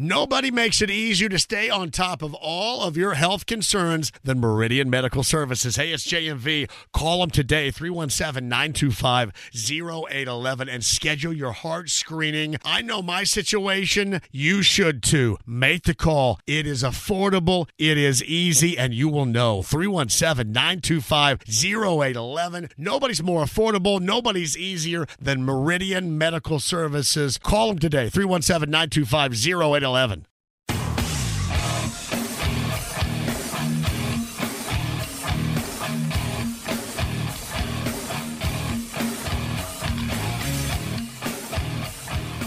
Nobody 0.00 0.52
makes 0.52 0.80
it 0.80 0.92
easier 0.92 1.28
to 1.28 1.40
stay 1.40 1.68
on 1.68 1.90
top 1.90 2.22
of 2.22 2.32
all 2.34 2.82
of 2.82 2.96
your 2.96 3.14
health 3.14 3.46
concerns 3.46 4.12
than 4.22 4.38
Meridian 4.38 4.88
Medical 4.88 5.24
Services. 5.24 5.74
Hey, 5.74 5.90
it's 5.90 6.06
JMV. 6.06 6.70
Call 6.92 7.18
them 7.18 7.30
today, 7.30 7.72
317 7.72 8.48
925 8.48 9.32
0811, 9.52 10.68
and 10.68 10.84
schedule 10.84 11.32
your 11.32 11.50
heart 11.50 11.90
screening. 11.90 12.58
I 12.64 12.80
know 12.80 13.02
my 13.02 13.24
situation. 13.24 14.20
You 14.30 14.62
should 14.62 15.02
too. 15.02 15.36
Make 15.44 15.82
the 15.82 15.96
call. 15.96 16.38
It 16.46 16.64
is 16.64 16.84
affordable, 16.84 17.68
it 17.76 17.98
is 17.98 18.22
easy, 18.22 18.78
and 18.78 18.94
you 18.94 19.08
will 19.08 19.26
know. 19.26 19.62
317 19.62 20.52
925 20.52 21.40
0811. 21.48 22.68
Nobody's 22.78 23.20
more 23.20 23.42
affordable, 23.42 24.00
nobody's 24.00 24.56
easier 24.56 25.08
than 25.20 25.44
Meridian 25.44 26.16
Medical 26.16 26.60
Services. 26.60 27.36
Call 27.36 27.66
them 27.66 27.80
today, 27.80 28.08
317 28.08 28.70
925 28.70 29.32
0811. 29.34 29.87
11. 29.88 30.26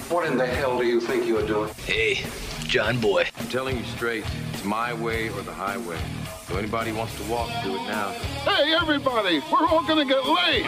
What 0.10 0.28
in 0.28 0.38
the 0.38 0.46
hell 0.46 0.78
do 0.78 0.86
you 0.86 1.02
think 1.02 1.26
you're 1.26 1.46
doing? 1.48 1.74
Hey, 1.86 2.24
John 2.68 3.00
Boy. 3.00 3.28
I'm 3.40 3.48
telling 3.48 3.78
you 3.78 3.84
straight, 3.86 4.24
it's 4.54 4.64
my 4.64 4.94
way 4.94 5.30
or 5.30 5.42
the 5.42 5.52
highway. 5.52 5.98
So 6.48 6.58
anybody 6.58 6.92
wants 6.92 7.16
to 7.16 7.24
walk, 7.24 7.50
do 7.64 7.74
it 7.74 7.84
now. 7.88 8.10
Hey, 8.46 8.76
everybody, 8.80 9.42
we're 9.52 9.68
all 9.68 9.84
gonna 9.88 10.06
get 10.06 10.24
laid. 10.28 10.68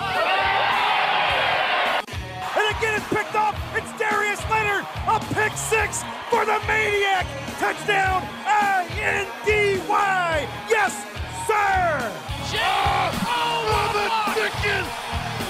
And 2.55 2.77
again, 2.77 2.93
it's 2.95 3.07
picked 3.09 3.35
up. 3.35 3.55
It's 3.73 3.91
Darius 3.98 4.39
Leonard. 4.49 4.85
A 5.07 5.20
pick 5.34 5.57
six 5.57 6.03
for 6.30 6.45
the 6.45 6.59
Maniac. 6.67 7.26
Touchdown, 7.59 8.21
I-N-D-Y. 8.45 10.48
Yes, 10.70 10.93
sir. 11.48 12.12
Oh, 12.55 13.27
oh 13.27 13.91
the 13.98 14.05
chicken! 14.35 14.85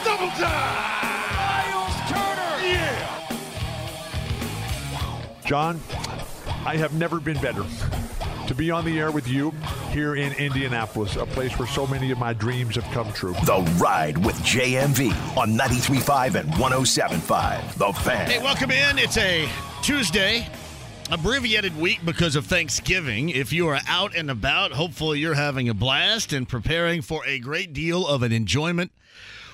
Double 0.06 0.30
time! 0.40 1.36
Myles 1.36 1.96
Turner. 2.10 2.54
Yeah! 2.64 3.28
John, 5.46 5.82
I 6.66 6.78
have 6.78 6.94
never 6.94 7.20
been 7.20 7.38
better 7.42 7.66
to 8.48 8.56
be 8.56 8.72
on 8.72 8.86
the 8.86 9.00
air 9.00 9.12
with 9.12 9.28
you 9.28 9.52
here 9.92 10.16
in 10.16 10.34
Indianapolis, 10.34 11.16
a 11.16 11.26
place 11.26 11.58
where 11.58 11.68
so 11.68 11.88
many 11.88 12.12
of 12.12 12.18
my 12.18 12.34
dreams 12.34 12.76
have 12.76 12.86
come 12.94 13.12
true. 13.14 13.34
The 13.46 13.62
Ride 13.82 14.18
with 14.18 14.36
JMV 14.38 15.12
on 15.38 15.58
93.5 15.58 16.36
and 16.36 16.50
107.5. 16.54 17.74
The 17.76 17.94
Fan. 18.02 18.30
Hey, 18.30 18.40
welcome 18.40 18.72
in. 18.72 18.98
It's 18.98 19.18
a 19.18 19.48
Tuesday, 19.82 20.48
abbreviated 21.12 21.78
week 21.80 22.00
because 22.06 22.36
of 22.36 22.46
Thanksgiving. 22.46 23.30
If 23.30 23.54
you 23.54 23.68
are 23.70 23.80
out 23.88 24.16
and 24.16 24.30
about, 24.30 24.72
hopefully 24.72 25.20
you're 25.20 25.34
having 25.34 25.70
a 25.70 25.74
blast 25.74 26.34
and 26.34 26.48
preparing 26.48 27.02
for 27.02 27.26
a 27.26 27.40
great 27.40 27.74
deal 27.74 28.08
of 28.08 28.24
an 28.24 28.32
enjoyment 28.32 28.92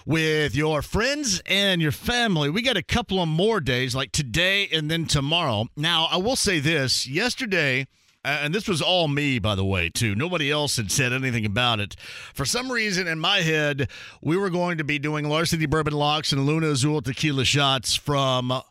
with 0.06 0.56
your 0.56 0.81
friends 0.81 1.42
and 1.46 1.81
your 1.81 1.92
family. 1.92 2.50
We 2.50 2.64
got 2.64 2.78
a 2.78 2.84
couple 2.84 3.22
of 3.22 3.28
more 3.28 3.59
days, 3.59 3.94
like 3.96 4.12
today 4.12 4.68
and 4.72 4.90
then 4.90 5.06
tomorrow. 5.06 5.68
Now, 5.78 6.08
I 6.09 6.18
will 6.18 6.36
say 6.36 6.59
this 6.59 7.08
yesterday, 7.08 7.86
and 8.23 8.53
this 8.53 8.67
was 8.67 8.81
all 8.81 9.08
me, 9.08 9.39
by 9.39 9.56
the 9.56 9.66
way, 9.66 9.89
too. 9.89 10.16
Nobody 10.16 10.52
else 10.52 10.78
had 10.78 10.92
said 10.92 11.14
anything 11.14 11.45
about 11.45 11.80
it. 11.80 11.95
For 12.34 12.45
some 12.45 12.72
reason, 12.72 13.08
in 13.08 13.20
my 13.20 13.39
head, 13.39 13.89
we 14.22 14.38
were 14.38 14.50
going 14.50 14.78
to 14.78 14.84
be 14.84 15.00
doing 15.00 15.28
Larceny 15.28 15.66
Bourbon 15.66 15.94
Locks 15.94 16.31
and 16.31 16.45
Luna 16.45 16.72
Azul 16.72 17.02
tequila 17.02 17.45
shots 17.45 17.95
from 17.95 18.62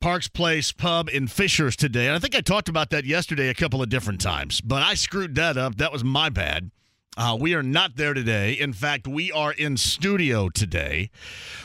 Parks 0.00 0.28
Place 0.28 0.72
Pub 0.72 1.08
in 1.08 1.26
Fishers 1.28 1.76
today. 1.76 2.06
And 2.06 2.16
I 2.16 2.18
think 2.18 2.34
I 2.34 2.40
talked 2.40 2.68
about 2.68 2.90
that 2.90 3.04
yesterday 3.04 3.48
a 3.48 3.54
couple 3.54 3.82
of 3.82 3.88
different 3.88 4.20
times, 4.20 4.60
but 4.60 4.82
I 4.82 4.94
screwed 4.94 5.36
that 5.36 5.56
up. 5.56 5.76
That 5.76 5.92
was 5.92 6.04
my 6.04 6.28
bad. 6.28 6.70
Uh, 7.14 7.36
we 7.38 7.52
are 7.54 7.62
not 7.62 7.96
there 7.96 8.14
today. 8.14 8.54
In 8.54 8.72
fact, 8.72 9.06
we 9.06 9.30
are 9.30 9.52
in 9.52 9.76
studio 9.76 10.48
today. 10.48 11.10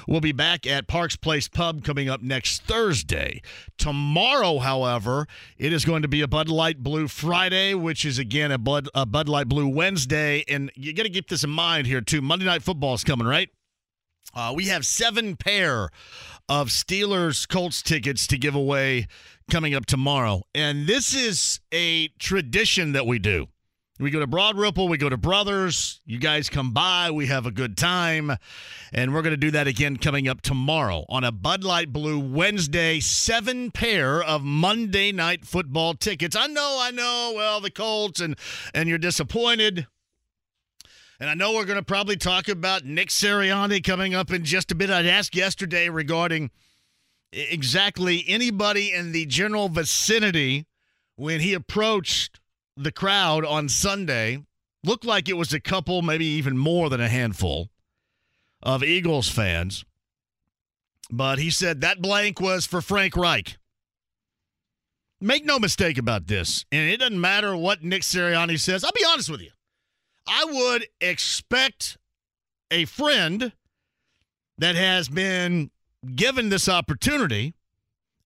We'll 0.06 0.20
be 0.20 0.34
back 0.34 0.68
at 0.68 0.88
Parks 0.88 1.16
Place 1.16 1.48
Pub 1.48 1.86
coming 1.86 2.10
up 2.10 2.22
next 2.22 2.64
Thursday. 2.64 3.42
Tomorrow, 3.78 4.60
however, 4.60 5.26
it 5.58 5.72
is 5.72 5.86
going 5.86 6.02
to 6.02 6.10
be 6.10 6.20
a 6.20 6.28
Bud 6.28 6.50
Light 6.50 6.84
Blue 6.84 7.08
Friday, 7.08 7.74
which 7.74 8.04
is 8.04 8.20
again 8.20 8.52
a 8.52 8.58
Bud, 8.58 8.90
a 8.94 9.06
Bud 9.06 9.30
Light 9.30 9.48
Blue 9.48 9.70
Wednesday. 9.70 10.44
And 10.50 10.70
you 10.76 10.92
got 10.92 11.04
to 11.04 11.10
keep 11.10 11.30
this 11.30 11.46
in 11.46 11.50
mind 11.50 11.88
here, 11.88 12.02
too. 12.02 12.22
Monday 12.22 12.46
Night 12.46 12.62
Football 12.62 12.96
is 12.96 13.06
coming, 13.06 13.26
right? 13.26 13.50
Uh, 14.36 14.52
we 14.54 14.66
have 14.66 14.86
seven 14.86 15.38
pair 15.38 15.90
of 16.50 16.68
Steelers 16.68 17.48
Colts 17.48 17.82
tickets 17.82 18.28
to 18.28 18.38
give 18.38 18.54
away 18.54 19.08
coming 19.50 19.74
up 19.74 19.86
tomorrow. 19.86 20.44
And 20.54 20.88
this 20.88 21.14
is 21.14 21.62
a 21.72 22.10
tradition 22.20 22.92
that 22.92 23.08
we 23.08 23.18
do. 23.18 23.48
We 24.00 24.12
go 24.12 24.20
to 24.20 24.28
Broad 24.28 24.60
Ripple, 24.60 24.88
we 24.88 25.00
go 25.00 25.10
to 25.10 25.18
Brothers. 25.18 26.02
You 26.06 26.20
guys 26.20 26.50
come 26.50 26.72
by, 26.72 27.10
we 27.10 27.26
have 27.26 27.48
a 27.48 27.52
good 27.52 27.76
time. 27.76 28.38
And 28.94 29.12
we're 29.12 29.24
going 29.24 29.32
to 29.32 29.38
do 29.38 29.50
that 29.52 29.66
again 29.66 29.98
coming 29.98 30.28
up 30.28 30.42
tomorrow 30.42 31.04
on 31.10 31.24
a 31.24 31.32
Bud 31.32 31.64
Light 31.64 31.92
Blue 31.92 32.20
Wednesday, 32.20 33.00
seven 33.00 33.72
pair 33.72 34.22
of 34.22 34.44
Monday 34.44 35.12
night 35.12 35.46
football 35.46 35.96
tickets. 35.96 36.36
I 36.36 36.46
know, 36.46 36.78
I 36.80 36.92
know, 36.92 37.34
well, 37.36 37.60
the 37.60 37.72
Colts 37.72 38.22
and 38.22 38.38
and 38.72 38.88
you're 38.88 39.00
disappointed. 39.00 39.88
And 41.20 41.28
I 41.28 41.34
know 41.34 41.54
we're 41.54 41.66
going 41.66 41.80
to 41.80 41.86
probably 41.86 42.18
talk 42.18 42.50
about 42.50 42.86
Nick 42.86 43.10
Sirianni 43.10 43.84
coming 43.84 44.14
up 44.14 44.32
in 44.32 44.44
just 44.44 44.72
a 44.72 44.76
bit. 44.76 44.92
I'd 44.92 45.08
asked 45.08 45.36
yesterday 45.36 45.90
regarding 45.90 46.52
exactly 47.32 48.24
anybody 48.28 48.94
in 48.94 49.12
the 49.12 49.26
general 49.26 49.70
vicinity 49.70 50.68
when 51.16 51.40
he 51.40 51.56
approached 51.56 52.40
the 52.78 52.92
crowd 52.92 53.46
on 53.46 53.70
Sunday. 53.70 54.44
Looked 54.84 55.06
like 55.06 55.28
it 55.28 55.34
was 55.34 55.54
a 55.54 55.60
couple, 55.60 56.02
maybe 56.02 56.26
even 56.26 56.58
more 56.58 56.90
than 56.90 57.02
a 57.02 57.10
handful 57.10 57.70
of 58.62 58.84
Eagles 58.84 59.28
fans. 59.28 59.84
But 61.10 61.40
he 61.40 61.50
said 61.50 61.82
that 61.82 62.02
blank 62.02 62.40
was 62.40 62.66
for 62.66 62.82
Frank 62.82 63.16
Reich. 63.18 63.58
Make 65.20 65.46
no 65.46 65.58
mistake 65.58 65.98
about 65.98 66.28
this. 66.28 66.66
And 66.72 66.90
it 66.90 66.98
doesn't 66.98 67.20
matter 67.20 67.58
what 67.58 67.84
Nick 67.84 68.04
Sirianni 68.04 68.60
says. 68.60 68.84
I'll 68.84 68.92
be 68.92 69.06
honest 69.06 69.30
with 69.30 69.42
you. 69.42 69.50
I 70.28 70.46
would 70.46 70.88
expect 71.02 71.98
a 72.70 72.86
friend 72.86 73.52
that 74.58 74.76
has 74.76 75.10
been 75.10 75.72
given 76.16 76.50
this 76.50 76.70
opportunity 76.70 77.56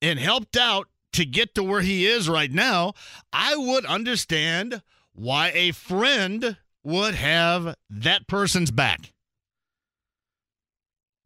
and 0.01 0.19
helped 0.19 0.57
out 0.57 0.88
to 1.13 1.25
get 1.25 1.55
to 1.55 1.63
where 1.63 1.81
he 1.81 2.05
is 2.05 2.29
right 2.29 2.51
now, 2.51 2.94
I 3.33 3.55
would 3.55 3.85
understand 3.85 4.81
why 5.13 5.51
a 5.53 5.72
friend 5.72 6.57
would 6.83 7.16
have 7.16 7.75
that 7.89 8.27
person's 8.27 8.72
back. 8.72 9.13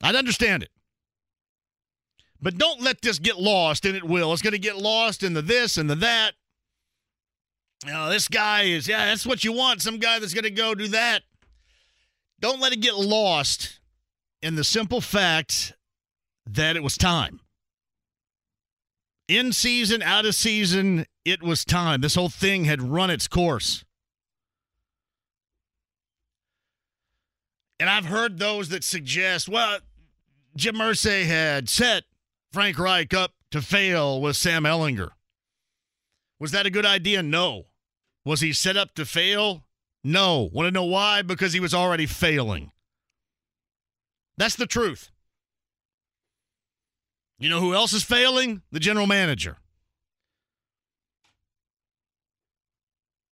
I'd 0.02 0.16
understand 0.16 0.64
it. 0.64 0.70
But 2.42 2.58
don't 2.58 2.82
let 2.82 3.02
this 3.02 3.18
get 3.18 3.40
lost, 3.40 3.86
and 3.86 3.96
it 3.96 4.04
will. 4.04 4.34
It's 4.34 4.42
going 4.42 4.54
to 4.54 4.60
get 4.60 4.78
lost 4.78 5.24
in 5.24 5.34
the 5.34 5.42
this 5.42 5.78
and 5.78 5.90
the 5.90 5.96
that. 5.96 6.34
You 7.86 7.92
know, 7.92 8.10
this 8.10 8.28
guy 8.28 8.64
is, 8.64 8.88
yeah, 8.88 9.06
that's 9.06 9.26
what 9.26 9.44
you 9.44 9.54
want. 9.54 9.82
Some 9.82 9.98
guy 9.98 10.20
that's 10.20 10.34
going 10.34 10.44
to 10.44 10.52
go 10.52 10.76
do 10.76 10.88
that. 10.90 11.24
Don't 12.40 12.60
let 12.60 12.74
it 12.74 12.82
get 12.82 12.96
lost 12.96 13.80
in 14.42 14.56
the 14.56 14.64
simple 14.64 15.02
fact 15.02 15.74
that 16.46 16.76
it 16.76 16.84
was 16.84 16.98
time. 16.98 17.40
In 19.28 19.54
season, 19.54 20.04
out 20.04 20.26
of 20.26 20.36
season, 20.36 21.06
it 21.24 21.42
was 21.42 21.66
time. 21.66 22.02
This 22.02 22.16
whole 22.16 22.30
thing 22.30 22.66
had 22.66 22.82
run 22.82 23.10
its 23.10 23.28
course. 23.28 23.84
And 27.80 27.90
I've 27.90 28.06
heard 28.06 28.38
those 28.38 28.70
that 28.70 28.84
suggest, 28.84 29.50
well, 29.50 29.80
Jim 30.56 30.76
Irsay 30.76 31.26
had 31.26 31.68
set 31.68 32.04
Frank 32.54 32.78
Reich 32.80 33.14
up 33.14 33.34
to 33.52 33.62
fail 33.62 34.22
with 34.22 34.36
Sam 34.36 34.64
Ehlinger. 34.64 35.10
Was 36.40 36.52
that 36.52 36.66
a 36.66 36.70
good 36.70 36.86
idea? 36.86 37.24
No. 37.24 37.66
Was 38.24 38.42
he 38.42 38.54
set 38.54 38.78
up 38.78 38.94
to 38.96 39.06
fail? 39.06 39.66
No. 40.04 40.50
Want 40.54 40.68
to 40.68 40.72
know 40.72 40.86
why? 40.86 41.22
Because 41.22 41.54
he 41.54 41.60
was 41.60 41.74
already 41.74 42.06
failing. 42.06 42.72
That's 44.38 44.56
the 44.56 44.68
truth. 44.68 45.12
You 47.38 47.50
know 47.50 47.60
who 47.60 47.74
else 47.74 47.94
is 47.94 48.04
failing? 48.04 48.62
The 48.72 48.80
general 48.80 49.08
manager. 49.08 49.58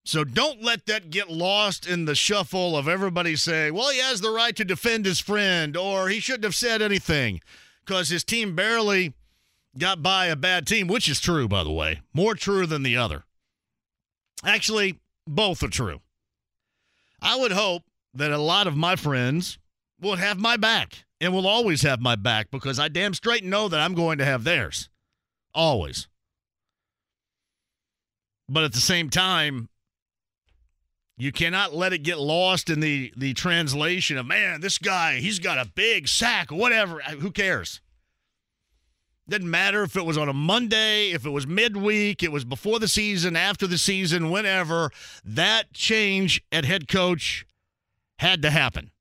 So 0.06 0.26
don't 0.26 0.62
let 0.62 0.86
that 0.88 1.10
get 1.10 1.32
lost 1.32 1.88
in 1.88 2.06
the 2.06 2.16
shuffle 2.16 2.76
of 2.76 2.90
everybody 2.90 3.38
saying, 3.38 3.74
well, 3.74 3.90
he 3.90 4.00
has 4.00 4.20
the 4.20 4.32
right 4.32 4.56
to 4.58 4.66
defend 4.66 5.06
his 5.06 5.22
friend, 5.22 5.78
or 5.78 6.10
he 6.10 6.20
shouldn't 6.20 6.44
have 6.44 6.56
said 6.56 6.82
anything 6.82 7.40
because 7.86 8.10
his 8.10 8.26
team 8.26 8.54
barely 8.54 9.14
got 9.78 10.04
by 10.04 10.26
a 10.26 10.36
bad 10.36 10.68
team, 10.68 10.88
which 10.88 11.08
is 11.08 11.22
true, 11.22 11.48
by 11.48 11.64
the 11.64 11.72
way. 11.72 12.02
More 12.14 12.36
true 12.36 12.66
than 12.66 12.84
the 12.84 12.98
other. 12.98 13.24
Actually, 14.44 15.00
both 15.26 15.64
are 15.64 15.70
true. 15.70 16.02
I 17.22 17.38
would 17.38 17.54
hope 17.54 17.84
that 18.14 18.32
a 18.32 18.38
lot 18.38 18.68
of 18.68 18.76
my 18.76 18.98
friends 18.98 19.58
would 20.02 20.20
have 20.20 20.38
my 20.38 20.58
back 20.58 21.03
and 21.22 21.34
will 21.34 21.48
always 21.48 21.82
have 21.84 22.00
my 22.00 22.16
back 22.16 22.52
because 22.52 22.80
I 22.80 22.88
damn 22.88 23.14
straight 23.14 23.44
know 23.44 23.68
that 23.70 23.80
I'm 23.80 23.94
going 23.94 24.18
to 24.18 24.26
have 24.26 24.44
theirs. 24.44 24.90
Always. 25.54 26.08
But 28.50 28.64
at 28.64 28.74
the 28.74 28.82
same 28.82 29.10
time, 29.10 29.70
you 31.18 31.32
cannot 31.32 31.74
let 31.74 31.94
it 31.94 32.00
get 32.00 32.20
lost 32.20 32.70
in 32.70 32.80
the 32.80 33.14
the 33.16 33.34
translation 33.34 34.18
of 34.18 34.26
man, 34.26 34.62
this 34.62 34.78
guy, 34.78 35.20
he's 35.20 35.40
got 35.40 35.58
a 35.58 35.72
big 35.74 36.08
sack, 36.08 36.52
or 36.52 36.56
whatever. 36.56 37.00
Who 37.20 37.32
cares? 37.32 37.82
Didn't 39.30 39.50
matter 39.50 39.84
if 39.84 39.96
it 39.96 40.06
was 40.06 40.18
on 40.18 40.28
a 40.28 40.34
Monday, 40.34 41.12
if 41.12 41.26
it 41.26 41.30
was 41.30 41.48
midweek, 41.48 42.24
it 42.24 42.32
was 42.32 42.44
before 42.44 42.80
the 42.80 42.90
season, 42.90 43.38
after 43.38 43.66
the 43.66 43.78
season, 43.78 44.32
whenever. 44.32 44.92
That 45.24 45.74
change 45.74 46.44
at 46.52 46.66
head 46.66 46.90
coach 46.90 47.46
had 48.20 48.42
to 48.42 48.50
happen. 48.50 48.92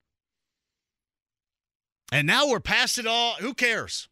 And 2.12 2.26
now 2.26 2.47
we're 2.47 2.61
past 2.61 2.99
it 2.99 3.06
all. 3.06 3.37
Who 3.41 3.55
cares? 3.55 4.09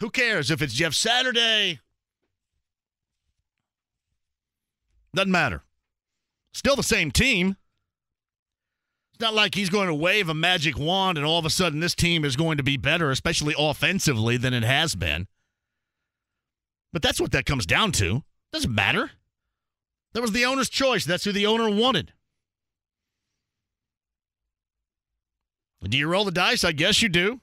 Who 0.00 0.10
cares 0.10 0.50
if 0.50 0.60
it's 0.60 0.74
Jeff 0.74 0.92
Saturday? 0.92 1.78
Doesn't 5.14 5.30
matter. 5.30 5.62
Still 6.52 6.74
the 6.74 6.82
same 6.82 7.12
team. 7.12 7.56
It's 9.12 9.20
not 9.20 9.34
like 9.34 9.54
he's 9.54 9.70
going 9.70 9.86
to 9.86 9.94
wave 9.94 10.28
a 10.28 10.34
magic 10.34 10.76
wand 10.76 11.16
and 11.16 11.24
all 11.24 11.38
of 11.38 11.44
a 11.44 11.50
sudden 11.50 11.78
this 11.78 11.94
team 11.94 12.24
is 12.24 12.34
going 12.34 12.56
to 12.56 12.64
be 12.64 12.76
better, 12.76 13.12
especially 13.12 13.54
offensively, 13.56 14.36
than 14.36 14.52
it 14.52 14.64
has 14.64 14.96
been. 14.96 15.28
But 16.92 17.02
that's 17.02 17.20
what 17.20 17.30
that 17.30 17.46
comes 17.46 17.66
down 17.66 17.92
to. 17.92 18.24
Doesn't 18.52 18.74
matter. 18.74 19.12
That 20.12 20.22
was 20.22 20.32
the 20.32 20.44
owner's 20.44 20.68
choice. 20.68 21.04
That's 21.04 21.22
who 21.22 21.30
the 21.30 21.46
owner 21.46 21.70
wanted. 21.70 22.14
Do 25.82 25.96
you 25.96 26.08
roll 26.08 26.24
the 26.24 26.30
dice? 26.30 26.62
I 26.64 26.72
guess 26.72 27.02
you 27.02 27.08
do. 27.08 27.40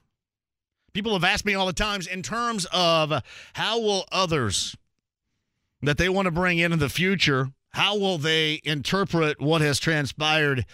People 0.92 1.12
have 1.12 1.24
asked 1.24 1.44
me 1.44 1.54
all 1.54 1.66
the 1.66 1.72
times 1.72 2.06
in 2.06 2.22
terms 2.22 2.66
of 2.72 3.22
how 3.54 3.80
will 3.80 4.04
others 4.10 4.76
that 5.82 5.98
they 5.98 6.08
want 6.08 6.26
to 6.26 6.32
bring 6.32 6.58
in 6.58 6.72
in 6.72 6.78
the 6.78 6.88
future 6.88 7.52
how 7.70 7.96
will 7.96 8.18
they 8.18 8.60
interpret 8.64 9.40
what 9.40 9.60
has 9.60 9.78
transpired 9.78 10.64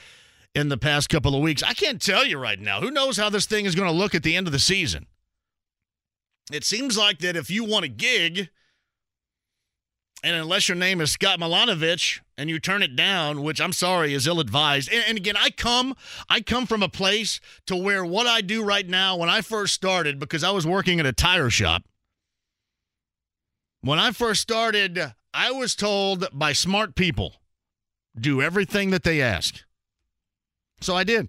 in 0.55 0.69
the 0.69 0.79
past 0.79 1.09
couple 1.09 1.35
of 1.35 1.43
weeks? 1.43 1.63
I 1.63 1.75
can't 1.75 2.01
tell 2.01 2.25
you 2.25 2.39
right 2.39 2.59
now. 2.59 2.81
Who 2.81 2.91
knows 2.91 3.17
how 3.17 3.29
this 3.29 3.47
thing 3.47 3.65
is 3.67 3.75
going 3.75 3.91
to 3.91 3.97
look 3.97 4.15
at 4.15 4.23
the 4.23 4.37
end 4.37 4.47
of 4.47 4.53
the 4.53 4.59
season? 4.59 5.07
It 6.53 6.65
seems 6.65 6.97
like 6.97 7.19
that 7.19 7.37
if 7.37 7.51
you 7.51 7.65
want 7.65 7.85
a 7.85 7.89
gig, 7.89 8.49
and 10.23 10.37
unless 10.37 10.69
your 10.69 10.77
name 10.77 11.01
is 11.01 11.11
Scott 11.11 11.39
Milanovich 11.39 12.21
and 12.37 12.51
you 12.51 12.59
turn 12.59 12.83
it 12.83 12.97
down, 12.97 13.43
which 13.43 13.61
I'm 13.61 13.73
sorry 13.73 14.15
is 14.15 14.27
ill 14.27 14.41
advised. 14.41 14.93
And, 14.93 15.05
and, 15.09 15.19
again, 15.19 15.37
I 15.37 15.51
come 15.51 15.95
I 16.29 16.41
come 16.41 16.67
from 16.67 16.83
a 16.83 16.89
place 16.89 17.41
to 17.67 17.77
where 17.77 18.05
what 18.05 18.27
I 18.27 18.41
do 18.41 18.63
right 18.63 18.87
now, 18.87 19.17
when 19.17 19.29
I 19.29 19.41
first 19.41 19.75
started, 19.75 20.19
because 20.19 20.45
I 20.45 20.51
was 20.51 20.67
working 20.67 21.01
at 21.01 21.07
a 21.07 21.13
tire 21.13 21.51
shop. 21.51 21.85
When 23.81 23.99
I 23.99 24.13
first 24.13 24.41
started, 24.41 25.13
I 25.33 25.51
was 25.51 25.75
told 25.75 26.27
by 26.33 26.53
smart 26.53 26.95
people 26.95 27.35
do 28.19 28.41
everything 28.41 28.91
that 28.91 29.03
they 29.03 29.21
ask. 29.21 29.63
So 30.81 30.97
I 30.97 31.05
did. 31.05 31.29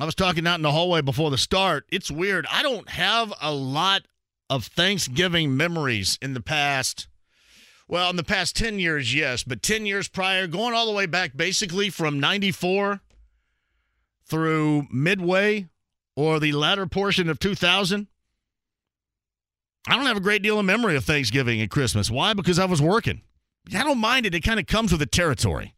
I 0.00 0.04
was 0.04 0.14
talking 0.14 0.46
out 0.46 0.56
in 0.56 0.62
the 0.62 0.72
hallway 0.72 1.02
before 1.02 1.30
the 1.30 1.38
start. 1.38 1.84
It's 1.90 2.10
weird. 2.10 2.46
I 2.50 2.62
don't 2.62 2.88
have 2.88 3.32
a 3.40 3.52
lot 3.52 4.02
of 4.48 4.66
Thanksgiving 4.66 5.56
memories 5.56 6.18
in 6.22 6.34
the 6.34 6.40
past. 6.40 7.08
Well, 7.92 8.08
in 8.08 8.16
the 8.16 8.24
past 8.24 8.56
10 8.56 8.78
years, 8.78 9.14
yes, 9.14 9.44
but 9.44 9.62
10 9.62 9.84
years 9.84 10.08
prior, 10.08 10.46
going 10.46 10.72
all 10.72 10.86
the 10.86 10.92
way 10.92 11.04
back 11.04 11.36
basically 11.36 11.90
from 11.90 12.18
94 12.18 13.02
through 14.24 14.86
midway 14.90 15.68
or 16.16 16.40
the 16.40 16.52
latter 16.52 16.86
portion 16.86 17.28
of 17.28 17.38
2000, 17.38 18.06
I 19.86 19.94
don't 19.94 20.06
have 20.06 20.16
a 20.16 20.20
great 20.20 20.40
deal 20.40 20.58
of 20.58 20.64
memory 20.64 20.96
of 20.96 21.04
Thanksgiving 21.04 21.60
and 21.60 21.70
Christmas. 21.70 22.10
Why? 22.10 22.32
Because 22.32 22.58
I 22.58 22.64
was 22.64 22.80
working. 22.80 23.20
I 23.74 23.84
don't 23.84 23.98
mind 23.98 24.24
it. 24.24 24.34
It 24.34 24.40
kind 24.40 24.58
of 24.58 24.66
comes 24.66 24.90
with 24.90 25.00
the 25.00 25.06
territory. 25.06 25.74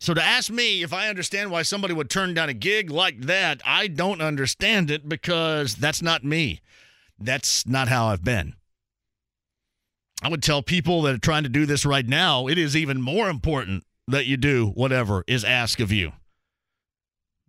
So 0.00 0.12
to 0.12 0.20
ask 0.20 0.50
me 0.50 0.82
if 0.82 0.92
I 0.92 1.08
understand 1.08 1.52
why 1.52 1.62
somebody 1.62 1.94
would 1.94 2.10
turn 2.10 2.34
down 2.34 2.48
a 2.48 2.52
gig 2.52 2.90
like 2.90 3.20
that, 3.20 3.62
I 3.64 3.86
don't 3.86 4.22
understand 4.22 4.90
it 4.90 5.08
because 5.08 5.76
that's 5.76 6.02
not 6.02 6.24
me. 6.24 6.62
That's 7.16 7.64
not 7.64 7.86
how 7.86 8.06
I've 8.06 8.24
been. 8.24 8.54
I 10.22 10.28
would 10.28 10.42
tell 10.42 10.62
people 10.62 11.02
that 11.02 11.14
are 11.14 11.18
trying 11.18 11.44
to 11.44 11.48
do 11.48 11.64
this 11.64 11.86
right 11.86 12.06
now, 12.06 12.48
it 12.48 12.58
is 12.58 12.76
even 12.76 13.00
more 13.00 13.28
important 13.28 13.84
that 14.08 14.26
you 14.26 14.36
do 14.36 14.68
whatever 14.74 15.22
is 15.26 15.44
asked 15.44 15.80
of 15.80 15.92
you. 15.92 16.12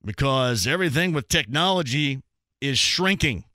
Because 0.05 0.67
everything 0.67 1.13
with 1.13 1.27
technology 1.27 2.21
is 2.61 2.77
shrinking. 2.77 3.45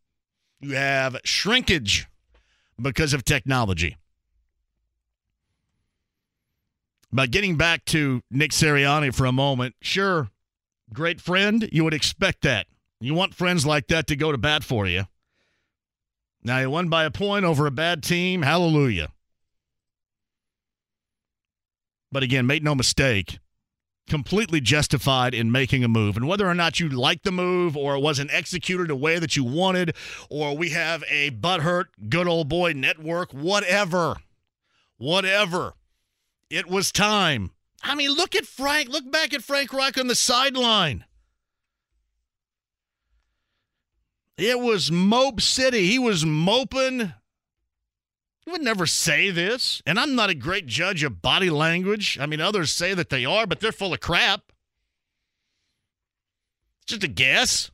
You 0.60 0.74
have 0.74 1.16
shrinkage 1.24 2.06
because 2.80 3.12
of 3.12 3.24
technology. 3.24 3.96
But 7.12 7.30
getting 7.30 7.56
back 7.56 7.84
to 7.86 8.22
Nick 8.30 8.50
Sirianni 8.50 9.14
for 9.14 9.26
a 9.26 9.32
moment, 9.32 9.76
sure, 9.80 10.30
great 10.92 11.20
friend. 11.20 11.68
You 11.70 11.84
would 11.84 11.94
expect 11.94 12.42
that. 12.42 12.66
You 13.00 13.14
want 13.14 13.34
friends 13.34 13.64
like 13.64 13.86
that 13.88 14.08
to 14.08 14.16
go 14.16 14.32
to 14.32 14.38
bat 14.38 14.64
for 14.64 14.86
you. 14.86 15.04
Now, 16.44 16.58
you 16.58 16.68
won 16.68 16.88
by 16.90 17.04
a 17.04 17.10
point 17.10 17.46
over 17.46 17.66
a 17.66 17.70
bad 17.70 18.02
team. 18.02 18.42
Hallelujah. 18.42 19.08
But 22.12 22.22
again, 22.22 22.46
make 22.46 22.62
no 22.62 22.74
mistake, 22.74 23.38
completely 24.08 24.60
justified 24.60 25.34
in 25.34 25.50
making 25.50 25.82
a 25.82 25.88
move. 25.88 26.16
And 26.16 26.28
whether 26.28 26.46
or 26.46 26.54
not 26.54 26.78
you 26.78 26.88
like 26.88 27.22
the 27.22 27.32
move 27.32 27.76
or 27.76 27.96
it 27.96 28.00
wasn't 28.00 28.32
executed 28.32 28.90
a 28.90 28.96
way 28.96 29.18
that 29.18 29.36
you 29.36 29.42
wanted, 29.42 29.96
or 30.28 30.56
we 30.56 30.68
have 30.68 31.02
a 31.10 31.30
butthurt 31.30 31.86
good 32.08 32.28
old 32.28 32.48
boy 32.48 32.72
network, 32.72 33.32
whatever, 33.32 34.18
whatever, 34.98 35.72
it 36.50 36.68
was 36.68 36.92
time. 36.92 37.50
I 37.82 37.94
mean, 37.94 38.10
look 38.10 38.34
at 38.36 38.46
Frank. 38.46 38.90
Look 38.90 39.10
back 39.10 39.34
at 39.34 39.42
Frank 39.42 39.72
Reich 39.72 39.98
on 39.98 40.06
the 40.06 40.14
sideline. 40.14 41.04
It 44.36 44.60
was 44.60 44.90
Mope 44.90 45.40
City. 45.40 45.86
He 45.86 45.98
was 45.98 46.24
moping 46.24 47.12
you 48.46 48.52
would 48.52 48.62
never 48.62 48.86
say 48.86 49.30
this, 49.30 49.82
and 49.86 49.98
I'm 49.98 50.14
not 50.14 50.28
a 50.28 50.34
great 50.34 50.66
judge 50.66 51.02
of 51.02 51.22
body 51.22 51.48
language. 51.48 52.18
I 52.20 52.26
mean, 52.26 52.40
others 52.40 52.72
say 52.72 52.92
that 52.92 53.08
they 53.08 53.24
are, 53.24 53.46
but 53.46 53.60
they're 53.60 53.72
full 53.72 53.94
of 53.94 54.00
crap. 54.00 54.52
It's 56.82 56.92
just 56.92 57.04
a 57.04 57.08
guess. 57.08 57.70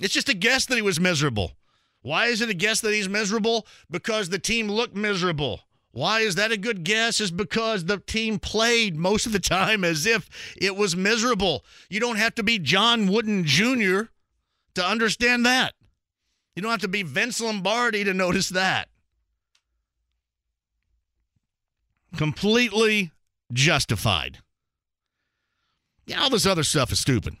It's 0.00 0.14
just 0.14 0.30
a 0.30 0.34
guess 0.34 0.64
that 0.66 0.76
he 0.76 0.82
was 0.82 0.98
miserable. 0.98 1.52
Why 2.00 2.26
is 2.26 2.40
it 2.40 2.48
a 2.48 2.54
guess 2.54 2.80
that 2.80 2.94
he's 2.94 3.08
miserable? 3.08 3.66
Because 3.90 4.30
the 4.30 4.38
team 4.38 4.70
looked 4.70 4.96
miserable. 4.96 5.60
Why 5.90 6.20
is 6.20 6.36
that 6.36 6.52
a 6.52 6.56
good 6.56 6.84
guess? 6.84 7.20
Is 7.20 7.30
because 7.30 7.84
the 7.84 7.98
team 7.98 8.38
played 8.38 8.96
most 8.96 9.26
of 9.26 9.32
the 9.32 9.38
time 9.38 9.84
as 9.84 10.06
if 10.06 10.30
it 10.56 10.76
was 10.76 10.96
miserable. 10.96 11.64
You 11.90 12.00
don't 12.00 12.16
have 12.16 12.34
to 12.36 12.42
be 12.42 12.58
John 12.58 13.06
Wooden 13.06 13.44
Jr. 13.44 14.04
to 14.76 14.86
understand 14.86 15.44
that. 15.44 15.74
You 16.54 16.62
don't 16.62 16.70
have 16.70 16.80
to 16.80 16.88
be 16.88 17.02
Vince 17.02 17.40
Lombardi 17.40 18.04
to 18.04 18.14
notice 18.14 18.48
that. 18.50 18.88
completely 22.16 23.12
justified. 23.52 24.38
Yeah, 26.06 26.22
all 26.22 26.30
this 26.30 26.46
other 26.46 26.62
stuff 26.62 26.92
is 26.92 27.00
stupid. 27.00 27.36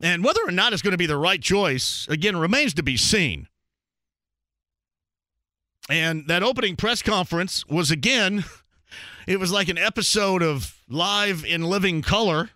And 0.00 0.22
whether 0.22 0.40
or 0.46 0.50
not 0.50 0.72
it's 0.72 0.82
going 0.82 0.92
to 0.92 0.98
be 0.98 1.06
the 1.06 1.16
right 1.16 1.40
choice, 1.40 2.06
again, 2.08 2.36
remains 2.36 2.74
to 2.74 2.82
be 2.82 2.96
seen. 2.96 3.48
And 5.88 6.26
that 6.26 6.42
opening 6.42 6.76
press 6.76 7.02
conference 7.02 7.66
was, 7.66 7.90
again, 7.90 8.44
it 9.26 9.40
was 9.40 9.52
like 9.52 9.68
an 9.68 9.78
episode 9.78 10.42
of 10.42 10.82
Live 10.88 11.44
in 11.44 11.62
Living 11.62 12.02
Color. 12.02 12.50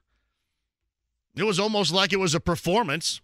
It 1.37 1.45
was 1.45 1.61
almost 1.61 1.93
like 1.93 2.13
it 2.13 2.19
was 2.19 2.35
a 2.35 2.41
performance. 2.41 3.21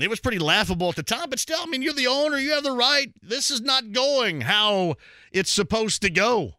It 0.00 0.10
was 0.10 0.20
pretty 0.20 0.38
laughable 0.38 0.88
at 0.88 0.96
the 0.96 1.02
time, 1.02 1.30
but 1.30 1.38
still, 1.38 1.58
I 1.60 1.66
mean, 1.66 1.82
you're 1.82 1.92
the 1.92 2.06
owner, 2.06 2.38
you 2.38 2.52
have 2.52 2.62
the 2.62 2.72
right. 2.72 3.12
This 3.22 3.50
is 3.50 3.60
not 3.60 3.92
going 3.92 4.42
how 4.42 4.94
it's 5.32 5.50
supposed 5.50 6.02
to 6.02 6.10
go. 6.10 6.54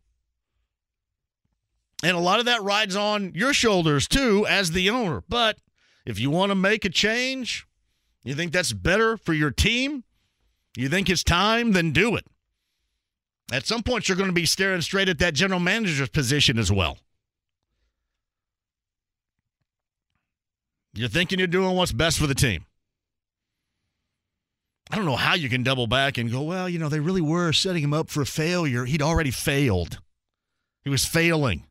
And 2.04 2.16
a 2.16 2.20
lot 2.20 2.40
of 2.40 2.46
that 2.46 2.64
rides 2.64 2.96
on 2.96 3.34
your 3.36 3.54
shoulders 3.54 4.08
too 4.08 4.46
as 4.48 4.72
the 4.72 4.90
owner. 4.90 5.24
But 5.28 5.58
if 6.06 6.20
you 6.20 6.30
want 6.30 6.52
to 6.52 6.56
make 6.56 6.84
a 6.86 6.90
change, 6.90 7.68
you 8.24 8.36
think 8.36 8.52
that's 8.52 8.74
better 8.74 9.18
for 9.18 9.34
your 9.34 9.52
team, 9.52 10.04
you 10.76 10.90
think 10.90 11.10
it's 11.10 11.24
time, 11.24 11.74
then 11.74 11.92
do 11.92 12.16
it. 12.16 12.26
At 13.52 13.66
some 13.66 13.84
point, 13.84 14.08
you're 14.08 14.18
going 14.18 14.30
to 14.30 14.34
be 14.34 14.46
staring 14.46 14.82
straight 14.82 15.10
at 15.10 15.20
that 15.20 15.34
general 15.34 15.60
manager's 15.60 16.10
position 16.10 16.58
as 16.58 16.72
well. 16.72 16.98
You're 20.94 21.10
thinking 21.10 21.40
you're 21.40 21.48
doing 21.48 21.76
what's 21.76 21.92
best 21.92 22.20
for 22.20 22.28
the 22.28 22.36
team. 22.36 22.66
I 24.92 24.98
don't 24.98 25.06
know 25.06 25.16
how 25.16 25.36
you 25.36 25.48
can 25.48 25.64
double 25.64 25.88
back 25.88 26.18
and 26.18 26.30
go, 26.30 26.42
well, 26.42 26.68
you 26.68 26.78
know, 26.78 26.90
they 26.90 27.00
really 27.00 27.22
were 27.22 27.54
setting 27.54 27.84
him 27.84 27.94
up 27.94 28.10
for 28.10 28.26
failure. 28.26 28.84
He'd 28.84 29.02
already 29.02 29.32
failed. 29.32 30.00
He 30.84 30.90
was 30.90 31.06
failing. 31.06 31.66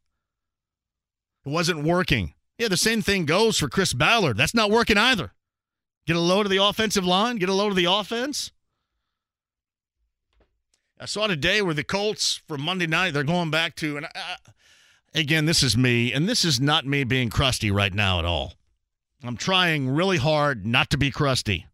It 1.44 1.50
wasn't 1.50 1.84
working. 1.84 2.32
Yeah, 2.58 2.68
the 2.68 2.78
same 2.78 3.02
thing 3.02 3.26
goes 3.26 3.58
for 3.58 3.68
Chris 3.68 3.92
Ballard. 3.92 4.38
That's 4.38 4.54
not 4.54 4.70
working 4.70 4.96
either. 4.96 5.32
Get 6.06 6.16
a 6.16 6.20
load 6.20 6.46
of 6.46 6.50
the 6.50 6.62
offensive 6.62 7.04
line, 7.04 7.36
get 7.36 7.48
a 7.48 7.54
load 7.54 7.68
of 7.68 7.76
the 7.76 7.84
offense. 7.84 8.52
I 10.98 11.06
saw 11.06 11.26
today 11.26 11.62
where 11.62 11.74
the 11.74 11.84
Colts 11.84 12.42
for 12.46 12.58
Monday 12.58 12.86
night 12.86 13.14
they're 13.14 13.24
going 13.24 13.50
back 13.50 13.74
to 13.76 13.96
and 13.96 14.06
I, 14.06 14.36
again 15.14 15.46
this 15.46 15.62
is 15.62 15.74
me 15.74 16.12
and 16.12 16.28
this 16.28 16.44
is 16.44 16.60
not 16.60 16.86
me 16.86 17.04
being 17.04 17.30
crusty 17.30 17.70
right 17.70 17.92
now 17.94 18.18
at 18.18 18.26
all. 18.26 18.54
I'm 19.22 19.36
trying 19.36 19.90
really 19.90 20.16
hard 20.16 20.66
not 20.66 20.90
to 20.90 20.98
be 20.98 21.10
crusty, 21.10 21.66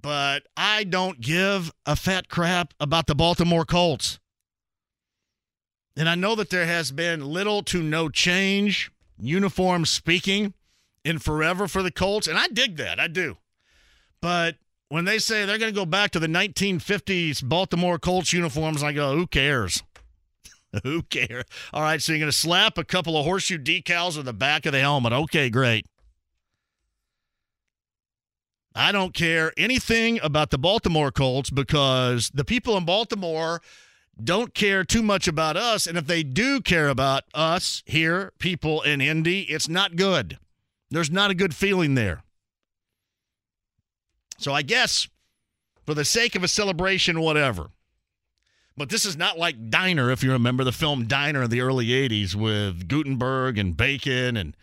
but 0.00 0.42
I 0.56 0.84
don't 0.84 1.20
give 1.20 1.72
a 1.86 1.96
fat 1.96 2.28
crap 2.28 2.74
about 2.78 3.06
the 3.06 3.14
Baltimore 3.14 3.64
Colts. 3.64 4.18
And 5.96 6.08
I 6.08 6.14
know 6.14 6.34
that 6.34 6.50
there 6.50 6.66
has 6.66 6.90
been 6.90 7.24
little 7.24 7.62
to 7.64 7.82
no 7.82 8.08
change, 8.08 8.90
uniform 9.18 9.86
speaking, 9.86 10.52
in 11.04 11.18
forever 11.18 11.68
for 11.68 11.82
the 11.82 11.90
Colts, 11.90 12.26
and 12.26 12.36
I 12.36 12.48
dig 12.48 12.76
that. 12.76 12.98
I 12.98 13.08
do. 13.08 13.36
But 14.20 14.56
when 14.88 15.04
they 15.04 15.18
say 15.18 15.44
they're 15.44 15.58
going 15.58 15.72
to 15.72 15.78
go 15.78 15.86
back 15.86 16.10
to 16.12 16.18
the 16.18 16.26
1950s 16.26 17.46
Baltimore 17.46 17.98
Colts 17.98 18.32
uniforms, 18.32 18.82
I 18.82 18.92
go, 18.92 19.14
who 19.14 19.26
cares? 19.26 19.82
who 20.82 21.02
cares? 21.02 21.44
All 21.72 21.82
right, 21.82 22.02
so 22.02 22.12
you're 22.12 22.20
going 22.20 22.30
to 22.30 22.36
slap 22.36 22.78
a 22.78 22.84
couple 22.84 23.16
of 23.16 23.24
horseshoe 23.24 23.58
decals 23.58 24.18
on 24.18 24.24
the 24.24 24.32
back 24.32 24.66
of 24.66 24.72
the 24.72 24.80
helmet. 24.80 25.12
Okay, 25.12 25.50
great. 25.50 25.86
I 28.74 28.90
don't 28.90 29.14
care 29.14 29.52
anything 29.56 30.18
about 30.22 30.50
the 30.50 30.58
Baltimore 30.58 31.12
Colts 31.12 31.50
because 31.50 32.30
the 32.34 32.44
people 32.44 32.76
in 32.76 32.84
Baltimore 32.84 33.62
don't 34.22 34.54
care 34.54 34.84
too 34.84 35.02
much 35.02 35.28
about 35.28 35.56
us. 35.56 35.86
And 35.86 35.96
if 35.96 36.06
they 36.06 36.22
do 36.22 36.60
care 36.60 36.88
about 36.88 37.24
us 37.34 37.82
here, 37.86 38.32
people 38.38 38.82
in 38.82 39.00
Indy, 39.00 39.42
it's 39.42 39.68
not 39.68 39.96
good. 39.96 40.38
There's 40.90 41.10
not 41.10 41.30
a 41.30 41.34
good 41.34 41.54
feeling 41.54 41.94
there. 41.94 42.22
So 44.38 44.52
I 44.52 44.62
guess 44.62 45.08
for 45.84 45.94
the 45.94 46.04
sake 46.04 46.34
of 46.34 46.42
a 46.42 46.48
celebration, 46.48 47.20
whatever. 47.20 47.70
But 48.76 48.88
this 48.88 49.04
is 49.04 49.16
not 49.16 49.38
like 49.38 49.70
Diner, 49.70 50.10
if 50.10 50.24
you 50.24 50.32
remember 50.32 50.64
the 50.64 50.72
film 50.72 51.06
Diner 51.06 51.44
in 51.44 51.50
the 51.50 51.60
early 51.60 51.86
80s 51.88 52.34
with 52.34 52.88
Guttenberg 52.88 53.56
and 53.56 53.76
Bacon 53.76 54.36
and 54.36 54.56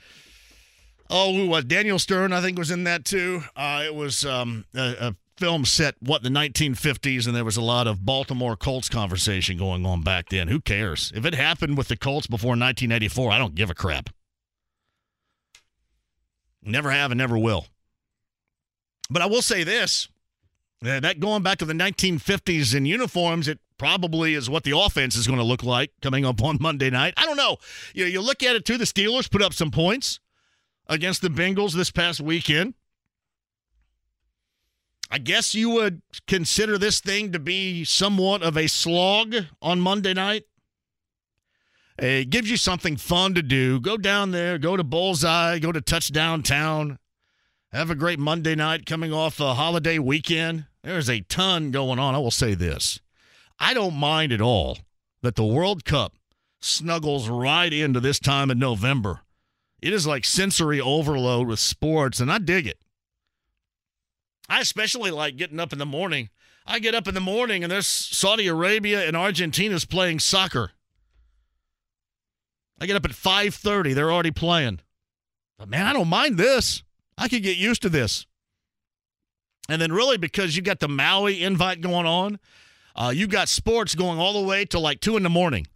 oh, 1.12 1.46
was 1.46 1.66
Daniel 1.66 2.00
Stern, 2.00 2.34
I 2.34 2.42
think, 2.42 2.58
was 2.58 2.72
in 2.72 2.86
that 2.86 3.06
too. 3.06 3.44
Uh, 3.56 3.84
it 3.86 3.94
was 3.94 4.26
um, 4.26 4.66
a, 4.74 4.96
a 5.00 5.16
film 5.38 5.66
set, 5.66 5.96
what, 6.00 6.24
the 6.24 6.30
1950s, 6.30 7.28
and 7.28 7.36
there 7.36 7.46
was 7.46 7.58
a 7.58 7.62
lot 7.62 7.88
of 7.88 8.06
Baltimore 8.06 8.56
Colts 8.56 8.90
conversation 8.90 9.58
going 9.58 9.86
on 9.86 10.04
back 10.04 10.30
then. 10.30 10.48
Who 10.48 10.62
cares? 10.62 11.12
If 11.16 11.26
it 11.26 11.36
happened 11.36 11.78
with 11.78 11.88
the 11.88 11.98
Colts 11.98 12.28
before 12.28 12.52
1984, 12.52 13.32
I 13.32 13.38
don't 13.38 13.56
give 13.56 13.70
a 13.70 13.76
crap. 13.76 14.10
Never 16.64 16.92
have 16.92 17.12
and 17.12 17.18
never 17.18 17.38
will. 17.38 17.66
But 19.10 19.22
I 19.22 19.26
will 19.26 19.42
say 19.42 19.64
this 19.64 20.08
uh, 20.86 21.00
that 21.00 21.20
going 21.20 21.44
back 21.44 21.58
to 21.58 21.66
the 21.66 21.74
1950s 21.74 22.76
in 22.76 22.86
uniforms, 22.86 23.48
it 23.48 23.60
probably 23.78 24.36
is 24.36 24.50
what 24.50 24.64
the 24.64 24.78
offense 24.78 25.16
is 25.16 25.26
going 25.26 25.40
to 25.40 25.46
look 25.46 25.64
like 25.64 25.92
coming 26.02 26.24
up 26.24 26.42
on 26.44 26.60
Monday 26.62 26.92
night. 26.92 27.16
I 27.18 27.26
don't 27.26 27.36
know. 27.36 27.58
You, 27.96 28.06
know, 28.06 28.10
you 28.12 28.22
look 28.22 28.44
at 28.44 28.56
it 28.56 28.64
too, 28.64 28.78
the 28.78 28.86
Steelers 28.86 29.30
put 29.30 29.42
up 29.42 29.54
some 29.54 29.72
points 29.72 30.20
against 30.92 31.22
the 31.22 31.30
Bengals 31.30 31.72
this 31.74 31.90
past 31.90 32.20
weekend. 32.20 32.74
I 35.10 35.20
guess 35.20 35.56
you 35.56 35.70
would 35.70 36.02
consider 36.28 36.78
this 36.78 37.00
thing 37.00 37.32
to 37.32 37.40
be 37.40 37.86
somewhat 37.86 38.44
of 38.44 38.58
a 38.58 38.68
slog 38.68 39.34
on 39.62 39.80
Monday 39.80 40.14
night. 40.14 40.44
It 41.98 42.30
gives 42.30 42.52
you 42.52 42.58
something 42.58 42.98
fun 42.98 43.34
to 43.36 43.42
do. 43.42 43.80
Go 43.80 43.96
down 43.96 44.32
there, 44.32 44.58
go 44.58 44.76
to 44.76 44.84
Bullseye, 44.84 45.60
go 45.60 45.72
to 45.72 45.82
Touchdown 45.82 46.44
Town. 46.44 47.00
Have 47.72 47.90
a 47.90 47.96
great 47.96 48.20
Monday 48.20 48.56
night 48.56 48.86
coming 48.86 49.14
off 49.14 49.40
a 49.40 49.54
holiday 49.54 49.98
weekend. 49.98 50.66
There's 50.84 51.10
a 51.10 51.22
ton 51.22 51.72
going 51.72 52.00
on. 52.00 52.16
I 52.16 52.18
will 52.18 52.32
say 52.32 52.54
this 52.54 53.00
I 53.60 53.74
don't 53.74 53.96
mind 53.96 54.34
at 54.34 54.42
all 54.42 54.80
that 55.22 55.36
the 55.36 55.46
World 55.46 55.86
Cup 55.86 56.16
snuggles 56.60 57.30
right 57.30 57.72
into 57.72 58.02
this 58.02 58.20
time 58.20 58.52
in 58.52 58.60
November. 58.60 59.22
It 59.82 59.94
is 59.94 60.06
like 60.06 60.26
sensory 60.26 60.80
overload 60.80 61.48
with 61.48 61.60
sports, 61.60 62.20
and 62.20 62.32
I 62.32 62.38
dig 62.38 62.68
it. 62.68 62.80
I 64.48 64.60
especially 64.60 65.12
like 65.12 65.38
getting 65.38 65.60
up 65.60 65.72
in 65.72 65.80
the 65.80 65.86
morning. 65.86 66.30
I 66.66 66.80
get 66.80 66.94
up 66.94 67.08
in 67.08 67.14
the 67.14 67.22
morning 67.22 67.64
and 67.64 67.72
there's 67.72 67.88
Saudi 67.88 68.48
Arabia 68.48 69.08
and 69.08 69.16
Argentina's 69.16 69.86
playing 69.86 70.20
soccer. 70.20 70.72
I 72.80 72.86
get 72.86 72.96
up 72.96 73.06
at 73.06 73.12
5:30, 73.12 73.94
they're 73.94 74.12
already 74.12 74.32
playing. 74.32 74.80
But 75.58 75.70
man, 75.70 75.88
I 75.88 75.94
don't 75.94 76.08
mind 76.08 76.38
this. 76.38 76.84
I 77.18 77.28
could 77.28 77.44
get 77.44 77.58
used 77.58 77.82
to 77.84 77.90
this. 77.90 78.26
And 79.70 79.82
then 79.82 79.94
really 79.94 80.18
because 80.18 80.56
you 80.56 80.62
got 80.62 80.80
the 80.80 80.90
Maui 80.90 81.42
invite 81.42 81.82
going 81.82 82.06
on, 82.06 82.40
uh, 82.96 83.14
you 83.16 83.28
got 83.28 83.48
sports 83.48 83.96
going 83.96 84.20
all 84.20 84.34
the 84.34 84.48
way 84.48 84.66
to 84.66 84.80
like 84.80 85.00
two 85.00 85.16
in 85.16 85.24
the 85.24 85.30
morning. 85.30 85.68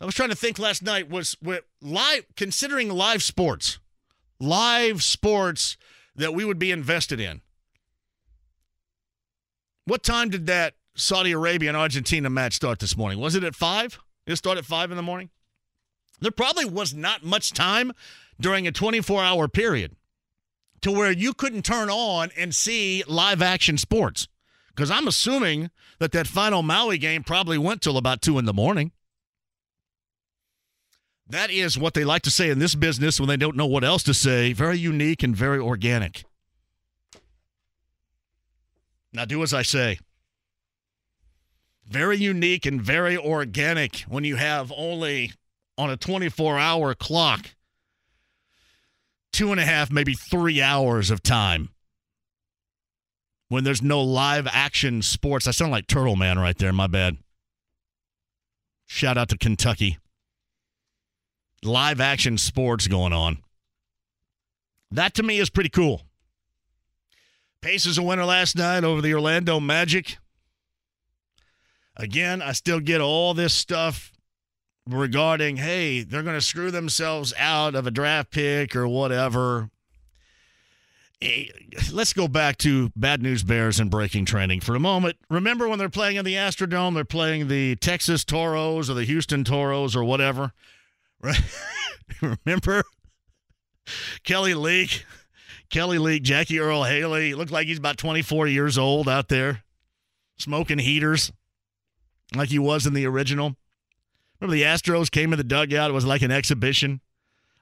I 0.00 0.04
was 0.04 0.14
trying 0.14 0.30
to 0.30 0.36
think 0.36 0.58
last 0.58 0.82
night 0.82 1.08
was 1.08 1.36
live 1.84 2.24
considering 2.36 2.88
live 2.88 3.22
sports, 3.22 3.78
live 4.40 5.02
sports 5.02 5.76
that 6.16 6.34
we 6.34 6.44
would 6.44 6.58
be 6.58 6.70
invested 6.70 7.20
in. 7.20 7.42
What 9.84 10.02
time 10.02 10.30
did 10.30 10.46
that 10.46 10.74
Saudi 10.96 11.32
Arabia 11.32 11.68
and 11.68 11.76
Argentina 11.76 12.30
match 12.30 12.54
start 12.54 12.78
this 12.78 12.96
morning? 12.96 13.20
Was 13.20 13.34
it 13.34 13.44
at 13.44 13.54
five? 13.54 13.98
It 14.26 14.36
started 14.36 14.60
at 14.60 14.64
five 14.64 14.90
in 14.90 14.96
the 14.96 15.02
morning. 15.02 15.28
There 16.20 16.30
probably 16.30 16.64
was 16.64 16.94
not 16.94 17.22
much 17.22 17.52
time 17.52 17.92
during 18.40 18.66
a 18.66 18.72
24 18.72 19.22
hour 19.22 19.46
period 19.46 19.94
to 20.80 20.90
where 20.90 21.12
you 21.12 21.34
couldn't 21.34 21.64
turn 21.64 21.90
on 21.90 22.30
and 22.36 22.54
see 22.54 23.02
live 23.06 23.42
action 23.42 23.76
sports. 23.76 24.26
Because 24.68 24.90
I'm 24.90 25.06
assuming 25.06 25.70
that 25.98 26.12
that 26.12 26.26
final 26.26 26.62
Maui 26.62 26.98
game 26.98 27.22
probably 27.22 27.58
went 27.58 27.82
till 27.82 27.96
about 27.96 28.22
two 28.22 28.38
in 28.38 28.44
the 28.44 28.52
morning. 28.52 28.92
That 31.26 31.50
is 31.50 31.78
what 31.78 31.94
they 31.94 32.04
like 32.04 32.22
to 32.22 32.30
say 32.30 32.50
in 32.50 32.58
this 32.58 32.74
business 32.74 33.18
when 33.18 33.28
they 33.28 33.36
don't 33.36 33.56
know 33.56 33.66
what 33.66 33.84
else 33.84 34.02
to 34.04 34.14
say. 34.14 34.52
Very 34.52 34.78
unique 34.78 35.22
and 35.22 35.34
very 35.34 35.58
organic. 35.58 36.24
Now, 39.12 39.24
do 39.24 39.42
as 39.42 39.54
I 39.54 39.62
say. 39.62 39.98
Very 41.86 42.18
unique 42.18 42.66
and 42.66 42.80
very 42.80 43.16
organic 43.16 44.00
when 44.00 44.24
you 44.24 44.36
have 44.36 44.72
only 44.76 45.32
on 45.78 45.90
a 45.90 45.96
24 45.96 46.58
hour 46.58 46.94
clock 46.94 47.54
two 49.32 49.50
and 49.50 49.60
a 49.60 49.64
half, 49.64 49.90
maybe 49.90 50.14
three 50.14 50.62
hours 50.62 51.10
of 51.10 51.22
time 51.22 51.70
when 53.48 53.64
there's 53.64 53.82
no 53.82 54.00
live 54.00 54.46
action 54.50 55.02
sports. 55.02 55.46
I 55.46 55.50
sound 55.50 55.72
like 55.72 55.86
Turtle 55.86 56.16
Man 56.16 56.38
right 56.38 56.56
there. 56.56 56.72
My 56.72 56.86
bad. 56.86 57.18
Shout 58.86 59.18
out 59.18 59.28
to 59.30 59.38
Kentucky. 59.38 59.98
Live 61.64 62.00
action 62.00 62.36
sports 62.36 62.86
going 62.86 63.12
on. 63.12 63.38
That 64.90 65.14
to 65.14 65.22
me 65.22 65.38
is 65.38 65.50
pretty 65.50 65.70
cool. 65.70 66.02
Pacers 67.62 67.96
a 67.96 68.02
winner 68.02 68.26
last 68.26 68.56
night 68.56 68.84
over 68.84 69.00
the 69.00 69.14
Orlando 69.14 69.58
Magic. 69.58 70.18
Again, 71.96 72.42
I 72.42 72.52
still 72.52 72.80
get 72.80 73.00
all 73.00 73.32
this 73.32 73.54
stuff 73.54 74.12
regarding, 74.86 75.56
hey, 75.56 76.02
they're 76.02 76.22
going 76.22 76.36
to 76.36 76.44
screw 76.44 76.70
themselves 76.70 77.32
out 77.38 77.74
of 77.74 77.86
a 77.86 77.90
draft 77.90 78.30
pick 78.30 78.76
or 78.76 78.86
whatever. 78.86 79.70
Eh, 81.22 81.46
let's 81.92 82.12
go 82.12 82.28
back 82.28 82.58
to 82.58 82.90
Bad 82.94 83.22
News 83.22 83.42
Bears 83.42 83.80
and 83.80 83.90
breaking 83.90 84.26
training 84.26 84.60
for 84.60 84.74
a 84.74 84.80
moment. 84.80 85.16
Remember 85.30 85.68
when 85.68 85.78
they're 85.78 85.88
playing 85.88 86.16
in 86.16 86.24
the 86.26 86.34
Astrodome, 86.34 86.94
they're 86.94 87.04
playing 87.04 87.48
the 87.48 87.76
Texas 87.76 88.24
Toros 88.24 88.90
or 88.90 88.94
the 88.94 89.04
Houston 89.04 89.44
Toros 89.44 89.96
or 89.96 90.04
whatever? 90.04 90.52
Right? 91.22 91.40
Remember 92.44 92.82
Kelly 94.24 94.54
Leak? 94.54 95.04
Kelly 95.70 95.98
Leak, 95.98 96.22
Jackie 96.22 96.60
Earle 96.60 96.84
Haley. 96.84 97.34
Looked 97.34 97.50
like 97.50 97.66
he's 97.66 97.78
about 97.78 97.98
24 97.98 98.46
years 98.46 98.78
old 98.78 99.08
out 99.08 99.28
there 99.28 99.62
smoking 100.36 100.78
heaters 100.78 101.32
like 102.34 102.48
he 102.48 102.58
was 102.58 102.86
in 102.86 102.94
the 102.94 103.06
original. 103.06 103.56
Remember 104.40 104.56
the 104.56 104.62
Astros 104.62 105.10
came 105.10 105.32
in 105.32 105.38
the 105.38 105.44
dugout? 105.44 105.90
It 105.90 105.94
was 105.94 106.04
like 106.04 106.22
an 106.22 106.30
exhibition. 106.30 107.00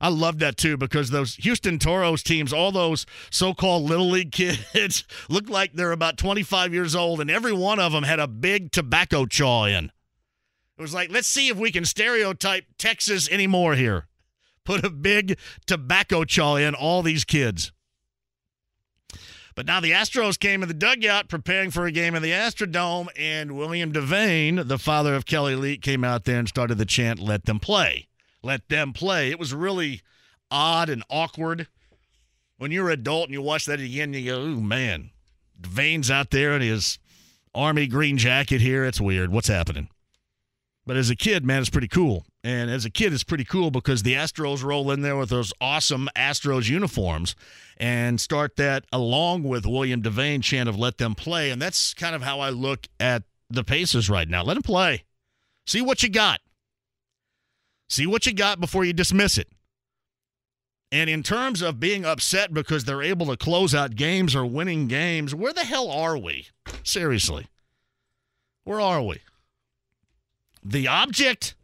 I 0.00 0.08
love 0.08 0.40
that 0.40 0.56
too 0.56 0.76
because 0.76 1.10
those 1.10 1.36
Houston 1.36 1.78
Toros 1.78 2.24
teams, 2.24 2.52
all 2.52 2.72
those 2.72 3.06
so 3.30 3.54
called 3.54 3.84
Little 3.84 4.10
League 4.10 4.32
kids, 4.72 5.04
look 5.28 5.48
like 5.48 5.74
they're 5.74 5.92
about 5.92 6.18
25 6.18 6.74
years 6.74 6.96
old, 6.96 7.20
and 7.20 7.30
every 7.30 7.52
one 7.52 7.78
of 7.78 7.92
them 7.92 8.02
had 8.02 8.18
a 8.18 8.26
big 8.26 8.72
tobacco 8.72 9.26
chaw 9.26 9.64
in. 9.66 9.92
It 10.78 10.82
was 10.82 10.94
like, 10.94 11.10
let's 11.10 11.28
see 11.28 11.48
if 11.48 11.56
we 11.56 11.70
can 11.70 11.84
stereotype 11.84 12.64
Texas 12.78 13.28
anymore 13.30 13.74
here. 13.74 14.06
Put 14.64 14.84
a 14.84 14.90
big 14.90 15.38
tobacco 15.66 16.24
chaw 16.24 16.56
in 16.56 16.74
all 16.74 17.02
these 17.02 17.24
kids. 17.24 17.72
But 19.54 19.66
now 19.66 19.80
the 19.80 19.90
Astros 19.90 20.38
came 20.38 20.62
in 20.62 20.68
the 20.68 20.74
dugout 20.74 21.28
preparing 21.28 21.70
for 21.70 21.84
a 21.84 21.92
game 21.92 22.14
in 22.14 22.22
the 22.22 22.30
Astrodome, 22.30 23.08
and 23.16 23.56
William 23.56 23.92
Devane, 23.92 24.66
the 24.66 24.78
father 24.78 25.14
of 25.14 25.26
Kelly 25.26 25.54
Leak, 25.54 25.82
came 25.82 26.04
out 26.04 26.24
there 26.24 26.38
and 26.38 26.48
started 26.48 26.78
the 26.78 26.86
chant, 26.86 27.18
Let 27.18 27.44
them 27.44 27.60
play. 27.60 28.08
Let 28.42 28.68
them 28.68 28.92
play. 28.92 29.30
It 29.30 29.38
was 29.38 29.52
really 29.52 30.00
odd 30.50 30.88
and 30.88 31.04
awkward. 31.10 31.68
When 32.56 32.70
you're 32.70 32.88
an 32.88 33.00
adult 33.00 33.26
and 33.26 33.34
you 33.34 33.42
watch 33.42 33.66
that 33.66 33.80
again, 33.80 34.14
you 34.14 34.32
go, 34.32 34.40
oh, 34.40 34.60
man. 34.60 35.10
Devane's 35.60 36.10
out 36.10 36.30
there 36.30 36.54
in 36.54 36.62
his 36.62 36.98
Army 37.54 37.86
green 37.86 38.16
jacket 38.16 38.60
here. 38.60 38.84
It's 38.84 39.00
weird. 39.00 39.30
What's 39.30 39.48
happening? 39.48 39.88
But 40.84 40.96
as 40.96 41.10
a 41.10 41.16
kid, 41.16 41.44
man, 41.44 41.60
it's 41.60 41.70
pretty 41.70 41.88
cool. 41.88 42.26
And 42.42 42.68
as 42.68 42.84
a 42.84 42.90
kid, 42.90 43.12
it's 43.12 43.22
pretty 43.22 43.44
cool 43.44 43.70
because 43.70 44.02
the 44.02 44.14
Astros 44.14 44.64
roll 44.64 44.90
in 44.90 45.02
there 45.02 45.16
with 45.16 45.28
those 45.28 45.52
awesome 45.60 46.08
Astros 46.16 46.68
uniforms 46.68 47.36
and 47.76 48.20
start 48.20 48.56
that 48.56 48.84
along 48.92 49.44
with 49.44 49.64
William 49.64 50.02
Devane 50.02 50.42
chant 50.42 50.68
of 50.68 50.76
let 50.76 50.98
them 50.98 51.14
play. 51.14 51.50
And 51.50 51.62
that's 51.62 51.94
kind 51.94 52.16
of 52.16 52.22
how 52.22 52.40
I 52.40 52.50
look 52.50 52.88
at 52.98 53.22
the 53.48 53.62
Pacers 53.62 54.10
right 54.10 54.28
now. 54.28 54.42
Let 54.42 54.54
them 54.54 54.62
play. 54.64 55.04
See 55.66 55.80
what 55.80 56.02
you 56.02 56.08
got. 56.08 56.40
See 57.88 58.06
what 58.06 58.26
you 58.26 58.32
got 58.32 58.58
before 58.58 58.84
you 58.84 58.92
dismiss 58.92 59.38
it. 59.38 59.48
And 60.90 61.08
in 61.08 61.22
terms 61.22 61.62
of 61.62 61.80
being 61.80 62.04
upset 62.04 62.52
because 62.52 62.84
they're 62.84 63.02
able 63.02 63.26
to 63.26 63.36
close 63.36 63.74
out 63.74 63.94
games 63.94 64.34
or 64.34 64.44
winning 64.44 64.88
games, 64.88 65.34
where 65.34 65.52
the 65.52 65.64
hell 65.64 65.90
are 65.90 66.18
we? 66.18 66.48
Seriously. 66.82 67.46
Where 68.64 68.80
are 68.80 69.02
we? 69.02 69.20
The 70.62 70.86
object, 70.88 71.54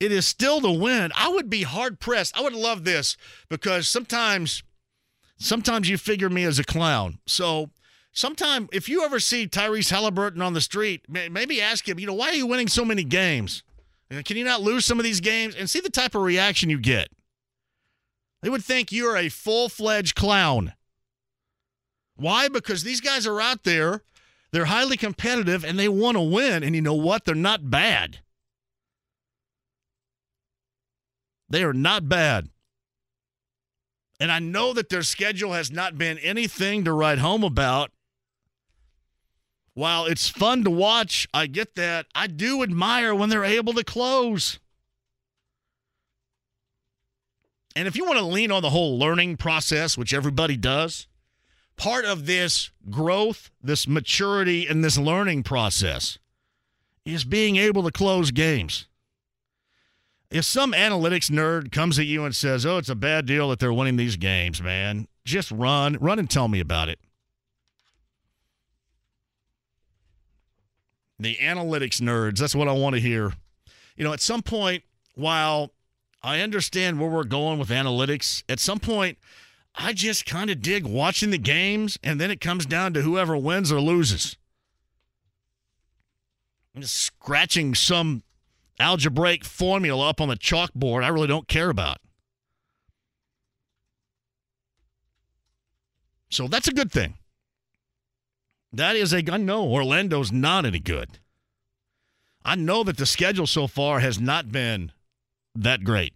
it 0.00 0.12
is 0.12 0.26
still 0.26 0.60
the 0.60 0.72
win. 0.72 1.12
I 1.14 1.28
would 1.28 1.48
be 1.48 1.62
hard 1.62 2.00
pressed. 2.00 2.36
I 2.36 2.42
would 2.42 2.54
love 2.54 2.84
this 2.84 3.16
because 3.48 3.88
sometimes 3.88 4.62
sometimes 5.38 5.88
you 5.88 5.98
figure 5.98 6.30
me 6.30 6.44
as 6.44 6.58
a 6.58 6.64
clown. 6.64 7.18
So 7.26 7.70
sometime 8.12 8.68
if 8.72 8.88
you 8.88 9.04
ever 9.04 9.20
see 9.20 9.46
Tyrese 9.46 9.90
Halliburton 9.90 10.42
on 10.42 10.54
the 10.54 10.60
street, 10.60 11.02
maybe 11.08 11.60
ask 11.60 11.88
him, 11.88 12.00
you 12.00 12.06
know, 12.06 12.14
why 12.14 12.30
are 12.30 12.34
you 12.34 12.46
winning 12.46 12.68
so 12.68 12.84
many 12.84 13.04
games? 13.04 13.62
Can 14.10 14.36
you 14.36 14.44
not 14.44 14.62
lose 14.62 14.84
some 14.84 14.98
of 14.98 15.04
these 15.04 15.20
games? 15.20 15.54
And 15.54 15.68
see 15.68 15.80
the 15.80 15.90
type 15.90 16.14
of 16.14 16.22
reaction 16.22 16.70
you 16.70 16.78
get. 16.78 17.08
They 18.42 18.50
would 18.50 18.64
think 18.64 18.92
you're 18.92 19.16
a 19.16 19.28
full 19.28 19.68
fledged 19.68 20.14
clown. 20.14 20.74
Why? 22.14 22.48
Because 22.48 22.82
these 22.82 23.00
guys 23.00 23.26
are 23.26 23.40
out 23.40 23.64
there, 23.64 24.02
they're 24.56 24.64
highly 24.64 24.96
competitive, 24.96 25.66
and 25.66 25.78
they 25.78 25.86
want 25.86 26.16
to 26.16 26.22
win. 26.22 26.62
And 26.62 26.74
you 26.74 26.80
know 26.80 26.94
what? 26.94 27.26
They're 27.26 27.34
not 27.34 27.68
bad. 27.68 28.20
They 31.50 31.62
are 31.62 31.74
not 31.74 32.08
bad. 32.08 32.48
And 34.18 34.32
I 34.32 34.38
know 34.38 34.72
that 34.72 34.88
their 34.88 35.02
schedule 35.02 35.52
has 35.52 35.70
not 35.70 35.98
been 35.98 36.16
anything 36.20 36.86
to 36.86 36.94
write 36.94 37.18
home 37.18 37.44
about. 37.44 37.90
While 39.74 40.06
it's 40.06 40.26
fun 40.26 40.64
to 40.64 40.70
watch, 40.70 41.28
I 41.34 41.48
get 41.48 41.74
that. 41.74 42.06
I 42.14 42.26
do 42.26 42.62
admire 42.62 43.14
when 43.14 43.28
they're 43.28 43.44
able 43.44 43.74
to 43.74 43.84
close. 43.84 44.58
And 47.76 47.86
if 47.86 47.94
you 47.94 48.06
want 48.06 48.20
to 48.20 48.24
lean 48.24 48.50
on 48.50 48.62
the 48.62 48.70
whole 48.70 48.98
learning 48.98 49.36
process, 49.36 49.98
which 49.98 50.14
everybody 50.14 50.56
does, 50.56 51.08
part 51.76 52.04
of 52.04 52.26
this 52.26 52.70
growth, 52.90 53.50
this 53.62 53.86
maturity, 53.86 54.66
and 54.66 54.82
this 54.82 54.98
learning 54.98 55.42
process 55.42 56.18
is 57.04 57.24
being 57.24 57.56
able 57.56 57.82
to 57.82 57.90
close 57.90 58.30
games. 58.30 58.86
If 60.30 60.44
some 60.44 60.72
analytics 60.72 61.30
nerd 61.30 61.70
comes 61.70 61.98
at 61.98 62.06
you 62.06 62.24
and 62.24 62.34
says, 62.34 62.66
oh, 62.66 62.78
it's 62.78 62.88
a 62.88 62.96
bad 62.96 63.26
deal 63.26 63.48
that 63.50 63.60
they're 63.60 63.72
winning 63.72 63.96
these 63.96 64.16
games, 64.16 64.60
man, 64.60 65.06
just 65.24 65.50
run, 65.50 65.96
run 66.00 66.18
and 66.18 66.28
tell 66.28 66.48
me 66.48 66.60
about 66.60 66.88
it. 66.88 66.98
The 71.18 71.36
analytics 71.36 72.00
nerds, 72.00 72.38
that's 72.38 72.54
what 72.54 72.68
I 72.68 72.72
want 72.72 72.94
to 72.94 73.00
hear. 73.00 73.32
You 73.96 74.04
know, 74.04 74.12
at 74.12 74.20
some 74.20 74.42
point, 74.42 74.82
while 75.14 75.72
I 76.26 76.40
understand 76.40 77.00
where 77.00 77.08
we're 77.08 77.22
going 77.22 77.60
with 77.60 77.68
analytics. 77.68 78.42
At 78.48 78.58
some 78.58 78.80
point, 78.80 79.16
I 79.76 79.92
just 79.92 80.24
kind 80.24 80.48
of 80.48 80.62
dig 80.62 80.86
watching 80.86 81.30
the 81.30 81.38
games, 81.38 81.98
and 82.02 82.18
then 82.18 82.30
it 82.30 82.40
comes 82.40 82.64
down 82.64 82.94
to 82.94 83.02
whoever 83.02 83.36
wins 83.36 83.70
or 83.70 83.80
loses. 83.80 84.36
I'm 86.74 86.82
just 86.82 86.94
scratching 86.94 87.74
some 87.74 88.22
algebraic 88.78 89.44
formula 89.44 90.08
up 90.08 90.20
on 90.20 90.28
the 90.28 90.36
chalkboard 90.36 91.04
I 91.04 91.08
really 91.08 91.26
don't 91.26 91.48
care 91.48 91.70
about. 91.70 91.98
So 96.30 96.48
that's 96.48 96.68
a 96.68 96.72
good 96.72 96.90
thing. 96.90 97.14
That 98.72 98.96
is 98.96 99.12
a 99.12 99.22
I 99.30 99.36
know 99.36 99.66
Orlando's 99.66 100.32
not 100.32 100.66
any 100.66 100.80
good. 100.80 101.18
I 102.44 102.54
know 102.54 102.84
that 102.84 102.96
the 102.96 103.06
schedule 103.06 103.46
so 103.46 103.66
far 103.66 104.00
has 104.00 104.20
not 104.20 104.52
been 104.52 104.92
that 105.54 105.82
great. 105.82 106.14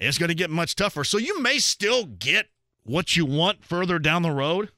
It's 0.00 0.18
going 0.18 0.28
to 0.28 0.34
get 0.34 0.50
much 0.50 0.76
tougher. 0.76 1.04
So 1.04 1.18
you 1.18 1.40
may 1.40 1.58
still 1.58 2.06
get 2.06 2.46
what 2.88 3.16
you 3.16 3.26
want 3.26 3.64
further 3.64 3.98
down 3.98 4.22
the 4.22 4.30
road 4.30 4.70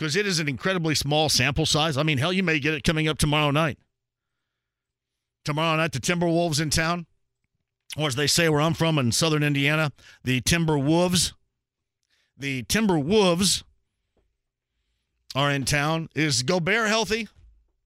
because 0.00 0.16
it 0.16 0.26
is 0.26 0.38
an 0.38 0.48
incredibly 0.48 0.94
small 0.94 1.28
sample 1.28 1.66
size. 1.66 1.96
I 1.96 2.02
mean, 2.02 2.18
hell, 2.18 2.32
you 2.32 2.42
may 2.42 2.58
get 2.58 2.74
it 2.74 2.84
coming 2.84 3.06
up 3.08 3.18
tomorrow 3.18 3.50
night. 3.50 3.78
Tomorrow 5.44 5.76
night, 5.76 5.92
the 5.92 6.00
Timberwolves 6.00 6.60
in 6.60 6.70
town, 6.70 7.06
or 7.96 8.06
as 8.06 8.14
they 8.14 8.26
say 8.26 8.48
where 8.48 8.60
I'm 8.60 8.74
from 8.74 8.98
in 8.98 9.12
southern 9.12 9.42
Indiana, 9.42 9.92
the 10.24 10.40
Timberwolves. 10.40 11.32
The 12.36 12.62
Timberwolves 12.64 13.62
are 15.34 15.50
in 15.50 15.64
town. 15.64 16.08
Is 16.14 16.42
Gobert 16.42 16.88
healthy? 16.88 17.28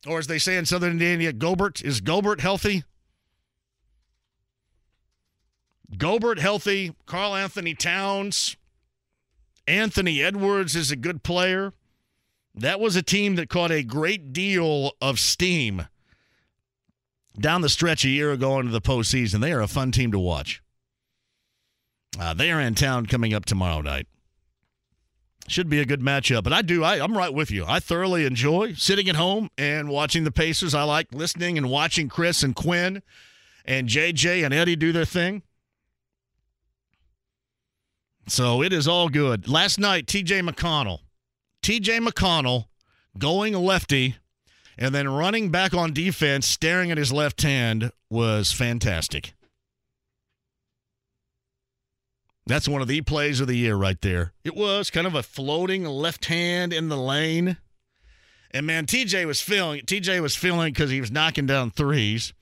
Or 0.06 0.18
as 0.18 0.26
they 0.28 0.38
say 0.38 0.56
in 0.56 0.66
southern 0.66 0.92
Indiana, 0.92 1.32
Gobert, 1.32 1.82
is 1.82 2.00
Gobert 2.00 2.40
healthy? 2.40 2.84
Gobert 5.96 6.38
healthy, 6.38 6.94
Karl-Anthony 7.06 7.74
Towns, 7.74 8.56
Anthony 9.66 10.22
Edwards 10.22 10.76
is 10.76 10.90
a 10.90 10.96
good 10.96 11.22
player. 11.22 11.72
That 12.54 12.80
was 12.80 12.96
a 12.96 13.02
team 13.02 13.34
that 13.36 13.48
caught 13.48 13.72
a 13.72 13.82
great 13.82 14.32
deal 14.32 14.92
of 15.00 15.18
steam 15.18 15.86
down 17.38 17.62
the 17.62 17.68
stretch 17.68 18.04
a 18.04 18.08
year 18.08 18.30
ago 18.32 18.60
into 18.60 18.70
the 18.70 18.80
postseason. 18.80 19.40
They 19.40 19.52
are 19.52 19.60
a 19.60 19.66
fun 19.66 19.90
team 19.90 20.12
to 20.12 20.18
watch. 20.18 20.62
Uh, 22.18 22.32
they 22.32 22.52
are 22.52 22.60
in 22.60 22.74
town 22.74 23.06
coming 23.06 23.34
up 23.34 23.44
tomorrow 23.44 23.80
night. 23.80 24.06
Should 25.48 25.68
be 25.68 25.80
a 25.80 25.84
good 25.84 26.00
matchup. 26.00 26.46
And 26.46 26.54
I 26.54 26.62
do, 26.62 26.84
I, 26.84 27.02
I'm 27.02 27.18
right 27.18 27.32
with 27.32 27.50
you. 27.50 27.64
I 27.66 27.80
thoroughly 27.80 28.24
enjoy 28.24 28.74
sitting 28.74 29.08
at 29.08 29.16
home 29.16 29.50
and 29.58 29.88
watching 29.88 30.24
the 30.24 30.30
Pacers. 30.30 30.74
I 30.74 30.84
like 30.84 31.12
listening 31.12 31.58
and 31.58 31.68
watching 31.68 32.08
Chris 32.08 32.42
and 32.42 32.54
Quinn 32.54 33.02
and 33.66 33.88
JJ 33.88 34.44
and 34.44 34.54
Eddie 34.54 34.76
do 34.76 34.92
their 34.92 35.04
thing. 35.04 35.42
So 38.26 38.62
it 38.62 38.72
is 38.72 38.88
all 38.88 39.08
good. 39.08 39.48
Last 39.48 39.78
night, 39.78 40.06
TJ 40.06 40.48
McConnell, 40.48 41.00
TJ 41.62 42.06
McConnell 42.06 42.66
going 43.18 43.54
lefty 43.54 44.16
and 44.76 44.94
then 44.94 45.08
running 45.08 45.50
back 45.50 45.74
on 45.74 45.92
defense, 45.92 46.48
staring 46.48 46.90
at 46.90 46.98
his 46.98 47.12
left 47.12 47.42
hand 47.42 47.92
was 48.10 48.52
fantastic. 48.52 49.34
That's 52.46 52.68
one 52.68 52.82
of 52.82 52.88
the 52.88 53.00
plays 53.00 53.40
of 53.40 53.46
the 53.46 53.56
year 53.56 53.74
right 53.74 54.00
there. 54.02 54.32
It 54.44 54.54
was 54.54 54.90
kind 54.90 55.06
of 55.06 55.14
a 55.14 55.22
floating 55.22 55.84
left 55.86 56.26
hand 56.26 56.72
in 56.72 56.88
the 56.88 56.96
lane. 56.96 57.56
And 58.50 58.66
man, 58.66 58.86
TJ 58.86 59.26
was 59.26 59.40
feeling 59.40 59.80
TJ 59.82 60.20
was 60.20 60.36
feeling 60.36 60.72
because 60.72 60.90
he 60.90 61.00
was 61.00 61.10
knocking 61.10 61.46
down 61.46 61.70
threes. 61.70 62.34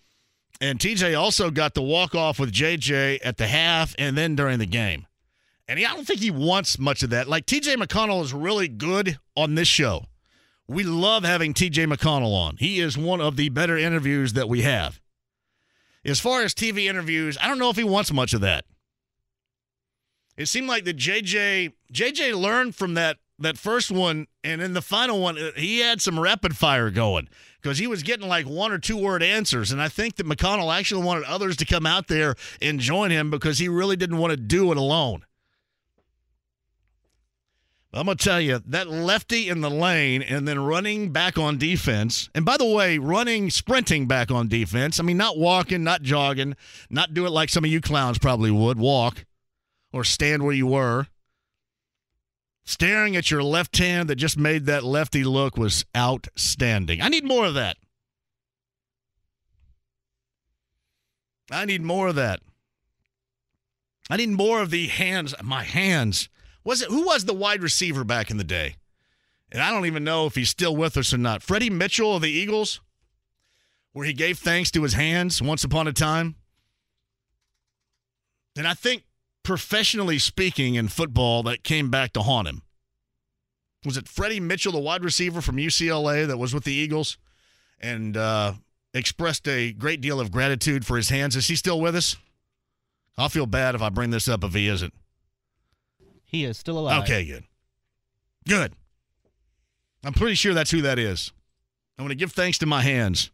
And 0.60 0.78
TJ 0.78 1.18
also 1.18 1.50
got 1.50 1.74
the 1.74 1.82
walk 1.82 2.14
off 2.14 2.38
with 2.38 2.52
JJ 2.52 3.20
at 3.24 3.36
the 3.36 3.46
half 3.46 3.94
and 3.98 4.16
then 4.16 4.36
during 4.36 4.58
the 4.58 4.66
game. 4.66 5.06
And 5.72 5.78
he, 5.78 5.86
I 5.86 5.94
don't 5.94 6.06
think 6.06 6.20
he 6.20 6.30
wants 6.30 6.78
much 6.78 7.02
of 7.02 7.08
that. 7.08 7.28
Like 7.28 7.46
TJ 7.46 7.76
McConnell 7.76 8.22
is 8.22 8.34
really 8.34 8.68
good 8.68 9.18
on 9.34 9.54
this 9.54 9.68
show. 9.68 10.04
We 10.68 10.84
love 10.84 11.24
having 11.24 11.54
TJ 11.54 11.90
McConnell 11.90 12.34
on. 12.34 12.58
He 12.58 12.78
is 12.78 12.98
one 12.98 13.22
of 13.22 13.36
the 13.36 13.48
better 13.48 13.78
interviews 13.78 14.34
that 14.34 14.50
we 14.50 14.60
have. 14.60 15.00
As 16.04 16.20
far 16.20 16.42
as 16.42 16.52
TV 16.52 16.90
interviews, 16.90 17.38
I 17.40 17.48
don't 17.48 17.58
know 17.58 17.70
if 17.70 17.76
he 17.76 17.84
wants 17.84 18.12
much 18.12 18.34
of 18.34 18.42
that. 18.42 18.66
It 20.36 20.44
seemed 20.44 20.68
like 20.68 20.84
the 20.84 20.92
JJ 20.92 21.72
JJ 21.90 22.38
learned 22.38 22.74
from 22.74 22.92
that 22.92 23.16
that 23.38 23.56
first 23.56 23.90
one, 23.90 24.26
and 24.44 24.60
in 24.60 24.74
the 24.74 24.82
final 24.82 25.20
one, 25.20 25.38
uh, 25.38 25.52
he 25.56 25.78
had 25.78 26.02
some 26.02 26.20
rapid 26.20 26.54
fire 26.54 26.90
going 26.90 27.30
because 27.62 27.78
he 27.78 27.86
was 27.86 28.02
getting 28.02 28.28
like 28.28 28.44
one 28.44 28.72
or 28.72 28.78
two 28.78 28.98
word 28.98 29.22
answers. 29.22 29.72
And 29.72 29.80
I 29.80 29.88
think 29.88 30.16
that 30.16 30.26
McConnell 30.26 30.78
actually 30.78 31.02
wanted 31.02 31.24
others 31.24 31.56
to 31.56 31.64
come 31.64 31.86
out 31.86 32.08
there 32.08 32.34
and 32.60 32.78
join 32.78 33.10
him 33.10 33.30
because 33.30 33.58
he 33.58 33.70
really 33.70 33.96
didn't 33.96 34.18
want 34.18 34.32
to 34.32 34.36
do 34.36 34.70
it 34.70 34.76
alone. 34.76 35.24
I'm 37.94 38.06
going 38.06 38.16
to 38.16 38.24
tell 38.24 38.40
you 38.40 38.58
that 38.66 38.88
lefty 38.88 39.50
in 39.50 39.60
the 39.60 39.68
lane 39.68 40.22
and 40.22 40.48
then 40.48 40.64
running 40.64 41.10
back 41.12 41.36
on 41.36 41.58
defense. 41.58 42.30
And 42.34 42.42
by 42.42 42.56
the 42.56 42.64
way, 42.64 42.96
running, 42.96 43.50
sprinting 43.50 44.06
back 44.06 44.30
on 44.30 44.48
defense. 44.48 44.98
I 44.98 45.02
mean, 45.02 45.18
not 45.18 45.36
walking, 45.36 45.84
not 45.84 46.00
jogging, 46.00 46.56
not 46.88 47.12
do 47.12 47.26
it 47.26 47.30
like 47.30 47.50
some 47.50 47.64
of 47.64 47.70
you 47.70 47.82
clowns 47.82 48.18
probably 48.18 48.50
would 48.50 48.78
walk 48.78 49.26
or 49.92 50.04
stand 50.04 50.42
where 50.42 50.54
you 50.54 50.66
were. 50.66 51.08
Staring 52.64 53.14
at 53.14 53.30
your 53.30 53.42
left 53.42 53.76
hand 53.76 54.08
that 54.08 54.16
just 54.16 54.38
made 54.38 54.64
that 54.66 54.84
lefty 54.84 55.22
look 55.22 55.58
was 55.58 55.84
outstanding. 55.94 57.02
I 57.02 57.08
need 57.08 57.24
more 57.24 57.44
of 57.44 57.54
that. 57.54 57.76
I 61.50 61.66
need 61.66 61.82
more 61.82 62.08
of 62.08 62.14
that. 62.14 62.40
I 64.08 64.16
need 64.16 64.30
more 64.30 64.62
of 64.62 64.70
the 64.70 64.86
hands, 64.86 65.34
my 65.42 65.64
hands 65.64 66.30
was 66.64 66.82
it 66.82 66.88
who 66.88 67.04
was 67.04 67.24
the 67.24 67.34
wide 67.34 67.62
receiver 67.62 68.04
back 68.04 68.30
in 68.30 68.36
the 68.36 68.44
day? 68.44 68.76
And 69.50 69.60
I 69.62 69.70
don't 69.70 69.86
even 69.86 70.04
know 70.04 70.26
if 70.26 70.34
he's 70.34 70.48
still 70.48 70.74
with 70.74 70.96
us 70.96 71.12
or 71.12 71.18
not. 71.18 71.42
Freddie 71.42 71.70
Mitchell 71.70 72.16
of 72.16 72.22
the 72.22 72.30
Eagles, 72.30 72.80
where 73.92 74.06
he 74.06 74.14
gave 74.14 74.38
thanks 74.38 74.70
to 74.70 74.82
his 74.82 74.94
hands 74.94 75.42
once 75.42 75.62
upon 75.62 75.86
a 75.86 75.92
time. 75.92 76.36
And 78.56 78.66
I 78.66 78.74
think 78.74 79.04
professionally 79.42 80.18
speaking 80.18 80.74
in 80.74 80.88
football, 80.88 81.42
that 81.42 81.64
came 81.64 81.90
back 81.90 82.12
to 82.14 82.22
haunt 82.22 82.48
him. 82.48 82.62
Was 83.84 83.96
it 83.96 84.08
Freddie 84.08 84.40
Mitchell, 84.40 84.72
the 84.72 84.78
wide 84.78 85.04
receiver 85.04 85.40
from 85.40 85.56
UCLA 85.56 86.26
that 86.26 86.38
was 86.38 86.54
with 86.54 86.64
the 86.64 86.72
Eagles 86.72 87.18
and 87.80 88.16
uh, 88.16 88.54
expressed 88.94 89.48
a 89.48 89.72
great 89.72 90.00
deal 90.00 90.20
of 90.20 90.30
gratitude 90.30 90.86
for 90.86 90.96
his 90.96 91.08
hands? 91.08 91.34
Is 91.34 91.48
he 91.48 91.56
still 91.56 91.80
with 91.80 91.96
us? 91.96 92.16
I'll 93.18 93.28
feel 93.28 93.46
bad 93.46 93.74
if 93.74 93.82
I 93.82 93.90
bring 93.90 94.10
this 94.10 94.28
up 94.28 94.44
if 94.44 94.54
he 94.54 94.68
isn't. 94.68 94.94
He 96.32 96.44
is 96.44 96.56
still 96.56 96.78
alive. 96.78 97.02
Okay, 97.02 97.26
good. 97.26 97.44
Good. 98.48 98.72
I'm 100.04 100.14
pretty 100.14 100.34
sure 100.34 100.54
that's 100.54 100.70
who 100.70 100.82
that 100.82 100.98
is. 100.98 101.30
I 101.98 102.02
want 102.02 102.10
to 102.10 102.16
give 102.16 102.32
thanks 102.32 102.58
to 102.58 102.66
my 102.66 102.80
hands. 102.80 103.30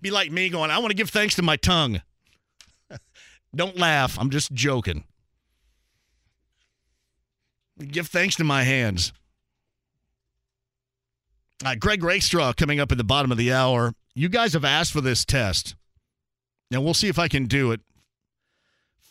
Be 0.00 0.10
like 0.10 0.32
me 0.32 0.48
going, 0.48 0.70
I 0.70 0.78
want 0.78 0.90
to 0.90 0.96
give 0.96 1.10
thanks 1.10 1.34
to 1.36 1.42
my 1.42 1.56
tongue. 1.56 2.00
Don't 3.54 3.76
laugh. 3.76 4.18
I'm 4.18 4.30
just 4.30 4.52
joking. 4.52 5.04
Give 7.78 8.06
thanks 8.06 8.34
to 8.36 8.44
my 8.44 8.64
hands. 8.64 9.12
Uh, 11.64 11.74
Greg 11.74 12.02
Rakestraw 12.02 12.52
coming 12.54 12.80
up 12.80 12.90
at 12.90 12.98
the 12.98 13.04
bottom 13.04 13.30
of 13.30 13.38
the 13.38 13.52
hour. 13.52 13.92
You 14.14 14.28
guys 14.28 14.54
have 14.54 14.64
asked 14.64 14.92
for 14.92 15.00
this 15.00 15.24
test. 15.24 15.76
Now 16.70 16.80
we'll 16.80 16.94
see 16.94 17.08
if 17.08 17.18
I 17.18 17.28
can 17.28 17.46
do 17.46 17.72
it. 17.72 17.80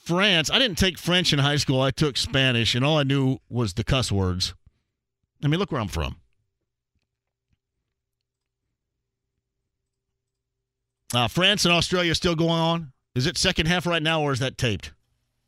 France, 0.07 0.49
I 0.49 0.57
didn't 0.57 0.77
take 0.77 0.97
French 0.97 1.33
in 1.33 1.39
high 1.39 1.57
school. 1.57 1.81
I 1.81 1.91
took 1.91 2.15
Spanish, 2.15 2.75
and 2.75 2.85
all 2.85 2.97
I 2.97 3.03
knew 3.03 3.39
was 3.49 3.73
the 3.73 3.83
cuss 3.83 4.09
words. 4.09 4.53
I 5.43 5.47
mean, 5.47 5.59
look 5.59 5.69
where 5.69 5.81
I'm 5.81 5.89
from. 5.89 6.15
Uh, 11.13 11.27
France 11.27 11.65
and 11.65 11.73
Australia 11.73 12.15
still 12.15 12.35
going 12.35 12.51
on. 12.51 12.93
Is 13.15 13.25
it 13.25 13.37
second 13.37 13.65
half 13.65 13.85
right 13.85 14.01
now, 14.01 14.21
or 14.21 14.31
is 14.31 14.39
that 14.39 14.57
taped? 14.57 14.93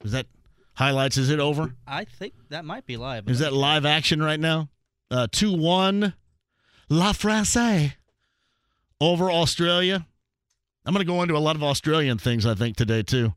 Is 0.04 0.12
that 0.12 0.26
highlights? 0.74 1.18
Is 1.18 1.30
it 1.30 1.40
over? 1.40 1.76
I 1.88 2.04
think 2.04 2.34
that 2.50 2.66
might 2.66 2.86
be 2.86 2.98
live. 2.98 3.30
Is 3.30 3.40
that 3.40 3.54
live 3.54 3.86
action 3.86 4.22
right 4.22 4.40
now? 4.40 4.70
Uh, 5.10 5.28
2 5.32 5.56
1, 5.56 6.14
La 6.90 7.14
France 7.14 7.58
over 9.00 9.32
Australia. 9.32 10.06
I'm 10.86 10.94
going 10.94 11.06
to 11.06 11.12
go 11.12 11.22
into 11.22 11.36
a 11.36 11.40
lot 11.40 11.56
of 11.56 11.64
Australian 11.64 12.18
things, 12.18 12.46
I 12.46 12.56
think, 12.56 12.76
today, 12.76 13.04
too. 13.04 13.34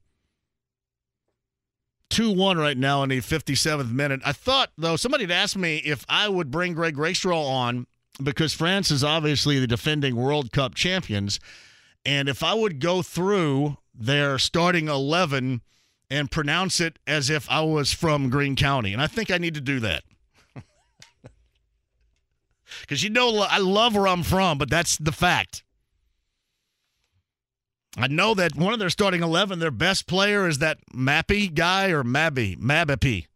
2 2.12 2.30
1 2.30 2.58
right 2.58 2.76
now 2.76 3.02
in 3.02 3.08
the 3.08 3.20
57th 3.20 3.90
minute. 3.90 4.20
I 4.24 4.32
thought, 4.32 4.70
though, 4.76 4.96
somebody 4.96 5.24
had 5.24 5.30
asked 5.30 5.56
me 5.56 5.78
if 5.78 6.04
I 6.08 6.28
would 6.28 6.50
bring 6.50 6.74
Greg 6.74 6.98
Rakestraw 6.98 7.42
on 7.42 7.86
because 8.22 8.52
France 8.52 8.90
is 8.90 9.02
obviously 9.02 9.58
the 9.58 9.66
defending 9.66 10.14
World 10.14 10.52
Cup 10.52 10.74
champions. 10.74 11.40
And 12.04 12.28
if 12.28 12.42
I 12.42 12.52
would 12.52 12.80
go 12.80 13.00
through 13.00 13.78
their 13.94 14.38
starting 14.38 14.88
11 14.88 15.62
and 16.10 16.30
pronounce 16.30 16.80
it 16.80 16.98
as 17.06 17.30
if 17.30 17.50
I 17.50 17.62
was 17.62 17.92
from 17.92 18.28
Greene 18.28 18.56
County. 18.56 18.92
And 18.92 19.00
I 19.00 19.06
think 19.06 19.30
I 19.30 19.38
need 19.38 19.54
to 19.54 19.60
do 19.60 19.80
that. 19.80 20.04
Because 22.80 23.02
you 23.02 23.10
know, 23.10 23.38
I 23.38 23.58
love 23.58 23.94
where 23.94 24.08
I'm 24.08 24.22
from, 24.22 24.56
but 24.56 24.70
that's 24.70 24.96
the 24.96 25.12
fact. 25.12 25.62
I 27.96 28.06
know 28.06 28.34
that 28.34 28.56
one 28.56 28.72
of 28.72 28.78
their 28.78 28.90
starting 28.90 29.22
11, 29.22 29.58
their 29.58 29.70
best 29.70 30.06
player 30.06 30.48
is 30.48 30.58
that 30.58 30.78
Mappy 30.94 31.52
guy 31.52 31.90
or 31.90 32.02
Mabby, 32.02 32.58
Mabapi. 32.58 33.26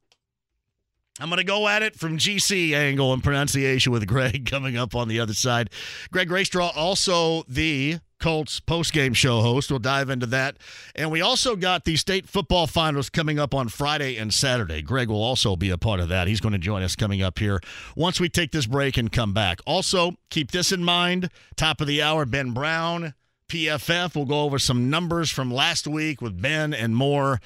I'm 1.19 1.29
going 1.29 1.39
to 1.39 1.45
go 1.45 1.67
at 1.67 1.83
it 1.83 1.97
from 1.97 2.19
GC 2.19 2.75
angle 2.75 3.13
and 3.13 3.25
pronunciation 3.25 3.91
with 3.91 4.07
Greg 4.07 4.47
coming 4.51 4.77
up 4.77 4.95
on 4.95 5.09
the 5.09 5.21
other 5.21 5.35
side. 5.35 5.71
Greg 6.11 6.31
Rakestraw, 6.31 6.73
also 6.75 7.43
the 7.49 8.01
Colts 8.19 8.61
post-game 8.61 9.13
show 9.15 9.41
host. 9.41 9.71
We'll 9.71 9.79
dive 9.79 10.11
into 10.11 10.27
that. 10.27 10.57
And 10.95 11.11
we 11.11 11.21
also 11.21 11.57
got 11.57 11.85
the 11.85 11.97
state 11.97 12.27
football 12.27 12.67
finals 12.67 13.11
coming 13.11 13.39
up 13.39 13.55
on 13.55 13.69
Friday 13.69 14.17
and 14.17 14.33
Saturday. 14.33 14.83
Greg 14.83 15.09
will 15.09 15.23
also 15.23 15.57
be 15.57 15.71
a 15.71 15.79
part 15.79 16.01
of 16.01 16.09
that. 16.09 16.29
He's 16.29 16.41
going 16.41 16.53
to 16.53 16.59
join 16.59 16.83
us 16.83 16.97
coming 16.97 17.23
up 17.23 17.39
here 17.39 17.61
once 17.95 18.21
we 18.21 18.29
take 18.29 18.53
this 18.53 18.67
break 18.67 18.97
and 18.97 19.13
come 19.13 19.33
back. 19.33 19.61
Also, 19.67 20.13
keep 20.31 20.51
this 20.51 20.73
in 20.73 20.83
mind. 20.83 21.31
Top 21.57 21.81
of 21.81 21.87
the 21.87 22.03
hour, 22.03 22.25
Ben 22.25 22.53
Brown. 22.53 23.15
PFF. 23.49 24.15
We'll 24.15 24.25
go 24.25 24.43
over 24.43 24.59
some 24.59 24.91
numbers 24.91 25.31
from 25.31 25.51
last 25.51 25.87
week 25.87 26.21
with 26.21 26.41
Ben 26.41 26.75
and 26.75 26.97
more. 26.97 27.41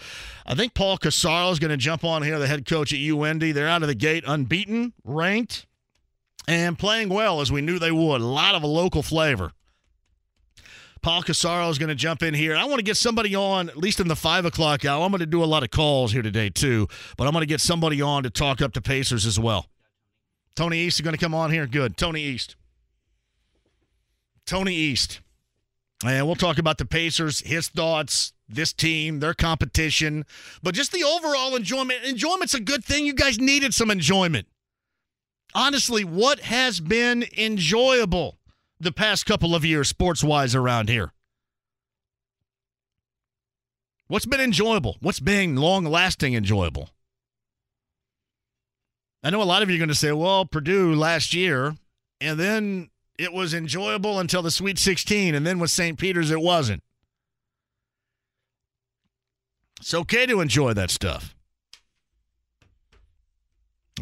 I 0.47 0.55
think 0.55 0.75
Paul 0.75 0.99
Corsaro 0.99 1.53
is 1.53 1.59
going 1.59 1.71
to 1.71 1.77
jump 1.77 2.05
on 2.05 2.23
here, 2.23 2.39
the 2.39 2.47
head 2.47 2.67
coach 2.67 2.93
at 2.93 2.99
UIndy. 2.99 3.53
They're 3.53 3.69
out 3.69 3.83
of 3.83 3.89
the 3.89 3.95
gate 3.95 4.25
unbeaten, 4.27 4.93
ranked, 5.05 5.67
and 6.49 6.79
playing 6.79 7.09
well 7.09 7.41
as 7.41 7.53
we 7.53 7.61
knew 7.61 7.79
they 7.79 7.93
would. 7.93 8.21
A 8.21 8.27
lot 8.27 8.55
of 8.55 8.63
a 8.63 8.67
local 8.67 9.03
flavor. 9.03 9.53
Paul 11.03 11.23
Corsaro 11.23 11.71
is 11.71 11.79
going 11.79 11.89
to 11.89 11.95
jump 11.95 12.23
in 12.23 12.35
here. 12.35 12.55
I 12.55 12.65
want 12.65 12.79
to 12.79 12.85
get 12.85 12.97
somebody 12.97 13.35
on, 13.35 13.71
at 13.71 13.77
least 13.77 14.01
in 14.01 14.09
the 14.09 14.17
five 14.17 14.45
o'clock 14.45 14.85
hour. 14.85 15.03
I'm 15.03 15.11
going 15.11 15.21
to 15.21 15.27
do 15.27 15.43
a 15.43 15.47
lot 15.47 15.63
of 15.63 15.71
calls 15.71 16.13
here 16.13 16.23
today, 16.23 16.51
too, 16.51 16.89
but 17.17 17.27
I'm 17.27 17.33
going 17.33 17.43
to 17.43 17.47
get 17.47 17.61
somebody 17.61 18.03
on 18.03 18.23
to 18.25 18.31
talk 18.31 18.61
up 18.61 18.75
the 18.75 18.83
Pacers 18.83 19.25
as 19.25 19.41
well. 19.41 19.67
Tony 20.55 20.79
East 20.79 20.99
is 20.99 21.01
going 21.03 21.15
to 21.15 21.21
come 21.21 21.35
on 21.35 21.51
here. 21.51 21.67
Good. 21.67 21.97
Tony 21.97 22.23
East. 22.23 22.57
Tony 24.45 24.75
East. 24.75 25.21
And 26.05 26.27
we'll 26.27 26.37
talk 26.37 26.59
about 26.59 26.79
the 26.79 26.87
Pacers, 26.87 27.41
his 27.41 27.69
thoughts, 27.69 28.33
this 28.49 28.73
team, 28.73 29.21
their 29.21 29.35
competition, 29.35 30.25
but 30.63 30.75
just 30.75 30.93
the 30.93 31.05
overall 31.05 31.55
enjoyment. 31.55 32.05
Enjoyment's 32.05 32.55
a 32.55 32.61
good 32.61 32.85
thing. 32.85 33.05
You 33.05 33.13
guys 33.13 33.39
needed 33.39 33.75
some 33.75 33.91
enjoyment. 33.91 34.47
Honestly, 35.55 36.05
what 36.05 36.41
has 36.41 36.81
been 36.81 37.25
enjoyable 37.37 38.39
the 38.79 38.93
past 38.93 39.27
couple 39.27 39.55
of 39.55 39.65
years, 39.65 39.89
sports 39.89 40.25
wise, 40.25 40.55
around 40.55 40.89
here? 40.89 41.13
What's 44.09 44.27
been 44.27 44.41
enjoyable? 44.41 44.97
What's 45.01 45.21
been 45.21 45.57
long 45.57 45.85
lasting 45.85 46.35
enjoyable? 46.35 46.91
I 49.23 49.31
know 49.31 49.43
a 49.43 49.45
lot 49.45 49.63
of 49.63 49.69
you 49.69 49.77
are 49.77 49.79
going 49.79 49.89
to 49.89 49.95
say, 49.95 50.13
well, 50.13 50.47
Purdue 50.47 50.95
last 50.95 51.35
year, 51.35 51.77
and 52.21 52.41
then 52.41 52.91
it 53.21 53.33
was 53.35 53.53
enjoyable 53.53 54.19
until 54.19 54.41
the 54.41 54.51
Sweet 54.51 54.79
16, 54.79 55.35
and 55.35 55.47
then 55.47 55.59
with 55.59 55.71
St. 55.71 55.99
Peter's, 55.99 56.31
it 56.31 56.41
wasn't. 56.41 56.83
It's 59.79 59.93
okay 59.93 60.25
to 60.25 60.41
enjoy 60.41 60.73
that 60.73 60.91
stuff. 60.91 61.35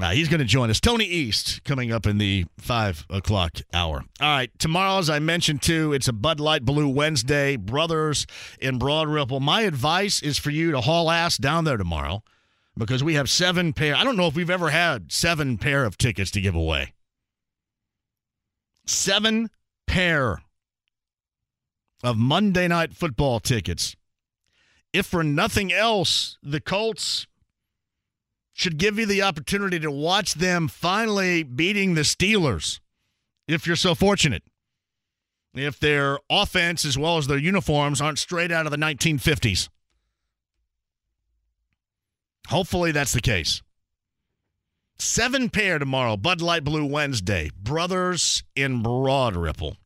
Uh, 0.00 0.10
he's 0.10 0.28
going 0.28 0.38
to 0.38 0.44
join 0.44 0.70
us. 0.70 0.78
Tony 0.78 1.04
East 1.04 1.64
coming 1.64 1.90
up 1.90 2.06
in 2.06 2.18
the 2.18 2.46
five 2.58 3.04
o'clock 3.10 3.58
hour. 3.74 4.04
All 4.20 4.28
right. 4.28 4.56
Tomorrow, 4.60 4.98
as 4.98 5.10
I 5.10 5.18
mentioned 5.18 5.62
too, 5.62 5.92
it's 5.92 6.06
a 6.06 6.12
Bud 6.12 6.38
Light 6.38 6.64
Blue 6.64 6.88
Wednesday. 6.88 7.56
Brothers 7.56 8.24
in 8.60 8.78
Broad 8.78 9.08
Ripple. 9.08 9.40
My 9.40 9.62
advice 9.62 10.22
is 10.22 10.38
for 10.38 10.50
you 10.50 10.70
to 10.70 10.80
haul 10.80 11.10
ass 11.10 11.36
down 11.36 11.64
there 11.64 11.76
tomorrow 11.76 12.22
because 12.76 13.02
we 13.02 13.14
have 13.14 13.28
seven 13.28 13.72
pair. 13.72 13.96
I 13.96 14.04
don't 14.04 14.16
know 14.16 14.28
if 14.28 14.36
we've 14.36 14.50
ever 14.50 14.70
had 14.70 15.10
seven 15.10 15.58
pair 15.58 15.84
of 15.84 15.98
tickets 15.98 16.30
to 16.32 16.40
give 16.40 16.54
away. 16.54 16.92
Seven 18.88 19.50
pair 19.86 20.40
of 22.02 22.16
Monday 22.16 22.66
night 22.68 22.94
football 22.94 23.38
tickets. 23.38 23.94
If 24.94 25.04
for 25.04 25.22
nothing 25.22 25.70
else, 25.70 26.38
the 26.42 26.58
Colts 26.58 27.26
should 28.54 28.78
give 28.78 28.98
you 28.98 29.04
the 29.04 29.20
opportunity 29.20 29.78
to 29.78 29.90
watch 29.90 30.34
them 30.34 30.68
finally 30.68 31.42
beating 31.42 31.94
the 31.94 32.00
Steelers, 32.00 32.80
if 33.46 33.66
you're 33.66 33.76
so 33.76 33.94
fortunate. 33.94 34.42
If 35.54 35.78
their 35.78 36.18
offense 36.30 36.86
as 36.86 36.96
well 36.96 37.18
as 37.18 37.26
their 37.26 37.36
uniforms 37.36 38.00
aren't 38.00 38.18
straight 38.18 38.50
out 38.50 38.64
of 38.64 38.72
the 38.72 38.78
1950s. 38.78 39.68
Hopefully 42.48 42.92
that's 42.92 43.12
the 43.12 43.20
case. 43.20 43.60
Seven 45.00 45.48
pair 45.48 45.78
tomorrow, 45.78 46.16
Bud 46.16 46.40
Light 46.40 46.64
Blue 46.64 46.84
Wednesday. 46.84 47.50
Brothers 47.56 48.42
in 48.56 48.82
Broad 48.82 49.36
Ripple. 49.36 49.76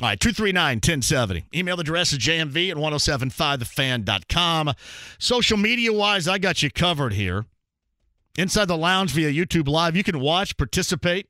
All 0.00 0.08
right, 0.08 0.20
239 0.20 0.76
1070. 0.76 1.44
Email 1.54 1.80
address 1.80 2.12
is 2.12 2.18
jmv 2.18 2.70
at 2.70 2.76
1075thefan.com. 2.76 4.72
Social 5.18 5.58
media 5.58 5.92
wise, 5.92 6.28
I 6.28 6.38
got 6.38 6.62
you 6.62 6.70
covered 6.70 7.12
here. 7.12 7.44
Inside 8.38 8.66
the 8.66 8.76
lounge 8.78 9.10
via 9.10 9.30
YouTube 9.30 9.68
Live, 9.68 9.96
you 9.96 10.04
can 10.04 10.20
watch, 10.20 10.56
participate. 10.56 11.28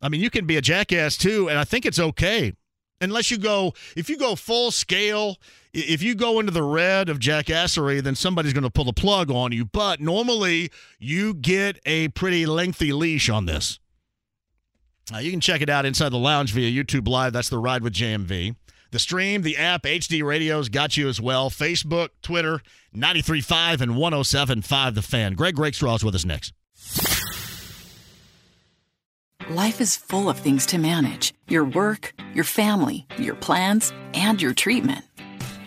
I 0.00 0.08
mean, 0.08 0.20
you 0.20 0.30
can 0.30 0.46
be 0.46 0.56
a 0.56 0.62
jackass 0.62 1.16
too, 1.16 1.50
and 1.50 1.58
I 1.58 1.64
think 1.64 1.84
it's 1.84 1.98
okay. 1.98 2.54
Unless 3.00 3.30
you 3.30 3.38
go, 3.38 3.74
if 3.96 4.08
you 4.08 4.16
go 4.16 4.36
full 4.36 4.70
scale, 4.70 5.36
if 5.74 6.02
you 6.02 6.14
go 6.14 6.38
into 6.38 6.52
the 6.52 6.62
red 6.62 7.08
of 7.08 7.18
jackassery, 7.18 8.02
then 8.02 8.14
somebody's 8.14 8.52
going 8.52 8.64
to 8.64 8.70
pull 8.70 8.84
the 8.84 8.92
plug 8.92 9.30
on 9.30 9.52
you. 9.52 9.64
But 9.64 10.00
normally, 10.00 10.70
you 10.98 11.34
get 11.34 11.78
a 11.86 12.08
pretty 12.08 12.46
lengthy 12.46 12.92
leash 12.92 13.28
on 13.28 13.46
this. 13.46 13.78
Uh, 15.12 15.18
you 15.18 15.30
can 15.30 15.40
check 15.40 15.60
it 15.60 15.68
out 15.68 15.84
inside 15.84 16.10
the 16.10 16.18
lounge 16.18 16.52
via 16.52 16.70
YouTube 16.70 17.08
Live. 17.08 17.32
That's 17.32 17.48
the 17.48 17.58
ride 17.58 17.82
with 17.82 17.92
JMV. 17.92 18.54
The 18.92 18.98
stream, 18.98 19.40
the 19.42 19.56
app, 19.56 19.84
HD 19.84 20.22
Radio's 20.22 20.68
got 20.68 20.96
you 20.98 21.08
as 21.08 21.20
well. 21.20 21.48
Facebook, 21.48 22.10
Twitter, 22.20 22.60
93.5 22.94 23.80
and 23.80 23.92
107.5 23.92 24.94
The 24.94 25.02
Fan. 25.02 25.32
Greg 25.32 25.58
Rakestraw 25.58 25.94
is 25.94 26.04
with 26.04 26.14
us 26.14 26.26
next. 26.26 26.52
Life 29.50 29.80
is 29.80 29.96
full 29.96 30.28
of 30.28 30.38
things 30.38 30.66
to 30.66 30.78
manage 30.78 31.32
your 31.48 31.64
work, 31.64 32.14
your 32.34 32.44
family, 32.44 33.06
your 33.18 33.34
plans, 33.34 33.92
and 34.14 34.40
your 34.40 34.54
treatment. 34.54 35.04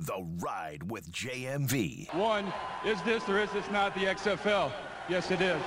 The 0.00 0.26
Ride 0.38 0.90
with 0.90 1.10
JMV. 1.12 2.14
One, 2.14 2.52
is 2.86 3.00
this 3.02 3.28
or 3.28 3.38
is 3.38 3.50
this 3.52 3.70
not 3.70 3.94
the 3.94 4.06
XFL? 4.06 4.72
Yes, 5.08 5.30
it 5.30 5.40
is. 5.42 5.60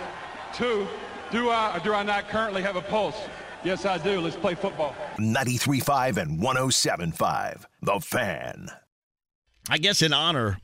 Two, 0.54 0.88
do 1.32 1.50
I 1.50 1.78
or 1.78 1.80
do 1.80 1.94
I 1.94 2.04
not 2.04 2.28
currently 2.30 2.62
have 2.64 2.76
a 2.76 2.82
pulse? 2.82 3.18
Yes, 3.64 3.86
I 3.86 3.98
do. 3.98 4.20
Let's 4.20 4.36
play 4.36 4.56
football. 4.56 4.96
93.5 5.18 6.18
and 6.18 6.40
107.5. 6.40 7.66
The 7.82 8.00
Fan. 8.00 8.70
I 9.70 9.78
guess 9.78 10.02
in 10.02 10.14
honor 10.14 10.60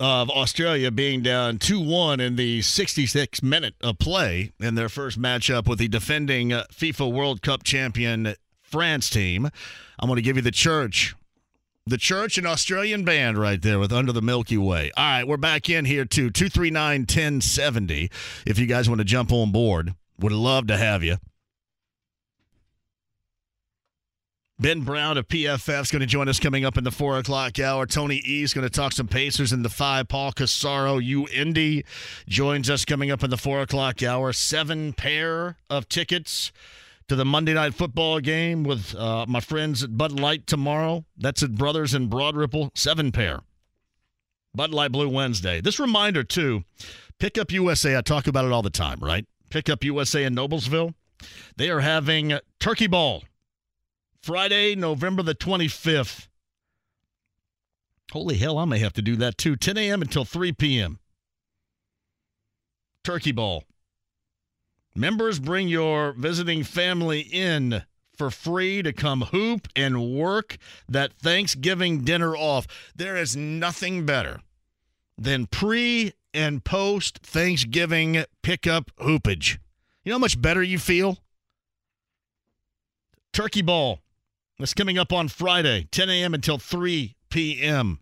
of 0.00 0.30
Australia 0.30 0.90
being 0.90 1.20
down 1.20 1.58
2 1.58 1.78
1 1.78 2.20
in 2.20 2.36
the 2.36 2.60
66th 2.60 3.42
minute 3.42 3.74
of 3.82 3.98
play 3.98 4.52
in 4.58 4.74
their 4.74 4.88
first 4.88 5.20
matchup 5.20 5.68
with 5.68 5.78
the 5.78 5.88
defending 5.88 6.54
uh, 6.54 6.64
FIFA 6.72 7.12
World 7.12 7.42
Cup 7.42 7.64
champion 7.64 8.34
France 8.62 9.10
team, 9.10 9.48
I'm 9.98 10.08
going 10.08 10.16
to 10.16 10.22
give 10.22 10.36
you 10.36 10.42
the 10.42 10.50
church. 10.50 11.14
The 11.90 11.98
church 11.98 12.38
and 12.38 12.46
Australian 12.46 13.04
band 13.04 13.36
right 13.36 13.60
there 13.60 13.80
with 13.80 13.92
Under 13.92 14.12
the 14.12 14.22
Milky 14.22 14.56
Way. 14.56 14.92
All 14.96 15.04
right, 15.04 15.26
we're 15.26 15.36
back 15.36 15.68
in 15.68 15.84
here 15.84 16.04
too. 16.04 16.30
239 16.30 17.00
1070. 17.00 18.08
If 18.46 18.60
you 18.60 18.66
guys 18.66 18.88
want 18.88 19.00
to 19.00 19.04
jump 19.04 19.32
on 19.32 19.50
board, 19.50 19.94
would 20.16 20.30
love 20.30 20.68
to 20.68 20.76
have 20.76 21.02
you. 21.02 21.16
Ben 24.60 24.82
Brown 24.82 25.18
of 25.18 25.26
PFF 25.26 25.80
is 25.80 25.90
going 25.90 25.98
to 25.98 26.06
join 26.06 26.28
us 26.28 26.38
coming 26.38 26.64
up 26.64 26.78
in 26.78 26.84
the 26.84 26.92
four 26.92 27.18
o'clock 27.18 27.58
hour. 27.58 27.86
Tony 27.86 28.22
E 28.24 28.44
is 28.44 28.54
going 28.54 28.62
to 28.64 28.70
talk 28.70 28.92
some 28.92 29.08
Pacers 29.08 29.52
in 29.52 29.64
the 29.64 29.68
five. 29.68 30.06
Paul 30.06 30.30
Corsaro, 30.30 31.02
U 31.02 31.26
Indy, 31.34 31.84
joins 32.28 32.70
us 32.70 32.84
coming 32.84 33.10
up 33.10 33.24
in 33.24 33.30
the 33.30 33.36
four 33.36 33.62
o'clock 33.62 34.00
hour. 34.00 34.32
Seven 34.32 34.92
pair 34.92 35.56
of 35.68 35.88
tickets 35.88 36.52
to 37.10 37.16
the 37.16 37.24
Monday 37.24 37.54
night 37.54 37.74
football 37.74 38.20
game 38.20 38.62
with 38.62 38.94
uh, 38.94 39.26
my 39.26 39.40
friends 39.40 39.82
at 39.82 39.98
Bud 39.98 40.20
Light 40.20 40.46
tomorrow. 40.46 41.04
That's 41.16 41.42
at 41.42 41.56
Brothers 41.56 41.92
in 41.92 42.06
Broad 42.06 42.36
Ripple. 42.36 42.70
Seven 42.76 43.10
pair. 43.10 43.40
Bud 44.54 44.70
Light 44.70 44.92
Blue 44.92 45.08
Wednesday. 45.08 45.60
This 45.60 45.80
reminder, 45.80 46.22
too 46.22 46.62
Pickup 47.18 47.50
USA, 47.50 47.98
I 47.98 48.02
talk 48.02 48.28
about 48.28 48.44
it 48.44 48.52
all 48.52 48.62
the 48.62 48.70
time, 48.70 49.00
right? 49.00 49.26
Pickup 49.50 49.82
USA 49.82 50.22
in 50.22 50.36
Noblesville. 50.36 50.94
They 51.56 51.68
are 51.68 51.80
having 51.80 52.38
Turkey 52.60 52.86
Ball 52.86 53.24
Friday, 54.22 54.76
November 54.76 55.24
the 55.24 55.34
25th. 55.34 56.28
Holy 58.12 58.36
hell, 58.36 58.56
I 58.56 58.66
may 58.66 58.78
have 58.78 58.92
to 58.92 59.02
do 59.02 59.16
that 59.16 59.36
too. 59.36 59.56
10 59.56 59.76
a.m. 59.78 60.00
until 60.00 60.24
3 60.24 60.52
p.m. 60.52 61.00
Turkey 63.02 63.32
Ball. 63.32 63.64
Members 64.94 65.38
bring 65.38 65.68
your 65.68 66.12
visiting 66.12 66.64
family 66.64 67.20
in 67.20 67.84
for 68.16 68.30
free 68.30 68.82
to 68.82 68.92
come 68.92 69.22
hoop 69.22 69.68
and 69.74 70.14
work 70.14 70.58
that 70.88 71.12
Thanksgiving 71.14 72.02
dinner 72.02 72.36
off. 72.36 72.66
There 72.94 73.16
is 73.16 73.36
nothing 73.36 74.04
better 74.04 74.40
than 75.16 75.46
pre 75.46 76.12
and 76.34 76.64
post 76.64 77.18
Thanksgiving 77.22 78.24
pickup 78.42 78.90
hoopage. 78.96 79.58
You 80.04 80.10
know 80.10 80.16
how 80.16 80.20
much 80.20 80.40
better 80.40 80.62
you 80.62 80.78
feel? 80.78 81.18
Turkey 83.32 83.62
Ball. 83.62 84.00
That's 84.58 84.74
coming 84.74 84.98
up 84.98 85.12
on 85.12 85.28
Friday, 85.28 85.88
10 85.90 86.10
a.m. 86.10 86.34
until 86.34 86.58
3 86.58 87.14
p.m. 87.30 88.00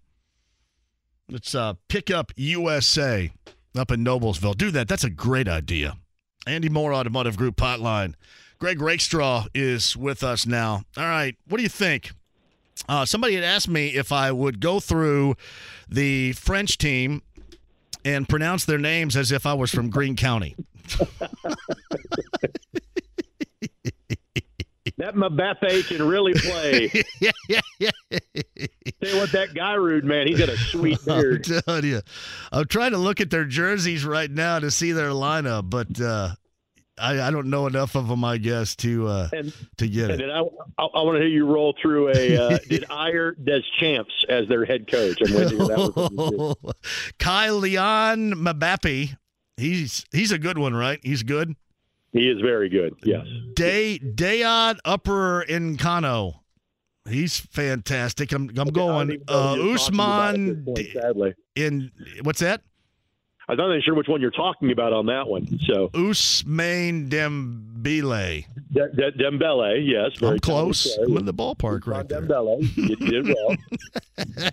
It's 1.29 1.55
uh, 1.55 1.75
Pick 1.89 2.11
Up 2.11 2.33
USA 2.37 3.31
up 3.77 3.93
in 3.93 4.05
Noblesville. 4.05 4.57
Do 4.57 4.73
that. 4.73 4.89
That's 4.89 5.05
a 5.05 5.11
great 5.11 5.47
idea. 5.47 5.97
Andy 6.47 6.69
Moore 6.69 6.95
Automotive 6.95 7.37
Group 7.37 7.57
Hotline. 7.57 8.15
Greg 8.59 8.81
Rakestraw 8.81 9.47
is 9.55 9.97
with 9.97 10.23
us 10.23 10.47
now. 10.47 10.83
All 10.97 11.05
right. 11.05 11.37
What 11.47 11.59
do 11.59 11.63
you 11.63 11.69
think? 11.69 12.13
Uh, 12.89 13.05
somebody 13.05 13.35
had 13.35 13.45
asked 13.45 13.69
me 13.69 13.89
if 13.89 14.13
I 14.13 14.33
would 14.33 14.61
go 14.61 14.81
through 14.81 15.37
the 15.89 16.33
French 16.33 16.79
team 16.79 17.23
and 18.05 18.29
pronounce 18.29 18.65
their 18.65 18.79
names 18.79 19.17
as 19.17 19.33
if 19.33 19.47
I 19.47 19.55
was 19.55 19.71
from 19.71 19.91
Greene 19.91 20.17
County. 20.17 20.57
That 24.99 25.15
Mbappe 25.15 25.87
can 25.89 26.07
really 26.07 26.35
play. 26.35 26.91
yeah, 27.21 27.31
yeah, 27.49 27.61
yeah. 27.79 27.91
Tell 29.01 29.11
you 29.15 29.17
what, 29.19 29.33
that 29.33 29.55
guy 29.55 29.75
rude 29.75 30.05
man, 30.05 30.27
he's 30.27 30.39
got 30.39 30.49
a 30.49 30.57
sweet 30.57 30.99
beard. 31.07 31.49
I'm 31.51 31.63
telling 31.63 31.85
you, 31.85 32.01
I'm 32.53 32.67
trying 32.67 32.91
to 32.91 32.99
look 32.99 33.21
at 33.21 33.31
their 33.31 33.45
jerseys 33.45 34.05
right 34.05 34.31
now 34.31 34.59
to 34.59 34.71
see 34.73 34.91
their 34.93 35.11
lineup, 35.11 35.71
but 35.71 36.01
uh, 36.01 36.35
I, 37.01 37.21
I 37.21 37.31
don't 37.31 37.49
know 37.49 37.69
enough 37.69 37.95
of 37.95 38.09
them, 38.09 38.25
I 38.25 38.39
guess, 38.39 38.75
to 38.77 39.07
uh, 39.07 39.29
And- 39.33 39.53
to 39.77 39.89
get 39.89 40.11
it. 40.11 40.21
I, 40.29 40.41
I, 40.41 40.85
I 40.87 41.03
want 41.03 41.15
to 41.17 41.21
hear 41.21 41.29
you 41.29 41.47
roll 41.47 41.75
through 41.81 42.09
a 42.09 42.37
uh, 42.37 42.59
Didier 42.69 43.37
Deschamps 43.41 44.25
as 44.29 44.49
their 44.49 44.65
head 44.65 44.91
coach. 44.91 45.19
I'm 45.25 45.33
waiting 45.33 45.59
hear 45.59 45.67
that 45.69 45.79
one 45.79 45.93
from 45.93 46.19
you, 46.19 46.55
too. 46.65 46.73
Kai 47.21 47.51
Leon 47.51 48.33
Mbappe, 48.33 49.17
he's 49.57 50.05
he's 50.13 50.33
a 50.33 50.39
good 50.39 50.59
one, 50.59 50.75
right? 50.75 50.99
He's 51.05 51.23
good. 51.23 51.55
He 52.13 52.29
is 52.31 52.41
very 52.41 52.69
good. 52.69 52.95
Yes. 53.05 53.27
Day 53.55 53.99
Dayad 53.99 54.79
Upper 54.85 55.45
Incano. 55.49 56.41
He's 57.09 57.39
fantastic. 57.39 58.33
I'm 58.33 58.51
I'm 58.51 58.69
I 58.69 58.71
going 58.71 59.09
don't 59.09 59.15
even 59.15 59.27
know 59.29 59.35
uh, 59.35 59.55
who 59.55 59.69
you're 59.69 59.79
talking 59.79 59.95
about 59.95 60.29
at 60.29 60.37
this 60.37 60.41
Usman 60.41 60.65
point, 60.65 60.89
sadly. 60.93 61.35
in 61.57 61.91
what's 62.23 62.41
that? 62.41 62.63
I'm 63.49 63.57
not 63.57 63.71
even 63.71 63.83
sure 63.83 63.95
which 63.95 64.09
one 64.09 64.21
you're 64.21 64.31
talking 64.31 64.71
about 64.73 64.93
on 64.93 65.07
that 65.07 65.27
one. 65.27 65.59
So 65.67 65.91
Usman 65.95 67.09
Dembele. 67.09 68.45
De- 68.73 68.89
De- 68.91 69.13
Dembele, 69.13 69.87
yes, 69.87 70.19
very 70.19 70.33
I'm 70.35 70.39
close. 70.41 70.99
I'm 70.99 71.17
in 71.17 71.25
the 71.25 71.33
ballpark 71.33 71.87
right 71.87 72.07
there. 72.07 72.21
Dembele, 72.21 72.77
you 72.77 72.97
did 72.97 73.27
well. 73.29 73.57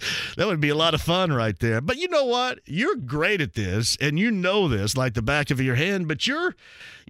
That 0.36 0.46
would 0.46 0.60
be 0.60 0.70
a 0.70 0.74
lot 0.74 0.94
of 0.94 1.02
fun 1.02 1.32
right 1.32 1.58
there. 1.58 1.80
But 1.80 1.98
you 1.98 2.08
know 2.08 2.24
what? 2.24 2.60
You're 2.64 2.96
great 2.96 3.40
at 3.40 3.54
this, 3.54 3.96
and 4.00 4.18
you 4.18 4.30
know 4.30 4.68
this 4.68 4.96
like 4.96 5.14
the 5.14 5.22
back 5.22 5.50
of 5.50 5.60
your 5.60 5.74
hand. 5.74 6.08
But 6.08 6.26
you're 6.26 6.54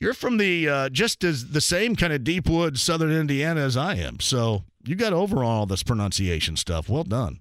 you're 0.00 0.14
from 0.14 0.38
the 0.38 0.68
uh, 0.68 0.88
just 0.88 1.22
as 1.22 1.50
the 1.50 1.60
same 1.60 1.94
kind 1.96 2.12
of 2.12 2.24
deep 2.24 2.48
woods, 2.48 2.82
southern 2.82 3.12
Indiana 3.12 3.60
as 3.60 3.76
I 3.76 3.94
am. 3.94 4.18
So 4.20 4.64
you 4.84 4.96
got 4.96 5.12
over 5.12 5.44
all 5.44 5.66
this 5.66 5.82
pronunciation 5.82 6.56
stuff. 6.56 6.88
Well 6.88 7.04
done. 7.04 7.40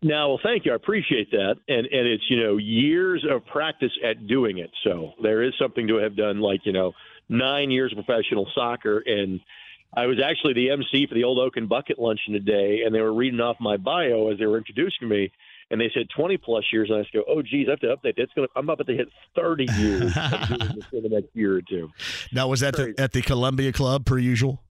Now, 0.00 0.28
well, 0.28 0.40
thank 0.42 0.64
you. 0.64 0.72
I 0.72 0.76
appreciate 0.76 1.30
that, 1.32 1.56
and 1.66 1.86
and 1.86 2.06
it's 2.06 2.22
you 2.28 2.40
know 2.42 2.56
years 2.56 3.26
of 3.28 3.44
practice 3.46 3.90
at 4.04 4.28
doing 4.28 4.58
it. 4.58 4.70
So 4.84 5.14
there 5.22 5.42
is 5.42 5.54
something 5.60 5.88
to 5.88 5.96
have 5.96 6.16
done, 6.16 6.40
like 6.40 6.60
you 6.64 6.72
know 6.72 6.92
nine 7.28 7.70
years 7.70 7.92
of 7.96 8.04
professional 8.04 8.48
soccer, 8.54 9.02
and 9.04 9.40
I 9.96 10.06
was 10.06 10.18
actually 10.24 10.54
the 10.54 10.70
MC 10.70 11.06
for 11.08 11.14
the 11.14 11.24
Old 11.24 11.38
Oaken 11.38 11.66
Bucket 11.66 11.98
Luncheon 11.98 12.32
today, 12.32 12.82
and 12.84 12.94
they 12.94 13.00
were 13.00 13.12
reading 13.12 13.40
off 13.40 13.56
my 13.58 13.76
bio 13.76 14.30
as 14.30 14.38
they 14.38 14.46
were 14.46 14.58
introducing 14.58 15.08
me, 15.08 15.32
and 15.70 15.80
they 15.80 15.90
said 15.92 16.06
twenty 16.14 16.36
plus 16.36 16.64
years, 16.72 16.90
and 16.90 16.98
I 16.98 17.02
just 17.02 17.12
go, 17.12 17.24
oh 17.26 17.42
geez, 17.42 17.66
I 17.66 17.72
have 17.72 17.80
to 17.80 17.88
update. 17.88 18.14
That's 18.16 18.32
gonna 18.34 18.46
I'm 18.54 18.68
about 18.68 18.86
to 18.86 18.94
hit 18.94 19.08
thirty 19.34 19.66
years 19.78 20.16
of 20.16 20.48
doing 20.48 20.76
this 20.76 20.84
in 20.92 21.02
the 21.02 21.08
next 21.08 21.34
year 21.34 21.56
or 21.56 21.62
two. 21.62 21.90
Now 22.32 22.46
was 22.46 22.60
that 22.60 22.76
the, 22.76 22.94
at 22.98 23.12
the 23.12 23.22
Columbia 23.22 23.72
Club 23.72 24.06
per 24.06 24.18
usual? 24.18 24.62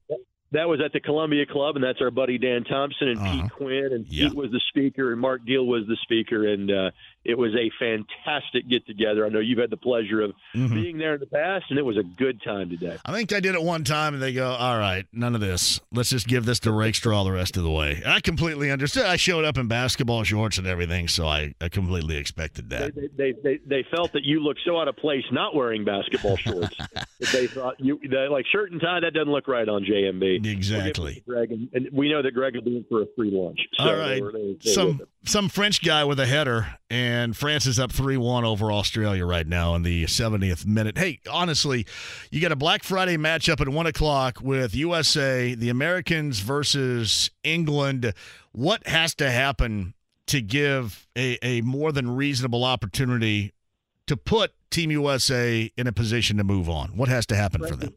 That 0.51 0.67
was 0.67 0.81
at 0.83 0.93
the 0.93 0.99
Columbia 0.99 1.45
Club, 1.45 1.75
and 1.75 1.83
that's 1.83 2.01
our 2.01 2.09
buddy 2.09 2.37
Dan 2.39 2.63
Thompson 2.63 3.09
and 3.09 3.19
Uh-huh. 3.19 3.41
Pete 3.43 3.51
Quinn, 3.51 3.89
and. 3.91 4.09
Pete 4.09 4.33
was 4.33 4.49
the 4.51 4.61
speaker, 4.69 5.11
and 5.11 5.21
Mark 5.21 5.45
Deal 5.45 5.65
was 5.65 5.83
the 5.87 5.97
speaker, 6.01 6.47
and 6.47 6.71
uh, 6.71 6.91
It 7.29 7.37
was 7.37 7.53
a 7.53 7.69
fantastic 7.79 8.67
get 8.67 8.87
together. 8.87 9.23
I 9.25 9.29
know 9.29 9.39
you've 9.39 9.59
had 9.59 9.69
the 9.69 9.77
pleasure 9.77 10.21
of 10.21 10.33
Mhm. 10.55 10.73
being 10.73 10.97
there 10.97 11.13
in 11.13 11.19
the 11.19 11.27
past, 11.27 11.65
and 11.69 11.77
it 11.77 11.83
was 11.85 11.95
a 11.97 12.03
good 12.03 12.41
time 12.41 12.69
today. 12.69 12.97
I 13.05 13.13
think 13.13 13.31
I 13.31 13.39
did 13.39 13.53
it 13.53 13.61
one 13.61 13.83
time, 13.83 14.15
and 14.15 14.23
they 14.23 14.33
go, 14.33 14.49
"All 14.49 14.79
right, 14.79 15.05
none 15.13 15.35
of 15.35 15.41
this. 15.41 15.79
Let's 15.93 16.09
just 16.09 16.27
give 16.27 16.45
this 16.45 16.59
to 16.61 16.71
Rakestraw 16.71 17.23
the 17.23 17.31
rest 17.31 17.55
of 17.57 17.63
the 17.63 17.69
way." 17.71 18.01
I 18.05 18.19
completely 18.19 18.71
understood. 18.71 19.05
I 19.05 19.15
showed 19.15 19.45
up 19.45 19.57
in 19.57 19.67
basketball 19.67 20.23
shorts 20.23 20.57
and 20.57 20.65
everything, 20.65 21.07
so 21.07 21.27
I, 21.27 21.53
I 21.61 21.69
completely 21.69 22.17
expected 22.17 22.69
that. 22.71 22.95
They, 22.95 23.07
they, 23.15 23.31
they, 23.43 23.59
they 23.65 23.83
felt 23.91 24.13
that 24.13 24.23
you 24.23 24.39
looked 24.39 24.61
so 24.65 24.79
out 24.79 24.87
of 24.87 24.97
place 24.97 25.23
not 25.31 25.55
wearing 25.55 25.85
basketball 25.85 26.37
shorts. 26.37 26.75
they 27.33 27.45
thought 27.47 27.75
you 27.79 27.99
they, 28.09 28.27
like 28.27 28.45
shirt 28.51 28.71
and 28.71 28.81
tie. 28.81 28.99
That 29.01 29.13
doesn't 29.13 29.31
look 29.31 29.47
right 29.47 29.69
on 29.69 29.85
JMV. 29.85 30.45
Exactly. 30.45 31.23
Greg, 31.27 31.51
and, 31.51 31.69
and 31.73 31.89
we 31.93 32.09
know 32.09 32.21
that 32.23 32.31
Greg 32.33 32.55
will 32.55 32.63
be 32.63 32.77
in 32.77 32.85
for 32.89 33.03
a 33.03 33.05
free 33.15 33.29
lunch. 33.31 33.59
So 33.77 33.83
All 33.83 33.95
right, 33.95 34.15
they 34.15 34.21
were- 34.21 34.31
they- 34.31 34.39
they 34.63 34.71
some 34.71 35.01
some 35.25 35.49
French 35.49 35.83
guy 35.83 36.03
with 36.03 36.19
a 36.19 36.25
header, 36.25 36.75
and 36.89 37.35
France 37.35 37.65
is 37.65 37.79
up 37.79 37.91
three 37.91 38.17
one 38.17 38.45
over 38.45 38.71
Australia 38.71 39.25
right 39.25 39.47
now 39.47 39.75
in 39.75 39.83
the 39.83 40.05
70th 40.05 40.65
minute. 40.65 40.97
Hey, 40.97 41.19
honestly, 41.29 41.85
you 42.31 42.41
got 42.41 42.51
a 42.51 42.55
Black 42.55 42.83
Friday 42.83 43.17
matchup 43.17 43.61
at 43.61 43.69
one 43.69 43.85
o'clock 43.85 44.39
with 44.41 44.75
USA, 44.75 45.55
the 45.55 45.69
Americans 45.69 46.39
versus 46.39 47.29
England. 47.43 48.13
What 48.51 48.87
has 48.87 49.13
to 49.15 49.29
happen 49.29 49.93
to 50.27 50.41
give 50.41 51.07
a, 51.15 51.37
a 51.45 51.61
more 51.61 51.91
than 51.91 52.15
reasonable 52.15 52.63
opportunity 52.63 53.53
to 54.07 54.17
put 54.17 54.53
Team 54.71 54.91
USA 54.91 55.71
in 55.77 55.87
a 55.87 55.91
position 55.91 56.37
to 56.37 56.43
move 56.43 56.69
on? 56.69 56.89
What 56.97 57.09
has 57.09 57.25
to 57.27 57.35
happen 57.35 57.65
for 57.65 57.75
them? 57.75 57.93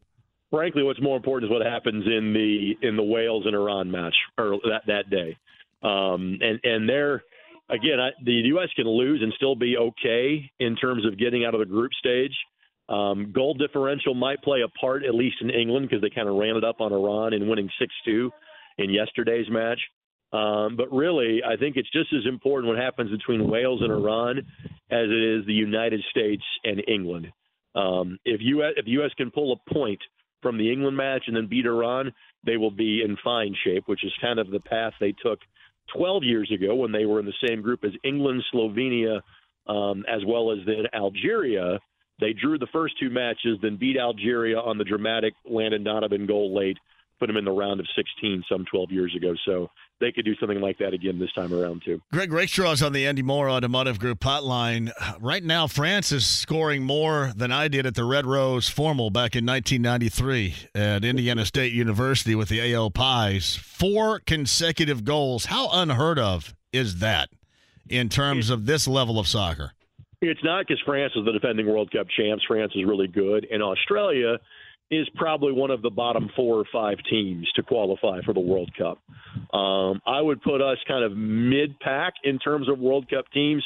frankly, 0.53 0.83
what's 0.83 1.01
more 1.01 1.17
important 1.17 1.51
is 1.51 1.53
what 1.53 1.67
happens 1.67 2.05
in 2.07 2.33
the 2.33 2.87
in 2.87 2.97
the 2.97 3.03
Wales 3.03 3.45
and 3.47 3.57
Iran 3.57 3.91
match 3.91 4.15
or 4.39 4.59
that 4.65 4.83
that 4.87 5.11
day. 5.11 5.37
Um, 5.83 6.39
and 6.41 6.61
and 6.63 6.89
they're 6.89 7.23
again, 7.69 7.99
I, 8.01 8.11
the 8.25 8.33
U.S. 8.33 8.69
can 8.77 8.87
lose 8.87 9.21
and 9.23 9.33
still 9.37 9.57
be 9.57 9.77
okay 9.77 10.51
in 10.61 10.77
terms 10.77 11.07
of 11.07 11.19
getting 11.19 11.45
out 11.45 11.55
of 11.55 11.61
the 11.61 11.67
group 11.67 11.93
stage. 11.95 12.35
Um, 12.89 13.33
goal 13.33 13.55
differential 13.55 14.15
might 14.15 14.43
play 14.43 14.61
a 14.61 14.69
part, 14.79 15.05
at 15.05 15.15
least 15.15 15.37
in 15.41 15.51
England, 15.51 15.89
because 15.89 16.03
they 16.03 16.11
kind 16.11 16.29
of 16.29 16.37
ran 16.37 16.57
it 16.57 16.65
up 16.65 16.81
on 16.81 16.93
Iran 16.93 17.33
in 17.33 17.49
winning 17.49 17.71
six 17.79 17.93
two 18.05 18.31
in 18.79 18.91
yesterday's 18.91 19.47
match. 19.49 19.81
Um, 20.33 20.77
but 20.77 20.91
really, 20.93 21.43
I 21.45 21.57
think 21.57 21.77
it's 21.77 21.91
just 21.93 22.13
as 22.13 22.27
important 22.27 22.69
what 22.73 22.83
happens 22.83 23.11
between 23.11 23.51
Wales 23.51 23.81
and 23.83 23.93
Iran 23.93 24.39
as 24.91 25.07
it 25.09 25.39
is 25.39 25.47
the 25.47 25.53
United 25.53 26.03
States 26.11 26.43
and 26.65 26.83
England. 26.89 27.29
Um, 27.75 28.19
if 28.25 28.41
U.S. 28.41 28.73
if 28.77 28.85
the 28.85 28.93
U.S. 28.93 29.11
can 29.17 29.31
pull 29.31 29.53
a 29.53 29.75
point 29.75 30.01
from 30.43 30.59
the 30.59 30.73
England 30.73 30.97
match 30.97 31.25
and 31.27 31.37
then 31.37 31.47
beat 31.47 31.67
Iran, 31.67 32.13
they 32.45 32.57
will 32.57 32.71
be 32.71 33.03
in 33.03 33.17
fine 33.23 33.55
shape, 33.65 33.85
which 33.87 34.05
is 34.05 34.13
kind 34.21 34.39
of 34.39 34.51
the 34.51 34.61
path 34.61 34.93
they 35.01 35.15
took 35.23 35.39
12 35.97 36.25
years 36.25 36.51
ago 36.53 36.75
when 36.75 36.93
they 36.93 37.05
were 37.05 37.21
in 37.21 37.27
the 37.27 37.47
same 37.47 37.63
group 37.63 37.85
as 37.85 37.93
England, 38.05 38.43
Slovenia, 38.53 39.21
um, 39.67 40.05
as 40.09 40.23
well 40.27 40.51
as 40.53 40.59
then 40.67 40.85
Algeria. 40.95 41.79
They 42.21 42.33
drew 42.33 42.59
the 42.59 42.69
first 42.73 42.95
two 43.01 43.11
matches, 43.11 43.59
then 43.63 43.77
beat 43.77 43.97
Algeria 43.99 44.59
on 44.59 44.79
the 44.79 44.85
dramatic 44.85 45.35
Landon 45.45 45.85
Donovan 45.85 46.27
goal 46.27 46.55
late, 46.55 46.79
put 47.19 47.27
them 47.27 47.37
in 47.37 47.45
the 47.45 47.53
round 47.53 47.81
of 47.81 47.87
16 47.97 48.45
some 48.49 48.65
12 48.71 48.93
years 48.93 49.15
ago. 49.17 49.35
So 49.45 49.71
they 50.03 50.13
could 50.13 50.25
do 50.25 50.35
something 50.37 50.61
like 50.61 50.79
that 50.79 50.93
again 50.93 51.19
this 51.19 51.33
time 51.33 51.55
around, 51.55 51.83
too. 51.85 52.03
Greg 52.13 52.31
Rakestraw's 52.31 52.83
on 52.83 52.93
the 52.93 53.07
Andy 53.07 53.23
Moore 53.23 53.49
Automotive 53.49 53.99
Group 53.99 54.21
hotline. 54.21 54.91
Right 55.21 55.45
now, 55.45 55.67
France 55.67 56.13
is 56.13 56.27
scoring 56.27 56.83
more 56.83 57.33
than 57.37 57.53
I 57.53 57.69
did 57.69 57.87
at 57.87 57.95
the 57.95 58.05
Red 58.05 58.27
Rose 58.27 58.69
Formal 58.69 59.11
back 59.11 59.37
in 59.37 59.47
1993 59.47 60.55
at 60.75 61.05
Indiana 61.05 61.47
State 61.47 61.73
University 61.73 62.35
with 62.35 62.49
the 62.49 62.75
AO 62.75 62.91
Pies. 62.91 63.57
Four 63.57 64.19
consecutive 64.21 65.05
goals. 65.05 65.47
How 65.47 65.69
unheard 65.73 66.19
of 66.19 66.55
is 66.73 66.99
that 66.99 67.31
in 67.89 68.09
terms 68.09 68.51
of 68.51 68.67
this 68.67 68.89
level 68.89 69.19
of 69.19 69.29
soccer? 69.29 69.73
It's 70.21 70.43
not 70.45 70.67
because 70.67 70.81
France 70.85 71.13
is 71.17 71.25
the 71.25 71.33
defending 71.33 71.67
World 71.67 71.91
Cup 71.91 72.07
champs. 72.17 72.45
France 72.47 72.73
is 72.75 72.85
really 72.85 73.09
good, 73.09 73.47
and 73.51 73.63
Australia 73.63 74.39
is 74.93 75.09
probably 75.17 75.53
one 75.53 75.71
of 75.71 75.81
the 75.81 75.91
bottom 75.91 76.31
four 76.37 76.57
or 76.57 76.65
five 76.71 76.99
teams 77.09 77.51
to 77.57 77.63
qualify 77.63 78.21
for 78.23 78.35
the 78.35 78.41
World 78.41 78.71
Cup. 78.77 78.99
Um, 79.53 80.01
I 80.07 80.21
would 80.21 80.43
put 80.43 80.61
us 80.61 80.77
kind 80.87 81.03
of 81.03 81.17
mid-pack 81.17 82.13
in 82.23 82.39
terms 82.39 82.69
of 82.69 82.79
World 82.79 83.09
Cup 83.09 83.25
teams. 83.33 83.65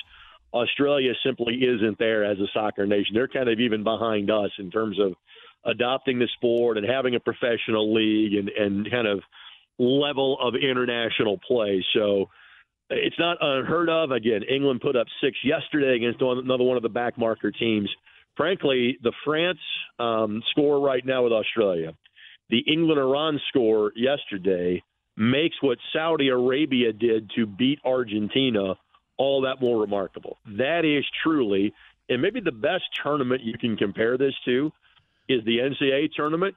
Australia 0.54 1.12
simply 1.24 1.56
isn't 1.56 1.98
there 1.98 2.24
as 2.24 2.38
a 2.38 2.46
soccer 2.54 2.86
nation. 2.86 3.14
They're 3.14 3.28
kind 3.28 3.48
of 3.48 3.58
even 3.58 3.82
behind 3.82 4.30
us 4.30 4.50
in 4.58 4.70
terms 4.70 4.98
of 5.00 5.14
adopting 5.64 6.20
the 6.20 6.28
sport 6.36 6.78
and 6.78 6.88
having 6.88 7.16
a 7.16 7.20
professional 7.20 7.92
league 7.92 8.34
and, 8.34 8.48
and 8.48 8.90
kind 8.90 9.08
of 9.08 9.20
level 9.78 10.38
of 10.40 10.54
international 10.54 11.38
play. 11.46 11.84
So 11.92 12.30
it's 12.88 13.18
not 13.18 13.38
unheard 13.40 13.88
of. 13.88 14.12
Again, 14.12 14.42
England 14.48 14.80
put 14.80 14.94
up 14.94 15.08
six 15.20 15.36
yesterday 15.44 15.96
against 15.96 16.22
another 16.22 16.62
one 16.62 16.76
of 16.76 16.84
the 16.84 16.88
back 16.88 17.18
marker 17.18 17.50
teams. 17.50 17.90
Frankly, 18.36 18.98
the 19.02 19.12
France 19.24 19.58
um, 19.98 20.42
score 20.50 20.80
right 20.80 21.04
now 21.04 21.24
with 21.24 21.32
Australia, 21.32 21.94
the 22.50 22.60
England 22.60 23.00
Iran 23.00 23.40
score 23.48 23.92
yesterday 23.96 24.82
makes 25.16 25.56
what 25.62 25.78
Saudi 25.92 26.28
Arabia 26.28 26.92
did 26.92 27.30
to 27.36 27.46
beat 27.46 27.78
Argentina 27.84 28.74
all 29.16 29.42
that 29.42 29.60
more 29.60 29.80
remarkable. 29.80 30.38
That 30.58 30.84
is 30.84 31.04
truly, 31.22 31.72
and 32.08 32.20
maybe 32.20 32.40
the 32.40 32.52
best 32.52 32.84
tournament 33.02 33.42
you 33.42 33.56
can 33.58 33.76
compare 33.76 34.18
this 34.18 34.34
to 34.44 34.70
is 35.28 35.42
the 35.44 35.58
NCAA 35.58 36.12
tournament. 36.14 36.54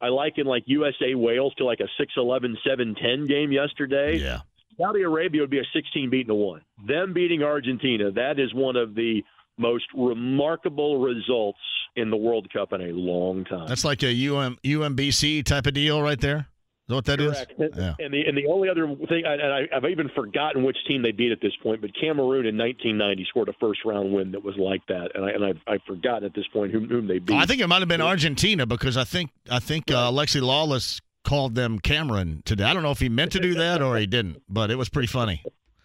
I 0.00 0.08
liken 0.08 0.46
like 0.46 0.64
USA 0.66 1.14
Wales 1.14 1.54
to 1.58 1.64
like 1.64 1.78
a 1.78 1.88
6 1.96 2.12
11, 2.16 2.58
7 2.66 2.96
10 3.00 3.26
game 3.26 3.52
yesterday. 3.52 4.16
Yeah. 4.16 4.40
Saudi 4.76 5.02
Arabia 5.02 5.42
would 5.42 5.50
be 5.50 5.60
a 5.60 5.66
16 5.72 6.10
beating 6.10 6.28
to 6.28 6.34
1. 6.34 6.62
Them 6.86 7.12
beating 7.12 7.42
Argentina, 7.42 8.10
that 8.10 8.40
is 8.40 8.52
one 8.52 8.74
of 8.74 8.94
the 8.94 9.22
most 9.58 9.84
remarkable 9.94 10.98
results 10.98 11.58
in 11.96 12.10
the 12.10 12.16
World 12.16 12.50
Cup 12.52 12.72
in 12.72 12.80
a 12.80 12.92
long 12.92 13.44
time. 13.44 13.68
That's 13.68 13.84
like 13.84 14.02
a 14.02 14.08
UM, 14.28 14.58
UMBC 14.64 15.44
type 15.44 15.66
of 15.66 15.74
deal 15.74 16.00
right 16.02 16.20
there. 16.20 16.38
Is 16.38 16.88
that 16.88 16.94
what 16.96 17.04
that 17.04 17.20
is? 17.20 17.32
Correct. 17.32 17.52
And- 17.58 17.70
Yeah. 17.76 17.94
And 18.00 18.12
the 18.14 18.24
and 18.26 18.36
the 18.36 18.46
only 18.48 18.68
other 18.68 18.86
thing, 19.08 19.24
and 19.24 19.40
I, 19.42 19.68
I've 19.74 19.84
even 19.84 20.08
forgotten 20.16 20.64
which 20.64 20.76
team 20.88 21.02
they 21.02 21.12
beat 21.12 21.30
at 21.32 21.40
this 21.40 21.52
point, 21.62 21.80
but 21.80 21.90
Cameroon 21.94 22.44
in 22.46 22.58
1990 22.58 23.24
scored 23.28 23.48
a 23.48 23.52
first 23.60 23.80
round 23.84 24.12
win 24.12 24.32
that 24.32 24.42
was 24.42 24.56
like 24.56 24.84
that, 24.88 25.10
and 25.14 25.24
I 25.24 25.30
and 25.30 25.44
I've, 25.44 25.58
I've 25.66 25.82
forgotten 25.86 26.24
at 26.24 26.34
this 26.34 26.46
point 26.52 26.72
whom, 26.72 26.88
whom 26.88 27.06
they 27.06 27.18
beat. 27.20 27.36
I 27.36 27.46
think 27.46 27.60
it 27.60 27.68
might 27.68 27.80
have 27.80 27.88
been 27.88 28.00
Argentina 28.00 28.66
because 28.66 28.96
I 28.96 29.04
think 29.04 29.30
I 29.50 29.60
think 29.60 29.90
uh, 29.90 30.10
Alexi 30.10 30.40
Lalas 30.40 31.00
called 31.24 31.54
them 31.54 31.78
Cameron 31.78 32.42
today. 32.44 32.64
I 32.64 32.74
don't 32.74 32.82
know 32.82 32.90
if 32.90 32.98
he 32.98 33.08
meant 33.08 33.30
to 33.32 33.38
do 33.40 33.54
that 33.54 33.80
or 33.80 33.96
he 33.96 34.06
didn't, 34.06 34.42
but 34.48 34.70
it 34.72 34.76
was 34.76 34.88
pretty 34.88 35.06
funny. 35.06 35.40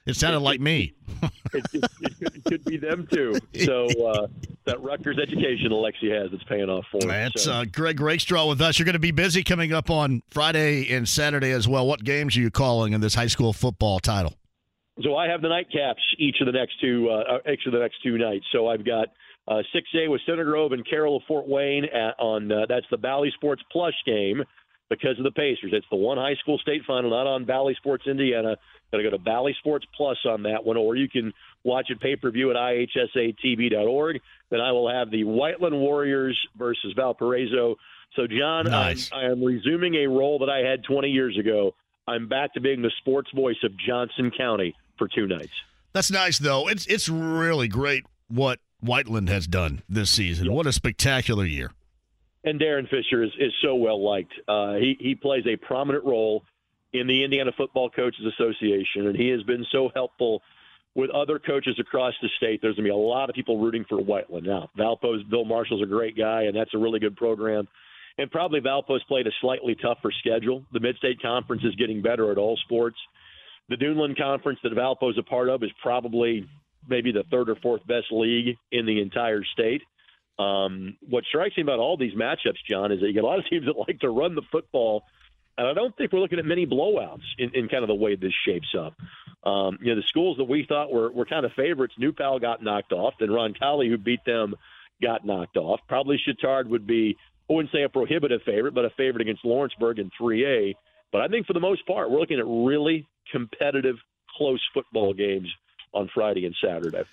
It 0.08 0.16
sounded 0.16 0.40
like 0.40 0.60
me. 0.62 0.94
it, 1.54 1.66
it, 1.74 1.84
it, 2.22 2.27
could, 2.50 2.64
be 2.66 2.78
them 2.78 3.08
too. 3.12 3.38
So 3.66 3.88
uh, 4.06 4.28
that 4.66 4.82
Rutgers 4.82 5.18
education 5.22 5.72
Alexi 5.72 6.12
has, 6.12 6.32
it's 6.32 6.44
paying 6.44 6.70
off 6.70 6.86
for 6.92 7.02
him. 7.02 7.10
That's 7.10 7.44
So- 7.44 7.52
uh, 7.54 7.66
Greg 7.66 8.00
Rakestraw 8.00 8.48
with 8.48 8.62
us. 8.62 8.78
You're 8.80 8.86
going 8.86 8.94
to 8.94 9.00
be 9.00 9.12
busy 9.12 9.44
coming 9.44 9.74
up 9.74 9.90
on 9.90 10.22
Friday 10.30 10.92
and 10.94 11.08
Saturday 11.08 11.52
as 11.52 11.68
well. 11.68 11.86
What 11.88 12.04
games 12.04 12.38
are 12.38 12.42
you 12.42 12.52
calling 12.52 12.94
in 12.94 13.02
this 13.02 13.16
high 13.16 13.28
school 13.28 13.54
football 13.54 14.00
title? 14.00 14.34
So 15.04 15.16
I 15.16 15.28
have 15.28 15.42
the 15.42 15.48
nightcaps 15.48 16.02
each 16.18 16.38
of 16.42 16.48
the 16.48 16.52
next 16.54 16.80
two 16.82 17.10
uh, 17.10 17.38
each 17.52 17.66
of 17.68 17.74
the 17.74 17.80
next 17.80 17.98
two 18.02 18.18
nights. 18.18 18.46
So 18.52 18.68
I've 18.68 18.84
got 18.86 19.10
uh, 19.48 19.62
6A 19.76 20.10
with 20.10 20.22
Center 20.26 20.44
Grove 20.44 20.72
and 20.72 20.88
Carroll 20.90 21.18
of 21.18 21.24
Fort 21.28 21.48
Wayne 21.48 21.86
at, 21.86 22.16
on 22.20 22.52
uh, 22.52 22.66
that's 22.68 22.86
the 22.90 22.98
Bally 22.98 23.32
Sports 23.36 23.62
Plus 23.72 23.94
game 24.06 24.44
because 24.90 25.18
of 25.20 25.24
the 25.24 25.32
Pacers. 25.32 25.72
It's 25.72 25.86
the 25.92 25.98
one 25.98 26.18
high 26.18 26.36
school 26.42 26.58
state 26.58 26.82
final, 26.88 27.12
not 27.12 27.28
on 27.28 27.46
Bally 27.46 27.76
Sports 27.78 28.06
Indiana. 28.08 28.56
Got 28.92 28.98
to 28.98 29.04
go 29.04 29.10
to 29.12 29.20
Bally 29.20 29.56
Sports 29.60 29.86
Plus 29.96 30.18
on 30.26 30.44
that 30.44 30.66
one, 30.66 30.78
or 30.78 30.96
you 30.96 31.08
can 31.10 31.32
watch 31.68 31.88
it 31.90 32.00
pay 32.00 32.16
per 32.16 32.32
view 32.32 32.50
at 32.50 32.56
ihsatv.org. 32.56 34.22
Then 34.50 34.62
I 34.62 34.72
will 34.72 34.90
have 34.90 35.12
the 35.12 35.24
Whiteland 35.26 35.78
Warriors 35.78 36.38
versus 36.58 36.94
Valparaiso. 36.96 37.76
So 38.16 38.26
John, 38.26 38.66
Nice. 38.66 39.12
I'm, 39.12 39.20
I 39.20 39.32
am 39.32 39.44
resuming 39.44 39.96
a 39.96 40.08
role 40.08 40.40
that 40.40 40.50
I 40.50 40.60
had 40.60 40.84
20 40.86 41.10
years 41.10 41.38
ago. 41.38 41.76
I'm 42.08 42.28
back 42.30 42.54
to 42.54 42.62
being 42.62 42.82
the 42.82 42.92
sports 43.00 43.30
voice 43.36 43.58
of 43.64 43.72
Johnson 43.78 44.32
County 44.36 44.74
for 44.98 45.10
two 45.10 45.28
nights. 45.28 45.52
That's 45.94 46.10
nice 46.10 46.40
though. 46.40 46.68
It's 46.70 46.86
it's 46.88 47.10
really 47.10 47.68
great 47.68 48.06
what 48.30 48.60
Whiteland 48.80 49.30
has 49.30 49.46
done 49.48 49.82
this 49.90 50.10
season. 50.10 50.52
What 50.54 50.68
a 50.68 50.72
spectacular 50.72 51.46
year. 51.46 51.72
And 52.44 52.62
Darren 52.62 52.90
Fisher 52.90 53.24
is, 53.24 53.32
is 53.40 53.52
so 53.62 53.76
well 53.76 54.02
liked. 54.04 54.32
Uh, 54.48 54.76
he 54.76 54.96
he 55.00 55.16
plays 55.16 55.44
a 55.46 55.58
prominent 55.58 56.06
role 56.06 56.44
in 56.94 57.08
the 57.08 57.24
Indiana 57.26 57.52
Football 57.58 57.90
Coaches 57.90 58.26
Association, 58.26 59.08
and 59.08 59.16
he 59.18 59.28
has 59.30 59.44
been 59.44 59.66
so 59.72 59.90
helpful 59.94 60.42
with 60.98 61.12
other 61.12 61.38
coaches 61.38 61.78
across 61.80 62.16
the 62.24 62.28
state. 62.38 62.60
There's 62.60 62.76
going 62.76 62.86
to 62.86 62.90
be 62.90 62.94
a 62.94 62.96
lot 62.96 63.30
of 63.30 63.36
people 63.36 63.60
rooting 63.60 63.86
for 63.88 64.02
Whiteland 64.02 64.48
now. 64.48 64.70
Valpo's 64.76 65.24
Bill 65.30 65.46
Marshall's 65.46 65.84
a 65.84 65.86
great 65.86 66.18
guy, 66.18 66.44
and 66.44 66.56
that's 66.56 66.74
a 66.74 66.78
really 66.78 67.00
good 67.00 67.16
program. 67.16 67.68
And 68.18 68.32
probably 68.32 68.60
Valpo's 68.60 69.04
played 69.08 69.28
a 69.28 69.32
slightly 69.40 69.76
tougher 69.76 70.12
schedule. 70.20 70.66
The 70.74 70.80
Mid-State 70.80 71.22
Conference 71.22 71.62
is 71.64 71.76
getting 71.76 72.02
better 72.02 72.32
at 72.32 72.40
all 72.40 72.58
sports. 72.66 72.98
The 73.70 73.76
Duneland 73.76 74.18
Conference 74.18 74.58
that 74.64 74.74
Valpo's 74.74 75.20
a 75.20 75.24
part 75.24 75.50
of 75.50 75.62
is 75.62 75.70
probably 75.84 76.50
maybe 76.90 77.12
the 77.12 77.24
third 77.30 77.50
or 77.50 77.56
fourth 77.58 77.86
best 77.86 78.08
league 78.12 78.58
in 78.72 78.88
the 78.88 79.00
entire 79.00 79.44
state. 79.54 79.84
Um, 80.40 80.98
what 81.08 81.26
strikes 81.26 81.58
me 81.58 81.64
about 81.64 81.78
all 81.78 81.96
these 81.96 82.14
matchups, 82.14 82.64
John, 82.68 82.92
is 82.92 83.02
that 83.02 83.08
you 83.08 83.14
get 83.14 83.24
a 83.24 83.28
lot 83.28 83.38
of 83.38 83.46
teams 83.48 83.68
that 83.68 83.78
like 83.78 84.00
to 84.00 84.10
run 84.10 84.34
the 84.34 84.44
football, 84.52 85.04
and 85.58 85.68
I 85.68 85.74
don't 85.74 85.96
think 85.98 86.12
we're 86.12 86.20
looking 86.20 86.40
at 86.40 86.46
many 86.46 86.66
blowouts 86.66 87.24
in, 87.38 87.52
in 87.54 87.68
kind 87.68 87.84
of 87.84 87.88
the 87.88 87.96
way 87.96 88.16
this 88.16 88.34
shapes 88.46 88.76
up. 88.78 88.94
Um, 89.44 89.80
you 89.82 89.90
know, 89.90 89.96
the 89.96 90.08
schools 90.08 90.38
that 90.38 90.44
we 90.44 90.66
thought 90.68 90.92
were, 90.92 91.12
were 91.12 91.26
kind 91.26 91.46
of 91.46 91.54
favorites, 91.54 91.96
New 91.98 92.12
Pal 92.12 92.40
got 92.40 92.64
knocked 92.64 92.92
off. 92.92 93.16
Then 93.20 93.30
Roncalli, 93.30 93.90
who 93.90 93.98
beat 93.98 94.24
them, 94.26 94.56
got 95.02 95.26
knocked 95.26 95.58
off. 95.58 95.80
Probably 95.88 96.20
Chatard 96.26 96.68
would 96.68 96.86
be, 96.86 97.18
I 97.50 97.54
wouldn't 97.54 97.72
say 97.72 97.84
a 97.84 97.90
prohibitive 97.90 98.42
favorite, 98.44 98.74
but 98.74 98.86
a 98.86 98.90
favorite 98.92 99.22
against 99.22 99.46
Lawrenceburg 99.46 100.00
in 100.00 100.12
3A. 100.20 100.76
But 101.12 101.22
I 101.22 101.28
think 101.28 101.48
for 101.48 101.54
the 101.54 101.60
most 101.60 101.86
part, 101.88 102.12
we're 102.12 102.20
looking 102.20 102.40
at 102.40 102.46
really 102.46 103.08
competitive, 103.32 103.96
close 104.38 104.62
football 104.74 105.14
games 105.14 105.48
on 105.94 106.10
Friday 106.14 106.46
and 106.46 106.56
Saturday. 106.62 107.04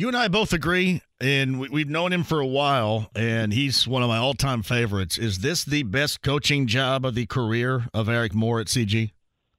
You 0.00 0.06
and 0.06 0.16
I 0.16 0.28
both 0.28 0.52
agree, 0.52 1.02
and 1.20 1.58
we- 1.58 1.70
we've 1.70 1.88
known 1.88 2.12
him 2.12 2.22
for 2.22 2.38
a 2.38 2.46
while, 2.46 3.10
and 3.16 3.52
he's 3.52 3.88
one 3.88 4.04
of 4.04 4.08
my 4.08 4.16
all-time 4.16 4.62
favorites. 4.62 5.18
Is 5.18 5.40
this 5.40 5.64
the 5.64 5.82
best 5.82 6.22
coaching 6.22 6.68
job 6.68 7.04
of 7.04 7.16
the 7.16 7.26
career 7.26 7.88
of 7.92 8.08
Eric 8.08 8.32
Moore 8.32 8.60
at 8.60 8.68
CG? 8.68 9.10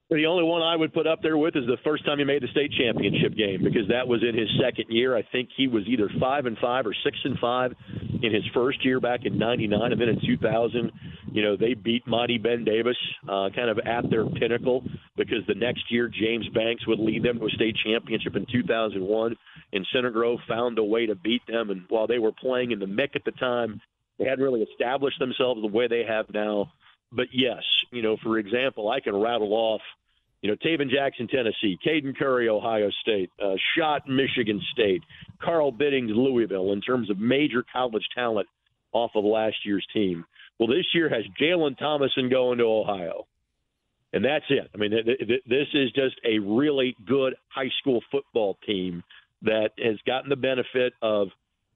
The 0.10 0.26
only 0.26 0.46
one 0.46 0.62
I 0.62 0.78
would 0.78 0.94
put 0.94 1.06
up 1.08 1.22
there 1.22 1.38
with 1.38 1.58
is 1.58 1.68
the 1.68 1.78
first 1.84 2.06
time 2.06 2.20
he 2.20 2.24
made 2.24 2.42
the 2.42 2.48
state 2.48 2.72
championship 2.72 3.36
game 3.36 3.62
because 3.64 3.90
that 3.90 4.08
was 4.08 4.24
in 4.24 4.34
his 4.34 4.50
second 4.60 4.86
year. 4.90 5.16
I 5.16 5.22
think 5.24 5.50
he 5.56 5.68
was 5.68 5.86
either 5.88 6.08
five 6.20 6.46
and 6.46 6.58
five 6.58 6.88
or 6.88 6.96
six 7.04 7.18
and 7.26 7.38
five 7.38 7.76
in 8.24 8.34
his 8.34 8.44
first 8.54 8.84
year 8.84 9.00
back 9.02 9.26
in 9.26 9.38
'99, 9.38 9.92
and 9.92 10.02
then 10.02 10.10
in 10.10 10.20
2000, 10.22 10.92
you 11.32 11.44
know 11.44 11.56
they 11.56 11.76
beat 11.76 12.08
Monty 12.08 12.40
Ben 12.40 12.64
Davis 12.64 12.98
uh, 13.28 13.50
kind 13.54 13.70
of 13.70 13.78
at 13.80 14.10
their 14.10 14.26
pinnacle 14.26 14.84
because 15.16 15.46
the 15.48 15.54
next 15.54 15.92
year 15.92 16.08
James 16.08 16.48
Banks 16.56 16.88
would 16.88 17.00
lead 17.00 17.22
them 17.22 17.38
to 17.38 17.46
a 17.46 17.50
state 17.52 17.76
championship 17.86 18.36
in 18.36 18.48
2001, 18.52 19.36
and 19.72 19.86
Center 19.94 20.12
Grove 20.12 20.40
found 20.48 20.80
a 20.80 20.84
way 20.84 21.06
to 21.06 21.16
beat 21.16 21.46
them. 21.48 21.70
And 21.70 21.86
while 21.90 22.08
they 22.08 22.20
were 22.20 22.32
playing 22.32 22.72
in 22.72 22.80
the 22.80 22.88
MIC 22.88 23.12
at 23.16 23.26
the 23.26 23.32
time, 23.32 23.82
they 24.18 24.26
hadn't 24.26 24.44
really 24.44 24.62
established 24.64 25.20
themselves 25.20 25.62
the 25.62 25.68
way 25.68 25.88
they 25.88 26.04
have 26.04 26.26
now. 26.34 26.72
But 27.12 27.28
yes, 27.32 27.64
you 27.92 28.02
know, 28.02 28.18
for 28.22 28.38
example, 28.38 28.90
I 28.90 29.00
can 29.00 29.16
rattle 29.16 29.54
off 29.54 29.82
you 30.42 30.50
know, 30.50 30.56
Tayven 30.56 30.90
Jackson, 30.90 31.28
Tennessee, 31.28 31.78
Caden 31.86 32.18
Curry, 32.18 32.48
Ohio 32.48 32.90
State, 33.02 33.30
uh, 33.44 33.56
Schott, 33.76 34.08
Michigan 34.08 34.62
State, 34.72 35.04
Carl 35.42 35.72
Biddings, 35.72 36.12
Louisville, 36.14 36.72
in 36.72 36.82
terms 36.82 37.10
of 37.10 37.20
major 37.20 37.64
college 37.74 38.08
talent 38.16 38.48
off 38.94 39.12
of 39.16 39.26
last 39.26 39.58
year's 39.66 39.86
team. 39.94 40.26
Well, 40.58 40.70
this 40.70 40.86
year 40.94 41.10
has 41.10 41.24
Jalen 41.40 41.78
Thomason 41.78 42.30
going 42.30 42.60
to 42.60 42.66
Ohio. 42.66 43.28
And 44.12 44.26
that's 44.26 44.46
it. 44.50 44.70
I 44.74 44.78
mean, 44.78 44.92
th- 44.92 45.06
th- 45.06 45.44
this 45.46 45.68
is 45.74 45.92
just 45.92 46.16
a 46.26 46.40
really 46.40 46.96
good 47.06 47.36
high 47.50 47.70
school 47.80 48.02
football 48.10 48.58
team 48.66 49.04
that 49.44 49.72
has 49.78 49.98
gotten 50.06 50.30
the 50.30 50.36
benefit 50.36 50.94
of 51.02 51.30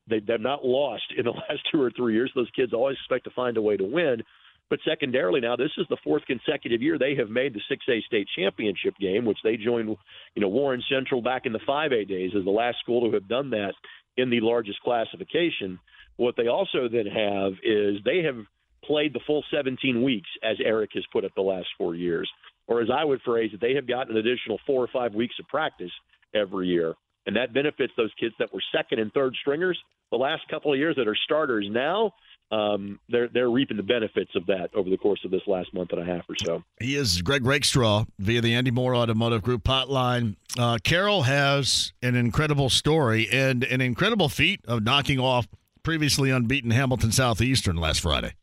they, 0.09 0.19
they've 0.19 0.39
not 0.39 0.65
lost 0.65 1.13
in 1.17 1.25
the 1.25 1.31
last 1.49 1.61
two 1.71 1.81
or 1.81 1.91
three 1.91 2.13
years. 2.13 2.31
Those 2.35 2.49
kids 2.55 2.73
always 2.73 2.97
expect 2.97 3.25
to 3.25 3.31
find 3.31 3.57
a 3.57 3.61
way 3.61 3.77
to 3.77 3.85
win. 3.85 4.23
But 4.69 4.79
secondarily, 4.87 5.41
now 5.41 5.55
this 5.55 5.71
is 5.77 5.85
the 5.89 5.97
fourth 6.03 6.23
consecutive 6.25 6.81
year 6.81 6.97
they 6.97 7.15
have 7.15 7.29
made 7.29 7.53
the 7.53 7.61
6A 7.69 8.01
state 8.03 8.27
championship 8.35 8.95
game, 8.99 9.25
which 9.25 9.37
they 9.43 9.57
joined, 9.57 9.89
you 10.35 10.41
know, 10.41 10.47
Warren 10.47 10.81
Central 10.89 11.21
back 11.21 11.45
in 11.45 11.53
the 11.53 11.59
5A 11.59 12.07
days 12.07 12.31
as 12.35 12.43
the 12.43 12.49
last 12.49 12.79
school 12.79 13.07
to 13.07 13.13
have 13.13 13.27
done 13.27 13.51
that 13.51 13.73
in 14.17 14.29
the 14.29 14.41
largest 14.41 14.79
classification. 14.81 15.79
What 16.17 16.35
they 16.37 16.47
also 16.47 16.87
then 16.87 17.05
have 17.05 17.53
is 17.63 17.97
they 18.03 18.23
have 18.23 18.37
played 18.83 19.13
the 19.13 19.19
full 19.25 19.43
17 19.51 20.01
weeks, 20.03 20.29
as 20.43 20.57
Eric 20.63 20.91
has 20.93 21.03
put 21.11 21.23
it 21.23 21.31
the 21.35 21.41
last 21.41 21.67
four 21.77 21.95
years, 21.95 22.29
or 22.67 22.81
as 22.81 22.89
I 22.93 23.03
would 23.03 23.21
phrase 23.21 23.51
it, 23.53 23.61
they 23.61 23.75
have 23.75 23.87
gotten 23.87 24.15
an 24.15 24.25
additional 24.25 24.59
four 24.65 24.83
or 24.83 24.89
five 24.91 25.13
weeks 25.13 25.35
of 25.39 25.47
practice 25.47 25.91
every 26.33 26.67
year, 26.67 26.95
and 27.25 27.35
that 27.35 27.53
benefits 27.53 27.93
those 27.97 28.11
kids 28.19 28.33
that 28.39 28.53
were 28.53 28.61
second 28.75 28.99
and 28.99 29.11
third 29.13 29.35
stringers 29.41 29.79
the 30.11 30.17
last 30.17 30.41
couple 30.49 30.71
of 30.71 30.79
years 30.79 30.95
that 30.95 31.07
are 31.07 31.17
starters 31.25 31.67
now 31.69 32.11
um, 32.53 32.99
they're 33.09 33.29
they're 33.29 33.49
reaping 33.49 33.77
the 33.77 33.83
benefits 33.83 34.31
of 34.35 34.45
that 34.45 34.69
over 34.75 34.89
the 34.89 34.97
course 34.97 35.19
of 35.25 35.31
this 35.31 35.41
last 35.47 35.73
month 35.73 35.91
and 35.91 36.01
a 36.01 36.05
half 36.05 36.23
or 36.29 36.35
so. 36.37 36.63
He 36.79 36.95
is 36.95 37.21
Greg 37.21 37.45
Rakestraw 37.45 38.05
via 38.19 38.41
the 38.41 38.53
Andy 38.53 38.69
Moore 38.69 38.95
Automotive 38.95 39.41
Group 39.41 39.63
hotline. 39.63 40.35
Uh, 40.57 40.77
Carroll 40.83 41.23
has 41.23 41.93
an 42.03 42.15
incredible 42.15 42.69
story 42.69 43.27
and 43.31 43.63
an 43.63 43.81
incredible 43.81 44.29
feat 44.29 44.59
of 44.67 44.83
knocking 44.83 45.19
off 45.19 45.47
previously 45.81 46.29
unbeaten 46.29 46.69
Hamilton 46.69 47.11
Southeastern 47.11 47.77
last 47.77 48.01
Friday. 48.01 48.33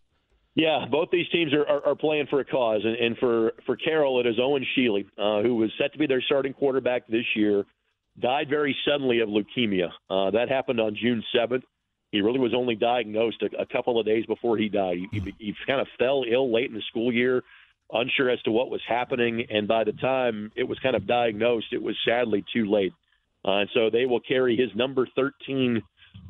Yeah, 0.56 0.86
both 0.90 1.10
these 1.12 1.28
teams 1.28 1.54
are, 1.54 1.66
are, 1.66 1.86
are 1.86 1.94
playing 1.94 2.26
for 2.28 2.40
a 2.40 2.44
cause, 2.44 2.80
and, 2.84 2.96
and 2.96 3.16
for 3.18 3.52
for 3.64 3.76
Carroll, 3.76 4.18
it 4.18 4.26
is 4.26 4.34
Owen 4.40 4.66
Sheely, 4.76 5.06
uh, 5.16 5.42
who 5.42 5.54
was 5.54 5.70
set 5.78 5.92
to 5.92 5.98
be 5.98 6.08
their 6.08 6.22
starting 6.22 6.52
quarterback 6.52 7.06
this 7.06 7.24
year, 7.36 7.64
died 8.18 8.48
very 8.48 8.76
suddenly 8.86 9.20
of 9.20 9.28
leukemia. 9.28 9.88
Uh, 10.08 10.30
that 10.30 10.48
happened 10.48 10.80
on 10.80 10.96
June 11.00 11.22
seventh. 11.34 11.64
He 12.12 12.20
really 12.22 12.40
was 12.40 12.54
only 12.54 12.74
diagnosed 12.74 13.42
a, 13.42 13.62
a 13.62 13.66
couple 13.66 13.98
of 14.00 14.06
days 14.06 14.26
before 14.26 14.58
he 14.58 14.68
died. 14.68 14.96
He, 15.12 15.20
he, 15.20 15.34
he 15.38 15.54
kind 15.66 15.80
of 15.80 15.86
fell 15.98 16.24
ill 16.30 16.52
late 16.52 16.68
in 16.68 16.74
the 16.74 16.82
school 16.88 17.12
year, 17.12 17.42
unsure 17.92 18.30
as 18.30 18.42
to 18.42 18.50
what 18.50 18.70
was 18.70 18.80
happening, 18.88 19.46
and 19.48 19.68
by 19.68 19.84
the 19.84 19.92
time 19.92 20.50
it 20.56 20.64
was 20.64 20.78
kind 20.80 20.96
of 20.96 21.06
diagnosed, 21.06 21.66
it 21.72 21.82
was 21.82 21.96
sadly 22.06 22.44
too 22.52 22.70
late. 22.70 22.92
Uh, 23.44 23.58
and 23.58 23.70
so 23.72 23.90
they 23.90 24.06
will 24.06 24.20
carry 24.20 24.56
his 24.56 24.68
number 24.74 25.06
13 25.16 25.82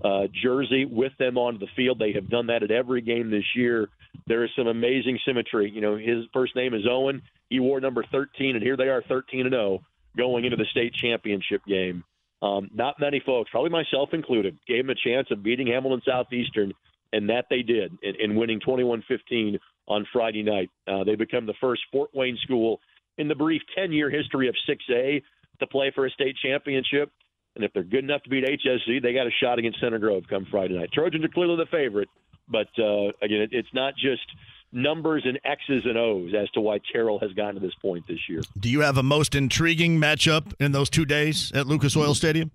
uh, 0.05 0.22
jersey 0.43 0.85
with 0.85 1.12
them 1.18 1.37
onto 1.37 1.59
the 1.59 1.70
field. 1.76 1.99
They 1.99 2.12
have 2.12 2.28
done 2.28 2.47
that 2.47 2.62
at 2.62 2.70
every 2.70 3.01
game 3.01 3.31
this 3.31 3.45
year. 3.57 3.89
There 4.26 4.45
is 4.45 4.51
some 4.57 4.66
amazing 4.66 5.18
symmetry. 5.26 5.70
You 5.70 5.81
know, 5.81 5.97
his 5.97 6.24
first 6.33 6.55
name 6.55 6.74
is 6.74 6.83
Owen. 6.89 7.22
He 7.49 7.59
wore 7.59 7.81
number 7.81 8.05
13, 8.12 8.55
and 8.55 8.62
here 8.62 8.76
they 8.76 8.89
are, 8.89 9.03
13 9.09 9.41
and 9.41 9.53
0, 9.53 9.81
going 10.16 10.44
into 10.44 10.56
the 10.56 10.66
state 10.70 10.94
championship 10.94 11.64
game. 11.66 12.04
Um, 12.42 12.70
not 12.72 12.98
many 12.98 13.20
folks, 13.24 13.50
probably 13.50 13.70
myself 13.70 14.11
included, 14.12 14.58
gave 14.66 14.86
them 14.86 14.90
a 14.90 15.08
chance 15.08 15.28
of 15.30 15.42
beating 15.42 15.66
Hamilton 15.66 16.02
Southeastern, 16.06 16.72
and 17.12 17.28
that 17.28 17.46
they 17.50 17.62
did 17.62 17.92
in, 18.02 18.14
in 18.18 18.36
winning 18.36 18.61
21-15 18.61 19.58
on 19.88 20.06
Friday 20.12 20.42
night. 20.42 20.70
Uh, 20.88 21.04
they 21.04 21.16
become 21.16 21.46
the 21.46 21.54
first 21.61 21.82
Fort 21.92 22.11
Wayne 22.14 22.38
school 22.42 22.80
in 23.18 23.28
the 23.28 23.34
brief 23.34 23.61
10-year 23.76 24.08
history 24.08 24.48
of 24.48 24.54
6A 24.68 25.22
to 25.58 25.66
play 25.66 25.92
for 25.94 26.06
a 26.06 26.11
state 26.11 26.36
championship. 26.42 27.11
And 27.56 27.64
if 27.64 27.72
they're 27.72 27.82
good 27.82 28.04
enough 28.04 28.22
to 28.22 28.30
beat 28.30 28.44
HSE, 28.44 29.02
they 29.02 29.12
got 29.12 29.26
a 29.26 29.30
shot 29.42 29.58
against 29.58 29.80
Center 29.80 29.98
Grove 29.98 30.24
come 30.30 30.46
Friday 30.50 30.78
night. 30.78 30.90
Trojans 30.92 31.24
are 31.24 31.28
clearly 31.28 31.56
the 31.56 31.66
favorite, 31.66 32.08
but 32.48 32.68
uh, 32.78 33.08
again, 33.20 33.42
it, 33.42 33.50
it's 33.52 33.74
not 33.74 33.94
just 33.96 34.24
numbers 34.72 35.24
and 35.26 35.40
X's 35.44 35.84
and 35.84 35.96
O's 35.98 36.32
as 36.34 36.50
to 36.50 36.60
why 36.60 36.78
Carroll 36.92 37.18
has 37.18 37.32
gotten 37.32 37.54
to 37.56 37.60
this 37.60 37.74
point 37.82 38.06
this 38.06 38.28
year. 38.28 38.40
Do 38.58 38.68
you 38.68 38.80
have 38.80 38.96
a 38.96 39.02
most 39.02 39.34
intriguing 39.34 40.00
matchup 40.00 40.52
in 40.60 40.72
those 40.72 40.90
two 40.90 41.04
days 41.04 41.50
at 41.54 41.66
Lucas 41.66 41.96
Oil 41.96 42.14
Stadium? 42.14 42.50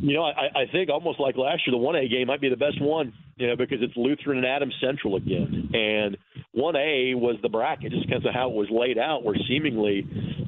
You 0.00 0.14
know, 0.14 0.22
I, 0.22 0.62
I 0.62 0.66
think 0.70 0.90
almost 0.90 1.18
like 1.18 1.36
last 1.36 1.66
year, 1.66 1.76
the 1.76 1.84
1A 1.84 2.08
game 2.08 2.28
might 2.28 2.40
be 2.40 2.48
the 2.48 2.56
best 2.56 2.80
one, 2.80 3.12
you 3.36 3.48
know, 3.48 3.56
because 3.56 3.78
it's 3.82 3.96
Lutheran 3.96 4.38
and 4.38 4.46
Adams 4.46 4.74
Central 4.80 5.16
again. 5.16 5.70
And 5.74 6.16
1A 6.56 7.16
was 7.16 7.36
the 7.42 7.48
bracket 7.48 7.90
just 7.90 8.08
because 8.08 8.24
of 8.24 8.32
how 8.32 8.48
it 8.48 8.54
was 8.54 8.68
laid 8.70 8.96
out, 8.96 9.24
where 9.24 9.34
seemingly, 9.48 10.06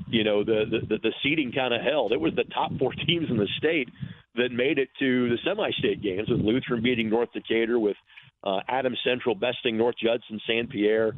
you 0.09 0.23
know, 0.23 0.45
the, 0.45 0.81
the, 0.89 0.99
the 0.99 1.13
seeding 1.23 1.51
kind 1.53 1.75
of 1.75 1.83
held. 1.83 2.13
It 2.13 2.21
was 2.21 2.33
the 2.37 2.45
top 2.45 2.71
four 2.79 2.93
teams 2.93 3.29
in 3.29 3.39
the 3.39 3.49
state 3.59 3.89
that 4.37 4.53
made 4.53 4.79
it 4.79 4.89
to 5.01 5.29
the 5.29 5.39
semi 5.45 5.71
state 5.73 6.01
games, 6.01 6.29
with 6.29 6.41
Lutheran 6.41 6.83
beating 6.83 7.11
North 7.11 7.33
Decatur, 7.33 7.81
with 7.81 7.97
uh, 8.45 8.61
Adams 8.69 8.99
Central 9.05 9.35
besting 9.35 9.77
North 9.77 9.97
Judson 10.03 10.41
San 10.47 10.67
Pierre. 10.67 11.13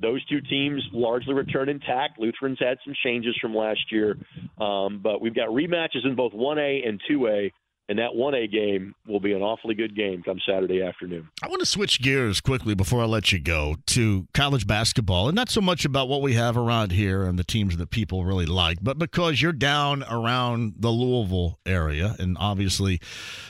Those 0.00 0.24
two 0.26 0.40
teams 0.40 0.82
largely 0.92 1.34
returned 1.34 1.70
intact. 1.70 2.20
Lutherans 2.20 2.58
had 2.60 2.78
some 2.84 2.94
changes 3.04 3.36
from 3.40 3.54
last 3.54 3.90
year, 3.90 4.16
um, 4.60 5.00
but 5.02 5.20
we've 5.20 5.34
got 5.34 5.48
rematches 5.48 6.04
in 6.04 6.14
both 6.14 6.32
1A 6.32 6.88
and 6.88 7.00
2A 7.10 7.50
and 7.88 7.98
that 7.98 8.10
1A 8.12 8.52
game 8.52 8.94
will 9.06 9.20
be 9.20 9.32
an 9.32 9.42
awfully 9.42 9.74
good 9.74 9.96
game 9.96 10.22
come 10.22 10.38
Saturday 10.46 10.82
afternoon. 10.82 11.28
I 11.42 11.48
want 11.48 11.60
to 11.60 11.66
switch 11.66 12.02
gears 12.02 12.40
quickly 12.40 12.74
before 12.74 13.02
I 13.02 13.06
let 13.06 13.32
you 13.32 13.38
go 13.38 13.76
to 13.86 14.26
college 14.34 14.66
basketball, 14.66 15.28
and 15.28 15.34
not 15.34 15.48
so 15.48 15.60
much 15.60 15.84
about 15.84 16.08
what 16.08 16.20
we 16.20 16.34
have 16.34 16.56
around 16.56 16.92
here 16.92 17.24
and 17.24 17.38
the 17.38 17.44
teams 17.44 17.76
that 17.76 17.90
people 17.90 18.24
really 18.24 18.46
like, 18.46 18.78
but 18.82 18.98
because 18.98 19.40
you're 19.40 19.52
down 19.52 20.04
around 20.10 20.74
the 20.78 20.90
Louisville 20.90 21.58
area, 21.64 22.14
and 22.18 22.36
obviously 22.38 23.00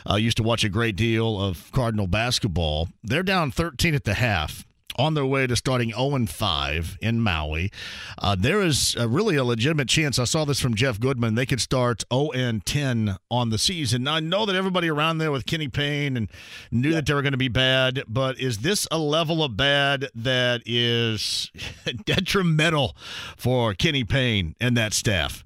uh, 0.08 0.14
used 0.14 0.36
to 0.36 0.42
watch 0.42 0.62
a 0.62 0.68
great 0.68 0.94
deal 0.94 1.40
of 1.40 1.70
Cardinal 1.72 2.06
basketball. 2.06 2.88
They're 3.02 3.22
down 3.22 3.50
13 3.50 3.94
at 3.94 4.04
the 4.04 4.14
half 4.14 4.64
on 4.98 5.14
their 5.14 5.24
way 5.24 5.46
to 5.46 5.56
starting 5.56 5.90
0 5.92 6.26
5 6.26 6.98
in 7.00 7.20
Maui. 7.20 7.70
Uh, 8.18 8.36
there 8.38 8.60
is 8.60 8.96
a 8.96 9.08
really 9.08 9.36
a 9.36 9.44
legitimate 9.44 9.88
chance. 9.88 10.18
I 10.18 10.24
saw 10.24 10.44
this 10.44 10.60
from 10.60 10.74
Jeff 10.74 10.98
Goodman. 10.98 11.36
They 11.36 11.46
could 11.46 11.60
start 11.60 12.04
0 12.12 12.60
10 12.64 13.16
on 13.30 13.50
the 13.50 13.58
season. 13.58 14.04
Now, 14.04 14.14
I 14.14 14.20
know 14.20 14.44
that 14.44 14.56
everybody 14.56 14.88
around 14.88 15.18
there 15.18 15.30
with 15.30 15.46
Kenny 15.46 15.68
Payne 15.68 16.16
and 16.16 16.28
knew 16.70 16.90
yeah. 16.90 16.96
that 16.96 17.06
they 17.06 17.14
were 17.14 17.22
going 17.22 17.32
to 17.32 17.38
be 17.38 17.48
bad, 17.48 18.02
but 18.08 18.38
is 18.40 18.58
this 18.58 18.86
a 18.90 18.98
level 18.98 19.42
of 19.44 19.56
bad 19.56 20.08
that 20.14 20.62
is 20.66 21.50
detrimental 22.04 22.96
for 23.36 23.74
Kenny 23.74 24.04
Payne 24.04 24.56
and 24.60 24.76
that 24.76 24.92
staff? 24.92 25.44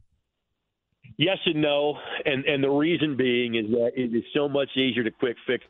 Yes 1.18 1.38
and 1.44 1.60
no, 1.60 1.98
and 2.24 2.44
and 2.46 2.64
the 2.64 2.70
reason 2.70 3.16
being 3.16 3.54
is 3.54 3.70
that 3.70 3.92
it 3.94 4.16
is 4.16 4.24
so 4.34 4.48
much 4.48 4.70
easier 4.76 5.04
to 5.04 5.10
quick 5.10 5.36
fix 5.46 5.64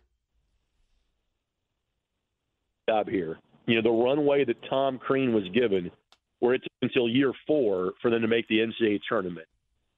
job 2.89 3.09
here 3.09 3.39
you 3.67 3.77
know, 3.77 3.83
the 3.83 3.91
runway 3.91 4.45
that 4.45 4.57
Tom 4.69 4.99
Crean 4.99 5.33
was 5.33 5.45
given, 5.55 5.91
where 6.41 6.55
it's 6.55 6.67
until 6.83 7.09
year 7.09 7.33
four 7.47 7.93
for 8.01 8.11
them 8.11 8.23
to 8.23 8.29
make 8.29 8.49
the 8.49 8.59
NCAA 8.59 9.01
tournament. 9.09 9.47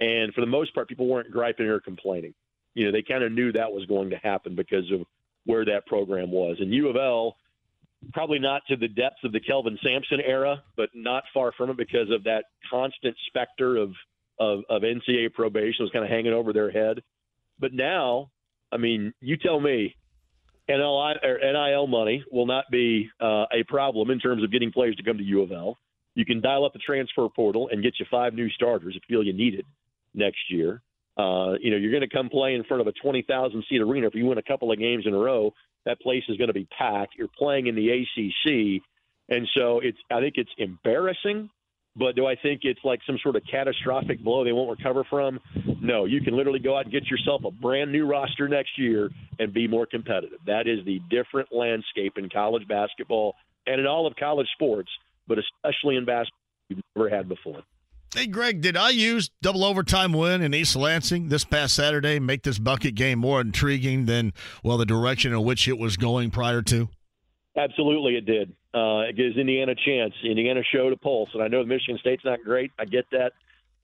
And 0.00 0.34
for 0.34 0.40
the 0.40 0.46
most 0.46 0.74
part, 0.74 0.88
people 0.88 1.06
weren't 1.06 1.30
griping 1.30 1.66
or 1.66 1.80
complaining. 1.80 2.34
You 2.74 2.86
know, 2.86 2.92
they 2.92 3.02
kind 3.02 3.22
of 3.22 3.32
knew 3.32 3.52
that 3.52 3.72
was 3.72 3.86
going 3.86 4.10
to 4.10 4.16
happen 4.16 4.54
because 4.54 4.90
of 4.92 5.02
where 5.46 5.64
that 5.64 5.86
program 5.86 6.30
was. 6.30 6.56
And 6.60 6.72
U 6.72 6.88
of 6.88 6.96
L, 6.96 7.36
probably 8.12 8.38
not 8.38 8.62
to 8.68 8.76
the 8.76 8.88
depths 8.88 9.24
of 9.24 9.32
the 9.32 9.40
Kelvin 9.40 9.78
Sampson 9.82 10.20
era, 10.20 10.62
but 10.76 10.90
not 10.94 11.24
far 11.32 11.52
from 11.52 11.70
it 11.70 11.76
because 11.76 12.10
of 12.10 12.24
that 12.24 12.44
constant 12.70 13.16
specter 13.28 13.76
of 13.76 13.92
of, 14.40 14.60
of 14.68 14.82
NCAA 14.82 15.32
probation 15.32 15.84
was 15.84 15.90
kind 15.92 16.04
of 16.04 16.10
hanging 16.10 16.32
over 16.32 16.52
their 16.52 16.70
head. 16.70 17.02
But 17.60 17.72
now, 17.72 18.30
I 18.72 18.78
mean, 18.78 19.12
you 19.20 19.36
tell 19.36 19.60
me, 19.60 19.94
NLI, 20.68 21.16
or 21.22 21.38
NIL 21.38 21.86
money 21.86 22.24
will 22.30 22.46
not 22.46 22.64
be 22.70 23.10
uh, 23.20 23.44
a 23.52 23.62
problem 23.68 24.10
in 24.10 24.18
terms 24.18 24.42
of 24.42 24.50
getting 24.50 24.72
players 24.72 24.96
to 24.96 25.02
come 25.02 25.18
to 25.18 25.24
U 25.24 25.42
of 25.42 25.52
L. 25.52 25.76
You 26.14 26.24
can 26.24 26.40
dial 26.40 26.64
up 26.64 26.72
the 26.72 26.78
transfer 26.78 27.28
portal 27.28 27.68
and 27.70 27.82
get 27.82 27.94
you 27.98 28.06
five 28.10 28.34
new 28.34 28.48
starters 28.50 28.94
if 28.96 29.02
you 29.08 29.16
feel 29.16 29.26
you 29.26 29.32
need 29.32 29.54
it 29.54 29.66
next 30.14 30.50
year. 30.50 30.80
Uh, 31.16 31.54
you 31.60 31.70
know, 31.70 31.76
you're 31.76 31.90
going 31.90 32.08
to 32.08 32.08
come 32.08 32.28
play 32.28 32.54
in 32.54 32.64
front 32.64 32.80
of 32.80 32.86
a 32.86 32.92
20,000 32.92 33.64
seat 33.68 33.80
arena. 33.80 34.06
If 34.06 34.14
you 34.14 34.26
win 34.26 34.38
a 34.38 34.42
couple 34.42 34.72
of 34.72 34.78
games 34.78 35.04
in 35.06 35.14
a 35.14 35.18
row, 35.18 35.52
that 35.84 36.00
place 36.00 36.22
is 36.28 36.36
going 36.36 36.48
to 36.48 36.54
be 36.54 36.66
packed. 36.76 37.14
You're 37.16 37.28
playing 37.28 37.66
in 37.66 37.74
the 37.74 37.90
ACC, 37.90 38.82
and 39.28 39.46
so 39.54 39.80
it's. 39.80 39.98
I 40.10 40.20
think 40.20 40.34
it's 40.36 40.50
embarrassing, 40.58 41.50
but 41.96 42.16
do 42.16 42.26
I 42.26 42.34
think 42.34 42.60
it's 42.64 42.80
like 42.84 43.00
some 43.06 43.18
sort 43.22 43.36
of 43.36 43.42
catastrophic 43.50 44.22
blow 44.22 44.44
they 44.44 44.52
won't 44.52 44.76
recover 44.76 45.04
from? 45.04 45.40
No, 45.80 46.04
you 46.04 46.20
can 46.20 46.36
literally 46.36 46.58
go 46.58 46.76
out 46.76 46.84
and 46.84 46.92
get 46.92 47.06
yourself 47.06 47.42
a 47.44 47.50
brand 47.50 47.92
new 47.92 48.06
roster 48.06 48.48
next 48.48 48.78
year 48.78 49.10
and 49.38 49.52
be 49.52 49.68
more 49.68 49.86
competitive. 49.86 50.38
That 50.46 50.66
is 50.66 50.84
the 50.84 51.00
different 51.10 51.52
landscape 51.52 52.14
in 52.16 52.28
college 52.28 52.66
basketball 52.66 53.36
and 53.66 53.80
in 53.80 53.86
all 53.86 54.06
of 54.06 54.16
college 54.16 54.48
sports, 54.54 54.90
but 55.28 55.38
especially 55.38 55.96
in 55.96 56.04
basketball 56.04 56.38
you've 56.68 56.80
never 56.96 57.08
had 57.08 57.28
before. 57.28 57.62
Hey, 58.14 58.26
Greg, 58.28 58.60
did 58.60 58.76
IU's 58.76 59.30
double 59.42 59.64
overtime 59.64 60.12
win 60.12 60.40
in 60.40 60.54
East 60.54 60.76
Lansing 60.76 61.28
this 61.28 61.44
past 61.44 61.74
Saturday 61.74 62.20
make 62.20 62.44
this 62.44 62.60
bucket 62.60 62.94
game 62.94 63.18
more 63.18 63.40
intriguing 63.40 64.06
than, 64.06 64.32
well, 64.62 64.78
the 64.78 64.86
direction 64.86 65.32
in 65.32 65.42
which 65.42 65.66
it 65.66 65.78
was 65.78 65.96
going 65.96 66.30
prior 66.30 66.62
to? 66.62 66.88
Absolutely, 67.56 68.16
it 68.16 68.24
did. 68.24 68.52
Uh, 68.74 69.08
it 69.08 69.16
gives 69.16 69.36
Indiana 69.36 69.72
a 69.72 69.74
chance. 69.76 70.12
Indiana 70.24 70.60
showed 70.74 70.92
a 70.92 70.96
pulse, 70.96 71.28
and 71.32 71.42
I 71.42 71.48
know 71.48 71.64
Michigan 71.64 71.96
State's 72.00 72.24
not 72.24 72.42
great. 72.42 72.72
I 72.76 72.84
get 72.84 73.04
that, 73.12 73.32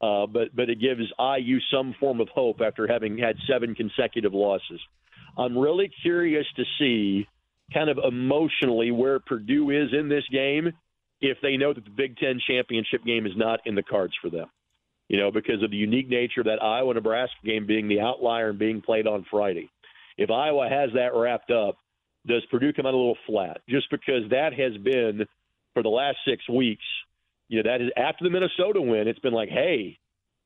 uh, 0.04 0.26
but 0.26 0.54
but 0.54 0.68
it 0.68 0.80
gives 0.80 1.02
IU 1.18 1.58
some 1.72 1.94
form 2.00 2.20
of 2.20 2.28
hope 2.28 2.60
after 2.60 2.88
having 2.88 3.16
had 3.16 3.36
seven 3.48 3.76
consecutive 3.76 4.34
losses. 4.34 4.80
I'm 5.38 5.56
really 5.56 5.90
curious 6.02 6.46
to 6.56 6.64
see, 6.78 7.28
kind 7.72 7.88
of 7.88 7.98
emotionally, 7.98 8.90
where 8.90 9.20
Purdue 9.20 9.70
is 9.70 9.90
in 9.92 10.08
this 10.08 10.24
game 10.32 10.72
if 11.20 11.38
they 11.40 11.56
know 11.56 11.72
that 11.72 11.84
the 11.84 11.90
Big 11.90 12.16
Ten 12.16 12.40
championship 12.44 13.04
game 13.04 13.26
is 13.26 13.32
not 13.36 13.60
in 13.66 13.76
the 13.76 13.82
cards 13.82 14.14
for 14.20 14.28
them. 14.28 14.46
You 15.08 15.18
know, 15.18 15.30
because 15.30 15.62
of 15.62 15.70
the 15.70 15.76
unique 15.76 16.08
nature 16.08 16.40
of 16.40 16.46
that 16.46 16.62
Iowa 16.62 16.94
Nebraska 16.94 17.36
game 17.44 17.66
being 17.66 17.88
the 17.88 18.00
outlier 18.00 18.50
and 18.50 18.58
being 18.58 18.80
played 18.80 19.06
on 19.06 19.24
Friday. 19.30 19.68
If 20.16 20.30
Iowa 20.30 20.68
has 20.68 20.90
that 20.94 21.14
wrapped 21.14 21.50
up, 21.50 21.76
does 22.26 22.44
Purdue 22.50 22.72
come 22.72 22.86
out 22.86 22.94
a 22.94 22.96
little 22.96 23.18
flat? 23.26 23.62
Just 23.68 23.90
because 23.90 24.28
that 24.30 24.52
has 24.52 24.76
been 24.82 25.26
for 25.74 25.82
the 25.82 25.88
last 25.88 26.18
six 26.26 26.48
weeks, 26.48 26.84
you 27.48 27.62
know, 27.62 27.70
that 27.70 27.80
is 27.80 27.90
after 27.96 28.24
the 28.24 28.30
Minnesota 28.30 28.80
win, 28.80 29.08
it's 29.08 29.18
been 29.18 29.32
like, 29.32 29.48
hey, 29.48 29.98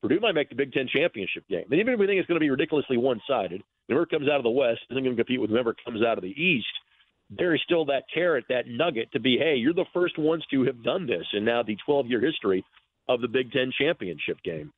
Purdue 0.03 0.21
might 0.21 0.35
make 0.35 0.49
the 0.49 0.55
Big 0.55 0.73
Ten 0.73 0.89
championship 0.89 1.49
game. 1.49 1.65
And 1.71 1.81
even 1.81 1.95
if 1.95 2.01
we 2.01 2.07
think 2.07 2.19
it's 2.19 2.29
going 2.29 2.39
to 2.39 2.45
be 2.45 2.51
ridiculously 2.51 2.97
one 2.97 3.21
sided, 3.27 3.63
whoever 3.89 4.07
comes 4.07 4.29
out 4.29 4.37
of 4.37 4.45
the 4.45 4.51
West 4.51 4.81
isn't 4.91 5.03
going 5.03 5.17
to 5.17 5.23
compete 5.23 5.41
with 5.41 5.51
whoever 5.51 5.75
comes 5.85 6.05
out 6.05 6.19
of 6.19 6.23
the 6.23 6.31
East 6.31 6.67
there 7.31 7.55
is 7.55 7.61
still 7.65 7.87
that 7.87 8.05
carrot, 8.13 8.45
that 8.49 8.67
nugget 8.67 9.13
to 9.13 9.21
be, 9.21 9.39
hey, 9.39 9.57
you're 9.57 9.75
the 9.75 9.87
first 9.93 10.19
ones 10.19 10.45
to 10.51 10.65
have 10.65 10.83
done 10.83 11.07
this 11.07 11.27
in 11.33 11.45
now 11.45 11.63
the 11.63 11.77
12 11.85 12.07
year 12.07 12.21
history 12.21 12.65
of 13.09 13.21
the 13.21 13.29
Big 13.29 13.53
Ten 13.53 13.73
championship 13.79 14.43
game. 14.43 14.73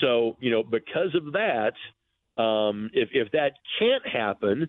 So, 0.00 0.36
you 0.40 0.50
know, 0.50 0.62
because 0.62 1.14
of 1.14 1.32
that, 1.32 1.72
um, 2.40 2.90
if, 2.92 3.10
if 3.12 3.32
that 3.32 3.52
can't 3.78 4.06
happen, 4.06 4.68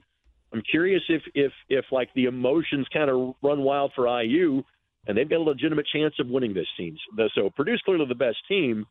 I'm 0.54 0.62
curious 0.70 1.02
if, 1.10 1.24
if, 1.34 1.52
if 1.70 1.86
like 1.92 2.10
the 2.16 2.26
emotions 2.26 2.88
kind 2.94 3.10
of 3.10 3.36
run 3.42 3.62
wild 3.62 3.92
for 3.96 4.22
IU 4.22 4.64
and 5.08 5.18
they've 5.18 5.30
got 5.30 5.40
a 5.40 5.44
legitimate 5.44 5.88
chance 5.94 6.14
of 6.20 6.28
winning 6.28 6.54
this 6.54 6.68
team. 6.78 6.96
So 7.36 7.50
Purdue's 7.56 7.82
clearly 7.84 8.06
the 8.08 8.16
best 8.16 8.38
team. 8.48 8.86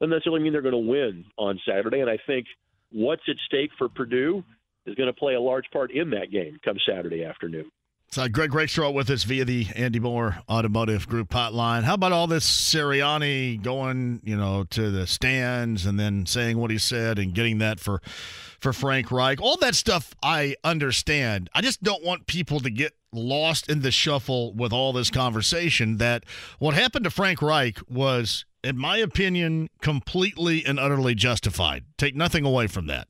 Doesn't 0.00 0.10
necessarily 0.10 0.42
mean 0.42 0.52
they're 0.52 0.62
going 0.62 0.72
to 0.72 0.90
win 0.90 1.24
on 1.38 1.60
Saturday. 1.66 2.00
And 2.00 2.10
I 2.10 2.18
think 2.26 2.46
what's 2.90 3.22
at 3.28 3.36
stake 3.46 3.70
for 3.78 3.88
Purdue 3.88 4.42
is 4.86 4.94
going 4.96 5.06
to 5.06 5.18
play 5.18 5.34
a 5.34 5.40
large 5.40 5.64
part 5.72 5.92
in 5.92 6.10
that 6.10 6.30
game 6.30 6.58
come 6.64 6.76
Saturday 6.86 7.24
afternoon. 7.24 7.70
So 8.10 8.28
Greg 8.28 8.54
Rakestraw 8.54 8.90
with 8.90 9.10
us 9.10 9.24
via 9.24 9.44
the 9.44 9.66
Andy 9.74 9.98
Moore 9.98 10.38
Automotive 10.48 11.08
Group 11.08 11.30
hotline. 11.30 11.82
How 11.82 11.94
about 11.94 12.12
all 12.12 12.28
this 12.28 12.48
Sirianni 12.48 13.60
going, 13.60 14.20
you 14.22 14.36
know, 14.36 14.62
to 14.70 14.92
the 14.92 15.06
stands 15.08 15.84
and 15.84 15.98
then 15.98 16.24
saying 16.24 16.56
what 16.58 16.70
he 16.70 16.78
said 16.78 17.18
and 17.18 17.34
getting 17.34 17.58
that 17.58 17.80
for 17.80 18.00
for 18.60 18.72
Frank 18.72 19.10
Reich? 19.10 19.40
All 19.42 19.56
that 19.56 19.74
stuff 19.74 20.14
I 20.22 20.54
understand. 20.62 21.50
I 21.54 21.60
just 21.60 21.82
don't 21.82 22.04
want 22.04 22.28
people 22.28 22.60
to 22.60 22.70
get 22.70 22.92
lost 23.12 23.68
in 23.68 23.82
the 23.82 23.90
shuffle 23.90 24.54
with 24.54 24.72
all 24.72 24.92
this 24.92 25.10
conversation 25.10 25.96
that 25.98 26.24
what 26.60 26.74
happened 26.74 27.04
to 27.04 27.10
Frank 27.10 27.42
Reich 27.42 27.78
was 27.88 28.44
in 28.62 28.78
my 28.78 28.96
opinion 28.96 29.68
completely 29.82 30.64
and 30.64 30.78
utterly 30.78 31.14
justified. 31.14 31.84
Take 31.98 32.14
nothing 32.14 32.44
away 32.44 32.66
from 32.66 32.86
that. 32.86 33.08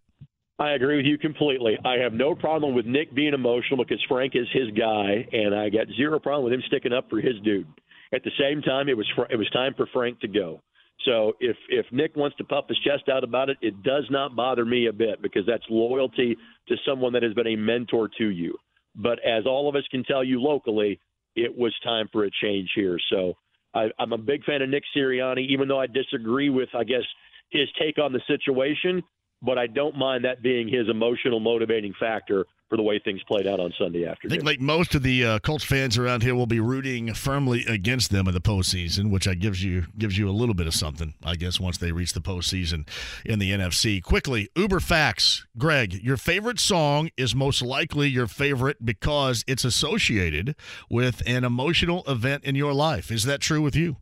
I 0.65 0.71
agree 0.71 0.97
with 0.97 1.05
you 1.05 1.19
completely. 1.19 1.77
I 1.85 1.99
have 1.99 2.15
no 2.15 2.35
problem 2.35 2.75
with 2.75 2.87
Nick 2.87 3.15
being 3.15 3.35
emotional 3.35 3.85
because 3.85 4.03
Frank 4.09 4.33
is 4.35 4.47
his 4.51 4.71
guy, 4.71 5.29
and 5.31 5.55
I 5.55 5.69
got 5.69 5.89
zero 5.95 6.19
problem 6.19 6.45
with 6.45 6.55
him 6.55 6.63
sticking 6.67 6.95
up 6.95 7.11
for 7.11 7.21
his 7.21 7.35
dude. 7.45 7.67
At 8.15 8.25
the 8.25 8.31
same 8.41 8.63
time, 8.63 8.89
it 8.89 8.97
was 8.97 9.07
it 9.29 9.37
was 9.37 9.51
time 9.51 9.75
for 9.77 9.87
Frank 9.93 10.21
to 10.21 10.29
go. 10.29 10.63
So 11.05 11.35
if 11.39 11.55
if 11.69 11.85
Nick 11.93 12.17
wants 12.17 12.39
to 12.39 12.45
puff 12.45 12.65
his 12.67 12.79
chest 12.79 13.11
out 13.13 13.25
about 13.25 13.51
it, 13.51 13.59
it 13.61 13.83
does 13.83 14.05
not 14.09 14.37
bother 14.37 14.65
me 14.65 14.87
a 14.87 14.93
bit 14.93 15.21
because 15.21 15.45
that's 15.47 15.65
loyalty 15.69 16.35
to 16.69 16.77
someone 16.89 17.13
that 17.13 17.23
has 17.23 17.35
been 17.35 17.49
a 17.49 17.57
mentor 17.57 18.09
to 18.17 18.31
you. 18.31 18.57
But 18.97 19.19
as 19.19 19.45
all 19.45 19.69
of 19.69 19.77
us 19.77 19.85
can 19.91 20.03
tell 20.03 20.25
you 20.25 20.41
locally, 20.41 20.99
it 21.37 21.55
was 21.55 21.75
time 21.85 22.09
for 22.11 22.25
a 22.25 22.31
change 22.43 22.71
here. 22.75 22.99
So 23.11 23.35
I, 23.75 23.89
I'm 23.99 24.15
a 24.15 24.19
big 24.19 24.45
fan 24.45 24.63
of 24.63 24.71
Nick 24.71 24.85
Sirianni, 24.97 25.47
even 25.47 25.69
though 25.69 25.81
I 25.81 25.89
disagree 25.89 26.49
with 26.49 26.71
I 26.75 26.85
guess 26.85 27.05
his 27.51 27.69
take 27.79 27.99
on 27.99 28.15
the 28.15 28.23
situation 28.27 29.03
but 29.43 29.59
I 29.59 29.67
don't 29.67 29.97
mind 29.97 30.25
that 30.25 30.43
being 30.43 30.69
his 30.69 30.89
emotional 30.89 31.41
motivating 31.41 31.95
factor 31.99 32.47
for 32.75 32.77
the 32.77 32.83
way 32.83 32.99
things 32.99 33.23
played 33.29 33.47
out 33.47 33.61
on 33.61 33.73
Sunday 33.79 34.07
afternoon. 34.07 34.33
I 34.33 34.35
think 34.37 34.45
like 34.45 34.61
most 34.61 34.95
of 34.95 35.03
the 35.03 35.25
uh, 35.25 35.39
Colts 35.41 35.65
fans 35.65 35.99
around 35.99 36.23
here 36.23 36.35
will 36.35 36.47
be 36.47 36.61
rooting 36.61 37.13
firmly 37.15 37.65
against 37.69 38.11
them 38.11 38.27
in 38.27 38.35
the 38.35 38.41
postseason, 38.41 39.11
which 39.11 39.29
I 39.29 39.35
gives 39.35 39.63
you 39.63 39.85
gives 39.99 40.19
you 40.19 40.29
a 40.29 40.33
little 40.33 40.55
bit 40.55 40.67
of 40.67 40.75
something, 40.75 41.15
I 41.25 41.37
guess, 41.37 41.61
once 41.61 41.79
they 41.79 41.93
reach 41.93 42.15
the 42.15 42.21
postseason 42.21 42.89
in 43.25 43.39
the 43.39 43.53
NFC. 43.53 44.03
Quickly, 44.03 44.49
Uber 44.57 44.81
facts, 44.81 45.47
Greg, 45.57 45.93
your 46.03 46.17
favorite 46.17 46.59
song 46.59 47.11
is 47.17 47.35
most 47.35 47.63
likely 47.63 48.09
your 48.09 48.27
favorite 48.27 48.85
because 48.85 49.45
it's 49.47 49.65
associated 49.65 50.57
with 50.91 51.23
an 51.27 51.45
emotional 51.45 52.03
event 52.09 52.45
in 52.45 52.55
your 52.55 52.73
life. 52.73 53.13
Is 53.13 53.25
that 53.25 53.41
true 53.41 53.61
with 53.61 53.77
you? 53.77 53.99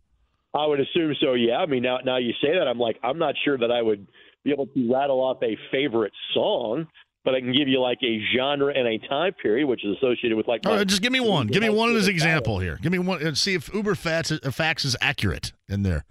I 0.55 0.67
would 0.67 0.81
assume 0.81 1.15
so. 1.21 1.33
Yeah. 1.35 1.57
I 1.57 1.67
mean, 1.67 1.83
now 1.83 1.99
now 2.05 2.19
you 2.19 2.33
say 2.41 2.57
that, 2.59 2.69
I'm 2.69 2.79
like, 2.79 2.99
I'm 3.03 3.19
not 3.19 3.35
sure 3.45 3.59
that 3.59 3.71
I 3.71 3.83
would 3.83 4.07
be 4.45 4.51
able 4.51 4.67
to 4.67 4.93
rattle 4.93 5.21
off 5.21 5.39
a 5.43 5.57
favorite 5.71 6.13
song, 6.35 6.87
but 7.25 7.35
I 7.35 7.41
can 7.41 7.53
give 7.53 7.69
you 7.69 7.81
like 7.81 7.99
a 8.03 8.21
genre 8.37 8.73
and 8.75 8.87
a 8.89 8.99
time 9.09 9.33
period, 9.35 9.67
which 9.67 9.85
is 9.85 9.97
associated 9.97 10.37
with 10.37 10.49
like. 10.49 10.67
All 10.67 10.75
right, 10.75 10.87
just 10.87 11.03
give 11.03 11.13
me 11.13 11.21
one. 11.21 11.47
Give 11.47 11.63
me 11.63 11.71
one 11.71 11.95
as 11.95 12.09
an 12.09 12.15
example 12.15 12.59
here. 12.59 12.79
Give 12.83 12.93
me 12.93 12.99
one 12.99 13.25
and 13.25 13.37
see 13.39 13.55
if 13.55 13.73
Uber 13.73 13.95
Facts, 13.95 14.33
uh, 14.33 14.51
Facts 14.51 14.85
is 14.85 14.97
accurate 15.01 15.53
in 15.69 15.83
their 15.83 16.05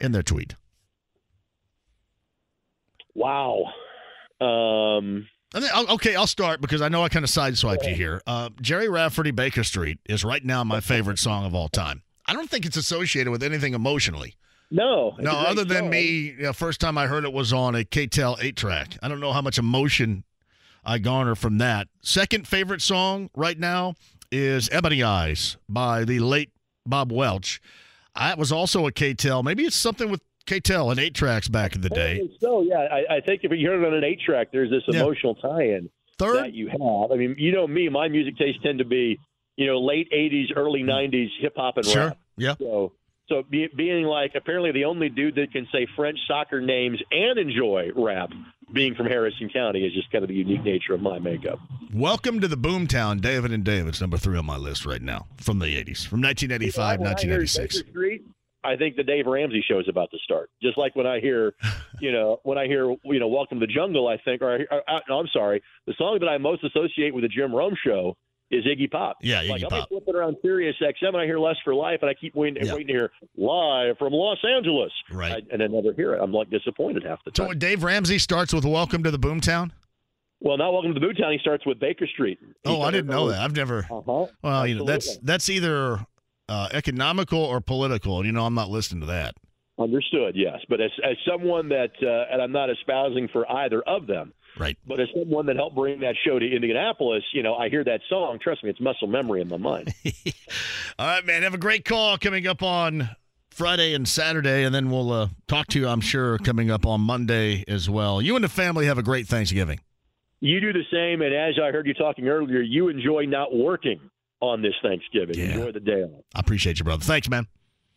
in 0.00 0.12
their 0.12 0.22
tweet. 0.22 0.54
Wow. 3.14 3.64
Um. 4.40 5.28
Okay, 5.56 6.16
I'll 6.16 6.26
start 6.26 6.60
because 6.60 6.82
I 6.82 6.88
know 6.88 7.04
I 7.04 7.08
kind 7.08 7.24
of 7.24 7.30
sideswiped 7.30 7.86
you 7.86 7.94
here. 7.94 8.20
Uh, 8.26 8.50
Gerry 8.60 8.88
Rafferty 8.88 9.30
Baker 9.30 9.62
Street 9.62 10.00
is 10.08 10.24
right 10.24 10.44
now 10.44 10.64
my 10.64 10.80
favorite 10.80 11.20
song 11.20 11.46
of 11.46 11.54
all 11.54 11.68
time. 11.68 12.02
I 12.26 12.32
don't 12.32 12.50
think 12.50 12.66
it's 12.66 12.76
associated 12.76 13.30
with 13.30 13.40
anything 13.40 13.72
emotionally. 13.72 14.34
No, 14.70 15.14
no. 15.18 15.30
Other 15.30 15.64
than 15.64 15.88
me, 15.88 16.34
you 16.36 16.42
know, 16.42 16.52
first 16.52 16.80
time 16.80 16.98
I 16.98 17.06
heard 17.06 17.24
it 17.24 17.32
was 17.32 17.52
on 17.52 17.74
a 17.74 17.84
KTEL 17.84 18.42
eight 18.42 18.56
track. 18.56 18.96
I 19.02 19.08
don't 19.08 19.20
know 19.20 19.32
how 19.32 19.42
much 19.42 19.58
emotion 19.58 20.24
I 20.84 20.98
garner 20.98 21.34
from 21.34 21.58
that. 21.58 21.88
Second 22.02 22.48
favorite 22.48 22.82
song 22.82 23.30
right 23.36 23.58
now 23.58 23.94
is 24.32 24.68
"Ebony 24.72 25.02
Eyes" 25.02 25.56
by 25.68 26.04
the 26.04 26.18
late 26.18 26.50
Bob 26.86 27.12
Welch. 27.12 27.60
That 28.16 28.38
was 28.38 28.52
also 28.52 28.86
a 28.86 28.92
KTEL. 28.92 29.44
Maybe 29.44 29.64
it's 29.64 29.76
something 29.76 30.10
with 30.10 30.20
KTEL 30.46 30.90
and 30.90 31.00
eight 31.00 31.14
tracks 31.14 31.48
back 31.48 31.74
in 31.74 31.80
the 31.80 31.88
day. 31.88 32.28
So 32.40 32.62
yeah, 32.62 32.78
I, 32.78 33.16
I, 33.16 33.20
think 33.20 33.40
if 33.44 33.52
you 33.52 33.68
heard 33.68 33.82
it 33.82 33.86
on 33.86 33.94
an 33.94 34.04
eight 34.04 34.20
track, 34.20 34.48
there's 34.52 34.70
this 34.70 34.82
emotional 34.88 35.36
yeah. 35.42 35.50
tie-in 35.50 35.90
Third? 36.18 36.36
that 36.36 36.52
you 36.52 36.68
have. 36.68 37.12
I 37.12 37.16
mean, 37.16 37.34
you 37.38 37.52
know 37.52 37.66
me, 37.66 37.88
my 37.88 38.08
music 38.08 38.36
tastes 38.36 38.62
tend 38.62 38.78
to 38.78 38.84
be, 38.84 39.18
you 39.56 39.66
know, 39.66 39.80
late 39.80 40.10
'80s, 40.12 40.56
early 40.56 40.82
hmm. 40.82 40.90
'90s 40.90 41.28
hip 41.40 41.54
hop 41.56 41.76
and 41.76 41.86
sure. 41.86 42.06
rap. 42.08 42.18
Yeah. 42.36 42.54
So 42.58 42.92
so 43.28 43.42
be, 43.48 43.68
being 43.76 44.04
like 44.04 44.32
apparently 44.34 44.72
the 44.72 44.84
only 44.84 45.08
dude 45.08 45.34
that 45.36 45.52
can 45.52 45.66
say 45.72 45.86
French 45.96 46.18
soccer 46.26 46.60
names 46.60 47.00
and 47.10 47.38
enjoy 47.38 47.90
rap, 47.96 48.30
being 48.72 48.94
from 48.94 49.06
Harrison 49.06 49.48
County, 49.48 49.84
is 49.86 49.92
just 49.92 50.10
kind 50.10 50.24
of 50.24 50.28
the 50.28 50.34
unique 50.34 50.64
nature 50.64 50.94
of 50.94 51.00
my 51.00 51.18
makeup. 51.18 51.58
Welcome 51.92 52.40
to 52.40 52.48
the 52.48 52.56
Boomtown, 52.56 53.20
David 53.20 53.52
and 53.52 53.64
David's 53.64 54.00
number 54.00 54.18
three 54.18 54.36
on 54.36 54.44
my 54.44 54.56
list 54.56 54.84
right 54.84 55.02
now 55.02 55.26
from 55.38 55.58
the 55.58 55.66
'80s, 55.66 56.06
from 56.06 56.20
1985, 56.20 57.00
1986. 57.00 57.82
I 58.64 58.76
think 58.76 58.96
the 58.96 59.02
Dave 59.02 59.26
Ramsey 59.26 59.62
show 59.68 59.78
is 59.78 59.88
about 59.88 60.10
to 60.10 60.18
start. 60.24 60.50
Just 60.62 60.78
like 60.78 60.96
when 60.96 61.06
I 61.06 61.20
hear, 61.20 61.52
you 62.00 62.12
know, 62.12 62.40
when 62.44 62.56
I 62.56 62.66
hear, 62.66 62.94
you 63.04 63.20
know, 63.20 63.28
Welcome 63.28 63.60
to 63.60 63.66
the 63.66 63.72
Jungle, 63.72 64.08
I 64.08 64.16
think, 64.24 64.40
or, 64.42 64.54
or, 64.70 64.82
or 64.88 65.00
no, 65.08 65.18
I'm 65.18 65.28
sorry, 65.32 65.62
the 65.86 65.94
song 65.98 66.18
that 66.20 66.28
I 66.28 66.38
most 66.38 66.64
associate 66.64 67.14
with 67.14 67.22
the 67.24 67.28
Jim 67.28 67.54
Rome 67.54 67.76
show 67.84 68.16
is 68.50 68.64
Iggy 68.64 68.90
Pop. 68.90 69.18
Yeah, 69.22 69.42
like 69.42 69.62
Iggy 69.62 69.72
I'm 69.72 69.86
flipping 69.88 70.14
around 70.14 70.36
Sirius 70.42 70.76
XM 70.80 71.08
and 71.08 71.16
I 71.18 71.24
hear 71.24 71.38
Lust 71.38 71.60
for 71.64 71.74
Life, 71.74 72.00
and 72.02 72.10
I 72.10 72.14
keep 72.14 72.34
waiting, 72.34 72.62
waiting 72.70 72.86
to 72.88 72.92
hear 72.92 73.12
live 73.36 73.98
from 73.98 74.12
Los 74.12 74.38
Angeles. 74.44 74.92
Right. 75.10 75.44
I, 75.50 75.52
and 75.52 75.62
I 75.62 75.66
never 75.66 75.92
hear 75.92 76.14
it. 76.14 76.20
I'm 76.22 76.32
like 76.32 76.50
disappointed 76.50 77.04
half 77.04 77.24
the 77.24 77.30
time. 77.30 77.48
So 77.48 77.54
Dave 77.54 77.82
Ramsey 77.82 78.18
starts 78.18 78.52
with 78.52 78.64
"Welcome 78.64 79.02
to 79.04 79.10
the 79.10 79.18
Boomtown." 79.18 79.72
Well, 80.40 80.58
not 80.58 80.72
Welcome 80.72 80.92
to 80.92 81.00
the 81.00 81.06
Boomtown. 81.06 81.32
He 81.32 81.38
starts 81.38 81.64
with 81.64 81.80
Baker 81.80 82.06
Street. 82.06 82.38
Oh, 82.66 82.82
I 82.82 82.90
didn't 82.90 83.10
know 83.10 83.28
that. 83.30 83.40
I've 83.40 83.56
never. 83.56 83.86
Uh-huh. 83.90 84.26
Well, 84.42 84.66
you 84.66 84.74
know, 84.76 84.84
that's 84.84 85.16
that's 85.18 85.48
either 85.48 86.04
uh, 86.48 86.68
economical 86.72 87.38
or 87.38 87.60
political, 87.60 88.18
and 88.18 88.26
you 88.26 88.32
know 88.32 88.44
I'm 88.44 88.54
not 88.54 88.68
listening 88.68 89.00
to 89.00 89.06
that. 89.06 89.36
Understood, 89.78 90.36
yes. 90.36 90.60
But 90.68 90.80
as, 90.80 90.90
as 91.02 91.16
someone 91.28 91.68
that, 91.70 91.90
uh, 92.00 92.32
and 92.32 92.40
I'm 92.40 92.52
not 92.52 92.70
espousing 92.70 93.28
for 93.32 93.50
either 93.50 93.82
of 93.82 94.06
them, 94.06 94.32
right? 94.58 94.76
But 94.86 95.00
as 95.00 95.08
someone 95.16 95.46
that 95.46 95.56
helped 95.56 95.76
bring 95.76 96.00
that 96.00 96.14
show 96.26 96.38
to 96.38 96.46
Indianapolis, 96.46 97.22
you 97.32 97.42
know, 97.42 97.54
I 97.54 97.68
hear 97.68 97.84
that 97.84 98.00
song. 98.08 98.38
Trust 98.42 98.64
me, 98.64 98.70
it's 98.70 98.80
muscle 98.80 99.08
memory 99.08 99.40
in 99.40 99.48
my 99.48 99.56
mind. 99.56 99.94
All 100.98 101.06
right, 101.06 101.24
man. 101.24 101.42
Have 101.42 101.54
a 101.54 101.58
great 101.58 101.84
call 101.84 102.18
coming 102.18 102.46
up 102.46 102.62
on 102.62 103.10
Friday 103.50 103.94
and 103.94 104.08
Saturday, 104.08 104.64
and 104.64 104.74
then 104.74 104.90
we'll 104.90 105.12
uh, 105.12 105.28
talk 105.46 105.68
to 105.68 105.78
you. 105.78 105.88
I'm 105.88 106.00
sure 106.00 106.38
coming 106.38 106.70
up 106.70 106.86
on 106.86 107.00
Monday 107.00 107.64
as 107.68 107.88
well. 107.88 108.20
You 108.20 108.34
and 108.34 108.44
the 108.44 108.48
family 108.48 108.86
have 108.86 108.98
a 108.98 109.02
great 109.02 109.26
Thanksgiving. 109.26 109.80
You 110.40 110.60
do 110.60 110.72
the 110.72 110.84
same, 110.90 111.22
and 111.22 111.34
as 111.34 111.54
I 111.62 111.70
heard 111.70 111.86
you 111.86 111.94
talking 111.94 112.28
earlier, 112.28 112.60
you 112.60 112.88
enjoy 112.88 113.24
not 113.24 113.54
working 113.54 114.00
on 114.40 114.60
this 114.60 114.74
Thanksgiving. 114.82 115.38
Enjoy 115.38 115.72
the 115.72 115.80
day 115.80 116.02
off. 116.02 116.24
I 116.34 116.40
appreciate 116.40 116.78
you, 116.78 116.84
brother. 116.84 117.02
Thanks, 117.02 117.30
man. 117.30 117.46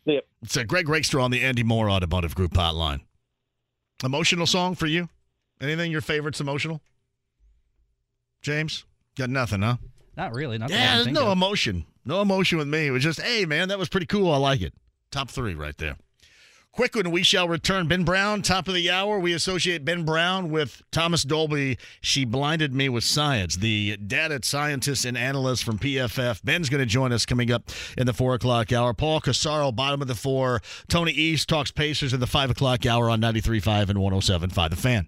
Yep. 0.05 0.25
It's 0.43 0.55
a 0.55 0.63
Greg 0.63 0.87
Rakestraw 0.87 1.23
on 1.23 1.31
the 1.31 1.43
Andy 1.43 1.63
Moore 1.63 1.89
Automotive 1.89 2.35
Group 2.35 2.53
hotline. 2.53 3.01
Emotional 4.03 4.45
song 4.45 4.75
for 4.75 4.85
you? 4.85 5.09
Anything 5.61 5.91
your 5.91 6.01
favorite's 6.01 6.39
emotional? 6.41 6.81
James? 8.41 8.85
Got 9.17 9.29
nothing, 9.29 9.61
huh? 9.61 9.77
Not 10.15 10.33
really. 10.33 10.57
Not 10.57 10.69
Yeah, 10.69 10.95
there's 10.95 11.07
no 11.07 11.27
of. 11.27 11.31
emotion. 11.33 11.85
No 12.05 12.21
emotion 12.21 12.57
with 12.57 12.67
me. 12.67 12.87
It 12.87 12.91
was 12.91 13.03
just, 13.03 13.21
hey, 13.21 13.45
man, 13.45 13.67
that 13.69 13.79
was 13.79 13.89
pretty 13.89 14.05
cool. 14.05 14.31
I 14.31 14.37
like 14.37 14.61
it. 14.61 14.73
Top 15.11 15.29
three 15.29 15.55
right 15.55 15.77
there. 15.77 15.97
Quick 16.71 16.95
one, 16.95 17.09
we 17.09 17.23
shall 17.23 17.47
return. 17.49 17.87
Ben 17.87 18.03
Brown, 18.03 18.43
top 18.43 18.67
of 18.67 18.75
the 18.75 18.91
hour. 18.91 19.17
We 19.17 19.33
associate 19.33 19.83
Ben 19.83 20.05
Brown 20.05 20.51
with 20.51 20.83
Thomas 20.91 21.23
Dolby. 21.23 21.79
She 22.01 22.23
blinded 22.23 22.71
me 22.71 22.87
with 22.87 23.03
science. 23.03 23.55
The 23.55 23.97
data 23.97 24.39
scientist 24.43 25.03
and 25.03 25.17
analyst 25.17 25.63
from 25.63 25.79
PFF. 25.79 26.43
Ben's 26.43 26.69
going 26.69 26.79
to 26.81 26.85
join 26.85 27.11
us 27.11 27.25
coming 27.25 27.51
up 27.51 27.63
in 27.97 28.05
the 28.05 28.13
four 28.13 28.35
o'clock 28.35 28.71
hour. 28.71 28.93
Paul 28.93 29.21
Corsaro, 29.21 29.75
bottom 29.75 30.03
of 30.03 30.07
the 30.07 30.13
four. 30.13 30.61
Tony 30.87 31.13
East 31.13 31.49
talks 31.49 31.71
Pacers 31.71 32.13
in 32.13 32.19
the 32.19 32.27
five 32.27 32.51
o'clock 32.51 32.85
hour 32.85 33.09
on 33.09 33.19
93.5 33.21 33.89
and 33.89 33.97
107.5. 33.97 34.69
The 34.69 34.75
fan. 34.75 35.07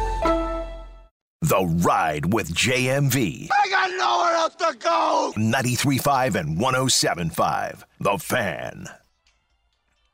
The 1.41 1.65
Ride 1.65 2.31
with 2.31 2.53
JMV. 2.53 3.47
I 3.51 3.67
got 3.69 3.89
nowhere 3.97 4.35
else 4.35 4.53
to 4.55 4.75
go. 4.77 5.33
93.5 5.35 6.35
and 6.35 6.59
107.5. 6.59 7.83
The 7.99 8.17
Fan. 8.19 8.85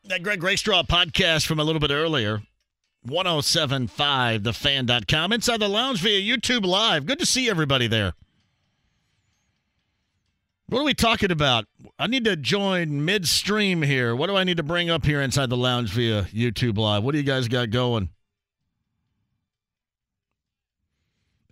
That 0.06 0.24
Greg 0.24 0.42
Rakestraw 0.42 0.84
podcast 0.84 1.46
from 1.46 1.60
a 1.60 1.66
little 1.66 1.82
bit 1.82 1.92
earlier. 1.92 2.42
1075thefan.com. 3.10 5.34
Inside 5.34 5.60
the 5.60 5.68
lounge 5.68 6.02
via 6.02 6.22
YouTube 6.22 6.66
Live. 6.66 7.06
Good 7.06 7.20
to 7.20 7.26
see 7.26 7.50
everybody 7.50 7.88
there. 7.88 8.14
What 10.70 10.80
are 10.80 10.86
we 10.86 10.94
talking 10.94 11.32
about? 11.32 11.66
I 12.00 12.08
need 12.08 12.24
to 12.24 12.38
join 12.38 13.04
midstream 13.04 13.82
here. 13.82 14.16
What 14.16 14.28
do 14.28 14.38
I 14.38 14.46
need 14.46 14.56
to 14.58 14.64
bring 14.64 14.90
up 14.90 15.06
here 15.06 15.22
inside 15.22 15.50
the 15.50 15.58
lounge 15.58 15.90
via 15.92 16.24
YouTube 16.24 16.78
Live? 16.78 17.04
What 17.04 17.12
do 17.12 17.18
you 17.18 17.24
guys 17.26 17.50
got 17.50 17.70
going? 17.70 18.12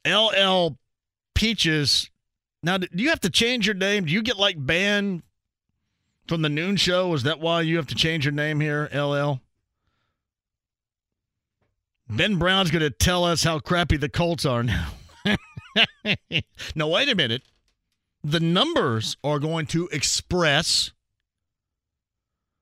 LL 0.05 0.77
Peaches. 1.33 2.09
Now, 2.63 2.77
do 2.77 2.87
you 2.93 3.09
have 3.09 3.19
to 3.21 3.29
change 3.29 3.65
your 3.65 3.75
name? 3.75 4.05
Do 4.05 4.11
you 4.11 4.21
get 4.21 4.37
like 4.37 4.55
banned 4.57 5.23
from 6.27 6.41
the 6.41 6.49
noon 6.49 6.77
show? 6.77 7.13
Is 7.13 7.23
that 7.23 7.39
why 7.39 7.61
you 7.61 7.77
have 7.77 7.87
to 7.87 7.95
change 7.95 8.25
your 8.25 8.31
name 8.31 8.59
here, 8.59 8.89
LL? 8.93 9.41
Ben 12.09 12.37
Brown's 12.37 12.71
going 12.71 12.83
to 12.83 12.91
tell 12.91 13.23
us 13.23 13.43
how 13.43 13.59
crappy 13.59 13.97
the 13.97 14.09
Colts 14.09 14.45
are 14.45 14.63
now. 14.63 14.87
no, 16.75 16.87
wait 16.87 17.09
a 17.09 17.15
minute. 17.15 17.41
The 18.23 18.39
numbers 18.39 19.17
are 19.23 19.39
going 19.39 19.65
to 19.67 19.87
express 19.91 20.91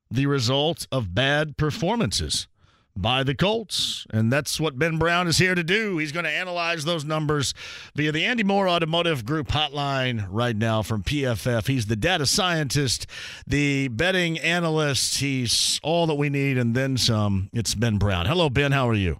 the 0.09 0.25
result 0.27 0.87
of 0.91 1.13
bad 1.13 1.57
performances 1.57 2.47
by 2.95 3.23
the 3.23 3.35
Colts. 3.35 4.05
And 4.11 4.31
that's 4.31 4.59
what 4.59 4.77
Ben 4.77 4.97
Brown 4.97 5.27
is 5.27 5.37
here 5.37 5.55
to 5.55 5.63
do. 5.63 5.97
He's 5.97 6.11
going 6.11 6.25
to 6.25 6.31
analyze 6.31 6.85
those 6.85 7.03
numbers 7.05 7.53
via 7.95 8.11
the 8.11 8.25
Andy 8.25 8.43
Moore 8.43 8.67
Automotive 8.69 9.25
Group 9.25 9.47
hotline 9.47 10.27
right 10.29 10.55
now 10.55 10.81
from 10.81 11.03
PFF. 11.03 11.67
He's 11.67 11.87
the 11.87 11.95
data 11.95 12.25
scientist, 12.25 13.07
the 13.47 13.87
betting 13.87 14.39
analyst. 14.39 15.17
He's 15.17 15.79
all 15.83 16.07
that 16.07 16.15
we 16.15 16.29
need 16.29 16.57
and 16.57 16.75
then 16.75 16.97
some. 16.97 17.49
It's 17.53 17.75
Ben 17.75 17.97
Brown. 17.97 18.25
Hello, 18.25 18.49
Ben. 18.49 18.71
How 18.71 18.87
are 18.87 18.93
you? 18.93 19.19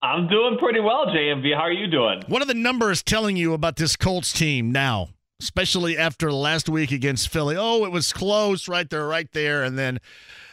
I'm 0.00 0.28
doing 0.28 0.56
pretty 0.58 0.80
well, 0.80 1.06
JMV. 1.06 1.54
How 1.54 1.62
are 1.62 1.72
you 1.72 1.88
doing? 1.88 2.22
What 2.28 2.40
are 2.40 2.46
the 2.46 2.54
numbers 2.54 3.02
telling 3.02 3.36
you 3.36 3.52
about 3.52 3.76
this 3.76 3.96
Colts 3.96 4.32
team 4.32 4.70
now, 4.70 5.08
especially 5.40 5.98
after 5.98 6.32
last 6.32 6.68
week 6.68 6.92
against 6.92 7.28
Philly? 7.28 7.56
Oh, 7.58 7.84
it 7.84 7.90
was 7.90 8.12
close 8.12 8.68
right 8.68 8.88
there, 8.88 9.08
right 9.08 9.30
there. 9.32 9.64
And 9.64 9.76
then, 9.76 9.98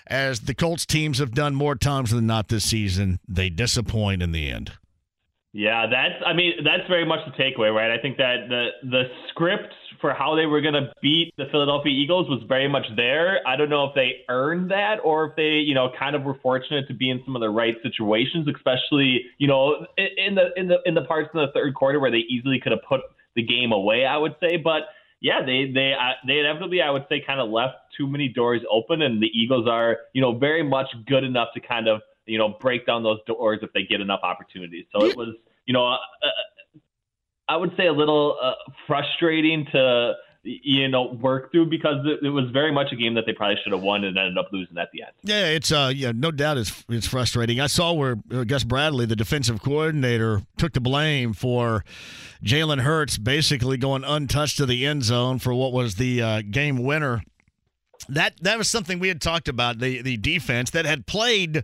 as 0.07 0.41
the 0.41 0.53
Colts 0.53 0.85
teams 0.85 1.19
have 1.19 1.33
done 1.33 1.55
more 1.55 1.75
times 1.75 2.11
than 2.11 2.27
not 2.27 2.49
this 2.49 2.63
season, 2.63 3.19
they 3.27 3.49
disappoint 3.49 4.21
in 4.21 4.31
the 4.31 4.49
end. 4.49 4.73
Yeah, 5.53 5.85
that's. 5.89 6.21
I 6.25 6.33
mean, 6.33 6.51
that's 6.65 6.85
very 6.89 7.05
much 7.05 7.19
the 7.25 7.31
takeaway, 7.41 7.73
right? 7.73 7.89
I 7.89 8.01
think 8.01 8.17
that 8.17 8.49
the 8.49 8.67
the 8.89 9.03
script 9.29 9.73
for 10.01 10.13
how 10.13 10.35
they 10.35 10.45
were 10.45 10.59
going 10.59 10.73
to 10.73 10.91
beat 11.01 11.33
the 11.37 11.45
Philadelphia 11.49 11.93
Eagles 11.93 12.29
was 12.29 12.43
very 12.47 12.67
much 12.67 12.85
there. 12.97 13.39
I 13.47 13.55
don't 13.55 13.69
know 13.69 13.85
if 13.85 13.95
they 13.95 14.25
earned 14.27 14.69
that 14.71 14.97
or 15.03 15.27
if 15.27 15.35
they, 15.37 15.63
you 15.65 15.73
know, 15.73 15.89
kind 15.97 16.13
of 16.13 16.23
were 16.23 16.37
fortunate 16.43 16.89
to 16.89 16.93
be 16.93 17.09
in 17.09 17.21
some 17.25 17.37
of 17.37 17.41
the 17.41 17.49
right 17.49 17.75
situations, 17.81 18.49
especially, 18.53 19.21
you 19.37 19.47
know, 19.47 19.87
in 19.97 20.35
the 20.35 20.49
in 20.57 20.67
the 20.67 20.77
in 20.85 20.93
the 20.93 21.03
parts 21.03 21.29
in 21.33 21.39
the 21.39 21.47
third 21.53 21.73
quarter 21.73 22.01
where 22.01 22.11
they 22.11 22.25
easily 22.29 22.59
could 22.59 22.73
have 22.73 22.83
put 22.87 23.01
the 23.37 23.41
game 23.41 23.71
away. 23.71 24.05
I 24.05 24.17
would 24.17 24.35
say, 24.41 24.57
but 24.57 24.83
yeah, 25.21 25.43
they 25.45 25.71
they 25.73 25.93
uh, 25.93 26.13
they 26.27 26.39
inevitably, 26.39 26.81
I 26.81 26.91
would 26.91 27.05
say, 27.09 27.23
kind 27.25 27.39
of 27.39 27.49
left 27.49 27.75
too 27.97 28.07
many 28.07 28.27
doors 28.27 28.61
open, 28.69 29.01
and 29.01 29.21
the 29.21 29.27
Eagles 29.27 29.67
are, 29.67 29.97
you 30.13 30.21
know, 30.21 30.37
very 30.37 30.63
much 30.63 30.87
good 31.07 31.23
enough 31.23 31.49
to 31.53 31.59
kind 31.59 31.87
of 31.87 32.01
you 32.25 32.37
know 32.37 32.57
break 32.59 32.85
down 32.85 33.03
those 33.03 33.19
doors 33.25 33.59
if 33.61 33.71
they 33.73 33.83
get 33.83 34.01
enough 34.01 34.21
opportunities. 34.23 34.85
So 34.91 35.05
it 35.05 35.17
was, 35.17 35.29
you 35.65 35.73
know, 35.73 35.87
uh, 35.87 35.97
I 37.47 37.57
would 37.57 37.71
say 37.77 37.87
a 37.87 37.93
little 37.93 38.37
uh, 38.41 38.53
frustrating 38.87 39.65
to 39.71 40.13
you 40.45 40.87
know 40.87 41.11
work 41.21 41.51
through 41.51 41.65
because 41.69 42.05
it, 42.21 42.29
was 42.29 42.49
very 42.51 42.71
much 42.71 42.91
a 42.91 42.95
game 42.95 43.15
that 43.15 43.25
they 43.25 43.33
probably 43.33 43.57
should 43.63 43.73
have 43.73 43.81
won 43.81 44.03
and 44.03 44.17
ended 44.17 44.37
up 44.37 44.47
losing 44.51 44.77
at 44.77 44.91
the 44.91 45.01
end. 45.01 45.11
Yeah, 45.23 45.47
it's 45.47 45.71
uh, 45.71 45.91
yeah, 45.93 46.11
no 46.15 46.31
doubt 46.31 46.57
it's 46.57 46.85
it's 46.87 47.07
frustrating. 47.07 47.59
I 47.59 47.67
saw 47.67 47.93
where 47.93 48.15
Gus 48.15 48.63
Bradley, 48.63 49.05
the 49.05 49.15
defensive 49.15 49.61
coordinator, 49.61 50.43
took 50.57 50.73
the 50.73 50.81
blame 50.81 51.33
for 51.33 51.83
Jalen 52.43 52.81
Hurts 52.81 53.17
basically 53.17 53.77
going 53.77 54.03
untouched 54.03 54.57
to 54.57 54.65
the 54.65 54.85
end 54.85 55.03
zone 55.03 55.39
for 55.39 55.53
what 55.53 55.73
was 55.73 55.95
the 55.95 56.21
uh, 56.21 56.41
game 56.41 56.83
winner 56.83 57.23
that 58.09 58.33
that 58.41 58.57
was 58.57 58.67
something 58.67 58.99
we 58.99 59.07
had 59.07 59.21
talked 59.21 59.47
about 59.47 59.79
the 59.79 60.01
the 60.01 60.17
defense 60.17 60.69
that 60.71 60.85
had 60.85 61.05
played 61.05 61.63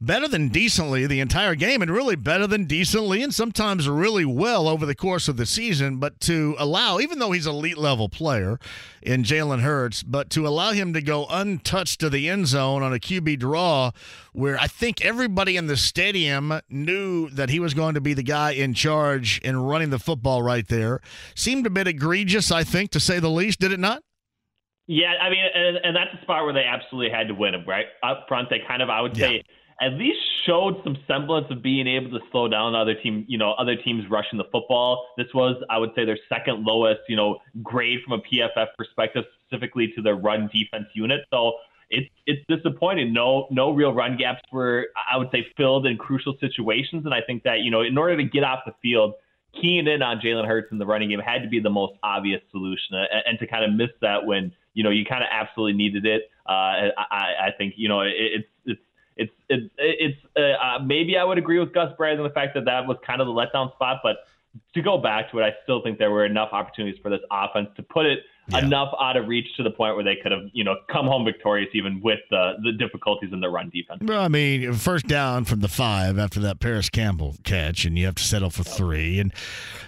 better 0.00 0.28
than 0.28 0.48
decently 0.48 1.06
the 1.06 1.20
entire 1.20 1.54
game 1.54 1.80
and 1.80 1.90
really 1.90 2.16
better 2.16 2.46
than 2.46 2.66
decently 2.66 3.22
and 3.22 3.34
sometimes 3.34 3.88
really 3.88 4.24
well 4.24 4.68
over 4.68 4.84
the 4.84 4.94
course 4.94 5.26
of 5.26 5.38
the 5.38 5.46
season. 5.46 5.96
But 5.96 6.20
to 6.20 6.54
allow 6.58 6.98
even 6.98 7.18
though 7.18 7.32
he's 7.32 7.46
elite 7.46 7.78
level 7.78 8.08
player 8.08 8.58
in 9.00 9.22
Jalen 9.22 9.60
Hurts 9.60 10.02
but 10.02 10.28
to 10.30 10.46
allow 10.46 10.72
him 10.72 10.92
to 10.92 11.00
go 11.00 11.26
untouched 11.30 12.00
to 12.00 12.10
the 12.10 12.28
end 12.28 12.48
zone 12.48 12.82
on 12.82 12.92
a 12.92 12.98
QB 12.98 13.38
draw 13.38 13.92
where 14.32 14.58
I 14.58 14.66
think 14.66 15.02
everybody 15.04 15.56
in 15.56 15.66
the 15.66 15.76
stadium 15.76 16.60
knew 16.68 17.30
that 17.30 17.48
he 17.48 17.60
was 17.60 17.72
going 17.72 17.94
to 17.94 18.00
be 18.00 18.12
the 18.12 18.22
guy 18.22 18.50
in 18.50 18.74
charge 18.74 19.40
and 19.44 19.68
running 19.68 19.90
the 19.90 19.98
football 19.98 20.42
right 20.42 20.66
there 20.68 21.00
seemed 21.34 21.66
a 21.66 21.70
bit 21.70 21.86
egregious 21.86 22.50
I 22.50 22.64
think 22.64 22.90
to 22.90 23.00
say 23.00 23.18
the 23.18 23.30
least 23.30 23.60
did 23.60 23.72
it 23.72 23.80
not 23.80 24.02
yeah, 24.86 25.14
I 25.20 25.30
mean, 25.30 25.44
and, 25.52 25.78
and 25.82 25.96
that's 25.96 26.10
a 26.18 26.22
spot 26.22 26.44
where 26.44 26.52
they 26.52 26.64
absolutely 26.64 27.10
had 27.10 27.28
to 27.28 27.34
win 27.34 27.54
him, 27.54 27.64
right? 27.66 27.86
Up 28.02 28.26
front, 28.28 28.50
they 28.50 28.60
kind 28.66 28.82
of, 28.82 28.88
I 28.88 29.00
would 29.00 29.16
say, 29.16 29.42
at 29.80 29.92
least 29.94 30.18
showed 30.46 30.80
some 30.84 30.96
semblance 31.06 31.46
of 31.50 31.62
being 31.62 31.86
able 31.86 32.10
to 32.10 32.24
slow 32.30 32.48
down 32.48 32.74
other 32.74 32.94
team, 32.94 33.24
you 33.28 33.36
know, 33.36 33.52
other 33.54 33.76
teams 33.76 34.08
rushing 34.08 34.38
the 34.38 34.46
football. 34.52 35.08
This 35.18 35.26
was, 35.34 35.56
I 35.68 35.78
would 35.78 35.90
say, 35.96 36.04
their 36.04 36.18
second 36.28 36.64
lowest, 36.64 37.00
you 37.08 37.16
know, 37.16 37.38
grade 37.62 37.98
from 38.06 38.20
a 38.20 38.22
PFF 38.22 38.68
perspective, 38.78 39.24
specifically 39.46 39.92
to 39.96 40.02
their 40.02 40.14
run 40.14 40.48
defense 40.52 40.86
unit. 40.94 41.22
So 41.32 41.54
it's 41.90 42.08
it's 42.26 42.42
disappointing. 42.48 43.12
No 43.12 43.48
no 43.50 43.70
real 43.72 43.92
run 43.92 44.16
gaps 44.16 44.42
were, 44.52 44.88
I 45.10 45.16
would 45.16 45.28
say, 45.30 45.46
filled 45.56 45.86
in 45.86 45.96
crucial 45.98 46.36
situations. 46.40 47.04
And 47.04 47.12
I 47.12 47.20
think 47.20 47.42
that 47.42 47.60
you 47.60 47.70
know, 47.70 47.82
in 47.82 47.98
order 47.98 48.16
to 48.16 48.24
get 48.24 48.44
off 48.44 48.60
the 48.66 48.74
field 48.82 49.14
keying 49.60 49.86
in 49.86 50.02
on 50.02 50.20
Jalen 50.20 50.46
Hurts 50.46 50.68
in 50.72 50.78
the 50.78 50.86
running 50.86 51.10
game 51.10 51.20
had 51.20 51.42
to 51.42 51.48
be 51.48 51.60
the 51.60 51.70
most 51.70 51.94
obvious 52.02 52.40
solution, 52.50 52.94
and, 52.94 53.22
and 53.26 53.38
to 53.38 53.46
kind 53.46 53.64
of 53.64 53.72
miss 53.72 53.90
that 54.00 54.24
when 54.24 54.52
you 54.74 54.82
know 54.82 54.90
you 54.90 55.04
kind 55.04 55.22
of 55.22 55.28
absolutely 55.30 55.76
needed 55.76 56.06
it. 56.06 56.30
Uh, 56.48 56.92
I, 56.98 57.48
I 57.48 57.50
think 57.56 57.74
you 57.76 57.88
know 57.88 58.00
it, 58.00 58.12
it's 58.16 58.48
it's 58.66 58.80
it's 59.16 59.32
it's 59.48 59.74
it's 59.78 60.18
uh, 60.36 60.64
uh, 60.64 60.78
maybe 60.84 61.16
I 61.16 61.24
would 61.24 61.38
agree 61.38 61.58
with 61.58 61.72
Gus 61.72 61.92
Bryant 61.96 62.20
on 62.20 62.24
the 62.24 62.32
fact 62.32 62.54
that 62.54 62.64
that 62.66 62.86
was 62.86 62.96
kind 63.06 63.20
of 63.20 63.26
the 63.26 63.32
letdown 63.32 63.72
spot, 63.74 64.00
but 64.02 64.18
to 64.74 64.82
go 64.82 64.98
back 64.98 65.30
to 65.30 65.38
it, 65.38 65.42
I 65.42 65.54
still 65.64 65.82
think 65.82 65.98
there 65.98 66.10
were 66.10 66.24
enough 66.24 66.50
opportunities 66.52 67.00
for 67.02 67.10
this 67.10 67.20
offense 67.30 67.68
to 67.76 67.82
put 67.82 68.06
it 68.06 68.20
yeah. 68.48 68.58
enough 68.58 68.94
out 69.00 69.16
of 69.16 69.26
reach 69.28 69.46
to 69.56 69.62
the 69.62 69.70
point 69.70 69.94
where 69.96 70.04
they 70.04 70.16
could 70.22 70.32
have, 70.32 70.42
you 70.52 70.64
know, 70.64 70.76
come 70.90 71.06
home 71.06 71.24
victorious 71.24 71.68
even 71.74 72.00
with 72.02 72.20
the 72.30 72.54
the 72.62 72.72
difficulties 72.72 73.30
in 73.32 73.40
the 73.40 73.48
run 73.48 73.70
defense. 73.70 74.00
Well, 74.02 74.22
I 74.22 74.28
mean, 74.28 74.72
first 74.74 75.06
down 75.06 75.44
from 75.44 75.60
the 75.60 75.68
five 75.68 76.18
after 76.18 76.40
that 76.40 76.60
Parris 76.60 76.88
Campbell 76.88 77.36
catch, 77.44 77.84
and 77.84 77.98
you 77.98 78.06
have 78.06 78.14
to 78.16 78.22
settle 78.22 78.50
for 78.50 78.62
three. 78.62 79.18
And 79.18 79.32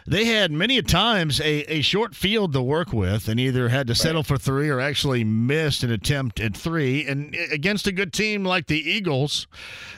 they 0.07 0.25
had 0.25 0.51
many 0.51 0.81
times 0.83 1.41
a, 1.41 1.73
a 1.73 1.83
short 1.83 2.15
field 2.15 2.53
to 2.55 2.63
work 2.63 2.93
with, 2.93 3.29
and 3.29 3.39
either 3.39 3.69
had 3.69 3.87
to 3.89 3.95
settle 3.95 4.23
right. 4.23 4.27
for 4.27 4.39
three 4.39 4.69
or 4.69 4.81
actually 4.81 5.25
missed 5.25 5.83
an 5.83 5.91
attempt 5.91 6.41
at 6.41 6.57
three. 6.57 7.07
And 7.07 7.37
against 7.53 7.87
a 7.87 7.93
good 7.93 8.13
team 8.13 8.45
like 8.45 8.67
the 8.67 8.79
Eagles, 8.79 9.47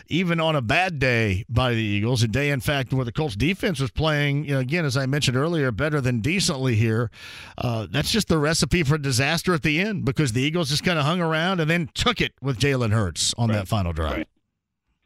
even 0.09 0.41
on 0.41 0.57
a 0.57 0.63
bad 0.63 0.99
day 0.99 1.45
by 1.49 1.73
the 1.73 1.83
Eagles, 1.83 2.23
a 2.23 2.29
day 2.29 2.51
in 2.51 2.61
fact 2.61 2.93
where 2.93 3.05
the 3.05 3.13
Colts 3.13 3.37
defense 3.37 3.81
was 3.81 3.91
playing, 3.91 4.45
you 4.45 4.55
know, 4.55 4.61
again 4.61 4.85
as 4.85 4.97
I 4.97 5.07
mentioned 5.07 5.37
earlier, 5.37 5.71
better 5.71 6.01
than 6.01 6.21
decently 6.21 6.75
here. 6.75 7.11
Uh, 7.57 7.87
that's 7.91 8.11
just 8.11 8.29
the 8.29 8.39
recipe 8.51 8.83
for 8.83 8.99
disaster 8.99 9.55
at 9.55 9.63
the 9.63 9.79
end 9.79 10.05
because 10.05 10.33
the 10.33 10.43
Eagles 10.43 10.71
just 10.71 10.85
kind 10.85 10.99
of 10.99 11.05
hung 11.05 11.21
around 11.21 11.61
and 11.61 11.71
then 11.71 11.89
took 11.95 12.21
it 12.21 12.33
with 12.43 12.59
Jalen 12.59 12.91
Hurts 12.91 13.33
on 13.39 13.49
right. 13.49 13.59
that 13.59 13.69
final 13.69 13.93
drive. 13.93 14.17
Right. 14.17 14.29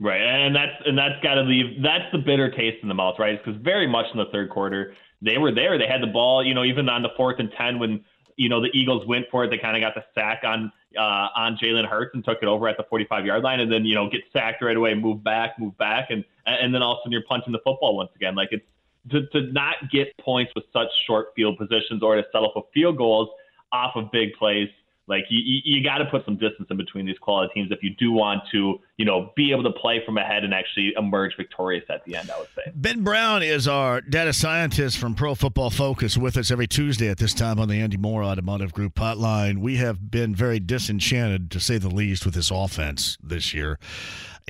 Right, 0.00 0.20
and 0.20 0.56
that's 0.56 0.72
and 0.86 0.98
that's 0.98 1.22
got 1.22 1.34
to 1.34 1.42
leave. 1.42 1.80
That's 1.80 2.10
the 2.10 2.18
bitter 2.18 2.50
taste 2.50 2.78
in 2.82 2.88
the 2.88 2.94
mouth, 2.94 3.14
right? 3.16 3.38
Because 3.42 3.60
very 3.62 3.86
much 3.86 4.06
in 4.12 4.18
the 4.18 4.26
third 4.32 4.50
quarter, 4.50 4.92
they 5.22 5.38
were 5.38 5.54
there. 5.54 5.78
They 5.78 5.86
had 5.86 6.02
the 6.02 6.08
ball, 6.08 6.44
you 6.44 6.52
know, 6.52 6.64
even 6.64 6.88
on 6.88 7.02
the 7.02 7.10
fourth 7.16 7.38
and 7.38 7.48
ten 7.56 7.78
when 7.78 8.04
you 8.36 8.48
know 8.48 8.60
the 8.60 8.70
Eagles 8.74 9.06
went 9.06 9.26
for 9.30 9.44
it. 9.44 9.50
They 9.50 9.56
kind 9.56 9.76
of 9.76 9.80
got 9.80 9.94
the 9.94 10.04
sack 10.12 10.42
on 10.44 10.72
uh, 10.98 11.28
on 11.36 11.56
Jalen 11.62 11.88
Hurts 11.88 12.10
and 12.12 12.24
took 12.24 12.38
it 12.42 12.48
over 12.48 12.66
at 12.66 12.76
the 12.76 12.82
45 12.90 13.24
yard 13.24 13.44
line, 13.44 13.60
and 13.60 13.70
then 13.70 13.84
you 13.84 13.94
know 13.94 14.10
get 14.10 14.22
sacked 14.32 14.62
right 14.62 14.76
away, 14.76 14.94
move 14.94 15.22
back, 15.22 15.60
move 15.60 15.78
back, 15.78 16.10
and 16.10 16.24
and 16.44 16.74
then 16.74 16.82
all 16.82 16.94
of 16.94 16.96
a 16.96 17.00
sudden 17.02 17.12
you're 17.12 17.22
punching 17.28 17.52
the 17.52 17.60
football 17.62 17.96
once 17.96 18.10
again. 18.16 18.34
Like 18.34 18.48
it's 18.50 18.66
to 19.10 19.26
to 19.28 19.52
not 19.52 19.76
get 19.92 20.16
points 20.18 20.52
with 20.54 20.64
such 20.72 20.88
short 21.06 21.28
field 21.36 21.58
positions 21.58 22.02
or 22.02 22.16
to 22.16 22.24
settle 22.32 22.50
for 22.52 22.64
field 22.72 22.96
goals 22.96 23.28
off 23.72 23.96
of 23.96 24.10
big 24.10 24.32
plays. 24.34 24.68
Like 25.06 25.24
you, 25.28 25.38
you, 25.44 25.76
you 25.76 25.84
got 25.84 25.98
to 25.98 26.06
put 26.06 26.24
some 26.24 26.38
distance 26.38 26.66
in 26.70 26.78
between 26.78 27.04
these 27.04 27.18
quality 27.18 27.52
teams 27.52 27.70
if 27.70 27.82
you 27.82 27.90
do 27.98 28.10
want 28.10 28.40
to, 28.52 28.80
you 28.96 29.04
know, 29.04 29.32
be 29.36 29.52
able 29.52 29.62
to 29.64 29.72
play 29.72 30.02
from 30.04 30.16
ahead 30.16 30.44
and 30.44 30.54
actually 30.54 30.94
emerge 30.96 31.36
victorious 31.36 31.84
at 31.90 32.02
the 32.06 32.16
end. 32.16 32.30
I 32.30 32.38
would 32.38 32.48
say. 32.56 32.72
Ben 32.74 33.02
Brown 33.02 33.42
is 33.42 33.68
our 33.68 34.00
data 34.00 34.32
scientist 34.32 34.96
from 34.96 35.14
Pro 35.14 35.34
Football 35.34 35.68
Focus 35.68 36.16
with 36.16 36.38
us 36.38 36.50
every 36.50 36.66
Tuesday 36.66 37.10
at 37.10 37.18
this 37.18 37.34
time 37.34 37.60
on 37.60 37.68
the 37.68 37.82
Andy 37.82 37.98
Moore 37.98 38.24
Automotive 38.24 38.72
Group 38.72 38.94
hotline. 38.94 39.58
We 39.58 39.76
have 39.76 40.10
been 40.10 40.34
very 40.34 40.58
disenchanted, 40.58 41.50
to 41.50 41.60
say 41.60 41.76
the 41.76 41.90
least, 41.90 42.24
with 42.24 42.34
this 42.34 42.50
offense 42.50 43.18
this 43.22 43.52
year 43.52 43.78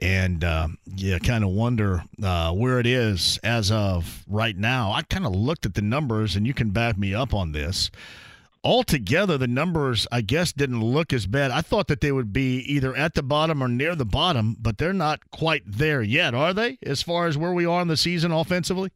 and 0.00 0.42
uh, 0.42 0.68
you 0.96 1.18
kind 1.20 1.44
of 1.44 1.50
wonder 1.50 2.04
uh, 2.22 2.52
where 2.52 2.80
it 2.80 2.86
is 2.86 3.38
as 3.42 3.70
of 3.70 4.24
right 4.28 4.56
now. 4.56 4.92
I 4.92 5.02
kind 5.02 5.26
of 5.26 5.34
looked 5.34 5.66
at 5.66 5.74
the 5.74 5.82
numbers, 5.82 6.36
and 6.36 6.46
you 6.46 6.54
can 6.54 6.70
back 6.70 6.98
me 6.98 7.14
up 7.14 7.32
on 7.32 7.52
this. 7.52 7.90
Altogether, 8.62 9.36
the 9.36 9.46
numbers, 9.46 10.06
I 10.10 10.22
guess, 10.22 10.52
didn't 10.52 10.82
look 10.82 11.12
as 11.12 11.26
bad. 11.26 11.50
I 11.50 11.60
thought 11.60 11.86
that 11.88 12.00
they 12.00 12.12
would 12.12 12.32
be 12.32 12.60
either 12.60 12.96
at 12.96 13.14
the 13.14 13.22
bottom 13.22 13.62
or 13.62 13.68
near 13.68 13.94
the 13.94 14.06
bottom, 14.06 14.56
but 14.58 14.78
they're 14.78 14.94
not 14.94 15.30
quite 15.30 15.62
there 15.66 16.02
yet, 16.02 16.34
are 16.34 16.54
they, 16.54 16.78
as 16.82 17.02
far 17.02 17.26
as 17.26 17.36
where 17.36 17.52
we 17.52 17.66
are 17.66 17.82
in 17.82 17.88
the 17.88 17.96
season 17.96 18.32
offensively? 18.32 18.90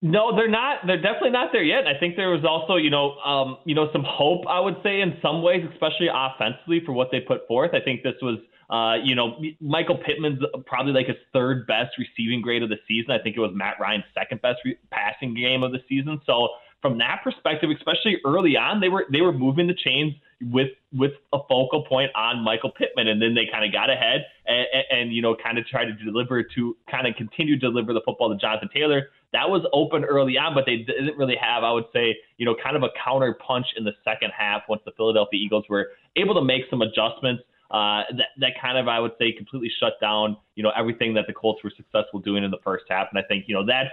No, 0.00 0.34
they're 0.34 0.48
not. 0.48 0.86
They're 0.86 1.02
definitely 1.02 1.30
not 1.30 1.50
there 1.52 1.64
yet. 1.64 1.86
I 1.86 1.98
think 1.98 2.14
there 2.14 2.30
was 2.30 2.44
also, 2.44 2.76
you 2.76 2.88
know, 2.88 3.18
um, 3.18 3.58
you 3.64 3.74
know, 3.74 3.88
some 3.92 4.04
hope. 4.06 4.46
I 4.48 4.60
would 4.60 4.76
say 4.84 5.00
in 5.00 5.18
some 5.20 5.42
ways, 5.42 5.66
especially 5.72 6.06
offensively, 6.12 6.80
for 6.86 6.92
what 6.92 7.08
they 7.10 7.18
put 7.18 7.46
forth. 7.48 7.72
I 7.74 7.80
think 7.80 8.04
this 8.04 8.14
was 8.22 8.38
uh, 8.70 8.96
you 9.02 9.14
know, 9.14 9.40
Michael 9.60 9.96
Pittman's 9.96 10.42
probably 10.66 10.92
like 10.92 11.06
his 11.06 11.16
third 11.32 11.66
best 11.66 11.96
receiving 11.98 12.42
grade 12.42 12.62
of 12.62 12.68
the 12.68 12.78
season. 12.86 13.12
I 13.12 13.18
think 13.18 13.36
it 13.36 13.40
was 13.40 13.52
Matt 13.54 13.76
Ryan's 13.80 14.04
second 14.14 14.42
best 14.42 14.58
re- 14.64 14.78
passing 14.90 15.34
game 15.34 15.62
of 15.62 15.72
the 15.72 15.80
season. 15.88 16.20
So 16.26 16.48
from 16.82 16.98
that 16.98 17.20
perspective, 17.24 17.70
especially 17.70 18.18
early 18.24 18.56
on, 18.56 18.80
they 18.80 18.88
were 18.88 19.06
they 19.10 19.22
were 19.22 19.32
moving 19.32 19.66
the 19.66 19.74
chains 19.74 20.14
with 20.40 20.68
with 20.92 21.12
a 21.32 21.38
focal 21.48 21.84
point 21.84 22.10
on 22.14 22.44
Michael 22.44 22.70
Pittman, 22.70 23.08
and 23.08 23.20
then 23.20 23.34
they 23.34 23.46
kind 23.50 23.64
of 23.64 23.72
got 23.72 23.90
ahead 23.90 24.26
and, 24.46 24.66
and, 24.72 24.84
and 24.90 25.12
you 25.14 25.22
know 25.22 25.34
kind 25.34 25.58
of 25.58 25.66
tried 25.66 25.86
to 25.86 25.92
deliver 26.04 26.42
to 26.42 26.76
kind 26.90 27.06
of 27.06 27.16
continue 27.16 27.58
to 27.58 27.60
deliver 27.60 27.92
the 27.92 28.02
football 28.04 28.30
to 28.30 28.36
Jonathan 28.36 28.68
Taylor. 28.72 29.08
That 29.32 29.48
was 29.48 29.66
open 29.72 30.04
early 30.04 30.38
on, 30.38 30.54
but 30.54 30.64
they 30.64 30.76
didn't 30.76 31.18
really 31.18 31.36
have, 31.36 31.62
I 31.62 31.70
would 31.70 31.84
say, 31.92 32.16
you 32.38 32.46
know, 32.46 32.56
kind 32.62 32.76
of 32.76 32.82
a 32.82 32.88
counter 33.04 33.36
punch 33.46 33.66
in 33.76 33.84
the 33.84 33.92
second 34.02 34.30
half 34.36 34.62
once 34.70 34.80
the 34.86 34.92
Philadelphia 34.96 35.38
Eagles 35.38 35.64
were 35.68 35.88
able 36.16 36.34
to 36.34 36.40
make 36.42 36.62
some 36.70 36.80
adjustments 36.80 37.42
uh, 37.70 38.02
that 38.16 38.28
that 38.38 38.52
kind 38.60 38.78
of 38.78 38.88
I 38.88 38.98
would 38.98 39.12
say 39.18 39.32
completely 39.32 39.70
shut 39.80 39.94
down 40.00 40.36
you 40.54 40.62
know 40.62 40.72
everything 40.76 41.14
that 41.14 41.26
the 41.26 41.32
Colts 41.32 41.62
were 41.62 41.72
successful 41.76 42.20
doing 42.20 42.44
in 42.44 42.50
the 42.50 42.58
first 42.64 42.84
half, 42.88 43.08
and 43.10 43.18
I 43.18 43.22
think 43.26 43.44
you 43.46 43.54
know 43.54 43.64
that's 43.66 43.90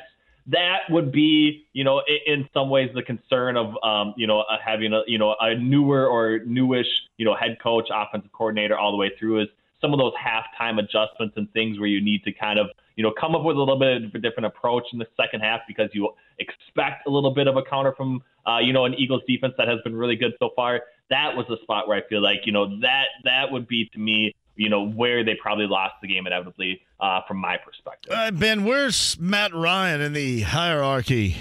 that 0.48 0.82
would 0.90 1.12
be 1.12 1.66
you 1.74 1.84
know 1.84 2.02
in, 2.28 2.48
some 2.54 2.70
ways 2.70 2.90
the 2.94 3.02
concern 3.02 3.58
of 3.58 3.76
um, 3.84 4.14
you 4.16 4.28
know 4.28 4.42
uh, 4.42 4.58
having 4.64 4.94
a 4.94 5.02
you 5.08 5.18
know 5.18 5.36
a 5.40 5.56
newer 5.56 6.08
or 6.08 6.40
newish 6.46 6.88
you 7.18 7.26
know 7.26 7.36
head 7.36 7.58
coach, 7.62 7.90
offensive 7.94 8.32
coordinator 8.32 8.78
all 8.78 8.92
the 8.92 8.98
way 8.98 9.12
through 9.20 9.42
is 9.42 9.48
some 9.86 9.94
of 9.94 10.00
those 10.00 10.14
halftime 10.14 10.80
adjustments 10.80 11.36
and 11.38 11.52
things 11.54 11.80
where 11.80 11.88
you 11.88 12.04
need 12.04 12.24
to 12.24 12.32
kind 12.32 12.58
of 12.58 12.68
you 12.96 13.04
know 13.04 13.14
come 13.20 13.36
up 13.36 13.44
with 13.44 13.56
a 13.56 13.60
little 13.60 13.78
bit 13.78 14.04
of 14.04 14.16
a 14.16 14.20
different 14.20 14.48
approach 14.48 14.84
in 14.92 14.98
the 14.98 15.06
second 15.16 15.42
half 15.42 15.62
because 15.68 15.90
you 15.94 16.10
expect 16.40 17.06
a 17.06 17.10
little 17.10 17.32
bit 17.32 17.48
of 17.48 17.56
a 17.56 17.62
counter 17.64 17.94
from 17.96 18.24
uh, 18.48 18.58
you 18.58 18.74
know 18.74 18.86
an 18.86 18.96
Eagles 18.96 19.22
defense 19.28 19.54
that 19.60 19.68
has 19.68 19.80
been 19.84 19.96
really 19.96 20.16
good 20.16 20.34
so 20.40 20.50
far 20.56 20.82
that 21.12 21.36
was 21.36 21.46
the 21.50 21.58
spot 21.62 21.88
where 21.88 21.98
I 21.98 22.08
feel 22.10 22.22
like 22.22 22.40
you 22.46 22.52
know 22.52 22.80
that 22.82 23.06
that 23.26 23.52
would 23.52 23.68
be 23.68 23.88
to 23.94 24.00
me 24.00 24.34
you 24.56 24.70
know 24.70 24.88
where 24.88 25.24
they 25.24 25.36
probably 25.36 25.68
lost 25.68 25.94
the 26.02 26.08
game 26.08 26.26
inevitably 26.26 26.82
uh, 27.00 27.22
from 27.28 27.38
my 27.38 27.58
perspective. 27.58 28.12
Uh, 28.12 28.32
ben, 28.32 28.66
where's 28.66 29.20
Matt 29.20 29.54
Ryan 29.54 30.02
in 30.02 30.14
the 30.14 30.42
hierarchy 30.42 31.38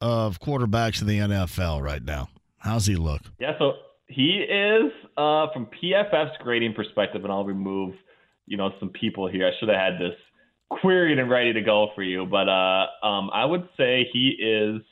of 0.00 0.40
quarterbacks 0.40 1.00
in 1.00 1.06
the 1.06 1.18
NFL 1.18 1.82
right 1.82 2.02
now? 2.02 2.28
How's 2.58 2.86
he 2.86 2.96
look? 2.96 3.22
Yeah, 3.38 3.56
so 3.58 3.74
he 4.08 4.44
is 4.48 4.92
uh, 5.16 5.46
from 5.52 5.66
PFF's 5.66 6.36
grading 6.42 6.74
perspective, 6.74 7.24
and 7.24 7.32
I'll 7.32 7.44
remove 7.44 7.94
you 8.46 8.56
know 8.56 8.70
some 8.80 8.90
people 8.90 9.28
here. 9.28 9.46
I 9.46 9.58
should 9.58 9.68
have 9.68 9.78
had 9.78 10.00
this 10.00 10.16
queried 10.70 11.18
and 11.18 11.30
ready 11.30 11.52
to 11.52 11.60
go 11.60 11.88
for 11.94 12.02
you, 12.02 12.26
but 12.26 12.48
uh, 12.48 12.86
um, 13.06 13.30
I 13.32 13.44
would 13.44 13.68
say 13.76 14.08
he 14.12 14.30
is 14.30 14.82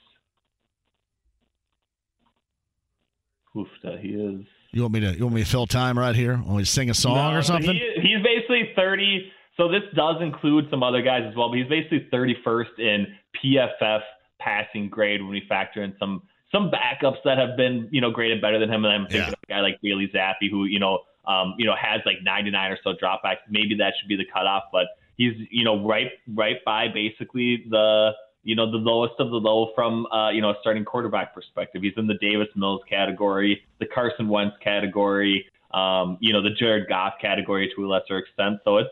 Oofta, 3.56 4.00
he 4.00 4.08
is. 4.08 4.46
You 4.72 4.82
want 4.82 4.94
me 4.94 5.00
to? 5.00 5.16
You 5.16 5.24
want 5.24 5.36
me 5.36 5.44
to 5.44 5.48
fill 5.48 5.66
time 5.66 5.98
right 5.98 6.16
here? 6.16 6.32
Want 6.32 6.56
me 6.56 6.64
to 6.64 6.70
sing 6.70 6.90
a 6.90 6.94
song 6.94 7.32
no, 7.32 7.38
or 7.38 7.42
something? 7.42 7.70
He, 7.70 7.92
he's 8.02 8.22
basically 8.24 8.72
thirty. 8.74 9.30
So 9.56 9.68
this 9.68 9.82
does 9.94 10.16
include 10.20 10.66
some 10.68 10.82
other 10.82 11.00
guys 11.00 11.22
as 11.28 11.36
well, 11.36 11.48
but 11.48 11.58
he's 11.58 11.68
basically 11.68 12.08
thirty 12.10 12.34
first 12.42 12.72
in 12.78 13.06
PFF 13.42 14.00
passing 14.40 14.88
grade 14.88 15.22
when 15.22 15.30
we 15.30 15.42
factor 15.48 15.84
in 15.84 15.94
some 16.00 16.22
some 16.54 16.70
backups 16.70 17.18
that 17.24 17.38
have 17.38 17.56
been 17.56 17.88
you 17.90 18.00
know 18.00 18.10
graded 18.10 18.40
better 18.40 18.58
than 18.58 18.70
him. 18.70 18.84
And 18.84 18.94
I'm 18.94 19.02
thinking 19.02 19.20
yeah. 19.20 19.28
of 19.28 19.34
a 19.34 19.46
guy 19.46 19.60
like 19.60 19.80
Bailey 19.82 20.10
Zappe, 20.14 20.50
who 20.50 20.64
you 20.64 20.78
know 20.78 21.00
um, 21.26 21.54
you 21.58 21.66
know 21.66 21.74
has 21.74 22.00
like 22.06 22.18
99 22.22 22.72
or 22.72 22.78
so 22.84 22.92
dropbacks. 22.92 23.38
Maybe 23.50 23.74
that 23.78 23.94
should 23.98 24.08
be 24.08 24.16
the 24.16 24.26
cutoff, 24.32 24.64
but 24.72 24.86
he's 25.16 25.34
you 25.50 25.64
know 25.64 25.84
right 25.84 26.12
right 26.28 26.64
by 26.64 26.88
basically 26.88 27.64
the 27.68 28.12
you 28.44 28.54
know, 28.54 28.70
the 28.70 28.76
lowest 28.76 29.14
of 29.18 29.30
the 29.30 29.36
low 29.36 29.72
from, 29.74 30.04
uh, 30.06 30.30
you 30.30 30.42
know, 30.42 30.50
a 30.50 30.54
starting 30.60 30.84
quarterback 30.84 31.34
perspective. 31.34 31.82
He's 31.82 31.94
in 31.96 32.06
the 32.06 32.18
Davis 32.20 32.48
Mills 32.54 32.82
category, 32.88 33.62
the 33.80 33.86
Carson 33.86 34.28
Wentz 34.28 34.54
category, 34.62 35.46
um, 35.72 36.18
you 36.20 36.32
know, 36.32 36.42
the 36.42 36.50
Jared 36.50 36.86
Goff 36.88 37.14
category 37.20 37.72
to 37.74 37.84
a 37.84 37.88
lesser 37.88 38.18
extent. 38.18 38.60
So 38.64 38.76
it's 38.76 38.90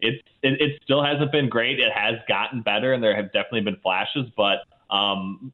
it's 0.00 0.22
it, 0.42 0.60
it 0.60 0.80
still 0.84 1.04
hasn't 1.04 1.32
been 1.32 1.48
great. 1.48 1.78
It 1.78 1.92
has 1.92 2.14
gotten 2.28 2.62
better, 2.62 2.92
and 2.92 3.02
there 3.02 3.14
have 3.14 3.26
definitely 3.26 3.62
been 3.62 3.76
flashes, 3.82 4.26
but 4.36 4.58
um, 4.94 5.52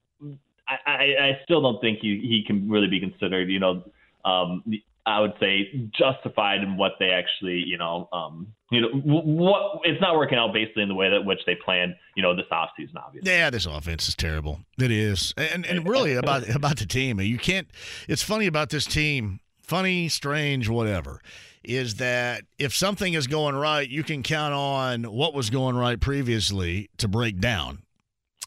I, 0.68 0.76
I, 0.86 1.02
I 1.28 1.40
still 1.44 1.62
don't 1.62 1.80
think 1.80 2.00
he 2.00 2.18
he 2.20 2.44
can 2.46 2.68
really 2.68 2.88
be 2.88 3.00
considered, 3.00 3.48
you 3.48 3.58
know, 3.58 3.82
um, 4.24 4.62
I 5.08 5.20
would 5.20 5.32
say 5.40 5.88
justified 5.98 6.62
in 6.62 6.76
what 6.76 6.92
they 7.00 7.10
actually, 7.10 7.62
you 7.66 7.78
know, 7.78 8.08
um, 8.12 8.52
you 8.70 8.82
know, 8.82 8.88
what 8.88 9.80
it's 9.84 10.00
not 10.00 10.16
working 10.16 10.36
out 10.36 10.52
basically 10.52 10.82
in 10.82 10.88
the 10.88 10.94
way 10.94 11.08
that 11.08 11.24
which 11.24 11.40
they 11.46 11.54
planned, 11.54 11.94
you 12.14 12.22
know, 12.22 12.36
this 12.36 12.44
offseason, 12.52 12.96
obviously. 12.96 13.30
Yeah, 13.32 13.48
this 13.48 13.64
offense 13.64 14.06
is 14.08 14.14
terrible. 14.14 14.60
It 14.78 14.90
is, 14.90 15.32
and 15.36 15.64
and 15.64 15.88
really 15.88 16.14
about 16.14 16.48
about 16.54 16.78
the 16.78 16.86
team, 16.86 17.20
you 17.20 17.38
can't. 17.38 17.68
It's 18.06 18.22
funny 18.22 18.46
about 18.46 18.68
this 18.68 18.84
team. 18.84 19.40
Funny, 19.62 20.08
strange, 20.08 20.68
whatever. 20.68 21.20
Is 21.64 21.96
that 21.96 22.42
if 22.58 22.74
something 22.74 23.12
is 23.14 23.26
going 23.26 23.54
right, 23.54 23.88
you 23.88 24.02
can 24.02 24.22
count 24.22 24.54
on 24.54 25.04
what 25.04 25.34
was 25.34 25.50
going 25.50 25.76
right 25.76 26.00
previously 26.00 26.88
to 26.98 27.08
break 27.08 27.40
down, 27.40 27.82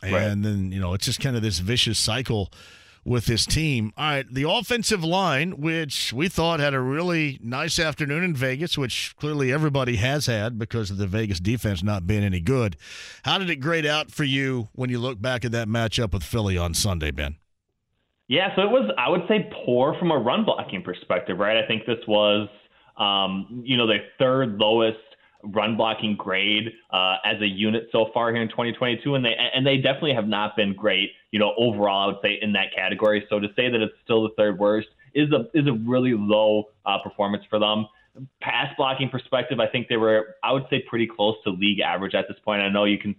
and 0.02 0.14
right. 0.14 0.42
then 0.42 0.72
you 0.72 0.80
know 0.80 0.94
it's 0.94 1.06
just 1.06 1.20
kind 1.20 1.36
of 1.36 1.42
this 1.42 1.60
vicious 1.60 2.00
cycle 2.00 2.52
with 3.04 3.26
this 3.26 3.46
team. 3.46 3.92
All 3.98 4.10
right, 4.10 4.32
the 4.32 4.48
offensive 4.48 5.04
line, 5.04 5.60
which 5.60 6.14
we 6.14 6.28
thought 6.28 6.60
had 6.60 6.74
a 6.74 6.80
really 6.80 7.40
nice 7.42 7.80
afternoon 7.80 8.24
in 8.24 8.36
Vegas, 8.36 8.78
which 8.78 9.16
clearly 9.18 9.52
everybody 9.52 9.96
has 9.96 10.28
had 10.28 10.60
because 10.60 10.92
of 10.92 10.98
the 10.98 11.08
Vegas 11.08 11.40
defense 11.40 11.82
not 11.82 12.06
being 12.06 12.24
any 12.24 12.40
good. 12.40 12.78
How 13.24 13.38
did 13.38 13.50
it 13.50 13.58
grade 13.58 13.86
out 13.86 14.12
for 14.12 14.24
you 14.24 14.70
when 14.74 14.90
you 14.90 15.00
look 15.00 15.22
back 15.22 15.44
at 15.46 15.52
that 15.52 15.68
matchup 15.68 16.14
with 16.14 16.24
Philly 16.24 16.58
on 16.58 16.74
Sunday, 16.74 17.12
Ben? 17.12 17.38
Yeah, 18.28 18.56
so 18.56 18.62
it 18.62 18.70
was, 18.70 18.90
I 18.98 19.10
would 19.10 19.24
say, 19.28 19.52
poor 19.66 19.96
from 20.00 20.12
a 20.12 20.18
run 20.18 20.46
blocking 20.46 20.84
perspective, 20.84 21.38
right? 21.38 21.62
I 21.62 21.68
think 21.68 21.86
this 21.86 22.00
was, 22.08 22.48
um, 22.98 23.64
you 23.66 23.76
know, 23.76 23.88
the 23.88 23.98
third 24.20 24.58
lowest 24.58 25.00
run 25.44 25.78
blocking 25.78 26.16
grade 26.16 26.72
uh, 26.92 27.16
as 27.26 27.42
a 27.42 27.48
unit 27.48 27.88
so 27.92 28.10
far 28.14 28.32
here 28.34 28.42
in 28.42 28.50
2022, 28.50 29.16
and 29.16 29.24
they 29.26 29.36
and 29.54 29.66
they 29.66 29.78
definitely 29.78 30.14
have 30.14 30.28
not 30.28 30.56
been 30.56 30.74
great, 30.74 31.12
you 31.32 31.40
know, 31.40 31.54
overall. 31.58 32.04
I 32.04 32.06
would 32.08 32.22
say 32.24 32.40
in 32.42 32.54
that 32.54 32.74
category. 32.76 33.26
So 33.30 33.40
to 33.40 33.48
say 33.56 33.70
that 33.70 33.82
it's 33.82 33.94
still 34.04 34.24
the 34.24 34.34
third 34.38 34.60
worst 34.60 34.88
is 35.14 35.32
a 35.32 35.46
is 35.58 35.68
a 35.68 35.74
really 35.74 36.14
low 36.14 36.66
uh, 36.86 36.98
performance 37.04 37.44
for 37.50 37.60
them 37.60 37.88
pass 38.42 38.74
blocking 38.78 39.10
perspective, 39.10 39.60
I 39.60 39.68
think 39.68 39.88
they 39.88 39.98
were, 39.98 40.36
I 40.44 40.52
would 40.52 40.66
say, 40.70 40.84
pretty 40.88 41.08
close 41.08 41.36
to 41.44 41.52
league 41.52 41.80
average 41.80 42.14
at 42.14 42.28
this 42.28 42.38
point. 42.44 42.62
I 42.62 42.70
know 42.70 42.84
you 42.84 42.98
can 42.98 43.16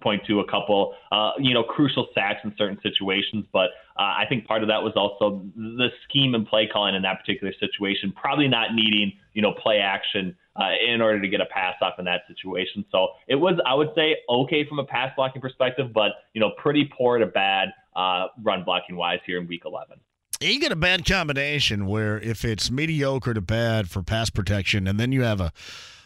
point 0.00 0.24
to 0.26 0.40
a 0.40 0.50
couple, 0.50 0.94
uh, 1.10 1.32
you 1.38 1.52
know, 1.52 1.62
crucial 1.62 2.08
sacks 2.14 2.40
in 2.44 2.54
certain 2.56 2.78
situations, 2.82 3.44
but 3.52 3.70
uh, 3.98 4.02
I 4.02 4.24
think 4.28 4.46
part 4.46 4.62
of 4.62 4.68
that 4.68 4.82
was 4.82 4.92
also 4.94 5.44
the 5.56 5.88
scheme 6.08 6.34
and 6.34 6.46
play 6.46 6.68
calling 6.72 6.94
in 6.94 7.02
that 7.02 7.20
particular 7.20 7.52
situation, 7.58 8.12
probably 8.12 8.48
not 8.48 8.74
needing, 8.74 9.12
you 9.32 9.42
know, 9.42 9.52
play 9.52 9.78
action 9.78 10.36
uh, 10.58 10.70
in 10.86 11.00
order 11.00 11.20
to 11.20 11.28
get 11.28 11.40
a 11.40 11.46
pass 11.46 11.74
off 11.82 11.94
in 11.98 12.04
that 12.04 12.22
situation. 12.28 12.84
So 12.90 13.08
it 13.28 13.36
was, 13.36 13.58
I 13.66 13.74
would 13.74 13.90
say, 13.94 14.16
okay 14.28 14.66
from 14.66 14.78
a 14.78 14.84
pass 14.84 15.12
blocking 15.16 15.40
perspective, 15.40 15.92
but, 15.92 16.12
you 16.32 16.40
know, 16.40 16.52
pretty 16.58 16.90
poor 16.96 17.18
to 17.18 17.26
bad 17.26 17.68
uh, 17.94 18.26
run 18.42 18.64
blocking 18.64 18.96
wise 18.96 19.20
here 19.26 19.40
in 19.40 19.46
week 19.46 19.62
11 19.64 19.98
you 20.38 20.60
get 20.60 20.70
a 20.70 20.76
bad 20.76 21.06
combination 21.06 21.86
where 21.86 22.20
if 22.20 22.44
it's 22.44 22.70
mediocre 22.70 23.32
to 23.32 23.40
bad 23.40 23.88
for 23.88 24.02
pass 24.02 24.28
protection, 24.28 24.86
and 24.86 25.00
then 25.00 25.10
you 25.10 25.22
have 25.22 25.40
a 25.40 25.50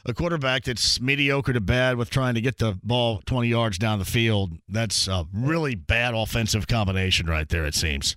a 0.07 0.14
quarterback 0.14 0.64
that's 0.64 1.01
mediocre 1.01 1.53
to 1.53 1.61
bad 1.61 1.96
with 1.96 2.11
trying 2.11 2.34
to 2.34 2.40
get 2.40 2.59
the 2.59 2.78
ball 2.82 3.20
20 3.26 3.48
yards 3.48 3.78
down 3.78 3.98
the 3.98 4.05
field, 4.05 4.53
that's 4.68 5.09
a 5.09 5.26
really 5.32 5.74
bad 5.74 6.14
offensive 6.14 6.66
combination 6.66 7.26
right 7.26 7.48
there, 7.48 7.66
it 7.66 7.74
seems. 7.74 8.16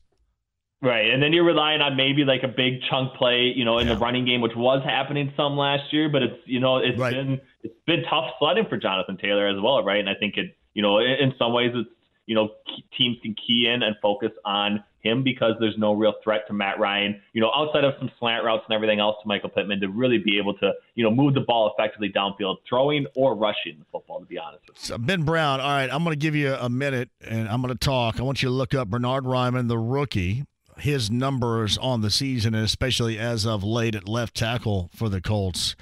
Right. 0.84 1.10
And 1.12 1.24
then 1.24 1.32
you're 1.32 1.46
relying 1.46 1.80
on 1.80 1.96
maybe 1.96 2.26
like 2.26 2.44
a 2.44 2.50
big 2.50 2.82
chunk 2.90 3.14
play, 3.16 3.54
you 3.56 3.64
know, 3.64 3.78
in 3.78 3.88
yeah. 3.88 3.94
the 3.94 4.00
running 4.00 4.26
game, 4.26 4.42
which 4.42 4.56
was 4.56 4.84
happening 4.84 5.32
some 5.38 5.56
last 5.56 5.94
year, 5.94 6.10
but 6.10 6.22
it's, 6.22 6.40
you 6.46 6.60
know, 6.60 6.78
it's 6.78 7.00
right. 7.00 7.14
been, 7.14 7.40
it's 7.64 7.74
been 7.88 8.04
tough 8.10 8.32
sledding 8.38 8.66
for 8.68 8.76
Jonathan 8.78 9.16
Taylor 9.18 9.48
as 9.48 9.56
well. 9.62 9.82
Right. 9.82 10.00
And 10.00 10.10
I 10.10 10.16
think 10.16 10.36
it, 10.36 10.58
you 10.74 10.82
know, 10.82 11.00
in, 11.00 11.34
some 11.40 11.54
ways 11.54 11.72
it's, 11.74 11.90
you 12.26 12.36
know, 12.36 12.50
teams 12.98 13.18
can 13.22 13.34
key 13.36 13.72
in 13.74 13.82
and 13.82 13.96
focus 14.02 14.32
on 14.44 14.84
him 15.00 15.24
because 15.24 15.54
there's 15.60 15.78
no 15.78 15.94
real 15.94 16.14
threat 16.24 16.48
to 16.48 16.54
Matt 16.54 16.80
Ryan, 16.80 17.22
you 17.34 17.42
know, 17.42 17.52
outside 17.56 17.86
of 17.86 17.94
some 18.00 18.10
slant 18.20 18.44
routes 18.44 18.64
and 18.68 18.76
everything 18.76 19.00
else 19.00 19.18
to 19.22 19.28
Michael 19.28 19.50
Pittman 19.50 19.80
to 19.82 19.88
really 19.88 20.18
be 20.18 20.38
able 20.38 20.54
to, 20.56 20.72
you 20.96 21.04
know, 21.04 21.12
move 21.12 21.34
the 21.34 21.42
ball 21.42 21.74
effectively 21.78 22.10
downfield, 22.10 22.58
throwing 22.68 23.06
or 23.16 23.36
rushing 23.36 23.80
the 23.80 23.86
football, 23.92 24.20
to 24.20 24.26
be 24.26 24.38
honest 24.38 24.68
with 24.68 24.78
you. 24.78 24.86
So 24.86 24.98
ben 24.98 25.24
Brown, 25.24 25.60
all 25.60 25.70
right, 25.70 25.90
I'm 25.90 26.04
going 26.04 26.14
to 26.14 26.20
give 26.20 26.36
you 26.36 26.54
a 26.54 26.70
minute 26.70 27.10
and 27.26 27.48
I'm 27.48 27.62
going 27.62 27.74
to 27.74 27.80
talk. 27.80 28.20
I 28.20 28.24
want 28.24 28.42
you 28.42 28.50
to 28.50 28.54
look 28.54 28.74
up 28.74 28.90
Bernhard 28.90 29.26
Raimann, 29.26 29.68
the 29.68 29.78
rookie, 29.78 30.46
his 30.84 31.10
numbers 31.10 31.78
on 31.78 32.02
the 32.02 32.12
season, 32.12 32.54
especially 32.54 33.18
as 33.18 33.46
of 33.46 33.64
late 33.64 33.96
at 33.96 34.08
left 34.08 34.36
tackle 34.36 34.90
for 34.94 35.08
the 35.08 35.22
Colts 35.22 35.78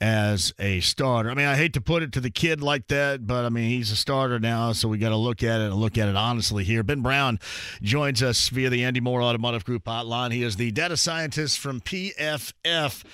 as 0.00 0.54
a 0.58 0.80
starter. 0.80 1.30
I 1.30 1.34
mean, 1.34 1.46
I 1.46 1.56
hate 1.56 1.74
to 1.74 1.80
put 1.82 2.02
it 2.02 2.10
to 2.12 2.20
the 2.20 2.30
kid 2.30 2.62
like 2.62 2.88
that, 2.88 3.26
but 3.26 3.44
I 3.44 3.50
mean, 3.50 3.68
he's 3.68 3.90
a 3.90 3.96
starter 3.96 4.38
now, 4.38 4.72
so 4.72 4.88
we 4.88 4.96
got 4.96 5.10
to 5.10 5.16
look 5.16 5.42
at 5.42 5.60
it 5.60 5.64
and 5.64 5.74
look 5.74 5.98
at 5.98 6.08
it 6.08 6.16
honestly 6.16 6.64
here. 6.64 6.82
Ben 6.82 7.02
Brown 7.02 7.38
joins 7.82 8.22
us 8.22 8.48
via 8.48 8.70
the 8.70 8.82
Andy 8.82 9.00
Moore 9.00 9.22
Automotive 9.22 9.66
Group 9.66 9.84
hotline. 9.84 10.32
He 10.32 10.42
is 10.42 10.56
the 10.56 10.70
data 10.70 10.96
scientist 10.96 11.58
from 11.58 11.82
PFF. 11.82 13.04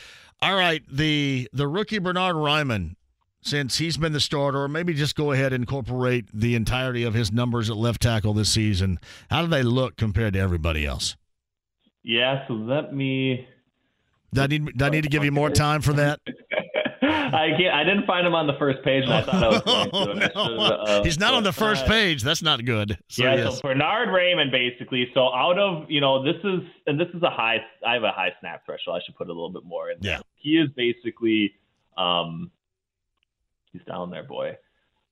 All 0.41 0.55
right, 0.55 0.83
the 0.89 1.49
the 1.53 1.67
rookie 1.67 1.99
Bernhard 1.99 2.37
Raimann, 2.37 2.95
since 3.43 3.79
he's 3.79 3.97
been 3.97 4.13
the 4.13 4.21
starter, 4.21 4.63
or 4.63 4.69
maybe 4.69 4.95
just 4.95 5.17
go 5.17 5.33
ahead 5.33 5.53
and 5.53 5.63
incorporate 5.63 6.27
the 6.33 6.55
entirety 6.55 7.03
of 7.03 7.15
his 7.15 7.33
numbers 7.33 7.69
at 7.69 7.77
left 7.77 8.01
tackle 8.03 8.33
this 8.33 8.51
season. 8.51 9.01
How 9.29 9.43
do 9.43 9.49
they 9.49 9.65
look 9.65 9.97
compared 9.97 10.35
to 10.35 10.39
everybody 10.39 10.87
else? 10.87 11.17
Yeah, 12.03 12.47
so 12.49 12.55
let 12.55 12.95
me. 12.95 13.47
Do 14.35 14.43
I 14.43 14.47
need, 14.47 14.77
do 14.77 14.85
I 14.85 14.89
need 14.89 15.03
to 15.03 15.11
give 15.11 15.25
you 15.25 15.33
more 15.33 15.51
time 15.51 15.83
for 15.83 15.93
that? 15.95 16.21
I 17.03 17.51
can't. 17.59 17.75
I 17.75 17.85
didn't 17.85 18.07
find 18.07 18.27
him 18.27 18.35
on 18.35 18.47
the 18.47 18.55
first 18.59 18.83
page, 18.83 19.05
and 19.05 19.13
I 19.13 19.23
thought 19.23 19.43
I 19.43 19.49
was 19.49 19.61
going 19.63 20.21
to. 20.21 20.33
no. 20.35 20.61
uh, 20.61 21.03
He's 21.03 21.19
not 21.19 21.35
on 21.35 21.43
the 21.43 21.53
first 21.53 21.87
page. 21.87 22.23
That's 22.23 22.43
not 22.43 22.65
good. 22.65 22.99
So, 23.09 23.25
yeah. 23.25 23.37
Yes. 23.37 23.57
So 23.57 23.63
Bernhard 23.63 24.09
Raimann, 24.09 24.51
basically. 24.51 25.11
So 25.15 25.33
out 25.33 25.59
of 25.59 25.91
you 25.91 26.01
know, 26.01 26.23
this 26.23 26.37
is 26.45 26.61
and 26.87 27.01
this 27.01 27.09
is 27.15 27.23
a 27.23 27.31
high. 27.31 27.59
I 27.87 27.95
have 27.95 28.05
a 28.05 28.13
high 28.13 28.31
snap 28.41 28.65
threshold. 28.65 29.01
I 29.01 29.05
should 29.05 29.17
put 29.17 29.29
a 29.29 29.33
little 29.33 29.51
bit 29.51 29.65
more 29.65 29.91
in. 29.91 29.99
There. 30.01 30.13
Yeah. 30.13 30.21
He 30.37 30.51
is 30.51 30.69
basically. 30.77 31.55
Um, 31.97 32.51
he's 33.73 33.83
down 33.83 34.11
there, 34.11 34.25
boy. 34.25 34.57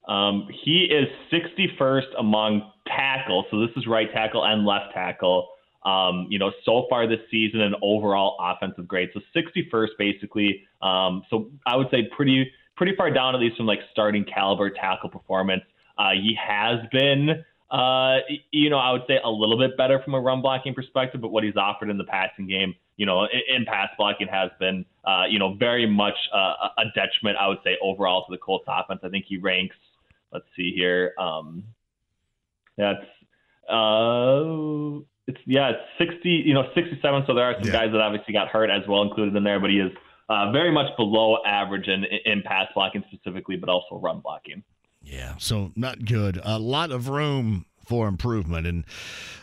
Um, 0.08 0.48
he 0.64 0.84
is 0.90 1.06
61st 1.32 2.18
among 2.18 2.70
tackles. 2.86 3.44
So 3.50 3.60
this 3.60 3.70
is 3.76 3.86
right 3.86 4.10
tackle 4.12 4.44
and 4.44 4.64
left 4.64 4.94
tackle 4.94 5.48
um, 5.84 6.26
you 6.28 6.38
know, 6.38 6.50
so 6.64 6.86
far 6.90 7.06
this 7.06 7.20
season 7.30 7.60
and 7.60 7.74
overall 7.82 8.36
offensive 8.40 8.86
grade. 8.86 9.10
So 9.14 9.20
61st 9.34 9.88
basically. 9.98 10.64
Um, 10.82 11.22
so 11.30 11.50
I 11.66 11.76
would 11.76 11.88
say 11.90 12.08
pretty 12.14 12.50
pretty 12.76 12.96
far 12.96 13.10
down 13.10 13.34
at 13.34 13.40
least 13.40 13.56
from 13.56 13.66
like 13.66 13.80
starting 13.92 14.24
caliber 14.24 14.70
tackle 14.70 15.10
performance. 15.10 15.62
Uh, 15.98 16.12
he 16.12 16.34
has 16.40 16.78
been, 16.90 17.44
uh, 17.70 18.16
you 18.50 18.70
know, 18.70 18.78
I 18.78 18.90
would 18.92 19.02
say 19.06 19.18
a 19.22 19.30
little 19.30 19.58
bit 19.58 19.76
better 19.76 20.00
from 20.02 20.14
a 20.14 20.20
run 20.20 20.40
blocking 20.40 20.72
perspective, 20.72 21.20
but 21.20 21.28
what 21.28 21.44
he's 21.44 21.56
offered 21.56 21.90
in 21.90 21.98
the 21.98 22.04
passing 22.04 22.46
game, 22.46 22.74
you 22.96 23.04
know, 23.04 23.24
in, 23.24 23.40
in 23.54 23.64
pass 23.66 23.90
blocking 23.98 24.28
has 24.28 24.50
been, 24.58 24.86
uh, 25.04 25.24
you 25.28 25.38
know, 25.38 25.54
very 25.56 25.86
much 25.86 26.14
uh, 26.34 26.68
a 26.78 26.84
detriment, 26.94 27.36
I 27.38 27.48
would 27.48 27.58
say, 27.62 27.76
overall 27.82 28.24
to 28.24 28.30
the 28.30 28.38
Colts 28.38 28.64
offense. 28.66 29.00
I 29.02 29.10
think 29.10 29.26
he 29.28 29.36
ranks, 29.36 29.76
let's 30.32 30.46
see 30.56 30.72
here, 30.74 31.12
um, 31.18 31.64
that's, 32.78 33.04
uh, 33.68 35.04
it's 35.26 35.38
yeah, 35.46 35.70
it's 35.70 36.10
60, 36.12 36.28
you 36.28 36.54
know, 36.54 36.64
67. 36.74 37.24
So 37.26 37.34
there 37.34 37.44
are 37.44 37.54
some 37.54 37.64
yeah. 37.64 37.72
guys 37.72 37.92
that 37.92 38.00
obviously 38.00 38.32
got 38.32 38.48
hurt 38.48 38.70
as 38.70 38.82
well 38.88 39.02
included 39.02 39.36
in 39.36 39.44
there, 39.44 39.60
but 39.60 39.70
he 39.70 39.78
is 39.78 39.92
uh, 40.28 40.50
very 40.52 40.72
much 40.72 40.96
below 40.96 41.38
average 41.44 41.88
in, 41.88 42.04
in 42.24 42.42
pass 42.42 42.68
blocking 42.74 43.04
specifically, 43.12 43.56
but 43.56 43.68
also 43.68 43.96
run 43.96 44.20
blocking. 44.20 44.62
Yeah, 45.02 45.34
so 45.38 45.72
not 45.76 46.04
good. 46.04 46.40
A 46.44 46.58
lot 46.58 46.90
of 46.90 47.08
room 47.08 47.66
for 47.86 48.06
improvement. 48.06 48.66
And 48.66 48.84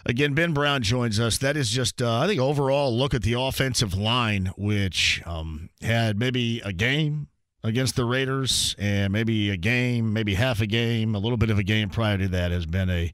again, 0.06 0.34
Ben 0.34 0.54
Brown 0.54 0.82
joins 0.82 1.20
us. 1.20 1.38
That 1.40 1.58
is 1.58 1.70
just, 1.70 2.02
uh, 2.02 2.20
I 2.20 2.28
think, 2.28 2.40
overall 2.40 2.96
look 2.96 3.14
at 3.14 3.24
the 3.24 3.34
offensive 3.34 3.94
line, 3.94 4.52
which 4.56 5.22
um, 5.26 5.70
had 5.82 6.18
maybe 6.18 6.62
a 6.64 6.72
game 6.72 7.28
against 7.64 7.98
the 7.98 8.06
Raiders 8.06 8.76
and 8.80 9.12
maybe 9.12 9.50
a 9.50 9.58
game, 9.58 10.14
maybe 10.14 10.36
half 10.36 10.62
a 10.62 10.68
game, 10.68 11.16
a 11.16 11.20
little 11.20 11.38
bit 11.38 11.50
of 11.50 11.60
a 11.60 11.64
game 11.64 11.90
prior 11.90 12.18
to 12.18 12.28
that 12.30 12.52
has 12.52 12.66
been 12.66 12.90
a 12.90 13.12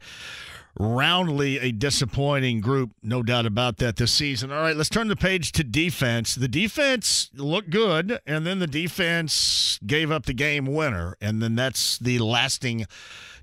roundly 0.80 1.60
a 1.60 1.72
disappointing 1.72 2.62
group, 2.62 2.92
no 3.02 3.24
doubt 3.24 3.46
about 3.46 3.78
that 3.78 3.98
this 3.98 4.12
season. 4.12 4.52
All 4.52 4.62
right, 4.62 4.76
let's 4.76 4.90
turn 4.90 5.08
the 5.08 5.16
page 5.16 5.52
to 5.54 5.64
defense. 5.64 6.36
The 6.36 6.48
defense 6.48 7.30
looked 7.36 7.70
good, 7.70 8.20
and 8.26 8.46
then 8.46 8.60
the 8.60 8.68
defense 8.68 9.80
gave 9.86 10.12
up 10.12 10.26
the 10.26 10.34
game 10.34 10.66
winner, 10.66 11.16
and 11.22 11.42
then 11.42 11.56
that's 11.56 11.98
the 12.00 12.20
lasting 12.20 12.86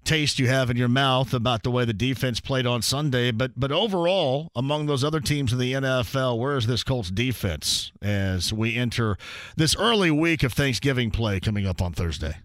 taste 0.04 0.38
you 0.38 0.48
have 0.48 0.70
in 0.70 0.76
your 0.76 0.88
mouth 0.88 1.34
about 1.34 1.62
the 1.62 1.70
way 1.70 1.84
the 1.84 1.92
defense 1.92 2.40
played 2.40 2.66
on 2.66 2.82
Sunday. 2.82 3.30
But 3.30 3.52
but 3.56 3.70
overall, 3.70 4.50
among 4.56 4.86
those 4.86 5.04
other 5.04 5.20
teams 5.20 5.52
in 5.52 5.58
the 5.58 5.74
NFL, 5.74 6.38
where 6.38 6.56
is 6.56 6.66
this 6.66 6.82
Colts 6.82 7.10
defense 7.10 7.92
as 8.02 8.52
we 8.52 8.76
enter 8.76 9.16
this 9.56 9.76
early 9.76 10.10
week 10.10 10.42
of 10.42 10.52
Thanksgiving 10.52 11.10
play 11.10 11.40
coming 11.40 11.66
up 11.66 11.82
on 11.82 11.92
Thursday? 11.92 12.36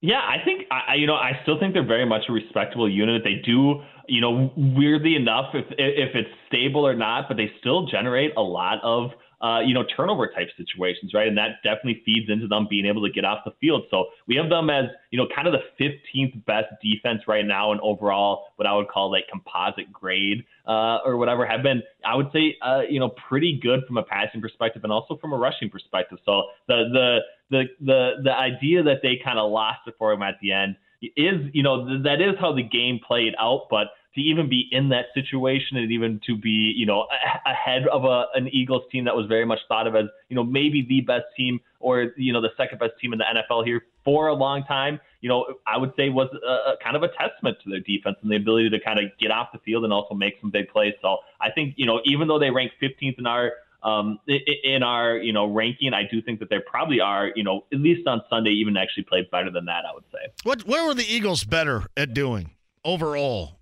Yeah, 0.00 0.20
I 0.20 0.44
think 0.44 0.66
I, 0.70 0.94
you 0.94 1.06
know 1.06 1.14
I 1.14 1.40
still 1.42 1.58
think 1.58 1.74
they're 1.74 1.86
very 1.86 2.06
much 2.06 2.22
a 2.28 2.32
respectable 2.32 2.88
unit. 2.88 3.22
They 3.24 3.42
do 3.44 3.82
you 4.08 4.22
know, 4.22 4.50
weirdly 4.56 5.14
enough, 5.14 5.54
if 5.54 5.66
if 5.78 6.14
it's 6.14 6.30
stable 6.48 6.86
or 6.86 6.94
not, 6.94 7.28
but 7.28 7.36
they 7.36 7.50
still 7.60 7.86
generate 7.86 8.32
a 8.36 8.40
lot 8.40 8.78
of 8.82 9.10
uh, 9.40 9.60
you 9.60 9.72
know, 9.72 9.84
turnover 9.96 10.26
type 10.26 10.48
situations, 10.56 11.14
right? 11.14 11.28
And 11.28 11.38
that 11.38 11.62
definitely 11.62 12.02
feeds 12.04 12.28
into 12.28 12.48
them 12.48 12.66
being 12.68 12.86
able 12.86 13.06
to 13.06 13.12
get 13.12 13.24
off 13.24 13.40
the 13.44 13.52
field. 13.60 13.84
So 13.90 14.06
we 14.26 14.34
have 14.34 14.48
them 14.48 14.68
as, 14.68 14.86
you 15.10 15.18
know, 15.18 15.28
kind 15.34 15.46
of 15.46 15.54
the 15.54 15.84
15th 15.84 16.44
best 16.44 16.66
defense 16.82 17.22
right 17.28 17.46
now 17.46 17.72
in 17.72 17.78
overall, 17.80 18.46
what 18.56 18.66
I 18.66 18.74
would 18.74 18.88
call 18.88 19.12
like 19.12 19.24
composite 19.30 19.92
grade 19.92 20.44
uh, 20.66 20.98
or 21.04 21.16
whatever, 21.16 21.46
have 21.46 21.62
been, 21.62 21.82
I 22.04 22.16
would 22.16 22.30
say, 22.32 22.56
uh, 22.62 22.80
you 22.88 22.98
know, 22.98 23.10
pretty 23.28 23.60
good 23.62 23.84
from 23.86 23.96
a 23.96 24.02
passing 24.02 24.40
perspective 24.40 24.82
and 24.82 24.92
also 24.92 25.16
from 25.18 25.32
a 25.32 25.36
rushing 25.36 25.70
perspective. 25.70 26.18
So 26.24 26.42
the, 26.66 26.84
the, 26.92 27.18
the, 27.50 27.64
the, 27.80 28.10
the 28.24 28.32
idea 28.32 28.82
that 28.82 28.98
they 29.02 29.20
kind 29.22 29.38
of 29.38 29.50
lost 29.52 29.80
it 29.86 29.94
for 29.98 30.12
him 30.12 30.22
at 30.22 30.34
the 30.42 30.52
end 30.52 30.76
is, 31.00 31.48
you 31.52 31.62
know, 31.62 31.86
th- 31.86 32.02
that 32.02 32.20
is 32.20 32.34
how 32.40 32.52
the 32.52 32.62
game 32.62 32.98
played 33.06 33.34
out, 33.38 33.68
but 33.70 33.88
to 34.14 34.20
even 34.20 34.48
be 34.48 34.68
in 34.72 34.88
that 34.88 35.06
situation 35.14 35.76
and 35.76 35.92
even 35.92 36.20
to 36.26 36.36
be, 36.36 36.72
you 36.76 36.86
know, 36.86 37.06
a- 37.10 37.50
ahead 37.50 37.86
of 37.88 38.04
a, 38.04 38.26
an 38.34 38.48
Eagles 38.48 38.82
team 38.90 39.04
that 39.04 39.14
was 39.14 39.26
very 39.26 39.44
much 39.44 39.60
thought 39.68 39.86
of 39.86 39.94
as, 39.94 40.06
you 40.28 40.36
know, 40.36 40.44
maybe 40.44 40.84
the 40.88 41.00
best 41.02 41.26
team 41.36 41.60
or, 41.80 42.12
you 42.16 42.32
know, 42.32 42.40
the 42.40 42.50
second 42.56 42.78
best 42.78 42.92
team 43.00 43.12
in 43.12 43.18
the 43.18 43.24
NFL 43.24 43.64
here 43.64 43.82
for 44.04 44.28
a 44.28 44.34
long 44.34 44.64
time, 44.64 44.98
you 45.20 45.28
know, 45.28 45.46
I 45.66 45.76
would 45.76 45.92
say 45.96 46.08
was 46.08 46.28
a, 46.32 46.72
a 46.72 46.76
kind 46.82 46.96
of 46.96 47.02
a 47.02 47.08
testament 47.08 47.58
to 47.64 47.70
their 47.70 47.80
defense 47.80 48.16
and 48.22 48.30
the 48.30 48.36
ability 48.36 48.70
to 48.70 48.80
kind 48.80 48.98
of 48.98 49.06
get 49.20 49.30
off 49.30 49.48
the 49.52 49.58
field 49.58 49.84
and 49.84 49.92
also 49.92 50.14
make 50.14 50.34
some 50.40 50.50
big 50.50 50.68
plays. 50.68 50.94
So 51.02 51.18
I 51.40 51.50
think, 51.50 51.74
you 51.76 51.86
know, 51.86 52.00
even 52.04 52.28
though 52.28 52.38
they 52.38 52.50
rank 52.50 52.72
15th 52.82 53.18
in 53.18 53.26
our 53.26 53.52
um, 53.82 54.18
in 54.26 54.82
our 54.82 55.16
you 55.18 55.32
know 55.32 55.46
ranking, 55.46 55.94
I 55.94 56.02
do 56.10 56.20
think 56.20 56.40
that 56.40 56.50
they 56.50 56.58
probably 56.66 57.00
are 57.00 57.30
you 57.36 57.44
know 57.44 57.64
at 57.72 57.78
least 57.78 58.08
on 58.08 58.22
Sunday 58.28 58.50
even 58.50 58.76
actually 58.76 59.04
played 59.04 59.30
better 59.30 59.52
than 59.52 59.66
that. 59.66 59.84
I 59.88 59.94
would 59.94 60.04
say. 60.12 60.32
What 60.42 60.66
what 60.66 60.84
were 60.84 60.94
the 60.94 61.06
Eagles 61.06 61.44
better 61.44 61.86
at 61.96 62.12
doing 62.12 62.50
overall? 62.84 63.57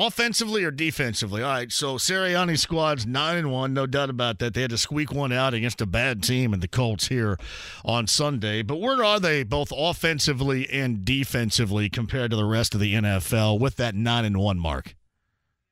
Offensively 0.00 0.64
or 0.64 0.70
defensively? 0.70 1.42
All 1.42 1.50
right, 1.50 1.70
so 1.70 1.96
Sirianni's 1.96 2.62
squad's 2.62 3.06
nine 3.06 3.36
and 3.36 3.52
one, 3.52 3.74
no 3.74 3.84
doubt 3.84 4.08
about 4.08 4.38
that. 4.38 4.54
They 4.54 4.62
had 4.62 4.70
to 4.70 4.78
squeak 4.78 5.12
one 5.12 5.30
out 5.30 5.52
against 5.52 5.82
a 5.82 5.86
bad 5.86 6.22
team 6.22 6.54
in 6.54 6.60
the 6.60 6.68
Colts 6.68 7.08
here 7.08 7.36
on 7.84 8.06
Sunday. 8.06 8.62
But 8.62 8.80
where 8.80 9.04
are 9.04 9.20
they 9.20 9.42
both 9.42 9.70
offensively 9.76 10.66
and 10.70 11.04
defensively 11.04 11.90
compared 11.90 12.30
to 12.30 12.38
the 12.38 12.46
rest 12.46 12.72
of 12.74 12.80
the 12.80 12.94
NFL 12.94 13.60
with 13.60 13.76
that 13.76 13.94
nine 13.94 14.24
and 14.24 14.38
one 14.38 14.58
mark? 14.58 14.96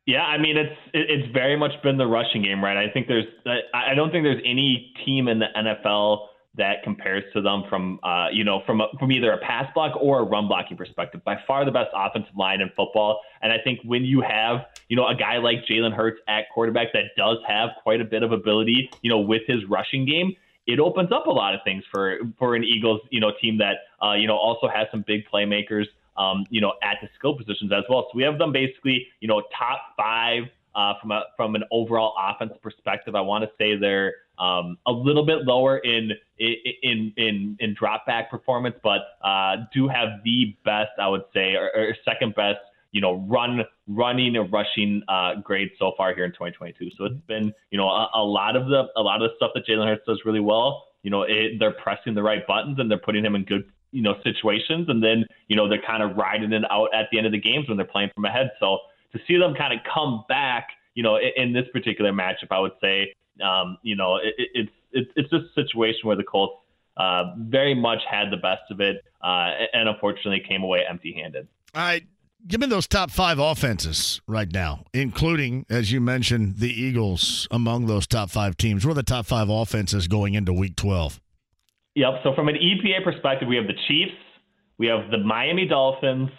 Yeah, 0.05 0.25
I 0.25 0.37
mean 0.37 0.59
it's 0.59 0.77
it's 0.93 1.33
very 1.33 1.57
much 1.57 1.73
been 1.83 1.97
the 1.97 2.07
rushing 2.07 2.43
game, 2.43 2.63
right? 2.63 2.77
I 2.77 2.91
think 2.93 3.09
there's 3.09 3.25
I 3.73 3.95
don't 3.95 4.11
think 4.11 4.25
there's 4.25 4.43
any 4.45 4.93
team 5.07 5.29
in 5.29 5.39
the 5.39 5.47
NFL 5.57 6.27
that 6.59 6.83
compares 6.85 7.25
to 7.33 7.41
them 7.41 7.63
from 7.69 7.99
uh, 8.03 8.29
you 8.31 8.45
know 8.45 8.63
from 8.67 8.83
from 8.99 9.11
either 9.11 9.33
a 9.33 9.39
pass 9.39 9.73
block 9.75 9.97
or 10.01 10.21
a 10.21 10.23
run 10.23 10.47
blocking 10.47 10.77
perspective. 10.77 11.25
By 11.25 11.37
far 11.47 11.65
the 11.65 11.71
best 11.71 11.91
offensive 11.95 12.37
line 12.37 12.61
in 12.61 12.69
football, 12.77 13.21
and 13.41 13.53
I 13.53 13.57
think 13.65 13.81
when 13.85 14.05
you 14.05 14.21
have 14.21 14.67
you 14.89 14.97
know 14.97 15.07
a 15.07 15.15
guy 15.15 15.39
like 15.39 15.65
Jalen 15.65 15.95
Hurts 15.95 16.21
at 16.29 16.51
quarterback 16.53 16.93
that 16.93 17.17
does 17.17 17.39
have 17.47 17.71
quite 17.83 18.01
a 18.01 18.05
bit 18.05 18.23
of 18.23 18.33
ability, 18.33 18.91
you 19.03 19.11
know, 19.11 19.21
with 19.21 19.43
his 19.47 19.65
rushing 19.69 20.05
game, 20.05 20.35
it 20.67 20.79
opens 20.79 21.11
up 21.13 21.27
a 21.27 21.31
lot 21.31 21.55
of 21.55 21.61
things 21.65 21.83
for 21.91 22.19
for 22.39 22.55
an 22.55 22.63
Eagles 22.63 23.01
you 23.11 23.21
know 23.21 23.33
team 23.41 23.59
that 23.59 23.77
uh, 24.05 24.13
you 24.13 24.27
know 24.27 24.37
also 24.37 24.69
has 24.69 24.87
some 24.91 25.03
big 25.07 25.25
playmakers 25.33 25.87
um, 26.17 26.45
you 26.51 26.61
know 26.61 26.75
at 26.83 26.99
the 27.01 27.09
skill 27.19 27.35
positions 27.35 27.73
as 27.73 27.85
well. 27.89 28.09
So 28.11 28.17
we 28.17 28.23
have 28.23 28.39
them 28.39 28.53
basically 28.53 29.07
you 29.21 29.29
know 29.29 29.43
top 29.57 29.81
five 29.97 30.45
uh, 30.79 30.95
from 31.01 31.11
a 31.11 31.25
from 31.37 31.57
an 31.57 31.65
overall 31.73 32.15
offense 32.17 32.53
perspective. 32.63 33.17
I 33.17 33.21
want 33.21 33.43
to 33.43 33.51
say 33.59 33.77
they're 33.77 34.15
um, 34.39 34.79
a 34.87 34.93
little 34.93 35.27
bit 35.27 35.39
lower 35.45 35.79
in 35.79 36.13
in 36.39 37.13
in 37.17 37.57
in 37.59 37.75
drop 37.75 38.07
back 38.07 38.31
performance, 38.31 38.77
but 38.83 39.01
uh, 39.23 39.57
do 39.75 39.89
have 39.89 40.09
the 40.25 40.57
best, 40.65 40.93
I 41.01 41.09
would 41.09 41.25
say, 41.35 41.57
or, 41.57 41.71
or 41.75 41.97
second 42.05 42.37
best, 42.37 42.61
you 42.93 43.01
know, 43.01 43.27
run 43.29 43.65
running 43.89 44.37
and 44.37 44.53
rushing 44.53 45.03
uh, 45.09 45.35
grade 45.43 45.71
so 45.81 45.93
far 45.97 46.15
here 46.15 46.25
in 46.25 46.31
2022. 46.31 46.91
So 46.97 47.07
it's 47.07 47.15
been, 47.27 47.53
you 47.73 47.79
know, 47.79 47.89
a, 47.89 48.09
a 48.15 48.25
lot 48.25 48.55
of 48.55 48.69
the 48.69 48.85
a 48.97 49.03
lot 49.03 49.21
of 49.21 49.31
the 49.31 49.37
stuff 49.37 49.51
that 49.57 49.67
Jalen 49.67 49.89
Hurts 49.89 50.07
does 50.07 50.23
really 50.25 50.41
well. 50.41 50.85
You 51.03 51.11
know, 51.11 51.23
it, 51.23 51.59
they're 51.59 51.73
pressing 51.73 52.15
the 52.15 52.23
right 52.23 52.47
buttons 52.47 52.79
and 52.79 52.89
they're 52.89 52.99
putting 52.99 53.25
him 53.25 53.35
in 53.35 53.45
good 53.45 53.65
you 53.91 54.03
know 54.03 54.15
situations, 54.23 54.89
and 54.89 55.03
then 55.03 55.25
you 55.49 55.57
know 55.57 55.69
they're 55.69 55.83
kind 55.85 56.05
of 56.05 56.17
riding 56.17 56.53
it 56.53 56.63
out 56.71 56.91
at 56.95 57.07
the 57.11 57.19
end 57.19 57.27
of 57.27 57.33
the 57.33 57.41
games 57.41 57.67
when 57.67 57.77
they're 57.77 57.87
playing 57.87 58.11
from 58.15 58.27
ahead. 58.27 58.51
So 58.61 58.79
to 59.13 59.19
see 59.27 59.39
them 59.39 59.55
kind 59.55 59.73
of 59.73 59.81
come 59.93 60.25
back, 60.29 60.69
you 60.95 61.03
know, 61.03 61.17
in, 61.17 61.31
in 61.37 61.53
this 61.53 61.65
particular 61.73 62.13
matchup, 62.13 62.51
I 62.51 62.61
would 62.61 62.73
say 62.81 63.13
um, 63.43 63.79
you 63.83 63.97
know, 63.97 64.17
it, 64.17 64.35
it, 64.55 64.69
it's 64.93 65.11
it's 65.17 65.31
just 65.31 65.45
a 65.57 65.63
situation 65.63 66.01
where 66.05 66.17
the 66.17 66.25
Colts 66.25 66.61
uh, 66.97 67.35
very 67.39 67.75
much 67.75 68.01
had 68.11 68.31
the 68.31 68.37
best 68.37 68.63
of 68.71 68.81
it, 68.81 69.05
uh, 69.23 69.51
and 69.73 69.89
unfortunately 69.89 70.43
came 70.47 70.63
away 70.63 70.83
empty-handed. 70.89 71.47
All 71.75 71.83
right, 71.83 72.05
give 72.47 72.61
me 72.61 72.67
those 72.67 72.87
top 72.87 73.11
five 73.11 73.39
offenses 73.39 74.21
right 74.27 74.51
now, 74.51 74.85
including, 74.93 75.67
as 75.69 75.93
you 75.93 76.01
mentioned, 76.01 76.57
the 76.57 76.71
Eagles 76.71 77.47
among 77.51 77.87
those 77.87 78.07
top 78.07 78.31
five 78.31 78.57
teams. 78.57 78.85
What 78.85 78.93
are 78.93 78.95
the 78.95 79.03
top 79.03 79.27
five 79.27 79.49
offenses 79.49 80.09
going 80.09 80.35
into 80.35 80.53
Week 80.53 80.75
12? 80.77 81.21
Yep. 81.95 82.15
So 82.23 82.35
from 82.35 82.49
an 82.49 82.57
EPA 82.57 83.05
perspective, 83.05 83.49
we 83.49 83.57
have 83.57 83.67
the 83.67 83.77
Chiefs, 83.87 84.15
we 84.79 84.87
have 84.87 85.11
the 85.11 85.19
Miami 85.19 85.67
Dolphins, 85.67 86.31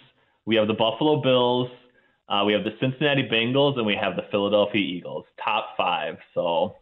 we 0.46 0.56
have 0.56 0.66
the 0.66 0.74
Buffalo 0.74 1.22
Bills, 1.22 1.70
uh, 2.30 2.44
we 2.44 2.52
have 2.52 2.62
the 2.62 2.74
Cincinnati 2.80 3.28
Bengals, 3.28 3.76
and 3.76 3.84
we 3.84 3.96
have 3.96 4.14
the 4.14 4.24
Philadelphia 4.30 4.80
Eagles. 4.80 5.24
Top 5.44 5.76
five. 5.76 6.16
So 6.32 6.76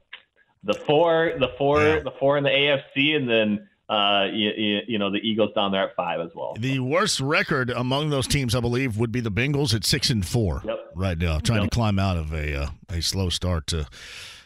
the 0.62 0.74
four, 0.74 1.32
the 1.40 1.48
four, 1.56 1.80
yeah. 1.80 2.00
the 2.00 2.12
four 2.20 2.36
in 2.36 2.44
the 2.44 2.50
AFC, 2.50 3.16
and 3.16 3.28
then 3.28 3.68
uh, 3.88 4.26
you, 4.30 4.80
you, 4.86 4.98
know 4.98 5.10
the 5.10 5.18
Eagles 5.18 5.50
down 5.54 5.72
there 5.72 5.88
at 5.88 5.96
five 5.96 6.20
as 6.20 6.30
well. 6.34 6.54
The 6.58 6.78
worst 6.80 7.20
record 7.20 7.70
among 7.70 8.10
those 8.10 8.26
teams, 8.26 8.54
I 8.54 8.60
believe, 8.60 8.98
would 8.98 9.10
be 9.10 9.20
the 9.20 9.30
Bengals 9.30 9.74
at 9.74 9.84
six 9.84 10.10
and 10.10 10.26
four 10.26 10.62
yep. 10.66 10.90
right 10.94 11.16
now, 11.16 11.38
trying 11.38 11.62
yep. 11.62 11.70
to 11.70 11.74
climb 11.74 11.98
out 11.98 12.18
of 12.18 12.32
a 12.34 12.64
uh, 12.64 12.68
a 12.90 13.00
slow 13.00 13.30
start 13.30 13.66
to 13.68 13.88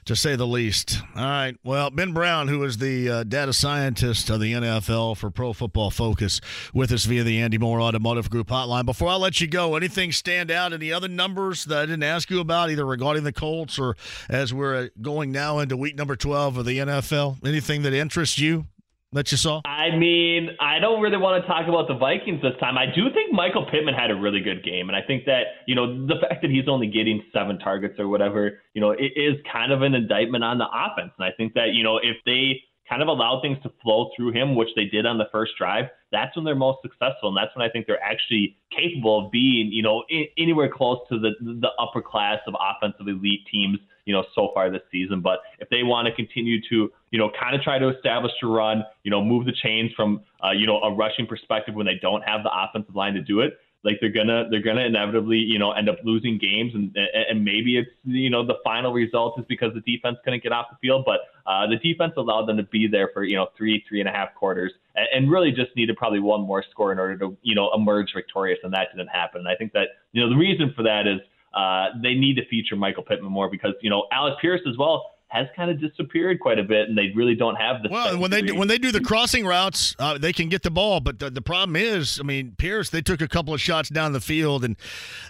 to 0.05 0.17
say 0.17 0.37
the 0.37 0.47
least. 0.47 1.01
All 1.17 1.25
right. 1.25 1.57
Well, 1.63 1.91
Ben 1.91 2.13
Brown, 2.13 2.49
who 2.49 2.63
is 2.65 2.79
the 2.79 3.09
uh, 3.09 3.25
data 3.25 3.53
scientist 3.53 4.31
of 4.31 4.41
the 4.41 4.53
NFL 4.53 5.17
for 5.17 5.31
Pro 5.31 5.53
Football 5.53 5.91
Focus, 5.91 6.41
with 6.75 6.91
us 6.93 7.05
via 7.05 7.23
the 7.23 7.41
Andy 7.41 7.59
Moore 7.59 7.81
Automotive 7.81 8.31
Group 8.31 8.49
hotline. 8.49 8.85
Before 8.85 9.09
I 9.09 9.15
let 9.17 9.41
you 9.41 9.47
go, 9.47 9.77
anything 9.77 10.13
stand 10.13 10.51
out? 10.51 10.73
Any 10.73 10.93
other 10.93 11.09
numbers 11.09 11.65
that 11.67 11.79
I 11.79 11.87
didn't 11.87 12.03
ask 12.03 12.31
you 12.31 12.41
about, 12.41 12.71
either 12.71 12.85
regarding 12.85 13.25
the 13.25 13.33
Colts 13.33 13.79
or 13.79 13.97
as 14.29 14.53
we're 14.53 14.91
going 15.01 15.31
now 15.31 15.59
into 15.59 15.77
week 15.77 15.97
number 15.97 16.17
12 16.17 16.59
of 16.59 16.65
the 16.65 16.79
NFL? 16.79 17.47
Anything 17.47 17.83
that 17.83 17.93
interests 17.93 18.39
you? 18.39 18.67
That 19.13 19.31
you 19.31 19.37
saw? 19.37 19.61
I 19.65 19.95
mean, 19.95 20.51
I 20.61 20.79
don't 20.79 21.01
really 21.01 21.17
want 21.17 21.43
to 21.43 21.47
talk 21.47 21.69
about 21.69 21.89
the 21.89 21.95
Vikings 21.95 22.41
this 22.43 22.55
time. 22.59 22.79
I 22.79 22.87
do 22.87 23.13
think 23.13 23.33
Michael 23.33 23.67
Pittman 23.71 23.95
had 23.95 24.11
a 24.11 24.15
really 24.15 24.41
good 24.41 24.65
game, 24.65 24.89
and 24.89 24.97
I 24.97 25.03
think 25.03 25.25
that 25.27 25.43
you 25.67 25.75
know 25.75 26.07
the 26.07 26.17
fact 26.21 26.43
that 26.43 26.51
he's 26.51 26.69
only 26.69 26.87
getting 26.87 27.23
seven 27.33 27.59
targets 27.59 27.99
or 27.99 28.09
whatever, 28.09 28.61
you 28.75 28.81
know, 28.81 28.91
it 28.91 29.13
is 29.17 29.37
kind 29.51 29.73
of 29.73 29.83
an 29.83 29.95
indictment 29.95 30.45
on 30.45 30.59
the 30.59 30.67
offense. 30.67 31.13
And 31.19 31.27
I 31.27 31.31
think 31.37 31.55
that 31.55 31.75
you 31.75 31.83
know 31.83 31.99
if 31.99 32.17
they 32.25 32.63
kind 32.89 33.03
of 33.03 33.09
allow 33.09 33.41
things 33.41 33.59
to 33.63 33.71
flow 33.83 34.11
through 34.17 34.33
him, 34.33 34.55
which 34.55 34.69
they 34.77 34.85
did 34.85 35.07
on 35.07 35.17
the 35.17 35.25
first 35.31 35.53
drive, 35.57 35.87
that's 36.11 36.35
when 36.37 36.45
they're 36.45 36.55
most 36.55 36.79
successful, 36.83 37.29
and 37.29 37.37
that's 37.37 37.55
when 37.57 37.67
I 37.67 37.71
think 37.71 37.87
they're 37.87 38.03
actually 38.03 38.57
capable 38.77 39.27
of 39.27 39.33
being, 39.33 39.71
you 39.73 39.83
know, 39.83 40.05
anywhere 40.39 40.71
close 40.71 40.99
to 41.11 41.19
the 41.19 41.33
the 41.41 41.71
upper 41.79 42.01
class 42.01 42.39
of 42.47 42.55
offensive 42.59 43.09
elite 43.09 43.47
teams 43.51 43.79
you 44.05 44.13
know, 44.13 44.25
so 44.35 44.51
far 44.55 44.71
this 44.71 44.83
season. 44.91 45.21
But 45.21 45.41
if 45.59 45.69
they 45.69 45.83
want 45.83 46.07
to 46.07 46.15
continue 46.15 46.61
to, 46.69 46.91
you 47.11 47.19
know, 47.19 47.31
kind 47.39 47.55
of 47.55 47.63
try 47.63 47.79
to 47.79 47.89
establish 47.89 48.33
a 48.43 48.47
run, 48.47 48.85
you 49.05 49.11
know, 49.11 49.23
move 49.23 49.47
the 49.47 49.53
chains 49.53 49.93
from, 49.95 50.23
uh, 50.45 50.51
you 50.51 50.67
know, 50.67 50.81
a 50.81 50.95
rushing 50.95 51.27
perspective 51.27 51.75
when 51.75 51.87
they 51.87 51.99
don't 52.01 52.23
have 52.23 52.43
the 52.43 52.51
offensive 52.53 52.95
line 52.95 53.15
to 53.15 53.23
do 53.23 53.41
it, 53.41 53.59
like 53.85 53.99
they're 54.01 54.13
gonna 54.13 54.49
they're 54.51 54.63
gonna 54.63 54.83
inevitably 54.83 55.39
you 55.39 55.59
know 55.59 55.73
end 55.73 55.89
up 55.89 55.97
losing 56.05 56.39
games. 56.39 56.73
And 56.75 56.97
and 57.29 57.45
maybe 57.45 57.79
it's 57.79 57.91
you 58.05 58.31
know 58.31 58.47
the 58.47 58.59
final 58.63 58.93
result 58.93 59.39
is 59.39 59.45
because 59.49 59.73
the 59.75 59.81
defense 59.81 60.19
couldn't 60.25 60.43
get 60.43 60.53
off 60.53 60.67
the 60.71 60.77
field. 60.81 61.05
But 61.05 61.21
uh, 61.51 61.67
the 61.67 61.77
defense 61.77 62.13
allowed 62.17 62.47
them 62.47 62.57
to 62.59 62.63
be 62.63 62.87
there 62.87 63.11
for 63.13 63.25
you 63.25 63.37
know 63.37 63.49
three 63.57 63.85
three 63.89 64.01
and 64.01 64.09
a 64.09 64.13
half 64.13 64.35
quarters. 64.35 64.73
And, 64.95 65.07
and 65.15 65.31
really 65.31 65.51
just 65.51 65.75
needed 65.75 65.97
probably 65.97 66.21
one 66.21 66.43
more 66.43 66.65
score 66.71 66.93
in 66.93 66.99
order 66.99 67.19
to 67.19 67.37
you 67.43 67.55
know 67.55 67.73
emerge 67.75 68.13
victorious 68.15 68.61
and 68.63 68.73
that 68.73 68.89
didn't 68.95 69.09
happen. 69.09 69.41
And 69.41 69.49
I 69.49 69.57
think 69.57 69.73
that 69.73 69.89
you 70.13 70.23
know 70.23 70.29
the 70.29 70.37
reason 70.37 70.73
for 70.77 70.83
that 70.85 71.07
is 71.07 71.21
uh, 71.55 71.89
they 72.03 72.15
need 72.15 72.37
to 72.37 72.47
feature 72.47 72.77
Michael 72.77 73.03
Pittman 73.03 73.31
more 73.31 73.51
because 73.51 73.73
you 73.81 73.91
know 73.91 74.07
Alec 74.13 74.35
Pierce 74.41 74.61
as 74.69 74.77
well 74.77 75.05
has 75.33 75.47
kind 75.57 75.71
of 75.71 75.81
disappeared 75.81 76.39
quite 76.41 76.59
a 76.59 76.63
bit, 76.63 76.91
and 76.91 76.97
they 76.97 77.11
really 77.15 77.35
don't 77.35 77.57
have 77.57 77.83
the. 77.83 77.89
Well, 77.91 78.19
when 78.19 78.31
they 78.31 78.43
do, 78.43 78.55
when 78.55 78.69
they 78.69 78.77
do 78.77 78.93
the 78.93 79.01
crossing 79.01 79.47
routes, 79.47 79.97
uh, 79.99 80.19
they 80.19 80.33
can 80.33 80.51
get 80.51 80.63
the 80.63 80.71
ball, 80.71 81.01
but 81.01 81.19
the, 81.19 81.31
the, 81.31 81.41
problem 81.41 81.75
is, 81.75 82.21
I 82.21 82.23
mean, 82.23 82.55
Pierce 82.59 82.91
they 82.91 83.01
took 83.01 83.23
a 83.23 83.29
couple 83.29 83.55
of 83.55 83.61
shots 83.61 83.89
down 83.89 84.13
the 84.13 84.21
field, 84.21 84.63
and 84.63 84.77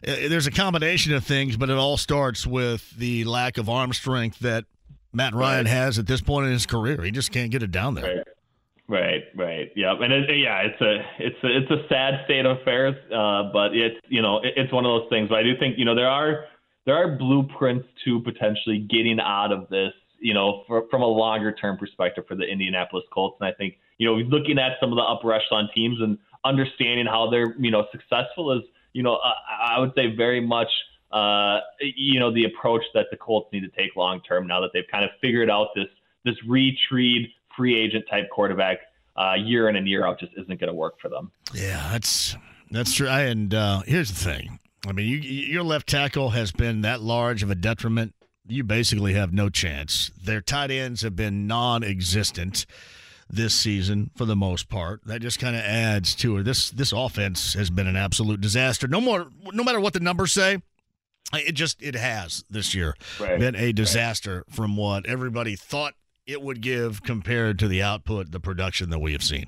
uh, 0.06 0.28
there's 0.28 0.48
a 0.48 0.50
combination 0.50 1.14
of 1.14 1.24
things, 1.24 1.56
but 1.56 1.70
it 1.70 1.76
all 1.76 1.96
starts 1.96 2.44
with 2.44 2.90
the 2.96 3.22
lack 3.24 3.58
of 3.58 3.68
arm 3.68 3.92
strength 3.92 4.40
that 4.40 4.64
Matt 5.12 5.34
Ryan 5.34 5.66
right. 5.66 5.70
has 5.70 6.00
at 6.00 6.08
this 6.08 6.20
point 6.20 6.46
in 6.46 6.52
his 6.52 6.66
career. 6.66 7.00
He 7.02 7.12
just 7.12 7.30
can't 7.30 7.52
get 7.52 7.62
it 7.62 7.70
down 7.70 7.94
there. 7.94 8.16
Right. 8.16 8.26
Right, 8.92 9.22
right, 9.34 9.72
yeah, 9.74 9.94
and 9.98 10.12
it, 10.12 10.28
yeah, 10.36 10.60
it's 10.66 10.80
a 10.82 10.98
it's 11.18 11.42
a 11.42 11.56
it's 11.56 11.70
a 11.70 11.88
sad 11.88 12.26
state 12.26 12.44
of 12.44 12.58
affairs, 12.58 12.94
uh, 13.10 13.50
but 13.50 13.74
it's 13.74 13.96
you 14.10 14.20
know 14.20 14.40
it, 14.40 14.52
it's 14.54 14.70
one 14.70 14.84
of 14.84 14.90
those 14.90 15.08
things. 15.08 15.30
But 15.30 15.38
I 15.38 15.42
do 15.44 15.56
think 15.58 15.78
you 15.78 15.86
know 15.86 15.94
there 15.94 16.10
are 16.10 16.44
there 16.84 16.96
are 16.96 17.16
blueprints 17.16 17.88
to 18.04 18.20
potentially 18.20 18.86
getting 18.90 19.18
out 19.18 19.50
of 19.50 19.66
this, 19.70 19.92
you 20.18 20.34
know, 20.34 20.64
for, 20.66 20.84
from 20.90 21.00
a 21.00 21.06
longer 21.06 21.52
term 21.52 21.78
perspective 21.78 22.24
for 22.28 22.34
the 22.34 22.42
Indianapolis 22.42 23.06
Colts, 23.14 23.38
and 23.40 23.48
I 23.48 23.56
think 23.56 23.78
you 23.96 24.06
know 24.06 24.16
looking 24.16 24.58
at 24.58 24.72
some 24.78 24.92
of 24.92 24.96
the 24.96 25.02
upper 25.02 25.32
echelon 25.32 25.70
teams 25.74 25.96
and 26.02 26.18
understanding 26.44 27.06
how 27.06 27.30
they're 27.30 27.54
you 27.58 27.70
know 27.70 27.86
successful 27.92 28.52
is 28.52 28.62
you 28.92 29.02
know 29.02 29.14
I, 29.24 29.76
I 29.76 29.80
would 29.80 29.92
say 29.94 30.14
very 30.14 30.46
much 30.46 30.68
uh, 31.12 31.60
you 31.80 32.20
know 32.20 32.30
the 32.30 32.44
approach 32.44 32.82
that 32.92 33.06
the 33.10 33.16
Colts 33.16 33.48
need 33.54 33.60
to 33.60 33.70
take 33.70 33.96
long 33.96 34.20
term 34.20 34.46
now 34.46 34.60
that 34.60 34.68
they've 34.74 34.84
kind 34.92 35.02
of 35.02 35.12
figured 35.22 35.48
out 35.48 35.68
this 35.74 35.88
this 36.26 36.36
retreat 36.46 37.30
free 37.56 37.78
agent 37.78 38.04
type 38.10 38.28
quarterback 38.30 38.78
uh, 39.16 39.34
year 39.34 39.68
in 39.68 39.76
and 39.76 39.86
year 39.86 40.06
out 40.06 40.18
just 40.18 40.32
isn't 40.32 40.60
going 40.60 40.68
to 40.68 40.74
work 40.74 40.98
for 41.00 41.08
them. 41.08 41.30
Yeah, 41.54 41.88
that's 41.92 42.36
that's 42.70 42.94
true. 42.94 43.08
And 43.08 43.52
uh, 43.54 43.82
here's 43.86 44.10
the 44.10 44.18
thing. 44.18 44.58
I 44.86 44.92
mean, 44.92 45.06
you, 45.06 45.16
your 45.18 45.62
left 45.62 45.88
tackle 45.88 46.30
has 46.30 46.50
been 46.50 46.80
that 46.82 47.00
large 47.00 47.42
of 47.42 47.50
a 47.50 47.54
detriment. 47.54 48.14
You 48.48 48.64
basically 48.64 49.14
have 49.14 49.32
no 49.32 49.48
chance. 49.48 50.10
Their 50.22 50.40
tight 50.40 50.70
ends 50.70 51.02
have 51.02 51.14
been 51.14 51.46
non-existent 51.46 52.66
this 53.30 53.54
season 53.54 54.10
for 54.16 54.24
the 54.24 54.34
most 54.34 54.68
part. 54.68 55.04
That 55.06 55.22
just 55.22 55.38
kind 55.38 55.54
of 55.54 55.62
adds 55.62 56.14
to 56.16 56.38
it. 56.38 56.42
This 56.44 56.70
this 56.70 56.92
offense 56.92 57.54
has 57.54 57.70
been 57.70 57.86
an 57.86 57.96
absolute 57.96 58.40
disaster. 58.40 58.88
No 58.88 59.00
more, 59.00 59.28
no 59.52 59.62
matter 59.62 59.80
what 59.80 59.92
the 59.92 60.00
numbers 60.00 60.32
say. 60.32 60.58
It 61.34 61.52
just 61.52 61.82
it 61.82 61.94
has 61.94 62.44
this 62.50 62.74
year 62.74 62.94
right. 63.18 63.38
been 63.38 63.56
a 63.56 63.72
disaster 63.72 64.44
right. 64.46 64.54
from 64.54 64.76
what 64.76 65.06
everybody 65.06 65.56
thought 65.56 65.94
it 66.26 66.42
would 66.42 66.60
give 66.60 67.02
compared 67.02 67.58
to 67.60 67.68
the 67.68 67.82
output, 67.82 68.30
the 68.30 68.40
production 68.40 68.90
that 68.90 69.00
we 69.00 69.12
have 69.12 69.22
seen. 69.22 69.46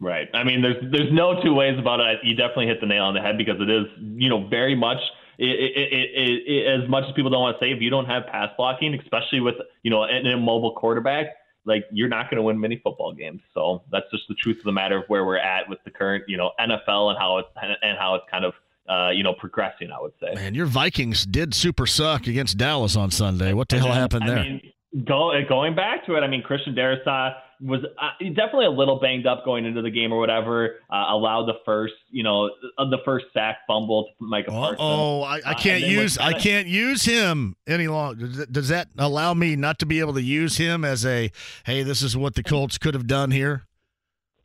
Right. 0.00 0.28
I 0.34 0.44
mean, 0.44 0.60
there's 0.60 0.82
there's 0.90 1.12
no 1.12 1.42
two 1.42 1.54
ways 1.54 1.78
about 1.78 2.00
it. 2.00 2.18
You 2.22 2.34
definitely 2.34 2.66
hit 2.66 2.80
the 2.80 2.86
nail 2.86 3.04
on 3.04 3.14
the 3.14 3.20
head 3.20 3.38
because 3.38 3.60
it 3.60 3.70
is, 3.70 3.86
you 3.98 4.28
know, 4.28 4.48
very 4.48 4.74
much 4.74 4.98
it, 5.38 5.46
it, 5.46 6.42
it, 6.46 6.82
as 6.82 6.88
much 6.88 7.04
as 7.08 7.12
people 7.14 7.30
don't 7.30 7.40
want 7.40 7.58
to 7.58 7.64
say, 7.64 7.72
if 7.72 7.80
you 7.80 7.90
don't 7.90 8.06
have 8.06 8.26
pass 8.26 8.50
blocking, 8.56 8.94
especially 8.94 9.40
with 9.40 9.56
you 9.82 9.90
know 9.90 10.04
an 10.04 10.26
immobile 10.26 10.74
quarterback, 10.74 11.26
like 11.64 11.84
you're 11.90 12.08
not 12.08 12.30
going 12.30 12.36
to 12.36 12.42
win 12.42 12.58
many 12.58 12.76
football 12.76 13.12
games. 13.12 13.40
So 13.52 13.82
that's 13.90 14.06
just 14.10 14.24
the 14.28 14.34
truth 14.34 14.58
of 14.58 14.64
the 14.64 14.72
matter 14.72 14.98
of 14.98 15.04
where 15.08 15.24
we're 15.24 15.38
at 15.38 15.68
with 15.68 15.78
the 15.84 15.90
current 15.90 16.24
you 16.28 16.36
know 16.36 16.52
NFL 16.60 17.10
and 17.10 17.18
how 17.18 17.38
it's 17.38 17.48
and 17.82 17.98
how 17.98 18.14
it's 18.16 18.24
kind 18.30 18.44
of 18.44 18.54
uh, 18.88 19.10
you 19.10 19.22
know, 19.22 19.32
progressing, 19.32 19.90
I 19.90 20.00
would 20.00 20.12
say. 20.20 20.34
Man, 20.34 20.54
your 20.54 20.66
Vikings 20.66 21.24
did 21.24 21.54
super 21.54 21.86
suck 21.86 22.26
against 22.26 22.58
Dallas 22.58 22.96
on 22.96 23.10
Sunday. 23.10 23.54
What 23.54 23.70
the 23.70 23.78
hell 23.78 23.92
happened 23.92 24.28
there? 24.28 24.38
I 24.38 24.42
mean, 24.42 24.72
go, 25.02 25.32
going 25.48 25.74
back 25.74 26.06
to 26.06 26.14
it, 26.14 26.20
I 26.20 26.28
mean, 26.28 26.42
Christian 26.42 26.74
Darrisaw 26.74 27.34
was 27.60 27.80
uh, 28.00 28.08
definitely 28.34 28.66
a 28.66 28.70
little 28.70 29.00
banged 29.00 29.26
up 29.26 29.44
going 29.44 29.64
into 29.64 29.80
the 29.80 29.90
game 29.90 30.12
or 30.12 30.18
whatever. 30.18 30.76
Uh, 30.90 31.06
allowed 31.08 31.46
the 31.46 31.54
first, 31.64 31.94
you 32.10 32.22
know, 32.22 32.50
uh, 32.78 32.88
the 32.90 32.98
first 33.04 33.26
sack 33.32 33.58
fumble 33.66 34.04
to 34.04 34.10
Micah 34.20 34.50
Parsons. 34.50 34.78
Oh, 34.80 35.22
I, 35.22 35.40
I 35.44 35.54
can't 35.54 35.82
use 35.82 36.18
I 36.18 36.34
can't 36.34 36.66
use 36.66 37.04
him 37.04 37.56
any 37.66 37.88
longer. 37.88 38.26
Does 38.46 38.68
that 38.68 38.88
allow 38.98 39.34
me 39.34 39.56
not 39.56 39.78
to 39.80 39.86
be 39.86 40.00
able 40.00 40.14
to 40.14 40.22
use 40.22 40.56
him 40.56 40.84
as 40.84 41.06
a 41.06 41.30
hey, 41.64 41.82
this 41.82 42.02
is 42.02 42.16
what 42.16 42.34
the 42.34 42.42
Colts 42.42 42.78
could 42.78 42.94
have 42.94 43.06
done 43.06 43.30
here? 43.30 43.66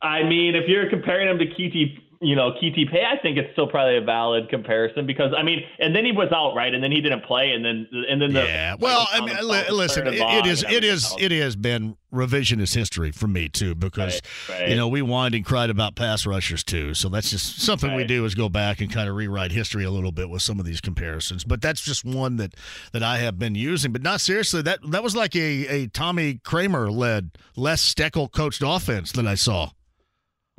I 0.02 0.22
mean, 0.22 0.54
if 0.54 0.66
you're 0.66 0.88
comparing 0.88 1.28
him 1.28 1.38
to 1.38 1.46
Kwity 1.46 1.98
you 2.22 2.36
know, 2.36 2.52
Kwity 2.52 2.90
Paye, 2.90 3.02
I 3.02 3.18
think 3.22 3.38
it's 3.38 3.50
still 3.52 3.66
probably 3.66 3.96
a 3.96 4.02
valid 4.02 4.50
comparison 4.50 5.06
because 5.06 5.32
I 5.36 5.42
mean, 5.42 5.60
and 5.78 5.96
then 5.96 6.04
he 6.04 6.12
was 6.12 6.28
out 6.32 6.54
right, 6.54 6.72
and 6.72 6.84
then 6.84 6.92
he 6.92 7.00
didn't 7.00 7.24
play, 7.24 7.52
and 7.52 7.64
then 7.64 7.88
and 8.10 8.20
then 8.20 8.34
the 8.34 8.44
yeah. 8.44 8.76
Well, 8.78 9.08
I 9.10 9.24
mean, 9.24 9.36
listen, 9.42 10.06
it, 10.06 10.14
it 10.14 10.46
is 10.46 10.62
it 10.62 10.84
is 10.84 11.14
it 11.18 11.32
has 11.32 11.56
been 11.56 11.96
revisionist 12.12 12.74
history 12.74 13.10
for 13.10 13.26
me 13.26 13.48
too 13.48 13.74
because 13.74 14.20
right, 14.50 14.60
right. 14.60 14.68
you 14.68 14.76
know 14.76 14.88
we 14.88 15.00
whined 15.00 15.34
and 15.34 15.46
cried 15.46 15.70
about 15.70 15.94
pass 15.94 16.26
rushers 16.26 16.62
too, 16.62 16.92
so 16.92 17.08
that's 17.08 17.30
just 17.30 17.62
something 17.62 17.88
right. 17.88 17.96
we 17.96 18.04
do 18.04 18.26
is 18.26 18.34
go 18.34 18.50
back 18.50 18.82
and 18.82 18.92
kind 18.92 19.08
of 19.08 19.16
rewrite 19.16 19.52
history 19.52 19.84
a 19.84 19.90
little 19.90 20.12
bit 20.12 20.28
with 20.28 20.42
some 20.42 20.60
of 20.60 20.66
these 20.66 20.82
comparisons. 20.82 21.42
But 21.42 21.62
that's 21.62 21.80
just 21.80 22.04
one 22.04 22.36
that 22.36 22.54
that 22.92 23.02
I 23.02 23.16
have 23.18 23.38
been 23.38 23.54
using, 23.54 23.92
but 23.92 24.02
not 24.02 24.20
seriously. 24.20 24.60
That 24.60 24.80
that 24.90 25.02
was 25.02 25.16
like 25.16 25.34
a 25.34 25.66
a 25.68 25.86
Tommy 25.86 26.34
Kramer 26.44 26.90
led, 26.90 27.30
Les 27.56 27.82
Steckel 27.82 28.30
coached 28.30 28.62
offense 28.62 29.10
that 29.12 29.26
I 29.26 29.36
saw 29.36 29.70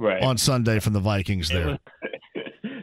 right. 0.02 0.22
on 0.22 0.38
Sunday 0.38 0.80
from 0.80 0.94
the 0.94 1.00
Vikings 1.00 1.50
there. 1.50 1.80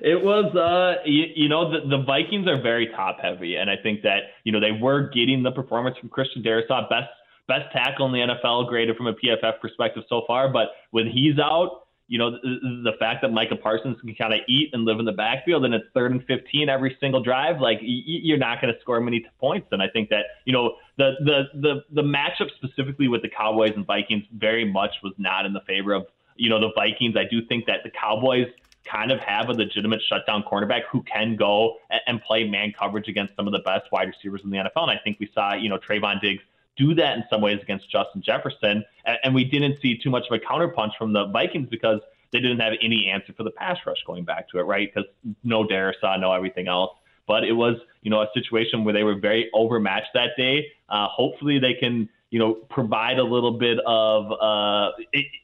It 0.00 0.22
was, 0.22 0.54
uh, 0.56 1.02
you, 1.04 1.24
you, 1.34 1.48
know, 1.48 1.70
the, 1.70 1.86
the 1.86 2.02
Vikings 2.02 2.46
are 2.46 2.60
very 2.62 2.88
top 2.96 3.18
heavy, 3.20 3.56
and 3.56 3.68
I 3.68 3.74
think 3.76 4.02
that 4.02 4.20
you 4.44 4.52
know 4.52 4.60
they 4.60 4.72
were 4.72 5.10
getting 5.10 5.42
the 5.42 5.50
performance 5.50 5.98
from 5.98 6.08
Christian 6.08 6.42
Darrisaw, 6.42 6.88
best 6.88 7.10
best 7.46 7.72
tackle 7.72 8.06
in 8.06 8.12
the 8.12 8.34
NFL, 8.34 8.68
graded 8.68 8.96
from 8.96 9.06
a 9.08 9.12
PFF 9.12 9.60
perspective 9.60 10.04
so 10.08 10.22
far. 10.26 10.52
But 10.52 10.68
when 10.92 11.10
he's 11.10 11.38
out, 11.38 11.88
you 12.06 12.18
know, 12.18 12.30
the, 12.30 12.38
the 12.84 12.92
fact 12.98 13.20
that 13.22 13.32
Micah 13.32 13.56
Parsons 13.56 13.98
can 14.00 14.14
kind 14.14 14.32
of 14.32 14.40
eat 14.48 14.70
and 14.72 14.84
live 14.84 14.98
in 14.98 15.04
the 15.04 15.12
backfield, 15.12 15.64
and 15.64 15.74
it's 15.74 15.84
third 15.92 16.12
and 16.12 16.24
fifteen 16.24 16.68
every 16.68 16.96
single 17.00 17.22
drive, 17.22 17.60
like 17.60 17.78
you're 17.82 18.38
not 18.38 18.62
going 18.62 18.72
to 18.72 18.80
score 18.80 19.00
many 19.00 19.26
points. 19.38 19.68
And 19.72 19.82
I 19.82 19.88
think 19.92 20.08
that 20.10 20.24
you 20.46 20.52
know 20.52 20.76
the 20.96 21.12
the 21.20 21.42
the 21.60 21.84
the 21.92 22.02
matchup 22.02 22.48
specifically 22.56 23.08
with 23.08 23.22
the 23.22 23.28
Cowboys 23.28 23.72
and 23.76 23.84
Vikings 23.84 24.24
very 24.32 24.64
much 24.64 24.92
was 25.02 25.12
not 25.18 25.44
in 25.44 25.52
the 25.52 25.60
favor 25.66 25.92
of 25.92 26.06
you 26.38 26.48
know, 26.48 26.58
the 26.60 26.72
Vikings, 26.74 27.16
I 27.16 27.24
do 27.24 27.44
think 27.44 27.66
that 27.66 27.82
the 27.84 27.90
Cowboys 27.90 28.48
kind 28.84 29.12
of 29.12 29.20
have 29.20 29.48
a 29.48 29.52
legitimate 29.52 30.00
shutdown 30.00 30.42
cornerback 30.50 30.82
who 30.90 31.02
can 31.02 31.36
go 31.36 31.76
and 32.06 32.22
play 32.22 32.44
man 32.44 32.72
coverage 32.78 33.08
against 33.08 33.36
some 33.36 33.46
of 33.46 33.52
the 33.52 33.58
best 33.60 33.90
wide 33.92 34.08
receivers 34.08 34.40
in 34.44 34.50
the 34.50 34.56
NFL. 34.56 34.88
And 34.88 34.90
I 34.90 34.98
think 35.02 35.18
we 35.20 35.30
saw, 35.34 35.54
you 35.54 35.68
know, 35.68 35.78
Trevon 35.78 36.20
Diggs 36.20 36.42
do 36.76 36.94
that 36.94 37.16
in 37.18 37.24
some 37.28 37.42
ways 37.42 37.60
against 37.60 37.90
Justin 37.90 38.22
Jefferson. 38.22 38.84
And 39.04 39.34
we 39.34 39.44
didn't 39.44 39.80
see 39.80 39.98
too 39.98 40.10
much 40.10 40.24
of 40.30 40.32
a 40.32 40.38
counterpunch 40.38 40.96
from 40.96 41.12
the 41.12 41.26
Vikings 41.26 41.68
because 41.68 42.00
they 42.30 42.40
didn't 42.40 42.60
have 42.60 42.74
any 42.80 43.08
answer 43.08 43.32
for 43.32 43.42
the 43.42 43.50
pass 43.50 43.78
rush 43.86 43.98
going 44.06 44.24
back 44.24 44.48
to 44.50 44.58
it, 44.58 44.62
right? 44.62 44.92
Because 44.92 45.10
no 45.44 45.64
Darrisaw, 45.64 46.18
no 46.20 46.32
everything 46.32 46.68
else. 46.68 46.92
But 47.26 47.44
it 47.44 47.52
was, 47.52 47.76
you 48.02 48.10
know, 48.10 48.22
a 48.22 48.28
situation 48.32 48.84
where 48.84 48.94
they 48.94 49.02
were 49.02 49.16
very 49.16 49.50
overmatched 49.52 50.14
that 50.14 50.30
day. 50.36 50.68
Uh, 50.88 51.08
hopefully 51.08 51.58
they 51.58 51.74
can 51.74 52.08
you 52.30 52.38
know, 52.38 52.54
provide 52.68 53.18
a 53.18 53.24
little 53.24 53.58
bit 53.58 53.78
of, 53.86 54.30
uh, 54.32 54.92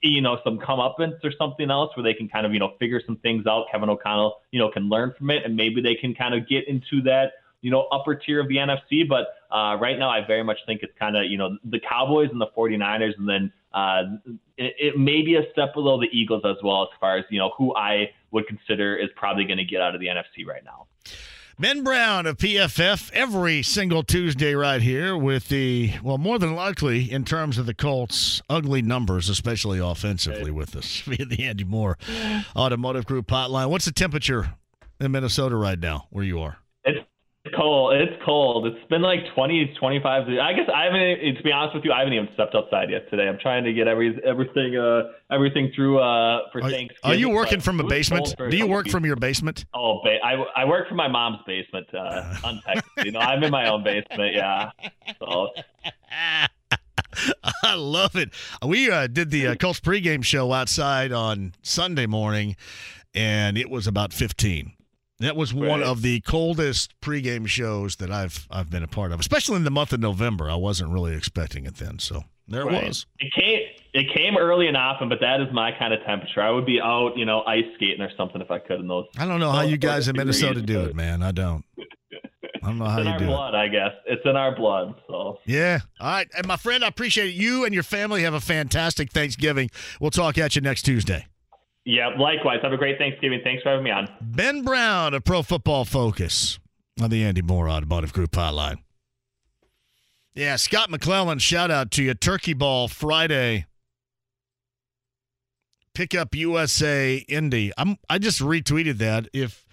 you 0.03 0.21
know, 0.21 0.39
some 0.45 0.59
comeuppance 0.59 1.17
or 1.25 1.33
something 1.39 1.71
else 1.71 1.97
where 1.97 2.05
they 2.05 2.13
can 2.13 2.29
kind 2.29 2.45
of, 2.45 2.53
you 2.53 2.59
know, 2.59 2.75
figure 2.79 3.01
some 3.05 3.17
things 3.17 3.47
out. 3.47 3.67
Kevin 3.73 3.89
O'Connell, 3.89 4.41
you 4.51 4.59
know, 4.59 4.71
can 4.71 4.89
learn 4.89 5.15
from 5.17 5.31
it 5.31 5.45
and 5.45 5.57
maybe 5.57 5.81
they 5.81 5.95
can 5.95 6.15
kind 6.15 6.35
of 6.35 6.47
get 6.47 6.69
into 6.69 7.01
that, 7.03 7.33
you 7.63 7.71
know, 7.71 7.89
upper 7.91 8.15
tier 8.15 8.39
of 8.41 8.49
the 8.49 8.57
NFC. 8.57 9.09
But 9.09 9.29
uh, 9.51 9.79
right 9.81 9.99
now, 9.99 10.11
I 10.11 10.27
very 10.27 10.45
much 10.45 10.59
think 10.67 10.83
it's 10.83 10.93
kind 10.99 11.17
of, 11.17 11.25
you 11.25 11.39
know, 11.39 11.57
the 11.65 11.81
Cowboys 11.81 12.29
and 12.31 12.41
the 12.41 12.49
49ers 12.57 13.17
and 13.17 13.29
then 13.29 13.53
uh, 13.73 14.03
it, 14.57 14.75
it 14.79 14.99
may 14.99 15.23
be 15.23 15.35
a 15.37 15.51
step 15.53 15.75
below 15.75 15.99
the 15.99 16.09
Eagles 16.13 16.43
as 16.45 16.57
well 16.63 16.83
as 16.83 16.89
far 17.01 17.17
as, 17.19 17.25
you 17.31 17.39
know, 17.39 17.51
who 17.57 17.75
I 17.75 18.11
would 18.31 18.47
consider 18.47 18.97
is 18.97 19.09
probably 19.17 19.45
going 19.45 19.59
to 19.59 19.65
get 19.65 19.81
out 19.81 19.95
of 19.95 20.01
the 20.01 20.07
NFC 20.07 20.47
right 20.47 20.65
now. 20.65 20.87
Ben 21.57 21.85
Brown 21.85 22.27
of 22.27 22.37
PFF 22.37 23.13
every 23.13 23.63
single 23.63 24.03
Tuesday 24.03 24.55
right 24.55 24.83
here 24.83 25.17
with 25.17 25.49
the, 25.49 25.93
well, 26.03 26.19
more 26.19 26.37
than 26.39 26.57
likely 26.57 27.11
in 27.11 27.25
terms 27.25 27.59
of 27.59 27.67
the 27.67 27.75
Colts' 27.75 28.43
ugly 28.51 28.83
numbers, 28.83 29.29
especially 29.29 29.79
offensively 29.79 30.51
with 30.51 30.75
us 30.75 31.01
via 31.07 31.25
the 31.25 31.45
Andy 31.45 31.63
Moore 31.63 31.97
Automotive 32.57 33.07
Group 33.07 33.29
hotline. 33.29 33.71
What's 33.71 33.85
the 33.85 33.93
temperature 33.93 34.55
in 34.99 35.13
Minnesota 35.13 35.55
right 35.55 35.79
now 35.79 36.09
where 36.11 36.25
you 36.25 36.41
are? 36.41 36.59
Cold. 37.55 37.95
It's 37.95 38.13
cold. 38.25 38.67
It's 38.67 38.89
been 38.89 39.03
like 39.03 39.21
20, 39.35 39.75
25. 39.79 40.29
I 40.29 40.53
guess 40.53 40.69
I 40.75 40.85
haven't. 40.85 41.37
To 41.37 41.43
be 41.43 41.53
honest 41.53 41.75
with 41.75 41.85
you, 41.85 41.93
I 41.93 41.99
haven't 41.99 42.15
even 42.15 42.29
stepped 42.35 42.55
outside 42.55 42.91
yet 42.91 43.09
today. 43.11 43.29
I'm 43.29 43.39
trying 43.39 43.65
to 43.65 43.73
get 43.73 43.87
every 43.87 44.19
everything 44.25 44.77
uh 44.77 45.11
everything 45.31 45.71
through 45.75 45.99
uh 45.99 46.51
for 46.53 46.63
are, 46.63 46.71
Thanksgiving. 46.71 46.89
Are 47.05 47.15
you 47.15 47.29
working 47.29 47.61
from 47.61 47.81
a 47.81 47.85
basement? 47.85 48.35
Do 48.39 48.57
you 48.57 48.67
work 48.67 48.89
from 48.89 49.05
your 49.05 49.17
basement? 49.17 49.67
Oh, 49.75 50.01
ba- 50.03 50.19
I 50.25 50.63
I 50.63 50.65
work 50.65 50.89
from 50.89 50.97
my 50.97 51.09
mom's 51.09 51.41
basement. 51.47 51.87
Uh, 51.93 52.23
untechnically, 52.43 53.05
you 53.05 53.13
know, 53.13 53.21
I'm 53.21 53.43
in 53.43 53.51
my 53.51 53.69
own 53.69 53.85
basement. 53.85 54.35
Yeah. 54.35 54.71
So. 55.19 55.49
I 57.63 57.75
love 57.75 58.17
it. 58.17 58.31
We 58.67 58.91
uh, 58.91 59.07
did 59.07 59.31
the 59.31 59.49
uh, 59.49 59.55
Colts 59.55 59.79
pregame 59.79 60.25
show 60.25 60.53
outside 60.53 61.13
on 61.13 61.53
Sunday 61.63 62.07
morning, 62.07 62.57
and 63.15 63.57
it 63.57 63.71
was 63.71 63.87
about 63.87 64.13
15. 64.13 64.73
That 65.21 65.37
was 65.37 65.55
one 65.55 65.83
of 65.83 66.03
the 66.03 66.21
coldest 66.21 67.01
pregame 67.01 67.47
shows 67.47 67.97
that 67.97 68.11
I've 68.11 68.49
I've 68.51 68.69
been 68.69 68.83
a 68.83 68.89
part 68.89 69.13
of, 69.13 69.21
especially 69.21 69.57
in 69.57 69.65
the 69.65 69.71
month 69.71 69.93
of 69.93 70.01
November. 70.01 70.51
I 70.51 70.57
wasn't 70.57 70.91
really 70.91 71.15
expecting 71.15 71.67
it 71.67 71.77
then, 71.77 72.01
so 72.01 72.25
there 72.49 72.65
right. 72.65 72.83
it 72.83 72.89
was. 72.89 73.07
It 73.21 73.33
came 73.33 73.61
it 73.93 74.13
came 74.13 74.37
early 74.37 74.67
and 74.67 74.77
often, 74.77 75.09
but 75.09 75.21
that 75.21 75.41
is 75.41 75.47
my 75.53 75.71
kind 75.79 75.95
of 75.95 76.03
temperature. 76.05 76.43
I 76.43 76.51
would 76.51 76.67
be 76.67 76.81
out, 76.81 77.17
you 77.17 77.25
know, 77.25 77.43
ice 77.43 77.65
skating 77.77 78.03
or 78.03 78.11
something 78.17 78.41
if 78.41 78.51
I 78.51 78.59
could 78.59 78.81
in 78.81 78.89
those. 78.89 79.07
I 79.17 79.25
don't 79.25 79.39
know 79.39 79.53
how 79.53 79.63
you 79.63 79.77
guys 79.77 80.09
in 80.09 80.17
Minnesota 80.17 80.61
do 80.61 80.81
it, 80.81 80.97
man. 80.97 81.23
I 81.23 81.31
don't. 81.31 81.65
I 82.63 82.69
don't 82.69 82.79
know 82.79 82.87
how 82.87 82.99
it's 82.99 83.07
you 83.07 83.13
in 83.13 83.19
do 83.19 83.25
our 83.27 83.31
blood, 83.31 83.55
I 83.55 83.69
guess. 83.69 83.93
It's 84.07 84.23
in 84.25 84.37
our 84.37 84.57
blood. 84.57 84.95
So 85.07 85.39
Yeah. 85.45 85.81
All 86.01 86.09
right. 86.09 86.29
And 86.37 86.47
my 86.47 86.57
friend, 86.57 86.83
I 86.83 86.89
appreciate 86.89 87.29
it. 87.29 87.35
You 87.35 87.65
and 87.65 87.75
your 87.75 87.83
family 87.83 88.23
have 88.23 88.35
a 88.35 88.41
fantastic 88.41 89.13
Thanksgiving. 89.13 89.71
We'll 90.01 90.11
talk 90.11 90.39
at 90.39 90.57
you 90.57 90.63
next 90.63 90.83
Tuesday. 90.83 91.27
Yeah, 91.85 92.09
likewise. 92.19 92.61
Have 92.63 92.73
a 92.73 92.77
great 92.79 92.99
Thanksgiving. 92.99 93.41
Thanks 93.45 93.63
for 93.63 93.71
having 93.71 93.85
me 93.85 93.91
on. 93.91 94.09
Ben 94.21 94.63
Brown 94.63 95.13
of 95.13 95.25
Pro 95.25 95.43
Football 95.43 95.85
Focus 95.85 96.59
on 97.01 97.11
the 97.11 97.23
Andy 97.23 97.43
Moore 97.43 97.69
Automotive 97.69 98.13
Group 98.13 98.31
hotline. 98.33 98.79
Yeah, 100.35 100.57
Scott 100.57 100.91
McClellan, 100.91 101.39
shout 101.39 101.71
out 101.71 101.91
to 101.93 102.03
you. 102.03 102.15
Turkey 102.15 102.55
Ball 102.55 102.89
Friday. 102.89 103.67
Pick 105.95 106.15
up 106.15 106.35
USA 106.35 107.17
Indy. 107.29 107.71
I'm 107.79 107.99
I 108.11 108.19
just 108.19 108.41
retweeted 108.41 108.99
that. 108.99 109.29
If 109.33 109.65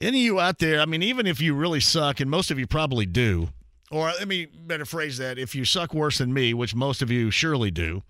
any 0.00 0.18
of 0.18 0.24
you 0.24 0.40
out 0.40 0.58
there, 0.58 0.80
I 0.80 0.86
mean, 0.86 1.02
even 1.02 1.26
if 1.28 1.40
you 1.40 1.54
really 1.54 1.78
suck, 1.78 2.18
and 2.18 2.28
most 2.28 2.50
of 2.50 2.58
you 2.58 2.66
probably 2.66 3.06
do, 3.06 3.50
or 3.92 4.06
let 4.08 4.26
me 4.26 4.46
better 4.46 4.84
phrase 4.84 5.18
that, 5.18 5.38
if 5.38 5.54
you 5.54 5.64
suck 5.64 5.94
worse 5.94 6.18
than 6.18 6.34
me, 6.34 6.54
which 6.54 6.74
most 6.74 7.02
of 7.02 7.10
you 7.10 7.30
surely 7.30 7.70
do, 7.70 8.02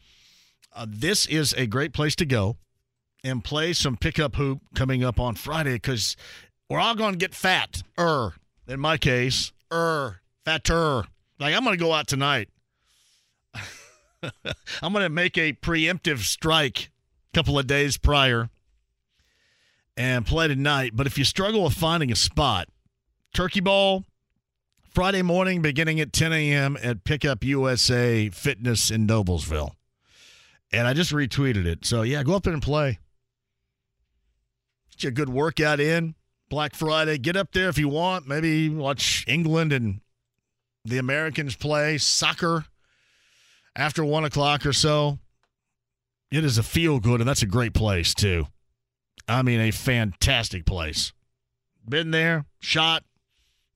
uh, 0.74 0.86
this 0.88 1.26
is 1.26 1.52
a 1.52 1.66
great 1.66 1.92
place 1.92 2.16
to 2.16 2.24
go 2.24 2.56
and 3.24 3.42
play 3.42 3.72
some 3.72 3.96
pickup 3.96 4.36
hoop 4.36 4.60
coming 4.74 5.02
up 5.02 5.18
on 5.18 5.34
Friday 5.34 5.74
because 5.74 6.14
we're 6.68 6.78
all 6.78 6.94
going 6.94 7.14
to 7.14 7.18
get 7.18 7.34
fat. 7.34 7.82
Er, 7.98 8.34
in 8.68 8.78
my 8.78 8.98
case, 8.98 9.52
er, 9.72 10.20
fatter. 10.44 11.04
Like 11.40 11.54
I'm 11.54 11.64
going 11.64 11.76
to 11.76 11.82
go 11.82 11.92
out 11.92 12.06
tonight. 12.06 12.50
I'm 14.82 14.92
going 14.92 15.02
to 15.04 15.08
make 15.08 15.36
a 15.38 15.54
preemptive 15.54 16.18
strike 16.18 16.90
a 17.32 17.36
couple 17.36 17.58
of 17.58 17.66
days 17.66 17.96
prior 17.96 18.50
and 19.96 20.26
play 20.26 20.48
tonight. 20.48 20.92
But 20.94 21.06
if 21.06 21.18
you 21.18 21.24
struggle 21.24 21.64
with 21.64 21.74
finding 21.74 22.12
a 22.12 22.16
spot, 22.16 22.68
Turkey 23.32 23.60
Ball, 23.60 24.04
Friday 24.90 25.22
morning 25.22 25.62
beginning 25.62 25.98
at 25.98 26.12
10 26.12 26.32
a.m. 26.32 26.76
at 26.82 27.04
Pickup 27.04 27.42
USA 27.42 28.28
Fitness 28.30 28.90
in 28.90 29.06
Noblesville. 29.06 29.72
And 30.72 30.86
I 30.86 30.92
just 30.92 31.12
retweeted 31.12 31.66
it. 31.66 31.84
So, 31.84 32.02
yeah, 32.02 32.22
go 32.22 32.34
up 32.34 32.42
there 32.44 32.52
and 32.52 32.62
play. 32.62 32.98
Get 34.98 35.08
a 35.08 35.10
good 35.10 35.28
workout 35.28 35.80
in. 35.80 36.14
Black 36.48 36.74
Friday. 36.74 37.18
Get 37.18 37.36
up 37.36 37.52
there 37.52 37.68
if 37.68 37.78
you 37.78 37.88
want. 37.88 38.26
Maybe 38.28 38.68
watch 38.68 39.24
England 39.26 39.72
and 39.72 40.00
the 40.84 40.98
Americans 40.98 41.56
play 41.56 41.98
soccer 41.98 42.66
after 43.74 44.04
one 44.04 44.24
o'clock 44.24 44.64
or 44.66 44.72
so. 44.72 45.18
It 46.30 46.44
is 46.44 46.58
a 46.58 46.62
feel 46.62 47.00
good, 47.00 47.20
and 47.20 47.28
that's 47.28 47.42
a 47.42 47.46
great 47.46 47.74
place, 47.74 48.12
too. 48.12 48.48
I 49.28 49.42
mean, 49.42 49.60
a 49.60 49.70
fantastic 49.70 50.66
place. 50.66 51.12
Been 51.88 52.10
there, 52.10 52.46
shot 52.60 53.04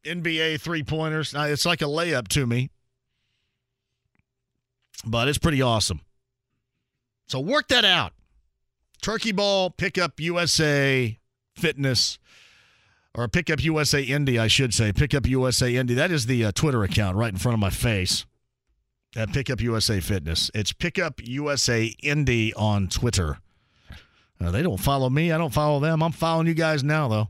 NBA 0.05 0.61
three 0.61 0.83
pointers. 0.83 1.35
It's 1.37 1.65
like 1.65 1.83
a 1.83 1.87
layup 1.87 2.29
to 2.29 2.47
me, 2.47 2.71
but 5.05 5.29
it's 5.29 5.39
pretty 5.39 5.63
awesome. 5.63 6.01
So 7.27 7.39
work 7.41 7.69
that 7.69 7.85
out. 7.85 8.13
Turkey 9.01 9.33
Ball, 9.33 9.71
Pickup 9.71 10.21
USA 10.21 11.19
Fitness, 11.57 12.19
or 13.15 13.29
Pickup 13.29 13.63
USA 13.65 14.03
Indy, 14.03 14.39
I 14.39 14.49
should 14.49 14.75
say. 14.75 14.93
Pickup 14.93 15.27
USA 15.27 15.75
Indy. 15.75 15.95
That 15.95 16.11
is 16.11 16.27
the 16.27 16.45
uh, 16.47 16.53
Twitter 16.53 16.83
account 16.83 17.17
right 17.17 17.33
in 17.33 17.39
front 17.39 17.55
of 17.55 17.61
my 17.61 17.71
face 17.71 18.27
at 19.17 19.33
Pickup 19.33 19.61
USA 19.61 20.01
Fitness. 20.01 20.51
It's 20.55 20.73
Pickup 20.73 21.27
USA 21.27 21.95
Indy 22.03 22.53
on 22.55 22.89
Twitter. 22.89 23.39
Uh, 24.41 24.51
they 24.51 24.63
don't 24.63 24.79
follow 24.79 25.11
me. 25.11 25.33
I 25.33 25.39
don't 25.39 25.53
follow 25.53 25.81
them. 25.81 26.03
I'm 26.03 26.13
following 26.13 26.47
you 26.47 26.55
guys 26.55 26.85
now, 26.85 27.09
though. 27.09 27.29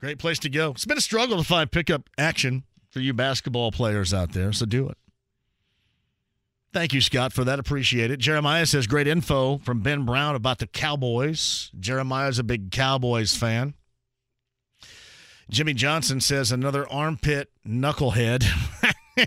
Great 0.00 0.18
place 0.18 0.38
to 0.40 0.48
go. 0.48 0.70
It's 0.70 0.84
been 0.84 0.98
a 0.98 1.02
struggle 1.02 1.38
to 1.38 1.44
find 1.44 1.70
pickup 1.70 2.08
action 2.18 2.64
for 2.90 3.00
you 3.00 3.12
basketball 3.12 3.72
players 3.72 4.12
out 4.12 4.32
there, 4.32 4.52
so 4.52 4.66
do 4.66 4.88
it. 4.88 4.96
Thank 6.74 6.92
you, 6.92 7.00
Scott, 7.00 7.32
for 7.32 7.44
that. 7.44 7.60
Appreciate 7.60 8.10
it. 8.10 8.18
Jeremiah 8.18 8.66
says 8.66 8.88
great 8.88 9.06
info 9.06 9.58
from 9.58 9.78
Ben 9.78 10.04
Brown 10.04 10.34
about 10.34 10.58
the 10.58 10.66
Cowboys. 10.66 11.70
Jeremiah's 11.78 12.40
a 12.40 12.42
big 12.42 12.72
Cowboys 12.72 13.36
fan. 13.36 13.74
Jimmy 15.48 15.72
Johnson 15.72 16.20
says 16.20 16.50
another 16.50 16.84
armpit 16.90 17.52
knucklehead. 17.64 18.44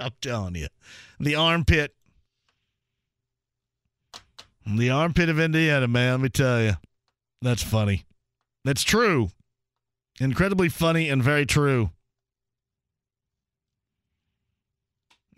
I'm 0.00 0.12
telling 0.22 0.54
you. 0.54 0.68
The 1.20 1.34
armpit. 1.34 1.94
The 4.66 4.88
armpit 4.88 5.28
of 5.28 5.38
Indiana, 5.38 5.88
man. 5.88 6.12
Let 6.12 6.20
me 6.22 6.28
tell 6.30 6.62
you. 6.62 6.72
That's 7.42 7.62
funny. 7.62 8.06
That's 8.64 8.82
true. 8.82 9.28
Incredibly 10.18 10.70
funny 10.70 11.10
and 11.10 11.22
very 11.22 11.44
true. 11.44 11.90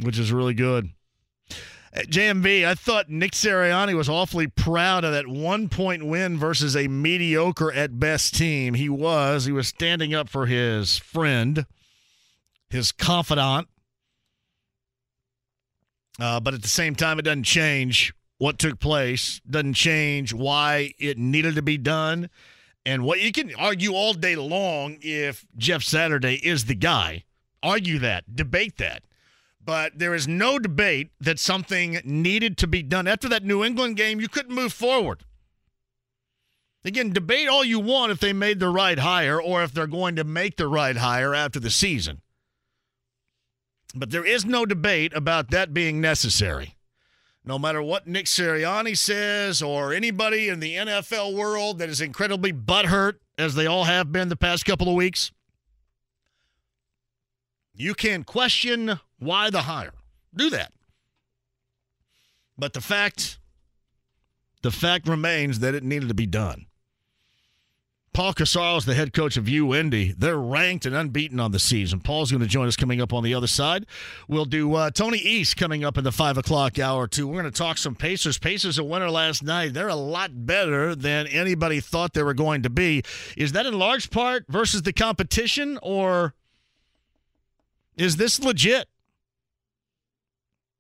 Which 0.01 0.19
is 0.19 0.33
really 0.33 0.55
good. 0.55 0.91
JMV, 1.95 2.67
I 2.67 2.75
thought 2.75 3.09
Nick 3.09 3.33
Sirianni 3.33 3.95
was 3.95 4.09
awfully 4.09 4.49
proud 4.49 5.05
of 5.05 5.13
that 5.13 5.29
one 5.29 5.69
point 5.69 6.05
win 6.05 6.37
versus 6.37 6.77
a 6.77 6.89
mediocre 6.89 7.73
at 7.73 8.01
best 8.01 8.35
team. 8.35 8.75
He 8.75 8.89
was. 8.89 9.45
He 9.45 9.53
was 9.53 9.69
standing 9.69 10.13
up 10.13 10.29
for 10.29 10.47
his 10.47 10.99
friend, 10.99 11.67
his 12.69 12.91
confidant. 12.91 13.69
Uh, 16.19 16.41
but 16.41 16.55
at 16.55 16.63
the 16.63 16.69
same 16.69 16.97
time, 16.97 17.21
it 17.21 17.23
doesn't 17.23 17.45
change 17.45 18.13
what 18.39 18.59
took 18.59 18.81
place, 18.81 19.41
doesn't 19.49 19.75
change 19.75 20.33
why 20.33 20.95
it 20.99 21.17
needed 21.17 21.55
to 21.55 21.63
be 21.63 21.79
done. 21.79 22.29
And 22.85 23.05
what 23.05 23.21
you 23.21 23.31
can 23.31 23.55
argue 23.55 23.95
all 23.95 24.15
day 24.15 24.35
long 24.35 24.99
if 25.01 25.47
Jeff 25.57 25.83
Saturday 25.83 26.35
is 26.35 26.65
the 26.65 26.75
guy, 26.75 27.25
argue 27.63 28.01
that, 28.01 28.35
debate 28.35 28.79
that. 28.79 29.05
But 29.65 29.99
there 29.99 30.15
is 30.15 30.29
no 30.29 30.59
debate 30.59 31.11
that 31.21 31.39
something 31.39 32.01
needed 32.05 32.59
to 32.59 32.67
be 32.67 32.83
done. 32.83 33.07
After 33.07 33.29
that 33.29 33.45
New 33.45 33.65
England 33.65 33.97
game, 33.97 34.21
you 34.21 34.29
couldn't 34.29 34.55
move 34.55 34.73
forward. 34.73 35.25
Again, 36.85 37.11
debate 37.11 37.49
all 37.49 37.65
you 37.65 37.81
want 37.81 38.13
if 38.13 38.21
they 38.21 38.35
made 38.35 38.61
the 38.61 38.69
right 38.69 38.99
hire 38.99 39.41
or 39.41 39.63
if 39.63 39.73
they're 39.73 39.87
going 39.87 40.17
to 40.17 40.25
make 40.25 40.57
the 40.57 40.69
right 40.69 40.97
hire 40.97 41.35
after 41.35 41.59
the 41.59 41.71
season. 41.71 42.21
But 43.95 44.11
there 44.11 44.27
is 44.27 44.45
no 44.45 44.67
debate 44.67 45.15
about 45.15 45.51
that 45.51 45.73
being 45.73 46.01
necessary. 46.01 46.77
No 47.43 47.59
matter 47.59 47.83
what 47.83 48.07
Nick 48.07 48.27
Sirianni 48.27 48.99
says 48.99 49.63
or 49.63 49.95
anybody 49.95 50.49
in 50.49 50.61
the 50.61 50.75
NFL 50.75 51.35
world 51.35 51.79
that 51.79 51.89
is 51.89 52.01
incredibly 52.01 52.53
butthurt, 52.53 53.15
as 53.39 53.55
they 53.55 53.67
all 53.67 53.85
have 53.85 54.13
been 54.13 54.29
the 54.29 54.37
past 54.37 54.65
couple 54.65 54.89
of 54.89 54.95
weeks, 54.95 55.31
you 57.75 57.95
can 57.95 58.25
question 58.25 59.01
why 59.25 59.51
the 59.51 59.63
hire. 59.63 59.95
Do 60.35 60.51
that. 60.51 60.73
But 62.57 62.73
the 62.73 62.81
fact 62.81 63.39
the 64.63 64.71
fact 64.71 65.09
remains 65.09 65.59
that 65.59 65.75
it 65.75 65.85
needed 65.85 66.09
to 66.09 66.15
be 66.15 66.27
done. 66.27 66.67
Paul 68.15 68.33
Corsaro 68.33 68.79
is 68.79 68.85
the 68.85 68.95
head 68.95 69.13
coach 69.13 69.37
of 69.37 69.47
UIndy. 69.47 70.15
They're 70.17 70.39
ranked 70.39 70.87
and 70.87 70.95
unbeaten 70.95 71.41
on 71.41 71.51
the 71.51 71.59
season. 71.59 71.99
Paul's 71.99 72.31
going 72.31 72.43
to 72.43 72.49
join 72.49 72.69
us 72.69 72.77
coming 72.77 73.01
up 73.01 73.13
on 73.13 73.25
the 73.25 73.35
other 73.35 73.49
side. 73.49 73.87
We'll 74.29 74.45
do 74.45 74.73
uh, 74.75 74.91
Tony 74.91 75.19
East 75.19 75.57
coming 75.57 75.85
up 75.85 75.99
in 75.99 76.05
the 76.05 76.13
5 76.13 76.39
o'clock 76.39 76.79
hour, 76.79 77.09
too. 77.09 77.27
We're 77.27 77.43
going 77.43 77.53
to 77.53 77.59
talk 77.59 77.77
some 77.77 77.97
Pacers. 77.97 78.39
Pacers 78.39 78.79
a 78.79 78.85
winner 78.85 79.11
last 79.11 79.43
night. 79.43 79.75
They're 79.75 79.89
a 79.89 79.97
lot 79.97 80.47
better 80.47 80.95
than 80.95 81.27
anybody 81.27 81.81
thought 81.81 82.15
they 82.15 82.23
were 82.23 82.35
going 82.35 82.63
to 82.63 82.71
be. 82.71 83.03
Is 83.37 83.51
that 83.51 83.67
in 83.67 83.77
large 83.77 84.11
part 84.11 84.45
versus 84.49 84.83
the 84.83 84.93
competition, 84.93 85.81
or 85.83 86.35
is 87.97 88.17
this 88.17 88.39
legit? 88.39 88.87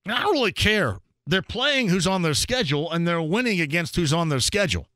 I 0.07 0.23
don't 0.23 0.33
really 0.33 0.53
care. 0.53 0.99
They're 1.27 1.43
playing 1.43 1.89
who's 1.89 2.07
on 2.07 2.23
their 2.23 2.35
schedule, 2.35 2.91
and 2.91 3.09
they're 3.09 3.23
winning 3.23 3.61
against 3.61 3.97
who's 3.97 4.13
on 4.13 4.29
their 4.29 4.41
schedule. 4.41 4.87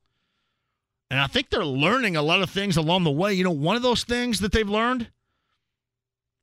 And 1.09 1.19
I 1.19 1.27
think 1.27 1.49
they're 1.49 1.65
learning 1.65 2.15
a 2.15 2.21
lot 2.21 2.41
of 2.41 2.49
things 2.51 2.77
along 2.77 3.03
the 3.03 3.11
way. 3.11 3.33
You 3.33 3.43
know, 3.43 3.51
one 3.51 3.75
of 3.75 3.81
those 3.81 4.03
things 4.03 4.39
that 4.41 4.51
they've 4.51 4.69
learned, 4.69 5.09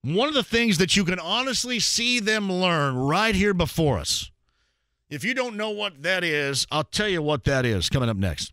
one 0.02 0.28
of 0.28 0.34
the 0.34 0.42
things 0.42 0.78
that 0.78 0.96
you 0.96 1.04
can 1.04 1.20
honestly 1.20 1.78
see 1.78 2.18
them 2.18 2.52
learn 2.52 2.96
right 2.96 3.34
here 3.34 3.54
before 3.54 3.98
us. 3.98 4.30
If 5.08 5.22
you 5.22 5.34
don't 5.34 5.56
know 5.56 5.70
what 5.70 6.02
that 6.02 6.24
is, 6.24 6.66
I'll 6.72 6.82
tell 6.82 7.08
you 7.08 7.22
what 7.22 7.44
that 7.44 7.64
is 7.64 7.88
coming 7.88 8.08
up 8.08 8.16
next. 8.16 8.52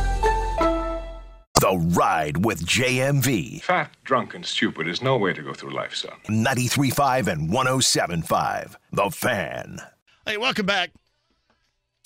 The 1.61 1.77
Ride 1.77 2.43
with 2.43 2.65
JMV. 2.65 3.61
Fat, 3.61 3.95
drunk, 4.03 4.33
and 4.33 4.43
stupid 4.43 4.87
is 4.87 5.03
no 5.03 5.15
way 5.15 5.31
to 5.31 5.43
go 5.43 5.53
through 5.53 5.75
life, 5.75 5.93
son. 5.93 6.13
93.5 6.27 7.27
and 7.27 7.51
107.5. 7.51 8.75
The 8.91 9.11
Fan. 9.11 9.77
Hey, 10.25 10.37
welcome 10.37 10.65
back. 10.65 10.89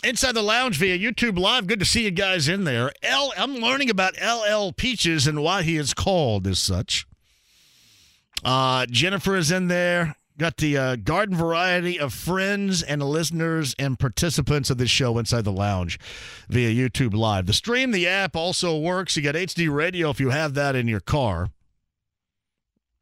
Inside 0.04 0.34
the 0.34 0.42
Lounge 0.42 0.76
via 0.76 1.00
YouTube 1.00 1.40
Live. 1.40 1.68
Good 1.68 1.80
to 1.80 1.86
see 1.86 2.04
you 2.04 2.12
guys 2.12 2.50
in 2.50 2.66
there. 2.66 2.92
L, 3.02 3.32
I'm 3.38 3.56
learning 3.56 3.90
about 3.90 4.16
LL 4.22 4.74
Peaches 4.74 5.26
and 5.26 5.42
why 5.42 5.62
he 5.62 5.78
is 5.78 5.94
called 5.94 6.48
as 6.48 6.60
such. 6.60 7.08
Uh, 8.44 8.86
Jennifer 8.88 9.38
is 9.38 9.52
in 9.52 9.70
there. 9.70 10.18
Got 10.38 10.58
the 10.58 10.78
uh, 10.78 10.96
garden 10.98 11.34
variety 11.34 11.98
of 11.98 12.14
friends 12.14 12.84
and 12.84 13.02
listeners 13.02 13.74
and 13.80 13.98
participants 13.98 14.70
of 14.70 14.78
this 14.78 14.90
show 14.90 15.18
inside 15.18 15.46
the 15.46 15.52
lounge 15.52 15.98
via 16.50 16.70
YouTube 16.70 17.14
Live. 17.14 17.46
The 17.46 17.54
stream, 17.54 17.92
the 17.92 18.06
app 18.06 18.36
also 18.36 18.78
works. 18.78 19.16
You 19.16 19.24
got 19.24 19.36
HD 19.36 19.74
radio 19.74 20.10
if 20.10 20.20
you 20.20 20.32
have 20.32 20.54
that 20.56 20.76
in 20.76 20.90
your 20.90 21.00
car. 21.00 21.52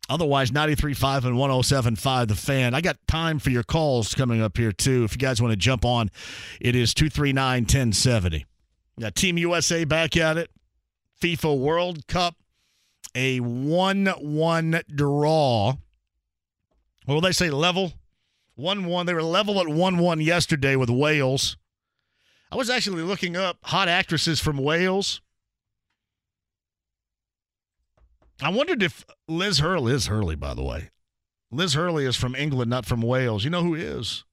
Otherwise, 0.10 0.51
93.5 0.51 1.26
and 1.26 1.35
107.5 1.38 2.27
The 2.27 2.35
Fan. 2.35 2.76
I 2.76 2.81
got 2.81 2.97
time 3.07 3.39
for 3.39 3.49
your 3.49 3.64
calls 3.64 4.14
coming 4.14 4.41
up 4.41 4.57
here, 4.57 4.72
too. 4.72 5.03
If 5.03 5.14
you 5.14 5.18
guys 5.18 5.41
want 5.41 5.53
to 5.53 5.57
jump 5.57 5.85
on, 5.85 6.11
it 6.61 6.76
is 6.76 6.93
239 6.93 7.64
1070. 7.64 8.45
Got 8.99 9.15
Team 9.15 9.39
USA 9.39 9.85
back 9.85 10.15
at 10.18 10.38
it. 10.38 10.51
FIFA 11.19 11.57
World 11.57 12.05
Cup, 12.05 12.35
a 13.15 13.39
1 13.39 14.05
1 14.05 14.81
draw 14.93 15.77
what 17.05 17.21
they 17.21 17.31
say? 17.31 17.49
Level? 17.49 17.93
1 18.55 18.85
1. 18.85 19.05
They 19.05 19.13
were 19.13 19.23
level 19.23 19.59
at 19.59 19.67
1 19.67 19.97
1 19.97 20.21
yesterday 20.21 20.75
with 20.75 20.89
Wales. 20.89 21.57
I 22.51 22.55
was 22.55 22.69
actually 22.69 23.01
looking 23.01 23.35
up 23.35 23.57
hot 23.63 23.88
actresses 23.88 24.39
from 24.39 24.57
Wales. 24.57 25.21
I 28.41 28.49
wondered 28.49 28.84
if 28.84 29.05
Liz 29.27 29.59
Hurley, 29.59 29.93
Liz 29.93 30.07
Hurley, 30.07 30.35
by 30.35 30.53
the 30.53 30.63
way. 30.63 30.91
Liz 31.51 31.73
Hurley 31.73 32.05
is 32.05 32.15
from 32.15 32.35
England, 32.35 32.69
not 32.69 32.85
from 32.85 33.01
Wales. 33.01 33.43
You 33.43 33.49
know 33.49 33.63
who 33.63 33.75
is? 33.75 34.23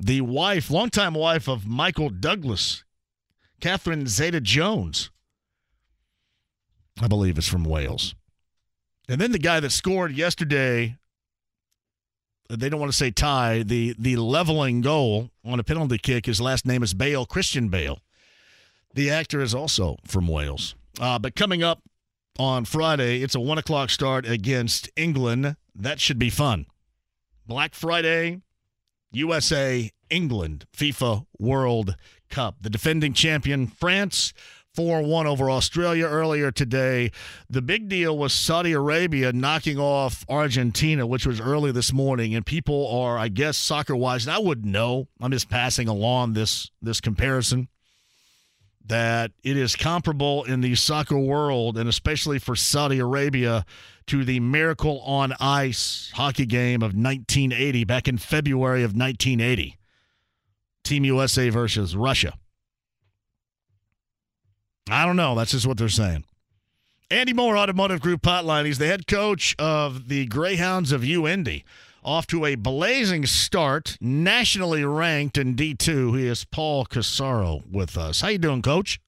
The 0.00 0.22
wife, 0.22 0.70
longtime 0.70 1.14
wife 1.14 1.48
of 1.48 1.66
Michael 1.66 2.08
Douglas, 2.08 2.84
Catherine 3.60 4.06
Zeta 4.06 4.40
Jones, 4.40 5.10
I 7.00 7.08
believe 7.08 7.38
is 7.38 7.48
from 7.48 7.64
Wales. 7.64 8.14
And 9.08 9.20
then 9.20 9.32
the 9.32 9.38
guy 9.38 9.60
that 9.60 9.70
scored 9.70 10.12
yesterday 10.12 10.98
they 12.56 12.68
don't 12.68 12.80
want 12.80 12.92
to 12.92 12.96
say 12.96 13.10
tie 13.10 13.62
the 13.62 13.94
the 13.98 14.16
leveling 14.16 14.80
goal 14.80 15.30
on 15.44 15.60
a 15.60 15.64
penalty 15.64 15.98
kick. 15.98 16.26
His 16.26 16.40
last 16.40 16.66
name 16.66 16.82
is 16.82 16.94
Bale, 16.94 17.26
Christian 17.26 17.68
Bale. 17.68 18.00
The 18.94 19.10
actor 19.10 19.40
is 19.40 19.54
also 19.54 19.98
from 20.06 20.28
Wales. 20.28 20.74
Uh, 21.00 21.18
but 21.18 21.34
coming 21.34 21.62
up 21.62 21.82
on 22.38 22.64
Friday, 22.64 23.22
it's 23.22 23.34
a 23.34 23.40
one 23.40 23.58
o'clock 23.58 23.90
start 23.90 24.26
against 24.26 24.88
England. 24.96 25.56
That 25.74 26.00
should 26.00 26.18
be 26.18 26.30
fun. 26.30 26.66
Black 27.46 27.74
Friday, 27.74 28.40
USA, 29.12 29.90
England, 30.10 30.66
FIFA 30.76 31.26
World 31.38 31.96
Cup. 32.30 32.56
The 32.60 32.70
defending 32.70 33.12
champion, 33.12 33.66
France, 33.66 34.32
4 34.74 35.02
1 35.02 35.26
over 35.26 35.50
Australia 35.50 36.06
earlier 36.06 36.50
today. 36.50 37.12
The 37.48 37.62
big 37.62 37.88
deal 37.88 38.18
was 38.18 38.32
Saudi 38.32 38.72
Arabia 38.72 39.32
knocking 39.32 39.78
off 39.78 40.24
Argentina, 40.28 41.06
which 41.06 41.26
was 41.26 41.40
early 41.40 41.70
this 41.70 41.92
morning. 41.92 42.34
And 42.34 42.44
people 42.44 42.88
are, 42.88 43.16
I 43.16 43.28
guess, 43.28 43.56
soccer 43.56 43.94
wise, 43.94 44.26
and 44.26 44.34
I 44.34 44.38
wouldn't 44.38 44.66
know. 44.66 45.06
I'm 45.20 45.30
just 45.30 45.48
passing 45.48 45.86
along 45.86 46.32
this, 46.32 46.70
this 46.82 47.00
comparison 47.00 47.68
that 48.86 49.30
it 49.42 49.56
is 49.56 49.76
comparable 49.76 50.44
in 50.44 50.60
the 50.60 50.74
soccer 50.74 51.18
world, 51.18 51.78
and 51.78 51.88
especially 51.88 52.38
for 52.38 52.54
Saudi 52.54 52.98
Arabia, 52.98 53.64
to 54.06 54.24
the 54.24 54.40
Miracle 54.40 55.00
on 55.00 55.32
Ice 55.40 56.10
hockey 56.14 56.44
game 56.44 56.82
of 56.82 56.94
1980, 56.94 57.84
back 57.84 58.08
in 58.08 58.18
February 58.18 58.82
of 58.82 58.90
1980. 58.94 59.78
Team 60.82 61.04
USA 61.04 61.48
versus 61.48 61.96
Russia. 61.96 62.34
I 64.90 65.06
don't 65.06 65.16
know. 65.16 65.34
That's 65.34 65.52
just 65.52 65.66
what 65.66 65.78
they're 65.78 65.88
saying. 65.88 66.24
Andy 67.10 67.32
Moore, 67.32 67.56
Automotive 67.56 68.00
Group 68.00 68.22
Hotline. 68.22 68.66
He's 68.66 68.78
the 68.78 68.86
head 68.86 69.06
coach 69.06 69.54
of 69.58 70.08
the 70.08 70.26
Greyhounds 70.26 70.92
of 70.92 71.02
UIndy. 71.02 71.64
Off 72.02 72.26
to 72.26 72.44
a 72.44 72.54
blazing 72.54 73.24
start, 73.24 73.96
nationally 74.00 74.84
ranked 74.84 75.38
in 75.38 75.54
D2. 75.54 76.18
He 76.18 76.26
is 76.26 76.44
Paul 76.44 76.84
Corsaro 76.84 77.62
with 77.70 77.96
us. 77.96 78.20
How 78.20 78.28
you 78.28 78.38
doing, 78.38 78.62
Coach? 78.62 79.00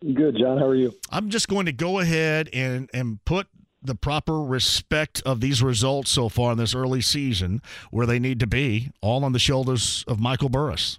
Good, 0.00 0.36
John. 0.38 0.58
How 0.58 0.66
are 0.66 0.74
you? 0.74 0.92
I'm 1.10 1.28
just 1.28 1.48
going 1.48 1.66
to 1.66 1.72
go 1.72 1.98
ahead 1.98 2.48
and, 2.52 2.88
and 2.94 3.24
put 3.24 3.48
the 3.82 3.94
proper 3.94 4.40
respect 4.40 5.22
of 5.26 5.40
these 5.40 5.62
results 5.62 6.10
so 6.10 6.28
far 6.28 6.52
in 6.52 6.58
this 6.58 6.74
early 6.74 7.00
season 7.00 7.62
where 7.90 8.06
they 8.06 8.18
need 8.18 8.38
to 8.40 8.46
be, 8.46 8.90
all 9.00 9.24
on 9.24 9.32
the 9.32 9.38
shoulders 9.38 10.04
of 10.06 10.20
Michael 10.20 10.48
Burris. 10.48 10.98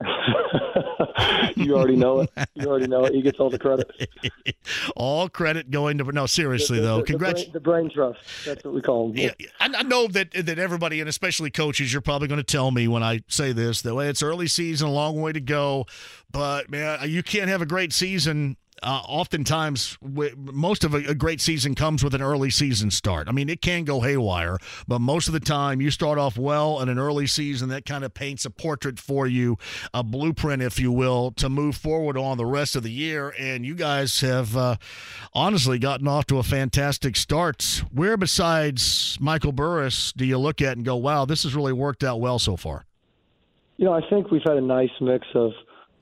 you 1.56 1.76
already 1.76 1.96
know 1.96 2.20
it. 2.20 2.30
You 2.54 2.66
already 2.66 2.86
know 2.86 3.04
it. 3.04 3.14
He 3.14 3.22
gets 3.22 3.38
all 3.38 3.50
the 3.50 3.58
credit. 3.58 3.90
all 4.96 5.28
credit 5.28 5.70
going 5.70 5.98
to 5.98 6.04
no. 6.12 6.26
Seriously 6.26 6.78
the, 6.78 6.82
the, 6.82 6.88
though, 6.88 7.02
congrats. 7.02 7.44
The 7.44 7.50
brain, 7.50 7.52
the 7.52 7.60
brain 7.60 7.90
trust. 7.90 8.20
That's 8.44 8.64
what 8.64 8.74
we 8.74 8.82
call 8.82 9.08
them. 9.08 9.16
Yeah, 9.16 9.48
I 9.60 9.82
know 9.82 10.06
that 10.08 10.32
that 10.32 10.58
everybody 10.58 11.00
and 11.00 11.08
especially 11.08 11.50
coaches, 11.50 11.92
you're 11.92 12.02
probably 12.02 12.28
going 12.28 12.40
to 12.40 12.44
tell 12.44 12.70
me 12.70 12.88
when 12.88 13.02
I 13.02 13.20
say 13.28 13.52
this 13.52 13.82
that 13.82 13.94
way 13.94 14.08
it's 14.08 14.22
early 14.22 14.48
season, 14.48 14.88
a 14.88 14.92
long 14.92 15.20
way 15.20 15.32
to 15.32 15.40
go. 15.40 15.86
But 16.30 16.70
man, 16.70 16.98
you 17.08 17.22
can't 17.22 17.48
have 17.48 17.62
a 17.62 17.66
great 17.66 17.92
season 17.92 18.56
uh, 18.82 19.02
oftentimes 19.06 19.96
most 20.36 20.84
of 20.84 20.94
a, 20.94 20.98
a, 21.08 21.14
great 21.14 21.40
season 21.40 21.74
comes 21.74 22.02
with 22.02 22.14
an 22.14 22.22
early 22.22 22.50
season 22.50 22.90
start. 22.90 23.28
I 23.28 23.32
mean, 23.32 23.48
it 23.48 23.62
can 23.62 23.84
go 23.84 24.00
haywire, 24.00 24.58
but 24.88 25.00
most 25.00 25.28
of 25.28 25.34
the 25.34 25.40
time 25.40 25.80
you 25.80 25.90
start 25.90 26.18
off 26.18 26.36
well 26.36 26.80
in 26.80 26.88
an 26.88 26.98
early 26.98 27.26
season 27.26 27.68
that 27.68 27.84
kind 27.84 28.04
of 28.04 28.12
paints 28.12 28.44
a 28.44 28.50
portrait 28.50 28.98
for 28.98 29.26
you, 29.26 29.56
a 29.94 30.02
blueprint, 30.02 30.62
if 30.62 30.80
you 30.80 30.90
will, 30.90 31.30
to 31.32 31.48
move 31.48 31.76
forward 31.76 32.16
on 32.16 32.38
the 32.38 32.46
rest 32.46 32.74
of 32.74 32.82
the 32.82 32.90
year. 32.90 33.34
And 33.38 33.64
you 33.64 33.74
guys 33.74 34.20
have 34.20 34.56
uh, 34.56 34.76
honestly 35.32 35.78
gotten 35.78 36.08
off 36.08 36.26
to 36.26 36.38
a 36.38 36.42
fantastic 36.42 37.16
start. 37.16 37.84
Where 37.92 38.16
besides 38.16 39.16
Michael 39.20 39.52
Burris 39.52 40.12
do 40.12 40.24
you 40.24 40.38
look 40.38 40.60
at 40.60 40.76
and 40.76 40.84
go, 40.84 40.96
wow, 40.96 41.24
this 41.24 41.44
has 41.44 41.54
really 41.54 41.72
worked 41.72 42.02
out 42.02 42.20
well 42.20 42.38
so 42.38 42.56
far? 42.56 42.84
You 43.76 43.84
know, 43.84 43.92
I 43.92 44.00
think 44.08 44.30
we've 44.30 44.42
had 44.44 44.56
a 44.56 44.60
nice 44.60 44.90
mix 45.00 45.26
of 45.34 45.52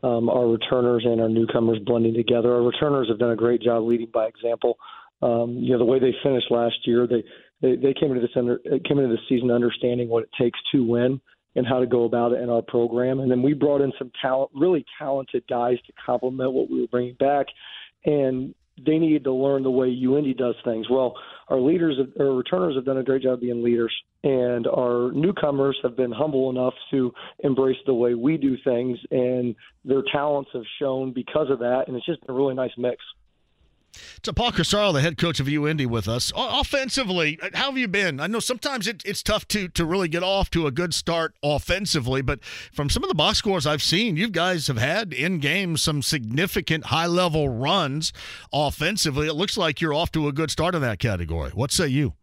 um, 0.03 0.29
our 0.29 0.47
returners 0.47 1.05
and 1.05 1.21
our 1.21 1.29
newcomers 1.29 1.79
blending 1.85 2.15
together. 2.15 2.53
Our 2.55 2.63
returners 2.63 3.09
have 3.09 3.19
done 3.19 3.33
a 3.33 3.37
great 3.37 3.63
job 3.63 3.85
leading 3.85 4.11
by 4.13 4.27
example. 4.27 4.79
Um, 5.23 5.59
you 5.61 5.73
know, 5.73 5.79
the 5.79 5.85
way 5.85 5.99
they 5.99 6.15
finished 6.23 6.51
last 6.51 6.77
year, 6.87 7.07
they 7.07 7.23
they, 7.63 7.77
they 7.77 7.95
came 7.95 8.11
into 8.11 8.23
this 8.23 8.31
under, 8.37 8.59
came 8.59 8.99
into 8.99 9.09
this 9.09 9.25
season 9.29 9.51
understanding 9.51 10.09
what 10.09 10.25
it 10.25 10.31
takes 10.41 10.59
to 10.73 10.83
win 10.83 11.21
and 11.57 11.67
how 11.67 11.81
to 11.81 11.87
go 11.87 12.05
about 12.05 12.33
it 12.33 12.41
in 12.41 12.49
our 12.49 12.63
program. 12.63 13.21
And 13.21 13.31
then 13.31 13.43
we 13.43 13.55
brought 13.55 13.81
in 13.81 13.93
some 13.99 14.11
talent, 14.23 14.51
really 14.55 14.85
talented 14.99 15.45
guys 15.49 15.77
to 15.87 15.93
complement 16.05 16.53
what 16.53 16.71
we 16.71 16.81
were 16.81 16.87
bringing 16.87 17.17
back. 17.19 17.47
And 18.05 18.55
they 18.87 18.99
needed 18.99 19.25
to 19.25 19.33
learn 19.33 19.63
the 19.63 19.71
way 19.71 19.89
UIndy 19.89 20.37
does 20.37 20.55
things. 20.65 20.89
Well, 20.89 21.15
our 21.49 21.61
leaders, 21.61 21.97
our 22.19 22.33
returners 22.33 22.77
have 22.77 22.85
done 22.87 22.99
a 22.99 23.03
great 23.03 23.23
job 23.23 23.41
being 23.41 23.63
leaders, 23.63 23.95
and 24.23 24.67
our 24.67 25.13
newcomers 25.13 25.79
have 25.83 25.97
been 25.97 26.13
humble 26.13 26.51
enough 26.51 26.75
to 26.91 27.13
embrace 27.41 27.79
the 27.87 27.95
way 27.95 28.15
we 28.15 28.37
do 28.37 28.57
things, 28.65 28.99
and 29.11 29.55
their 29.85 30.03
talents 30.13 30.51
have 30.53 30.65
shown 30.79 31.13
because 31.13 31.51
of 31.51 31.59
that, 31.61 31.85
and 31.87 31.97
it's 31.97 32.07
just 32.07 32.21
been 32.21 32.35
a 32.35 32.39
really 32.39 32.55
nice 32.55 32.73
mix. 32.77 33.03
So 34.23 34.33
Paul 34.33 34.53
Corsaro, 34.53 34.93
the 34.93 35.01
head 35.01 35.19
coach 35.19 35.41
of 35.41 35.47
UIndy, 35.47 35.87
with 35.87 36.09
us. 36.09 36.33
offensively, 36.37 37.39
how 37.55 37.67
have 37.67 37.79
you 37.79 37.89
been? 37.89 38.21
I 38.21 38.27
know 38.27 38.39
sometimes 38.39 38.87
it, 38.87 39.03
it's 39.05 39.23
tough 39.23 39.49
to 39.49 39.69
to 39.69 39.85
really 39.85 40.09
get 40.09 40.23
off 40.23 40.51
to 40.51 40.67
a 40.67 40.71
good 40.71 40.95
start 40.95 41.35
offensively, 41.43 42.23
but 42.23 42.45
from 42.73 42.89
some 42.89 43.03
of 43.03 43.09
the 43.09 43.15
box 43.15 43.39
scores 43.39 43.67
I've 43.67 43.83
seen, 43.83 44.17
you 44.17 44.29
guys 44.29 44.67
have 44.69 44.79
had 44.79 45.13
in 45.13 45.39
games 45.39 45.83
some 45.83 46.03
significant 46.03 46.87
high 46.87 47.07
level 47.07 47.49
runs 47.49 48.13
offensively. 48.53 49.27
It 49.27 49.35
looks 49.35 49.57
like 49.57 49.81
you're 49.81 49.95
off 49.95 50.13
to 50.13 50.29
a 50.29 50.33
good 50.33 50.51
start 50.51 50.75
in 50.75 50.83
that 50.83 50.99
category. 50.99 51.51
What 51.51 51.73
say 51.73 51.89
you? 51.89 52.15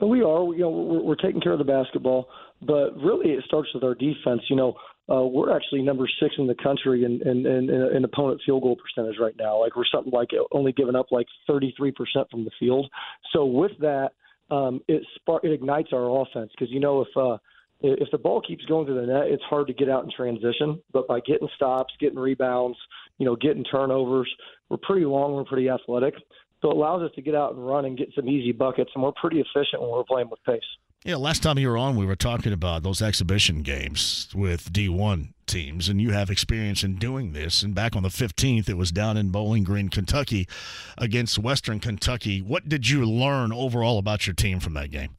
Well, 0.00 0.10
we 0.10 0.22
are. 0.22 0.44
You 0.54 0.60
know, 0.60 0.70
we're, 0.70 1.02
we're 1.02 1.14
taking 1.16 1.40
care 1.40 1.52
of 1.52 1.58
the 1.58 1.64
basketball, 1.64 2.28
but 2.62 2.96
really 2.96 3.30
it 3.30 3.44
starts 3.44 3.68
with 3.74 3.82
our 3.82 3.94
defense. 3.94 4.42
You 4.48 4.56
know, 4.56 4.74
uh, 5.10 5.22
we're 5.22 5.54
actually 5.54 5.82
number 5.82 6.08
six 6.20 6.34
in 6.38 6.46
the 6.46 6.54
country 6.54 7.04
in, 7.04 7.20
in, 7.26 7.46
in, 7.46 7.70
in 7.70 8.04
opponent 8.04 8.40
field 8.44 8.62
goal 8.62 8.76
percentage 8.76 9.18
right 9.20 9.34
now. 9.38 9.60
Like 9.60 9.74
we're 9.74 9.84
something 9.92 10.12
like 10.12 10.30
only 10.52 10.72
giving 10.72 10.94
up 10.94 11.06
like 11.10 11.26
33% 11.48 11.92
from 12.30 12.44
the 12.44 12.50
field. 12.60 12.90
So 13.32 13.46
with 13.46 13.72
that, 13.80 14.10
um, 14.50 14.80
it 14.88 15.02
spark 15.16 15.44
it 15.44 15.52
ignites 15.52 15.90
our 15.92 16.22
offense 16.22 16.50
because 16.52 16.72
you 16.72 16.80
know 16.80 17.02
if 17.02 17.08
uh, 17.16 17.36
if 17.80 18.10
the 18.10 18.18
ball 18.18 18.40
keeps 18.40 18.64
going 18.64 18.86
to 18.86 18.94
the 18.94 19.06
net, 19.06 19.26
it's 19.26 19.42
hard 19.44 19.68
to 19.68 19.72
get 19.72 19.88
out 19.88 20.04
in 20.04 20.10
transition. 20.10 20.82
But 20.92 21.06
by 21.06 21.20
getting 21.20 21.48
stops, 21.54 21.94
getting 22.00 22.18
rebounds, 22.18 22.76
you 23.18 23.26
know, 23.26 23.36
getting 23.36 23.62
turnovers, 23.64 24.28
we're 24.68 24.78
pretty 24.78 25.04
long, 25.04 25.34
we're 25.34 25.44
pretty 25.44 25.68
athletic. 25.68 26.14
So 26.60 26.70
it 26.70 26.76
allows 26.76 27.02
us 27.02 27.10
to 27.14 27.22
get 27.22 27.34
out 27.34 27.54
and 27.54 27.66
run 27.66 27.84
and 27.84 27.96
get 27.96 28.08
some 28.14 28.28
easy 28.28 28.52
buckets, 28.52 28.90
and 28.94 29.02
we're 29.02 29.12
pretty 29.12 29.40
efficient 29.40 29.80
when 29.80 29.90
we're 29.90 30.04
playing 30.04 30.28
with 30.30 30.42
pace. 30.44 30.60
Yeah, 31.04 31.14
last 31.16 31.44
time 31.44 31.58
you 31.58 31.68
were 31.68 31.78
on, 31.78 31.96
we 31.96 32.04
were 32.04 32.16
talking 32.16 32.52
about 32.52 32.82
those 32.82 33.00
exhibition 33.00 33.62
games 33.62 34.28
with 34.34 34.72
D1 34.72 35.32
teams, 35.46 35.88
and 35.88 36.00
you 36.00 36.10
have 36.10 36.28
experience 36.28 36.82
in 36.82 36.96
doing 36.96 37.32
this. 37.32 37.62
And 37.62 37.72
back 37.72 37.94
on 37.94 38.02
the 38.02 38.08
15th, 38.08 38.68
it 38.68 38.76
was 38.76 38.90
down 38.90 39.16
in 39.16 39.30
Bowling 39.30 39.62
Green, 39.62 39.90
Kentucky, 39.90 40.48
against 40.96 41.38
Western 41.38 41.78
Kentucky. 41.78 42.42
What 42.42 42.68
did 42.68 42.88
you 42.88 43.04
learn 43.04 43.52
overall 43.52 43.98
about 43.98 44.26
your 44.26 44.34
team 44.34 44.58
from 44.58 44.74
that 44.74 44.90
game? 44.90 45.10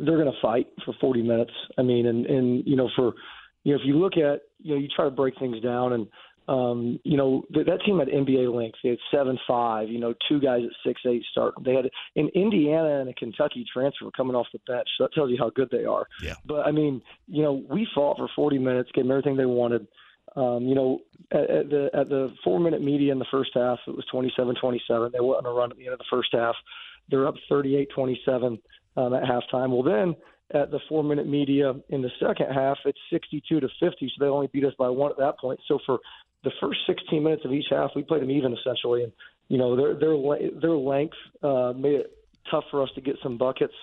They're 0.00 0.18
going 0.18 0.32
to 0.32 0.40
fight 0.42 0.66
for 0.84 0.94
40 1.00 1.22
minutes. 1.22 1.52
I 1.78 1.82
mean, 1.82 2.06
and 2.06 2.26
and 2.26 2.66
you 2.66 2.76
know, 2.76 2.90
for 2.96 3.14
you 3.62 3.72
know, 3.72 3.80
if 3.80 3.86
you 3.86 3.98
look 3.98 4.16
at 4.16 4.42
you 4.58 4.74
know, 4.74 4.80
you 4.80 4.88
try 4.94 5.04
to 5.04 5.10
break 5.10 5.38
things 5.38 5.62
down, 5.62 5.92
and 5.92 6.06
Um, 6.48 7.00
you 7.02 7.16
know, 7.16 7.42
th- 7.52 7.66
that 7.66 7.80
team 7.84 7.98
had 7.98 8.08
NBA 8.08 8.54
length. 8.54 8.78
They 8.82 8.90
had 8.90 8.98
seven 9.10 9.38
five. 9.48 9.88
You 9.88 9.98
know, 9.98 10.14
two 10.28 10.40
guys 10.40 10.62
at 10.64 10.70
six 10.86 11.00
eight 11.06 11.24
start. 11.30 11.54
They 11.64 11.74
had 11.74 11.90
an 12.14 12.28
Indiana 12.34 13.00
and 13.00 13.08
a 13.08 13.14
Kentucky 13.14 13.64
transfer 13.72 14.10
coming 14.16 14.36
off 14.36 14.46
the 14.52 14.60
bench. 14.66 14.88
So 14.96 15.04
that 15.04 15.12
tells 15.12 15.30
you 15.30 15.38
how 15.38 15.50
good 15.50 15.68
they 15.70 15.84
are. 15.84 16.06
Yeah. 16.22 16.34
But 16.44 16.66
I 16.66 16.70
mean, 16.70 17.02
you 17.26 17.42
know, 17.42 17.64
we 17.68 17.86
fought 17.94 18.18
for 18.18 18.28
40 18.34 18.58
minutes, 18.58 18.90
gave 18.94 19.04
them 19.04 19.10
everything 19.10 19.36
they 19.36 19.46
wanted. 19.46 19.88
Um, 20.36 20.64
you 20.64 20.74
know, 20.74 21.00
at, 21.32 21.50
at 21.50 21.70
the 21.70 21.90
at 21.94 22.08
the 22.08 22.32
four 22.44 22.60
minute 22.60 22.82
media 22.82 23.10
in 23.10 23.18
the 23.18 23.26
first 23.30 23.50
half, 23.54 23.78
it 23.86 23.96
was 23.96 24.04
27-27. 24.12 25.12
They 25.12 25.20
went 25.20 25.44
on 25.44 25.46
a 25.46 25.50
run 25.50 25.70
at 25.70 25.78
the 25.78 25.84
end 25.84 25.94
of 25.94 25.98
the 25.98 26.04
first 26.10 26.28
half. 26.32 26.54
They're 27.08 27.26
up 27.26 27.36
38-27 27.50 28.58
um, 28.96 29.14
at 29.14 29.22
halftime. 29.22 29.70
Well, 29.70 29.82
then 29.82 30.14
at 30.54 30.70
the 30.70 30.78
four 30.88 31.02
minute 31.02 31.26
media 31.26 31.74
in 31.88 32.02
the 32.02 32.10
second 32.20 32.52
half, 32.52 32.78
it's 32.84 32.98
62 33.10 33.60
to 33.60 33.68
50. 33.80 34.12
So 34.16 34.24
they 34.24 34.30
only 34.30 34.48
beat 34.48 34.64
us 34.64 34.74
by 34.78 34.88
one 34.88 35.10
at 35.10 35.18
that 35.18 35.38
point. 35.38 35.60
So 35.66 35.78
for 35.84 35.98
the 36.44 36.52
first 36.60 36.78
16 36.86 37.22
minutes 37.22 37.44
of 37.44 37.52
each 37.52 37.66
half, 37.70 37.90
we 37.96 38.02
played 38.02 38.22
them 38.22 38.30
even 38.30 38.54
essentially, 38.56 39.02
and 39.02 39.12
you 39.48 39.58
know 39.58 39.76
their 39.76 39.94
their 39.94 40.16
their 40.60 40.76
length 40.76 41.16
uh, 41.42 41.72
made 41.76 42.00
it 42.00 42.12
tough 42.50 42.64
for 42.70 42.82
us 42.82 42.88
to 42.94 43.00
get 43.00 43.16
some 43.22 43.36
buckets 43.36 43.74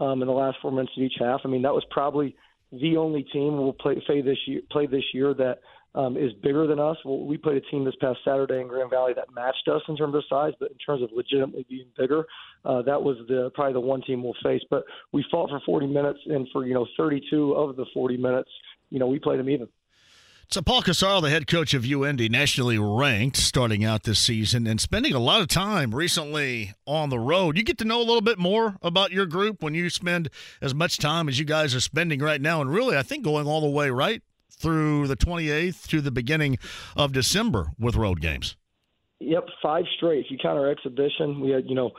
um, 0.00 0.22
in 0.22 0.28
the 0.28 0.34
last 0.34 0.56
four 0.62 0.70
minutes 0.70 0.92
of 0.96 1.02
each 1.02 1.16
half. 1.18 1.40
I 1.44 1.48
mean 1.48 1.62
that 1.62 1.74
was 1.74 1.84
probably 1.90 2.34
the 2.72 2.96
only 2.96 3.22
team 3.22 3.58
we'll 3.58 3.72
play, 3.72 4.02
play 4.06 4.22
this 4.22 4.38
year 4.46 4.62
play 4.70 4.86
this 4.86 5.04
year 5.12 5.34
that 5.34 5.60
um, 5.96 6.16
is 6.16 6.32
bigger 6.42 6.66
than 6.66 6.78
us. 6.78 6.96
Well, 7.04 7.24
we 7.24 7.38
played 7.38 7.56
a 7.56 7.60
team 7.62 7.84
this 7.84 7.94
past 8.00 8.18
Saturday 8.24 8.60
in 8.60 8.68
Grand 8.68 8.90
Valley 8.90 9.14
that 9.16 9.34
matched 9.34 9.66
us 9.68 9.80
in 9.88 9.96
terms 9.96 10.14
of 10.14 10.22
size, 10.28 10.52
but 10.60 10.70
in 10.70 10.76
terms 10.76 11.02
of 11.02 11.10
legitimately 11.12 11.66
being 11.68 11.86
bigger, 11.96 12.26
uh, 12.64 12.82
that 12.82 13.02
was 13.02 13.16
the 13.28 13.50
probably 13.54 13.72
the 13.72 13.80
one 13.80 14.02
team 14.02 14.22
we'll 14.22 14.34
face. 14.42 14.62
But 14.70 14.84
we 15.12 15.24
fought 15.30 15.48
for 15.48 15.60
40 15.64 15.86
minutes, 15.86 16.20
and 16.26 16.46
for 16.52 16.66
you 16.66 16.74
know 16.74 16.86
32 16.96 17.52
of 17.52 17.76
the 17.76 17.86
40 17.94 18.18
minutes, 18.18 18.50
you 18.90 18.98
know 18.98 19.06
we 19.06 19.18
played 19.18 19.40
them 19.40 19.48
even. 19.48 19.68
So 20.48 20.62
Paul 20.62 20.82
Corsaro, 20.82 21.20
the 21.20 21.28
head 21.28 21.48
coach 21.48 21.74
of 21.74 21.82
UIndy, 21.82 22.30
nationally 22.30 22.78
ranked 22.78 23.36
starting 23.36 23.84
out 23.84 24.04
this 24.04 24.20
season 24.20 24.68
and 24.68 24.80
spending 24.80 25.12
a 25.12 25.18
lot 25.18 25.40
of 25.40 25.48
time 25.48 25.92
recently 25.92 26.72
on 26.86 27.10
the 27.10 27.18
road. 27.18 27.56
You 27.56 27.64
get 27.64 27.78
to 27.78 27.84
know 27.84 27.98
a 27.98 28.04
little 28.04 28.20
bit 28.20 28.38
more 28.38 28.76
about 28.80 29.10
your 29.10 29.26
group 29.26 29.60
when 29.60 29.74
you 29.74 29.90
spend 29.90 30.28
as 30.62 30.72
much 30.72 30.98
time 30.98 31.28
as 31.28 31.40
you 31.40 31.44
guys 31.44 31.74
are 31.74 31.80
spending 31.80 32.20
right 32.20 32.40
now, 32.40 32.60
and 32.60 32.72
really, 32.72 32.96
I 32.96 33.02
think 33.02 33.24
going 33.24 33.48
all 33.48 33.60
the 33.60 33.68
way 33.68 33.90
right 33.90 34.22
through 34.50 35.06
the 35.06 35.16
28th 35.16 35.86
to 35.88 36.00
the 36.00 36.10
beginning 36.10 36.58
of 36.96 37.12
December 37.12 37.70
with 37.78 37.96
road 37.96 38.20
games. 38.20 38.56
Yep, 39.20 39.48
five 39.62 39.84
straight. 39.96 40.24
If 40.24 40.30
you 40.30 40.38
count 40.38 40.58
our 40.58 40.70
exhibition, 40.70 41.40
we 41.40 41.50
had, 41.50 41.64
you 41.66 41.74
know, 41.74 41.92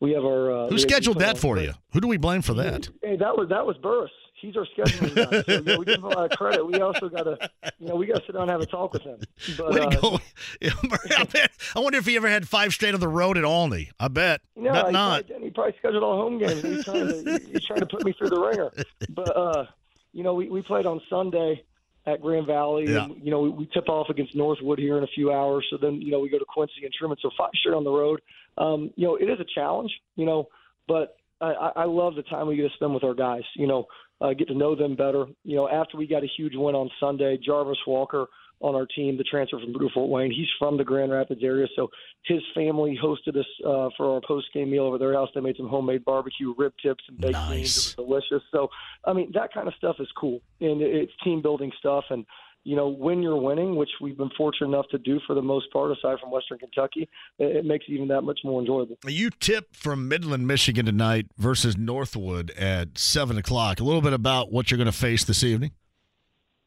we 0.00 0.12
have 0.12 0.24
our. 0.24 0.66
Uh, 0.66 0.68
Who 0.68 0.78
scheduled 0.78 1.18
that 1.18 1.36
for 1.38 1.58
you? 1.58 1.74
Who 1.92 2.00
do 2.00 2.08
we 2.08 2.16
blame 2.16 2.42
for 2.42 2.54
that? 2.54 2.88
Hey, 3.02 3.16
that 3.16 3.36
was 3.36 3.48
that 3.50 3.66
was 3.66 3.76
Burris. 3.78 4.10
He's 4.40 4.56
our 4.56 4.66
scheduling 4.74 5.14
guy. 5.14 5.42
So, 5.42 5.52
you 5.52 5.62
know, 5.62 5.78
we 5.78 5.84
give 5.84 5.96
him 5.96 6.04
a 6.04 6.08
lot 6.08 6.32
of 6.32 6.38
credit. 6.38 6.66
We 6.66 6.80
also 6.80 7.10
got 7.10 7.24
to, 7.24 7.50
you 7.78 7.88
know, 7.88 7.96
we 7.96 8.06
got 8.06 8.20
to 8.20 8.26
sit 8.26 8.32
down 8.32 8.42
and 8.42 8.50
have 8.50 8.62
a 8.62 8.66
talk 8.66 8.94
with 8.94 9.02
him. 9.02 9.18
But, 9.58 9.74
Way 9.74 9.80
uh, 9.80 9.90
go. 9.90 10.18
I, 11.76 11.80
wonder 11.80 11.98
if 11.98 12.06
he 12.06 12.16
ever 12.16 12.26
had 12.26 12.48
five 12.48 12.72
straight 12.72 12.94
on 12.94 13.00
the 13.00 13.08
road 13.08 13.36
at 13.36 13.44
Olney. 13.44 13.90
I 14.00 14.08
bet. 14.08 14.40
No, 14.56 14.72
Bet 14.72 14.92
not. 14.92 15.26
Probably, 15.26 15.44
he 15.44 15.50
probably 15.50 15.74
scheduled 15.78 16.02
all 16.02 16.16
home 16.16 16.38
games. 16.38 16.62
He's 16.62 16.84
trying 16.84 17.08
to 17.08 17.40
he's 17.52 17.66
trying 17.66 17.80
to 17.80 17.86
put 17.86 18.02
me 18.02 18.14
through 18.16 18.30
the 18.30 18.40
ringer. 18.40 18.72
But 19.10 19.36
uh, 19.36 19.66
you 20.14 20.22
know, 20.22 20.32
we, 20.32 20.48
we 20.48 20.62
played 20.62 20.86
on 20.86 21.02
Sunday 21.10 21.62
at 22.06 22.22
Grand 22.22 22.46
Valley, 22.46 22.86
Yeah. 22.88 23.04
and 23.04 23.22
you 23.22 23.30
know 23.30 23.40
we, 23.40 23.50
we 23.50 23.66
tip 23.72 23.88
off 23.88 24.08
against 24.08 24.34
Northwood 24.34 24.78
here 24.78 24.96
in 24.98 25.04
a 25.04 25.08
few 25.08 25.32
hours. 25.32 25.66
So 25.70 25.76
then 25.80 26.00
you 26.00 26.10
know 26.10 26.20
we 26.20 26.28
go 26.28 26.38
to 26.38 26.44
Quincy 26.44 26.84
and 26.84 26.92
Truman. 26.92 27.16
So 27.20 27.30
five 27.36 27.50
straight 27.54 27.74
on 27.74 27.84
the 27.84 27.90
road. 27.90 28.20
Um, 28.58 28.90
you 28.96 29.06
know, 29.06 29.16
it 29.16 29.24
is 29.24 29.38
a 29.40 29.46
challenge. 29.54 29.92
You 30.16 30.26
know, 30.26 30.48
but 30.88 31.16
I, 31.40 31.52
I 31.52 31.72
I 31.76 31.84
love 31.84 32.14
the 32.14 32.22
time 32.22 32.46
we 32.46 32.56
get 32.56 32.68
to 32.68 32.74
spend 32.74 32.94
with 32.94 33.04
our 33.04 33.14
guys. 33.14 33.42
You 33.54 33.66
know, 33.66 33.86
uh, 34.20 34.32
get 34.32 34.48
to 34.48 34.54
know 34.54 34.74
them 34.74 34.96
better. 34.96 35.26
You 35.44 35.56
know, 35.56 35.68
after 35.68 35.96
we 35.96 36.06
got 36.06 36.24
a 36.24 36.28
huge 36.36 36.54
win 36.54 36.74
on 36.74 36.90
Sunday, 36.98 37.38
Jarvis 37.44 37.78
Walker 37.86 38.26
on 38.60 38.74
our 38.74 38.86
team, 38.86 39.16
the 39.16 39.24
transfer 39.24 39.58
from 39.58 39.72
Blue 39.72 39.88
Fort 39.92 40.10
Wayne. 40.10 40.30
He's 40.30 40.48
from 40.58 40.76
the 40.76 40.84
Grand 40.84 41.10
Rapids 41.10 41.42
area, 41.42 41.66
so 41.74 41.88
his 42.24 42.40
family 42.54 42.98
hosted 43.02 43.36
us 43.36 43.46
uh, 43.66 43.88
for 43.96 44.14
our 44.14 44.20
post 44.26 44.46
game 44.52 44.70
meal 44.70 44.84
over 44.84 44.98
their 44.98 45.14
house. 45.14 45.30
They 45.34 45.40
made 45.40 45.56
some 45.56 45.68
homemade 45.68 46.04
barbecue, 46.04 46.54
rib 46.56 46.72
tips, 46.82 47.04
and 47.08 47.18
baked 47.18 47.38
beans. 47.48 47.94
It 47.98 47.98
was 47.98 48.06
delicious. 48.06 48.42
So, 48.52 48.68
I 49.04 49.12
mean, 49.12 49.30
that 49.34 49.52
kind 49.52 49.68
of 49.68 49.74
stuff 49.74 49.96
is 49.98 50.08
cool, 50.18 50.40
and 50.60 50.82
it's 50.82 51.12
team 51.24 51.40
building 51.42 51.72
stuff. 51.78 52.04
And 52.10 52.26
you 52.64 52.76
know, 52.76 52.88
when 52.88 53.22
you're 53.22 53.40
winning, 53.40 53.76
which 53.76 53.88
we've 54.00 54.18
been 54.18 54.30
fortunate 54.36 54.68
enough 54.68 54.86
to 54.90 54.98
do 54.98 55.18
for 55.26 55.34
the 55.34 55.42
most 55.42 55.72
part, 55.72 55.90
aside 55.90 56.18
from 56.20 56.30
Western 56.30 56.58
Kentucky, 56.58 57.08
it, 57.38 57.56
it 57.56 57.64
makes 57.64 57.86
it 57.88 57.92
even 57.92 58.08
that 58.08 58.22
much 58.22 58.40
more 58.44 58.60
enjoyable. 58.60 58.98
You 59.06 59.30
tip 59.30 59.74
from 59.74 60.08
Midland, 60.08 60.46
Michigan 60.46 60.84
tonight 60.84 61.26
versus 61.38 61.78
Northwood 61.78 62.50
at 62.52 62.98
7 62.98 63.38
o'clock. 63.38 63.80
A 63.80 63.84
little 63.84 64.02
bit 64.02 64.12
about 64.12 64.52
what 64.52 64.70
you're 64.70 64.78
going 64.78 64.86
to 64.86 64.92
face 64.92 65.24
this 65.24 65.42
evening. 65.42 65.70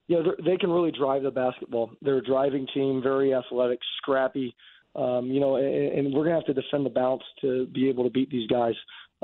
Yeah, 0.07 0.21
they're- 0.23 0.37
they 0.45 0.57
can 0.57 0.69
really 0.71 0.91
drive 0.91 1.23
the 1.23 1.31
basketball. 1.31 1.91
They're 2.01 2.17
a 2.17 2.23
driving 2.23 2.67
team, 2.73 3.01
very 3.01 3.33
athletic, 3.33 3.79
scrappy. 3.97 4.55
Um, 4.95 5.27
you 5.31 5.39
know, 5.39 5.55
and, 5.55 5.65
and 6.05 6.13
we're 6.13 6.25
to 6.25 6.31
have 6.31 6.45
to 6.45 6.53
defend 6.53 6.85
the 6.85 6.89
bounce 6.91 7.23
to 7.41 7.65
be 7.67 7.89
able 7.89 8.03
to 8.03 8.09
beat 8.11 8.29
these 8.29 8.47
guys. 8.47 8.75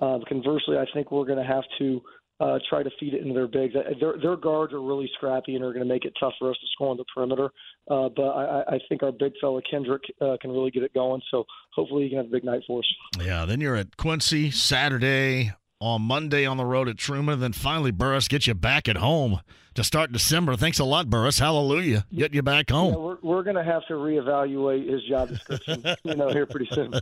Uh, 0.01 0.18
conversely, 0.27 0.77
I 0.77 0.85
think 0.93 1.11
we're 1.11 1.26
to 1.38 1.43
have 1.43 1.64
to 1.77 2.01
uh, 2.39 2.57
try 2.69 2.81
to 2.81 2.89
feed 2.99 3.14
it 3.14 3.22
into 3.22 3.34
their 3.34 3.47
bigs. 3.47 3.76
Uh, 3.76 3.81
Their, 3.99 4.14
their 4.18 4.38
guards 4.38 4.72
are 4.73 4.81
really 4.81 5.10
scrappy 5.18 5.56
and 5.56 5.64
are 5.64 5.73
going 5.73 5.85
to 5.85 5.93
make 5.93 6.06
it 6.06 6.14
tough 6.19 6.34
for 6.39 6.49
us 6.49 6.56
to 6.61 6.68
score 6.72 6.88
on 6.89 6.95
the 6.97 7.03
perimeter. 7.14 7.51
Uh, 7.91 8.07
but 8.15 8.23
I, 8.23 8.45
I- 8.61 8.76
I 8.76 8.80
think 8.88 9.03
our 9.03 9.11
big 9.11 9.34
fella 9.41 9.61
Kendrick 9.69 10.03
uh, 10.22 10.38
can 10.41 10.49
really 10.51 10.72
get 10.72 10.81
it 10.84 10.93
going. 10.93 11.22
So 11.30 11.43
hopefully 11.76 12.03
he 12.06 12.10
can 12.10 12.18
have 12.19 12.27
a 12.27 12.31
big 12.31 12.45
night 12.45 12.61
for 12.65 12.80
us. 12.80 12.85
Yeah, 13.22 13.43
then 13.45 13.60
you're 13.60 13.76
at 13.76 13.97
Quincy 13.97 14.51
Saturday, 14.51 15.51
on 15.81 16.01
Monday 16.01 16.45
on 16.45 16.57
the 16.57 16.65
road 16.65 16.88
at 16.89 16.97
Truman, 16.97 17.39
then 17.41 17.53
finally 17.53 17.91
Burris 17.91 18.27
gets 18.27 18.47
you 18.47 18.53
back 18.53 18.88
at 18.88 18.95
home 18.97 19.41
to 19.76 19.84
start 19.84 20.12
December. 20.12 20.56
Thanks 20.56 20.80
a 20.80 20.84
lot, 20.84 21.10
Burris. 21.10 21.40
Hallelujah. 21.40 22.06
Getting 22.14 22.36
you 22.36 22.41
back 22.41 22.70
home. 22.70 22.94
Yeah, 22.94 23.00
we're 23.00 23.18
we're 23.22 23.44
going 23.44 23.56
to 23.56 23.64
have 23.64 23.86
to 23.88 23.94
reevaluate 23.94 24.90
his 24.90 25.04
job 25.04 25.30
description, 25.30 25.84
you 26.04 26.16
know, 26.16 26.30
here 26.30 26.46
pretty 26.46 26.70
soon. 26.74 26.94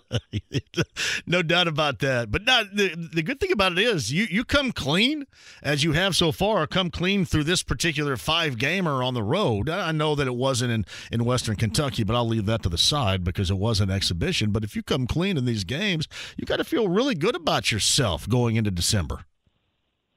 no 1.27 1.41
doubt 1.41 1.67
about 1.67 1.99
that. 1.99 2.31
But 2.31 2.43
not, 2.43 2.75
the 2.75 3.09
the 3.13 3.23
good 3.23 3.39
thing 3.39 3.51
about 3.51 3.71
it 3.73 3.79
is 3.79 4.11
you 4.11 4.27
you 4.29 4.43
come 4.43 4.71
clean 4.71 5.25
as 5.63 5.83
you 5.83 5.93
have 5.93 6.15
so 6.15 6.31
far. 6.31 6.67
Come 6.67 6.91
clean 6.91 7.25
through 7.25 7.45
this 7.45 7.63
particular 7.63 8.17
five 8.17 8.57
gamer 8.57 9.03
on 9.03 9.13
the 9.13 9.23
road. 9.23 9.69
I 9.69 9.91
know 9.91 10.15
that 10.15 10.27
it 10.27 10.35
wasn't 10.35 10.71
in 10.71 10.85
in 11.11 11.25
Western 11.25 11.55
Kentucky, 11.55 12.03
but 12.03 12.15
I'll 12.15 12.27
leave 12.27 12.45
that 12.45 12.63
to 12.63 12.69
the 12.69 12.77
side 12.77 13.23
because 13.23 13.49
it 13.49 13.57
was 13.57 13.79
an 13.79 13.89
exhibition. 13.89 14.51
But 14.51 14.63
if 14.63 14.75
you 14.75 14.83
come 14.83 15.07
clean 15.07 15.37
in 15.37 15.45
these 15.45 15.63
games, 15.63 16.07
you 16.35 16.45
got 16.45 16.57
to 16.57 16.63
feel 16.63 16.87
really 16.87 17.15
good 17.15 17.35
about 17.35 17.71
yourself 17.71 18.27
going 18.27 18.55
into 18.55 18.71
December. 18.71 19.25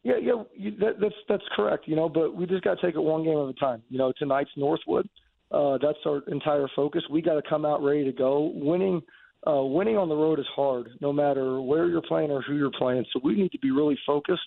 Yeah, 0.03 0.17
yeah, 0.21 0.43
you, 0.55 0.71
that, 0.79 0.99
that's 1.01 1.15
that's 1.29 1.45
correct. 1.55 1.87
You 1.87 1.97
know, 1.97 2.09
but 2.09 2.35
we 2.35 2.47
just 2.47 2.65
got 2.65 2.81
to 2.81 2.87
take 2.87 2.95
it 2.95 3.01
one 3.01 3.25
game 3.25 3.39
at 3.39 3.49
a 3.49 3.53
time. 3.55 3.83
You 3.91 3.99
know, 3.99 4.13
tonight's 4.19 4.51
Northwood. 4.57 5.09
Uh, 5.51 5.79
that's 5.83 5.99
our 6.07 6.23
entire 6.29 6.69
focus. 6.75 7.03
We 7.11 7.21
got 7.23 7.35
to 7.35 7.43
come 7.49 7.67
out 7.67 7.83
ready 7.83 8.05
to 8.05 8.13
go. 8.13 8.53
Winning, 8.55 9.03
uh, 9.47 9.63
winning 9.63 9.97
on 9.97 10.09
the 10.09 10.15
road 10.15 10.39
is 10.39 10.47
hard, 10.55 10.89
no 11.01 11.13
matter 11.13 11.61
where 11.61 11.87
you're 11.89 12.03
playing 12.03 12.31
or 12.31 12.41
who 12.41 12.57
you're 12.57 12.71
playing. 12.71 13.05
So 13.13 13.21
we 13.23 13.35
need 13.35 13.53
to 13.53 13.59
be 13.59 13.73
really 13.73 13.99
focused 14.07 14.41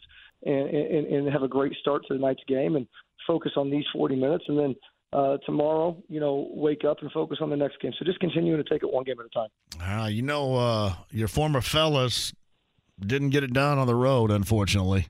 and, 0.44 0.70
and, 0.70 1.08
and 1.08 1.32
have 1.32 1.44
a 1.44 1.48
great 1.48 1.74
start 1.82 2.04
to 2.08 2.14
tonight's 2.14 2.42
game 2.48 2.76
and 2.76 2.88
focus 3.28 3.52
on 3.58 3.70
these 3.70 3.86
40 3.94 4.16
minutes, 4.16 4.46
and 4.48 4.58
then 4.58 4.76
uh, 5.14 5.38
tomorrow, 5.46 5.96
you 6.10 6.20
know, 6.20 6.50
wake 6.52 6.84
up 6.84 6.98
and 7.02 7.12
focus 7.12 7.38
on 7.42 7.50
the 7.50 7.56
next 7.56 7.80
game. 7.80 7.92
So 8.00 8.06
just 8.06 8.20
continuing 8.20 8.62
to 8.62 8.68
take 8.68 8.84
it 8.84 8.92
one 8.92 9.04
game 9.04 9.16
at 9.20 9.26
a 9.26 9.30
time. 9.30 10.02
Uh, 10.02 10.08
you 10.08 10.22
know, 10.24 10.56
uh, 10.56 10.94
your 11.12 11.28
former 11.28 11.62
fellas 11.62 12.34
didn't 13.00 13.30
get 13.30 13.44
it 13.44 13.54
done 13.54 13.78
on 13.78 13.88
the 13.88 13.96
road, 13.96 14.32
unfortunately. 14.32 15.08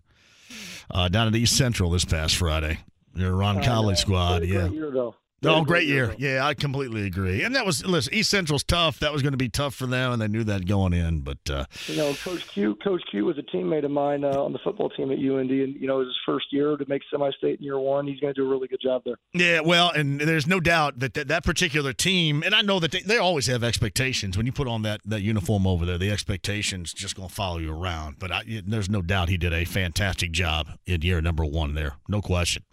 Uh, 0.92 1.08
down 1.08 1.28
at 1.28 1.36
East 1.36 1.56
Central 1.56 1.90
this 1.90 2.06
past 2.06 2.36
Friday. 2.36 2.80
Your 3.16 3.34
Roncalli 3.34 3.96
squad, 3.98 4.44
yeah. 4.44 4.68
year, 4.68 5.14
though. 5.44 5.56
Oh, 5.56 5.64
great 5.64 5.88
year. 5.88 6.08
though. 6.08 6.16
Yeah, 6.18 6.46
I 6.46 6.54
completely 6.54 7.06
agree. 7.06 7.44
And 7.44 7.56
that 7.56 7.66
was 7.66 7.86
listen, 7.86 8.14
East 8.14 8.30
Central's 8.30 8.64
tough. 8.64 9.00
That 9.00 9.14
was 9.14 9.22
going 9.22 9.34
to 9.34 9.38
be 9.38 9.50
tough 9.50 9.76
for 9.76 9.86
them, 9.86 10.14
and 10.14 10.22
they 10.22 10.28
knew 10.28 10.44
that 10.46 10.68
going 10.68 10.94
in. 10.94 11.20
But 11.22 11.38
uh, 11.50 11.66
You 11.88 11.98
know, 11.98 12.14
Coach 12.16 12.48
Q. 12.48 12.76
Coach 12.84 13.02
Q 13.12 13.26
was 13.26 13.38
a 13.38 13.44
teammate 13.44 13.86
of 13.86 13.92
mine 13.92 14.24
uh, 14.24 14.30
on 14.42 14.54
the 14.54 14.60
football 14.64 14.90
team 14.90 15.12
at 15.12 15.20
UIndy, 15.20 15.64
and 15.64 15.76
you 15.76 15.88
know, 15.88 15.96
it 15.98 16.06
was 16.06 16.08
his 16.08 16.18
first 16.26 16.48
year 16.52 16.78
to 16.78 16.86
make 16.88 17.02
semi-state 17.12 17.60
in 17.60 17.64
year 17.64 17.80
one. 17.80 18.08
He's 18.08 18.20
going 18.20 18.34
to 18.34 18.42
do 18.42 18.46
a 18.46 18.50
really 18.50 18.68
good 18.68 18.82
job 18.82 19.04
there. 19.06 19.18
yeah, 19.34 19.60
well, 19.60 19.92
and 19.92 20.20
there's 20.20 20.48
no 20.48 20.60
doubt 20.60 21.00
that 21.00 21.14
that, 21.14 21.28
that 21.28 21.44
particular 21.44 21.94
team, 21.94 22.44
and 22.44 22.56
I 22.56 22.62
know 22.62 22.80
that 22.80 22.92
they, 22.92 23.02
they 23.02 23.18
always 23.18 23.48
have 23.48 23.64
expectations. 23.64 24.38
When 24.38 24.46
you 24.46 24.52
put 24.52 24.68
on 24.68 24.82
that, 24.84 25.02
that 25.06 25.22
uniform 25.22 25.68
over 25.68 25.86
there, 25.86 25.98
the 25.98 26.12
expectations 26.12 26.94
just 26.94 27.16
going 27.16 27.30
to 27.30 27.34
follow 27.36 27.58
you 27.58 27.74
around. 27.74 28.18
But 28.20 28.32
I, 28.32 28.44
there's 28.66 28.90
no 28.90 29.02
doubt 29.02 29.30
he 29.30 29.38
did 29.38 29.54
a 29.54 29.66
fantastic 29.66 30.32
job 30.32 30.68
in 30.86 31.02
year 31.02 31.22
number 31.22 31.46
one 31.46 31.74
there. 31.76 31.98
No 32.08 32.22
question. 32.22 32.64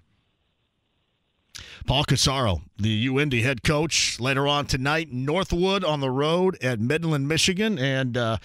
Paul 1.86 2.04
Corsaro, 2.04 2.62
the 2.78 3.06
UIndy 3.06 3.42
head 3.42 3.62
coach, 3.62 4.18
later 4.20 4.46
on 4.46 4.66
tonight, 4.66 5.12
Northwood 5.12 5.84
on 5.84 6.00
the 6.00 6.10
road 6.10 6.56
at 6.62 6.80
Midland, 6.80 7.28
Michigan. 7.28 7.78
And 7.78 8.16
uh, 8.16 8.38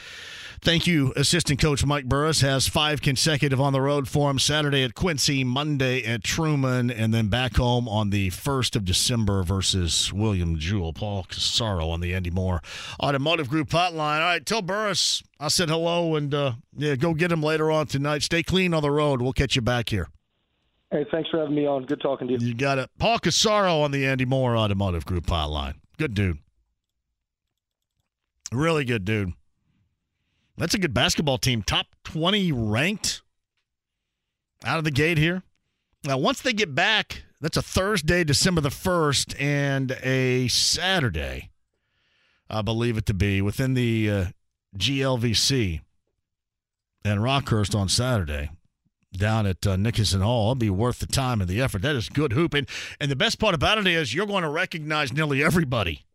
thank 0.62 0.88
you, 0.88 1.14
assistant 1.16 1.60
coach 1.60 1.86
Mike 1.86 2.06
Burris 2.06 2.42
has 2.42 2.68
five 2.68 3.02
consecutive 3.02 3.62
on 3.62 3.74
the 3.74 3.82
road 3.82 4.08
for 4.08 4.30
him 4.30 4.40
Saturday 4.40 4.84
at 4.84 4.96
Quincy, 4.96 5.44
Monday 5.44 6.04
at 6.04 6.24
Truman, 6.24 6.90
and 6.90 7.14
then 7.14 7.28
back 7.28 7.56
home 7.58 7.88
on 7.88 8.10
the 8.10 8.30
1st 8.32 8.76
of 8.76 8.86
December 8.86 9.44
versus 9.44 10.12
William 10.12 10.58
Jewell. 10.58 10.94
Paul 10.94 11.26
Corsaro 11.30 11.90
on 11.90 12.00
the 12.00 12.14
Andy 12.14 12.32
Moore 12.32 12.62
Automotive 13.02 13.50
Group 13.50 13.70
hotline. 13.70 14.20
All 14.20 14.28
right, 14.28 14.46
tell 14.46 14.62
Burris 14.62 15.24
I 15.40 15.50
said 15.50 15.70
hello 15.70 16.16
and 16.16 16.34
uh, 16.34 16.54
yeah, 16.78 16.96
go 16.96 17.14
get 17.14 17.32
him 17.32 17.44
later 17.44 17.70
on 17.70 17.88
tonight. 17.88 18.24
Stay 18.24 18.42
clean 18.42 18.74
on 18.74 18.82
the 18.82 18.92
road. 18.92 19.22
We'll 19.22 19.34
catch 19.34 19.56
you 19.56 19.62
back 19.62 19.90
here. 19.90 20.08
Hey, 20.92 21.06
thanks 21.12 21.30
for 21.30 21.40
having 21.40 21.56
me 21.56 21.66
on. 21.66 21.86
Good 21.86 22.02
talking 22.02 22.28
to 22.28 22.34
you. 22.34 22.40
You 22.40 22.54
got 22.54 22.78
it. 22.78 22.90
Paul 23.00 23.20
Corsaro 23.20 23.84
on 23.84 23.92
the 23.92 24.06
Andy 24.06 24.26
Moore 24.26 24.56
Automotive 24.56 25.06
Group 25.06 25.26
hotline. 25.26 25.76
Good 25.98 26.14
dude. 26.14 26.38
Really 28.52 28.86
good 28.86 29.04
dude. 29.04 29.34
That's 30.58 30.74
a 30.74 30.78
good 30.78 30.94
basketball 30.94 31.38
team. 31.38 31.64
Top 31.64 31.88
20 32.04 32.52
ranked 32.52 33.22
out 34.64 34.78
of 34.78 34.84
the 34.84 34.92
gate 34.92 35.18
here. 35.18 35.44
Now, 36.06 36.18
once 36.18 36.42
they 36.42 36.54
get 36.54 36.76
back, 36.76 37.24
that's 37.42 37.58
a 37.58 37.62
Thursday, 37.62 38.24
December 38.24 38.62
the 38.62 38.70
1st, 38.70 39.42
and 39.42 39.92
a 40.04 40.48
Saturday, 40.48 41.50
I 42.50 42.62
believe 42.62 42.98
it 42.98 43.06
to 43.08 43.14
be, 43.14 43.42
within 43.42 43.74
the 43.74 44.10
uh, 44.10 44.26
GLVC 44.78 45.82
and 47.04 47.20
Rockhurst 47.20 47.76
on 47.76 47.90
Saturday 47.90 48.52
down 49.16 49.46
at 49.46 49.66
uh, 49.66 49.76
Nicoson 49.76 50.22
Hall. 50.22 50.52
It'll 50.52 50.56
be 50.56 50.70
worth 50.70 51.00
the 51.00 51.08
time 51.08 51.42
and 51.42 51.50
the 51.50 51.62
effort. 51.62 51.82
That 51.82 51.96
is 51.96 52.10
good 52.10 52.34
hooping. 52.34 52.68
And 53.00 53.10
the 53.10 53.16
best 53.16 53.40
part 53.40 53.56
about 53.56 53.78
it 53.78 53.88
is 53.88 54.14
you're 54.14 54.26
going 54.26 54.44
to 54.44 54.50
recognize 54.50 55.14
nearly 55.14 55.44
everybody. 55.44 56.06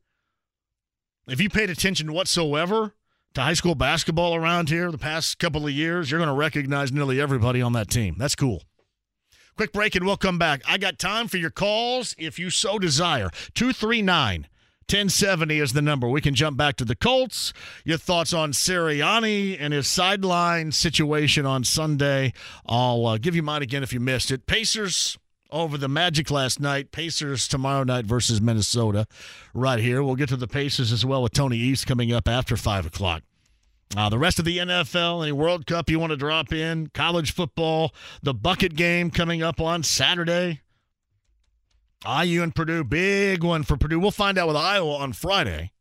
If 1.26 1.40
you 1.40 1.48
paid 1.48 1.70
attention 1.70 2.12
whatsoever 2.12 2.94
to 3.34 3.40
high 3.40 3.54
school 3.54 3.74
basketball 3.74 4.34
around 4.34 4.68
here 4.68 4.90
the 4.90 4.98
past 4.98 5.38
couple 5.38 5.66
of 5.66 5.72
years, 5.72 6.10
you're 6.10 6.18
going 6.18 6.28
to 6.28 6.34
recognize 6.34 6.92
nearly 6.92 7.20
everybody 7.20 7.62
on 7.62 7.72
that 7.74 7.90
team. 7.90 8.16
That's 8.18 8.34
cool. 8.34 8.62
Quick 9.56 9.72
break 9.72 9.94
and 9.94 10.04
we'll 10.04 10.16
come 10.16 10.38
back. 10.38 10.62
I 10.66 10.78
got 10.78 10.98
time 10.98 11.28
for 11.28 11.36
your 11.36 11.50
calls 11.50 12.14
if 12.18 12.38
you 12.38 12.50
so 12.50 12.78
desire. 12.78 13.30
239 13.54 14.48
1070 14.90 15.60
is 15.60 15.72
the 15.72 15.80
number. 15.80 16.08
We 16.08 16.20
can 16.20 16.34
jump 16.34 16.56
back 16.56 16.74
to 16.76 16.84
the 16.84 16.96
Colts. 16.96 17.52
Your 17.84 17.96
thoughts 17.96 18.32
on 18.32 18.50
Sirianni 18.50 19.56
and 19.60 19.72
his 19.72 19.86
sideline 19.86 20.72
situation 20.72 21.46
on 21.46 21.62
Sunday. 21.62 22.32
I'll 22.66 23.06
uh, 23.06 23.18
give 23.18 23.36
you 23.36 23.42
mine 23.44 23.62
again 23.62 23.84
if 23.84 23.92
you 23.92 24.00
missed 24.00 24.32
it. 24.32 24.46
Pacers 24.46 25.16
over 25.52 25.78
the 25.78 25.86
Magic 25.86 26.28
last 26.28 26.58
night. 26.58 26.90
Pacers 26.90 27.46
tomorrow 27.46 27.84
night 27.84 28.04
versus 28.04 28.40
Minnesota 28.40 29.06
right 29.54 29.78
here. 29.78 30.02
We'll 30.02 30.16
get 30.16 30.28
to 30.30 30.36
the 30.36 30.48
Pacers 30.48 30.90
as 30.90 31.06
well 31.06 31.22
with 31.22 31.34
Tony 31.34 31.56
East 31.56 31.86
coming 31.86 32.12
up 32.12 32.26
after 32.26 32.56
5 32.56 32.86
o'clock. 32.86 33.22
Uh, 33.96 34.08
the 34.08 34.18
rest 34.18 34.40
of 34.40 34.44
the 34.44 34.58
NFL, 34.58 35.22
any 35.22 35.30
World 35.30 35.66
Cup 35.66 35.88
you 35.88 36.00
want 36.00 36.10
to 36.10 36.16
drop 36.16 36.52
in, 36.52 36.88
college 36.88 37.32
football, 37.32 37.94
the 38.24 38.34
bucket 38.34 38.74
game 38.74 39.12
coming 39.12 39.40
up 39.40 39.60
on 39.60 39.84
Saturday. 39.84 40.62
IU 42.06 42.42
and 42.42 42.54
Purdue, 42.54 42.84
big 42.84 43.44
one 43.44 43.62
for 43.62 43.76
Purdue. 43.76 44.00
We'll 44.00 44.10
find 44.10 44.38
out 44.38 44.48
with 44.48 44.56
Iowa 44.56 44.96
on 44.96 45.12
Friday. 45.12 45.72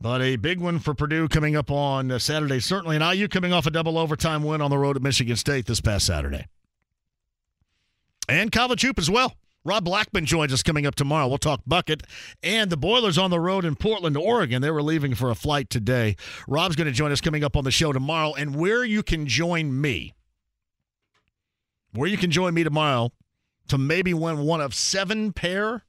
But 0.00 0.20
a 0.20 0.36
big 0.36 0.60
one 0.60 0.80
for 0.80 0.92
Purdue 0.92 1.28
coming 1.28 1.56
up 1.56 1.70
on 1.70 2.18
Saturday, 2.20 2.60
certainly. 2.60 2.96
And 2.96 3.16
IU 3.16 3.26
coming 3.28 3.52
off 3.52 3.66
a 3.66 3.70
double 3.70 3.96
overtime 3.96 4.42
win 4.42 4.60
on 4.60 4.70
the 4.70 4.76
road 4.76 4.96
at 4.96 5.02
Michigan 5.02 5.36
State 5.36 5.64
this 5.66 5.80
past 5.80 6.04
Saturday. 6.04 6.46
And 8.28 8.54
hoop 8.54 8.98
as 8.98 9.10
well. 9.10 9.34
Rob 9.64 9.84
Blackman 9.84 10.26
joins 10.26 10.52
us 10.52 10.62
coming 10.62 10.84
up 10.84 10.94
tomorrow. 10.94 11.26
We'll 11.26 11.38
talk 11.38 11.62
bucket 11.66 12.02
and 12.42 12.70
the 12.70 12.76
Boilers 12.76 13.16
on 13.16 13.30
the 13.30 13.40
road 13.40 13.64
in 13.64 13.76
Portland, 13.76 14.14
Oregon. 14.14 14.60
They 14.60 14.70
were 14.70 14.82
leaving 14.82 15.14
for 15.14 15.30
a 15.30 15.34
flight 15.34 15.70
today. 15.70 16.16
Rob's 16.46 16.76
going 16.76 16.86
to 16.86 16.92
join 16.92 17.12
us 17.12 17.22
coming 17.22 17.42
up 17.42 17.56
on 17.56 17.64
the 17.64 17.70
show 17.70 17.90
tomorrow. 17.90 18.34
And 18.34 18.56
where 18.56 18.84
you 18.84 19.02
can 19.02 19.26
join 19.26 19.80
me, 19.80 20.12
where 21.94 22.10
you 22.10 22.18
can 22.18 22.30
join 22.30 22.52
me 22.52 22.62
tomorrow 22.62 23.10
to 23.68 23.78
maybe 23.78 24.14
win 24.14 24.38
one 24.38 24.60
of 24.60 24.74
seven 24.74 25.32
pair 25.32 25.84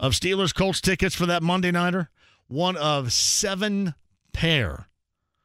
of 0.00 0.12
Steelers 0.12 0.54
Colts 0.54 0.80
tickets 0.80 1.14
for 1.14 1.26
that 1.26 1.42
Monday 1.42 1.70
nighter. 1.70 2.10
One 2.48 2.76
of 2.76 3.12
seven 3.12 3.94
pair 4.32 4.88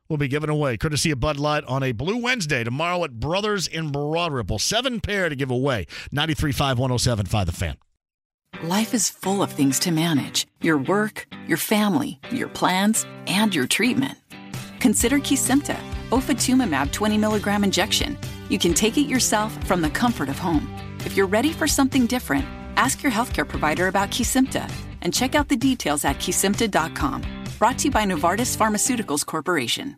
will 0.10 0.18
be 0.18 0.28
given 0.28 0.50
away, 0.50 0.76
courtesy 0.76 1.12
of 1.12 1.20
Bud 1.20 1.38
Light, 1.38 1.64
on 1.66 1.84
a 1.84 1.91
Blue 1.91 2.18
Wednesday 2.18 2.64
tomorrow 2.64 3.04
at 3.04 3.20
Brothers 3.20 3.68
in 3.68 3.91
Broad 3.91 4.34
Ripple. 4.34 4.60
Seven 4.60 5.00
pair 5.00 5.30
to 5.30 5.36
give 5.36 5.52
away. 5.52 5.86
93.5, 6.14 6.78
107.5 6.78 7.46
The 7.46 7.52
Fan. 7.52 7.78
Life 8.64 8.94
is 8.96 9.10
full 9.10 9.44
of 9.44 9.52
things 9.52 9.80
to 9.80 9.91
manage 9.91 10.48
your 10.62 10.78
work, 10.78 11.28
your 11.48 11.58
family, 11.58 12.20
your 12.32 12.50
plans, 12.50 13.06
and 13.28 13.54
your 13.54 13.68
treatment. 13.68 14.18
Consider 14.80 15.20
Kesimpta, 15.20 15.78
ofatumumab 16.10 16.91
20 16.91 17.18
milligram 17.18 17.64
injection. 17.64 18.18
You 18.50 18.58
can 18.58 18.74
take 18.74 18.98
it 18.98 19.08
yourself 19.08 19.56
from 19.68 19.82
the 19.82 19.90
comfort 19.91 20.30
of 20.30 20.40
home. 20.40 20.68
If 21.05 21.15
you're 21.15 21.27
ready 21.27 21.51
for 21.51 21.67
something 21.67 22.07
different, 22.07 22.45
ask 22.76 23.03
your 23.03 23.11
healthcare 23.11 23.47
provider 23.47 23.88
about 23.88 24.09
Kesimpta 24.11 24.69
and 25.01 25.13
check 25.13 25.35
out 25.35 25.47
the 25.47 25.57
details 25.57 26.05
at 26.05 26.17
kesimpta.com. 26.17 27.23
Brought 27.57 27.77
to 27.80 27.85
you 27.85 27.91
by 27.91 28.05
Novartis 28.05 28.55
Pharmaceuticals 28.57 29.26
Corporation. 29.26 29.97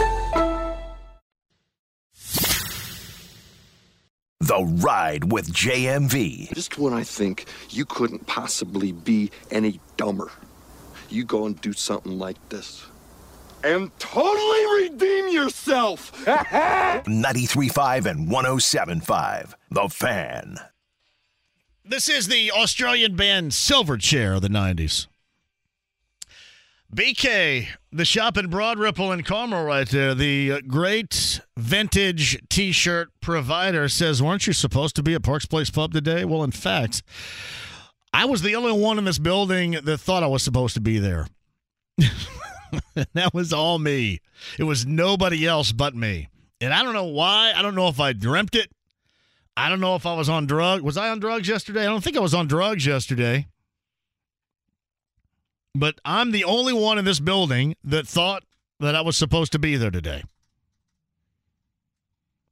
The 4.41 4.63
Ride 4.63 5.31
with 5.31 5.53
JMV. 5.53 6.51
Just 6.55 6.79
when 6.79 6.93
I 6.93 7.03
think 7.03 7.45
you 7.69 7.85
couldn't 7.85 8.25
possibly 8.25 8.91
be 8.91 9.29
any 9.51 9.79
dumber, 9.97 10.31
you 11.09 11.25
go 11.25 11.45
and 11.45 11.61
do 11.61 11.73
something 11.73 12.17
like 12.17 12.37
this. 12.49 12.83
And 13.63 13.91
totally 13.99 14.81
redeem 14.81 15.29
yourself! 15.29 16.11
93.5 16.25 18.05
and 18.07 18.27
107.5. 18.29 19.53
The 19.69 19.89
Fan. 19.89 20.57
This 21.85 22.09
is 22.09 22.27
the 22.27 22.51
Australian 22.51 23.15
band 23.15 23.51
Silverchair 23.51 24.37
of 24.37 24.41
the 24.41 24.47
90s. 24.47 25.05
BK, 26.93 27.67
the 27.93 28.03
shop 28.03 28.37
in 28.37 28.49
Broad 28.49 28.77
Ripple 28.77 29.13
and 29.13 29.25
Carmel, 29.25 29.63
right 29.63 29.87
there. 29.87 30.13
The 30.13 30.51
uh, 30.51 30.59
great 30.67 31.39
vintage 31.55 32.37
t 32.49 32.73
shirt 32.73 33.11
provider 33.21 33.87
says, 33.87 34.21
Weren't 34.21 34.45
you 34.45 34.51
supposed 34.51 34.97
to 34.97 35.03
be 35.03 35.13
at 35.13 35.23
Parks 35.23 35.45
Place 35.45 35.69
Pub 35.69 35.93
today? 35.93 36.25
Well, 36.25 36.43
in 36.43 36.51
fact, 36.51 37.01
I 38.13 38.25
was 38.25 38.41
the 38.41 38.57
only 38.57 38.73
one 38.73 38.97
in 38.97 39.05
this 39.05 39.19
building 39.19 39.71
that 39.71 39.99
thought 39.99 40.21
I 40.21 40.27
was 40.27 40.43
supposed 40.43 40.73
to 40.73 40.81
be 40.81 40.99
there. 40.99 41.27
that 43.13 43.33
was 43.33 43.53
all 43.53 43.79
me. 43.79 44.19
It 44.59 44.63
was 44.63 44.85
nobody 44.85 45.47
else 45.47 45.71
but 45.71 45.95
me. 45.95 46.27
And 46.59 46.73
I 46.73 46.83
don't 46.83 46.93
know 46.93 47.05
why. 47.05 47.53
I 47.55 47.61
don't 47.61 47.75
know 47.75 47.87
if 47.87 48.01
I 48.01 48.11
dreamt 48.11 48.53
it. 48.53 48.69
I 49.55 49.69
don't 49.69 49.79
know 49.79 49.95
if 49.95 50.05
I 50.05 50.13
was 50.15 50.27
on 50.27 50.45
drugs. 50.45 50.83
Was 50.83 50.97
I 50.97 51.09
on 51.09 51.19
drugs 51.19 51.47
yesterday? 51.47 51.83
I 51.83 51.85
don't 51.85 52.03
think 52.03 52.17
I 52.17 52.21
was 52.21 52.33
on 52.33 52.47
drugs 52.47 52.85
yesterday. 52.85 53.47
But 55.73 55.95
I'm 56.03 56.31
the 56.31 56.43
only 56.43 56.73
one 56.73 56.97
in 56.97 57.05
this 57.05 57.19
building 57.19 57.75
that 57.83 58.07
thought 58.07 58.43
that 58.79 58.95
I 58.95 59.01
was 59.01 59.17
supposed 59.17 59.51
to 59.53 59.59
be 59.59 59.77
there 59.77 59.91
today. 59.91 60.23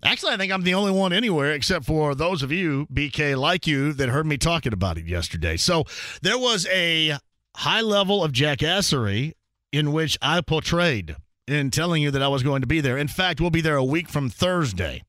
Actually, 0.02 0.34
I 0.34 0.38
think 0.38 0.54
I'm 0.54 0.64
the 0.64 0.76
only 0.76 0.92
one 0.92 1.12
anywhere 1.12 1.52
except 1.52 1.86
for 1.86 2.16
those 2.16 2.42
of 2.42 2.52
you, 2.52 2.88
BK, 2.94 3.38
like 3.38 3.68
you, 3.68 3.92
that 3.94 4.10
heard 4.10 4.26
me 4.26 4.38
talking 4.38 4.72
about 4.72 4.98
it 4.98 5.06
yesterday. 5.06 5.58
So 5.58 5.84
there 6.22 6.38
was 6.38 6.66
a 6.72 7.18
high 7.58 7.82
level 7.82 8.24
of 8.24 8.32
jackassery 8.32 9.34
in 9.74 9.92
which 9.92 10.18
I 10.22 10.40
portrayed 10.40 11.18
in 11.48 11.72
telling 11.72 12.02
you 12.02 12.12
that 12.12 12.22
I 12.22 12.30
was 12.30 12.44
going 12.44 12.62
to 12.62 12.68
be 12.68 12.80
there. 12.80 12.98
In 12.98 13.10
fact, 13.10 13.42
we'll 13.42 13.50
be 13.50 13.62
there 13.62 13.76
a 13.76 13.84
week 13.84 14.08
from 14.08 14.30
Thursday. 14.30 15.04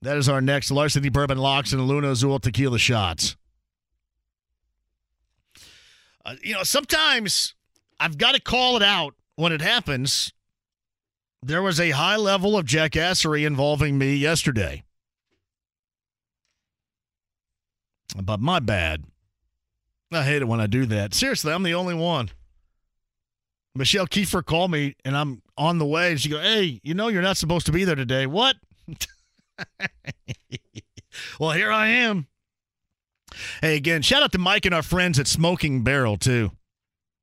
That 0.00 0.16
is 0.16 0.28
our 0.28 0.40
next 0.40 0.70
Larceny 0.70 1.10
Bourbon 1.10 1.38
Locks 1.38 1.72
and 1.72 1.86
Luna 1.86 2.10
Azul 2.10 2.38
Tequila 2.38 2.78
Shots. 2.78 3.36
Uh, 6.26 6.34
you 6.42 6.52
know, 6.54 6.64
sometimes 6.64 7.54
I've 8.00 8.18
got 8.18 8.34
to 8.34 8.40
call 8.40 8.76
it 8.76 8.82
out 8.82 9.14
when 9.36 9.52
it 9.52 9.60
happens. 9.60 10.32
There 11.40 11.62
was 11.62 11.78
a 11.78 11.90
high 11.90 12.16
level 12.16 12.58
of 12.58 12.66
jackassery 12.66 13.46
involving 13.46 13.96
me 13.96 14.16
yesterday. 14.16 14.82
But 18.20 18.40
my 18.40 18.58
bad. 18.58 19.04
I 20.12 20.24
hate 20.24 20.42
it 20.42 20.48
when 20.48 20.60
I 20.60 20.66
do 20.66 20.84
that. 20.86 21.14
Seriously, 21.14 21.52
I'm 21.52 21.62
the 21.62 21.74
only 21.74 21.94
one. 21.94 22.30
Michelle 23.76 24.06
Kiefer 24.06 24.44
called 24.44 24.72
me 24.72 24.96
and 25.04 25.16
I'm 25.16 25.42
on 25.56 25.78
the 25.78 25.86
way. 25.86 26.10
And 26.10 26.20
she 26.20 26.28
go, 26.28 26.40
Hey, 26.40 26.80
you 26.82 26.94
know 26.94 27.08
you're 27.08 27.22
not 27.22 27.36
supposed 27.36 27.66
to 27.66 27.72
be 27.72 27.84
there 27.84 27.94
today. 27.94 28.26
What? 28.26 28.56
well, 31.38 31.50
here 31.50 31.70
I 31.70 31.88
am. 31.88 32.26
Hey, 33.60 33.76
again, 33.76 34.02
shout 34.02 34.22
out 34.22 34.32
to 34.32 34.38
Mike 34.38 34.66
and 34.66 34.74
our 34.74 34.82
friends 34.82 35.18
at 35.18 35.26
Smoking 35.26 35.82
Barrel, 35.82 36.16
too. 36.16 36.52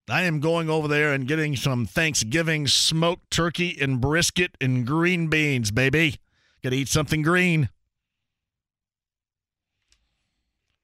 I 0.10 0.24
am 0.24 0.40
going 0.40 0.70
over 0.70 0.88
there 0.88 1.14
and 1.14 1.28
getting 1.28 1.56
some 1.56 1.86
Thanksgiving 1.86 2.68
smoked 2.68 3.32
turkey 3.32 3.78
and 3.80 4.02
brisket 4.02 4.58
and 4.60 4.86
green 4.86 5.28
beans, 5.28 5.72
baby. 5.72 6.18
Got 6.62 6.72
to 6.72 6.76
eat 6.76 6.90
something 6.90 7.22
green. 7.22 7.70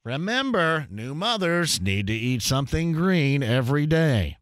Remember, 0.06 0.88
new 0.90 1.14
mothers 1.14 1.82
need 1.82 2.08
to 2.08 2.14
eat 2.14 2.42
something 2.42 2.94
green 2.94 3.44
every 3.44 3.86
day. 3.86 4.38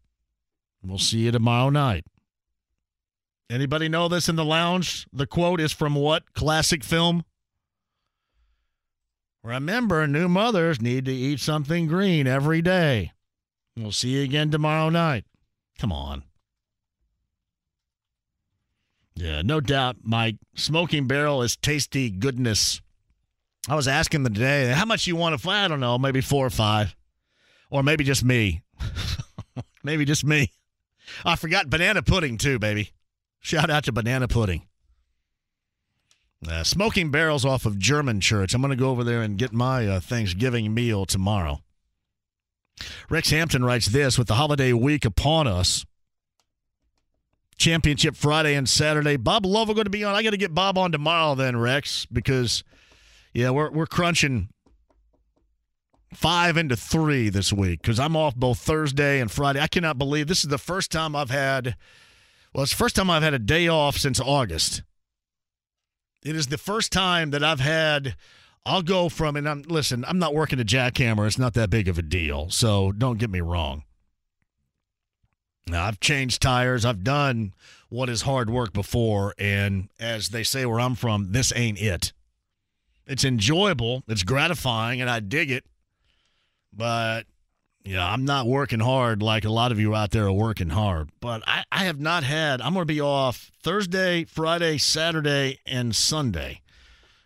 We'll 0.84 1.00
see 1.00 1.20
you 1.20 1.32
tomorrow 1.32 1.70
night. 1.70 2.06
Anybody 3.50 3.90
know 3.90 4.08
this 4.08 4.30
in 4.30 4.36
the 4.36 4.46
lounge? 4.46 5.08
The 5.12 5.26
quote 5.26 5.60
is 5.60 5.72
from 5.72 5.96
what 5.96 6.34
classic 6.34 6.84
film? 6.84 7.24
Remember, 9.48 10.06
new 10.08 10.28
mothers 10.28 10.82
need 10.82 11.06
to 11.06 11.14
eat 11.14 11.40
something 11.40 11.88
green 11.88 12.28
every 12.28 12.62
day. 12.62 13.14
We'll 13.78 13.94
see 13.94 14.10
you 14.10 14.24
again 14.24 14.52
tomorrow 14.52 14.90
night. 14.90 15.24
Come 15.80 15.90
on. 15.90 16.24
Yeah, 19.16 19.42
no 19.44 19.62
doubt, 19.62 20.00
Mike. 20.04 20.36
Smoking 20.56 21.08
Barrel 21.08 21.44
is 21.44 21.56
tasty 21.56 22.10
goodness. 22.10 22.82
I 23.70 23.76
was 23.76 23.88
asking 23.88 24.24
them 24.24 24.34
today, 24.34 24.68
how 24.74 24.84
much 24.84 25.08
you 25.08 25.16
want 25.16 25.40
to, 25.40 25.50
I 25.50 25.70
don't 25.70 25.80
know, 25.80 25.98
maybe 25.98 26.20
four 26.20 26.46
or 26.46 26.50
five. 26.50 26.94
Or 27.70 27.84
maybe 27.84 28.04
just 28.04 28.26
me. 28.26 28.64
maybe 29.82 30.04
just 30.04 30.26
me. 30.26 30.52
I 31.24 31.38
forgot 31.38 31.70
banana 31.70 32.02
pudding, 32.02 32.38
too, 32.38 32.60
baby. 32.60 32.92
Shout 33.40 33.70
out 33.70 33.86
to 33.86 33.94
banana 33.94 34.28
pudding. 34.28 34.68
Uh, 36.46 36.64
smoking 36.64 37.10
barrels 37.10 37.46
off 37.46 37.66
of 37.66 37.80
German 37.80 38.20
Church. 38.20 38.54
I'm 38.54 38.62
going 38.62 38.70
to 38.70 38.76
go 38.76 38.90
over 38.90 39.04
there 39.04 39.22
and 39.22 39.38
get 39.38 39.54
my 39.54 39.88
uh, 39.88 40.00
Thanksgiving 40.00 40.74
meal 40.74 41.06
tomorrow. 41.06 41.62
Rex 43.10 43.32
Hampton 43.32 43.66
writes 43.66 43.88
this 43.88 44.18
with 44.18 44.28
the 44.28 44.36
holiday 44.36 44.72
week 44.72 45.04
upon 45.04 45.48
us. 45.48 45.84
Championship 47.58 48.16
Friday 48.16 48.54
and 48.54 48.70
Saturday. 48.70 49.18
Bob 49.18 49.46
Love 49.46 49.68
going 49.70 49.86
to 49.86 49.90
be 49.90 50.04
on. 50.04 50.14
I 50.14 50.22
got 50.22 50.30
to 50.30 50.38
get 50.38 50.54
Bob 50.54 50.78
on 50.78 50.92
tomorrow 50.92 51.34
then, 51.34 51.58
Rex, 51.58 52.06
because 52.06 52.64
yeah, 53.34 53.50
we're 53.50 53.72
we're 53.72 53.88
crunching 53.88 54.50
five 56.14 56.56
into 56.56 56.76
three 56.76 57.30
this 57.30 57.52
week 57.52 57.82
because 57.82 58.00
I'm 58.00 58.16
off 58.16 58.36
both 58.36 58.60
Thursday 58.60 59.20
and 59.20 59.32
Friday. 59.32 59.60
I 59.60 59.68
cannot 59.68 59.98
believe 59.98 60.28
this 60.28 60.44
is 60.44 60.50
the 60.50 60.60
first 60.60 60.92
time 60.92 61.16
I've 61.16 61.32
had. 61.32 61.76
Well, 62.54 62.64
it's 62.64 62.74
the 62.74 62.78
first 62.78 62.96
time 62.96 63.10
I've 63.10 63.24
had 63.24 63.34
a 63.34 63.40
day 63.40 63.68
off 63.68 63.98
since 63.98 64.20
August. 64.20 64.84
It 66.28 66.36
is 66.36 66.48
the 66.48 66.58
first 66.58 66.92
time 66.92 67.32
that 67.32 67.44
I've 67.44 67.62
had. 67.62 68.16
I'll 68.66 68.82
go 68.82 69.08
from 69.08 69.38
and 69.38 69.48
I'm 69.48 69.62
listen. 69.62 70.04
I'm 70.06 70.20
not 70.20 70.34
working 70.34 70.60
a 70.60 70.66
jackhammer. 70.66 71.26
It's 71.26 71.38
not 71.38 71.54
that 71.54 71.70
big 71.70 71.88
of 71.88 71.98
a 71.98 72.02
deal. 72.02 72.50
So 72.50 72.92
don't 72.92 73.18
get 73.18 73.30
me 73.30 73.40
wrong. 73.40 73.84
Now, 75.68 75.86
I've 75.86 76.00
changed 76.00 76.42
tires. 76.42 76.84
I've 76.86 77.04
done 77.04 77.54
what 77.90 78.10
is 78.10 78.24
hard 78.24 78.50
work 78.50 78.74
before. 78.74 79.34
And 79.38 79.88
as 80.00 80.30
they 80.30 80.44
say 80.44 80.66
where 80.66 80.80
I'm 80.80 80.96
from, 80.96 81.32
this 81.32 81.54
ain't 81.56 81.80
it. 81.80 82.12
It's 83.06 83.24
enjoyable, 83.24 84.04
it's 84.10 84.24
gratifying, 84.24 85.00
and 85.00 85.10
I 85.10 85.22
dig 85.22 85.50
it. 85.50 85.64
But, 86.74 87.24
yeah, 87.88 88.06
I'm 88.06 88.26
not 88.26 88.48
working 88.48 88.82
hard 88.82 89.24
like 89.24 89.46
a 89.46 89.50
lot 89.50 89.72
of 89.72 89.80
you 89.80 89.96
out 89.96 90.12
there 90.12 90.26
are 90.26 90.32
working 90.32 90.70
hard. 90.70 91.10
But 91.22 91.42
I, 91.48 91.64
I 91.72 91.86
have 91.86 92.02
not 92.02 92.26
had, 92.26 92.60
I'm 92.60 92.74
going 92.74 92.86
to 92.86 92.94
be 92.94 93.00
off 93.00 93.50
Thursday, 93.64 94.26
Friday, 94.26 94.78
Saturday, 94.78 95.60
and 95.66 95.96
Sunday. 95.96 96.62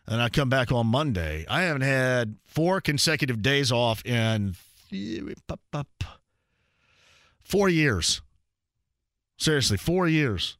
And 0.05 0.21
I 0.21 0.29
come 0.29 0.49
back 0.49 0.71
on 0.71 0.85
Monday. 0.85 1.47
I 1.49 1.63
haven't 1.63 1.81
had 1.81 2.35
four 2.45 2.79
consecutive 2.79 3.41
days 3.41 3.71
off 3.71 4.05
in 4.05 4.55
four 7.43 7.67
years. 7.67 8.21
Seriously, 9.37 9.77
four 9.77 10.07
years. 10.07 10.57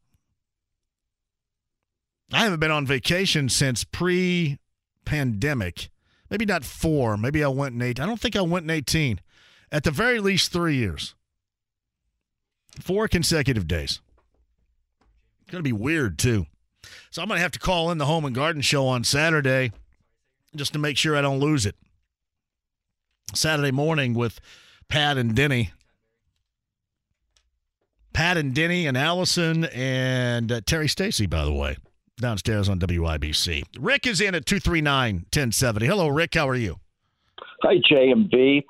I 2.34 2.40
haven't 2.40 2.60
been 2.60 2.72
on 2.72 2.88
vacation 2.88 3.50
since 3.50 3.84
pre 3.84 4.58
pandemic. 5.06 5.92
Maybe 6.32 6.46
not 6.46 6.64
four. 6.64 7.18
Maybe 7.18 7.44
I 7.44 7.50
went 7.50 7.76
in 7.76 7.82
eight. 7.84 8.00
I 8.00 8.08
don't 8.08 8.20
think 8.20 8.36
I 8.36 8.42
went 8.42 8.64
in 8.64 8.72
18. 8.72 9.20
At 9.72 9.84
the 9.84 9.92
very 9.92 10.20
least, 10.20 10.52
three 10.52 10.76
years. 10.76 11.16
Four 12.80 13.08
consecutive 13.08 13.68
days. 13.68 14.02
It's 15.42 15.52
going 15.52 15.64
to 15.64 15.68
be 15.68 15.72
weird, 15.74 16.18
too. 16.18 16.48
So 17.10 17.22
I'm 17.22 17.28
going 17.28 17.38
to 17.38 17.42
have 17.42 17.52
to 17.52 17.60
call 17.60 17.92
in 17.92 17.98
the 17.98 18.06
Home 18.06 18.26
and 18.26 18.36
Garden 18.36 18.62
Show 18.62 18.88
on 18.88 19.04
Saturday 19.04 19.72
just 20.56 20.74
to 20.74 20.80
make 20.80 20.98
sure 20.98 21.16
I 21.16 21.22
don't 21.22 21.40
lose 21.40 21.66
it. 21.66 21.76
Saturday 23.34 23.72
morning 23.72 24.14
with 24.14 24.40
Pat 24.90 25.18
and 25.18 25.36
Denny. 25.36 25.72
Pat 28.14 28.36
and 28.36 28.54
Denny 28.54 28.88
and 28.88 28.98
Allison 28.98 29.66
and 29.66 30.52
uh, 30.52 30.62
Terry 30.66 30.90
Stacy, 30.90 31.28
by 31.28 31.46
the 31.46 31.54
way, 31.54 31.78
downstairs 32.18 32.68
on 32.68 32.80
WIBC. 32.80 33.64
Rick 33.80 34.06
is 34.06 34.20
in 34.20 34.36
at 34.36 34.46
239 34.46 35.16
1070. 35.16 35.86
Hello, 35.86 36.10
Rick. 36.10 36.36
How 36.36 36.50
are 36.50 36.56
you? 36.56 36.80
Hi, 37.62 37.76
JMV. 37.90 38.66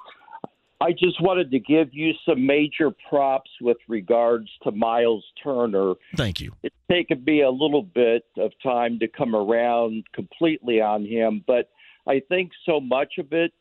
I 0.82 0.94
just 0.94 1.22
wanted 1.22 1.52
to 1.52 1.60
give 1.60 1.90
you 1.94 2.14
some 2.28 2.45
major 2.45 2.90
props 3.08 3.52
with 3.62 3.78
regards 3.88 4.49
to 4.64 4.72
Myles 4.72 5.24
Turner. 5.44 5.94
Thank 6.18 6.41
you. 6.41 6.53
It's 6.64 6.76
taken 6.90 7.24
me 7.24 7.44
a 7.44 7.52
little 7.52 7.84
bit 7.84 8.26
of 8.38 8.52
time 8.64 8.98
to 8.99 9.08
come 9.08 9.36
around 9.36 10.06
completely 10.12 10.82
on 10.82 11.06
him, 11.06 11.44
but 11.45 11.70
I 12.08 12.22
think 12.28 12.52
so 12.66 12.80
much 12.80 13.14
of 13.20 13.32
it 13.32 13.53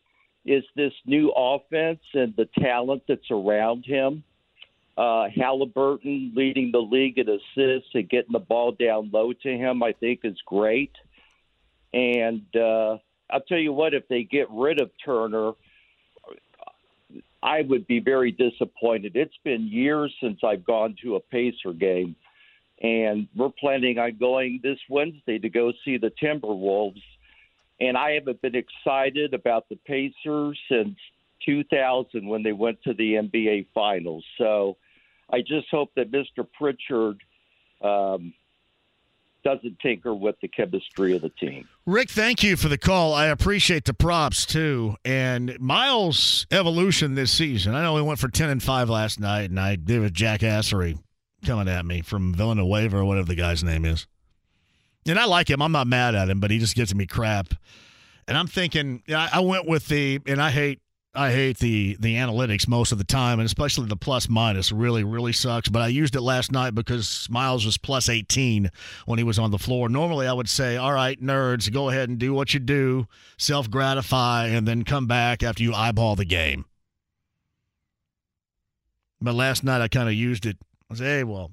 is 0.47 0.65
this 0.75 0.95
new 1.05 1.31
offense 1.37 2.01
and 2.15 2.35
the 2.37 2.49
talent 2.59 3.03
that's 3.07 3.31
around 3.31 3.85
him. 3.85 4.25
Uh, 4.97 5.27
Halliburton 5.35 6.33
leading 6.35 6.73
the 6.73 6.79
league 6.79 7.19
in 7.19 7.29
assists 7.29 7.91
and 7.93 8.09
getting 8.09 8.33
the 8.33 8.39
ball 8.39 8.73
down 8.73 9.11
low 9.13 9.35
to 9.35 9.49
him, 9.49 9.83
I 9.83 9.93
think, 9.93 10.21
is 10.25 10.39
great. 10.47 10.93
And 11.93 12.45
uh, 12.57 12.97
I'll 13.31 13.43
tell 13.47 13.59
you 13.59 13.75
what, 13.75 13.93
if 13.93 14.09
they 14.09 14.23
get 14.23 14.47
rid 14.51 14.81
of 14.81 14.91
Turner, 15.05 15.53
I 17.43 17.63
would 17.63 17.87
be 17.87 18.01
very 18.01 18.33
disappointed. 18.33 19.17
It's 19.17 19.37
been 19.45 19.67
years 19.69 20.15
since 20.23 20.41
I've 20.45 20.65
gone 20.65 20.95
to 21.03 21.17
a 21.17 21.21
Pacer 21.21 21.73
game, 21.73 22.15
and 22.83 23.29
we're 23.35 23.51
planning 23.59 23.99
on 23.99 24.17
going 24.19 24.61
this 24.63 24.79
Wednesday 24.89 25.39
to 25.39 25.49
go 25.49 25.73
see 25.85 25.97
the 25.97 26.13
Timberwolves. 26.23 27.03
And 27.81 27.97
I 27.97 28.13
haven't 28.13 28.43
been 28.43 28.57
excited 28.57 29.33
about 29.33 29.69
the 29.71 29.77
Pacers 29.87 30.59
since 30.71 30.97
2000 31.47 32.27
when 32.27 32.43
they 32.43 32.53
went 32.53 32.83
to 32.83 32.93
the 32.93 33.15
NBA 33.15 33.69
Finals. 33.75 34.25
So 34.37 34.77
I 35.33 35.41
just 35.41 35.69
hope 35.71 35.91
that 35.97 36.11
Mr. 36.11 36.47
Pritchard 36.59 37.23
um, 37.83 38.35
doesn't 39.43 39.79
tinker 39.81 40.15
with 40.15 40.37
the 40.41 40.49
chemistry 40.49 41.15
of 41.15 41.23
the 41.23 41.29
team. 41.31 41.69
Rick, 41.87 42.11
thank 42.11 42.43
you 42.43 42.57
for 42.57 42.69
the 42.69 42.79
call. 42.79 43.15
I 43.15 43.27
appreciate 43.27 43.85
the 43.85 43.95
props 43.95 44.47
too. 44.47 44.97
And 45.05 45.59
Myles' 45.61 46.47
evolution 46.51 47.15
this 47.15 47.33
season. 47.33 47.75
I 47.75 47.83
know 47.83 47.97
he 47.97 48.03
went 48.03 48.19
for 48.19 48.29
ten 48.29 48.51
and 48.51 48.63
five 48.63 48.89
last 48.89 49.21
night, 49.21 49.51
and 49.51 49.59
I 49.59 49.77
did 49.77 50.03
a 50.03 50.11
jackassery 50.11 50.99
coming 51.45 51.69
at 51.69 51.87
me 51.87 52.03
from 52.03 52.35
Villanueva 52.35 52.99
or 52.99 53.05
whatever 53.05 53.27
the 53.27 53.35
guy's 53.35 53.65
name 53.65 53.85
is. 53.85 54.07
And 55.07 55.19
I 55.19 55.25
like 55.25 55.49
him. 55.49 55.63
I'm 55.63 55.73
not 55.73 55.87
mad 55.87 56.15
at 56.15 56.29
him, 56.29 56.41
but 56.41 56.51
he 56.51 56.59
just 56.59 56.77
gives 56.77 56.95
me 56.95 57.07
crap. 57.07 57.55
And 58.29 58.37
I'm 58.37 58.47
thinking, 58.47 59.03
I 59.09 59.41
went 59.41 59.67
with 59.67 59.89
the, 59.89 60.21
and 60.27 60.41
I 60.41 60.51
hate 60.51 60.81
I 61.15 61.33
hate 61.33 61.59
the 61.59 61.97
the 61.99 62.15
analytics 62.15 62.69
most 62.69 62.93
of 62.93 62.99
the 62.99 63.05
time, 63.05 63.41
and 63.41 63.47
especially 63.47 63.87
the 63.87 63.97
plus 63.97 64.29
minus 64.29 64.71
really 64.71 65.03
really 65.03 65.33
sucks. 65.33 65.69
But 65.69 65.83
I 65.83 65.89
used 65.89 66.15
it 66.15 66.21
last 66.21 66.53
night 66.53 66.75
because 66.75 67.27
Myles 67.29 67.67
was 67.67 67.77
plus 67.77 68.09
18 68.09 68.71
when 69.07 69.19
he 69.19 69.25
was 69.25 69.39
on 69.39 69.51
the 69.51 69.59
floor. 69.59 69.89
Normally, 69.89 70.29
I 70.29 70.33
would 70.33 70.49
say, 70.49 70.77
"All 70.77 70.93
right, 70.93 71.21
nerds, 71.21 71.73
go 71.73 71.89
ahead 71.89 72.09
and 72.09 72.19
do 72.19 72.33
what 72.33 72.55
you 72.55 72.61
do, 72.61 73.09
self 73.37 73.69
gratify, 73.69 74.47
and 74.47 74.69
then 74.69 74.85
come 74.85 75.07
back 75.09 75.43
after 75.43 75.65
you 75.65 75.75
eyeball 75.75 76.15
the 76.15 76.25
game." 76.25 76.65
But 79.21 79.35
last 79.35 79.65
night, 79.65 79.81
I 79.83 79.89
kind 79.89 80.09
of 80.09 80.15
used 80.15 80.47
it. 80.47 80.59
I 80.89 80.95
said, 80.95 81.05
"Hey, 81.05 81.25
well, 81.25 81.51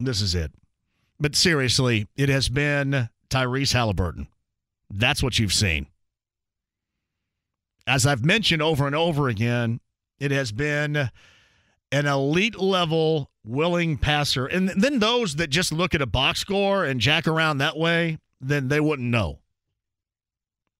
this 0.00 0.22
is 0.22 0.34
it." 0.34 0.50
But 1.20 1.36
seriously, 1.36 2.08
it 2.16 2.30
has 2.30 2.48
been 2.48 3.10
Tyrese 3.28 3.74
Halliburton. 3.74 4.28
That's 4.90 5.22
what 5.22 5.38
you've 5.38 5.52
seen 5.52 5.88
as 7.86 8.06
I've 8.06 8.24
mentioned 8.24 8.62
over 8.62 8.86
and 8.86 8.96
over 8.96 9.28
again, 9.28 9.80
it 10.18 10.30
has 10.30 10.52
been 10.52 11.10
an 11.92 12.06
elite 12.06 12.58
level 12.58 13.30
willing 13.44 13.98
passer. 13.98 14.46
And 14.46 14.68
then 14.70 14.98
those 14.98 15.36
that 15.36 15.48
just 15.48 15.72
look 15.72 15.94
at 15.94 16.02
a 16.02 16.06
box 16.06 16.40
score 16.40 16.84
and 16.84 17.00
jack 17.00 17.26
around 17.26 17.58
that 17.58 17.76
way, 17.76 18.18
then 18.40 18.68
they 18.68 18.80
wouldn't 18.80 19.08
know. 19.08 19.40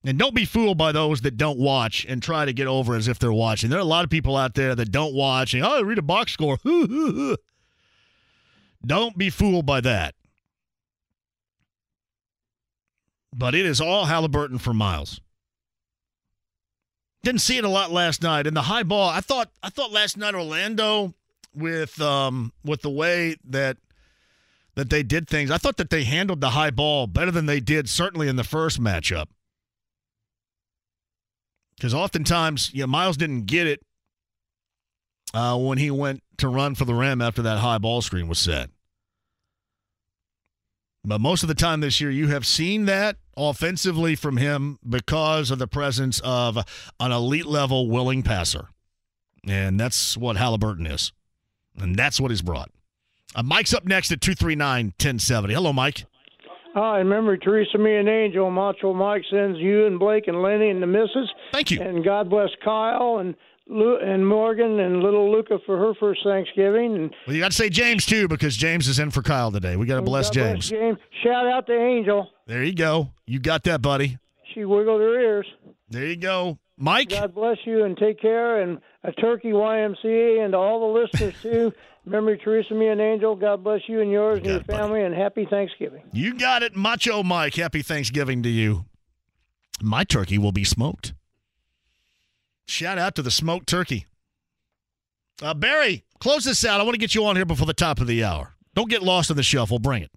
And 0.06 0.18
don't 0.18 0.34
be 0.34 0.44
fooled 0.44 0.76
by 0.76 0.92
those 0.92 1.22
that 1.22 1.38
don't 1.38 1.58
watch 1.58 2.04
and 2.06 2.22
try 2.22 2.44
to 2.44 2.52
get 2.52 2.66
over 2.66 2.94
as 2.94 3.08
if 3.08 3.18
they're 3.18 3.32
watching. 3.32 3.70
There 3.70 3.78
are 3.78 3.82
a 3.82 3.86
lot 3.86 4.04
of 4.04 4.10
people 4.10 4.36
out 4.36 4.54
there 4.54 4.74
that 4.74 4.90
don't 4.90 5.14
watch 5.14 5.54
and, 5.54 5.64
oh, 5.64 5.78
I 5.78 5.80
read 5.80 5.98
a 5.98 6.02
box 6.02 6.32
score. 6.32 6.58
don't 8.86 9.16
be 9.16 9.30
fooled 9.30 9.64
by 9.64 9.80
that. 9.80 10.14
But 13.34 13.54
it 13.54 13.64
is 13.64 13.80
all 13.80 14.04
Halliburton 14.04 14.58
for 14.58 14.74
Myles. 14.74 15.20
Didn't 17.24 17.40
see 17.40 17.56
it 17.56 17.64
a 17.64 17.68
lot 17.70 17.90
last 17.90 18.22
night. 18.22 18.46
And 18.46 18.54
the 18.54 18.62
high 18.62 18.82
ball, 18.82 19.08
I 19.08 19.20
thought 19.20 19.50
I 19.62 19.70
thought 19.70 19.90
last 19.90 20.18
night 20.18 20.34
Orlando 20.34 21.14
with 21.54 21.98
um 22.00 22.52
with 22.62 22.82
the 22.82 22.90
way 22.90 23.36
that 23.48 23.78
that 24.74 24.90
they 24.90 25.02
did 25.02 25.26
things, 25.26 25.50
I 25.50 25.56
thought 25.56 25.78
that 25.78 25.88
they 25.88 26.04
handled 26.04 26.42
the 26.42 26.50
high 26.50 26.70
ball 26.70 27.06
better 27.06 27.30
than 27.30 27.46
they 27.46 27.60
did 27.60 27.88
certainly 27.88 28.28
in 28.28 28.36
the 28.36 28.44
first 28.44 28.78
matchup. 28.78 29.26
Because 31.76 31.94
oftentimes, 31.94 32.70
you 32.74 32.82
know, 32.82 32.88
Myles 32.88 33.16
didn't 33.16 33.46
get 33.46 33.66
it 33.66 33.80
uh, 35.32 35.56
when 35.56 35.78
he 35.78 35.90
went 35.90 36.22
to 36.38 36.48
run 36.48 36.74
for 36.74 36.84
the 36.84 36.94
rim 36.94 37.22
after 37.22 37.40
that 37.40 37.58
high 37.58 37.78
ball 37.78 38.02
screen 38.02 38.28
was 38.28 38.38
set. 38.38 38.68
But 41.04 41.22
most 41.22 41.42
of 41.42 41.48
the 41.48 41.54
time 41.54 41.80
this 41.80 42.02
year, 42.02 42.10
you 42.10 42.28
have 42.28 42.46
seen 42.46 42.84
that 42.84 43.16
offensively 43.36 44.14
from 44.14 44.36
him 44.36 44.78
because 44.88 45.50
of 45.50 45.58
the 45.58 45.66
presence 45.66 46.20
of 46.24 46.58
an 47.00 47.12
elite 47.12 47.46
level 47.46 47.88
willing 47.90 48.22
passer. 48.22 48.68
And 49.46 49.78
that's 49.78 50.16
what 50.16 50.36
Halliburton 50.36 50.86
is. 50.86 51.12
And 51.78 51.96
that's 51.96 52.20
what 52.20 52.30
he's 52.30 52.42
brought. 52.42 52.70
Uh, 53.34 53.42
Mike's 53.42 53.74
up 53.74 53.84
next 53.84 54.12
at 54.12 54.20
239 54.20 54.86
1070. 54.86 55.54
Hello, 55.54 55.72
Mike. 55.72 56.04
Hi, 56.74 56.98
remember 56.98 57.36
Teresa, 57.36 57.78
me, 57.78 57.94
and 57.96 58.08
Angel. 58.08 58.50
Macho 58.50 58.92
Mike 58.92 59.22
sends 59.30 59.58
you 59.58 59.86
and 59.86 59.98
Blake 59.98 60.26
and 60.26 60.42
Lenny 60.42 60.70
and 60.70 60.82
the 60.82 60.86
missus. 60.86 61.30
Thank 61.52 61.70
you. 61.70 61.80
And 61.80 62.04
God 62.04 62.28
bless 62.28 62.48
Kyle 62.64 63.18
and 63.18 63.36
Lu- 63.68 63.98
and 64.00 64.26
Morgan 64.26 64.80
and 64.80 65.00
little 65.00 65.30
Luca 65.30 65.58
for 65.66 65.78
her 65.78 65.94
first 66.00 66.20
Thanksgiving. 66.24 66.96
And 66.96 67.14
Well, 67.26 67.36
you 67.36 67.40
got 67.42 67.52
to 67.52 67.56
say 67.56 67.68
James, 67.70 68.04
too, 68.04 68.26
because 68.26 68.56
James 68.56 68.88
is 68.88 68.98
in 68.98 69.10
for 69.10 69.22
Kyle 69.22 69.52
today. 69.52 69.76
We 69.76 69.86
got 69.86 69.96
to 69.96 70.02
bless 70.02 70.28
God 70.30 70.34
James. 70.34 70.70
Bless 70.70 70.80
James. 70.80 70.98
Shout 71.22 71.46
out 71.46 71.66
to 71.68 71.72
Angel. 71.72 72.28
There 72.46 72.64
you 72.64 72.74
go. 72.74 73.10
You 73.26 73.38
got 73.38 73.62
that, 73.64 73.82
buddy. 73.82 74.18
She 74.54 74.64
wiggled 74.64 75.00
her 75.00 75.20
ears. 75.20 75.46
There 75.88 76.06
you 76.06 76.16
go. 76.16 76.58
Mike? 76.76 77.10
God 77.10 77.34
bless 77.34 77.58
you 77.64 77.84
and 77.84 77.96
take 77.96 78.20
care. 78.20 78.60
And 78.60 78.80
a 79.02 79.12
turkey 79.12 79.50
YMCA 79.52 80.44
and 80.44 80.52
to 80.52 80.58
all 80.58 80.80
the 80.80 81.00
listeners, 81.00 81.34
too. 81.42 81.72
Remember 82.04 82.36
Teresa, 82.36 82.74
me, 82.74 82.88
and 82.88 83.00
Angel. 83.00 83.34
God 83.34 83.64
bless 83.64 83.80
you 83.88 84.00
and 84.00 84.10
yours 84.10 84.38
and 84.38 84.46
your 84.46 84.64
family. 84.64 85.02
And 85.02 85.14
happy 85.14 85.46
Thanksgiving. 85.48 86.02
You 86.12 86.34
got 86.34 86.62
it, 86.62 86.76
Macho 86.76 87.22
Mike. 87.22 87.54
Happy 87.54 87.80
Thanksgiving 87.80 88.42
to 88.42 88.48
you. 88.50 88.84
My 89.80 90.04
turkey 90.04 90.36
will 90.36 90.52
be 90.52 90.64
smoked. 90.64 91.14
Shout 92.66 92.98
out 92.98 93.14
to 93.14 93.22
the 93.22 93.30
smoked 93.30 93.66
turkey. 93.68 94.06
Uh, 95.42 95.54
Barry, 95.54 96.04
close 96.20 96.44
this 96.44 96.64
out. 96.64 96.80
I 96.80 96.84
want 96.84 96.94
to 96.94 97.00
get 97.00 97.14
you 97.14 97.24
on 97.24 97.36
here 97.36 97.46
before 97.46 97.66
the 97.66 97.74
top 97.74 98.00
of 98.00 98.06
the 98.06 98.22
hour. 98.22 98.54
Don't 98.74 98.90
get 98.90 99.02
lost 99.02 99.30
in 99.30 99.36
the 99.36 99.42
shuffle. 99.42 99.78
Bring 99.78 100.02
it. 100.02 100.10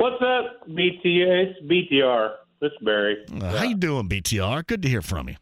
What's 0.00 0.22
up, 0.22 0.66
BTR? 0.66 1.44
It's 1.44 1.60
BTR. 1.70 2.30
This 2.62 2.72
is 2.72 2.78
Barry. 2.82 3.18
Uh, 3.38 3.54
How 3.58 3.64
you 3.64 3.76
doing, 3.76 4.08
BTR? 4.08 4.66
Good 4.66 4.80
to 4.80 4.88
hear 4.88 5.02
from 5.02 5.28
you. 5.28 5.36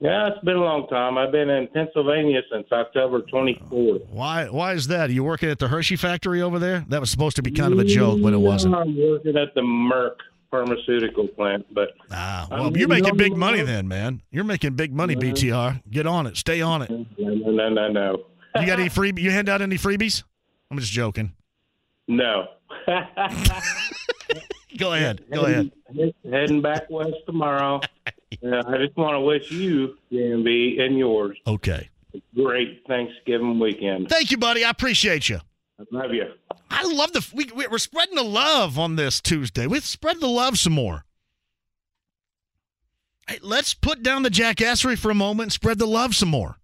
Yeah, 0.00 0.26
it's 0.30 0.44
been 0.44 0.56
a 0.56 0.60
long 0.60 0.88
time. 0.88 1.16
I've 1.16 1.30
been 1.30 1.48
in 1.48 1.68
Pennsylvania 1.68 2.40
since 2.52 2.66
October 2.72 3.20
24th. 3.20 4.08
Why? 4.10 4.48
Why 4.48 4.72
is 4.72 4.88
that? 4.88 5.10
Are 5.10 5.12
you 5.12 5.22
working 5.22 5.48
at 5.48 5.60
the 5.60 5.68
Hershey 5.68 5.94
factory 5.94 6.42
over 6.42 6.58
there? 6.58 6.84
That 6.88 6.98
was 6.98 7.08
supposed 7.08 7.36
to 7.36 7.42
be 7.42 7.52
kind 7.52 7.72
of 7.72 7.78
a 7.78 7.84
joke, 7.84 8.20
but 8.20 8.32
it 8.32 8.38
wasn't. 8.38 8.74
I'm 8.74 8.96
working 8.98 9.36
at 9.36 9.54
the 9.54 9.60
Merck 9.60 10.16
pharmaceutical 10.50 11.28
plant, 11.28 11.64
but 11.72 11.90
ah, 12.10 12.48
Well, 12.50 12.76
you're 12.76 12.88
making 12.88 13.16
big 13.16 13.36
money 13.36 13.62
then, 13.62 13.86
man. 13.86 14.22
You're 14.32 14.42
making 14.42 14.74
big 14.74 14.92
money. 14.92 15.14
BTR. 15.14 15.82
Get 15.88 16.08
on 16.08 16.26
it. 16.26 16.36
Stay 16.36 16.60
on 16.60 16.82
it. 16.82 16.90
No, 16.90 17.06
no, 17.52 17.68
no, 17.68 17.92
no. 17.92 18.24
You 18.60 18.66
got 18.66 18.80
any 18.80 18.88
free? 18.88 19.12
You 19.16 19.30
hand 19.30 19.48
out 19.48 19.62
any 19.62 19.78
freebies? 19.78 20.24
I'm 20.68 20.80
just 20.80 20.90
joking. 20.90 21.32
No. 22.08 22.48
Go 24.78 24.92
ahead. 24.94 25.24
Go 25.32 25.42
ahead. 25.46 25.70
Heading 26.30 26.60
back 26.62 26.88
west 26.90 27.14
tomorrow. 27.26 27.80
Yeah, 28.42 28.62
I 28.66 28.78
just 28.78 28.96
want 28.96 29.14
to 29.14 29.20
wish 29.20 29.48
you, 29.52 29.96
JMV, 30.10 30.80
and 30.80 30.98
yours 30.98 31.38
Okay. 31.46 31.88
a 32.14 32.20
great 32.34 32.82
Thanksgiving 32.88 33.60
weekend. 33.60 34.08
Thank 34.08 34.32
you, 34.32 34.38
buddy. 34.38 34.64
I 34.64 34.70
appreciate 34.70 35.28
you. 35.28 35.38
I 35.78 35.84
love 35.92 36.12
you. 36.12 36.24
I 36.68 36.82
love 36.82 37.12
the 37.12 37.24
we, 37.32 37.44
we- 37.54 37.68
we're 37.68 37.78
spreading 37.78 38.16
the 38.16 38.24
love 38.24 38.76
on 38.76 38.96
this 38.96 39.20
Tuesday. 39.20 39.68
Let's 39.68 39.86
spread 39.86 40.18
the 40.18 40.26
love 40.26 40.58
some 40.58 40.72
more. 40.72 41.04
Hey, 43.28 43.38
let's 43.40 43.72
put 43.72 44.02
down 44.02 44.24
the 44.24 44.30
jackassery 44.30 44.98
for 44.98 45.12
a 45.12 45.14
moment 45.14 45.44
and 45.44 45.52
spread 45.52 45.78
the 45.78 45.86
love 45.86 46.16
some 46.16 46.28
more. 46.30 46.58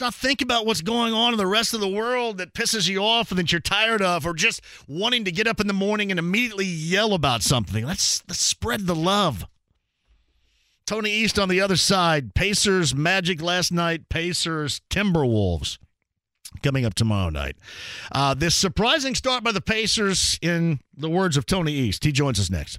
Not 0.00 0.14
think 0.14 0.42
about 0.42 0.66
what's 0.66 0.80
going 0.80 1.12
on 1.12 1.32
in 1.32 1.38
the 1.38 1.46
rest 1.46 1.72
of 1.72 1.80
the 1.80 1.88
world 1.88 2.38
that 2.38 2.52
pisses 2.52 2.88
you 2.88 2.98
off 2.98 3.30
and 3.30 3.38
that 3.38 3.52
you're 3.52 3.60
tired 3.60 4.02
of, 4.02 4.26
or 4.26 4.34
just 4.34 4.60
wanting 4.88 5.24
to 5.24 5.32
get 5.32 5.46
up 5.46 5.60
in 5.60 5.66
the 5.66 5.72
morning 5.72 6.10
and 6.10 6.18
immediately 6.18 6.66
yell 6.66 7.14
about 7.14 7.42
something. 7.42 7.84
Let's 7.86 8.22
let's 8.28 8.40
spread 8.40 8.86
the 8.86 8.94
love. 8.94 9.46
Tony 10.86 11.10
East 11.10 11.38
on 11.38 11.48
the 11.48 11.60
other 11.60 11.76
side. 11.76 12.34
Pacers 12.34 12.94
Magic 12.94 13.40
last 13.40 13.72
night. 13.72 14.08
Pacers 14.08 14.82
Timberwolves 14.90 15.78
coming 16.62 16.84
up 16.84 16.94
tomorrow 16.94 17.30
night. 17.30 17.56
Uh, 18.12 18.34
this 18.34 18.54
surprising 18.54 19.14
start 19.14 19.42
by 19.42 19.52
the 19.52 19.60
Pacers, 19.60 20.38
in 20.42 20.80
the 20.96 21.10
words 21.10 21.36
of 21.36 21.46
Tony 21.46 21.72
East. 21.72 22.04
He 22.04 22.12
joins 22.12 22.38
us 22.38 22.50
next. 22.50 22.78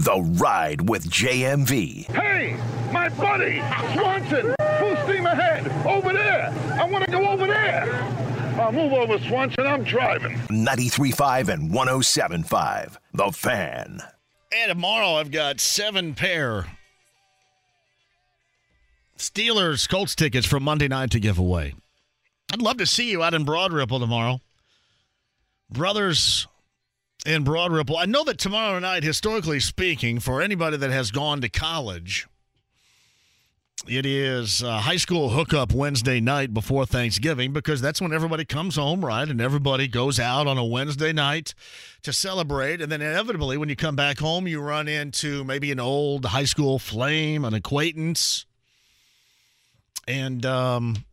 The 0.00 0.18
Ride 0.40 0.88
with 0.88 1.10
JMV. 1.10 2.06
Hey, 2.06 2.56
my 2.90 3.10
buddy, 3.10 3.58
Swanson, 3.92 4.54
full 4.78 4.96
steam 5.04 5.26
ahead, 5.26 5.70
over 5.86 6.14
there. 6.14 6.50
I 6.80 6.84
want 6.84 7.04
to 7.04 7.10
go 7.10 7.28
over 7.28 7.46
there. 7.46 7.92
I'll 8.58 8.72
move 8.72 8.94
over, 8.94 9.18
Swanson. 9.18 9.66
I'm 9.66 9.84
driving. 9.84 10.38
93.5 10.48 11.48
and 11.48 11.70
107.5. 11.70 12.96
The 13.12 13.30
Fan. 13.30 14.00
And 14.52 14.70
tomorrow 14.70 15.16
I've 15.16 15.30
got 15.30 15.60
seven 15.60 16.14
pair 16.14 16.66
Steelers 19.18 19.86
Colts 19.86 20.14
tickets 20.14 20.46
from 20.46 20.62
Monday 20.62 20.88
night 20.88 21.10
to 21.10 21.20
give 21.20 21.38
away. 21.38 21.74
I'd 22.50 22.62
love 22.62 22.78
to 22.78 22.86
see 22.86 23.10
you 23.10 23.22
out 23.22 23.34
in 23.34 23.44
Broad 23.44 23.70
Ripple 23.70 24.00
tomorrow. 24.00 24.40
Brothers 25.70 26.46
in 27.26 27.44
Broad 27.44 27.72
Ripple. 27.72 27.96
I 27.96 28.06
know 28.06 28.24
that 28.24 28.38
tomorrow 28.38 28.78
night, 28.78 29.02
historically 29.02 29.60
speaking, 29.60 30.20
for 30.20 30.40
anybody 30.40 30.76
that 30.76 30.90
has 30.90 31.10
gone 31.10 31.40
to 31.42 31.48
college, 31.48 32.26
it 33.88 34.04
is 34.04 34.62
uh, 34.62 34.78
high 34.78 34.96
school 34.96 35.30
hookup 35.30 35.72
Wednesday 35.72 36.20
night 36.20 36.52
before 36.52 36.84
Thanksgiving 36.84 37.52
because 37.52 37.80
that's 37.80 38.00
when 38.00 38.12
everybody 38.12 38.44
comes 38.44 38.76
home, 38.76 39.04
right? 39.04 39.26
And 39.26 39.40
everybody 39.40 39.88
goes 39.88 40.20
out 40.20 40.46
on 40.46 40.58
a 40.58 40.64
Wednesday 40.64 41.12
night 41.12 41.54
to 42.02 42.12
celebrate. 42.12 42.82
And 42.82 42.92
then 42.92 43.00
inevitably, 43.00 43.56
when 43.56 43.70
you 43.70 43.76
come 43.76 43.96
back 43.96 44.18
home, 44.18 44.46
you 44.46 44.60
run 44.60 44.86
into 44.86 45.44
maybe 45.44 45.72
an 45.72 45.80
old 45.80 46.26
high 46.26 46.44
school 46.44 46.78
flame, 46.78 47.44
an 47.44 47.54
acquaintance, 47.54 48.44
and 50.06 50.44
um, 50.44 51.04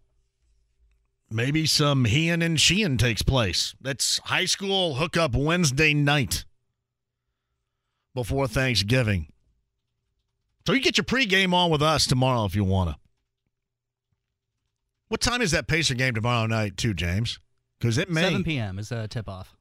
maybe 1.29 1.65
some 1.65 2.05
heeing 2.05 2.41
and 2.41 2.59
sheeing 2.59 2.97
takes 2.97 3.21
place. 3.21 3.75
That's 3.81 4.19
high 4.25 4.45
school 4.45 4.95
hookup 4.95 5.35
Wednesday 5.35 5.93
night 5.93 6.45
before 8.13 8.47
Thanksgiving. 8.47 9.27
So 10.65 10.73
you 10.73 10.81
get 10.81 10.97
your 10.97 11.05
pregame 11.05 11.53
on 11.53 11.71
with 11.71 11.81
us 11.81 12.05
tomorrow 12.05 12.45
if 12.45 12.55
you 12.55 12.63
want 12.63 12.91
to. 12.91 12.95
What 15.07 15.21
time 15.21 15.41
is 15.41 15.51
that 15.51 15.67
Pacer 15.67 15.95
game 15.95 16.13
tomorrow 16.13 16.47
night, 16.47 16.75
too, 16.75 16.93
James? 16.93 17.39
Because 17.79 17.97
it 17.97 18.09
may. 18.09 18.23
7 18.23 18.43
p.m. 18.43 18.77
is 18.77 18.91
uh, 18.91 19.03
a 19.05 19.07
tip 19.07 19.29
off. 19.29 19.56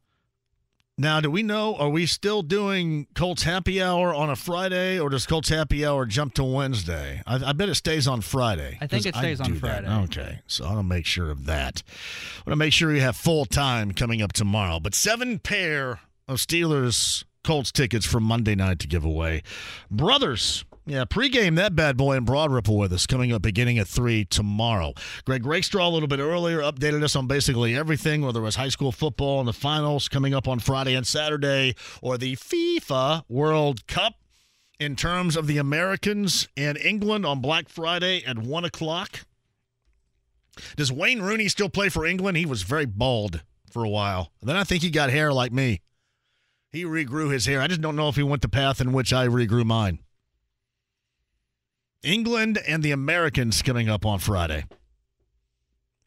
Now, 0.99 1.21
do 1.21 1.31
we 1.31 1.43
know? 1.43 1.75
Are 1.77 1.91
we 1.91 2.07
still 2.07 2.41
doing 2.41 3.07
Colts 3.15 3.43
Happy 3.43 3.83
Hour 3.83 4.15
on 4.15 4.31
a 4.31 4.37
Friday, 4.37 4.99
or 4.99 5.11
does 5.11 5.27
Colts 5.27 5.51
Happy 5.51 5.85
Hour 5.85 6.07
jump 6.07 6.33
to 6.35 6.45
Wednesday? 6.45 7.21
I, 7.27 7.51
I 7.51 7.53
bet 7.53 7.69
it 7.69 7.75
stays 7.75 8.09
on 8.09 8.23
Friday. 8.23 8.79
I 8.81 8.87
think 8.87 9.05
it 9.05 9.15
stays 9.15 9.39
on 9.39 9.49
do 9.49 9.59
that. 9.59 9.85
Friday. 9.85 10.05
Okay, 10.05 10.39
so 10.47 10.65
I 10.65 10.69
want 10.69 10.79
to 10.79 10.89
make 10.89 11.05
sure 11.05 11.31
of 11.31 11.45
that. 11.45 11.83
I 11.87 12.41
want 12.47 12.53
to 12.53 12.57
make 12.57 12.73
sure 12.73 12.95
you 12.95 13.03
have 13.03 13.15
full 13.15 13.45
time 13.45 13.93
coming 13.93 14.23
up 14.23 14.33
tomorrow. 14.33 14.81
But 14.81 14.95
seven 14.95 15.39
pair 15.39 16.01
of 16.29 16.39
Steelers 16.39 17.25
Colts 17.45 17.71
tickets 17.73 18.07
for 18.07 18.19
Monday 18.19 18.55
night 18.55 18.79
to 18.79 18.89
give 18.89 19.05
away. 19.05 19.43
Brothers 19.91 20.65
Yeah, 20.89 21.05
pregame 21.05 21.57
that 21.57 21.75
bad 21.75 21.97
boy 21.97 22.17
in 22.17 22.25
Broad 22.25 22.53
Ripple 22.53 22.79
with 22.79 22.93
us 22.93 23.07
coming 23.07 23.33
up 23.33 23.43
beginning 23.43 23.77
at 23.77 23.89
3 23.89 24.25
tomorrow. 24.27 24.95
Greg 25.25 25.45
Rakestraw 25.45 25.89
a 25.89 25.91
little 25.91 26.07
bit 26.07 26.21
earlier 26.21 26.61
updated 26.61 27.03
us 27.03 27.17
on 27.17 27.27
basically 27.27 27.75
everything, 27.75 28.23
whether 28.23 28.39
it 28.39 28.45
was 28.45 28.55
high 28.55 28.69
school 28.69 28.93
football 28.93 29.41
and 29.41 29.49
the 29.49 29.53
finals 29.53 30.09
coming 30.09 30.33
up 30.33 30.47
on 30.47 30.61
Friday 30.61 30.95
and 30.95 31.05
Saturday 31.05 31.75
or 32.01 32.17
the 32.17 32.37
FIFA 32.37 33.25
World 33.29 33.85
Cup 33.89 34.15
in 34.79 34.95
terms 34.95 35.37
of 35.37 35.49
the 35.49 35.59
Americans 35.59 36.47
and 36.57 36.79
England 36.79 37.27
on 37.27 37.41
Black 37.41 37.69
Friday 37.69 38.23
at 38.25 38.39
1 38.39 38.65
o'clock. 38.65 39.27
Does 40.77 40.93
Wayne 40.93 41.21
Rooney 41.21 41.49
still 41.49 41.69
play 41.69 41.89
for 41.89 42.07
England? 42.07 42.37
He 42.37 42.47
was 42.47 42.63
very 42.63 42.87
bald 42.87 43.43
for 43.73 43.83
a 43.83 43.91
while. 43.91 44.31
Then 44.41 44.55
I 44.55 44.63
think 44.63 44.85
he 44.85 44.91
got 44.91 45.11
hair 45.11 45.33
like 45.33 45.51
me. 45.51 45.81
He 46.71 46.85
regrew 46.85 47.33
his 47.33 47.47
hair. 47.47 47.61
I 47.61 47.67
just 47.67 47.81
don't 47.81 47.97
know 47.97 48.09
if 48.09 48.15
he 48.15 48.23
went 48.23 48.43
the 48.43 48.49
path 48.49 48.81
in 48.81 48.93
which 48.93 49.13
I 49.13 49.27
regrew 49.27 49.65
mine. 49.65 49.99
England 52.07 52.59
and 52.67 52.83
the 52.83 52.93
Americans 52.93 53.61
coming 53.63 53.89
up 53.89 54.07
on 54.07 54.19
Friday. 54.19 54.65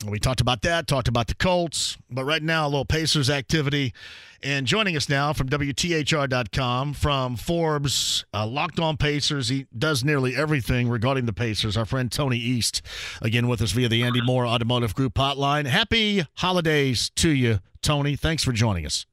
We 0.07 0.17
talked 0.17 0.39
about 0.39 0.61
that, 0.61 0.87
talked 0.87 1.09
about 1.09 1.27
the 1.27 1.35
Colts, 1.35 1.97
but 2.09 2.23
right 2.23 2.41
now, 2.41 2.65
a 2.65 2.69
little 2.69 2.85
Pacers 2.85 3.29
activity. 3.29 3.93
And 4.41 4.65
joining 4.65 4.95
us 4.95 5.09
now 5.09 5.33
from 5.33 5.49
WTHR.com, 5.49 6.93
from 6.93 7.35
Forbes, 7.35 8.23
uh, 8.33 8.47
Locked 8.47 8.79
On 8.79 8.95
Pacers. 8.95 9.49
He 9.49 9.67
does 9.77 10.05
nearly 10.05 10.37
everything 10.37 10.87
regarding 10.87 11.25
the 11.25 11.33
Pacers. 11.33 11.75
Our 11.75 11.83
friend 11.83 12.09
Tony 12.09 12.37
East, 12.37 12.81
again 13.21 13.49
with 13.49 13.61
us 13.61 13.73
via 13.73 13.89
the 13.89 14.03
Andy 14.03 14.21
Moore 14.21 14.47
Automotive 14.47 14.95
Group 14.95 15.15
hotline. 15.15 15.65
Happy 15.65 16.25
holidays 16.37 17.09
to 17.17 17.29
you, 17.29 17.59
Tony. 17.81 18.15
Thanks 18.15 18.45
for 18.45 18.53
joining 18.53 18.85
us. 18.85 19.05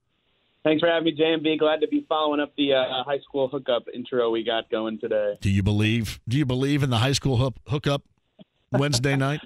Thanks 0.67 0.81
for 0.81 0.89
having 0.89 1.05
me, 1.05 1.17
JMV. 1.17 1.61
Glad 1.61 1.81
to 1.83 1.87
be 1.87 2.05
following 2.09 2.41
up 2.41 2.53
the 2.57 2.73
uh, 2.75 3.05
high 3.05 3.21
school 3.21 3.47
hookup 3.47 3.85
intro 3.95 4.31
we 4.31 4.43
got 4.43 4.69
going 4.69 4.99
today. 4.99 5.35
Do 5.41 5.49
you 5.49 5.63
believe? 5.63 6.19
Do 6.27 6.37
you 6.37 6.45
believe 6.45 6.83
in 6.83 6.91
the 6.91 6.97
high 6.97 7.13
school 7.13 7.37
hook, 7.37 7.55
hookup 7.69 8.03
Wednesday 8.73 9.15
night? 9.29 9.41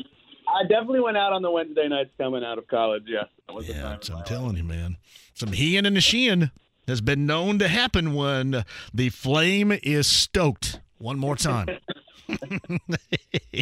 I 0.48 0.62
definitely 0.62 1.01
went 1.01 1.18
out 1.18 1.34
on 1.34 1.42
the 1.42 1.51
Wednesday 1.51 1.88
nights 1.88 2.09
coming 2.16 2.42
out 2.42 2.56
of 2.56 2.66
college. 2.68 3.02
Yes, 3.06 3.26
that 3.47 3.52
was 3.52 3.66
the 3.66 3.74
Yeah, 3.74 3.82
time 3.82 4.16
I'm 4.16 4.24
telling 4.24 4.56
you, 4.56 4.64
man. 4.64 4.97
Some 5.34 5.52
heeing 5.52 5.84
and 5.84 5.94
a 5.94 6.01
sheeing 6.01 6.51
has 6.88 7.02
been 7.02 7.26
known 7.26 7.59
to 7.59 7.68
happen 7.68 8.14
when 8.14 8.64
the 8.94 9.10
flame 9.10 9.78
is 9.82 10.06
stoked. 10.06 10.80
One 10.97 11.18
more 11.18 11.36
time. 11.36 11.68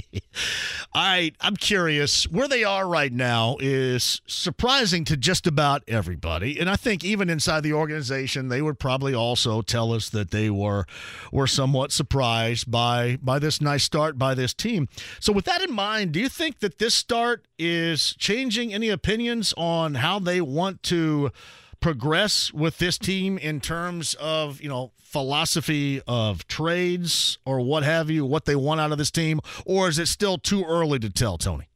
All 0.92 1.02
right, 1.02 1.34
I'm 1.40 1.56
curious. 1.56 2.24
Where 2.28 2.48
they 2.48 2.64
are 2.64 2.86
right 2.88 3.12
now 3.12 3.56
is 3.60 4.20
surprising 4.26 5.04
to 5.06 5.16
just 5.16 5.46
about 5.46 5.82
everybody, 5.88 6.58
and 6.58 6.68
I 6.68 6.76
think 6.76 7.04
even 7.04 7.30
inside 7.30 7.62
the 7.62 7.72
organization, 7.72 8.48
they 8.48 8.62
would 8.62 8.78
probably 8.78 9.14
also 9.14 9.62
tell 9.62 9.92
us 9.92 10.08
that 10.10 10.30
they 10.30 10.50
were 10.50 10.86
were 11.32 11.46
somewhat 11.46 11.92
surprised 11.92 12.70
by 12.70 13.18
by 13.22 13.38
this 13.38 13.60
nice 13.60 13.84
start 13.84 14.18
by 14.18 14.34
this 14.34 14.54
team. 14.54 14.88
So, 15.20 15.32
with 15.32 15.44
that 15.46 15.62
in 15.62 15.72
mind, 15.72 16.12
do 16.12 16.20
you 16.20 16.28
think 16.28 16.60
that 16.60 16.78
this 16.78 16.94
start 16.94 17.46
is 17.58 18.14
changing 18.14 18.72
any 18.72 18.88
opinions 18.88 19.54
on 19.56 19.96
how 19.96 20.18
they 20.18 20.40
want 20.40 20.82
to? 20.84 21.30
Progress 21.80 22.52
with 22.52 22.78
this 22.78 22.98
team 22.98 23.38
in 23.38 23.60
terms 23.60 24.14
of 24.14 24.60
you 24.60 24.68
know 24.68 24.92
philosophy 24.98 26.00
of 26.06 26.46
trades 26.48 27.38
or 27.44 27.60
what 27.60 27.82
have 27.82 28.10
you 28.10 28.24
what 28.26 28.44
they 28.44 28.56
want 28.56 28.80
out 28.80 28.92
of 28.92 28.98
this 28.98 29.10
team 29.10 29.40
or 29.64 29.88
is 29.88 29.98
it 29.98 30.06
still 30.06 30.36
too 30.38 30.64
early 30.64 30.98
to 30.98 31.08
tell 31.08 31.38
tony 31.38 31.68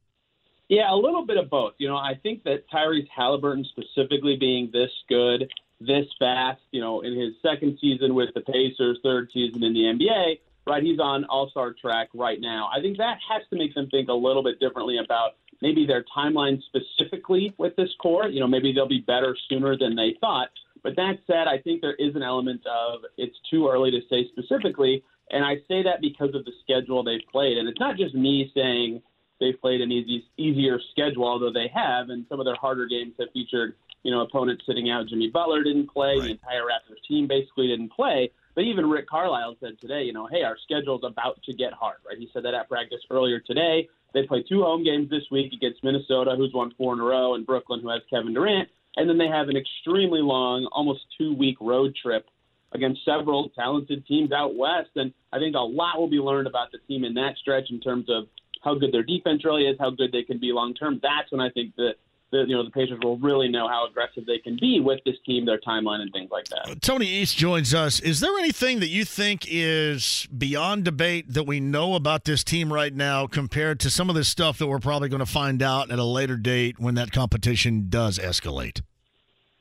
Yeah, 0.69 0.93
a 0.93 0.95
little 0.95 1.25
bit 1.25 1.37
of 1.37 1.49
both. 1.49 1.73
You 1.77 1.87
know, 1.87 1.97
I 1.97 2.13
think 2.21 2.43
that 2.43 2.65
Tyrese 2.73 3.07
Halliburton 3.15 3.65
specifically 3.65 4.37
being 4.39 4.69
this 4.71 4.89
good, 5.09 5.51
this 5.79 6.05
fast, 6.17 6.61
you 6.71 6.81
know, 6.81 7.01
in 7.01 7.19
his 7.19 7.33
second 7.41 7.77
season 7.79 8.15
with 8.15 8.29
the 8.33 8.41
Pacers, 8.41 8.99
third 9.03 9.29
season 9.33 9.63
in 9.63 9.73
the 9.73 9.81
NBA, 9.81 10.39
right? 10.65 10.81
He's 10.81 10.99
on 10.99 11.25
all 11.25 11.49
star 11.49 11.73
track 11.79 12.09
right 12.13 12.39
now. 12.39 12.69
I 12.75 12.81
think 12.81 12.97
that 12.97 13.17
has 13.29 13.41
to 13.49 13.57
make 13.57 13.75
them 13.75 13.89
think 13.89 14.09
a 14.09 14.13
little 14.13 14.43
bit 14.43 14.59
differently 14.59 14.97
about 14.97 15.35
maybe 15.63 15.87
their 15.87 16.03
timeline 16.15 16.61
specifically 16.63 17.53
with 17.57 17.73
this 17.77 17.89
core. 18.01 18.27
You 18.27 18.41
know, 18.41 18.47
maybe 18.47 18.73
they'll 18.73 18.85
be 18.85 18.99
better 18.99 19.35
sooner 19.47 19.77
than 19.77 19.95
they 19.95 20.17
thought. 20.19 20.49
But 20.83 20.97
that 20.97 21.19
said, 21.25 21.47
I 21.47 21.57
think 21.57 21.79
there 21.79 21.95
is 21.95 22.13
an 22.17 22.21
element 22.21 22.61
of 22.67 22.99
it's 23.17 23.37
too 23.49 23.69
early 23.69 23.89
to 23.91 24.01
say 24.09 24.27
specifically. 24.33 25.03
And 25.31 25.45
I 25.45 25.55
say 25.69 25.81
that 25.83 26.01
because 26.01 26.35
of 26.35 26.43
the 26.43 26.51
schedule 26.61 27.01
they've 27.01 27.25
played. 27.31 27.57
And 27.57 27.69
it's 27.69 27.79
not 27.79 27.95
just 27.95 28.13
me 28.13 28.51
saying 28.53 29.01
they've 29.39 29.59
played 29.61 29.79
an 29.79 29.89
easy, 29.89 30.25
easier 30.37 30.79
schedule, 30.91 31.25
although 31.25 31.53
they 31.53 31.71
have, 31.73 32.09
and 32.09 32.25
some 32.27 32.41
of 32.41 32.45
their 32.45 32.55
harder 32.55 32.85
games 32.85 33.13
have 33.17 33.29
featured, 33.31 33.75
you 34.03 34.11
know, 34.11 34.19
opponents 34.19 34.65
sitting 34.67 34.91
out. 34.91 35.07
Jimmy 35.07 35.29
Butler 35.29 35.63
didn't 35.63 35.89
play. 35.89 36.19
The 36.19 36.31
entire 36.31 36.63
Raptors 36.63 36.99
team 37.07 37.25
basically 37.25 37.67
didn't 37.67 37.93
play. 37.93 38.31
But 38.53 38.65
even 38.65 38.89
Rick 38.89 39.07
Carlisle 39.07 39.55
said 39.61 39.79
today, 39.79 40.03
you 40.03 40.11
know, 40.11 40.27
hey, 40.27 40.43
our 40.43 40.57
schedule's 40.61 41.03
about 41.05 41.41
to 41.43 41.53
get 41.53 41.71
hard, 41.71 41.97
right? 42.05 42.17
He 42.17 42.29
said 42.33 42.43
that 42.43 42.53
at 42.53 42.67
practice 42.67 42.99
earlier 43.09 43.39
today. 43.39 43.87
They 44.13 44.23
play 44.23 44.43
two 44.47 44.61
home 44.61 44.83
games 44.83 45.09
this 45.09 45.23
week 45.31 45.53
against 45.53 45.83
Minnesota, 45.83 46.35
who's 46.37 46.53
won 46.53 46.73
four 46.77 46.93
in 46.93 46.99
a 46.99 47.03
row, 47.03 47.35
and 47.35 47.45
Brooklyn, 47.45 47.81
who 47.81 47.89
has 47.89 48.01
Kevin 48.09 48.33
Durant. 48.33 48.69
And 48.95 49.09
then 49.09 49.17
they 49.17 49.27
have 49.27 49.49
an 49.49 49.57
extremely 49.57 50.21
long, 50.21 50.67
almost 50.71 51.01
two 51.17 51.35
week 51.35 51.57
road 51.59 51.95
trip 51.95 52.27
against 52.73 53.03
several 53.05 53.49
talented 53.49 54.05
teams 54.05 54.31
out 54.31 54.55
west. 54.55 54.91
And 54.95 55.13
I 55.31 55.39
think 55.39 55.55
a 55.55 55.59
lot 55.59 55.99
will 55.99 56.09
be 56.09 56.17
learned 56.17 56.47
about 56.47 56.71
the 56.71 56.79
team 56.87 57.03
in 57.03 57.13
that 57.15 57.37
stretch 57.37 57.69
in 57.71 57.79
terms 57.79 58.05
of 58.09 58.25
how 58.63 58.75
good 58.75 58.91
their 58.91 59.03
defense 59.03 59.43
really 59.43 59.63
is, 59.63 59.77
how 59.79 59.89
good 59.89 60.11
they 60.11 60.23
can 60.23 60.39
be 60.39 60.51
long 60.51 60.73
term. 60.73 60.99
That's 61.01 61.31
when 61.31 61.41
I 61.41 61.49
think 61.49 61.75
that 61.75 61.95
the 62.33 62.43
you 62.47 62.55
know 62.55 62.63
the 62.65 62.71
Pacers 62.71 62.99
will 63.01 63.17
really 63.19 63.47
know 63.47 63.67
how 63.69 63.87
aggressive 63.87 64.25
they 64.25 64.39
can 64.39 64.57
be 64.59 64.81
with 64.81 64.99
this 65.05 65.15
team, 65.25 65.45
their 65.45 65.59
timeline, 65.59 66.01
and 66.01 66.11
things 66.11 66.29
like 66.31 66.45
that. 66.49 66.81
tony 66.81 67.05
east 67.07 67.37
joins 67.37 67.73
us 67.73 67.99
is 68.01 68.19
there 68.19 68.37
anything 68.37 68.79
that 68.81 68.89
you 68.89 69.05
think 69.05 69.45
is 69.47 70.27
beyond 70.37 70.83
debate 70.83 71.31
that 71.33 71.43
we 71.45 71.59
know 71.61 71.95
about 71.95 72.25
this 72.25 72.43
team 72.43 72.73
right 72.73 72.93
now 72.93 73.25
compared 73.27 73.79
to 73.79 73.89
some 73.89 74.09
of 74.09 74.15
this 74.15 74.27
stuff 74.27 74.57
that 74.57 74.67
we're 74.67 74.79
probably 74.79 75.07
going 75.07 75.19
to 75.19 75.25
find 75.25 75.61
out 75.61 75.89
at 75.91 75.99
a 75.99 76.03
later 76.03 76.35
date 76.35 76.79
when 76.79 76.95
that 76.95 77.11
competition 77.11 77.85
does 77.89 78.19
escalate 78.19 78.81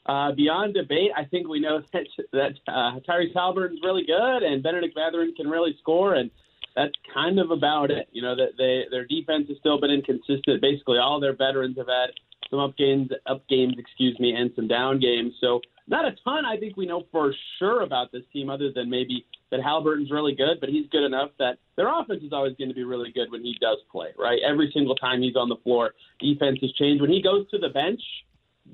Uh, 0.07 0.33
beyond 0.33 0.75
debate, 0.75 1.11
I 1.17 1.25
think 1.27 1.47
we 1.47 1.61
know 1.61 1.81
that 1.93 2.07
that 2.33 2.53
uh, 2.67 2.99
Tyrese 3.09 3.35
Halliburton's 3.35 3.81
really 3.85 4.05
good 4.05 4.43
and 4.43 4.63
Benedict 4.63 4.97
Mathurin 4.97 5.33
can 5.37 5.49
really 5.49 5.77
score, 5.81 6.15
and 6.15 6.31
that's 6.75 6.95
kind 7.15 7.39
of 7.39 7.51
about 7.51 7.91
it. 7.91 8.09
You 8.13 8.23
know 8.23 8.35
that 8.35 8.53
they 8.59 8.85
their 8.91 9.05
defense 9.05 9.47
has 9.49 9.59
still 9.59 9.79
been 9.81 9.91
inconsistent. 9.91 10.61
Basically, 10.61 10.99
all 10.99 11.21
their 11.21 11.37
veterans 11.37 11.77
have 11.79 11.87
had 11.87 12.11
some 12.53 12.61
up 12.61 12.77
games, 12.77 13.09
up 13.27 13.43
games, 13.49 13.75
excuse 13.79 14.19
me, 14.21 14.35
and 14.35 14.51
some 14.55 14.69
down 14.69 15.01
games. 15.01 15.33
So 15.41 15.61
not 15.89 16.05
a 16.05 16.13
ton. 16.23 16.45
I 16.45 16.59
think 16.59 16.77
we 16.77 16.87
know 16.87 17.05
for 17.11 17.35
sure 17.59 17.83
about 17.83 18.13
this 18.13 18.23
team, 18.33 18.51
other 18.51 18.71
than 18.73 18.91
maybe 18.91 19.25
that 19.51 19.63
Halliburton's 19.63 20.11
really 20.11 20.35
good, 20.35 20.61
but 20.61 20.69
he's 20.69 20.87
good 20.93 21.05
enough 21.05 21.31
that 21.39 21.59
their 21.77 21.89
offense 21.89 22.23
is 22.23 22.33
always 22.33 22.55
going 22.57 22.69
to 22.69 22.75
be 22.75 22.85
really 22.85 23.11
good 23.11 23.31
when 23.31 23.43
he 23.43 23.57
does 23.61 23.79
play. 23.91 24.09
Right, 24.19 24.39
every 24.47 24.71
single 24.73 24.95
time 24.95 25.23
he's 25.23 25.35
on 25.35 25.49
the 25.49 25.57
floor, 25.65 25.95
defense 26.21 26.59
has 26.61 26.73
changed. 26.75 27.01
When 27.01 27.11
he 27.11 27.23
goes 27.23 27.49
to 27.51 27.59
the 27.59 27.71
bench 27.71 28.01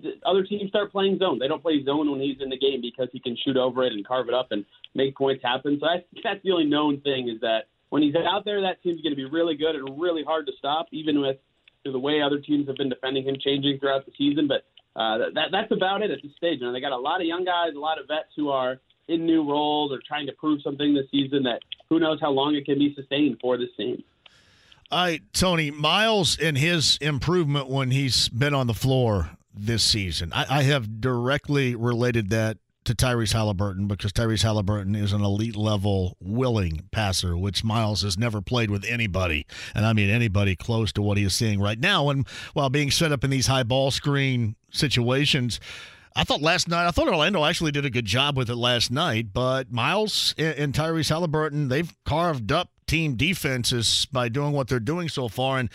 the 0.02 0.12
other 0.26 0.44
teams 0.44 0.68
start 0.68 0.92
playing 0.92 1.18
zone. 1.18 1.38
They 1.38 1.48
don't 1.48 1.62
play 1.62 1.82
zone 1.82 2.10
when 2.10 2.20
he's 2.20 2.36
in 2.40 2.50
the 2.50 2.58
game 2.58 2.80
because 2.82 3.08
he 3.12 3.20
can 3.20 3.36
shoot 3.42 3.56
over 3.56 3.84
it 3.84 3.92
and 3.94 4.06
carve 4.06 4.28
it 4.28 4.34
up 4.34 4.48
and 4.50 4.64
make 4.94 5.16
points 5.16 5.42
happen. 5.42 5.78
So 5.80 5.86
I 5.86 6.04
think 6.12 6.22
that's 6.22 6.42
the 6.44 6.52
only 6.52 6.66
known 6.66 7.00
thing 7.00 7.28
is 7.28 7.40
that 7.40 7.68
when 7.88 8.02
he's 8.02 8.14
out 8.14 8.44
there, 8.44 8.60
that 8.60 8.82
team's 8.82 9.00
going 9.00 9.12
to 9.12 9.16
be 9.16 9.24
really 9.24 9.56
good 9.56 9.74
and 9.74 10.00
really 10.00 10.22
hard 10.22 10.46
to 10.46 10.52
stop, 10.58 10.86
even 10.92 11.20
with 11.20 11.36
the 11.84 11.98
way 11.98 12.20
other 12.20 12.38
teams 12.38 12.66
have 12.68 12.76
been 12.76 12.88
defending 12.88 13.24
him 13.24 13.36
changing 13.40 13.78
throughout 13.78 14.06
the 14.06 14.12
season. 14.16 14.48
But 14.48 14.64
uh, 14.98 15.30
that, 15.34 15.48
that's 15.52 15.72
about 15.72 16.02
it 16.02 16.10
at 16.10 16.22
this 16.22 16.32
stage. 16.36 16.60
You 16.60 16.66
know, 16.66 16.72
they 16.72 16.80
got 16.80 16.92
a 16.92 16.96
lot 16.96 17.20
of 17.20 17.26
young 17.26 17.44
guys, 17.44 17.74
a 17.76 17.78
lot 17.78 18.00
of 18.00 18.06
vets 18.08 18.30
who 18.36 18.50
are 18.50 18.80
in 19.08 19.24
new 19.24 19.48
roles 19.48 19.92
or 19.92 20.00
trying 20.06 20.26
to 20.26 20.32
prove 20.32 20.60
something 20.62 20.94
this 20.94 21.06
season 21.10 21.42
that 21.44 21.60
who 21.88 21.98
knows 21.98 22.20
how 22.20 22.30
long 22.30 22.54
it 22.54 22.64
can 22.64 22.78
be 22.78 22.94
sustained 22.94 23.38
for 23.40 23.56
this 23.56 23.70
team. 23.76 24.02
Right, 24.90 25.20
Tony, 25.34 25.70
Myles 25.70 26.38
and 26.38 26.56
his 26.56 26.96
improvement 27.00 27.68
when 27.68 27.90
he's 27.90 28.28
been 28.30 28.54
on 28.54 28.66
the 28.66 28.74
floor 28.74 29.30
this 29.54 29.82
season. 29.82 30.32
I, 30.32 30.58
I 30.58 30.62
have 30.62 31.00
directly 31.00 31.74
related 31.74 32.30
that 32.30 32.58
to 32.88 32.94
Tyrese 32.94 33.34
Halliburton 33.34 33.86
because 33.86 34.14
Tyrese 34.14 34.42
Halliburton 34.42 34.94
is 34.94 35.12
an 35.12 35.20
elite 35.20 35.56
level 35.56 36.16
willing 36.20 36.88
passer, 36.90 37.36
which 37.36 37.62
Myles 37.62 38.00
has 38.00 38.16
never 38.16 38.40
played 38.40 38.70
with 38.70 38.82
anybody. 38.86 39.46
And 39.74 39.84
I 39.84 39.92
mean 39.92 40.08
anybody 40.08 40.56
close 40.56 40.90
to 40.94 41.02
what 41.02 41.18
he 41.18 41.24
is 41.24 41.34
seeing 41.34 41.60
right 41.60 41.78
now. 41.78 42.08
And 42.08 42.26
while 42.54 42.70
being 42.70 42.90
set 42.90 43.12
up 43.12 43.24
in 43.24 43.30
these 43.30 43.46
high 43.46 43.62
ball 43.62 43.90
screen 43.90 44.56
situations, 44.70 45.60
I 46.16 46.24
thought 46.24 46.40
last 46.40 46.66
night, 46.66 46.88
I 46.88 46.90
thought 46.90 47.08
Orlando 47.08 47.44
actually 47.44 47.72
did 47.72 47.84
a 47.84 47.90
good 47.90 48.06
job 48.06 48.38
with 48.38 48.48
it 48.48 48.56
last 48.56 48.90
night, 48.90 49.34
but 49.34 49.70
Myles 49.70 50.34
and, 50.38 50.72
Tyrese 50.72 51.10
Halliburton, 51.10 51.68
they've 51.68 51.94
carved 52.06 52.50
up 52.50 52.70
team 52.88 53.14
defenses 53.14 54.06
by 54.10 54.28
doing 54.28 54.52
what 54.52 54.68
they're 54.68 54.80
doing 54.80 55.08
so 55.08 55.28
far. 55.28 55.58
And 55.58 55.70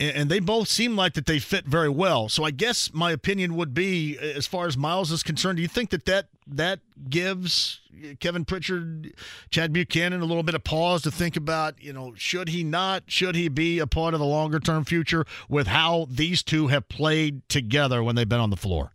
and 0.00 0.28
they 0.28 0.40
both 0.40 0.66
seem 0.66 0.96
like 0.96 1.14
that 1.14 1.26
they 1.26 1.38
fit 1.38 1.64
very 1.64 1.88
well. 1.88 2.28
So 2.28 2.42
I 2.42 2.50
guess 2.50 2.92
my 2.92 3.12
opinion 3.12 3.54
would 3.54 3.72
be, 3.72 4.18
as 4.18 4.48
far 4.48 4.66
as 4.66 4.76
Myles 4.76 5.12
is 5.12 5.22
concerned, 5.22 5.56
do 5.56 5.62
you 5.62 5.68
think 5.68 5.90
that 5.90 6.06
that, 6.06 6.26
that 6.48 6.80
gives 7.08 7.80
Kevin 8.18 8.44
Pritchard, 8.44 9.14
Chad 9.50 9.72
Buchanan 9.72 10.20
a 10.20 10.24
little 10.24 10.42
bit 10.42 10.56
of 10.56 10.64
pause 10.64 11.02
to 11.02 11.12
think 11.12 11.36
about, 11.36 11.80
you 11.80 11.92
know, 11.92 12.14
should 12.16 12.48
he 12.48 12.64
not, 12.64 13.04
should 13.06 13.36
he 13.36 13.48
be 13.48 13.78
a 13.78 13.86
part 13.86 14.12
of 14.12 14.18
the 14.18 14.26
longer 14.26 14.58
term 14.58 14.84
future 14.84 15.24
with 15.48 15.68
how 15.68 16.08
these 16.10 16.42
two 16.42 16.66
have 16.66 16.88
played 16.88 17.48
together 17.48 18.02
when 18.02 18.16
they've 18.16 18.28
been 18.28 18.40
on 18.40 18.50
the 18.50 18.56
floor? 18.56 18.94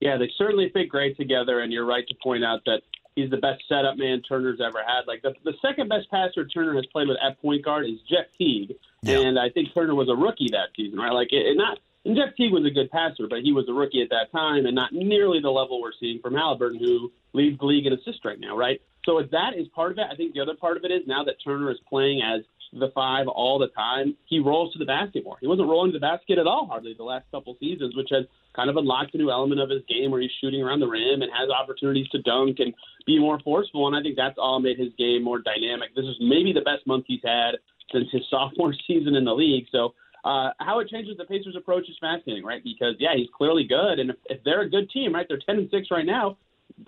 Yeah, 0.00 0.18
they 0.18 0.30
certainly 0.36 0.68
fit 0.68 0.90
great 0.90 1.16
together, 1.16 1.60
and 1.60 1.72
you're 1.72 1.86
right 1.86 2.06
to 2.06 2.14
point 2.22 2.44
out 2.44 2.60
that 2.66 2.82
he's 3.16 3.30
the 3.30 3.38
best 3.38 3.62
setup 3.68 3.96
man 3.96 4.22
Turner's 4.22 4.60
ever 4.60 4.78
had. 4.86 5.08
Like 5.08 5.22
the, 5.22 5.34
the 5.44 5.54
second 5.60 5.88
best 5.88 6.08
passer 6.10 6.46
Turner 6.46 6.76
has 6.76 6.86
played 6.86 7.08
with 7.08 7.16
at 7.20 7.40
point 7.42 7.64
guard 7.64 7.86
is 7.86 7.98
Jeff 8.08 8.26
Teague, 8.38 8.74
and 9.02 9.38
I 9.38 9.48
think 9.50 9.74
Turner 9.74 9.94
was 9.94 10.08
a 10.08 10.14
rookie 10.14 10.50
that 10.52 10.68
season, 10.76 10.98
right? 10.98 11.12
Like 11.12 11.32
it, 11.32 11.46
it 11.46 11.56
not. 11.56 11.78
And 12.04 12.14
Jeff 12.14 12.36
Teague 12.36 12.52
was 12.52 12.64
a 12.64 12.70
good 12.70 12.88
passer, 12.92 13.26
but 13.28 13.40
he 13.42 13.52
was 13.52 13.68
a 13.68 13.72
rookie 13.72 14.00
at 14.00 14.10
that 14.10 14.30
time, 14.30 14.64
and 14.66 14.76
not 14.76 14.92
nearly 14.92 15.40
the 15.40 15.50
level 15.50 15.82
we're 15.82 15.96
seeing 15.98 16.20
from 16.20 16.34
Halliburton, 16.34 16.78
who 16.78 17.10
leads 17.32 17.58
the 17.58 17.66
league 17.66 17.84
in 17.84 17.92
assists 17.92 18.24
right 18.24 18.38
now, 18.38 18.56
right? 18.56 18.80
So 19.04 19.18
if 19.18 19.30
that 19.32 19.54
is 19.56 19.66
part 19.68 19.90
of 19.90 19.98
it, 19.98 20.06
I 20.10 20.14
think 20.14 20.34
the 20.34 20.40
other 20.40 20.54
part 20.54 20.76
of 20.76 20.84
it 20.84 20.92
is 20.92 21.02
now 21.06 21.24
that 21.24 21.36
Turner 21.42 21.70
is 21.70 21.78
playing 21.88 22.22
as 22.22 22.42
the 22.78 22.90
five 22.94 23.28
all 23.28 23.58
the 23.58 23.68
time, 23.68 24.16
he 24.26 24.38
rolls 24.38 24.72
to 24.72 24.78
the 24.78 24.84
basket 24.84 25.24
more. 25.24 25.36
He 25.40 25.46
wasn't 25.46 25.68
rolling 25.68 25.92
to 25.92 25.98
the 25.98 26.02
basket 26.02 26.38
at 26.38 26.46
all 26.46 26.66
hardly 26.66 26.94
the 26.96 27.04
last 27.04 27.24
couple 27.30 27.56
seasons, 27.60 27.96
which 27.96 28.08
has 28.10 28.24
kind 28.54 28.70
of 28.70 28.76
unlocked 28.76 29.14
a 29.14 29.18
new 29.18 29.30
element 29.30 29.60
of 29.60 29.70
his 29.70 29.82
game 29.88 30.10
where 30.10 30.20
he's 30.20 30.30
shooting 30.40 30.62
around 30.62 30.80
the 30.80 30.88
rim 30.88 31.22
and 31.22 31.30
has 31.32 31.50
opportunities 31.50 32.08
to 32.08 32.22
dunk 32.22 32.56
and 32.58 32.72
be 33.06 33.18
more 33.18 33.38
forceful. 33.40 33.86
And 33.86 33.96
I 33.96 34.02
think 34.02 34.16
that's 34.16 34.38
all 34.38 34.60
made 34.60 34.78
his 34.78 34.92
game 34.98 35.22
more 35.22 35.38
dynamic. 35.38 35.94
This 35.94 36.06
is 36.06 36.16
maybe 36.20 36.52
the 36.52 36.62
best 36.62 36.86
month 36.86 37.04
he's 37.06 37.20
had 37.24 37.56
since 37.92 38.08
his 38.12 38.22
sophomore 38.30 38.74
season 38.86 39.14
in 39.14 39.24
the 39.24 39.34
league. 39.34 39.66
So 39.70 39.94
uh, 40.24 40.50
how 40.58 40.80
it 40.80 40.88
changes 40.88 41.16
the 41.16 41.24
Pacers' 41.24 41.54
approach 41.56 41.88
is 41.88 41.96
fascinating, 42.00 42.44
right? 42.44 42.62
Because 42.64 42.96
yeah, 42.98 43.14
he's 43.14 43.28
clearly 43.36 43.64
good, 43.64 44.00
and 44.00 44.10
if, 44.10 44.16
if 44.26 44.44
they're 44.44 44.62
a 44.62 44.68
good 44.68 44.90
team, 44.90 45.14
right, 45.14 45.24
they're 45.28 45.38
ten 45.46 45.56
and 45.56 45.70
six 45.70 45.86
right 45.90 46.04
now. 46.04 46.36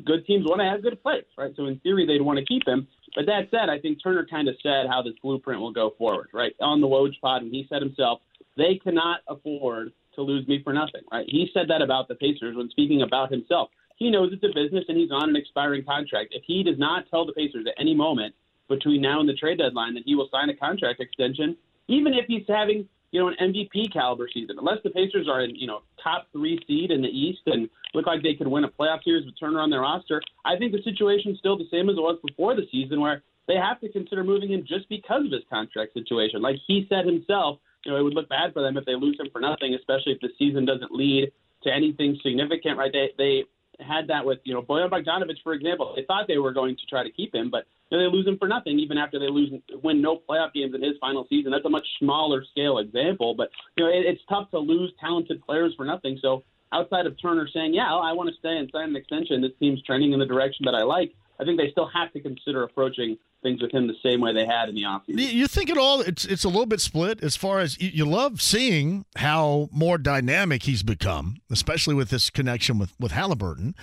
Good 0.04 0.26
teams 0.26 0.44
want 0.46 0.60
to 0.60 0.64
have 0.64 0.82
good 0.82 1.02
players, 1.02 1.26
right? 1.36 1.52
So 1.56 1.66
in 1.66 1.78
theory, 1.80 2.06
they'd 2.06 2.22
want 2.22 2.38
to 2.38 2.44
keep 2.44 2.66
him. 2.66 2.86
But 3.14 3.26
that 3.26 3.48
said, 3.50 3.68
I 3.68 3.78
think 3.78 4.02
Turner 4.02 4.26
kind 4.28 4.48
of 4.48 4.54
said 4.62 4.86
how 4.88 5.02
this 5.02 5.14
blueprint 5.22 5.60
will 5.60 5.72
go 5.72 5.94
forward, 5.98 6.28
right? 6.32 6.52
On 6.60 6.80
the 6.80 6.86
Woj 6.86 7.18
pod, 7.20 7.42
and 7.42 7.50
he 7.50 7.66
said 7.68 7.82
himself, 7.82 8.20
they 8.56 8.78
cannot 8.82 9.20
afford 9.28 9.92
to 10.14 10.22
lose 10.22 10.46
me 10.48 10.60
for 10.62 10.72
nothing, 10.72 11.02
right? 11.10 11.26
He 11.28 11.48
said 11.54 11.66
that 11.68 11.80
about 11.80 12.08
the 12.08 12.16
Pacers 12.16 12.56
when 12.56 12.68
speaking 12.70 13.02
about 13.02 13.30
himself. 13.30 13.70
He 13.96 14.10
knows 14.10 14.32
it's 14.32 14.44
a 14.44 14.54
business 14.54 14.84
and 14.88 14.96
he's 14.96 15.10
on 15.10 15.28
an 15.28 15.36
expiring 15.36 15.84
contract. 15.84 16.32
If 16.32 16.42
he 16.46 16.62
does 16.62 16.78
not 16.78 17.04
tell 17.10 17.24
the 17.24 17.32
Pacers 17.32 17.66
at 17.66 17.74
any 17.80 17.94
moment 17.94 18.34
between 18.68 19.00
now 19.00 19.20
and 19.20 19.28
the 19.28 19.34
trade 19.34 19.58
deadline 19.58 19.94
that 19.94 20.02
he 20.04 20.14
will 20.14 20.28
sign 20.30 20.50
a 20.50 20.56
contract 20.56 21.00
extension, 21.00 21.56
even 21.88 22.14
if 22.14 22.26
he's 22.26 22.44
having 22.46 22.88
you 23.10 23.20
know, 23.20 23.28
an 23.28 23.36
MVP 23.40 23.92
caliber 23.92 24.28
season. 24.32 24.56
Unless 24.58 24.78
the 24.84 24.90
Pacers 24.90 25.28
are 25.28 25.42
in, 25.42 25.54
you 25.54 25.66
know, 25.66 25.82
top 26.02 26.26
three 26.32 26.58
seed 26.66 26.90
in 26.90 27.00
the 27.00 27.08
East 27.08 27.40
and 27.46 27.68
look 27.94 28.06
like 28.06 28.22
they 28.22 28.34
could 28.34 28.48
win 28.48 28.64
a 28.64 28.68
playoff 28.68 29.02
series 29.02 29.24
with 29.24 29.38
Turner 29.38 29.60
on 29.60 29.70
their 29.70 29.80
roster, 29.80 30.20
I 30.44 30.56
think 30.56 30.72
the 30.72 30.82
situation's 30.82 31.38
still 31.38 31.56
the 31.56 31.68
same 31.70 31.88
as 31.88 31.96
it 31.96 32.00
was 32.00 32.18
before 32.26 32.54
the 32.54 32.66
season, 32.70 33.00
where 33.00 33.22
they 33.46 33.56
have 33.56 33.80
to 33.80 33.90
consider 33.90 34.22
moving 34.22 34.52
him 34.52 34.64
just 34.66 34.88
because 34.88 35.24
of 35.24 35.32
his 35.32 35.42
contract 35.48 35.94
situation. 35.94 36.42
Like 36.42 36.56
he 36.66 36.86
said 36.88 37.06
himself, 37.06 37.58
you 37.84 37.92
know, 37.92 37.98
it 37.98 38.02
would 38.02 38.14
look 38.14 38.28
bad 38.28 38.52
for 38.52 38.62
them 38.62 38.76
if 38.76 38.84
they 38.84 38.94
lose 38.94 39.18
him 39.18 39.28
for 39.32 39.40
nothing, 39.40 39.74
especially 39.74 40.12
if 40.12 40.20
the 40.20 40.28
season 40.38 40.66
doesn't 40.66 40.92
lead 40.92 41.32
to 41.62 41.72
anything 41.72 42.18
significant. 42.22 42.76
Right? 42.76 42.92
They 42.92 43.10
they 43.16 43.44
had 43.82 44.08
that 44.08 44.24
with 44.24 44.40
you 44.44 44.52
know 44.52 44.62
Bojan 44.62 44.90
Bogdanovic, 44.90 45.36
for 45.42 45.54
example. 45.54 45.94
They 45.96 46.04
thought 46.04 46.28
they 46.28 46.38
were 46.38 46.52
going 46.52 46.76
to 46.76 46.86
try 46.86 47.02
to 47.02 47.10
keep 47.10 47.34
him, 47.34 47.50
but 47.50 47.64
know, 47.96 47.98
they 47.98 48.16
lose 48.16 48.26
him 48.26 48.38
for 48.38 48.48
nothing, 48.48 48.78
even 48.78 48.98
after 48.98 49.18
they 49.18 49.28
lose 49.28 49.50
win 49.82 50.02
no 50.02 50.20
playoff 50.28 50.52
games 50.52 50.74
in 50.74 50.82
his 50.82 50.94
final 51.00 51.26
season. 51.28 51.52
That's 51.52 51.64
a 51.64 51.70
much 51.70 51.86
smaller 51.98 52.44
scale 52.50 52.78
example, 52.78 53.34
but 53.34 53.50
you 53.76 53.84
know 53.84 53.90
it, 53.90 54.04
it's 54.04 54.20
tough 54.28 54.50
to 54.50 54.58
lose 54.58 54.92
talented 55.00 55.44
players 55.44 55.74
for 55.76 55.84
nothing. 55.84 56.18
So 56.20 56.44
outside 56.72 57.06
of 57.06 57.20
Turner 57.20 57.48
saying, 57.52 57.74
"Yeah, 57.74 57.94
I 57.94 58.12
want 58.12 58.28
to 58.28 58.36
stay 58.36 58.56
and 58.56 58.68
sign 58.72 58.90
an 58.90 58.96
extension," 58.96 59.40
this 59.40 59.52
team's 59.58 59.82
trending 59.82 60.12
in 60.12 60.18
the 60.18 60.26
direction 60.26 60.64
that 60.66 60.74
I 60.74 60.82
like. 60.82 61.14
I 61.40 61.44
think 61.44 61.58
they 61.58 61.70
still 61.70 61.88
have 61.94 62.12
to 62.12 62.20
consider 62.20 62.64
approaching 62.64 63.16
things 63.42 63.62
with 63.62 63.72
him 63.72 63.86
the 63.86 63.94
same 64.02 64.20
way 64.20 64.32
they 64.32 64.46
had 64.46 64.68
in 64.68 64.74
the 64.74 64.82
offseason. 64.82 65.32
You 65.32 65.46
think 65.46 65.70
it 65.70 65.78
all? 65.78 66.00
It's 66.00 66.24
it's 66.24 66.44
a 66.44 66.48
little 66.48 66.66
bit 66.66 66.80
split 66.80 67.22
as 67.22 67.36
far 67.36 67.60
as 67.60 67.80
you, 67.80 68.04
love 68.04 68.40
seeing 68.40 69.04
how 69.16 69.68
more 69.70 69.98
dynamic 69.98 70.64
he's 70.64 70.82
become, 70.82 71.38
especially 71.50 71.94
with 71.94 72.10
this 72.10 72.30
connection 72.30 72.78
with 72.78 72.92
with 72.98 73.12
Halliburton, 73.12 73.74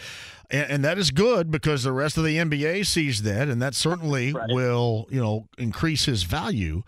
and, 0.49 0.69
and 0.69 0.85
that 0.85 0.97
is 0.97 1.11
good 1.11 1.51
because 1.51 1.83
the 1.83 1.91
rest 1.91 2.17
of 2.17 2.23
the 2.23 2.37
NBA 2.37 2.85
sees 2.85 3.23
that, 3.23 3.47
and 3.47 3.61
that 3.61 3.75
certainly 3.75 4.33
right. 4.33 4.49
will 4.49 5.07
you 5.09 5.21
know 5.21 5.47
increase 5.57 6.05
his 6.05 6.23
value. 6.23 6.83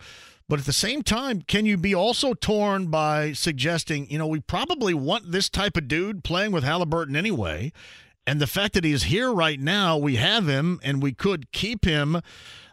But 0.48 0.60
at 0.60 0.64
the 0.64 0.72
same 0.72 1.02
time, 1.02 1.42
can 1.42 1.66
you 1.66 1.76
be 1.76 1.94
also 1.94 2.32
torn 2.32 2.86
by 2.86 3.34
suggesting, 3.34 4.10
you 4.10 4.16
know, 4.16 4.26
we 4.26 4.40
probably 4.40 4.94
want 4.94 5.30
this 5.30 5.50
type 5.50 5.76
of 5.76 5.88
dude 5.88 6.24
playing 6.24 6.52
with 6.52 6.64
Halliburton 6.64 7.14
anyway? 7.14 7.70
And 8.28 8.42
the 8.42 8.46
fact 8.46 8.74
that 8.74 8.84
he's 8.84 9.04
here 9.04 9.32
right 9.32 9.58
now, 9.58 9.96
we 9.96 10.16
have 10.16 10.46
him 10.46 10.80
and 10.82 11.02
we 11.02 11.12
could 11.12 11.50
keep 11.50 11.86
him. 11.86 12.20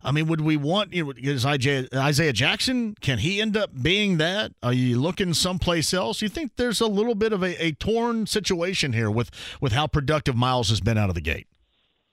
I 0.04 0.12
mean, 0.12 0.28
would 0.28 0.42
we 0.42 0.58
want 0.58 0.92
you 0.92 1.06
know, 1.06 1.14
is 1.16 1.46
Isaiah, 1.46 2.34
Jackson? 2.34 2.94
Can 3.00 3.20
he 3.20 3.40
end 3.40 3.56
up 3.56 3.70
being 3.82 4.18
that? 4.18 4.52
Are 4.62 4.74
you 4.74 5.00
looking 5.00 5.34
someplace 5.34 5.94
else? 5.94 6.22
You 6.22 6.28
think 6.28 6.58
there's 6.58 6.82
a 6.82 6.88
little 6.88 7.16
bit 7.16 7.32
of 7.32 7.42
a, 7.42 7.64
a 7.64 7.72
torn 7.72 8.28
situation 8.28 8.92
here 8.92 9.10
with 9.10 9.32
with 9.62 9.72
how 9.72 9.88
productive 9.88 10.36
Myles 10.36 10.68
has 10.72 10.82
been 10.82 10.98
out 10.98 11.08
of 11.08 11.16
the 11.16 11.22
gate? 11.22 11.48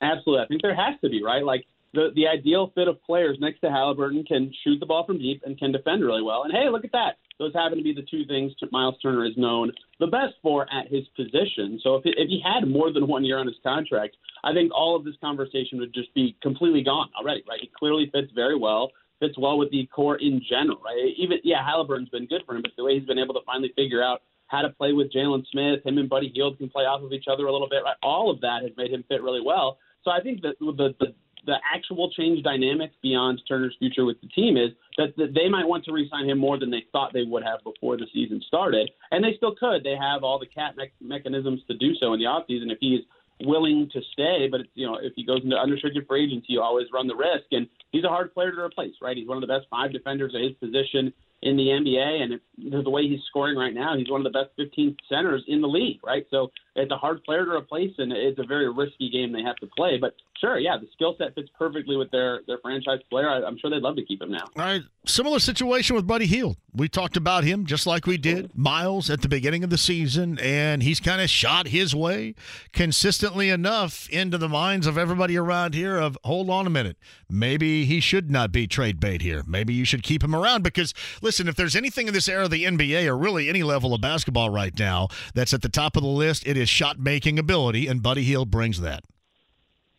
Absolutely, 0.01 0.45
I 0.45 0.47
think 0.47 0.63
there 0.63 0.77
has 0.77 0.95
to 1.01 1.11
be 1.11 1.21
right. 1.21 1.45
Like 1.45 1.67
the 1.95 2.11
the 2.15 2.29
ideal 2.29 2.71
fit 2.77 2.87
of 2.87 3.03
players 3.03 3.39
next 3.41 3.59
to 3.63 3.71
Halliburton 3.71 4.23
can 4.23 4.53
shoot 4.63 4.79
the 4.79 4.87
ball 4.87 5.05
from 5.05 5.19
deep 5.19 5.43
and 5.45 5.59
can 5.59 5.73
defend 5.73 6.05
really 6.05 6.23
well. 6.23 6.45
And 6.45 6.53
hey, 6.53 6.69
look 6.71 6.85
at 6.85 6.93
that. 6.93 7.17
Those 7.39 7.55
happen 7.55 7.79
to 7.79 7.85
be 7.85 7.95
the 7.95 8.07
two 8.11 8.25
things 8.27 8.53
Myles 8.71 8.95
Turner 9.03 9.25
is 9.25 9.37
known 9.37 9.73
the 10.01 10.07
best 10.07 10.35
for 10.43 10.67
at 10.73 10.89
his 10.89 11.05
position. 11.17 11.81
So 11.83 11.97
if, 11.97 12.03
if 12.05 12.29
he 12.29 12.43
had 12.45 12.69
more 12.69 12.93
than 12.93 13.07
one 13.07 13.25
year 13.25 13.39
on 13.39 13.47
his 13.47 13.57
contract, 13.63 14.17
I 14.45 14.53
think 14.53 14.73
all 14.75 14.97
of 14.97 15.05
this 15.05 15.15
conversation 15.21 15.79
would 15.79 15.95
just 15.95 16.13
be 16.15 16.37
completely 16.43 16.83
gone 16.83 17.09
already, 17.19 17.45
right? 17.49 17.61
He 17.61 17.71
clearly 17.77 18.11
fits 18.13 18.33
very 18.35 18.59
well, 18.59 18.91
fits 19.21 19.39
well 19.39 19.59
with 19.59 19.71
the 19.71 19.87
core 19.87 20.17
in 20.17 20.41
general, 20.49 20.81
right? 20.85 21.13
Even, 21.17 21.39
yeah, 21.45 21.65
Halliburton's 21.65 22.09
been 22.09 22.27
good 22.27 22.43
for 22.47 22.57
him, 22.57 22.63
but 22.63 22.73
the 22.77 22.85
way 22.85 22.99
he's 22.99 23.07
been 23.07 23.19
able 23.19 23.35
to 23.35 23.41
finally 23.47 23.73
figure 23.77 24.03
out 24.03 24.23
how 24.49 24.63
to 24.63 24.71
play 24.71 24.93
with 24.93 25.13
Jalen 25.13 25.45
Smith, 25.51 25.85
him 25.85 25.99
and 25.99 26.09
Buddy 26.09 26.31
Hield 26.35 26.59
can 26.59 26.69
play 26.69 26.85
off 26.85 27.03
of 27.03 27.13
each 27.13 27.27
other 27.31 27.47
a 27.47 27.53
little 27.53 27.69
bit, 27.69 27.83
right? 27.85 27.97
All 28.03 28.31
of 28.31 28.41
that 28.43 28.63
has 28.63 28.73
made 28.77 28.91
him 28.91 29.05
fit 29.09 29.23
really 29.23 29.41
well. 29.45 29.79
So 30.05 30.11
I 30.11 30.21
think 30.21 30.43
that 30.43 30.57
the, 30.61 30.95
the 30.99 31.15
the 31.47 31.57
actual 31.75 32.11
change 32.11 32.43
dynamic 32.43 32.91
beyond 33.03 33.43
Turner's 33.49 33.75
future 33.79 34.05
with 34.05 34.21
the 34.21 34.29
team 34.29 34.57
is 34.57 34.71
that, 34.97 35.17
that 35.17 35.35
they 35.35 35.49
might 35.49 35.67
want 35.67 35.85
to 35.85 35.93
re-sign 35.93 36.29
him 36.29 36.39
more 36.39 36.59
than 36.59 36.71
they 36.71 36.85
thought 36.93 37.13
they 37.13 37.25
would 37.25 37.43
have 37.43 37.63
before 37.65 37.97
the 37.97 38.07
season 38.13 38.41
started, 38.47 38.91
and 39.11 39.25
they 39.25 39.35
still 39.37 39.55
could. 39.55 39.83
They 39.85 39.97
have 39.97 40.23
all 40.23 40.39
the 40.39 40.47
cap 40.47 40.77
me- 40.77 40.93
mechanisms 41.01 41.61
to 41.69 41.77
do 41.77 41.95
so 41.95 42.13
in 42.13 42.21
the 42.21 42.27
offseason 42.27 42.71
if 42.71 42.79
he's 42.81 43.01
willing 43.45 43.89
to 43.93 44.01
stay. 44.13 44.49
But 44.51 44.61
it's, 44.61 44.71
you 44.75 44.87
know, 44.87 44.99
if 45.03 45.13
he 45.17 45.25
goes 45.25 45.41
into 45.43 45.57
unrestricted 45.57 46.07
free 46.07 46.25
agency, 46.25 46.47
you 46.51 46.63
always 46.63 46.87
run 46.93 47.09
the 47.09 47.17
risk. 47.17 47.47
And 47.51 47.67
he's 47.91 48.05
a 48.05 48.09
hard 48.09 48.33
player 48.33 48.53
to 48.53 48.61
replace, 48.61 48.95
right? 49.03 49.17
He's 49.17 49.29
one 49.29 49.37
of 49.37 49.41
the 49.41 49.53
best 49.53 49.67
five 49.71 49.93
defenders 49.93 50.35
at 50.35 50.43
his 50.43 50.53
position 50.53 51.13
in 51.43 51.57
the 51.57 51.65
NBA, 51.65 52.23
and 52.23 52.35
if, 52.35 52.85
the 52.85 52.91
way 52.91 53.09
he's 53.09 53.21
scoring 53.29 53.57
right 53.57 53.75
now, 53.75 53.97
he's 53.97 54.09
one 54.09 54.25
of 54.25 54.33
the 54.33 54.39
best 54.39 54.51
15 54.57 54.97
centers 55.09 55.43
in 55.49 55.61
the 55.61 55.67
league, 55.67 55.99
right? 56.05 56.25
So 56.31 56.53
it's 56.75 56.91
a 56.91 56.97
hard 56.97 57.23
player 57.25 57.45
to 57.45 57.53
replace, 57.53 57.93
and 57.99 58.13
it's 58.13 58.39
a 58.39 58.45
very 58.45 58.73
risky 58.73 59.11
game 59.11 59.33
they 59.33 59.43
have 59.43 59.57
to 59.57 59.67
play. 59.77 59.99
But 60.01 60.15
sure, 60.41 60.59
yeah, 60.59 60.79
the 60.79 60.87
skill 60.93 61.15
set 61.19 61.35
fits 61.35 61.49
perfectly 61.59 61.97
with 61.97 62.11
their 62.11 62.41
their 62.47 62.59
franchise 62.59 63.01
player. 63.11 63.29
I, 63.29 63.47
am 63.47 63.59
sure 63.59 63.71
they'd 63.71 63.83
love 63.83 63.97
to 63.97 64.05
keep 64.05 64.23
him 64.23 64.31
now. 64.31 64.45
All 64.57 64.65
right, 64.65 64.83
similar 65.05 65.39
situation 65.39 65.95
with 65.97 66.07
Buddy 66.07 66.27
Hield. 66.27 66.57
We 66.75 66.89
talked 66.89 67.19
about 67.19 67.45
him 67.45 67.67
just 67.67 67.87
like 67.87 68.07
we 68.07 68.17
did 68.17 68.57
Miles 68.57 69.11
at 69.11 69.21
the 69.21 69.29
beginning 69.29 69.65
of 69.65 69.69
the 69.69 69.77
season, 69.77 70.39
and 70.39 70.83
he's 70.83 71.01
kind 71.01 71.21
of 71.21 71.29
shot 71.29 71.69
his 71.69 71.95
way 71.95 72.35
consistently 72.73 73.51
enough 73.51 74.09
into 74.09 74.39
the 74.39 74.49
minds 74.49 74.87
of 74.87 74.97
everybody 74.97 75.37
around 75.37 75.75
here. 75.75 75.99
Of 75.99 76.17
hold 76.25 76.49
on 76.49 76.67
a 76.67 76.71
minute, 76.71 76.97
maybe 77.29 77.85
he 77.85 78.01
should 78.01 78.31
not 78.31 78.51
be 78.51 78.67
trade 78.67 78.99
bait 78.99 79.21
here. 79.21 79.43
Maybe 79.47 79.75
you 79.75 79.85
should 79.85 80.03
keep 80.03 80.25
him 80.25 80.35
around 80.35 80.63
because 80.63 80.95
listen, 81.21 81.49
if 81.49 81.57
there's 81.57 81.77
anything 81.77 82.09
in 82.09 82.15
this 82.15 82.29
era 82.29 82.45
of 82.45 82.51
the 82.51 82.65
NBA 82.65 83.07
or 83.07 83.19
really 83.19 83.51
any 83.51 83.63
level 83.63 83.93
of 83.93 84.01
basketball 84.01 84.49
right 84.49 84.77
now 84.79 85.09
that's 85.35 85.53
at 85.53 85.61
the 85.61 85.69
top 85.69 85.97
of 85.97 86.03
the 86.03 86.09
list, 86.09 86.47
it 86.47 86.57
is 86.57 86.62
shot 86.69 86.99
making 86.99 87.39
ability, 87.39 87.87
and 87.87 88.03
Buddy 88.03 88.23
Hield 88.23 88.51
brings 88.51 88.81
that. 88.81 89.05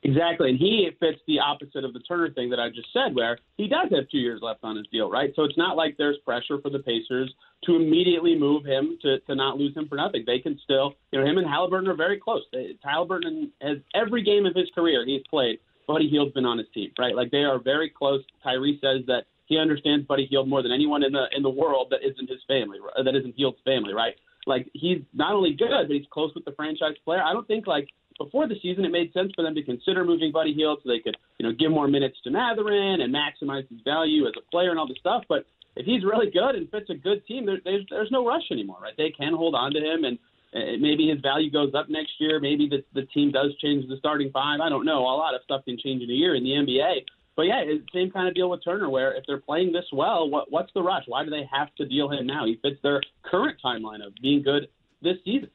Exactly, 0.06 0.50
and 0.50 0.60
he 0.60 0.90
fits 1.00 1.20
the 1.28 1.40
opposite 1.40 1.86
of 1.86 1.94
the 1.94 2.02
Turner 2.02 2.30
thing 2.30 2.50
that 2.50 2.60
I 2.60 2.68
just 2.68 2.92
said, 2.92 3.16
where 3.16 3.38
he 3.56 3.70
does 3.70 3.88
have 3.96 4.10
two 4.10 4.18
years 4.18 4.42
left 4.42 4.60
on 4.64 4.76
his 4.76 4.86
deal, 4.92 5.10
right? 5.10 5.32
So 5.34 5.44
it's 5.44 5.58
not 5.58 5.78
like 5.78 5.96
there's 5.98 6.18
pressure 6.26 6.60
for 6.62 6.70
the 6.70 6.80
Pacers 6.80 7.34
to 7.64 7.78
immediately 7.78 8.38
move 8.38 8.66
him 8.66 8.98
to, 9.02 9.20
to 9.22 9.36
not 9.36 9.58
lose 9.58 9.76
him 9.78 9.88
for 9.88 9.96
nothing. 9.96 10.26
They 10.28 10.40
can 10.40 10.60
still, 10.62 10.96
you 11.12 11.20
know, 11.20 11.26
him 11.26 11.38
and 11.38 11.48
Halliburton 11.48 11.88
are 11.88 11.96
very 11.96 12.20
close. 12.20 12.42
Halliburton 12.84 13.54
has 13.62 13.78
every 13.96 14.24
game 14.24 14.46
of 14.46 14.54
his 14.54 14.70
career 14.76 15.06
he's 15.06 15.26
played. 15.30 15.60
Buddy 15.88 16.10
Hield's 16.10 16.34
been 16.34 16.46
on 16.46 16.58
his 16.58 16.68
team, 16.74 16.92
right? 17.00 17.16
Like 17.16 17.32
they 17.32 17.44
are 17.44 17.60
very 17.60 17.90
close. 17.90 18.24
Tyree 18.44 18.80
says 18.82 19.06
that 19.08 19.24
he 19.46 19.58
understands 19.58 20.06
Buddy 20.06 20.26
Hield 20.26 20.50
more 20.50 20.62
than 20.62 20.72
anyone 20.72 21.04
in 21.04 21.12
the 21.12 21.26
in 21.36 21.44
the 21.44 21.50
world 21.50 21.88
that 21.92 22.00
isn't 22.04 22.30
his 22.30 22.40
family, 22.48 22.80
that 22.96 23.16
isn't 23.16 23.36
Hield's 23.36 23.60
family, 23.66 23.94
right? 23.94 24.16
Like 24.46 24.70
he's 24.74 25.00
not 25.14 25.34
only 25.34 25.54
good, 25.54 25.88
but 25.88 25.96
he's 25.96 26.06
close 26.12 26.32
with 26.36 26.46
the 26.46 26.52
franchise 26.52 26.96
player. 27.06 27.22
I 27.24 27.34
don't 27.34 27.48
think 27.48 27.68
like 27.68 27.88
before 28.18 28.48
the 28.48 28.56
season, 28.62 28.86
it 28.86 28.92
made 28.92 29.12
sense 29.14 29.32
for 29.36 29.42
them 29.42 29.56
to 29.56 29.64
consider 29.64 30.06
moving 30.06 30.32
Buddy 30.32 30.54
Hield 30.54 30.80
so 30.84 30.90
they 30.90 31.00
could, 31.00 31.18
you 31.40 31.48
know, 31.48 31.54
give 31.54 31.72
more 31.72 31.88
minutes 31.88 32.18
to 32.24 32.32
Mathurin 32.32 33.02
and 33.02 33.14
maximize 33.14 33.68
his 33.70 33.80
value 33.84 34.28
as 34.28 34.34
a 34.38 34.52
player 34.52 34.70
and 34.70 34.80
all 34.80 34.88
this 34.88 34.98
stuff. 35.00 35.24
But 35.28 35.46
if 35.76 35.86
he's 35.86 36.04
really 36.04 36.30
good 36.30 36.56
and 36.56 36.70
fits 36.70 36.90
a 36.90 36.96
good 36.96 37.26
team, 37.26 37.46
there, 37.46 37.58
there's 37.64 37.86
there's 37.90 38.12
no 38.12 38.26
rush 38.26 38.44
anymore, 38.52 38.80
right? 38.82 38.94
They 38.98 39.10
can 39.10 39.34
hold 39.34 39.56
on 39.56 39.74
to 39.74 39.80
him, 39.80 40.04
and 40.04 40.20
uh, 40.54 40.78
maybe 40.80 41.10
his 41.10 41.20
value 41.22 41.50
goes 41.50 41.74
up 41.74 41.90
next 41.90 42.14
year. 42.20 42.40
Maybe 42.40 42.70
the 42.70 42.84
the 42.94 43.08
team 43.08 43.32
does 43.32 43.56
change 43.62 43.88
the 43.88 43.98
starting 43.98 44.32
five. 44.32 44.60
I 44.60 44.70
don't 44.70 44.86
know. 44.86 45.00
A 45.00 45.18
lot 45.18 45.34
of 45.34 45.42
stuff 45.44 45.66
can 45.66 45.78
change 45.78 46.04
in 46.04 46.10
a 46.10 46.14
year 46.14 46.36
in 46.36 46.44
the 46.44 46.52
NBA. 46.52 47.06
But 47.36 47.44
yeah, 47.44 47.64
same 47.94 48.12
kind 48.12 48.28
of 48.28 48.36
deal 48.36 48.50
with 48.50 48.64
Turner, 48.64 48.90
where 48.90 49.14
if 49.14 49.24
they're 49.26 49.40
playing 49.40 49.72
this 49.72 49.86
well, 49.92 50.30
what 50.30 50.52
what's 50.52 50.72
the 50.74 50.84
rush? 50.84 51.04
Why 51.08 51.24
do 51.24 51.30
they 51.30 51.48
have 51.52 51.74
to 51.76 51.86
deal 51.86 52.10
him 52.10 52.28
now? 52.28 52.46
He 52.46 52.60
fits 52.62 52.78
their 52.84 53.02
current 53.24 53.58
timeline 53.64 54.06
of 54.06 54.14
being 54.22 54.44
good 54.44 54.68
this 55.02 55.18
season. 55.26 55.50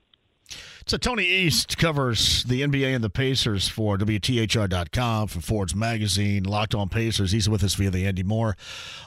So 0.89 0.97
Tony 0.97 1.27
East 1.27 1.77
covers 1.77 2.45
the 2.45 2.63
NBA 2.63 2.95
and 2.95 3.05
the 3.05 3.11
Pacers 3.11 3.69
for 3.69 3.99
WTHR.com, 3.99 5.29
for 5.29 5.41
Forbes 5.43 5.75
Magazine, 5.75 6.45
Locked 6.45 6.75
On 6.75 6.89
Pacers. 6.89 7.31
He's 7.31 7.47
with 7.47 7.63
us 7.63 7.75
via 7.75 7.91
the 7.91 8.07
Andy 8.07 8.23
Moore 8.23 8.57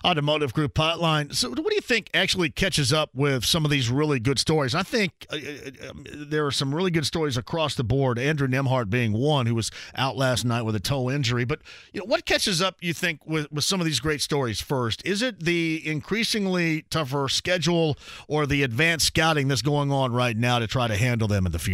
Automotive 0.06 0.54
Group 0.54 0.76
hotline. 0.76 1.34
So 1.34 1.50
what 1.50 1.58
do 1.58 1.74
you 1.74 1.82
think 1.82 2.12
actually 2.14 2.52
catches 2.52 2.94
up 2.94 3.10
with 3.16 3.44
some 3.46 3.66
of 3.66 3.72
these 3.72 3.90
really 3.90 4.20
good 4.20 4.38
stories? 4.38 4.76
I 4.76 4.84
think 4.84 5.26
uh, 5.34 5.38
uh, 5.38 5.90
um, 5.90 6.06
there 6.14 6.46
are 6.46 6.52
some 6.52 6.76
really 6.76 6.92
good 6.92 7.08
stories 7.08 7.36
across 7.36 7.74
the 7.74 7.84
board. 7.84 8.20
Andrew 8.20 8.48
Nembhard 8.48 8.92
being 8.92 9.12
one 9.12 9.48
who 9.48 9.56
was 9.56 9.72
out 9.96 10.16
last 10.16 10.46
night 10.46 10.62
with 10.62 10.76
a 10.76 10.80
toe 10.80 11.10
injury. 11.10 11.46
But 11.46 11.62
you 11.94 12.02
know, 12.02 12.06
what 12.06 12.28
catches 12.28 12.62
up, 12.62 12.76
you 12.82 12.94
think, 12.94 13.26
with, 13.26 13.52
with 13.52 13.64
some 13.64 13.82
of 13.82 13.88
these 13.88 14.00
great 14.00 14.22
stories 14.22 14.62
first? 14.62 15.04
Is 15.04 15.24
it 15.24 15.40
the 15.40 15.82
increasingly 15.84 16.84
tougher 16.92 17.28
schedule 17.28 17.98
or 18.28 18.46
the 18.46 18.62
advanced 18.62 19.08
scouting 19.08 19.48
that's 19.48 19.64
going 19.64 19.92
on 19.92 20.14
right 20.14 20.38
now 20.38 20.60
to 20.60 20.68
try 20.68 20.88
to 20.88 20.96
handle 20.96 21.28
them 21.28 21.48
in 21.48 21.52
the 21.52 21.58
future? 21.58 21.71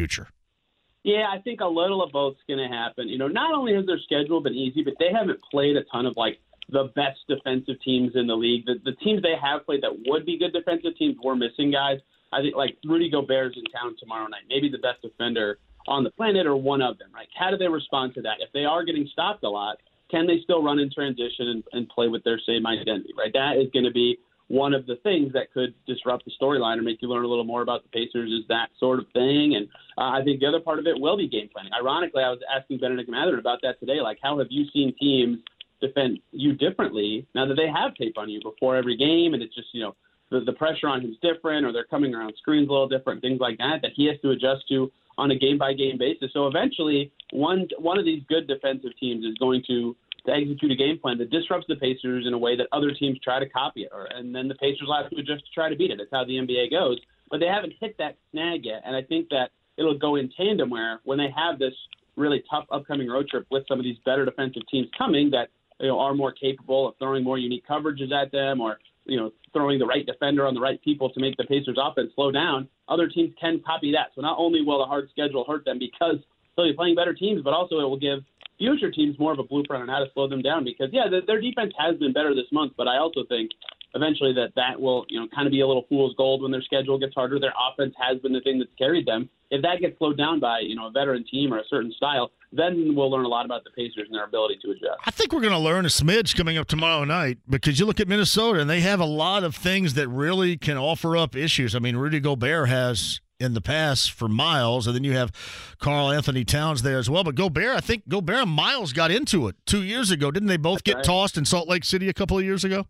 Yeah, 1.04 1.28
I 1.32 1.40
think 1.40 1.62
a 1.62 1.68
little 1.68 2.04
of 2.04 2.12
both's 2.12 2.42
going 2.48 2.60
to 2.60 2.76
happen. 2.76 3.08
You 3.08 3.18
know, 3.18 3.28
not 3.28 3.54
only 3.54 3.74
has 3.76 3.86
their 3.86 4.00
schedule 4.00 4.42
been 4.42 4.54
easy, 4.54 4.84
but 4.84 4.96
they 5.00 5.10
haven't 5.12 5.40
played 5.50 5.78
a 5.78 5.84
ton 5.86 6.06
of 6.06 6.18
like 6.18 6.40
the 6.70 6.92
best 6.96 7.20
defensive 7.30 7.82
teams 7.84 8.12
in 8.16 8.28
the 8.28 8.36
league. 8.36 8.66
The, 8.66 8.76
the 8.84 8.92
teams 9.04 9.22
they 9.22 9.36
have 9.42 9.66
played 9.66 9.84
that 9.84 9.96
would 10.06 10.26
be 10.26 10.38
good 10.38 10.52
defensive 10.52 10.98
teams 10.98 11.16
were 11.24 11.36
missing 11.36 11.72
guys. 11.72 12.00
I 12.34 12.42
think 12.42 12.56
like 12.56 12.78
Rudy 12.84 13.10
Gobert's 13.10 13.56
in 13.56 13.64
town 13.72 13.96
tomorrow 14.00 14.28
night, 14.28 14.44
maybe 14.50 14.70
the 14.70 14.80
best 14.80 15.02
defender 15.02 15.60
on 15.88 16.04
the 16.04 16.12
planet 16.12 16.46
or 16.46 16.58
one 16.58 16.82
of 16.82 16.98
them. 16.98 17.10
Right? 17.14 17.30
How 17.40 17.52
do 17.52 17.58
they 17.58 17.70
respond 17.70 18.14
to 18.16 18.22
that? 18.24 18.38
If 18.40 18.52
they 18.52 18.66
are 18.66 18.84
getting 18.84 19.08
stopped 19.12 19.44
a 19.44 19.50
lot, 19.50 19.78
can 20.12 20.28
they 20.28 20.40
still 20.44 20.62
run 20.62 20.80
in 20.80 20.92
transition 20.92 21.48
and, 21.48 21.64
and 21.72 21.88
play 21.88 22.10
with 22.10 22.24
their 22.26 22.40
same 22.46 22.68
identity? 22.68 23.14
Right? 23.18 23.32
That 23.34 23.56
is 23.56 23.72
going 23.72 23.86
to 23.86 23.92
be 23.92 24.18
one 24.48 24.74
of 24.74 24.86
the 24.86 24.96
things 25.04 25.34
that 25.34 25.52
could 25.54 25.74
disrupt 25.86 26.26
the 26.26 26.32
storyline 26.42 26.78
or 26.78 26.82
make 26.82 27.02
you 27.02 27.10
learn 27.10 27.26
a 27.26 27.28
little 27.28 27.44
more 27.44 27.62
about 27.62 27.84
the 27.84 27.90
Pacers 27.90 28.32
is 28.32 28.48
that 28.48 28.70
sort 28.80 29.00
of 29.00 29.06
thing. 29.14 29.56
And 29.56 29.68
uh, 29.98 30.18
I 30.18 30.24
think 30.24 30.40
the 30.40 30.46
other 30.46 30.62
part 30.62 30.80
of 30.80 30.88
it 30.88 31.00
will 31.00 31.18
be 31.18 31.28
game 31.28 31.50
planning. 31.52 31.72
Ironically, 31.74 32.24
I 32.24 32.30
was 32.30 32.40
asking 32.56 32.80
Benedict 32.80 33.10
Mather 33.10 33.40
about 33.40 33.60
that 33.64 33.80
today. 33.80 34.00
Like, 34.02 34.20
how 34.22 34.40
have 34.40 34.48
you 34.50 34.66
seen 34.72 34.94
teams 35.00 35.40
defend 35.82 36.20
you 36.32 36.54
differently 36.54 37.28
now 37.36 37.46
that 37.46 37.56
they 37.56 37.68
have 37.68 37.94
tape 37.96 38.18
on 38.18 38.30
you 38.30 38.42
before 38.42 38.78
every 38.78 38.96
game? 38.96 39.34
And 39.34 39.44
it's 39.44 39.54
just, 39.54 39.68
you 39.74 39.82
know, 39.84 39.96
the, 40.32 40.42
the 40.42 40.54
pressure 40.54 40.88
on 40.88 41.02
him's 41.02 41.18
different 41.22 41.66
or 41.66 41.74
they're 41.74 41.86
coming 41.86 42.14
around 42.14 42.34
screens 42.38 42.70
a 42.70 42.72
little 42.72 42.88
different, 42.88 43.22
things 43.22 43.40
like 43.40 43.58
that, 43.58 43.82
that 43.82 43.92
he 43.96 44.06
has 44.08 44.20
to 44.22 44.32
adjust 44.32 44.68
to 44.70 44.92
on 45.18 45.32
a 45.32 45.38
game 45.38 45.58
by 45.58 45.74
game 45.74 45.98
basis. 45.98 46.32
So 46.34 46.48
eventually, 46.48 47.12
one 47.32 47.68
one 47.80 47.98
of 47.98 48.06
these 48.06 48.24
good 48.30 48.48
defensive 48.48 48.92
teams 49.00 49.26
is 49.26 49.36
going 49.40 49.64
to 49.68 49.96
to 50.28 50.34
execute 50.34 50.72
a 50.72 50.76
game 50.76 51.00
plan 51.00 51.18
that 51.18 51.32
disrupts 51.32 51.66
the 51.68 51.76
Pacers 51.76 52.26
in 52.28 52.34
a 52.34 52.38
way 52.38 52.56
that 52.56 52.68
other 52.72 52.92
teams 52.92 53.18
try 53.24 53.40
to 53.40 53.50
copy 53.50 53.84
it, 53.84 53.90
or, 53.94 54.06
and 54.06 54.36
then 54.36 54.48
the 54.48 54.56
Pacers 54.56 54.84
will 54.86 54.96
have 54.96 55.10
to 55.10 55.18
adjust 55.18 55.46
to 55.46 55.52
try 55.54 55.70
to 55.70 55.76
beat 55.76 55.90
it. 55.90 55.98
That's 55.98 56.12
how 56.12 56.26
the 56.26 56.34
NBA 56.34 56.72
goes. 56.72 57.00
But 57.32 57.40
they 57.40 57.48
haven't 57.48 57.74
hit 57.80 57.98
that 57.98 58.18
snag 58.32 58.66
yet, 58.66 58.84
and 58.86 58.96
I 58.96 59.02
think 59.02 59.30
that 59.30 59.52
it'll 59.78 59.98
go 59.98 60.16
in 60.16 60.30
tandem 60.36 60.70
where 60.70 61.00
when 61.06 61.18
they 61.18 61.30
have 61.36 61.60
this 61.60 61.74
really 62.16 62.44
tough 62.50 62.66
upcoming 62.72 63.08
road 63.08 63.28
trip 63.30 63.46
with 63.50 63.64
some 63.68 63.80
of 63.80 63.86
these 63.86 63.98
better 64.06 64.26
defensive 64.26 64.64
teams 64.70 64.88
coming 64.98 65.30
that 65.32 65.50
you 65.80 65.88
know 65.88 66.00
are 66.00 66.14
more 66.14 66.32
capable 66.32 66.90
of 66.90 66.96
throwing 66.98 67.24
more 67.24 67.38
unique 67.38 67.66
coverages 67.68 68.12
at 68.12 68.32
them, 68.32 68.60
or 68.60 68.80
you 69.06 69.18
know 69.18 69.32
throwing 69.54 69.80
the 69.80 69.86
right 69.86 70.06
defender 70.06 70.46
on 70.46 70.54
the 70.54 70.62
right 70.62 70.82
people 70.84 71.10
to 71.10 71.22
make 71.22 71.38
the 71.38 71.46
Pacers 71.46 71.78
offense 71.82 72.12
slow 72.16 72.32
down. 72.32 72.68
Other 72.90 73.08
teams 73.08 73.34
can 73.40 73.62
copy 73.66 73.94
that. 73.94 74.08
So 74.16 74.22
not 74.22 74.38
only 74.38 74.62
will 74.62 74.80
the 74.80 74.86
hard 74.86 75.10
schedule 75.12 75.46
hurt 75.48 75.64
them 75.64 75.80
because 75.80 76.18
they'll 76.56 76.68
be 76.68 76.74
playing 76.74 76.96
better 76.96 77.14
teams, 77.14 77.42
but 77.44 77.54
also 77.54 77.80
it 77.80 77.84
will 77.84 78.00
give 78.00 78.20
future 78.58 78.92
teams 78.92 79.18
more 79.20 79.32
of 79.32 79.40
a 79.40 79.44
blueprint 79.44 79.84
on 79.84 79.90
how 79.90 80.00
to 80.00 80.08
slow 80.14 80.28
them 80.28 80.42
down 80.42 80.64
because 80.64 80.90
yeah, 80.92 81.08
the, 81.10 81.22
their 81.26 81.42
defense 81.42 81.74
has 81.78 81.98
been 81.98 82.14
better 82.14 82.34
this 82.34 82.52
month, 82.52 82.74
but 82.78 82.88
I 82.88 82.98
also 82.98 83.24
think 83.30 83.52
eventually 83.94 84.34
that 84.34 84.54
that 84.56 84.80
will 84.80 85.06
you 85.10 85.20
know 85.20 85.28
kind 85.34 85.48
of 85.48 85.52
be 85.52 85.62
a 85.62 85.68
little 85.68 85.86
fool's 85.90 86.16
gold 86.18 86.42
when 86.42 86.52
their 86.52 86.62
schedule 86.62 87.00
gets 87.00 87.14
harder. 87.14 87.40
Their 87.40 87.54
offense 87.58 87.94
has 88.00 88.20
been 88.20 88.34
the 88.34 88.42
thing 88.42 88.60
that's 88.60 88.74
carried 88.78 89.06
them. 89.06 89.30
If 89.50 89.62
that 89.62 89.80
gets 89.80 89.98
slowed 89.98 90.18
down 90.18 90.40
by 90.40 90.60
you 90.60 90.76
know 90.76 90.88
a 90.88 90.92
veteran 90.92 91.26
team 91.30 91.54
or 91.54 91.60
a 91.60 91.68
certain 91.70 91.92
style, 91.92 92.32
then 92.52 92.96
we'll 92.96 93.12
learn 93.12 93.26
a 93.26 93.30
lot 93.30 93.46
about 93.46 93.64
the 93.64 93.72
Pacers 93.72 94.08
and 94.10 94.16
their 94.16 94.26
ability 94.26 94.60
to 94.64 94.72
adjust. 94.72 95.00
I 95.06 95.12
think 95.12 95.32
we're 95.32 95.42
going 95.42 95.54
to 95.54 95.60
learn 95.60 95.86
a 95.86 95.90
smidge 95.90 96.36
coming 96.36 96.58
up 96.58 96.68
tomorrow 96.68 97.04
night 97.04 97.40
because 97.50 97.80
you 97.80 97.86
look 97.86 98.00
at 98.00 98.08
Minnesota 98.08 98.60
and 98.60 98.70
they 98.70 98.82
have 98.82 99.00
a 99.00 99.06
lot 99.06 99.44
of 99.44 99.56
things 99.56 99.94
that 99.96 100.08
really 100.08 100.58
can 100.58 100.78
offer 100.78 101.18
up 101.18 101.36
issues. 101.36 101.76
I 101.76 101.80
mean, 101.80 101.96
Rudy 101.96 102.20
Gobert 102.20 102.70
has 102.70 103.22
in 103.40 103.54
the 103.54 103.62
past 103.62 104.12
for 104.12 104.28
Myles, 104.28 104.88
and 104.88 104.96
then 104.96 105.04
you 105.04 105.14
have 105.14 105.32
Karl-Anthony 105.80 106.44
Towns 106.44 106.82
there 106.82 106.98
as 106.98 107.10
well. 107.10 107.24
But 107.24 107.36
Gobert, 107.36 107.76
I 107.76 107.80
think 107.80 108.08
Gobert 108.08 108.44
and 108.44 108.52
Myles 108.52 108.94
got 108.94 109.12
into 109.12 109.48
it 109.48 109.56
two 109.66 109.84
years 109.84 110.12
ago. 110.12 110.32
Didn't 110.32 110.48
they 110.48 110.58
both 110.58 110.84
That's 110.84 110.84
get 110.84 110.96
right. 110.96 111.04
tossed 111.06 111.38
in 111.38 111.46
Salt 111.46 111.68
Lake 111.68 111.84
City 111.84 112.10
a 112.10 112.14
couple 112.14 112.38
of 112.38 112.44
years 112.44 112.64
ago? 112.64 112.88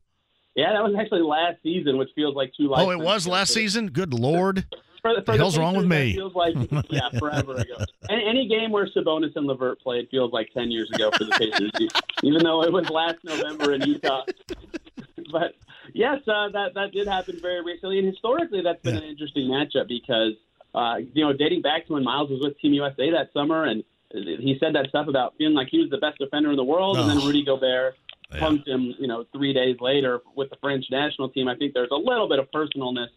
Yeah, 0.56 0.74
that 0.74 0.82
was 0.84 0.95
actually 0.99 1.22
last 1.22 1.61
season, 1.61 1.98
which 1.98 2.10
feels 2.15 2.36
like 2.36 2.52
two. 2.57 2.74
Oh, 2.74 2.90
it 2.90 2.99
was 2.99 3.28
last 3.28 3.53
season? 3.53 3.90
Good 3.90 4.14
Lord. 4.14 4.65
For, 5.08 5.16
The 5.16 5.26
for 5.26 5.32
the 5.34 5.38
hell's 5.38 5.58
wrong 5.58 5.76
with 5.76 5.86
me? 5.86 6.14
Feels 6.14 6.36
like 6.36 6.56
yeah, 6.90 7.10
forever 7.18 7.56
ago. 7.56 7.76
Any, 8.10 8.26
any 8.28 8.48
game 8.48 8.72
where 8.72 8.88
Sabonis 8.88 9.36
and 9.36 9.48
LeVert 9.48 9.80
played 9.82 10.10
feels 10.10 10.32
like 10.34 10.50
ten 10.54 10.70
years 10.72 10.90
ago 10.92 11.12
for 11.18 11.24
the 11.24 11.32
Pacers, 11.32 11.72
even 12.24 12.44
though 12.44 12.64
it 12.64 12.72
was 12.72 12.90
last 12.90 13.18
November 13.24 13.74
in 13.74 13.82
Utah. 13.84 14.24
but 15.32 15.56
yes, 15.94 16.20
uh, 16.28 16.50
that 16.50 16.74
that 16.76 16.92
did 16.92 17.08
happen 17.08 17.40
very 17.42 17.64
recently, 17.64 18.00
and 18.00 18.08
historically, 18.08 18.62
that's 18.62 18.82
been 18.82 18.98
an 18.98 19.04
interesting 19.04 19.48
matchup 19.48 19.88
because 19.88 20.34
uh, 20.76 20.96
you 21.14 21.24
know 21.24 21.34
dating 21.34 21.62
back 21.62 21.88
to 21.88 21.94
when 21.94 22.04
Myles 22.04 22.30
was 22.30 22.42
with 22.42 22.60
Team 22.60 22.74
USA 22.74 23.12
that 23.12 23.32
summer, 23.34 23.64
and 23.64 23.84
he 24.12 24.58
said 24.60 24.76
that 24.76 24.88
stuff 24.90 25.08
about 25.08 25.36
feeling 25.38 25.54
like 25.54 25.68
he 25.70 25.80
was 25.80 25.90
the 25.90 25.98
best 25.98 26.18
defender 26.18 26.50
in 26.50 26.58
the 26.58 26.64
world, 26.64 26.98
and 26.98 27.10
then 27.10 27.18
Oh. 27.18 27.26
Rudy 27.26 27.44
Gobert 27.44 27.96
punked 28.34 28.68
him, 28.68 28.94
you 29.00 29.08
know, 29.08 29.26
three 29.34 29.54
days 29.54 29.78
later 29.80 30.22
with 30.36 30.50
the 30.50 30.58
French 30.58 30.86
national 30.92 31.30
team. 31.30 31.48
I 31.48 31.56
think 31.56 31.74
there's 31.74 31.92
a 31.92 31.96
little 31.96 32.28
bit 32.28 32.40
of 32.40 32.52
personalness 32.52 33.08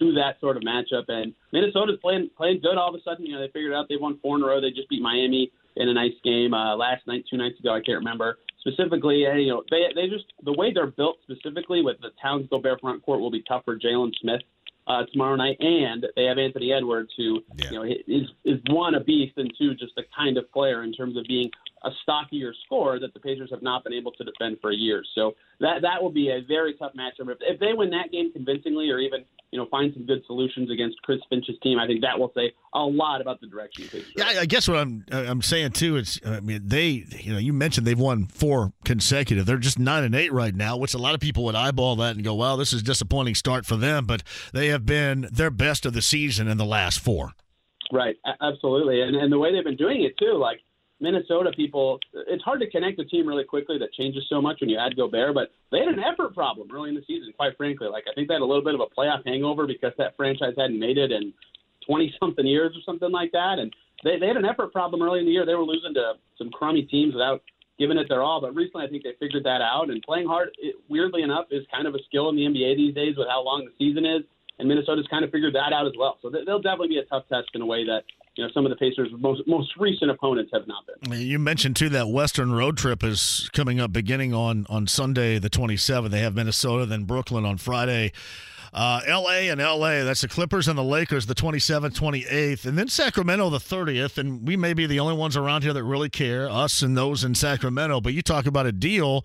to 0.00 0.12
that 0.14 0.40
sort 0.40 0.56
of 0.56 0.64
matchup. 0.64 1.04
And 1.08 1.32
Minnesota's 1.52 1.98
playing 2.02 2.30
playing 2.36 2.60
good 2.62 2.76
all 2.76 2.88
of 2.88 2.94
a 2.94 3.02
sudden. 3.02 3.26
You 3.26 3.34
know, 3.34 3.40
they 3.40 3.48
figured 3.52 3.72
out 3.72 3.86
they 3.88 3.96
won 3.96 4.18
four 4.20 4.36
in 4.36 4.42
a 4.42 4.46
row. 4.46 4.60
They 4.60 4.70
just 4.70 4.88
beat 4.88 5.02
Miami 5.02 5.52
in 5.76 5.88
a 5.88 5.94
nice 5.94 6.14
game 6.24 6.52
uh, 6.52 6.74
last 6.74 7.06
night, 7.06 7.24
two 7.30 7.36
nights 7.36 7.60
ago. 7.60 7.70
I 7.70 7.80
can't 7.80 7.98
remember 7.98 8.38
specifically. 8.60 9.26
uh, 9.26 9.34
You 9.34 9.48
know, 9.48 9.62
they 9.70 9.82
they 9.94 10.08
just 10.08 10.24
the 10.42 10.52
way 10.52 10.72
they're 10.72 10.86
built 10.86 11.18
specifically 11.22 11.82
with 11.82 12.00
the 12.00 12.10
Towns 12.20 12.48
Gobert 12.50 12.80
front 12.80 13.04
court 13.04 13.20
will 13.20 13.30
be 13.30 13.44
tough 13.46 13.64
for 13.64 13.78
Jalen 13.78 14.12
Smith. 14.20 14.40
Uh, 14.86 15.04
tomorrow 15.12 15.36
night, 15.36 15.56
and 15.60 16.06
they 16.16 16.24
have 16.24 16.36
Anthony 16.38 16.72
Edwards, 16.72 17.12
who 17.16 17.40
you 17.70 17.70
know 17.70 17.84
is 17.84 18.26
is 18.44 18.58
one 18.70 18.96
a 18.96 19.00
beast, 19.00 19.34
and 19.36 19.52
two 19.56 19.74
just 19.74 19.94
the 19.94 20.02
kind 20.16 20.36
of 20.36 20.50
player 20.50 20.82
in 20.82 20.92
terms 20.92 21.16
of 21.16 21.24
being 21.28 21.48
a 21.82 21.90
stockier 22.02 22.52
score 22.66 22.98
that 23.00 23.14
the 23.14 23.20
Pacers 23.20 23.48
have 23.50 23.62
not 23.62 23.84
been 23.84 23.92
able 23.92 24.12
to 24.12 24.24
defend 24.24 24.58
for 24.60 24.70
years. 24.72 25.08
So 25.14 25.34
that 25.60 25.82
that 25.82 26.02
will 26.02 26.10
be 26.10 26.28
a 26.30 26.40
very 26.46 26.74
tough 26.74 26.92
matchup. 26.94 27.30
If, 27.30 27.38
if 27.40 27.60
they 27.60 27.72
win 27.72 27.90
that 27.90 28.10
game 28.12 28.32
convincingly, 28.32 28.90
or 28.90 28.98
even 28.98 29.24
you 29.50 29.58
know 29.58 29.66
find 29.70 29.92
some 29.94 30.04
good 30.06 30.22
solutions 30.26 30.70
against 30.70 31.00
Chris 31.02 31.20
Finch's 31.30 31.56
team, 31.62 31.78
I 31.78 31.86
think 31.86 32.02
that 32.02 32.18
will 32.18 32.32
say 32.34 32.52
a 32.74 32.80
lot 32.80 33.20
about 33.20 33.40
the 33.40 33.46
direction 33.46 33.84
the 33.84 33.90
Pacers. 33.90 34.12
Yeah, 34.16 34.24
I- 34.26 34.40
I 34.40 34.46
guess 34.46 34.68
what 34.68 34.78
I'm 34.78 35.04
I'm 35.10 35.42
saying 35.42 35.72
too 35.72 35.96
is 35.96 36.20
I 36.26 36.40
mean 36.40 36.62
they 36.64 37.04
you 37.18 37.32
know 37.32 37.38
you 37.38 37.52
mentioned 37.52 37.86
they've 37.86 37.98
won 37.98 38.26
four 38.26 38.72
consecutive. 38.84 39.46
They're 39.46 39.56
just 39.58 39.78
nine 39.78 40.04
and 40.04 40.14
eight 40.14 40.32
right 40.32 40.54
now, 40.54 40.76
which 40.76 40.94
a 40.94 40.98
lot 40.98 41.14
of 41.14 41.20
people 41.20 41.44
would 41.44 41.54
eyeball 41.54 41.96
that 41.96 42.14
and 42.16 42.24
go, 42.24 42.34
"Wow, 42.34 42.56
this 42.56 42.72
is 42.72 42.82
a 42.82 42.84
disappointing 42.84 43.34
start 43.34 43.64
for 43.66 43.76
them." 43.76 44.04
But 44.06 44.22
they 44.52 44.68
have 44.68 44.84
been 44.86 45.28
their 45.32 45.50
best 45.50 45.86
of 45.86 45.92
the 45.94 46.02
season 46.02 46.46
in 46.48 46.56
the 46.58 46.64
last 46.66 47.00
four. 47.00 47.32
Right, 47.92 48.16
absolutely, 48.40 49.00
and 49.02 49.16
and 49.16 49.32
the 49.32 49.38
way 49.38 49.52
they've 49.52 49.64
been 49.64 49.76
doing 49.76 50.02
it 50.04 50.16
too, 50.18 50.36
like 50.38 50.60
Minnesota 51.00 51.50
people, 51.56 51.98
it's 52.28 52.42
hard 52.42 52.60
to 52.60 52.70
connect 52.70 52.98
a 53.00 53.04
team 53.04 53.26
really 53.26 53.44
quickly 53.44 53.78
that 53.78 53.92
changes 53.92 54.24
so 54.28 54.40
much 54.40 54.60
when 54.60 54.68
you 54.68 54.78
add 54.78 54.96
Gobert, 54.96 55.34
but 55.34 55.50
they 55.72 55.78
had 55.78 55.88
an 55.88 56.00
effort 56.00 56.34
problem 56.34 56.68
early 56.72 56.90
in 56.90 56.94
the 56.94 57.04
season. 57.06 57.32
Quite 57.36 57.56
frankly, 57.56 57.88
like 57.88 58.04
I 58.10 58.14
think 58.14 58.28
they 58.28 58.34
had 58.34 58.42
a 58.42 58.44
little 58.44 58.64
bit 58.64 58.74
of 58.74 58.80
a 58.80 58.86
playoff 58.86 59.24
hangover 59.26 59.66
because 59.66 59.92
that 59.98 60.16
franchise 60.16 60.54
hadn't 60.56 60.78
made 60.78 60.98
it 60.98 61.10
in 61.10 61.32
twenty 61.86 62.14
something 62.20 62.46
years 62.46 62.76
or 62.76 62.80
something 62.84 63.10
like 63.10 63.32
that, 63.32 63.58
and 63.58 63.72
they 64.04 64.18
they 64.18 64.26
had 64.26 64.36
an 64.36 64.44
effort 64.44 64.72
problem 64.72 65.02
early 65.02 65.20
in 65.20 65.26
the 65.26 65.32
year. 65.32 65.46
They 65.46 65.54
were 65.54 65.64
losing 65.64 65.94
to 65.94 66.14
some 66.36 66.50
crummy 66.50 66.82
teams 66.82 67.14
without 67.14 67.42
giving 67.78 67.96
it 67.96 68.08
their 68.10 68.22
all, 68.22 68.42
but 68.42 68.54
recently 68.54 68.84
I 68.84 68.90
think 68.90 69.04
they 69.04 69.14
figured 69.18 69.44
that 69.44 69.62
out. 69.62 69.88
And 69.88 70.02
playing 70.02 70.28
hard, 70.28 70.50
it, 70.58 70.76
weirdly 70.90 71.22
enough, 71.22 71.46
is 71.50 71.64
kind 71.72 71.88
of 71.88 71.94
a 71.94 72.02
skill 72.04 72.28
in 72.28 72.36
the 72.36 72.42
NBA 72.42 72.76
these 72.76 72.94
days 72.94 73.16
with 73.16 73.26
how 73.28 73.42
long 73.42 73.64
the 73.64 73.72
season 73.78 74.04
is 74.04 74.22
and 74.60 74.68
Minnesota's 74.68 75.06
kind 75.08 75.24
of 75.24 75.30
figured 75.30 75.54
that 75.54 75.72
out 75.72 75.86
as 75.86 75.94
well. 75.98 76.18
So 76.22 76.28
they- 76.28 76.44
they'll 76.44 76.60
definitely 76.60 76.88
be 76.88 76.98
a 76.98 77.04
tough 77.04 77.26
test 77.28 77.48
in 77.54 77.62
a 77.62 77.66
way 77.66 77.84
that 77.84 78.04
you 78.36 78.44
know 78.44 78.50
some 78.54 78.64
of 78.64 78.70
the 78.70 78.76
Pacers' 78.76 79.08
most 79.18 79.42
most 79.46 79.70
recent 79.76 80.10
opponents 80.10 80.50
have 80.52 80.66
not 80.66 80.84
been. 80.86 81.20
You 81.20 81.38
mentioned 81.38 81.76
too 81.76 81.88
that 81.90 82.08
Western 82.08 82.52
road 82.52 82.76
trip 82.76 83.02
is 83.02 83.50
coming 83.52 83.80
up 83.80 83.92
beginning 83.92 84.32
on 84.32 84.66
on 84.68 84.86
Sunday 84.86 85.38
the 85.38 85.50
27th. 85.50 86.10
They 86.10 86.20
have 86.20 86.34
Minnesota, 86.34 86.86
then 86.86 87.04
Brooklyn 87.04 87.44
on 87.44 87.58
Friday. 87.58 88.12
Uh, 88.72 89.00
L.A. 89.06 89.48
and 89.48 89.60
L.A. 89.60 90.04
That's 90.04 90.20
the 90.20 90.28
Clippers 90.28 90.68
and 90.68 90.78
the 90.78 90.84
Lakers, 90.84 91.26
the 91.26 91.34
27th, 91.34 91.92
28th, 91.92 92.64
and 92.66 92.78
then 92.78 92.88
Sacramento, 92.88 93.50
the 93.50 93.58
30th. 93.58 94.16
And 94.16 94.46
we 94.46 94.56
may 94.56 94.74
be 94.74 94.86
the 94.86 95.00
only 95.00 95.14
ones 95.14 95.36
around 95.36 95.62
here 95.62 95.72
that 95.72 95.82
really 95.82 96.08
care, 96.08 96.48
us 96.48 96.80
and 96.82 96.96
those 96.96 97.24
in 97.24 97.34
Sacramento. 97.34 98.00
But 98.00 98.14
you 98.14 98.22
talk 98.22 98.46
about 98.46 98.66
a 98.66 98.72
deal 98.72 99.24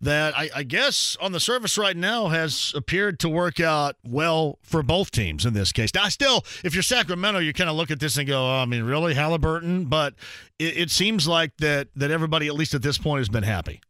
that 0.00 0.36
I, 0.38 0.50
I 0.54 0.62
guess 0.62 1.16
on 1.20 1.32
the 1.32 1.40
surface 1.40 1.76
right 1.76 1.96
now 1.96 2.28
has 2.28 2.72
appeared 2.76 3.18
to 3.20 3.28
work 3.28 3.58
out 3.58 3.96
well 4.04 4.58
for 4.62 4.82
both 4.82 5.10
teams 5.10 5.44
in 5.44 5.54
this 5.54 5.72
case. 5.72 5.92
Now, 5.94 6.08
still, 6.08 6.44
if 6.62 6.74
you're 6.74 6.82
Sacramento, 6.82 7.40
you 7.40 7.52
kind 7.52 7.70
of 7.70 7.76
look 7.76 7.90
at 7.90 7.98
this 7.98 8.16
and 8.16 8.28
go, 8.28 8.44
oh, 8.44 8.62
I 8.62 8.64
mean, 8.64 8.84
really, 8.84 9.14
Halliburton? 9.14 9.86
But 9.86 10.14
it, 10.58 10.76
it 10.76 10.90
seems 10.90 11.26
like 11.26 11.56
that 11.58 11.88
that 11.96 12.10
everybody, 12.10 12.46
at 12.46 12.54
least 12.54 12.74
at 12.74 12.82
this 12.82 12.98
point, 12.98 13.20
has 13.20 13.28
been 13.28 13.42
happy. 13.42 13.80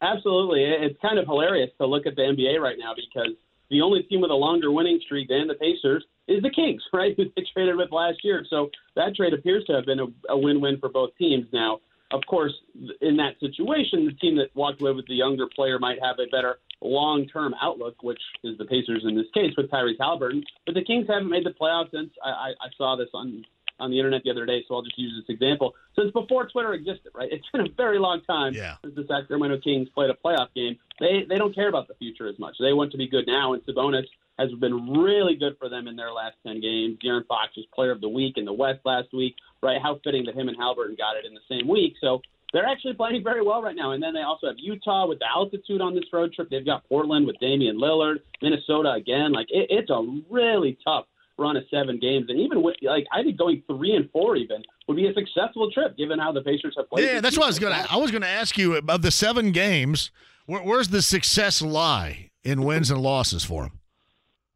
Absolutely, 0.00 0.62
it's 0.62 1.00
kind 1.02 1.18
of 1.18 1.26
hilarious 1.26 1.70
to 1.80 1.86
look 1.86 2.06
at 2.06 2.14
the 2.14 2.22
NBA 2.22 2.60
right 2.60 2.76
now 2.78 2.92
because 2.94 3.34
the 3.70 3.82
only 3.82 4.02
team 4.02 4.20
with 4.20 4.30
a 4.30 4.34
longer 4.34 4.70
winning 4.72 5.00
streak 5.04 5.28
than 5.28 5.46
the 5.46 5.54
Pacers 5.54 6.04
is 6.26 6.42
the 6.42 6.50
Kings, 6.50 6.82
right? 6.92 7.14
Who 7.16 7.24
they 7.36 7.44
traded 7.52 7.76
with 7.76 7.92
last 7.92 8.18
year. 8.24 8.44
So 8.48 8.70
that 8.96 9.14
trade 9.16 9.34
appears 9.34 9.64
to 9.66 9.74
have 9.74 9.86
been 9.86 10.00
a, 10.00 10.06
a 10.30 10.38
win-win 10.38 10.78
for 10.78 10.88
both 10.88 11.10
teams. 11.18 11.46
Now, 11.52 11.80
of 12.10 12.22
course, 12.26 12.54
in 13.00 13.16
that 13.18 13.38
situation, 13.40 14.06
the 14.06 14.12
team 14.20 14.36
that 14.36 14.54
walked 14.54 14.80
away 14.80 14.92
with 14.92 15.06
the 15.06 15.14
younger 15.14 15.46
player 15.54 15.78
might 15.78 15.98
have 16.02 16.16
a 16.18 16.30
better 16.30 16.58
long-term 16.80 17.54
outlook, 17.60 18.02
which 18.02 18.20
is 18.44 18.56
the 18.56 18.64
Pacers 18.64 19.04
in 19.06 19.16
this 19.16 19.26
case 19.34 19.52
with 19.56 19.70
Tyrese 19.70 19.98
Halliburton. 20.00 20.44
But 20.64 20.74
the 20.74 20.84
Kings 20.84 21.06
haven't 21.08 21.28
made 21.28 21.44
the 21.44 21.50
playoffs 21.50 21.90
since 21.90 22.10
I, 22.24 22.30
I, 22.30 22.48
I 22.60 22.68
saw 22.76 22.96
this 22.96 23.08
on 23.12 23.44
on 23.80 23.90
the 23.90 23.98
internet 23.98 24.22
the 24.24 24.30
other 24.30 24.46
day, 24.46 24.64
so 24.66 24.74
I'll 24.74 24.82
just 24.82 24.98
use 24.98 25.12
this 25.20 25.34
example. 25.34 25.74
Since 25.96 26.12
before 26.12 26.48
Twitter 26.48 26.74
existed, 26.74 27.12
right? 27.14 27.28
It's 27.30 27.46
been 27.52 27.62
a 27.66 27.70
very 27.76 27.98
long 27.98 28.22
time 28.22 28.54
yeah. 28.54 28.76
since 28.82 28.94
the 28.94 29.04
Sacramento 29.08 29.60
Kings 29.62 29.88
played 29.94 30.10
a 30.10 30.14
playoff 30.14 30.48
game. 30.54 30.76
They 31.00 31.24
they 31.28 31.36
don't 31.36 31.54
care 31.54 31.68
about 31.68 31.88
the 31.88 31.94
future 31.94 32.28
as 32.28 32.38
much. 32.38 32.56
They 32.60 32.72
want 32.72 32.92
to 32.92 32.98
be 32.98 33.08
good 33.08 33.26
now, 33.26 33.52
and 33.52 33.62
Sabonis 33.64 34.06
has 34.38 34.50
been 34.60 34.92
really 34.92 35.34
good 35.34 35.56
for 35.58 35.68
them 35.68 35.88
in 35.88 35.96
their 35.96 36.12
last 36.12 36.36
10 36.46 36.60
games. 36.60 36.96
De'Aaron 37.04 37.26
Fox 37.26 37.56
was 37.56 37.66
player 37.74 37.90
of 37.90 38.00
the 38.00 38.08
week 38.08 38.34
in 38.36 38.44
the 38.44 38.52
West 38.52 38.78
last 38.84 39.08
week, 39.12 39.34
right? 39.62 39.82
How 39.82 39.98
fitting 40.04 40.24
that 40.26 40.36
him 40.36 40.48
and 40.48 40.56
Halliburton 40.56 40.96
got 40.96 41.16
it 41.16 41.26
in 41.26 41.34
the 41.34 41.40
same 41.48 41.66
week. 41.68 41.94
So 42.00 42.22
they're 42.52 42.66
actually 42.66 42.94
playing 42.94 43.22
very 43.24 43.42
well 43.42 43.62
right 43.62 43.76
now. 43.76 43.92
And 43.92 44.02
then 44.02 44.14
they 44.14 44.22
also 44.22 44.46
have 44.46 44.56
Utah 44.58 45.06
with 45.06 45.18
the 45.18 45.26
altitude 45.26 45.80
on 45.80 45.94
this 45.94 46.04
road 46.12 46.32
trip. 46.32 46.48
They've 46.50 46.64
got 46.64 46.88
Portland 46.88 47.26
with 47.26 47.36
Damian 47.40 47.78
Lillard, 47.78 48.20
Minnesota 48.40 48.92
again. 48.92 49.32
Like 49.32 49.48
it, 49.50 49.66
it's 49.70 49.90
a 49.90 50.20
really 50.30 50.78
tough 50.84 51.06
run 51.38 51.56
of 51.56 51.64
seven 51.70 51.98
games, 51.98 52.26
and 52.28 52.38
even 52.40 52.62
with 52.62 52.76
like 52.82 53.06
I 53.12 53.22
think 53.22 53.38
going 53.38 53.62
three 53.66 53.94
and 53.94 54.10
four 54.10 54.36
even 54.36 54.62
would 54.86 54.96
be 54.96 55.06
a 55.06 55.14
successful 55.14 55.70
trip 55.70 55.96
given 55.96 56.18
how 56.18 56.32
the 56.32 56.42
Pacers 56.42 56.74
have 56.76 56.88
played. 56.88 57.04
Yeah, 57.04 57.20
that's 57.20 57.36
what 57.36 57.44
I 57.44 57.48
was 57.48 57.58
gonna. 57.58 57.86
I 57.90 57.96
was 57.96 58.10
gonna 58.10 58.26
ask 58.26 58.58
you 58.58 58.76
about 58.76 59.02
the 59.02 59.10
seven 59.10 59.52
games. 59.52 60.10
Where, 60.46 60.62
where's 60.62 60.88
the 60.88 61.02
success 61.02 61.62
lie 61.62 62.30
in 62.42 62.62
wins 62.64 62.90
and 62.90 63.00
losses 63.00 63.44
for 63.44 63.64
them? 63.64 63.72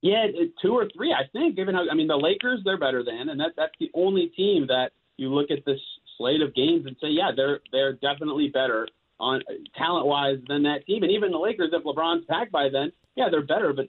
Yeah, 0.01 0.27
two 0.61 0.73
or 0.73 0.89
three, 0.97 1.13
I 1.13 1.29
think. 1.33 1.55
Given 1.55 1.75
how 1.75 1.85
I 1.91 1.95
mean, 1.95 2.09
the 2.09 2.17
Lakers 2.17 2.61
they're 2.65 2.79
better 2.79 3.05
than, 3.05 3.29
and 3.29 3.39
that 3.41 3.53
that's 3.57 3.75
the 3.79 3.91
only 3.95 4.27
team 4.37 4.67
that 4.67 4.91
you 5.17 5.29
look 5.29 5.51
at 5.51 5.65
this 5.65 5.79
slate 6.19 6.43
of 6.43 6.55
games 6.55 6.87
and 6.87 6.97
say, 7.01 7.09
yeah, 7.09 7.31
they're 7.35 7.61
they're 7.71 7.93
definitely 7.95 8.49
better 8.49 8.89
on 9.21 9.43
talent 9.77 10.07
wise 10.07 10.39
than 10.49 10.65
that 10.65 10.85
team. 10.87 11.03
And 11.03 11.13
even 11.13 11.31
the 11.31 11.39
Lakers, 11.39 11.71
if 11.73 11.85
LeBron's 11.85 12.27
back 12.27 12.51
by 12.51 12.69
then, 12.69 12.91
yeah, 13.15 13.29
they're 13.31 13.47
better. 13.47 13.73
But 13.73 13.89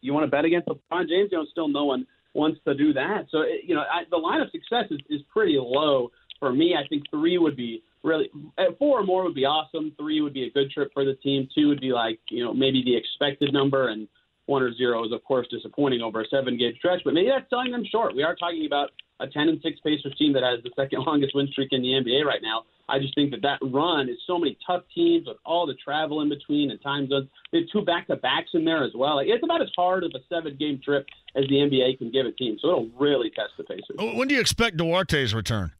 you 0.00 0.12
want 0.12 0.24
to 0.24 0.30
bet 0.30 0.44
against 0.44 0.68
LeBron 0.68 1.08
James? 1.08 1.30
You 1.32 1.38
know, 1.38 1.46
still 1.50 1.68
no 1.68 1.84
one 1.84 2.06
wants 2.34 2.60
to 2.66 2.74
do 2.74 2.92
that. 2.94 3.26
So 3.30 3.44
you 3.64 3.74
know, 3.74 3.82
I, 3.82 4.02
the 4.10 4.16
line 4.16 4.40
of 4.40 4.50
success 4.50 4.86
is, 4.90 5.00
is 5.08 5.20
pretty 5.32 5.58
low 5.58 6.10
for 6.38 6.52
me. 6.52 6.74
I 6.74 6.86
think 6.88 7.04
three 7.10 7.38
would 7.38 7.56
be 7.56 7.82
really 8.02 8.30
eh, 8.58 8.66
four 8.78 9.00
or 9.00 9.04
more 9.04 9.24
would 9.24 9.34
be 9.34 9.44
awesome. 9.44 9.92
Three 9.98 10.20
would 10.20 10.34
be 10.34 10.44
a 10.44 10.50
good 10.50 10.70
trip 10.70 10.90
for 10.92 11.04
the 11.04 11.14
team. 11.14 11.48
Two 11.54 11.68
would 11.68 11.80
be 11.80 11.92
like 11.92 12.18
you 12.30 12.44
know 12.44 12.52
maybe 12.52 12.82
the 12.84 12.96
expected 12.96 13.52
number 13.52 13.88
and 13.88 14.08
one 14.46 14.62
or 14.62 14.74
zero 14.74 15.04
is 15.04 15.12
of 15.12 15.22
course 15.24 15.46
disappointing 15.50 16.00
over 16.00 16.20
a 16.20 16.28
seven 16.28 16.58
game 16.58 16.72
stretch, 16.78 17.00
but 17.04 17.14
maybe 17.14 17.28
that's 17.28 17.48
selling 17.50 17.70
them 17.70 17.84
short. 17.90 18.14
We 18.16 18.22
are 18.22 18.34
talking 18.34 18.66
about 18.66 18.90
a 19.20 19.26
10 19.28 19.48
and 19.48 19.60
6 19.62 19.80
Pacers 19.84 20.14
team 20.18 20.32
that 20.32 20.42
has 20.42 20.62
the 20.64 20.70
second 20.74 21.00
longest 21.06 21.34
win 21.34 21.46
streak 21.52 21.68
in 21.72 21.82
the 21.82 21.88
NBA 21.88 22.24
right 22.24 22.42
now. 22.42 22.64
I 22.88 22.98
just 22.98 23.14
think 23.14 23.30
that 23.30 23.42
that 23.42 23.58
run 23.62 24.08
is 24.08 24.18
so 24.26 24.38
many 24.38 24.58
tough 24.66 24.82
teams 24.94 25.26
with 25.26 25.36
all 25.44 25.66
the 25.66 25.74
travel 25.74 26.20
in 26.20 26.28
between 26.28 26.70
and 26.70 26.80
time 26.82 27.08
zones. 27.08 27.28
They 27.52 27.58
have 27.58 27.68
two 27.72 27.82
back 27.82 28.06
to 28.08 28.16
backs 28.16 28.50
in 28.54 28.64
there 28.64 28.84
as 28.84 28.92
well. 28.94 29.16
Like, 29.16 29.28
it's 29.28 29.42
about 29.42 29.62
as 29.62 29.70
hard 29.76 30.04
of 30.04 30.12
a 30.14 30.20
seven 30.28 30.56
game 30.58 30.80
trip 30.84 31.06
as 31.36 31.44
the 31.48 31.56
NBA 31.56 31.98
can 31.98 32.10
give 32.10 32.26
a 32.26 32.32
team. 32.32 32.58
So 32.60 32.68
it'll 32.68 32.90
really 32.98 33.30
test 33.30 33.52
the 33.56 33.64
Pacers. 33.64 33.96
When 33.98 34.28
do 34.28 34.34
you 34.34 34.40
expect 34.40 34.76
Duarte's 34.76 35.34
return? 35.34 35.72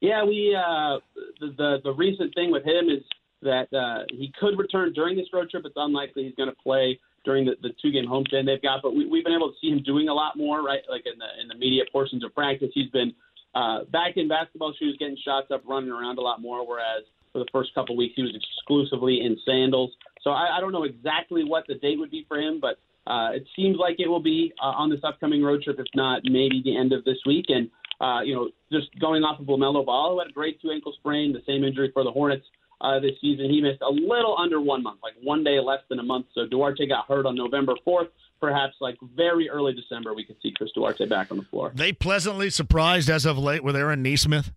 Yeah, 0.00 0.24
we 0.24 0.54
uh, 0.54 0.98
the, 1.40 1.54
the 1.56 1.76
the 1.82 1.92
recent 1.92 2.32
thing 2.34 2.52
with 2.52 2.64
him 2.64 2.88
is 2.88 3.02
that 3.42 3.72
uh, 3.72 4.04
he 4.10 4.32
could 4.38 4.58
return 4.58 4.92
during 4.92 5.16
this 5.16 5.26
road 5.32 5.50
trip. 5.50 5.64
It's 5.64 5.74
unlikely 5.76 6.24
he's 6.24 6.34
going 6.34 6.48
to 6.48 6.56
play 6.56 7.00
during 7.24 7.44
the, 7.44 7.56
the 7.62 7.70
two 7.82 7.90
game 7.90 8.06
homestand 8.06 8.46
they've 8.46 8.62
got. 8.62 8.80
But 8.82 8.94
we, 8.94 9.06
we've 9.06 9.24
been 9.24 9.34
able 9.34 9.50
to 9.50 9.56
see 9.60 9.70
him 9.70 9.82
doing 9.82 10.08
a 10.08 10.14
lot 10.14 10.36
more, 10.36 10.62
right? 10.62 10.80
Like 10.88 11.02
in 11.06 11.18
the 11.18 11.42
in 11.42 11.48
the 11.48 11.54
media 11.54 11.82
portions 11.90 12.24
of 12.24 12.34
practice, 12.34 12.70
he's 12.74 12.90
been 12.90 13.12
uh, 13.54 13.84
back 13.84 14.16
in 14.16 14.28
basketball 14.28 14.74
shoes, 14.78 14.96
getting 14.98 15.16
shots 15.24 15.48
up, 15.52 15.62
running 15.66 15.90
around 15.90 16.18
a 16.18 16.20
lot 16.20 16.40
more. 16.40 16.66
Whereas 16.66 17.04
for 17.32 17.38
the 17.38 17.46
first 17.52 17.74
couple 17.74 17.96
weeks, 17.96 18.14
he 18.16 18.22
was 18.22 18.34
exclusively 18.34 19.20
in 19.20 19.36
sandals. 19.44 19.90
So 20.22 20.30
I, 20.30 20.56
I 20.56 20.60
don't 20.60 20.72
know 20.72 20.84
exactly 20.84 21.44
what 21.44 21.64
the 21.68 21.74
date 21.74 21.98
would 21.98 22.10
be 22.10 22.24
for 22.28 22.38
him, 22.38 22.60
but 22.60 22.78
uh, 23.10 23.30
it 23.32 23.46
seems 23.56 23.76
like 23.78 23.96
it 23.98 24.08
will 24.08 24.22
be 24.22 24.52
uh, 24.62 24.66
on 24.66 24.90
this 24.90 25.00
upcoming 25.02 25.42
road 25.42 25.62
trip, 25.62 25.78
if 25.78 25.86
not 25.94 26.22
maybe 26.24 26.60
the 26.64 26.76
end 26.76 26.92
of 26.92 27.04
this 27.04 27.18
week. 27.26 27.46
And 27.48 27.70
uh, 28.00 28.20
you 28.22 28.34
know, 28.34 28.48
just 28.70 28.88
going 29.00 29.24
off 29.24 29.40
of 29.40 29.46
LaMelo 29.46 29.84
Ball, 29.84 30.12
who 30.12 30.18
had 30.20 30.28
a 30.28 30.32
great 30.32 30.60
two 30.60 30.70
ankle 30.70 30.92
sprain, 30.98 31.32
the 31.32 31.42
same 31.46 31.64
injury 31.64 31.90
for 31.92 32.04
the 32.04 32.10
Hornets 32.10 32.44
uh, 32.80 33.00
this 33.00 33.12
season. 33.20 33.50
He 33.50 33.60
missed 33.60 33.82
a 33.82 33.90
little 33.90 34.36
under 34.38 34.60
one 34.60 34.82
month, 34.82 35.00
like 35.02 35.14
one 35.22 35.42
day 35.42 35.58
less 35.60 35.80
than 35.88 35.98
a 35.98 36.02
month. 36.02 36.26
So 36.34 36.46
Duarte 36.46 36.86
got 36.86 37.06
hurt 37.06 37.26
on 37.26 37.34
November 37.34 37.74
4th. 37.86 38.08
Perhaps 38.40 38.74
like 38.80 38.96
very 39.16 39.50
early 39.50 39.72
December, 39.74 40.14
we 40.14 40.24
could 40.24 40.36
see 40.42 40.52
Chris 40.56 40.70
Duarte 40.74 41.06
back 41.06 41.30
on 41.30 41.38
the 41.38 41.44
floor. 41.44 41.72
They 41.74 41.92
pleasantly 41.92 42.50
surprised 42.50 43.10
as 43.10 43.26
of 43.26 43.38
late 43.38 43.64
with 43.64 43.74
Aaron 43.74 44.02
Nesmith. 44.02 44.52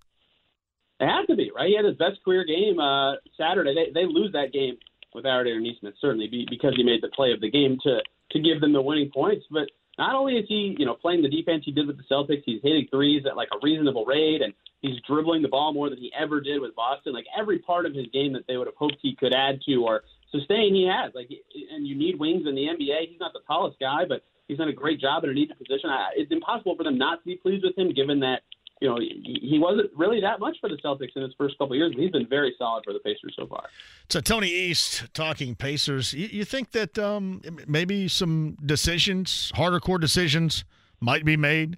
It 1.00 1.08
had 1.08 1.26
to 1.28 1.36
be 1.36 1.52
right. 1.56 1.68
He 1.68 1.76
had 1.76 1.86
his 1.86 1.98
best 1.98 2.24
career 2.24 2.46
game 2.46 2.80
uh, 2.80 3.16
Saturday. 3.36 3.74
They 3.74 3.92
they 4.02 4.06
lose 4.06 4.34
that 4.34 4.54
game 4.54 4.78
without 5.16 5.48
Aaron 5.48 5.64
Nesmith 5.64 5.96
certainly 6.00 6.30
because 6.50 6.74
he 6.76 6.84
made 6.84 7.02
the 7.02 7.10
play 7.10 7.32
of 7.32 7.42
the 7.42 7.50
game 7.50 7.78
to 7.84 8.00
to 8.32 8.40
give 8.40 8.62
them 8.62 8.74
the 8.74 8.82
winning 8.82 9.10
points. 9.12 9.46
But 9.50 9.70
not 9.98 10.16
only 10.16 10.38
is 10.38 10.46
he, 10.48 10.76
you 10.78 10.86
know, 10.86 10.94
playing 10.94 11.22
the 11.22 11.30
defense 11.30 11.64
he 11.66 11.72
did 11.72 11.88
with 11.88 11.98
the 11.98 12.04
Celtics, 12.10 12.44
he's 12.46 12.62
hitting 12.62 12.88
threes 12.90 13.24
at 13.26 13.36
like 13.36 13.50
a 13.52 13.60
reasonable 13.62 14.06
rate, 14.06 14.42
and 14.42 14.54
he's 14.82 15.02
dribbling 15.08 15.42
the 15.42 15.48
ball 15.48 15.74
more 15.74 15.90
than 15.90 16.00
he 16.00 16.12
ever 16.18 16.40
did 16.40 16.62
with 16.62 16.76
Boston. 16.76 17.14
Like 17.14 17.26
every 17.38 17.60
part 17.60 17.86
of 17.86 17.94
his 17.94 18.08
game 18.14 18.34
that 18.34 18.46
they 18.48 18.58
would 18.58 18.68
have 18.68 18.76
hoped 18.76 18.98
he 19.02 19.16
could 19.16 19.34
add 19.34 19.60
to 19.68 19.76
or 19.84 20.04
sustain, 20.32 20.76
he 20.76 20.90
has. 20.92 21.14
Like, 21.14 21.30
and 21.74 21.88
you 21.88 21.96
need 21.96 22.20
wings 22.20 22.48
in 22.48 22.56
the 22.56 22.62
NBA. 22.62 23.10
He's 23.10 23.20
not 23.20 23.34
the 23.34 23.42
tallest 23.48 23.80
guy, 23.80 24.04
but 24.08 24.24
he's 24.48 24.58
done 24.58 24.70
a 24.70 24.74
great 24.74 25.00
job 25.00 25.24
in 25.24 25.30
a 25.30 25.34
needed 25.34 25.58
position. 25.58 25.90
It's 26.16 26.32
impossible 26.32 26.76
for 26.76 26.84
them 26.84 26.98
not 26.98 27.20
to 27.20 27.26
be 27.26 27.36
pleased 27.36 27.64
with 27.64 27.78
him, 27.78 27.94
given 27.94 28.20
that 28.22 28.42
you 28.82 28.90
know, 28.90 28.98
he 29.00 29.60
wasn't 29.62 29.92
really 29.96 30.20
that 30.22 30.40
much 30.40 30.58
for 30.60 30.68
the 30.68 30.76
Celtics 30.84 31.16
in 31.16 31.22
his 31.22 31.32
first 31.38 31.56
couple 31.60 31.74
of 31.74 31.78
years, 31.78 31.94
he's 31.96 32.10
been 32.10 32.28
very 32.28 32.56
solid 32.58 32.84
for 32.84 32.94
the 32.94 33.00
Pacers 33.00 33.36
so 33.38 33.46
far. 33.46 33.66
So 34.10 34.20
Tony 34.22 34.50
East 34.50 35.06
talking 35.14 35.54
Pacers. 35.54 36.14
You, 36.14 36.28
you 36.32 36.46
think 36.46 36.72
that 36.72 36.98
um, 36.98 37.42
maybe 37.68 38.08
some 38.08 38.58
decisions, 38.66 39.52
harder 39.54 39.80
core 39.80 40.00
decisions, 40.00 40.66
might 41.00 41.24
be 41.24 41.38
made 41.38 41.78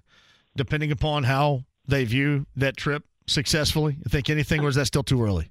depending 0.56 0.90
upon 0.90 1.24
how 1.24 1.64
they 1.86 2.04
view 2.04 2.46
that 2.56 2.78
trip 2.78 3.04
successfully? 3.26 3.98
You 3.98 4.08
think 4.08 4.30
anything, 4.30 4.62
or 4.62 4.68
is 4.68 4.76
that 4.76 4.86
still 4.86 5.02
too 5.02 5.22
early? 5.22 5.50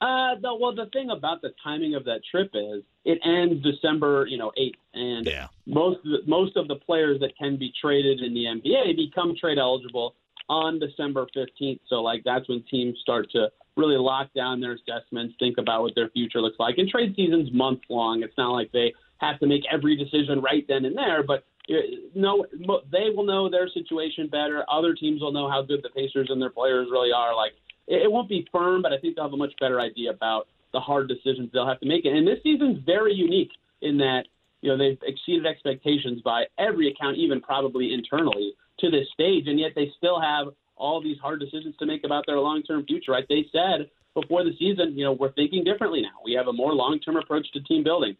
Uh, 0.00 0.34
the, 0.42 0.54
well, 0.54 0.74
the 0.74 0.86
thing 0.92 1.10
about 1.10 1.40
the 1.40 1.52
timing 1.64 1.94
of 1.94 2.04
that 2.04 2.20
trip 2.30 2.50
is 2.52 2.82
it 3.04 3.18
ends 3.24 3.62
December, 3.62 4.26
you 4.28 4.36
know, 4.36 4.52
eighth, 4.58 4.78
and 4.92 5.26
yeah. 5.26 5.48
most 5.64 5.98
of 6.04 6.04
the, 6.04 6.18
most 6.26 6.56
of 6.56 6.68
the 6.68 6.76
players 6.76 7.18
that 7.20 7.32
can 7.38 7.56
be 7.56 7.72
traded 7.80 8.20
in 8.20 8.34
the 8.34 8.44
NBA 8.44 8.96
become 8.96 9.34
trade 9.40 9.58
eligible 9.58 10.14
on 10.50 10.78
December 10.78 11.26
15th. 11.34 11.80
So, 11.88 12.02
like, 12.02 12.22
that's 12.24 12.46
when 12.48 12.62
teams 12.70 12.98
start 13.00 13.30
to 13.32 13.50
really 13.76 13.96
lock 13.96 14.32
down 14.34 14.60
their 14.60 14.74
assessments, 14.74 15.34
think 15.38 15.58
about 15.58 15.82
what 15.82 15.94
their 15.94 16.08
future 16.10 16.40
looks 16.40 16.58
like. 16.58 16.78
And 16.78 16.88
trade 16.88 17.14
season's 17.16 17.52
month 17.52 17.80
long. 17.88 18.22
It's 18.22 18.36
not 18.36 18.50
like 18.50 18.72
they 18.72 18.92
have 19.18 19.38
to 19.40 19.46
make 19.46 19.62
every 19.70 19.96
decision 19.96 20.40
right 20.40 20.64
then 20.68 20.84
and 20.84 20.96
there, 20.96 21.22
but 21.22 21.44
no, 22.14 22.46
they 22.92 23.10
will 23.14 23.24
know 23.24 23.50
their 23.50 23.68
situation 23.68 24.28
better. 24.28 24.64
Other 24.70 24.94
teams 24.94 25.20
will 25.20 25.32
know 25.32 25.50
how 25.50 25.62
good 25.62 25.82
the 25.82 25.90
Pacers 25.90 26.28
and 26.30 26.40
their 26.40 26.50
players 26.50 26.88
really 26.90 27.12
are. 27.12 27.34
Like, 27.34 27.52
it 27.86 28.10
won't 28.10 28.28
be 28.28 28.46
firm, 28.50 28.82
but 28.82 28.92
I 28.92 28.98
think 28.98 29.14
they'll 29.14 29.24
have 29.24 29.32
a 29.32 29.36
much 29.36 29.52
better 29.60 29.80
idea 29.80 30.10
about 30.10 30.48
the 30.72 30.80
hard 30.80 31.08
decisions 31.08 31.50
they'll 31.52 31.66
have 31.66 31.80
to 31.80 31.86
make. 31.86 32.04
And 32.04 32.26
this 32.26 32.42
season's 32.42 32.84
very 32.84 33.14
unique 33.14 33.50
in 33.82 33.98
that 33.98 34.24
you 34.60 34.70
know 34.70 34.76
they've 34.76 34.98
exceeded 35.02 35.46
expectations 35.46 36.20
by 36.22 36.44
every 36.58 36.88
account, 36.90 37.16
even 37.16 37.40
probably 37.40 37.92
internally 37.92 38.52
to 38.80 38.90
this 38.90 39.06
stage, 39.12 39.46
and 39.46 39.58
yet 39.58 39.72
they 39.74 39.90
still 39.96 40.20
have 40.20 40.48
all 40.76 41.02
these 41.02 41.18
hard 41.18 41.40
decisions 41.40 41.74
to 41.78 41.86
make 41.86 42.04
about 42.04 42.24
their 42.26 42.38
long-term 42.38 42.84
future. 42.86 43.12
Right? 43.12 43.24
They 43.28 43.46
said 43.52 43.88
before 44.14 44.44
the 44.44 44.56
season, 44.58 44.96
you 44.96 45.04
know, 45.04 45.12
we're 45.12 45.32
thinking 45.32 45.62
differently 45.62 46.00
now. 46.00 46.18
We 46.24 46.32
have 46.32 46.48
a 46.48 46.52
more 46.52 46.72
long-term 46.72 47.16
approach 47.16 47.46
to 47.52 47.60
team 47.62 47.84
building. 47.84 48.16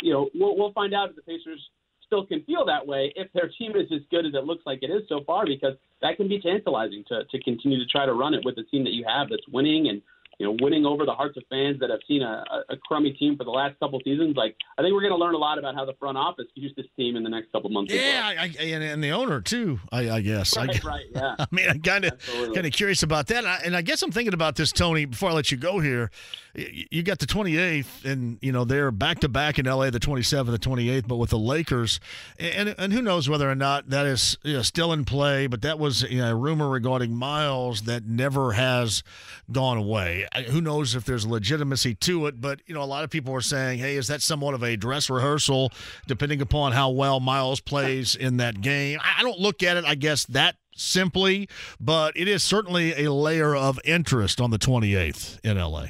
You 0.00 0.12
know, 0.12 0.30
we'll, 0.34 0.56
we'll 0.56 0.72
find 0.72 0.94
out 0.94 1.10
if 1.10 1.16
the 1.16 1.22
Pacers 1.22 1.60
still 2.06 2.24
can 2.24 2.42
feel 2.44 2.64
that 2.64 2.86
way 2.86 3.12
if 3.16 3.32
their 3.32 3.50
team 3.58 3.72
is 3.76 3.90
as 3.92 4.00
good 4.10 4.24
as 4.26 4.34
it 4.34 4.44
looks 4.44 4.62
like 4.64 4.78
it 4.82 4.90
is 4.90 5.02
so 5.08 5.22
far, 5.26 5.44
because 5.44 5.74
that 6.02 6.16
can 6.16 6.28
be 6.28 6.40
tantalizing 6.40 7.04
to 7.08 7.24
to 7.24 7.40
continue 7.42 7.78
to 7.78 7.86
try 7.86 8.06
to 8.06 8.14
run 8.14 8.34
it 8.34 8.44
with 8.44 8.56
the 8.56 8.62
team 8.64 8.84
that 8.84 8.92
you 8.92 9.04
have 9.06 9.28
that's 9.28 9.46
winning 9.52 9.88
and 9.88 10.00
you 10.38 10.46
know, 10.46 10.56
winning 10.60 10.84
over 10.84 11.06
the 11.06 11.14
hearts 11.14 11.36
of 11.36 11.44
fans 11.48 11.80
that 11.80 11.88
have 11.88 12.00
seen 12.06 12.22
a, 12.22 12.44
a 12.68 12.76
crummy 12.76 13.12
team 13.12 13.36
for 13.36 13.44
the 13.44 13.50
last 13.50 13.78
couple 13.80 13.98
seasons. 14.04 14.36
Like, 14.36 14.54
I 14.76 14.82
think 14.82 14.92
we're 14.92 15.00
going 15.00 15.12
to 15.12 15.18
learn 15.18 15.34
a 15.34 15.38
lot 15.38 15.58
about 15.58 15.74
how 15.74 15.86
the 15.86 15.94
front 15.94 16.18
office 16.18 16.44
views 16.54 16.72
this 16.76 16.86
team 16.96 17.16
in 17.16 17.22
the 17.22 17.30
next 17.30 17.50
couple 17.52 17.70
months. 17.70 17.92
Yeah, 17.92 18.28
well. 18.28 18.38
I, 18.38 18.54
I, 18.60 18.64
and, 18.64 18.84
and 18.84 19.02
the 19.02 19.10
owner 19.12 19.40
too. 19.40 19.80
I, 19.90 20.10
I 20.10 20.20
guess. 20.20 20.56
Right, 20.56 20.84
I, 20.84 20.88
right. 20.88 21.06
Yeah. 21.16 21.36
I 21.38 21.46
mean, 21.50 21.70
I'm 21.70 21.80
kind 21.80 22.04
of 22.04 22.12
kind 22.52 22.66
of 22.66 22.72
curious 22.72 23.02
about 23.02 23.28
that, 23.28 23.38
and 23.38 23.46
I, 23.46 23.60
and 23.64 23.76
I 23.76 23.80
guess 23.80 24.02
I'm 24.02 24.10
thinking 24.12 24.34
about 24.34 24.56
this, 24.56 24.72
Tony. 24.72 25.06
Before 25.06 25.30
I 25.30 25.32
let 25.32 25.50
you 25.50 25.56
go 25.56 25.78
here, 25.78 26.10
you 26.54 27.02
got 27.02 27.20
the 27.20 27.26
28th, 27.26 28.04
and 28.04 28.38
you 28.42 28.52
know 28.52 28.64
they're 28.64 28.90
back 28.90 29.20
to 29.20 29.28
back 29.28 29.58
in 29.58 29.64
LA, 29.64 29.88
the 29.90 30.00
27th, 30.00 30.50
the 30.50 30.58
28th, 30.58 31.06
but 31.06 31.16
with 31.16 31.30
the 31.30 31.38
Lakers, 31.38 32.00
and 32.38 32.74
and 32.76 32.92
who 32.92 33.00
knows 33.00 33.28
whether 33.28 33.50
or 33.50 33.54
not 33.54 33.88
that 33.88 34.04
is 34.04 34.36
you 34.42 34.54
know, 34.54 34.62
still 34.62 34.92
in 34.92 35.04
play. 35.06 35.46
But 35.46 35.62
that 35.62 35.78
was 35.78 36.02
you 36.02 36.18
know, 36.18 36.32
a 36.32 36.34
rumor 36.34 36.68
regarding 36.68 37.14
Myles 37.14 37.82
that 37.82 38.04
never 38.04 38.52
has 38.52 39.02
gone 39.50 39.78
away. 39.78 40.25
Who 40.48 40.60
knows 40.60 40.94
if 40.94 41.04
there's 41.04 41.26
legitimacy 41.26 41.94
to 41.94 42.26
it, 42.26 42.40
but 42.40 42.60
you 42.66 42.74
know, 42.74 42.82
a 42.82 42.84
lot 42.84 43.04
of 43.04 43.10
people 43.10 43.34
are 43.34 43.40
saying, 43.40 43.78
"Hey, 43.78 43.96
is 43.96 44.08
that 44.08 44.22
somewhat 44.22 44.54
of 44.54 44.62
a 44.62 44.76
dress 44.76 45.08
rehearsal, 45.10 45.72
depending 46.06 46.40
upon 46.40 46.72
how 46.72 46.90
well 46.90 47.20
Myles 47.20 47.60
plays 47.60 48.14
in 48.14 48.36
that 48.38 48.60
game?" 48.60 48.98
I 49.02 49.22
don't 49.22 49.38
look 49.38 49.62
at 49.62 49.76
it, 49.76 49.84
I 49.84 49.94
guess, 49.94 50.24
that 50.26 50.56
simply, 50.74 51.48
but 51.80 52.16
it 52.16 52.28
is 52.28 52.42
certainly 52.42 53.04
a 53.04 53.12
layer 53.12 53.56
of 53.56 53.80
interest 53.84 54.40
on 54.40 54.50
the 54.50 54.58
28th 54.58 55.40
in 55.42 55.56
LA. 55.56 55.86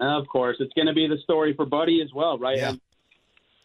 Of 0.00 0.26
course, 0.28 0.56
it's 0.60 0.72
going 0.74 0.86
to 0.86 0.94
be 0.94 1.06
the 1.06 1.18
story 1.24 1.54
for 1.54 1.66
Buddy 1.66 2.00
as 2.02 2.12
well, 2.14 2.38
right? 2.38 2.56
Yeah. 2.56 2.72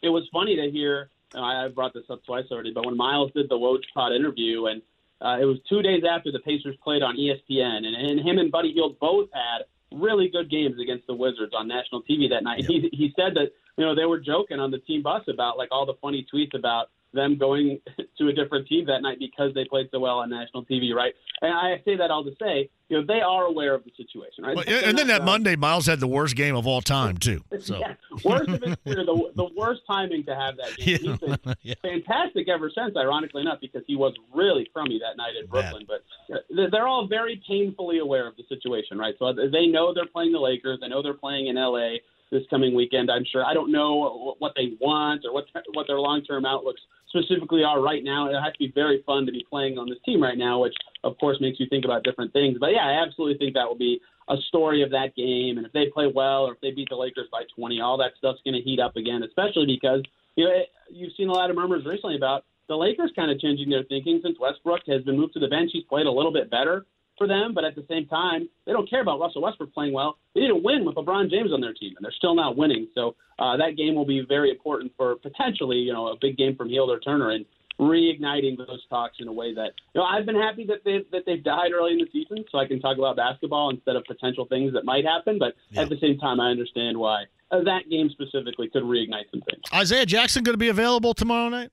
It 0.01 0.09
was 0.09 0.27
funny 0.33 0.55
to 0.55 0.69
hear. 0.69 1.09
I 1.33 1.65
I 1.65 1.67
brought 1.69 1.93
this 1.93 2.03
up 2.09 2.23
twice 2.25 2.45
already, 2.51 2.71
but 2.73 2.85
when 2.85 2.97
Myles 2.97 3.31
did 3.33 3.49
the 3.49 3.55
Woj 3.55 3.79
Pod 3.93 4.11
interview, 4.13 4.65
and 4.67 4.81
uh, 5.21 5.37
it 5.41 5.45
was 5.45 5.57
two 5.69 5.81
days 5.81 6.03
after 6.09 6.31
the 6.31 6.39
Pacers 6.39 6.75
played 6.83 7.01
on 7.01 7.17
ESPN, 7.17 7.85
and, 7.85 7.95
and 7.95 8.19
him 8.19 8.37
and 8.37 8.51
Buddy 8.51 8.73
Hield 8.73 8.99
both 8.99 9.29
had 9.33 9.65
really 9.95 10.29
good 10.29 10.49
games 10.49 10.79
against 10.81 11.07
the 11.07 11.13
Wizards 11.13 11.53
on 11.57 11.67
national 11.67 12.01
TV 12.03 12.29
that 12.29 12.43
night. 12.43 12.65
He 12.65 12.89
he 12.91 13.13
said 13.15 13.33
that 13.35 13.51
you 13.77 13.85
know 13.85 13.95
they 13.95 14.05
were 14.05 14.19
joking 14.19 14.59
on 14.59 14.71
the 14.71 14.79
team 14.79 15.01
bus 15.01 15.23
about 15.27 15.57
like 15.57 15.69
all 15.71 15.85
the 15.85 15.95
funny 16.01 16.25
tweets 16.33 16.53
about 16.57 16.89
them 17.15 17.37
going 17.37 17.79
to 18.19 18.27
a 18.27 18.33
different 18.33 18.67
team 18.67 18.85
that 18.85 19.01
night 19.01 19.17
because 19.19 19.53
they 19.55 19.65
played 19.65 19.87
so 19.91 19.99
well 19.99 20.19
on 20.19 20.29
national 20.29 20.65
TV, 20.65 20.93
right? 20.93 21.13
And 21.41 21.51
I 21.53 21.81
say 21.85 21.95
that 21.97 22.11
all 22.11 22.23
to 22.23 22.31
say, 22.39 22.69
you 22.89 22.99
know, 22.99 23.05
they 23.07 23.21
are 23.21 23.45
aware 23.45 23.73
of 23.73 23.83
the 23.83 23.91
situation, 23.97 24.43
right? 24.43 24.55
Well, 24.55 24.65
and 24.67 24.95
then 24.97 25.07
that 25.07 25.17
dumb. 25.19 25.25
Monday, 25.25 25.55
Myles 25.55 25.87
had 25.87 25.99
the 25.99 26.07
worst 26.07 26.35
game 26.35 26.55
of 26.55 26.67
all 26.67 26.81
time 26.81 27.17
too. 27.17 27.41
So 27.59 27.79
Yeah, 27.79 27.95
worst 28.23 28.49
of 28.49 28.61
his 28.61 28.75
career, 28.85 29.05
the, 29.05 29.31
the 29.35 29.49
worst 29.57 29.81
timing 29.87 30.23
to 30.25 30.35
have 30.35 30.55
that 30.57 30.77
game. 30.77 30.99
He's 31.01 31.17
been 31.19 31.75
fantastic 31.81 32.47
ever 32.49 32.69
since, 32.69 32.95
ironically 32.95 33.41
enough, 33.41 33.59
because 33.59 33.81
he 33.87 33.95
was 33.95 34.13
really 34.33 34.67
crummy 34.71 34.99
that 34.99 35.17
night 35.17 35.33
in 35.39 35.47
Brooklyn. 35.47 35.85
But 35.87 36.03
uh, 36.33 36.39
they're- 36.55 36.69
they're 36.69 36.87
all 36.87 37.07
very 37.07 37.41
painfully 37.47 37.99
aware 37.99 38.27
of 38.27 38.35
the 38.35 38.43
situation, 38.49 38.97
right? 38.97 39.15
So 39.19 39.33
they 39.33 39.65
know 39.67 39.93
they're 39.93 40.05
playing 40.05 40.31
the 40.33 40.39
Lakers. 40.39 40.79
They 40.81 40.87
know 40.89 41.01
they're 41.01 41.13
playing 41.13 41.47
in 41.47 41.57
L.A. 41.57 42.01
this 42.31 42.43
coming 42.49 42.75
weekend. 42.75 43.09
I'm 43.11 43.25
sure. 43.31 43.45
I 43.45 43.53
don't 43.53 43.71
know 43.71 44.35
what 44.39 44.53
they 44.55 44.73
want 44.79 45.25
or 45.25 45.33
what 45.33 45.45
what 45.73 45.87
their 45.87 45.99
long 45.99 46.23
term 46.23 46.45
outlooks 46.45 46.81
specifically 47.09 47.63
are 47.63 47.81
right 47.81 48.03
now. 48.03 48.29
It 48.29 48.33
has 48.33 48.53
to 48.53 48.59
be 48.59 48.71
very 48.73 49.03
fun 49.05 49.25
to 49.25 49.31
be 49.31 49.45
playing 49.49 49.77
on 49.77 49.89
this 49.89 49.99
team 50.05 50.21
right 50.21 50.37
now, 50.37 50.61
which 50.61 50.75
of 51.03 51.17
course 51.17 51.37
makes 51.39 51.59
you 51.59 51.67
think 51.69 51.85
about 51.85 52.03
different 52.03 52.33
things. 52.33 52.57
But 52.59 52.71
yeah, 52.71 52.85
I 52.85 53.03
absolutely 53.05 53.37
think 53.37 53.53
that 53.55 53.67
will 53.67 53.77
be 53.77 53.99
a 54.27 54.35
story 54.47 54.81
of 54.81 54.89
that 54.91 55.15
game. 55.15 55.57
And 55.57 55.65
if 55.65 55.71
they 55.71 55.87
play 55.93 56.11
well 56.13 56.45
or 56.45 56.53
if 56.53 56.61
they 56.61 56.71
beat 56.71 56.89
the 56.89 56.95
Lakers 56.95 57.27
by 57.31 57.43
20, 57.55 57.79
all 57.79 57.97
that 57.97 58.11
stuff's 58.17 58.39
going 58.43 58.55
to 58.55 58.61
heat 58.61 58.79
up 58.79 58.95
again, 58.95 59.23
especially 59.23 59.65
because 59.67 60.01
you 60.35 60.45
know 60.45 60.51
you've 60.89 61.13
seen 61.15 61.29
a 61.29 61.33
lot 61.33 61.49
of 61.49 61.55
murmurs 61.55 61.85
recently 61.85 62.15
about 62.15 62.43
the 62.67 62.75
Lakers 62.75 63.11
kind 63.15 63.29
of 63.29 63.39
changing 63.39 63.69
their 63.69 63.83
thinking 63.83 64.19
since 64.23 64.37
Westbrook 64.39 64.81
has 64.87 65.03
been 65.03 65.17
moved 65.17 65.33
to 65.33 65.39
the 65.39 65.47
bench. 65.47 65.69
He's 65.71 65.83
played 65.83 66.07
a 66.07 66.11
little 66.11 66.33
bit 66.33 66.49
better 66.49 66.85
for 67.17 67.27
them, 67.27 67.53
but 67.53 67.63
at 67.63 67.75
the 67.75 67.85
same 67.89 68.07
time, 68.07 68.49
they 68.65 68.71
don't 68.71 68.89
care 68.89 69.01
about 69.01 69.19
Russell 69.19 69.41
Westbrook 69.41 69.73
playing 69.73 69.93
well. 69.93 70.17
They 70.33 70.41
need 70.41 70.49
to 70.49 70.55
win 70.55 70.85
with 70.85 70.95
LeBron 70.95 71.29
James 71.29 71.51
on 71.53 71.61
their 71.61 71.73
team, 71.73 71.93
and 71.95 72.03
they're 72.03 72.11
still 72.11 72.35
not 72.35 72.57
winning. 72.57 72.87
So 72.93 73.15
uh, 73.39 73.57
that 73.57 73.77
game 73.77 73.95
will 73.95 74.05
be 74.05 74.25
very 74.27 74.49
important 74.49 74.91
for 74.97 75.15
potentially, 75.15 75.77
you 75.77 75.93
know, 75.93 76.07
a 76.07 76.15
big 76.19 76.37
game 76.37 76.55
from 76.55 76.69
Hield 76.69 76.89
or 76.89 76.99
Turner 76.99 77.31
and 77.31 77.45
reigniting 77.79 78.57
those 78.57 78.85
talks 78.89 79.17
in 79.19 79.27
a 79.27 79.33
way 79.33 79.53
that 79.53 79.71
you 79.93 79.99
know 79.99 80.03
I've 80.03 80.25
been 80.25 80.35
happy 80.39 80.65
that 80.67 80.85
they've 80.85 81.09
that 81.11 81.23
they've 81.25 81.43
died 81.43 81.71
early 81.73 81.91
in 81.91 81.97
the 81.97 82.07
season, 82.11 82.45
so 82.49 82.57
I 82.57 82.67
can 82.67 82.79
talk 82.79 82.97
about 82.97 83.17
basketball 83.17 83.69
instead 83.69 83.95
of 83.95 84.05
potential 84.05 84.45
things 84.45 84.73
that 84.73 84.85
might 84.85 85.05
happen. 85.05 85.39
But 85.39 85.55
at 85.75 85.89
the 85.89 85.97
same 85.99 86.17
time, 86.17 86.39
I 86.39 86.51
understand 86.51 86.97
why 86.97 87.25
uh, 87.51 87.63
that 87.63 87.89
game 87.89 88.09
specifically 88.09 88.69
could 88.69 88.83
reignite 88.83 89.29
some 89.31 89.41
things. 89.41 89.61
Isaiah 89.73 90.05
Jackson 90.05 90.43
going 90.43 90.53
to 90.53 90.57
be 90.57 90.69
available 90.69 91.13
tomorrow 91.13 91.49
night. 91.49 91.71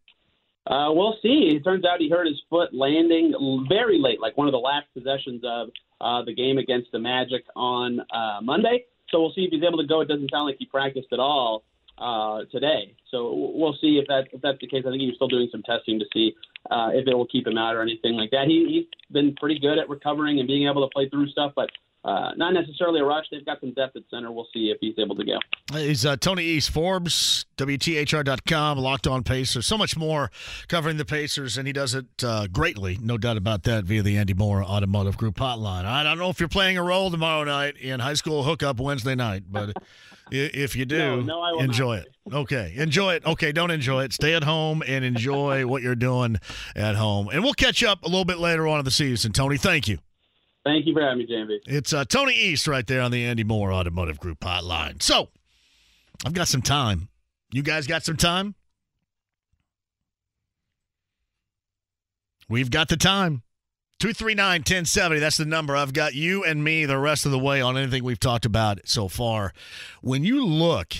Uh, 0.67 0.89
we'll 0.91 1.17
see. 1.23 1.51
It 1.57 1.65
turns 1.65 1.85
out 1.85 1.99
he 1.99 2.09
hurt 2.09 2.27
his 2.27 2.41
foot 2.49 2.73
landing 2.73 3.67
very 3.69 3.99
late, 3.99 4.21
like 4.21 4.37
one 4.37 4.47
of 4.47 4.53
the 4.53 4.59
last 4.59 4.87
possessions 4.95 5.43
of 5.45 5.69
uh, 6.01 6.25
the 6.25 6.35
game 6.35 6.59
against 6.59 6.93
the 6.93 6.99
Magic 6.99 7.45
on 7.57 8.01
uh, 8.15 8.41
Monday. 8.43 8.85
So 9.11 9.21
we'll 9.21 9.33
see 9.33 9.43
if 9.43 9.51
he's 9.51 9.63
able 9.63 9.79
to 9.79 9.87
go. 9.87 10.01
It 10.01 10.09
doesn't 10.09 10.31
sound 10.31 10.47
like 10.47 10.57
he 10.59 10.67
practiced 10.67 11.09
at 11.13 11.19
all 11.19 11.65
uh, 11.99 12.41
today. 12.51 12.95
So 13.11 13.53
we'll 13.55 13.77
see 13.81 13.99
if 13.99 14.07
that 14.09 14.29
if 14.33 14.41
that's 14.41 14.59
the 14.61 14.67
case. 14.67 14.85
I 14.87 14.91
think 14.91 15.01
he 15.01 15.07
was 15.07 15.17
still 15.17 15.29
doing 15.29 15.49
some 15.51 15.63
testing 15.63 15.99
to 15.99 16.07
see 16.13 16.35
uh, 16.71 16.91
if 16.93 17.07
it 17.07 17.15
will 17.15 17.27
keep 17.27 17.47
him 17.47 17.59
out 17.59 17.75
or 17.75 17.83
anything 17.83 18.15
like 18.15 18.31
that. 18.31 18.47
He, 18.47 18.67
he's 18.69 19.13
been 19.13 19.35
pretty 19.35 19.59
good 19.59 19.79
at 19.79 19.89
recovering 19.89 20.39
and 20.39 20.47
being 20.47 20.69
able 20.69 20.89
to 20.89 20.93
play 20.93 21.09
through 21.09 21.29
stuff, 21.29 21.53
but 21.55 21.71
uh, 22.05 22.31
not 22.37 22.53
necessarily 22.53 23.01
a 23.01 23.05
rush. 23.05 23.27
They've 23.31 23.45
got 23.45 23.61
some 23.61 23.73
depth 23.75 23.95
at 23.97 24.03
center. 24.11 24.33
We'll 24.33 24.49
see 24.53 24.71
if 24.71 24.79
he's 24.81 24.95
able 24.99 25.15
to 25.17 25.25
go. 25.25 25.39
He's 25.73 26.05
uh, 26.05 26.17
Tony 26.17 26.45
East, 26.45 26.71
Forbes, 26.71 27.47
WTHR.com, 27.57 28.79
Locked 28.79 29.07
On 29.07 29.23
Pacers. 29.23 29.67
So 29.67 29.79
much 29.79 29.97
more 29.97 30.31
covering 30.69 30.97
the 30.97 31.05
Pacers, 31.05 31.57
and 31.57 31.67
he 31.67 31.73
does 31.73 31.95
it 31.95 32.07
uh, 32.25 32.49
greatly, 32.49 32.99
no 33.01 33.19
doubt 33.19 33.37
about 33.37 33.63
that, 33.65 33.85
via 33.85 34.03
the 34.03 34.19
Andy 34.19 34.35
Moore 34.35 34.65
Automotive 34.65 35.17
Group 35.17 35.37
hotline. 35.37 35.85
I 35.85 36.03
don't 36.03 36.19
know 36.19 36.29
if 36.31 36.41
you're 36.41 36.49
playing 36.49 36.77
a 36.77 36.83
role 36.83 37.11
tomorrow 37.11 37.45
night 37.45 37.77
in 37.77 38.01
high 38.01 38.15
school 38.15 38.43
hookup 38.43 38.81
Wednesday 38.81 39.15
night, 39.15 39.45
but 39.49 39.73
if 40.33 40.75
you 40.75 40.85
do, 40.85 41.23
No, 41.23 41.53
no, 41.53 41.59
enjoy 41.61 41.99
it. 41.99 42.09
Okay, 42.33 42.75
enjoy 42.77 43.15
it. 43.15 43.27
Okay, 43.27 43.53
don't 43.53 43.71
enjoy 43.71 44.05
it. 44.05 44.13
Stay 44.13 44.35
at 44.35 44.45
home 44.45 44.83
and 44.87 45.05
enjoy 45.05 45.67
what 45.67 45.83
you're 45.83 45.95
doing 45.95 46.39
at 46.75 46.97
home. 46.97 47.29
And 47.29 47.43
we'll 47.45 47.55
catch 47.55 47.83
up 47.85 48.03
a 48.03 48.07
little 48.07 48.25
bit 48.25 48.39
later 48.39 48.67
on 48.67 48.79
in 48.79 48.85
the 48.85 48.91
season. 48.91 49.33
Tony, 49.33 49.57
thank 49.57 49.89
you. 49.89 49.99
Thank 50.65 50.87
you 50.87 50.93
for 50.93 51.03
having 51.03 51.19
me, 51.19 51.27
JMV. 51.27 51.59
It's 51.67 51.93
uh, 51.93 52.05
Tony 52.05 52.35
East 52.35 52.69
right 52.69 52.87
there 52.87 53.01
on 53.01 53.11
the 53.11 53.25
Andy 53.25 53.43
Moore 53.43 53.73
Automotive 53.73 54.21
Group 54.21 54.41
hotline. 54.41 55.03
So, 55.03 55.29
I've 56.25 56.35
got 56.35 56.49
some 56.49 56.63
time. 56.63 57.09
You 57.53 57.63
guys 57.63 57.87
got 57.87 58.05
some 58.05 58.17
time? 58.17 58.55
We've 62.49 62.71
got 62.71 62.89
the 62.89 62.97
time. 62.97 63.43
239 63.99 64.61
1070. 64.61 65.21
That's 65.21 65.37
the 65.37 65.45
number. 65.45 65.77
I've 65.77 65.93
got 65.93 66.15
you 66.15 66.45
and 66.45 66.63
me 66.63 66.85
the 66.87 66.99
rest 66.99 67.25
of 67.25 67.33
the 67.33 67.39
way 67.39 67.61
on 67.61 67.77
anything 67.77 68.05
we've 68.05 68.21
talked 68.21 68.45
about 68.45 68.81
so 68.85 69.09
far. 69.09 69.53
When 70.01 70.25
you 70.25 70.45
look 70.45 70.95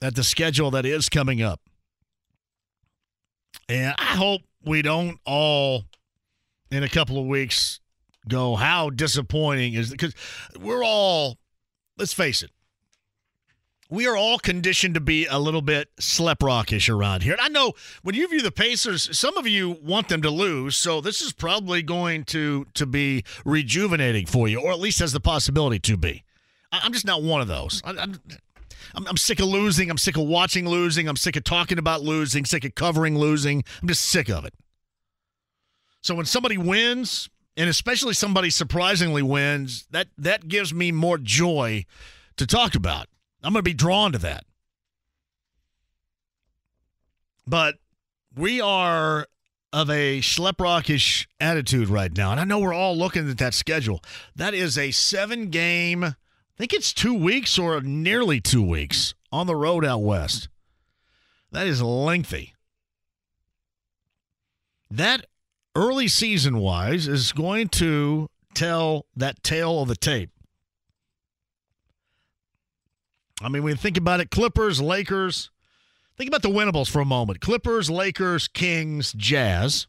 at 0.00 0.14
the 0.14 0.24
schedule 0.24 0.70
that 0.72 0.86
is 0.86 1.08
coming 1.08 1.42
up, 1.42 1.60
and 3.68 3.94
I 3.98 4.16
hope 4.16 4.42
we 4.64 4.82
don't 4.82 5.18
all, 5.24 5.84
in 6.70 6.82
a 6.82 6.88
couple 6.88 7.18
of 7.18 7.26
weeks, 7.26 7.80
go, 8.28 8.56
how 8.56 8.90
disappointing 8.90 9.74
is 9.74 9.90
because 9.90 10.14
we're 10.58 10.84
all, 10.84 11.38
let's 11.98 12.12
face 12.12 12.42
it, 12.42 12.50
we 13.90 14.06
are 14.06 14.16
all 14.16 14.38
conditioned 14.38 14.94
to 14.94 15.00
be 15.00 15.26
a 15.26 15.38
little 15.38 15.60
bit 15.60 15.88
schleprockish 16.00 16.88
around 16.88 17.22
here. 17.22 17.32
And 17.34 17.42
I 17.42 17.48
know 17.48 17.74
when 18.02 18.14
you 18.14 18.26
view 18.26 18.40
the 18.40 18.50
Pacers, 18.50 19.16
some 19.18 19.36
of 19.36 19.46
you 19.46 19.76
want 19.82 20.08
them 20.08 20.22
to 20.22 20.30
lose, 20.30 20.78
so 20.78 21.02
this 21.02 21.20
is 21.20 21.32
probably 21.32 21.82
going 21.82 22.24
to 22.24 22.66
to 22.72 22.86
be 22.86 23.22
rejuvenating 23.44 24.24
for 24.24 24.48
you, 24.48 24.60
or 24.60 24.72
at 24.72 24.80
least 24.80 25.00
has 25.00 25.12
the 25.12 25.20
possibility 25.20 25.78
to 25.80 25.98
be. 25.98 26.24
I- 26.72 26.80
I'm 26.82 26.92
just 26.94 27.04
not 27.04 27.22
one 27.22 27.42
of 27.42 27.48
those. 27.48 27.82
I, 27.84 27.90
I'm, 27.90 28.18
I'm, 28.94 29.06
I'm 29.08 29.16
sick 29.18 29.40
of 29.40 29.46
losing. 29.46 29.90
I'm 29.90 29.98
sick 29.98 30.16
of 30.16 30.24
watching 30.24 30.66
losing. 30.66 31.06
I'm 31.06 31.16
sick 31.16 31.36
of 31.36 31.44
talking 31.44 31.78
about 31.78 32.00
losing. 32.00 32.46
Sick 32.46 32.64
of 32.64 32.74
covering 32.74 33.18
losing. 33.18 33.62
I'm 33.82 33.88
just 33.88 34.06
sick 34.06 34.30
of 34.30 34.46
it. 34.46 34.54
So 36.00 36.14
when 36.14 36.24
somebody 36.26 36.56
wins, 36.56 37.28
and 37.56 37.68
especially 37.68 38.14
somebody 38.14 38.50
surprisingly 38.50 39.22
wins, 39.22 39.86
that 39.90 40.08
that 40.18 40.48
gives 40.48 40.72
me 40.72 40.92
more 40.92 41.18
joy 41.18 41.84
to 42.36 42.46
talk 42.46 42.74
about. 42.74 43.08
I'm 43.42 43.52
going 43.52 43.64
to 43.64 43.68
be 43.68 43.74
drawn 43.74 44.12
to 44.12 44.18
that. 44.18 44.44
But 47.46 47.76
we 48.36 48.60
are 48.60 49.26
of 49.72 49.90
a 49.90 50.20
schleprockish 50.20 51.26
attitude 51.40 51.88
right 51.88 52.14
now, 52.16 52.30
and 52.30 52.40
I 52.40 52.44
know 52.44 52.60
we're 52.60 52.74
all 52.74 52.96
looking 52.96 53.28
at 53.28 53.38
that 53.38 53.54
schedule. 53.54 54.02
That 54.36 54.54
is 54.54 54.78
a 54.78 54.90
seven 54.90 55.48
game, 55.50 56.04
I 56.04 56.14
think 56.58 56.74
it's 56.74 56.92
two 56.92 57.14
weeks 57.14 57.58
or 57.58 57.80
nearly 57.80 58.40
two 58.40 58.62
weeks 58.62 59.14
on 59.32 59.46
the 59.46 59.56
road 59.56 59.84
out 59.84 60.02
west. 60.02 60.48
That 61.50 61.66
is 61.66 61.82
lengthy. 61.82 62.54
That 64.90 65.26
early 65.74 66.08
season 66.08 66.58
wise 66.58 67.08
is 67.08 67.32
going 67.32 67.68
to 67.68 68.28
tell 68.54 69.06
that 69.16 69.42
tale 69.42 69.82
of 69.82 69.88
the 69.88 69.96
tape. 69.96 70.30
I 73.40 73.48
mean, 73.48 73.62
when 73.62 73.72
you 73.72 73.76
think 73.76 73.96
about 73.96 74.20
it, 74.20 74.30
Clippers, 74.30 74.80
Lakers. 74.80 75.50
Think 76.16 76.28
about 76.28 76.42
the 76.42 76.50
winnables 76.50 76.88
for 76.88 77.00
a 77.00 77.04
moment. 77.04 77.40
Clippers, 77.40 77.90
Lakers, 77.90 78.46
Kings, 78.46 79.12
Jazz. 79.14 79.86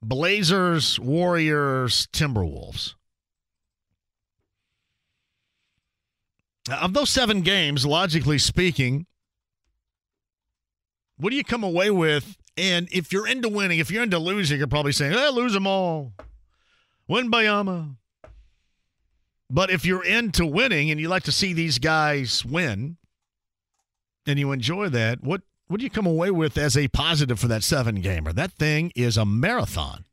Blazers, 0.00 1.00
Warriors, 1.00 2.06
Timberwolves. 2.12 2.94
Of 6.70 6.92
those 6.92 7.10
seven 7.10 7.40
games, 7.40 7.86
logically 7.86 8.38
speaking, 8.38 9.06
what 11.16 11.30
do 11.30 11.36
you 11.36 11.42
come 11.42 11.64
away 11.64 11.90
with? 11.90 12.36
And 12.58 12.88
if 12.90 13.12
you're 13.12 13.28
into 13.28 13.48
winning, 13.48 13.78
if 13.78 13.88
you're 13.88 14.02
into 14.02 14.18
losing, 14.18 14.58
you're 14.58 14.66
probably 14.66 14.90
saying, 14.90 15.12
eh, 15.12 15.28
lose 15.28 15.52
them 15.52 15.66
all. 15.66 16.12
Wembanyama. 17.08 17.94
But 19.48 19.70
if 19.70 19.86
you're 19.86 20.04
into 20.04 20.44
winning 20.44 20.90
and 20.90 21.00
you 21.00 21.08
like 21.08 21.22
to 21.22 21.32
see 21.32 21.52
these 21.52 21.78
guys 21.78 22.44
win 22.44 22.96
and 24.26 24.40
you 24.40 24.50
enjoy 24.50 24.88
that, 24.88 25.22
what 25.22 25.42
what 25.68 25.78
do 25.78 25.84
you 25.84 25.90
come 25.90 26.06
away 26.06 26.30
with 26.30 26.58
as 26.58 26.76
a 26.76 26.88
positive 26.88 27.38
for 27.38 27.46
that 27.46 27.62
seven 27.62 28.00
gamer? 28.00 28.32
That 28.32 28.52
thing 28.52 28.90
is 28.96 29.16
a 29.16 29.24
marathon. 29.24 30.04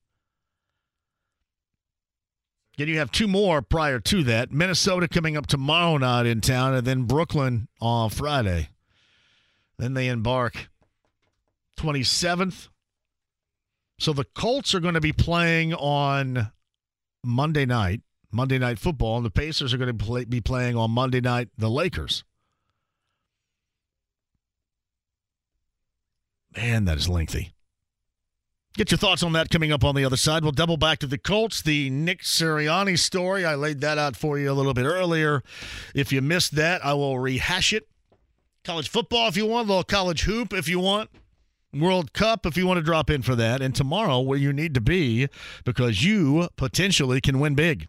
Again, 2.76 2.90
you 2.90 3.00
have 3.00 3.12
two 3.12 3.28
more 3.28 3.62
prior 3.62 4.00
to 4.02 4.24
that. 4.24 4.52
Minnesota 4.52 5.08
coming 5.08 5.36
up 5.38 5.48
tomorrow 5.48 5.98
night 5.98 6.26
in 6.26 6.42
town, 6.42 6.74
and 6.74 6.86
then 6.86 7.04
Brooklyn 7.04 7.70
on 7.80 8.10
Friday. 8.10 8.70
Then 9.78 9.94
they 9.94 10.10
embark 10.10 10.68
27th. 11.78 12.70
So 14.00 14.14
the 14.14 14.26
Colts 14.26 14.76
are 14.76 14.80
going 14.80 14.94
to 14.94 15.02
be 15.02 15.14
playing 15.14 15.74
on 15.74 16.52
Monday 17.24 17.66
night, 17.66 18.02
Monday 18.32 18.60
night 18.60 18.80
football, 18.80 19.18
and 19.18 19.26
the 19.26 19.32
Pacers 19.32 19.74
are 19.74 19.78
going 19.78 19.96
to 19.98 20.06
play, 20.06 20.26
be 20.26 20.42
playing 20.42 20.76
on 20.76 20.92
Monday 20.92 21.22
night, 21.22 21.50
the 21.58 21.70
Lakers. 21.70 22.24
Man, 26.56 26.86
that 26.86 26.98
is 26.98 27.10
lengthy. 27.10 27.54
Get 28.78 28.92
your 28.92 28.98
thoughts 28.98 29.24
on 29.24 29.32
that 29.34 29.50
coming 29.50 29.72
up 29.72 29.86
on 29.86 29.96
the 29.96 30.04
other 30.04 30.18
side. 30.18 30.44
We'll 30.44 30.52
double 30.52 30.76
back 30.76 31.00
to 31.00 31.08
the 31.08 31.18
Colts, 31.18 31.62
the 31.62 31.90
Nick 31.90 32.22
Sirianni 32.22 33.00
story. 33.00 33.46
I 33.46 33.56
laid 33.56 33.80
that 33.82 33.98
out 33.98 34.18
for 34.18 34.38
you 34.38 34.52
a 34.52 34.54
little 34.54 34.74
bit 34.74 34.86
earlier. 34.86 35.44
If 35.94 36.12
you 36.12 36.22
missed 36.22 36.56
that, 36.56 36.84
I 36.84 36.94
will 36.94 37.18
rehash 37.18 37.72
it. 37.72 37.88
College 38.66 38.90
football 38.90 39.30
if 39.30 39.38
you 39.38 39.46
want, 39.46 39.68
a 39.68 39.70
little 39.70 39.84
college 39.84 40.24
hoop 40.24 40.52
if 40.52 40.68
you 40.68 40.80
want. 40.80 41.10
World 41.80 42.14
Cup 42.14 42.46
if 42.46 42.58
you 42.58 42.66
want 42.66 42.78
to 42.78 42.84
drop 42.84 43.10
in 43.10 43.22
for 43.22 43.36
that. 43.36 43.62
And 43.62 43.76
tomorrow, 43.76 44.20
where 44.20 44.38
you 44.38 44.54
need 44.54 44.74
to 44.76 44.82
be 44.82 45.28
because 45.64 46.04
you 46.04 46.50
potentially 46.56 47.22
can 47.22 47.40
win 47.40 47.56
big. 47.56 47.88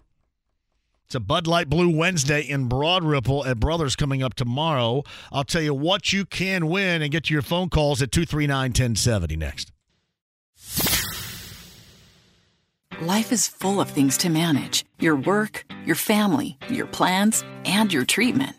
It's 1.07 1.15
a 1.15 1.21
Bud 1.21 1.47
Light 1.47 1.71
Blue 1.71 1.89
Wednesday 1.89 2.41
in 2.41 2.67
Broad 2.67 3.05
Ripple 3.05 3.47
at 3.47 3.61
Brothers 3.61 3.95
coming 3.95 4.25
up 4.25 4.35
tomorrow. 4.35 5.05
I'll 5.31 5.45
tell 5.45 5.63
you 5.63 5.73
what 5.73 6.13
you 6.13 6.25
can 6.25 6.67
win 6.67 7.01
and 7.01 7.13
get 7.13 7.25
to 7.25 7.33
your 7.33 7.43
phone 7.43 7.69
calls 7.69 8.03
at 8.03 8.11
239 8.11 8.71
1070 8.71 9.37
next. 9.37 9.71
Life 13.01 13.31
is 13.31 13.47
full 13.47 13.81
of 13.81 13.89
things 13.89 14.17
to 14.19 14.31
manage 14.31 14.85
your 14.99 15.15
work, 15.15 15.65
your 15.85 15.95
family, 15.95 16.59
your 16.69 16.87
plans, 16.87 17.45
and 17.65 17.93
your 17.93 18.05
treatment. 18.05 18.57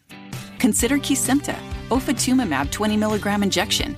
Consider 0.60 1.00
Kesimpta, 1.00 1.58
ofatumumab 1.90 2.72
20 2.72 2.96
milligram 2.96 3.44
injection. 3.44 3.98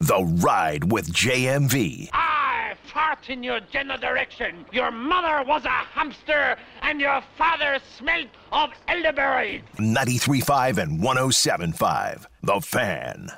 The 0.00 0.22
Ride 0.24 0.92
with 0.92 1.10
JMV. 1.10 2.10
I 2.12 2.74
fart 2.84 3.30
in 3.30 3.42
your 3.42 3.60
general 3.60 3.98
direction. 3.98 4.66
Your 4.70 4.90
mother 4.90 5.42
was 5.48 5.64
a 5.64 5.68
hamster, 5.68 6.56
and 6.82 7.00
your 7.00 7.22
father 7.38 7.78
smelt 7.96 8.28
of 8.52 8.70
elderberries. 8.88 9.62
93.5 9.76 10.76
and 10.78 11.00
107.5. 11.00 12.26
The 12.42 12.60
Fan. 12.60 13.30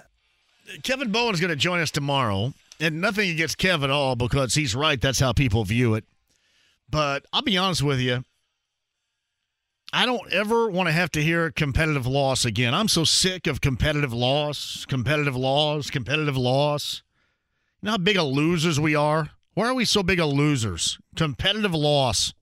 Kevin 0.83 1.13
Bowen 1.13 1.33
is 1.33 1.41
going 1.41 1.51
to 1.51 1.57
join 1.57 1.81
us 1.81 1.93
tomorrow. 1.93 2.53
And 2.81 3.01
nothing 3.01 3.31
against 3.31 3.59
Kevin 3.59 3.91
at 3.91 3.95
all 3.95 4.17
because 4.17 4.55
he's 4.55 4.75
right. 4.75 5.01
That's 5.01 5.21
how 5.21 5.33
people 5.33 5.65
view 5.65 5.95
it. 5.95 6.05
But 6.91 7.25
I'll 7.33 7.43
be 7.43 7.57
honest 7.57 7.83
with 7.83 8.01
you. 8.01 8.25
I 9.93 10.05
don't 10.05 10.31
ever 10.33 10.69
want 10.69 10.89
to 10.89 10.93
have 10.93 11.11
to 11.13 11.23
hear 11.23 11.51
competitive 11.51 12.07
loss 12.07 12.45
again. 12.45 12.75
I'm 12.75 12.89
so 12.89 13.05
sick 13.05 13.47
of 13.47 13.61
competitive 13.61 14.13
loss, 14.13 14.85
competitive 14.87 15.37
loss, 15.37 15.89
competitive 15.91 16.37
loss. 16.37 17.03
You 17.81 17.87
know 17.87 17.93
how 17.93 17.99
big 17.99 18.19
of 18.19 18.27
losers 18.27 18.79
we 18.79 18.95
are? 18.95 19.31
Why 19.55 19.67
are 19.67 19.75
we 19.75 19.87
so 19.87 20.03
big 20.03 20.21
of 20.21 20.29
losers? 20.29 20.99
Competitive 21.17 21.75
loss. 21.75 22.35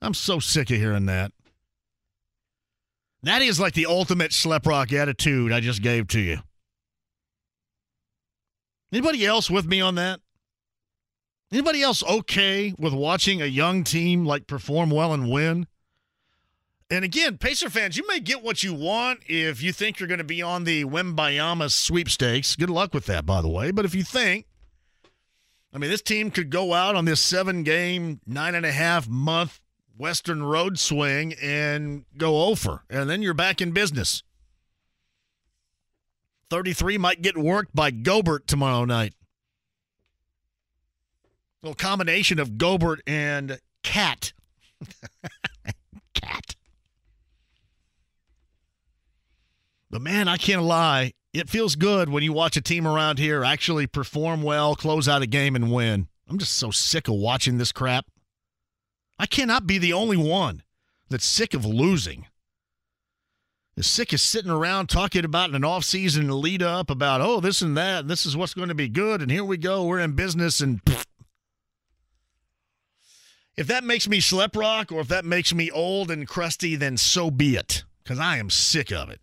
I'm 0.00 0.14
so 0.14 0.38
sick 0.38 0.70
of 0.70 0.76
hearing 0.76 1.06
that. 1.06 1.32
That 3.24 3.42
is 3.42 3.58
like 3.58 3.74
the 3.74 3.86
ultimate 3.86 4.30
schleprock 4.30 4.92
attitude 4.92 5.50
I 5.50 5.60
just 5.60 5.82
gave 5.82 6.08
to 6.08 6.20
you. 6.20 6.38
Anybody 8.92 9.26
else 9.26 9.50
with 9.50 9.66
me 9.66 9.80
on 9.80 9.96
that? 9.96 10.20
Anybody 11.50 11.82
else 11.82 12.04
okay 12.04 12.74
with 12.78 12.92
watching 12.92 13.42
a 13.42 13.46
young 13.46 13.82
team 13.82 14.24
like 14.24 14.46
perform 14.46 14.90
well 14.90 15.12
and 15.12 15.30
win? 15.30 15.66
And 16.90 17.04
again, 17.04 17.38
Pacer 17.38 17.70
fans, 17.70 17.96
you 17.96 18.06
may 18.06 18.20
get 18.20 18.42
what 18.42 18.62
you 18.62 18.74
want 18.74 19.20
if 19.26 19.62
you 19.62 19.72
think 19.72 19.98
you're 19.98 20.06
going 20.06 20.18
to 20.18 20.24
be 20.24 20.42
on 20.42 20.64
the 20.64 20.84
Wembanyama 20.84 21.70
sweepstakes. 21.70 22.56
Good 22.56 22.70
luck 22.70 22.92
with 22.92 23.06
that, 23.06 23.24
by 23.24 23.40
the 23.40 23.48
way. 23.48 23.70
But 23.70 23.84
if 23.84 23.94
you 23.94 24.04
think, 24.04 24.46
I 25.72 25.78
mean, 25.78 25.90
this 25.90 26.02
team 26.02 26.30
could 26.30 26.50
go 26.50 26.74
out 26.74 26.94
on 26.94 27.04
this 27.04 27.20
seven 27.20 27.62
game, 27.62 28.20
nine 28.26 28.54
and 28.54 28.66
a 28.66 28.70
half 28.70 29.08
month 29.08 29.60
Western 29.96 30.42
road 30.42 30.78
swing 30.78 31.34
and 31.42 32.04
go 32.16 32.44
over, 32.44 32.84
and 32.90 33.08
then 33.08 33.22
you're 33.22 33.34
back 33.34 33.60
in 33.60 33.72
business. 33.72 34.22
33 36.50 36.98
might 36.98 37.22
get 37.22 37.36
worked 37.36 37.74
by 37.74 37.90
Gobert 37.90 38.46
tomorrow 38.46 38.84
night. 38.84 39.14
A 41.62 41.66
little 41.66 41.74
combination 41.74 42.38
of 42.38 42.58
Gobert 42.58 43.00
and 43.06 43.58
KAT. 43.82 44.32
KAT. 46.14 46.56
But 49.94 50.02
man, 50.02 50.26
I 50.26 50.38
can't 50.38 50.64
lie. 50.64 51.12
It 51.32 51.48
feels 51.48 51.76
good 51.76 52.08
when 52.08 52.24
you 52.24 52.32
watch 52.32 52.56
a 52.56 52.60
team 52.60 52.84
around 52.84 53.20
here 53.20 53.44
actually 53.44 53.86
perform 53.86 54.42
well, 54.42 54.74
close 54.74 55.06
out 55.06 55.22
a 55.22 55.26
game, 55.26 55.54
and 55.54 55.70
win. 55.70 56.08
I'm 56.28 56.36
just 56.36 56.56
so 56.56 56.72
sick 56.72 57.06
of 57.06 57.14
watching 57.14 57.58
this 57.58 57.70
crap. 57.70 58.06
I 59.20 59.26
cannot 59.26 59.68
be 59.68 59.78
the 59.78 59.92
only 59.92 60.16
one 60.16 60.64
that's 61.10 61.24
sick 61.24 61.54
of 61.54 61.64
losing. 61.64 62.26
As 63.78 63.86
sick 63.86 64.12
as 64.12 64.20
sitting 64.20 64.50
around 64.50 64.88
talking 64.88 65.24
about 65.24 65.50
in 65.50 65.54
an 65.54 65.62
off-season 65.62 66.40
lead 66.40 66.60
up 66.60 66.90
about, 66.90 67.20
oh, 67.20 67.38
this 67.38 67.62
and 67.62 67.76
that, 67.76 68.00
and 68.00 68.10
this 68.10 68.26
is 68.26 68.36
what's 68.36 68.52
going 68.52 68.70
to 68.70 68.74
be 68.74 68.88
good, 68.88 69.22
and 69.22 69.30
here 69.30 69.44
we 69.44 69.56
go, 69.56 69.84
we're 69.84 70.00
in 70.00 70.16
business, 70.16 70.58
and 70.60 70.84
pfft. 70.84 71.04
if 73.56 73.68
that 73.68 73.84
makes 73.84 74.08
me 74.08 74.18
schleprock 74.18 74.90
or 74.90 75.02
if 75.02 75.06
that 75.06 75.24
makes 75.24 75.54
me 75.54 75.70
old 75.70 76.10
and 76.10 76.26
crusty, 76.26 76.74
then 76.74 76.96
so 76.96 77.30
be 77.30 77.54
it, 77.54 77.84
because 78.02 78.18
I 78.18 78.38
am 78.38 78.50
sick 78.50 78.90
of 78.90 79.08
it. 79.08 79.20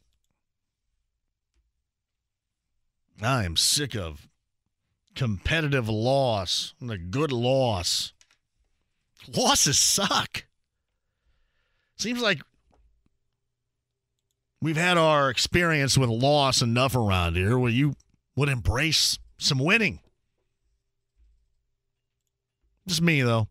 I 3.25 3.45
am 3.45 3.55
sick 3.55 3.95
of 3.95 4.27
competitive 5.15 5.87
loss 5.89 6.73
and 6.79 6.89
a 6.91 6.97
good 6.97 7.31
loss. 7.31 8.13
Losses 9.27 9.77
suck. 9.77 10.45
Seems 11.97 12.21
like 12.21 12.41
we've 14.61 14.77
had 14.77 14.97
our 14.97 15.29
experience 15.29 15.97
with 15.97 16.09
loss 16.09 16.61
enough 16.61 16.95
around 16.95 17.35
here 17.35 17.57
where 17.57 17.71
you 17.71 17.93
would 18.35 18.49
embrace 18.49 19.19
some 19.37 19.59
winning. 19.59 19.99
Just 22.87 23.01
me, 23.01 23.21
though. 23.21 23.47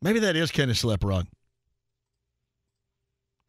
Maybe 0.00 0.20
that 0.20 0.36
is 0.36 0.52
kind 0.52 0.70
of 0.70 0.76
schleprock. 0.76 1.26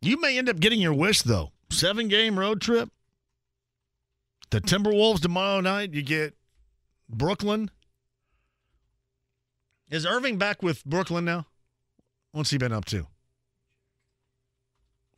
You 0.02 0.20
may 0.20 0.38
end 0.38 0.50
up 0.50 0.60
getting 0.60 0.82
your 0.82 0.94
wish, 0.94 1.22
though. 1.22 1.52
Seven 1.70 2.08
game 2.08 2.40
road 2.40 2.62
trip. 2.62 2.90
The 4.50 4.62
Timberwolves 4.62 5.22
tomorrow 5.22 5.62
night. 5.62 5.94
You 5.94 6.02
get 6.02 6.36
Brooklyn. 7.10 7.70
Is 9.90 10.06
Irving 10.06 10.38
back 10.38 10.62
with 10.62 10.84
Brooklyn 10.86 11.26
now? 11.26 11.48
What's 12.32 12.50
he 12.50 12.58
been 12.58 12.74
up 12.74 12.86
to? 12.86 13.08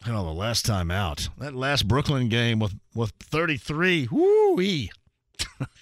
Oh, 0.07 0.23
the 0.26 0.31
last 0.31 0.65
time 0.65 0.91
out. 0.91 1.27
That 1.38 1.53
last 1.53 1.88
Brooklyn 1.88 2.30
game 2.30 2.60
with, 2.60 2.73
with 2.95 3.11
33. 3.19 4.07
Woo-wee. 4.11 4.91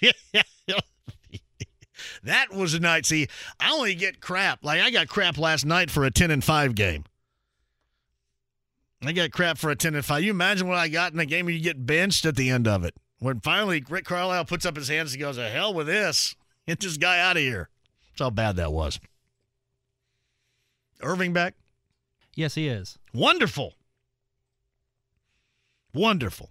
that 2.24 2.52
was 2.52 2.74
a 2.74 2.80
night. 2.80 3.06
See, 3.06 3.28
I 3.60 3.72
only 3.72 3.94
get 3.94 4.20
crap. 4.20 4.64
Like, 4.64 4.80
I 4.80 4.90
got 4.90 5.08
crap 5.08 5.38
last 5.38 5.64
night 5.64 5.90
for 5.90 6.04
a 6.04 6.10
10 6.10 6.30
and 6.30 6.42
5 6.42 6.74
game. 6.74 7.04
I 9.02 9.12
got 9.12 9.30
crap 9.30 9.58
for 9.58 9.70
a 9.70 9.76
10 9.76 9.94
and 9.94 10.04
5. 10.04 10.22
You 10.24 10.30
imagine 10.30 10.66
what 10.66 10.78
I 10.78 10.88
got 10.88 11.12
in 11.12 11.20
a 11.20 11.26
game 11.26 11.48
you 11.48 11.60
get 11.60 11.86
benched 11.86 12.26
at 12.26 12.34
the 12.34 12.50
end 12.50 12.66
of 12.66 12.84
it. 12.84 12.96
When 13.18 13.40
finally 13.40 13.84
Rick 13.88 14.04
Carlisle 14.04 14.44
puts 14.44 14.64
up 14.64 14.76
his 14.76 14.88
hands 14.88 15.12
and 15.12 15.20
goes, 15.20 15.36
"The 15.36 15.48
hell 15.48 15.74
with 15.74 15.86
this! 15.86 16.36
Get 16.66 16.80
this 16.80 16.96
guy 16.96 17.18
out 17.18 17.36
of 17.36 17.42
here." 17.42 17.68
That's 18.10 18.20
how 18.20 18.30
bad 18.30 18.56
that 18.56 18.72
was. 18.72 19.00
Irving 21.00 21.32
back. 21.32 21.54
Yes, 22.34 22.54
he 22.54 22.68
is. 22.68 22.98
Wonderful. 23.12 23.74
Wonderful. 25.92 26.50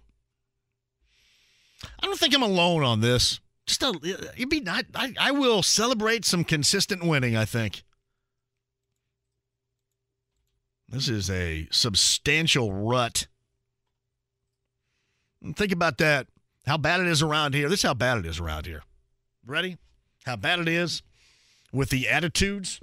I 2.02 2.06
don't 2.06 2.18
think 2.18 2.34
I'm 2.34 2.42
alone 2.42 2.82
on 2.82 3.00
this. 3.00 3.40
Just 3.66 3.82
a, 3.82 3.98
it'd 4.36 4.48
be 4.48 4.60
not. 4.60 4.86
I, 4.94 5.14
I 5.18 5.30
will 5.30 5.62
celebrate 5.62 6.24
some 6.24 6.44
consistent 6.44 7.04
winning. 7.04 7.36
I 7.36 7.44
think 7.44 7.84
this 10.88 11.08
is 11.08 11.30
a 11.30 11.68
substantial 11.70 12.72
rut. 12.72 13.26
And 15.42 15.56
think 15.56 15.72
about 15.72 15.98
that. 15.98 16.26
How 16.68 16.76
bad 16.76 17.00
it 17.00 17.06
is 17.06 17.22
around 17.22 17.54
here. 17.54 17.70
This 17.70 17.78
is 17.78 17.84
how 17.84 17.94
bad 17.94 18.18
it 18.18 18.26
is 18.26 18.38
around 18.38 18.66
here. 18.66 18.82
Ready? 19.46 19.78
How 20.26 20.36
bad 20.36 20.58
it 20.58 20.68
is 20.68 21.02
with 21.72 21.88
the 21.88 22.10
attitudes. 22.10 22.78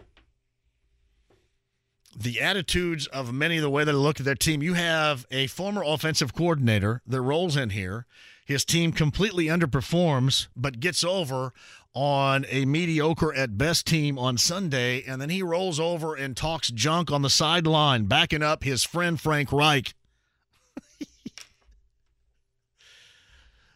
The 2.17 2.41
attitudes 2.41 3.05
of 3.05 3.31
many, 3.31 3.59
the 3.59 3.69
way 3.69 3.83
they 3.83 3.91
look 3.91 4.19
at 4.19 4.25
their 4.25 4.33
team. 4.33 4.63
You 4.63 4.73
have 4.73 5.27
a 5.29 5.45
former 5.45 5.83
offensive 5.85 6.33
coordinator 6.33 7.03
that 7.05 7.21
rolls 7.21 7.55
in 7.55 7.69
here. 7.69 8.07
His 8.43 8.65
team 8.65 8.91
completely 8.91 9.45
underperforms, 9.45 10.47
but 10.55 10.79
gets 10.79 11.03
over 11.03 11.53
on 11.93 12.47
a 12.49 12.65
mediocre 12.65 13.35
at 13.35 13.55
best 13.55 13.85
team 13.85 14.17
on 14.17 14.39
Sunday, 14.39 15.03
and 15.03 15.21
then 15.21 15.29
he 15.29 15.43
rolls 15.43 15.79
over 15.79 16.15
and 16.15 16.35
talks 16.35 16.71
junk 16.71 17.11
on 17.11 17.21
the 17.21 17.29
sideline, 17.29 18.05
backing 18.05 18.41
up 18.41 18.63
his 18.63 18.83
friend 18.83 19.21
Frank 19.21 19.51
Reich. 19.51 19.93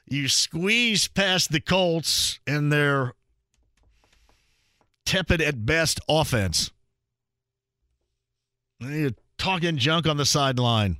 You 0.10 0.28
squeeze 0.28 1.08
past 1.08 1.52
the 1.52 1.60
Colts 1.60 2.40
and 2.48 2.72
their 2.72 3.14
tepid 5.06 5.42
at 5.42 5.66
best 5.66 6.00
offense. 6.10 6.72
You're 8.80 9.12
talking 9.38 9.78
junk 9.78 10.08
on 10.08 10.18
the 10.18 10.26
sideline. 10.26 10.98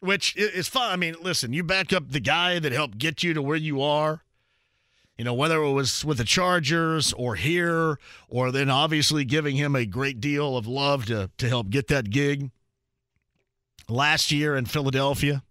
Which 0.00 0.36
is 0.36 0.66
fine. 0.68 0.92
I 0.92 0.96
mean, 0.96 1.14
listen, 1.22 1.52
you 1.52 1.62
back 1.62 1.92
up 1.92 2.10
the 2.10 2.20
guy 2.20 2.58
that 2.58 2.72
helped 2.72 2.98
get 2.98 3.22
you 3.22 3.34
to 3.34 3.42
where 3.42 3.56
you 3.56 3.80
are. 3.80 4.22
You 5.16 5.24
know, 5.24 5.34
whether 5.34 5.62
it 5.62 5.70
was 5.70 6.04
with 6.04 6.18
the 6.18 6.24
Chargers 6.24 7.12
or 7.12 7.36
here, 7.36 7.98
or 8.28 8.50
then 8.50 8.68
obviously 8.68 9.24
giving 9.24 9.56
him 9.56 9.76
a 9.76 9.86
great 9.86 10.20
deal 10.20 10.56
of 10.56 10.66
love 10.66 11.04
to, 11.06 11.30
to 11.38 11.48
help 11.48 11.70
get 11.70 11.86
that 11.88 12.10
gig 12.10 12.50
last 13.88 14.32
year 14.32 14.56
in 14.56 14.64
Philadelphia. 14.64 15.44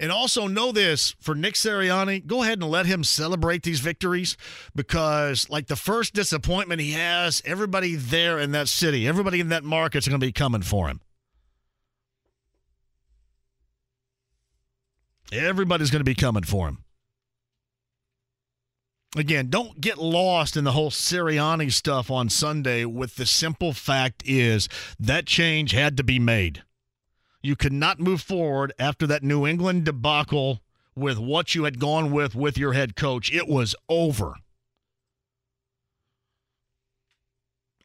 And 0.00 0.10
also 0.10 0.46
know 0.46 0.72
this 0.72 1.14
for 1.20 1.34
Nick 1.34 1.54
Sirianni, 1.54 2.26
go 2.26 2.42
ahead 2.42 2.58
and 2.62 2.70
let 2.70 2.86
him 2.86 3.04
celebrate 3.04 3.62
these 3.62 3.80
victories 3.80 4.34
because, 4.74 5.50
like 5.50 5.66
the 5.66 5.76
first 5.76 6.14
disappointment 6.14 6.80
he 6.80 6.92
has, 6.92 7.42
everybody 7.44 7.96
there 7.96 8.38
in 8.38 8.52
that 8.52 8.68
city, 8.68 9.06
everybody 9.06 9.40
in 9.40 9.50
that 9.50 9.62
market's 9.62 10.08
going 10.08 10.18
to 10.18 10.26
be 10.26 10.32
coming 10.32 10.62
for 10.62 10.88
him. 10.88 11.02
Everybody's 15.30 15.90
going 15.90 16.00
to 16.00 16.04
be 16.04 16.14
coming 16.14 16.44
for 16.44 16.66
him. 16.66 16.78
Again, 19.16 19.50
don't 19.50 19.82
get 19.82 19.98
lost 19.98 20.56
in 20.56 20.64
the 20.64 20.72
whole 20.72 20.90
Sirianni 20.90 21.70
stuff 21.70 22.10
on 22.10 22.30
Sunday 22.30 22.86
with 22.86 23.16
the 23.16 23.26
simple 23.26 23.74
fact 23.74 24.22
is 24.24 24.66
that 24.98 25.26
change 25.26 25.72
had 25.72 25.98
to 25.98 26.04
be 26.04 26.18
made. 26.18 26.62
You 27.42 27.56
could 27.56 27.72
not 27.72 27.98
move 27.98 28.20
forward 28.20 28.72
after 28.78 29.06
that 29.06 29.22
New 29.22 29.46
England 29.46 29.84
debacle 29.84 30.60
with 30.94 31.18
what 31.18 31.54
you 31.54 31.64
had 31.64 31.78
gone 31.78 32.10
with 32.10 32.34
with 32.34 32.58
your 32.58 32.74
head 32.74 32.96
coach. 32.96 33.32
It 33.32 33.48
was 33.48 33.74
over. 33.88 34.34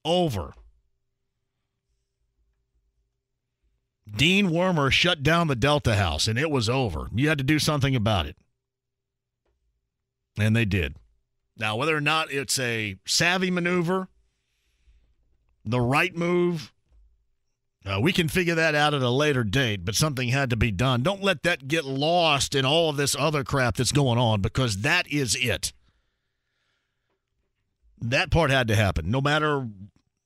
Over. 0.03 0.53
Dean 4.15 4.49
Wormer 4.49 4.91
shut 4.91 5.23
down 5.23 5.48
the 5.48 5.56
Delta 5.56 5.95
House 5.95 6.27
and 6.27 6.38
it 6.38 6.52
was 6.52 6.69
over. 6.69 7.10
You 7.14 7.30
had 7.30 7.38
to 7.38 7.44
do 7.44 7.60
something 7.60 7.95
about 7.95 8.26
it. 8.26 8.36
And 10.38 10.56
they 10.56 10.65
did. 10.65 10.95
Now, 11.57 11.77
whether 11.77 11.95
or 11.95 12.02
not 12.02 12.32
it's 12.32 12.60
a 12.60 12.98
savvy 13.06 13.49
maneuver, 13.49 14.10
the 15.64 15.80
right 15.80 16.15
move, 16.15 16.73
uh, 17.85 17.99
we 18.01 18.11
can 18.11 18.27
figure 18.27 18.55
that 18.55 18.75
out 18.75 18.93
at 18.93 19.01
a 19.01 19.09
later 19.09 19.43
date, 19.43 19.85
but 19.85 19.95
something 19.95 20.29
had 20.29 20.49
to 20.49 20.55
be 20.55 20.71
done. 20.71 21.03
Don't 21.03 21.21
let 21.23 21.43
that 21.43 21.67
get 21.67 21.85
lost 21.85 22.55
in 22.55 22.65
all 22.65 22.89
of 22.89 22.97
this 22.97 23.15
other 23.17 23.43
crap 23.43 23.75
that's 23.77 23.91
going 23.91 24.17
on 24.17 24.41
because 24.41 24.77
that 24.77 25.07
is 25.11 25.35
it. 25.35 25.71
That 28.01 28.31
part 28.31 28.51
had 28.51 28.67
to 28.67 28.75
happen, 28.75 29.09
no 29.09 29.21
matter 29.21 29.67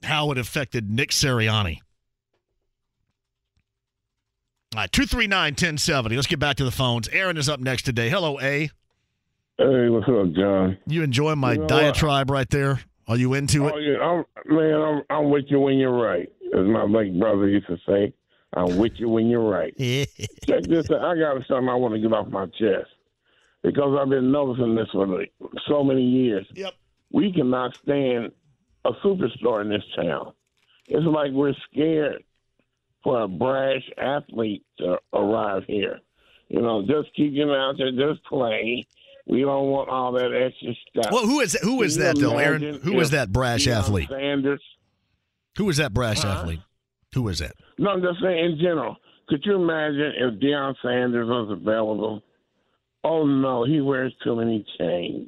how 0.03 0.31
it 0.31 0.37
affected 0.37 0.89
Nick 0.89 1.09
Sirianni. 1.11 1.79
All 4.75 4.81
right, 4.81 4.91
239 4.91 5.51
1070. 5.53 6.15
Let's 6.15 6.27
get 6.27 6.39
back 6.39 6.57
to 6.57 6.63
the 6.63 6.71
phones. 6.71 7.07
Aaron 7.09 7.37
is 7.37 7.49
up 7.49 7.59
next 7.59 7.83
today. 7.83 8.09
Hello, 8.09 8.39
A. 8.39 8.69
Hey, 9.57 9.89
what's 9.89 10.07
up, 10.07 10.31
John? 10.33 10.77
You 10.87 11.03
enjoy 11.03 11.35
my 11.35 11.51
You 11.53 11.57
know 11.57 11.61
what? 11.63 11.69
diatribe 11.69 12.29
right 12.29 12.49
there? 12.49 12.79
Are 13.07 13.17
you 13.17 13.33
into 13.33 13.67
it? 13.67 13.73
Oh, 13.75 13.77
yeah, 13.79 13.97
I'm, 13.99 14.23
man, 14.45 14.81
I'm, 14.81 15.01
I'm 15.09 15.29
with 15.31 15.45
you 15.47 15.59
when 15.59 15.77
you're 15.77 15.91
right, 15.91 16.31
as 16.57 16.65
my 16.65 16.83
late 16.83 17.17
brother 17.19 17.47
used 17.47 17.67
to 17.67 17.77
say. 17.87 18.13
I'm 18.53 18.77
with 18.77 18.93
you 18.95 19.09
when 19.09 19.27
you're 19.27 19.47
right. 19.47 19.77
Check 19.77 20.63
this 20.63 20.89
out. 20.89 21.01
I 21.01 21.17
got 21.19 21.37
something 21.47 21.69
I 21.69 21.75
want 21.75 21.93
to 21.93 21.99
get 21.99 22.11
off 22.13 22.29
my 22.29 22.47
chest 22.47 22.89
because 23.63 23.97
I've 23.99 24.09
been 24.09 24.31
noticing 24.31 24.75
this 24.75 24.87
for 24.91 25.05
like 25.05 25.31
so 25.67 25.83
many 25.83 26.01
years. 26.01 26.47
Yep. 26.55 26.73
We 27.11 27.31
cannot 27.31 27.75
stand 27.75 28.31
a 28.85 28.91
superstar 29.03 29.61
in 29.61 29.69
this 29.69 29.83
town. 29.95 30.33
It's 30.87 31.05
like 31.05 31.31
we're 31.31 31.53
scared 31.71 32.23
for 33.03 33.21
a 33.21 33.27
brash 33.27 33.87
athlete 33.97 34.65
to 34.79 34.97
arrive 35.13 35.63
here. 35.67 35.99
You 36.47 36.61
know, 36.61 36.81
just 36.81 37.13
keep 37.15 37.33
him 37.33 37.49
out 37.49 37.75
there, 37.77 37.91
just 37.91 38.23
play. 38.25 38.87
We 39.27 39.41
don't 39.41 39.67
want 39.67 39.89
all 39.89 40.11
that 40.13 40.33
extra 40.33 40.73
stuff. 40.89 41.11
Well, 41.11 41.27
who 41.27 41.39
is 41.39 41.53
who 41.61 41.83
is 41.83 41.97
Can 41.97 42.05
that 42.05 42.17
though, 42.17 42.37
Aaron? 42.37 42.79
Who 42.81 42.99
is 42.99 43.11
that 43.11 43.31
brash 43.31 43.67
Deion 43.67 43.75
athlete? 43.75 44.09
Sanders. 44.09 44.61
Who 45.59 45.69
is 45.69 45.77
that 45.77 45.93
brash 45.93 46.21
Huh? 46.21 46.29
athlete? 46.29 46.61
Who 47.13 47.27
is 47.27 47.39
that? 47.39 47.51
No, 47.77 47.89
I'm 47.91 48.01
just 48.01 48.21
saying 48.21 48.45
in 48.53 48.57
general. 48.59 48.95
Could 49.27 49.41
you 49.45 49.55
imagine 49.55 50.13
if 50.17 50.39
Deion 50.39 50.73
Sanders 50.81 51.27
was 51.27 51.51
available? 51.51 52.23
Oh 53.03 53.25
no, 53.25 53.65
he 53.65 53.81
wears 53.81 54.13
too 54.23 54.37
many 54.37 54.65
chains. 54.79 55.27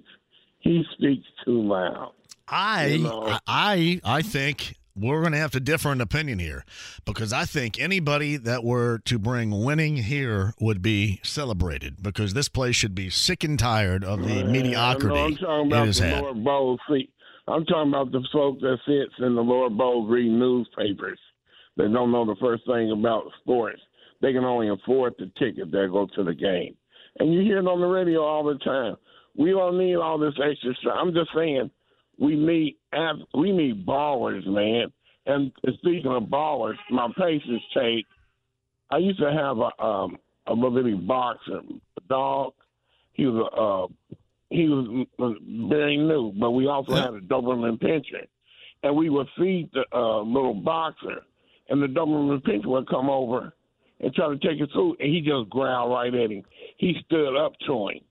He 0.59 0.83
speaks 0.93 1.27
too 1.43 1.61
loud. 1.61 2.13
I 2.47 2.85
You 2.85 3.03
know? 3.03 3.37
I 3.45 3.99
I 4.05 4.21
think 4.21 4.75
we're 4.95 5.19
going 5.21 5.33
to 5.33 5.37
have 5.37 5.51
to 5.51 5.59
differ 5.59 5.91
in 5.91 5.99
opinion 6.01 6.39
here 6.39 6.63
because 7.05 7.33
I 7.33 7.45
think 7.45 7.79
anybody 7.79 8.37
that 8.37 8.63
were 8.63 8.99
to 9.05 9.19
bring 9.19 9.63
winning 9.63 9.97
here 9.97 10.53
would 10.59 10.81
be 10.81 11.19
celebrated 11.23 12.01
because 12.01 12.33
this 12.33 12.49
place 12.49 12.75
should 12.75 12.95
be 12.95 13.09
sick 13.09 13.43
and 13.43 13.57
tired 13.57 14.03
of 14.03 14.19
the 14.19 14.39
I 14.39 14.41
know, 14.41 14.45
I'm 14.45 14.51
mediocrity 14.51 15.35
talking 15.37 15.67
about 15.67 15.87
has 15.87 15.99
the 15.99 16.21
lower 16.21 16.33
bowl. 16.33 16.79
I'm 17.51 17.65
talking 17.65 17.91
about 17.91 18.11
the 18.11 18.25
folk 18.31 18.59
that 18.61 18.77
sits 18.85 19.13
in 19.19 19.35
the 19.35 19.41
lower 19.41 19.69
bowl 19.69 20.07
reading 20.07 20.39
newspapers. 20.39 21.19
They 21.77 21.83
don't 21.83 22.11
know 22.11 22.25
the 22.25 22.35
first 22.39 22.65
thing 22.65 22.91
about 22.91 23.23
sports. 23.41 23.81
They 24.21 24.33
can 24.33 24.43
only 24.43 24.69
afford 24.69 25.15
the 25.17 25.31
ticket 25.37 25.71
that 25.71 25.89
go 25.91 26.07
to 26.15 26.23
the 26.23 26.33
game. 26.33 26.75
And 27.19 27.33
you 27.33 27.41
hear 27.41 27.59
it 27.59 27.67
on 27.67 27.81
the 27.81 27.87
radio 27.87 28.21
all 28.23 28.43
the 28.43 28.57
time. 28.59 28.95
We 29.37 29.51
don't 29.51 29.77
need 29.77 29.95
all 29.95 30.17
this 30.17 30.33
extra 30.43 30.73
stuff. 30.81 30.93
I'm 30.95 31.13
just 31.13 31.29
saying 31.35 31.69
we 32.19 32.35
need 32.35 32.77
we 33.33 33.51
need 33.51 33.85
ballers, 33.85 34.45
man. 34.45 34.91
And 35.25 35.51
speaking 35.79 36.11
of 36.11 36.23
ballers, 36.23 36.75
my 36.89 37.07
Pacers 37.17 37.61
take. 37.75 38.05
I 38.91 38.97
used 38.97 39.19
to 39.19 39.31
have 39.31 39.57
a 39.57 39.83
um 39.83 40.17
a 40.47 40.53
little 40.53 40.71
bitty 40.71 40.95
boxer, 40.95 41.61
dog. 42.09 42.53
He 43.13 43.25
was 43.25 43.35
a 43.35 44.15
uh, 44.15 44.15
he 44.51 44.67
was 44.67 45.07
very 45.69 45.95
new, 45.97 46.33
but 46.37 46.51
we 46.51 46.67
also 46.67 46.93
had 46.93 47.13
a 47.13 47.21
Doberman 47.21 47.81
Pinscher, 47.81 48.27
and 48.83 48.95
we 48.95 49.09
would 49.09 49.27
feed 49.37 49.69
the 49.73 49.85
uh, 49.93 50.21
little 50.21 50.53
boxer, 50.53 51.21
and 51.69 51.81
the 51.81 51.87
Doberman 51.87 52.43
Pinscher 52.43 52.67
would 52.67 52.89
come 52.89 53.09
over 53.09 53.53
and 54.01 54.13
try 54.13 54.27
to 54.27 54.37
take 54.37 54.59
his 54.59 54.69
food, 54.73 54.97
and 54.99 55.09
he 55.09 55.21
just 55.21 55.49
growled 55.49 55.91
right 55.91 56.13
at 56.13 56.31
him. 56.31 56.43
He 56.77 56.95
stood 57.05 57.37
up 57.37 57.53
to 57.65 57.89
him, 57.89 58.01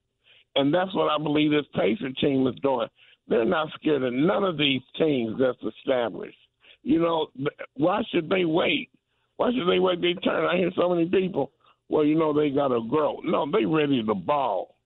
and 0.56 0.72
that's 0.72 0.94
what 0.94 1.10
I 1.10 1.22
believe 1.22 1.50
this 1.50 1.66
Pacer 1.74 2.10
team 2.20 2.46
is 2.46 2.54
doing. 2.62 2.88
They're 3.28 3.44
not 3.44 3.68
scared 3.74 4.02
of 4.02 4.14
none 4.14 4.42
of 4.42 4.56
these 4.56 4.80
teams 4.98 5.38
that's 5.38 5.74
established. 5.76 6.38
You 6.82 7.00
know, 7.00 7.26
why 7.74 8.00
should 8.10 8.30
they 8.30 8.46
wait? 8.46 8.88
Why 9.36 9.50
should 9.52 9.68
they 9.68 9.78
wait 9.78 10.00
their 10.00 10.14
turn? 10.14 10.46
I 10.46 10.56
hear 10.56 10.70
so 10.74 10.88
many 10.88 11.06
people. 11.06 11.52
Well, 11.90 12.04
you 12.04 12.14
know, 12.14 12.32
they 12.32 12.48
got 12.48 12.68
to 12.68 12.80
grow. 12.88 13.20
No, 13.24 13.46
they 13.50 13.66
ready 13.66 14.02
to 14.02 14.14
ball. 14.14 14.76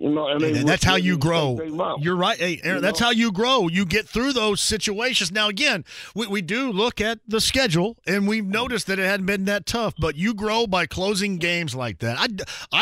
You 0.00 0.10
know, 0.10 0.28
and, 0.28 0.40
And 0.44 0.68
that's 0.68 0.84
how 0.84 0.94
you 0.94 1.18
grow. 1.18 1.56
take 1.58 1.70
them 1.70 1.80
out. 1.80 2.00
You're 2.00 2.14
right, 2.14 2.38
hey, 2.38 2.60
Aaron. 2.62 2.76
You 2.76 2.82
That's 2.82 3.00
know? 3.00 3.06
how 3.06 3.10
you 3.12 3.32
grow. 3.32 3.66
You 3.66 3.84
get 3.84 4.08
through 4.08 4.32
those 4.32 4.60
situations. 4.60 5.32
Now, 5.32 5.48
again, 5.48 5.84
we, 6.14 6.28
we 6.28 6.40
do 6.40 6.70
look 6.70 7.00
at 7.00 7.18
the 7.26 7.40
schedule, 7.40 7.96
and 8.06 8.28
we've 8.28 8.46
noticed 8.46 8.86
that 8.86 9.00
it 9.00 9.06
hadn't 9.06 9.26
been 9.26 9.44
that 9.46 9.66
tough. 9.66 9.94
But 9.98 10.14
you 10.14 10.34
grow 10.34 10.68
by 10.68 10.86
closing 10.86 11.38
games 11.38 11.74
like 11.74 11.98
that. 11.98 12.16
I, 12.16 12.28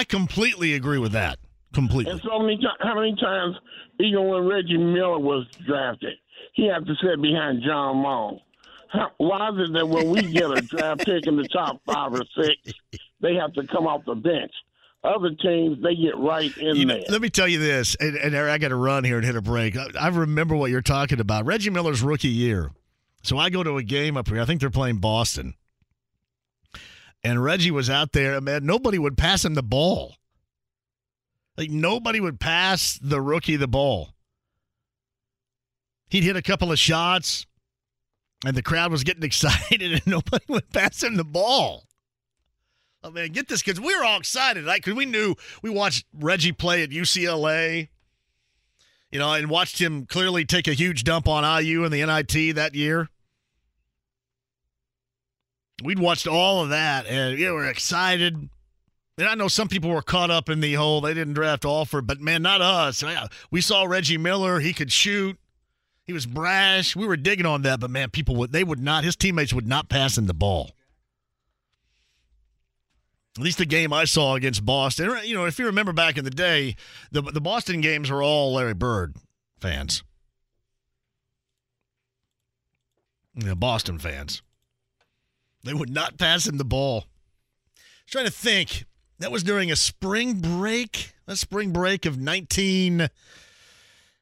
I 0.01 0.05
completely 0.05 0.75
agree 0.75 0.99
with 0.99 1.13
that. 1.13 1.39
Completely. 1.73 2.13
And 2.13 2.21
so 2.23 2.39
many 2.39 2.61
how 2.81 2.95
many 2.95 3.17
times, 3.17 3.57
even 3.99 4.29
when 4.29 4.47
Reggie 4.47 4.77
Miller 4.77 5.19
was 5.19 5.47
drafted, 5.67 6.15
he 6.53 6.67
had 6.67 6.87
to 6.87 6.95
sit 7.03 7.21
behind 7.23 7.63
John 7.63 8.03
Long. 8.03 8.41
Why 9.17 9.49
is 9.51 9.71
it 9.71 9.73
that 9.73 9.89
when 9.89 10.11
we 10.11 10.23
get 10.23 10.51
a 10.51 10.61
draft 10.61 11.05
pick 11.05 11.27
in 11.27 11.37
the 11.37 11.49
top 11.49 11.81
five 11.87 12.13
or 12.13 12.23
six, 12.41 12.75
they 13.21 13.35
have 13.35 13.53
to 13.55 13.67
come 13.67 13.87
off 13.87 14.05
the 14.05 14.15
bench? 14.15 14.53
Other 15.07 15.31
teams, 15.31 15.83
they 15.83 15.95
get 15.95 16.17
right 16.19 16.55
in 16.59 16.77
You 16.77 16.85
know, 16.85 16.95
there. 16.95 17.05
let 17.09 17.23
me 17.23 17.31
tell 17.31 17.49
you 17.49 17.59
this, 17.59 17.95
and, 18.01 18.17
and 18.17 18.37
I 18.37 18.59
got 18.59 18.69
to 18.69 18.77
run 18.77 19.05
here 19.05 19.17
and 19.17 19.25
hit 19.25 19.37
a 19.37 19.43
break. 19.43 19.77
I, 19.77 19.87
I 19.99 20.09
remember 20.09 20.57
what 20.57 20.71
you're 20.71 20.83
talking 20.83 21.21
about. 21.21 21.47
Reggie 21.47 21.71
Miller's 21.71 22.03
rookie 22.03 22.29
year. 22.29 22.73
So 23.23 23.39
I 23.39 23.51
go 23.51 23.63
to 23.63 23.77
a 23.77 23.83
game 23.83 24.17
up 24.17 24.29
here. 24.29 24.41
I 24.41 24.45
think 24.45 24.61
they're 24.61 24.71
playing 24.71 24.99
Boston. 24.99 25.55
And 27.25 27.43
Reggie 27.43 27.71
was 27.73 27.91
out 27.91 28.13
there, 28.13 28.41
man. 28.41 28.65
Nobody 28.67 28.99
would 28.99 29.17
pass 29.17 29.45
him 29.45 29.55
the 29.55 29.63
ball. 29.63 30.15
Like 31.57 31.71
nobody 31.71 32.21
would 32.21 32.39
pass 32.39 32.99
the 33.03 33.21
rookie 33.21 33.57
the 33.57 33.67
ball. 33.67 34.11
He'd 36.09 36.23
hit 36.23 36.37
a 36.37 36.43
couple 36.43 36.71
of 36.71 36.79
shots, 36.79 37.47
and 38.45 38.57
the 38.57 38.63
crowd 38.63 38.93
was 38.93 39.03
getting 39.03 39.23
excited, 39.25 39.83
and 39.83 40.07
nobody 40.07 40.45
would 40.49 40.71
pass 40.71 41.03
him 41.03 41.17
the 41.17 41.25
ball. 41.25 41.86
Oh 43.07 43.13
man, 43.13 43.29
get 43.29 43.47
this 43.47 43.63
because 43.63 43.81
we 43.81 43.95
were 43.95 44.05
all 44.05 44.19
excited, 44.19 44.67
right? 44.67 44.83
Because 44.83 44.95
we 44.95 45.07
knew 45.07 45.37
we 45.63 45.71
watched 45.71 46.07
Reggie 46.13 46.51
play 46.51 46.83
at 46.83 46.91
UCLA, 46.91 47.87
you 49.13 49.21
know, 49.21 49.33
and 49.33 49.49
watched 49.49 49.81
him 49.81 50.07
clearly 50.07 50.45
take 50.45 50.67
a 50.67 50.73
huge 50.73 51.05
dump 51.05 51.29
on 51.29 51.45
IU 51.63 51.85
in 51.85 51.93
the 51.93 52.05
NIT 52.05 52.57
that 52.57 52.75
year. 52.75 53.09
We'd 55.85 56.01
watched 56.01 56.27
all 56.27 56.65
of 56.65 56.71
that, 56.71 57.07
and 57.07 57.39
we 57.39 57.49
were 57.49 57.67
excited. 57.67 58.49
And 59.19 59.29
I 59.29 59.37
know 59.37 59.47
some 59.47 59.69
people 59.69 59.91
were 59.91 60.03
caught 60.03 60.33
up 60.33 60.49
in 60.49 60.59
the 60.59 60.75
whole 60.75 61.01
they 61.01 61.15
didn't 61.15 61.35
draft 61.35 61.65
Alford, 61.65 62.09
but 62.09 62.21
man, 62.21 62.43
not 62.43 62.61
us. 62.61 63.05
We 63.53 63.61
saw 63.61 63.85
Reggie 63.85 64.19
Miller; 64.19 64.59
he 64.59 64.73
could 64.73 64.91
shoot. 64.91 65.39
He 66.03 66.13
was 66.13 66.27
brash. 66.27 66.97
We 66.97 67.07
were 67.07 67.17
digging 67.17 67.47
on 67.47 67.63
that, 67.63 67.79
but 67.79 67.91
man, 67.91 68.11
people 68.11 68.35
would 68.35 68.51
they 68.51 68.65
would 68.65 68.81
not. 68.81 69.05
His 69.05 69.15
teammates 69.15 69.53
would 69.53 69.69
not 69.69 69.89
pass 69.89 70.19
him 70.19 70.27
the 70.27 70.35
ball. 70.35 70.73
At 73.37 73.43
least 73.43 73.59
the 73.59 73.67
game 73.67 73.93
I 73.93 74.05
saw 74.05 74.35
against 74.35 74.65
Boston. 74.65 75.15
You 75.25 75.35
know, 75.35 75.45
if 75.45 75.59
you 75.59 75.67
remember 75.67 75.93
back 75.93 76.17
in 76.17 76.25
the 76.25 76.31
day, 76.31 76.77
the 77.11 77.21
the 77.21 77.41
Boston 77.41 77.81
games 77.81 78.11
were 78.11 78.23
all 78.23 78.55
Larry 78.55 78.75
Bird 78.75 79.17
fans. 79.61 80.03
Yeah, 83.35 83.55
Boston 83.55 83.99
fans. 83.99 84.43
They 85.65 85.75
would 85.75 85.91
not 85.91 86.19
pass 86.19 86.47
him 86.47 86.57
the 86.57 86.65
ball. 86.65 87.05
I 87.77 87.81
was 88.05 88.13
trying 88.13 88.25
to 88.25 88.31
think. 88.31 88.85
That 89.19 89.33
was 89.33 89.43
during 89.43 89.71
a 89.71 89.77
spring 89.77 90.41
break. 90.41 91.13
A 91.27 91.37
spring 91.37 91.73
break 91.73 92.07
of 92.07 92.19
19. 92.19 93.09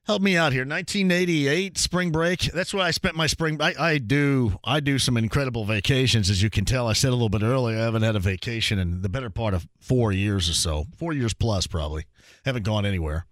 Help 0.06 0.20
me 0.20 0.36
out 0.36 0.52
here. 0.52 0.66
1988 0.66 1.78
spring 1.78 2.12
break. 2.12 2.40
That's 2.52 2.74
where 2.74 2.84
I 2.84 2.90
spent 2.90 3.16
my 3.16 3.26
spring. 3.26 3.60
I, 3.62 3.74
I 3.78 3.98
do. 3.98 4.58
I 4.62 4.80
do 4.80 4.98
some 4.98 5.16
incredible 5.16 5.64
vacations, 5.64 6.28
as 6.28 6.42
you 6.42 6.50
can 6.50 6.66
tell. 6.66 6.86
I 6.86 6.92
said 6.92 7.08
a 7.08 7.12
little 7.12 7.30
bit 7.30 7.42
earlier. 7.42 7.78
I 7.78 7.84
haven't 7.84 8.02
had 8.02 8.14
a 8.14 8.20
vacation 8.20 8.78
in 8.78 9.00
the 9.00 9.08
better 9.08 9.30
part 9.30 9.54
of 9.54 9.66
four 9.80 10.12
years 10.12 10.50
or 10.50 10.52
so. 10.52 10.86
Four 10.98 11.14
years 11.14 11.32
plus, 11.32 11.66
probably. 11.66 12.04
Haven't 12.44 12.64
gone 12.64 12.84
anywhere. 12.84 13.24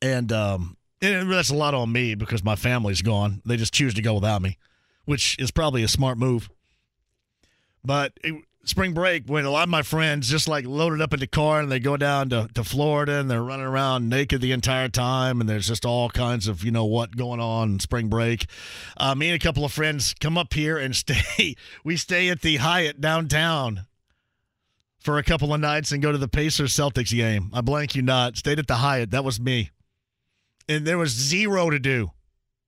And 0.00 0.30
um, 0.30 0.76
and 1.02 1.32
that's 1.32 1.50
a 1.50 1.54
lot 1.54 1.74
on 1.74 1.90
me 1.90 2.14
because 2.14 2.44
my 2.44 2.54
family's 2.54 3.02
gone. 3.02 3.42
They 3.44 3.56
just 3.56 3.74
choose 3.74 3.94
to 3.94 4.02
go 4.02 4.14
without 4.14 4.40
me, 4.40 4.56
which 5.04 5.36
is 5.40 5.50
probably 5.50 5.82
a 5.82 5.88
smart 5.88 6.16
move. 6.16 6.48
But 7.84 8.12
it, 8.22 8.34
spring 8.68 8.92
break, 8.92 9.24
when 9.26 9.44
a 9.44 9.50
lot 9.50 9.64
of 9.64 9.68
my 9.68 9.82
friends 9.82 10.28
just 10.28 10.48
like 10.48 10.66
loaded 10.66 11.00
up 11.00 11.12
in 11.12 11.20
the 11.20 11.26
car 11.26 11.60
and 11.60 11.70
they 11.70 11.80
go 11.80 11.96
down 11.96 12.28
to, 12.30 12.48
to 12.54 12.64
Florida 12.64 13.14
and 13.20 13.30
they're 13.30 13.42
running 13.42 13.66
around 13.66 14.08
naked 14.08 14.40
the 14.40 14.52
entire 14.52 14.88
time, 14.88 15.40
and 15.40 15.48
there's 15.48 15.68
just 15.68 15.84
all 15.84 16.10
kinds 16.10 16.48
of 16.48 16.64
you 16.64 16.70
know 16.70 16.84
what 16.84 17.16
going 17.16 17.40
on 17.40 17.72
in 17.72 17.80
spring 17.80 18.08
break. 18.08 18.46
Uh, 18.96 19.14
me 19.14 19.28
and 19.28 19.36
a 19.36 19.44
couple 19.44 19.64
of 19.64 19.72
friends 19.72 20.14
come 20.20 20.36
up 20.36 20.54
here 20.54 20.78
and 20.78 20.94
stay. 20.96 21.56
We 21.84 21.96
stay 21.96 22.28
at 22.28 22.42
the 22.42 22.56
Hyatt 22.56 23.00
downtown 23.00 23.86
for 24.98 25.18
a 25.18 25.22
couple 25.22 25.54
of 25.54 25.60
nights 25.60 25.92
and 25.92 26.02
go 26.02 26.10
to 26.12 26.18
the 26.18 26.28
Pacers 26.28 26.74
Celtics 26.74 27.14
game. 27.14 27.50
I 27.52 27.60
blank 27.60 27.94
you 27.94 28.02
not. 28.02 28.36
Stayed 28.36 28.58
at 28.58 28.66
the 28.66 28.76
Hyatt. 28.76 29.12
That 29.12 29.24
was 29.24 29.38
me 29.40 29.70
and 30.68 30.86
there 30.86 30.98
was 30.98 31.10
zero 31.10 31.70
to 31.70 31.78
do, 31.78 32.10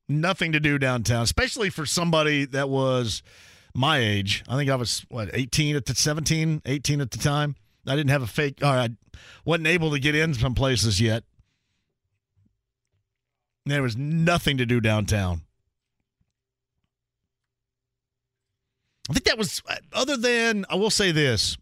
nothing 0.08 0.52
to 0.52 0.60
do 0.60 0.78
downtown, 0.78 1.22
especially 1.22 1.70
for 1.70 1.86
somebody 1.86 2.44
that 2.46 2.68
was 2.68 3.22
my 3.74 3.98
age. 3.98 4.44
I 4.48 4.56
think 4.56 4.70
I 4.70 4.76
was 4.76 5.04
what 5.08 5.30
18 5.32 5.76
at 5.76 5.86
the 5.86 5.94
17, 5.94 6.62
18 6.64 7.00
at 7.00 7.10
the 7.10 7.18
time. 7.18 7.56
I 7.86 7.96
didn't 7.96 8.10
have 8.10 8.22
a 8.22 8.26
fake, 8.26 8.58
or 8.62 8.66
I 8.66 8.90
wasn't 9.44 9.68
able 9.68 9.90
to 9.92 9.98
get 9.98 10.14
in 10.14 10.34
some 10.34 10.54
places 10.54 11.00
yet. 11.00 11.24
There 13.64 13.82
was 13.82 13.96
nothing 13.96 14.56
to 14.58 14.66
do 14.66 14.80
downtown. 14.80 15.42
I 19.10 19.14
think 19.14 19.24
that 19.24 19.38
was 19.38 19.62
other 19.92 20.16
than 20.16 20.66
I 20.68 20.74
will 20.74 20.90
say 20.90 21.12
this. 21.12 21.56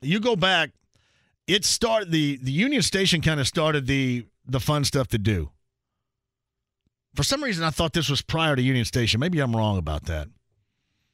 You 0.00 0.18
go 0.18 0.34
back, 0.34 0.70
it 1.46 1.64
started 1.64 2.10
the 2.10 2.38
the 2.42 2.50
Union 2.50 2.82
Station 2.82 3.20
kind 3.20 3.40
of 3.40 3.46
started 3.46 3.86
the 3.86 4.26
the 4.46 4.60
fun 4.60 4.84
stuff 4.84 5.08
to 5.08 5.18
do. 5.18 5.50
For 7.14 7.22
some 7.22 7.42
reason, 7.44 7.62
I 7.64 7.70
thought 7.70 7.92
this 7.92 8.08
was 8.08 8.22
prior 8.22 8.56
to 8.56 8.62
Union 8.62 8.84
Station. 8.84 9.20
Maybe 9.20 9.38
I'm 9.38 9.54
wrong 9.54 9.78
about 9.78 10.04
that. 10.06 10.28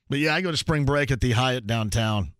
But 0.08 0.18
yeah, 0.18 0.34
I 0.34 0.40
go 0.40 0.50
to 0.50 0.56
spring 0.56 0.84
break 0.84 1.10
at 1.10 1.20
the 1.20 1.32
Hyatt 1.32 1.66
downtown 1.66 2.32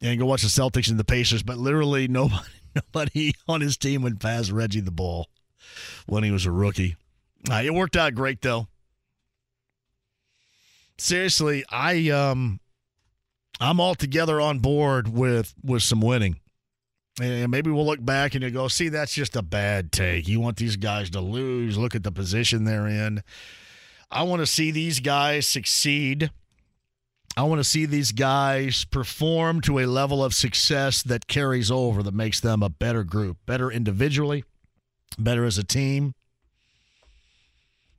and 0.00 0.18
go 0.18 0.26
watch 0.26 0.42
the 0.42 0.48
Celtics 0.48 0.90
and 0.90 0.98
the 0.98 1.04
Pacers. 1.04 1.42
But 1.42 1.58
literally, 1.58 2.08
nobody, 2.08 2.42
nobody 2.74 3.32
on 3.48 3.60
his 3.60 3.76
team 3.76 4.02
would 4.02 4.20
pass 4.20 4.50
Reggie 4.50 4.80
the 4.80 4.90
ball 4.90 5.28
when 6.06 6.24
he 6.24 6.30
was 6.30 6.46
a 6.46 6.50
rookie. 6.50 6.96
Uh, 7.50 7.62
it 7.64 7.74
worked 7.74 7.96
out 7.96 8.14
great 8.14 8.40
though. 8.40 8.68
Seriously, 10.96 11.64
I 11.70 12.08
um, 12.10 12.60
I'm 13.60 13.80
altogether 13.80 14.40
on 14.40 14.60
board 14.60 15.08
with 15.08 15.54
with 15.62 15.82
some 15.82 16.00
winning. 16.00 16.40
And 17.20 17.48
maybe 17.48 17.70
we'll 17.70 17.86
look 17.86 18.04
back 18.04 18.34
and 18.34 18.42
you 18.42 18.50
go, 18.50 18.66
see, 18.66 18.88
that's 18.88 19.14
just 19.14 19.36
a 19.36 19.42
bad 19.42 19.92
take. 19.92 20.26
You 20.26 20.40
want 20.40 20.56
these 20.56 20.74
guys 20.74 21.10
to 21.10 21.20
lose. 21.20 21.78
Look 21.78 21.94
at 21.94 22.02
the 22.02 22.10
position 22.10 22.64
they're 22.64 22.88
in. 22.88 23.22
I 24.10 24.22
want 24.22 24.40
to 24.40 24.46
see 24.46 24.70
these 24.70 25.00
guys 25.00 25.46
succeed. 25.46 26.30
I 27.36 27.42
want 27.42 27.58
to 27.58 27.64
see 27.64 27.84
these 27.84 28.12
guys 28.12 28.84
perform 28.84 29.60
to 29.62 29.80
a 29.80 29.86
level 29.86 30.24
of 30.24 30.34
success 30.34 31.02
that 31.02 31.26
carries 31.26 31.70
over, 31.70 32.02
that 32.02 32.14
makes 32.14 32.40
them 32.40 32.62
a 32.62 32.68
better 32.68 33.02
group, 33.02 33.38
better 33.44 33.72
individually, 33.72 34.44
better 35.18 35.44
as 35.44 35.58
a 35.58 35.64
team. 35.64 36.14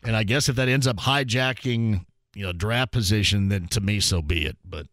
And 0.03 0.15
I 0.15 0.23
guess 0.23 0.47
if 0.47 0.55
that 0.55 0.69
ends 0.69 0.87
up 0.87 0.97
hijacking, 0.97 2.05
you 2.33 2.43
know, 2.43 2.53
draft 2.53 2.91
position, 2.91 3.49
then 3.49 3.67
to 3.69 3.81
me, 3.81 3.99
so 3.99 4.21
be 4.21 4.45
it. 4.45 4.57
But 4.63 4.87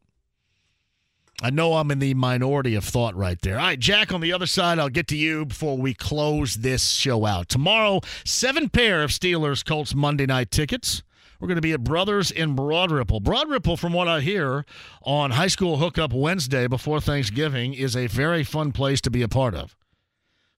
I 1.45 1.51
know 1.51 1.75
I'm 1.75 1.91
in 1.91 1.99
the 1.99 2.15
minority 2.15 2.77
of 2.77 2.85
thought 2.85 3.17
right 3.17 3.41
there. 3.41 3.59
All 3.59 3.65
right, 3.65 3.79
Jack, 3.79 4.13
on 4.13 4.21
the 4.21 4.33
other 4.33 4.47
side, 4.47 4.79
I'll 4.79 4.89
get 4.89 5.09
to 5.09 5.17
you 5.17 5.45
before 5.45 5.77
we 5.77 5.93
close 5.93 6.55
this 6.55 6.91
show 6.91 7.27
out. 7.27 7.49
Tomorrow, 7.49 8.03
seven 8.25 8.69
pair 8.69 9.03
of 9.03 9.11
Steelers 9.11 9.65
Colts 9.65 9.93
Monday 9.93 10.25
night 10.25 10.53
tickets. 10.53 11.03
We're 11.41 11.49
going 11.49 11.57
to 11.57 11.61
be 11.61 11.73
at 11.73 11.83
Brothers 11.83 12.31
in 12.31 12.55
Broad 12.55 12.93
Ripple. 12.93 13.19
Broad 13.19 13.49
Ripple, 13.51 13.77
from 13.77 13.93
what 13.93 14.07
I 14.07 14.21
hear 14.21 14.65
on 15.03 15.33
High 15.33 15.49
School 15.49 15.79
Hookup 15.79 16.13
Wednesday 16.13 16.69
before 16.69 17.01
Thanksgiving, 17.01 17.75
is 17.75 17.97
a 17.97 18.07
very 18.07 18.45
fun 18.45 18.71
place 18.71 19.01
to 19.01 19.11
be 19.11 19.23
a 19.23 19.29
part 19.29 19.57
of. 19.57 19.75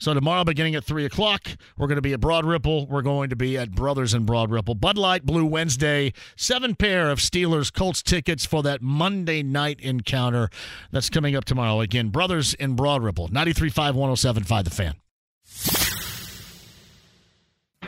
So 0.01 0.13
tomorrow, 0.13 0.45
beginning 0.45 0.75
at 0.75 0.85
3 0.85 1.05
o'clock, 1.05 1.49
we're 1.79 1.87
going 1.87 1.97
to 1.97 2.03
be 2.03 2.13
at 2.13 2.21
Broad 2.21 2.45
Ripple. 2.45 2.87
We're 2.89 3.03
going 3.03 3.31
to 3.31 3.37
be 3.37 3.57
at 3.57 3.71
Brothers 3.71 4.13
in 4.13 4.25
Broad 4.27 4.51
Ripple. 4.51 4.75
Bud 4.75 4.99
Light 4.99 5.25
Blue 5.25 5.47
Wednesday, 5.47 6.13
seven 6.37 6.75
pair 6.75 7.11
of 7.11 7.21
Steelers 7.21 7.73
Colts 7.73 8.03
tickets 8.03 8.45
for 8.45 8.63
that 8.65 8.83
Monday 8.83 9.43
night 9.43 9.81
encounter 9.81 10.51
that's 10.91 11.09
coming 11.09 11.37
up 11.37 11.45
tomorrow. 11.45 11.81
Again, 11.81 12.09
Brothers 12.09 12.55
in 12.55 12.75
Broad 12.75 13.03
Ripple, 13.03 13.29
93.5, 13.29 13.95
107.5 13.95 14.65
The 14.65 14.71
Fan. 14.71 14.95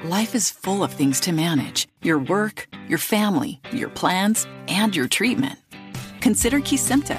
Life 0.05 0.35
is 0.35 0.51
full 0.51 0.85
of 0.85 0.93
things 0.93 1.21
to 1.21 1.33
manage 1.33 1.89
your 2.03 2.19
work, 2.19 2.69
your 2.87 2.99
family, 2.99 3.61
your 3.73 3.89
plans, 3.89 4.47
and 4.69 4.95
your 4.95 5.09
treatment. 5.09 5.59
Consider 6.21 6.61
Kesimpta, 6.61 7.19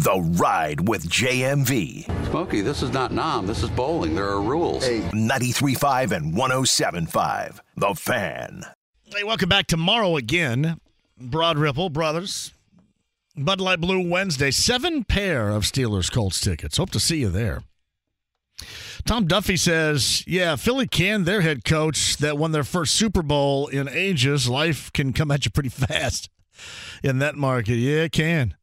The 0.00 0.18
Ride 0.18 0.88
with 0.88 1.10
JMV. 1.10 2.06
Smokey, 2.30 2.62
this 2.62 2.82
is 2.82 2.90
not 2.90 3.12
Nam. 3.12 3.46
This 3.46 3.62
is 3.62 3.68
bowling. 3.68 4.14
There 4.14 4.30
are 4.30 4.40
rules. 4.40 4.82
93.5 4.82 6.12
and 6.12 6.32
107.5. 6.32 7.60
The 7.76 7.94
Fan. 7.94 8.64
Hey, 9.14 9.24
welcome 9.24 9.50
back 9.50 9.66
tomorrow 9.66 10.16
again. 10.16 10.80
Broad 11.18 11.58
Ripple 11.58 11.90
Brothers. 11.90 12.54
Bud 13.36 13.60
Light 13.60 13.82
Blue 13.82 14.08
Wednesday. 14.08 14.50
Seven 14.50 15.04
pair 15.04 15.50
of 15.50 15.64
Steelers 15.64 16.10
Colts 16.10 16.40
tickets. 16.40 16.78
Hope 16.78 16.90
to 16.92 17.00
see 17.00 17.18
you 17.18 17.28
there. 17.28 17.60
Tom 19.04 19.26
Duffy 19.26 19.58
says, 19.58 20.24
yeah, 20.26 20.56
Philly 20.56 20.86
can 20.86 21.24
their 21.24 21.42
head 21.42 21.62
coach 21.62 22.16
that 22.16 22.38
won 22.38 22.52
their 22.52 22.64
first 22.64 22.94
Super 22.94 23.22
Bowl 23.22 23.66
in 23.66 23.86
ages. 23.86 24.48
Life 24.48 24.90
can 24.94 25.12
come 25.12 25.30
at 25.30 25.44
you 25.44 25.50
pretty 25.50 25.68
fast 25.68 26.30
in 27.02 27.18
that 27.18 27.36
market. 27.36 27.74
Yeah, 27.74 28.04
it 28.04 28.12
can. 28.12 28.54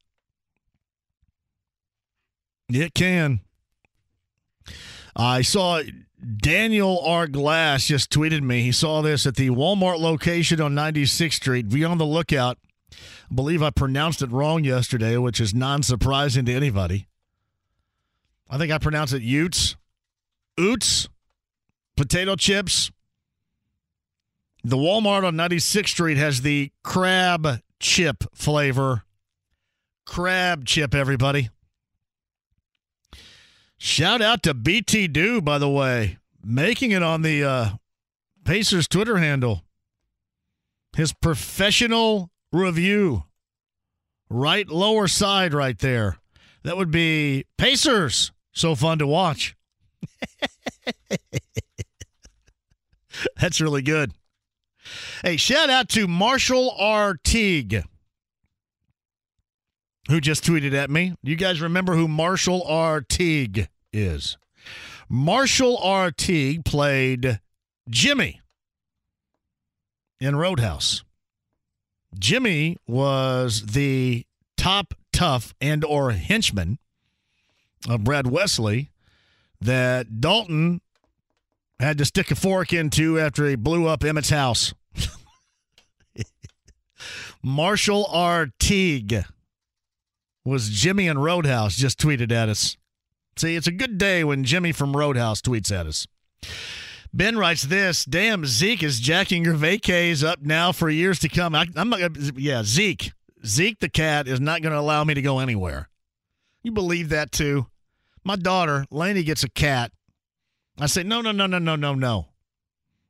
It 2.70 2.94
can. 2.94 3.40
I 5.16 5.42
saw 5.42 5.82
Daniel 6.38 7.00
R. 7.06 7.28
Glass 7.28 7.86
just 7.86 8.12
tweeted 8.12 8.42
me. 8.42 8.62
He 8.62 8.72
saw 8.72 9.02
this 9.02 9.26
at 9.26 9.36
the 9.36 9.50
Walmart 9.50 10.00
location 10.00 10.60
on 10.60 10.76
96th 10.76 11.34
Street. 11.34 11.70
Be 11.70 11.86
on 11.86 11.98
the 11.98 12.06
lookout. 12.06 12.58
I 12.92 13.34
believe 13.34 13.64
I 13.64 13.70
pronounced 13.70 14.22
it 14.22 14.32
wrong 14.32 14.64
yesterday, 14.64 15.18
which 15.18 15.40
is 15.40 15.54
non 15.54 15.84
surprising 15.84 16.46
to 16.46 16.54
anybody. 16.54 17.08
I 18.50 18.58
think 18.58 18.72
I 18.72 18.78
pronounced 18.78 19.14
it 19.14 19.22
Utes. 19.22 19.76
Oots. 20.60 21.08
Potato 21.96 22.36
chips. 22.36 22.92
The 24.64 24.78
Walmart 24.78 25.26
on 25.26 25.36
96th 25.36 25.88
Street 25.88 26.18
has 26.18 26.42
the 26.42 26.72
crab 26.84 27.62
chip 27.80 28.24
flavor. 28.34 29.04
Crab 30.06 30.66
chip, 30.66 30.94
everybody. 30.94 31.50
Shout 33.78 34.22
out 34.22 34.44
to 34.44 34.54
BT 34.54 35.08
Do, 35.08 35.42
by 35.42 35.58
the 35.58 35.70
way, 35.70 36.18
making 36.44 36.92
it 36.92 37.04
on 37.04 37.22
the 37.22 37.44
uh, 37.44 37.70
Pacers 38.44 38.88
Twitter 38.88 39.18
handle. 39.18 39.64
His 40.96 41.14
professional 41.14 42.32
review, 42.52 43.26
right 44.30 44.68
lower 44.68 45.08
side, 45.08 45.54
right 45.54 45.78
there. 45.78 46.18
That 46.64 46.76
would 46.78 46.90
be 46.92 47.46
Pacers. 47.58 48.32
So 48.52 48.74
fun 48.74 48.98
to 48.98 49.06
watch. 49.08 49.56
That's 53.40 53.62
really 53.62 53.84
good. 53.84 54.14
Hey, 55.22 55.38
shout 55.38 55.70
out 55.70 55.90
to 55.90 56.08
Marshall 56.08 56.74
R. 56.78 57.16
Teague, 57.24 57.84
who 60.08 60.22
just 60.22 60.44
tweeted 60.44 60.74
at 60.74 60.90
me. 60.90 61.16
You 61.22 61.36
guys 61.36 61.62
remember 61.62 61.96
who 61.96 62.08
Marshall 62.08 62.64
R. 62.68 63.02
Teague 63.02 63.68
is? 63.92 64.38
Marshall 65.10 65.78
R. 65.78 66.12
Teague 66.12 66.66
played 66.66 67.40
Jimmy 67.90 68.42
in 70.20 70.36
Roadhouse. 70.36 71.04
Jimmy 72.18 72.78
was 72.88 73.68
the 73.68 74.26
top 74.56 74.94
tough 75.14 75.54
and 75.62 75.84
or 75.84 76.12
henchman 76.12 76.80
of 77.88 78.04
Brad 78.04 78.28
Wesley 78.28 78.92
that 79.62 80.20
Dalton 80.20 80.82
had 81.80 81.98
to 82.00 82.06
stick 82.06 82.32
a 82.32 82.36
fork 82.36 82.74
into 82.74 83.20
after 83.20 83.48
he 83.48 83.56
blew 83.56 83.88
up 83.88 84.04
Emmett's 84.04 84.30
house. 84.30 84.74
Marshall 87.44 88.08
R. 88.10 88.48
Teague 88.60 89.24
was 90.48 90.70
Jimmy 90.70 91.08
in 91.08 91.18
Roadhouse 91.18 91.76
just 91.76 92.00
tweeted 92.00 92.32
at 92.32 92.50
us. 92.50 92.78
See, 93.36 93.56
it's 93.56 93.68
a 93.68 93.72
good 93.72 93.98
day 93.98 94.24
when 94.24 94.44
Jimmy 94.44 94.72
from 94.72 94.96
Roadhouse 94.96 95.42
tweets 95.42 95.78
at 95.78 95.86
us. 95.86 96.08
Ben 97.14 97.38
writes 97.38 97.64
this: 97.64 98.06
"Damn, 98.06 98.46
Zeke 98.46 98.84
is 98.84 99.00
jacking 99.00 99.44
your 99.44 99.56
vacays 99.56 100.24
up 100.24 100.42
now 100.42 100.72
for 100.72 100.90
years 100.90 101.20
to 101.20 101.30
come." 101.30 101.54
I, 101.54 101.68
am 101.76 101.90
not. 101.90 102.16
Yeah, 102.38 102.64
Zeke, 102.64 103.12
Zeke 103.46 103.80
the 103.80 103.90
cat 103.90 104.28
is 104.28 104.40
not 104.40 104.62
going 104.62 104.74
to 104.74 104.80
allow 104.80 105.04
me 105.04 105.14
to 105.14 105.22
go 105.22 105.40
anywhere. 105.40 105.90
You 106.64 106.72
believe 106.72 107.10
that 107.10 107.32
too? 107.32 107.68
My 108.24 108.36
daughter 108.36 108.86
Lainey 108.90 109.24
gets 109.24 109.44
a 109.44 109.50
cat. 109.50 109.92
I 110.80 110.86
say 110.86 111.04
no, 111.04 111.22
no, 111.22 111.32
no, 111.32 111.46
no, 111.46 111.60
no, 111.60 111.76
no, 111.76 111.94
no. 111.94 112.28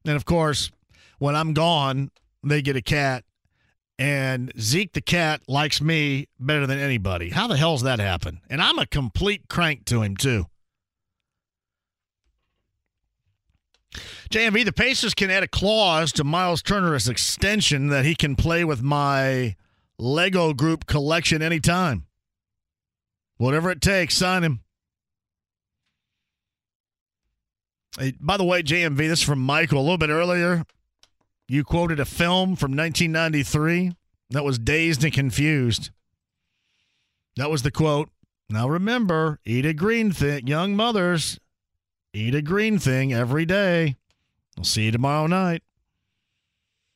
And 0.05 0.15
of 0.15 0.25
course, 0.25 0.71
when 1.19 1.35
I'm 1.35 1.53
gone, 1.53 2.11
they 2.43 2.61
get 2.61 2.75
a 2.75 2.81
cat. 2.81 3.23
And 3.99 4.51
Zeke 4.59 4.93
the 4.93 5.01
cat 5.01 5.41
likes 5.47 5.81
me 5.81 6.27
better 6.39 6.67
than 6.67 6.77
anybody. 6.77 7.29
How 7.29 7.47
the 7.47 7.57
hell's 7.57 7.81
that 7.81 7.99
happen? 7.99 8.41
And 8.49 8.61
I'm 8.61 8.77
a 8.77 8.85
complete 8.85 9.49
crank 9.49 9.85
to 9.85 10.03
him 10.03 10.15
too. 10.15 10.45
JMV, 14.29 14.65
the 14.65 14.73
Pacers 14.73 15.13
can 15.13 15.31
add 15.31 15.43
a 15.43 15.47
clause 15.47 16.11
to 16.13 16.23
Myles 16.23 16.61
Turner's 16.61 17.07
extension 17.07 17.87
that 17.87 18.05
he 18.05 18.13
can 18.13 18.35
play 18.35 18.63
with 18.63 18.83
my 18.83 19.55
Lego 19.97 20.53
group 20.53 20.85
collection 20.85 21.41
anytime. 21.41 22.05
Whatever 23.37 23.71
it 23.71 23.81
takes, 23.81 24.15
sign 24.15 24.43
him. 24.43 24.61
Hey, 27.97 28.13
by 28.19 28.37
the 28.37 28.43
way, 28.43 28.61
JMV, 28.61 28.97
this 28.97 29.19
is 29.19 29.25
from 29.25 29.39
Michael 29.39 29.79
a 29.79 29.81
little 29.81 29.97
bit 29.97 30.09
earlier. 30.09 30.63
You 31.49 31.63
quoted 31.63 31.99
a 31.99 32.05
film 32.05 32.57
from 32.57 32.75
1993 32.75 33.93
that 34.31 34.43
was 34.43 34.59
Dazed 34.59 35.03
and 35.05 35.13
Confused. 35.13 35.91
That 37.37 37.49
was 37.49 37.61
the 37.61 37.71
quote. 37.71 38.09
Now 38.49 38.67
remember, 38.67 39.39
eat 39.45 39.65
a 39.65 39.73
green 39.73 40.11
thing, 40.11 40.47
young 40.47 40.75
mothers, 40.75 41.39
eat 42.13 42.35
a 42.35 42.41
green 42.41 42.79
thing 42.79 43.13
every 43.13 43.45
day. 43.45 43.95
I'll 44.57 44.65
see 44.65 44.85
you 44.85 44.91
tomorrow 44.91 45.27
night. 45.27 45.63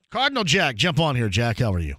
Cardinal 0.10 0.44
Jack, 0.44 0.76
jump 0.76 1.00
on 1.00 1.16
here, 1.16 1.30
Jack. 1.30 1.60
How 1.60 1.74
are 1.74 1.80
you? 1.80 1.96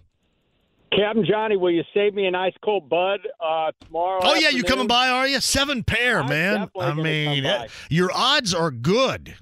Captain 0.95 1.25
Johnny, 1.25 1.57
will 1.57 1.71
you 1.71 1.85
save 1.95 2.13
me 2.13 2.27
an 2.27 2.35
ice 2.35 2.53
cold 2.63 2.91
bud 2.91 3.21
uh, 3.41 3.73
tomorrow? 3.81 4.21
Oh 4.23 4.35
yeah, 4.35 4.51
you 4.51 4.63
coming 4.63 4.87
by? 4.87 5.09
Are 5.09 5.27
you 5.27 5.41
seven 5.41 5.83
pair, 5.83 6.21
I'm 6.21 6.29
man? 6.29 6.71
I 6.79 6.93
mean, 6.93 7.47
your 7.89 8.11
odds 8.13 8.53
are 8.53 8.71
good 8.71 9.35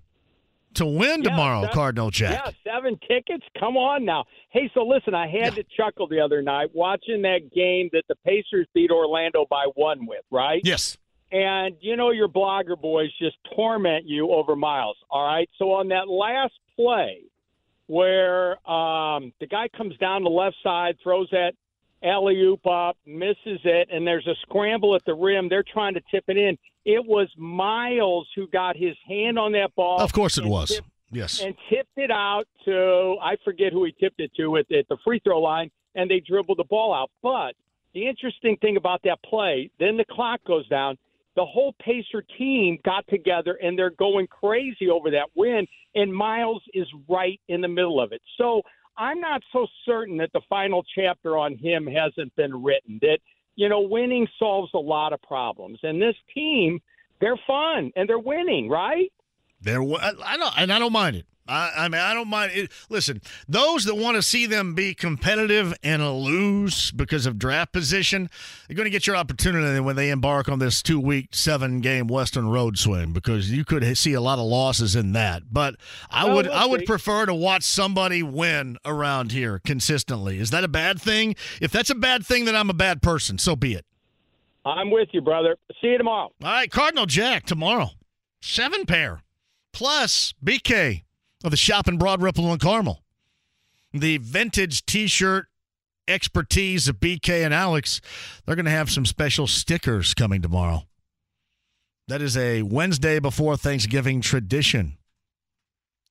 to 0.74 0.86
win 0.86 1.22
Yeah, 1.22 1.30
tomorrow, 1.30 1.60
seven- 1.62 1.74
Cardinal 1.74 2.10
Jack. 2.10 2.42
Yeah, 2.64 2.72
seven 2.74 2.98
tickets. 3.08 3.44
Come 3.58 3.76
on 3.76 4.04
now. 4.04 4.24
Hey, 4.50 4.70
so 4.74 4.82
listen, 4.86 5.14
I 5.14 5.26
had 5.28 5.54
to 5.56 5.64
chuckle 5.76 6.06
the 6.08 6.20
other 6.20 6.42
night 6.42 6.70
watching 6.74 7.22
that 7.22 7.52
game 7.54 7.88
that 7.92 8.04
the 8.08 8.14
Pacers 8.24 8.66
beat 8.74 8.90
Orlando 8.90 9.46
by 9.50 9.66
one 9.74 10.06
with, 10.06 10.24
right? 10.30 10.60
Yes. 10.64 10.96
And 11.32 11.76
you 11.80 11.96
know 11.96 12.10
your 12.10 12.28
blogger 12.28 12.80
boys 12.80 13.10
just 13.18 13.36
torment 13.54 14.04
you 14.06 14.30
over 14.32 14.56
Myles. 14.56 14.96
All 15.10 15.24
right. 15.24 15.48
So 15.58 15.72
on 15.72 15.88
that 15.88 16.08
last 16.08 16.54
play, 16.76 17.22
where 17.86 18.52
um, 18.70 19.32
the 19.40 19.46
guy 19.48 19.68
comes 19.76 19.96
down 19.98 20.22
the 20.22 20.30
left 20.30 20.56
side, 20.62 20.96
throws 21.02 21.28
that 21.32 21.52
alley 22.02 22.40
oop 22.40 22.66
up, 22.66 22.96
misses 23.06 23.60
it, 23.64 23.88
and 23.92 24.06
there's 24.06 24.26
a 24.26 24.34
scramble 24.42 24.94
at 24.94 25.04
the 25.04 25.14
rim. 25.14 25.48
They're 25.48 25.62
trying 25.64 25.94
to 25.94 26.00
tip 26.10 26.24
it 26.28 26.36
in. 26.36 26.56
It 26.84 27.04
was 27.04 27.28
Myles 27.36 28.26
who 28.34 28.46
got 28.48 28.76
his 28.76 28.96
hand 29.06 29.38
on 29.38 29.52
that 29.52 29.74
ball. 29.74 30.00
Of 30.00 30.12
course 30.12 30.38
it 30.38 30.44
was. 30.46 30.68
tipped- 30.76 30.88
Yes. 31.12 31.40
and 31.42 31.56
tipped 31.68 31.98
it 31.98 32.12
out 32.12 32.46
to 32.66 33.16
I 33.20 33.34
forget 33.44 33.72
who 33.72 33.84
he 33.84 33.90
tipped 33.98 34.20
it 34.20 34.30
to 34.36 34.58
at, 34.58 34.70
at 34.70 34.86
the 34.88 34.96
free 35.04 35.18
throw 35.18 35.40
line, 35.40 35.68
and 35.96 36.08
they 36.08 36.20
dribbled 36.20 36.58
the 36.58 36.64
ball 36.64 36.94
out. 36.94 37.10
But 37.20 37.56
the 37.94 38.06
interesting 38.06 38.56
thing 38.58 38.76
about 38.76 39.00
that 39.02 39.20
play, 39.24 39.70
then 39.80 39.96
the 39.96 40.04
clock 40.04 40.40
goes 40.46 40.68
down. 40.68 40.96
The 41.34 41.44
whole 41.44 41.74
Pacer 41.80 42.22
team 42.38 42.78
got 42.84 43.04
together 43.08 43.58
and 43.60 43.76
they're 43.76 43.90
going 43.90 44.28
crazy 44.28 44.88
over 44.88 45.10
that 45.10 45.30
win, 45.34 45.66
and 45.96 46.14
Myles 46.14 46.62
is 46.74 46.86
right 47.08 47.40
in 47.48 47.60
the 47.60 47.66
middle 47.68 48.00
of 48.00 48.12
it. 48.12 48.22
So 48.38 48.62
I'm 49.00 49.18
not 49.18 49.42
so 49.50 49.66
certain 49.86 50.18
that 50.18 50.30
the 50.34 50.42
final 50.48 50.84
chapter 50.94 51.38
on 51.38 51.56
him 51.56 51.86
hasn't 51.86 52.36
been 52.36 52.62
written. 52.62 52.98
That 53.00 53.18
you 53.56 53.68
know, 53.68 53.80
winning 53.80 54.28
solves 54.38 54.70
a 54.74 54.78
lot 54.78 55.14
of 55.14 55.22
problems, 55.22 55.78
and 55.82 56.00
this 56.00 56.14
team, 56.34 56.80
they're 57.20 57.40
fun 57.46 57.92
and 57.96 58.08
they're 58.08 58.18
winning, 58.18 58.68
right? 58.68 59.10
They're—I 59.62 60.12
I 60.24 60.36
don't, 60.36 60.58
and 60.58 60.72
I 60.72 60.78
don't 60.78 60.92
mind 60.92 61.16
it. 61.16 61.26
I, 61.48 61.72
I 61.76 61.88
mean, 61.88 62.00
I 62.00 62.14
don't 62.14 62.28
mind. 62.28 62.52
It. 62.54 62.72
Listen, 62.88 63.20
those 63.48 63.84
that 63.84 63.96
want 63.96 64.14
to 64.16 64.22
see 64.22 64.46
them 64.46 64.74
be 64.74 64.94
competitive 64.94 65.74
and 65.82 66.08
lose 66.22 66.92
because 66.92 67.26
of 67.26 67.38
draft 67.38 67.72
position, 67.72 68.30
they're 68.68 68.76
going 68.76 68.84
to 68.84 68.90
get 68.90 69.06
your 69.06 69.16
opportunity 69.16 69.80
when 69.80 69.96
they 69.96 70.10
embark 70.10 70.48
on 70.48 70.60
this 70.60 70.80
two 70.82 71.00
week, 71.00 71.28
seven 71.32 71.80
game 71.80 72.06
Western 72.06 72.48
Road 72.48 72.78
swing 72.78 73.12
because 73.12 73.50
you 73.50 73.64
could 73.64 73.96
see 73.98 74.12
a 74.12 74.20
lot 74.20 74.38
of 74.38 74.44
losses 74.44 74.94
in 74.94 75.12
that. 75.12 75.42
But 75.52 75.74
I 76.10 76.26
Well, 76.26 76.36
would, 76.36 76.46
we'll 76.46 76.54
I 76.54 76.66
would 76.66 76.80
see. 76.80 76.86
prefer 76.86 77.26
to 77.26 77.34
watch 77.34 77.64
somebody 77.64 78.22
win 78.22 78.76
around 78.84 79.32
here 79.32 79.58
consistently. 79.58 80.38
Is 80.38 80.50
that 80.50 80.62
a 80.62 80.68
bad 80.68 81.00
thing? 81.00 81.34
If 81.60 81.72
that's 81.72 81.90
a 81.90 81.94
bad 81.96 82.24
thing, 82.24 82.44
then 82.44 82.54
I'm 82.54 82.70
a 82.70 82.74
bad 82.74 83.02
person. 83.02 83.38
So 83.38 83.56
be 83.56 83.74
it. 83.74 83.84
I'm 84.64 84.90
with 84.90 85.08
you, 85.12 85.20
brother. 85.20 85.56
See 85.80 85.88
you 85.88 85.98
tomorrow. 85.98 86.30
All 86.44 86.50
right, 86.52 86.70
Cardinal 86.70 87.06
Jack 87.06 87.46
tomorrow. 87.46 87.90
Seven 88.42 88.84
pair. 88.86 89.22
Plus 89.72 90.34
BK 90.44 91.02
of 91.44 91.50
the 91.50 91.56
shop 91.56 91.88
in 91.88 91.98
Broad 91.98 92.22
Ripple 92.22 92.50
and 92.50 92.60
Carmel. 92.60 93.02
The 93.92 94.18
vintage 94.18 94.86
t 94.86 95.06
shirt 95.06 95.46
expertise 96.10 96.88
of 96.88 96.96
BK 97.00 97.44
and 97.44 97.54
Alex. 97.54 98.00
They're 98.44 98.56
going 98.56 98.64
to 98.64 98.70
have 98.70 98.90
some 98.90 99.06
special 99.06 99.46
stickers 99.46 100.12
coming 100.14 100.42
tomorrow. 100.42 100.82
That 102.08 102.20
is 102.20 102.36
a 102.36 102.62
Wednesday 102.62 103.20
before 103.20 103.56
Thanksgiving 103.56 104.20
tradition. 104.20 104.98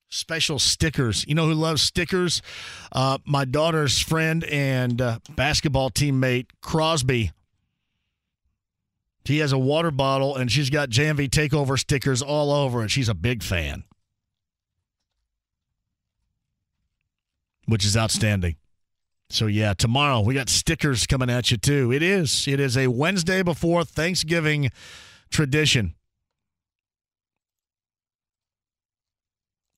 Special 0.08 0.58
stickers. 0.58 1.24
You 1.28 1.34
know 1.34 1.46
who 1.46 1.54
loves 1.54 1.82
stickers? 1.82 2.42
Uh, 2.90 3.18
my 3.24 3.44
daughter's 3.44 4.00
friend 4.00 4.42
and 4.44 5.00
uh, 5.00 5.18
basketball 5.36 5.90
teammate, 5.90 6.46
Crosby. 6.62 7.32
He 9.24 9.38
has 9.38 9.52
a 9.52 9.58
water 9.58 9.90
bottle 9.90 10.34
and 10.34 10.50
she's 10.50 10.70
got 10.70 10.88
JMV 10.88 11.28
takeover 11.28 11.78
stickers 11.78 12.22
all 12.22 12.50
over 12.50 12.82
it. 12.82 12.90
She's 12.90 13.08
a 13.08 13.14
big 13.14 13.42
fan, 13.42 13.84
which 17.70 17.84
is 17.84 17.96
outstanding. 17.96 18.56
So, 19.30 19.46
yeah, 19.46 19.74
tomorrow 19.74 20.20
we 20.20 20.34
got 20.34 20.48
stickers 20.48 21.06
coming 21.06 21.30
at 21.30 21.50
you 21.50 21.56
too. 21.56 21.92
It 21.92 22.02
is. 22.02 22.48
It 22.48 22.58
is 22.58 22.76
a 22.76 22.88
Wednesday 22.88 23.42
before 23.42 23.84
Thanksgiving 23.84 24.70
tradition. 25.30 25.94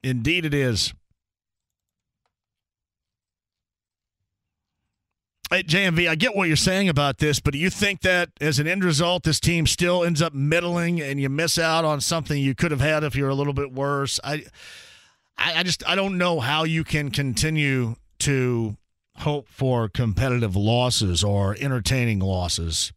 Indeed, 0.02 0.46
it 0.46 0.54
is. 0.54 0.94
Hey, 5.50 5.62
JMV, 5.62 6.08
I 6.08 6.14
get 6.14 6.34
what 6.34 6.48
you're 6.48 6.56
saying 6.56 6.88
about 6.88 7.18
this, 7.18 7.38
but 7.38 7.52
do 7.52 7.58
you 7.58 7.68
think 7.68 8.00
that 8.00 8.30
as 8.40 8.58
an 8.58 8.66
end 8.66 8.82
result, 8.82 9.22
this 9.24 9.38
team 9.38 9.66
still 9.66 10.02
ends 10.02 10.22
up 10.22 10.32
middling 10.32 10.98
and 10.98 11.20
you 11.20 11.28
miss 11.28 11.58
out 11.58 11.84
on 11.84 12.00
something 12.00 12.40
you 12.40 12.54
could 12.54 12.70
have 12.70 12.80
had 12.80 13.04
if 13.04 13.14
you're 13.14 13.28
a 13.28 13.34
little 13.34 13.52
bit 13.52 13.70
worse? 13.70 14.18
I, 14.24 14.44
I, 15.36 15.60
I 15.60 15.62
just 15.62 15.86
I 15.88 15.94
don't 15.94 16.18
know 16.18 16.40
how 16.40 16.64
you 16.64 16.84
can 16.84 17.10
continue 17.10 17.96
to 18.20 18.76
hope 19.16 19.48
for 19.48 19.88
competitive 19.88 20.56
losses 20.56 21.22
or 21.22 21.56
entertaining 21.58 22.20
losses. 22.20 22.92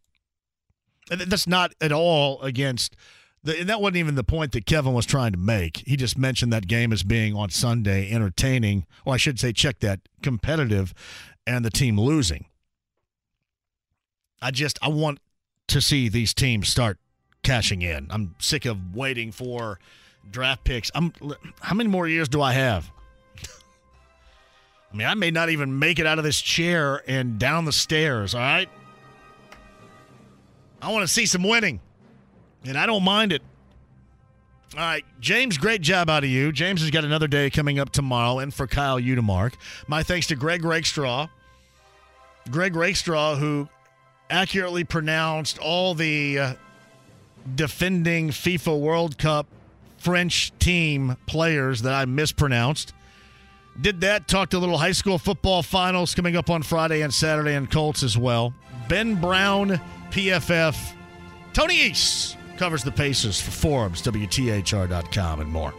That's 1.08 1.46
not 1.46 1.72
at 1.80 1.92
all 1.92 2.40
against. 2.42 2.96
The, 3.42 3.60
and 3.60 3.68
that 3.68 3.80
wasn't 3.80 3.98
even 3.98 4.16
the 4.16 4.24
point 4.24 4.52
that 4.52 4.66
Kevin 4.66 4.92
was 4.92 5.06
trying 5.06 5.32
to 5.32 5.38
make. 5.38 5.84
He 5.86 5.96
just 5.96 6.18
mentioned 6.18 6.52
that 6.52 6.66
game 6.66 6.92
as 6.92 7.02
being 7.04 7.34
on 7.34 7.50
Sunday 7.50 8.10
entertaining, 8.10 8.86
or 9.04 9.14
I 9.14 9.16
should 9.18 9.38
say, 9.38 9.52
check 9.52 9.78
that 9.80 10.00
competitive, 10.22 10.92
and 11.46 11.64
the 11.64 11.70
team 11.70 11.98
losing. 11.98 12.46
I 14.42 14.50
just 14.50 14.78
I 14.82 14.88
want 14.88 15.20
to 15.68 15.80
see 15.80 16.08
these 16.08 16.34
teams 16.34 16.68
start 16.68 16.98
cashing 17.42 17.82
in. 17.82 18.08
I'm 18.10 18.34
sick 18.38 18.64
of 18.64 18.94
waiting 18.94 19.30
for 19.30 19.78
draft 20.30 20.64
picks. 20.64 20.90
I'm 20.94 21.12
how 21.60 21.74
many 21.74 21.88
more 21.88 22.08
years 22.08 22.28
do 22.28 22.42
I 22.42 22.52
have? 22.52 22.90
I 24.92 24.96
mean, 24.96 25.06
I 25.06 25.14
may 25.14 25.30
not 25.30 25.50
even 25.50 25.78
make 25.78 25.98
it 25.98 26.06
out 26.06 26.18
of 26.18 26.24
this 26.24 26.40
chair 26.40 27.02
and 27.06 27.38
down 27.38 27.64
the 27.64 27.72
stairs, 27.72 28.34
all 28.34 28.40
right? 28.40 28.68
I 30.80 30.92
want 30.92 31.02
to 31.06 31.12
see 31.12 31.26
some 31.26 31.42
winning. 31.42 31.80
And 32.64 32.78
I 32.78 32.86
don't 32.86 33.02
mind 33.02 33.32
it. 33.32 33.42
All 34.74 34.80
right, 34.80 35.04
James, 35.20 35.58
great 35.58 35.80
job 35.80 36.10
out 36.10 36.24
of 36.24 36.30
you. 36.30 36.50
James 36.52 36.80
has 36.80 36.90
got 36.90 37.04
another 37.04 37.28
day 37.28 37.50
coming 37.50 37.78
up 37.78 37.90
tomorrow, 37.90 38.38
and 38.38 38.52
for 38.52 38.66
Kyle 38.66 38.98
Udemark. 38.98 39.54
My 39.86 40.02
thanks 40.02 40.26
to 40.28 40.34
Greg 40.34 40.64
Rakestraw. 40.64 41.28
Greg 42.50 42.74
Rakestraw, 42.74 43.36
who 43.36 43.68
accurately 44.28 44.84
pronounced 44.84 45.58
all 45.58 45.94
the 45.94 46.38
uh, 46.38 46.54
defending 47.54 48.30
FIFA 48.30 48.80
World 48.80 49.18
Cup 49.18 49.46
French 50.06 50.56
team 50.60 51.16
players 51.26 51.82
that 51.82 51.92
I 51.92 52.04
mispronounced. 52.04 52.94
Did 53.80 54.02
that, 54.02 54.28
talked 54.28 54.54
a 54.54 54.58
little 54.60 54.78
high 54.78 54.92
school 54.92 55.18
football 55.18 55.64
finals 55.64 56.14
coming 56.14 56.36
up 56.36 56.48
on 56.48 56.62
Friday 56.62 57.02
and 57.02 57.12
Saturday, 57.12 57.54
and 57.54 57.68
Colts 57.68 58.04
as 58.04 58.16
well. 58.16 58.54
Ben 58.88 59.20
Brown, 59.20 59.80
PFF. 60.10 60.92
Tony 61.52 61.74
East 61.74 62.36
covers 62.56 62.84
the 62.84 62.92
Pacers 62.92 63.40
for 63.40 63.50
Forbes, 63.50 64.00
WTHR.com, 64.02 65.40
and 65.40 65.50
more. 65.50 65.74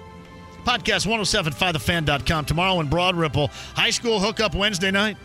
Podcast 0.66 1.08
1075thefan.com 1.08 2.44
tomorrow 2.44 2.82
in 2.82 2.88
Broad 2.88 3.16
Ripple. 3.16 3.48
High 3.76 3.92
school 3.92 4.20
hookup 4.20 4.56
Wednesday 4.56 4.92
night. 4.92 5.16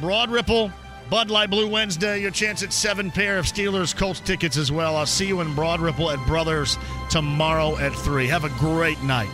Broad 0.00 0.30
Ripple, 0.30 0.70
Bud 1.10 1.30
Light 1.30 1.50
Blue 1.50 1.68
Wednesday. 1.68 2.20
Your 2.20 2.30
chance 2.30 2.62
at 2.62 2.72
seven 2.72 3.10
pair 3.10 3.38
of 3.38 3.46
Steelers 3.46 3.94
Colts 3.94 4.20
tickets 4.20 4.56
as 4.56 4.72
well. 4.72 4.96
I'll 4.96 5.06
see 5.06 5.26
you 5.26 5.40
in 5.40 5.54
Broad 5.54 5.80
Ripple 5.80 6.10
at 6.10 6.24
Brothers 6.26 6.78
tomorrow 7.10 7.76
at 7.78 7.94
3. 7.94 8.26
Have 8.26 8.44
a 8.44 8.48
great 8.50 9.00
night. 9.02 9.28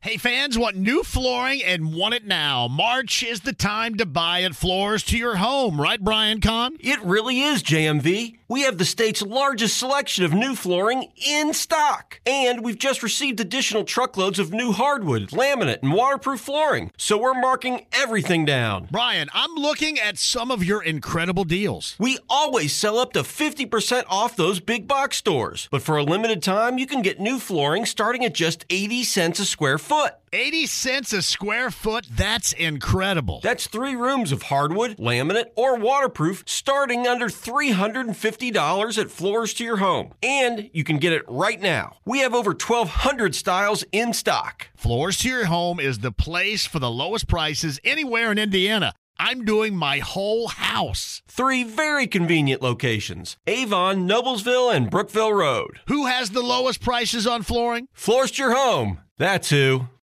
Hey 0.00 0.16
fans, 0.16 0.56
want 0.56 0.76
new 0.76 1.02
flooring 1.02 1.60
and 1.64 1.92
want 1.92 2.14
it 2.14 2.24
now. 2.24 2.68
March 2.68 3.24
is 3.24 3.40
the 3.40 3.52
time 3.52 3.96
to 3.96 4.06
buy 4.06 4.42
at 4.42 4.54
Floors 4.54 5.02
to 5.02 5.18
your 5.18 5.34
home, 5.34 5.80
right, 5.80 6.00
Brian 6.00 6.40
Kahn? 6.40 6.76
It 6.78 7.02
really 7.02 7.40
is, 7.40 7.64
JMV. 7.64 8.36
We 8.46 8.62
have 8.62 8.78
the 8.78 8.84
state's 8.84 9.22
largest 9.22 9.76
selection 9.76 10.24
of 10.24 10.32
new 10.32 10.54
flooring 10.54 11.08
in 11.16 11.52
stock. 11.52 12.20
And 12.24 12.64
we've 12.64 12.78
just 12.78 13.02
received 13.02 13.40
additional 13.40 13.82
truckloads 13.82 14.38
of 14.38 14.52
new 14.52 14.70
hardwood, 14.70 15.30
laminate, 15.30 15.82
and 15.82 15.92
waterproof 15.92 16.40
flooring. 16.40 16.92
So 16.96 17.18
we're 17.18 17.34
marking 17.34 17.86
everything 17.92 18.44
down. 18.44 18.88
Brian, 18.92 19.28
I'm 19.34 19.54
looking 19.56 19.98
at 19.98 20.16
some 20.16 20.50
of 20.52 20.64
your 20.64 20.82
incredible 20.82 21.44
deals. 21.44 21.96
We 21.98 22.18
always 22.30 22.72
sell 22.72 22.98
up 22.98 23.12
to 23.14 23.22
50% 23.22 24.04
off 24.08 24.36
those 24.36 24.60
big 24.60 24.86
box 24.86 25.16
stores. 25.18 25.68
But 25.72 25.82
for 25.82 25.96
a 25.96 26.04
limited 26.04 26.42
time, 26.42 26.78
you 26.78 26.86
can 26.86 27.02
get 27.02 27.20
new 27.20 27.40
flooring 27.40 27.84
starting 27.84 28.24
at 28.24 28.32
just 28.32 28.64
80 28.70 29.02
cents 29.02 29.40
a 29.40 29.44
square 29.44 29.76
foot. 29.76 29.87
80 30.32 30.66
cents 30.66 31.12
a 31.12 31.22
square 31.22 31.70
foot? 31.70 32.06
That's 32.10 32.52
incredible. 32.52 33.40
That's 33.42 33.66
three 33.66 33.94
rooms 33.94 34.32
of 34.32 34.42
hardwood, 34.42 34.96
laminate, 34.98 35.46
or 35.56 35.78
waterproof 35.78 36.44
starting 36.46 37.06
under 37.06 37.26
$350 37.26 38.98
at 38.98 39.10
Floors 39.10 39.54
to 39.54 39.64
your 39.64 39.78
home. 39.78 40.12
And 40.22 40.70
you 40.72 40.84
can 40.84 40.98
get 40.98 41.12
it 41.12 41.22
right 41.28 41.60
now. 41.60 41.96
We 42.04 42.18
have 42.20 42.34
over 42.34 42.50
1,200 42.50 43.34
styles 43.34 43.84
in 43.92 44.12
stock. 44.12 44.68
Floors 44.76 45.18
to 45.18 45.28
your 45.28 45.46
home 45.46 45.80
is 45.80 46.00
the 46.00 46.12
place 46.12 46.66
for 46.66 46.78
the 46.78 46.90
lowest 46.90 47.26
prices 47.26 47.80
anywhere 47.82 48.30
in 48.30 48.38
Indiana. 48.38 48.92
I'm 49.18 49.44
doing 49.44 49.76
my 49.76 49.98
whole 49.98 50.48
house. 50.48 51.22
Three 51.26 51.64
very 51.64 52.06
convenient 52.06 52.62
locations 52.62 53.36
Avon, 53.46 54.08
Noblesville, 54.08 54.74
and 54.74 54.90
Brookville 54.90 55.32
Road. 55.32 55.80
Who 55.88 56.06
has 56.06 56.30
the 56.30 56.42
lowest 56.42 56.80
prices 56.80 57.26
on 57.26 57.42
flooring? 57.42 57.88
Floors 57.92 58.38
your 58.38 58.54
home. 58.54 59.00
That's 59.18 59.50
who. 59.50 59.88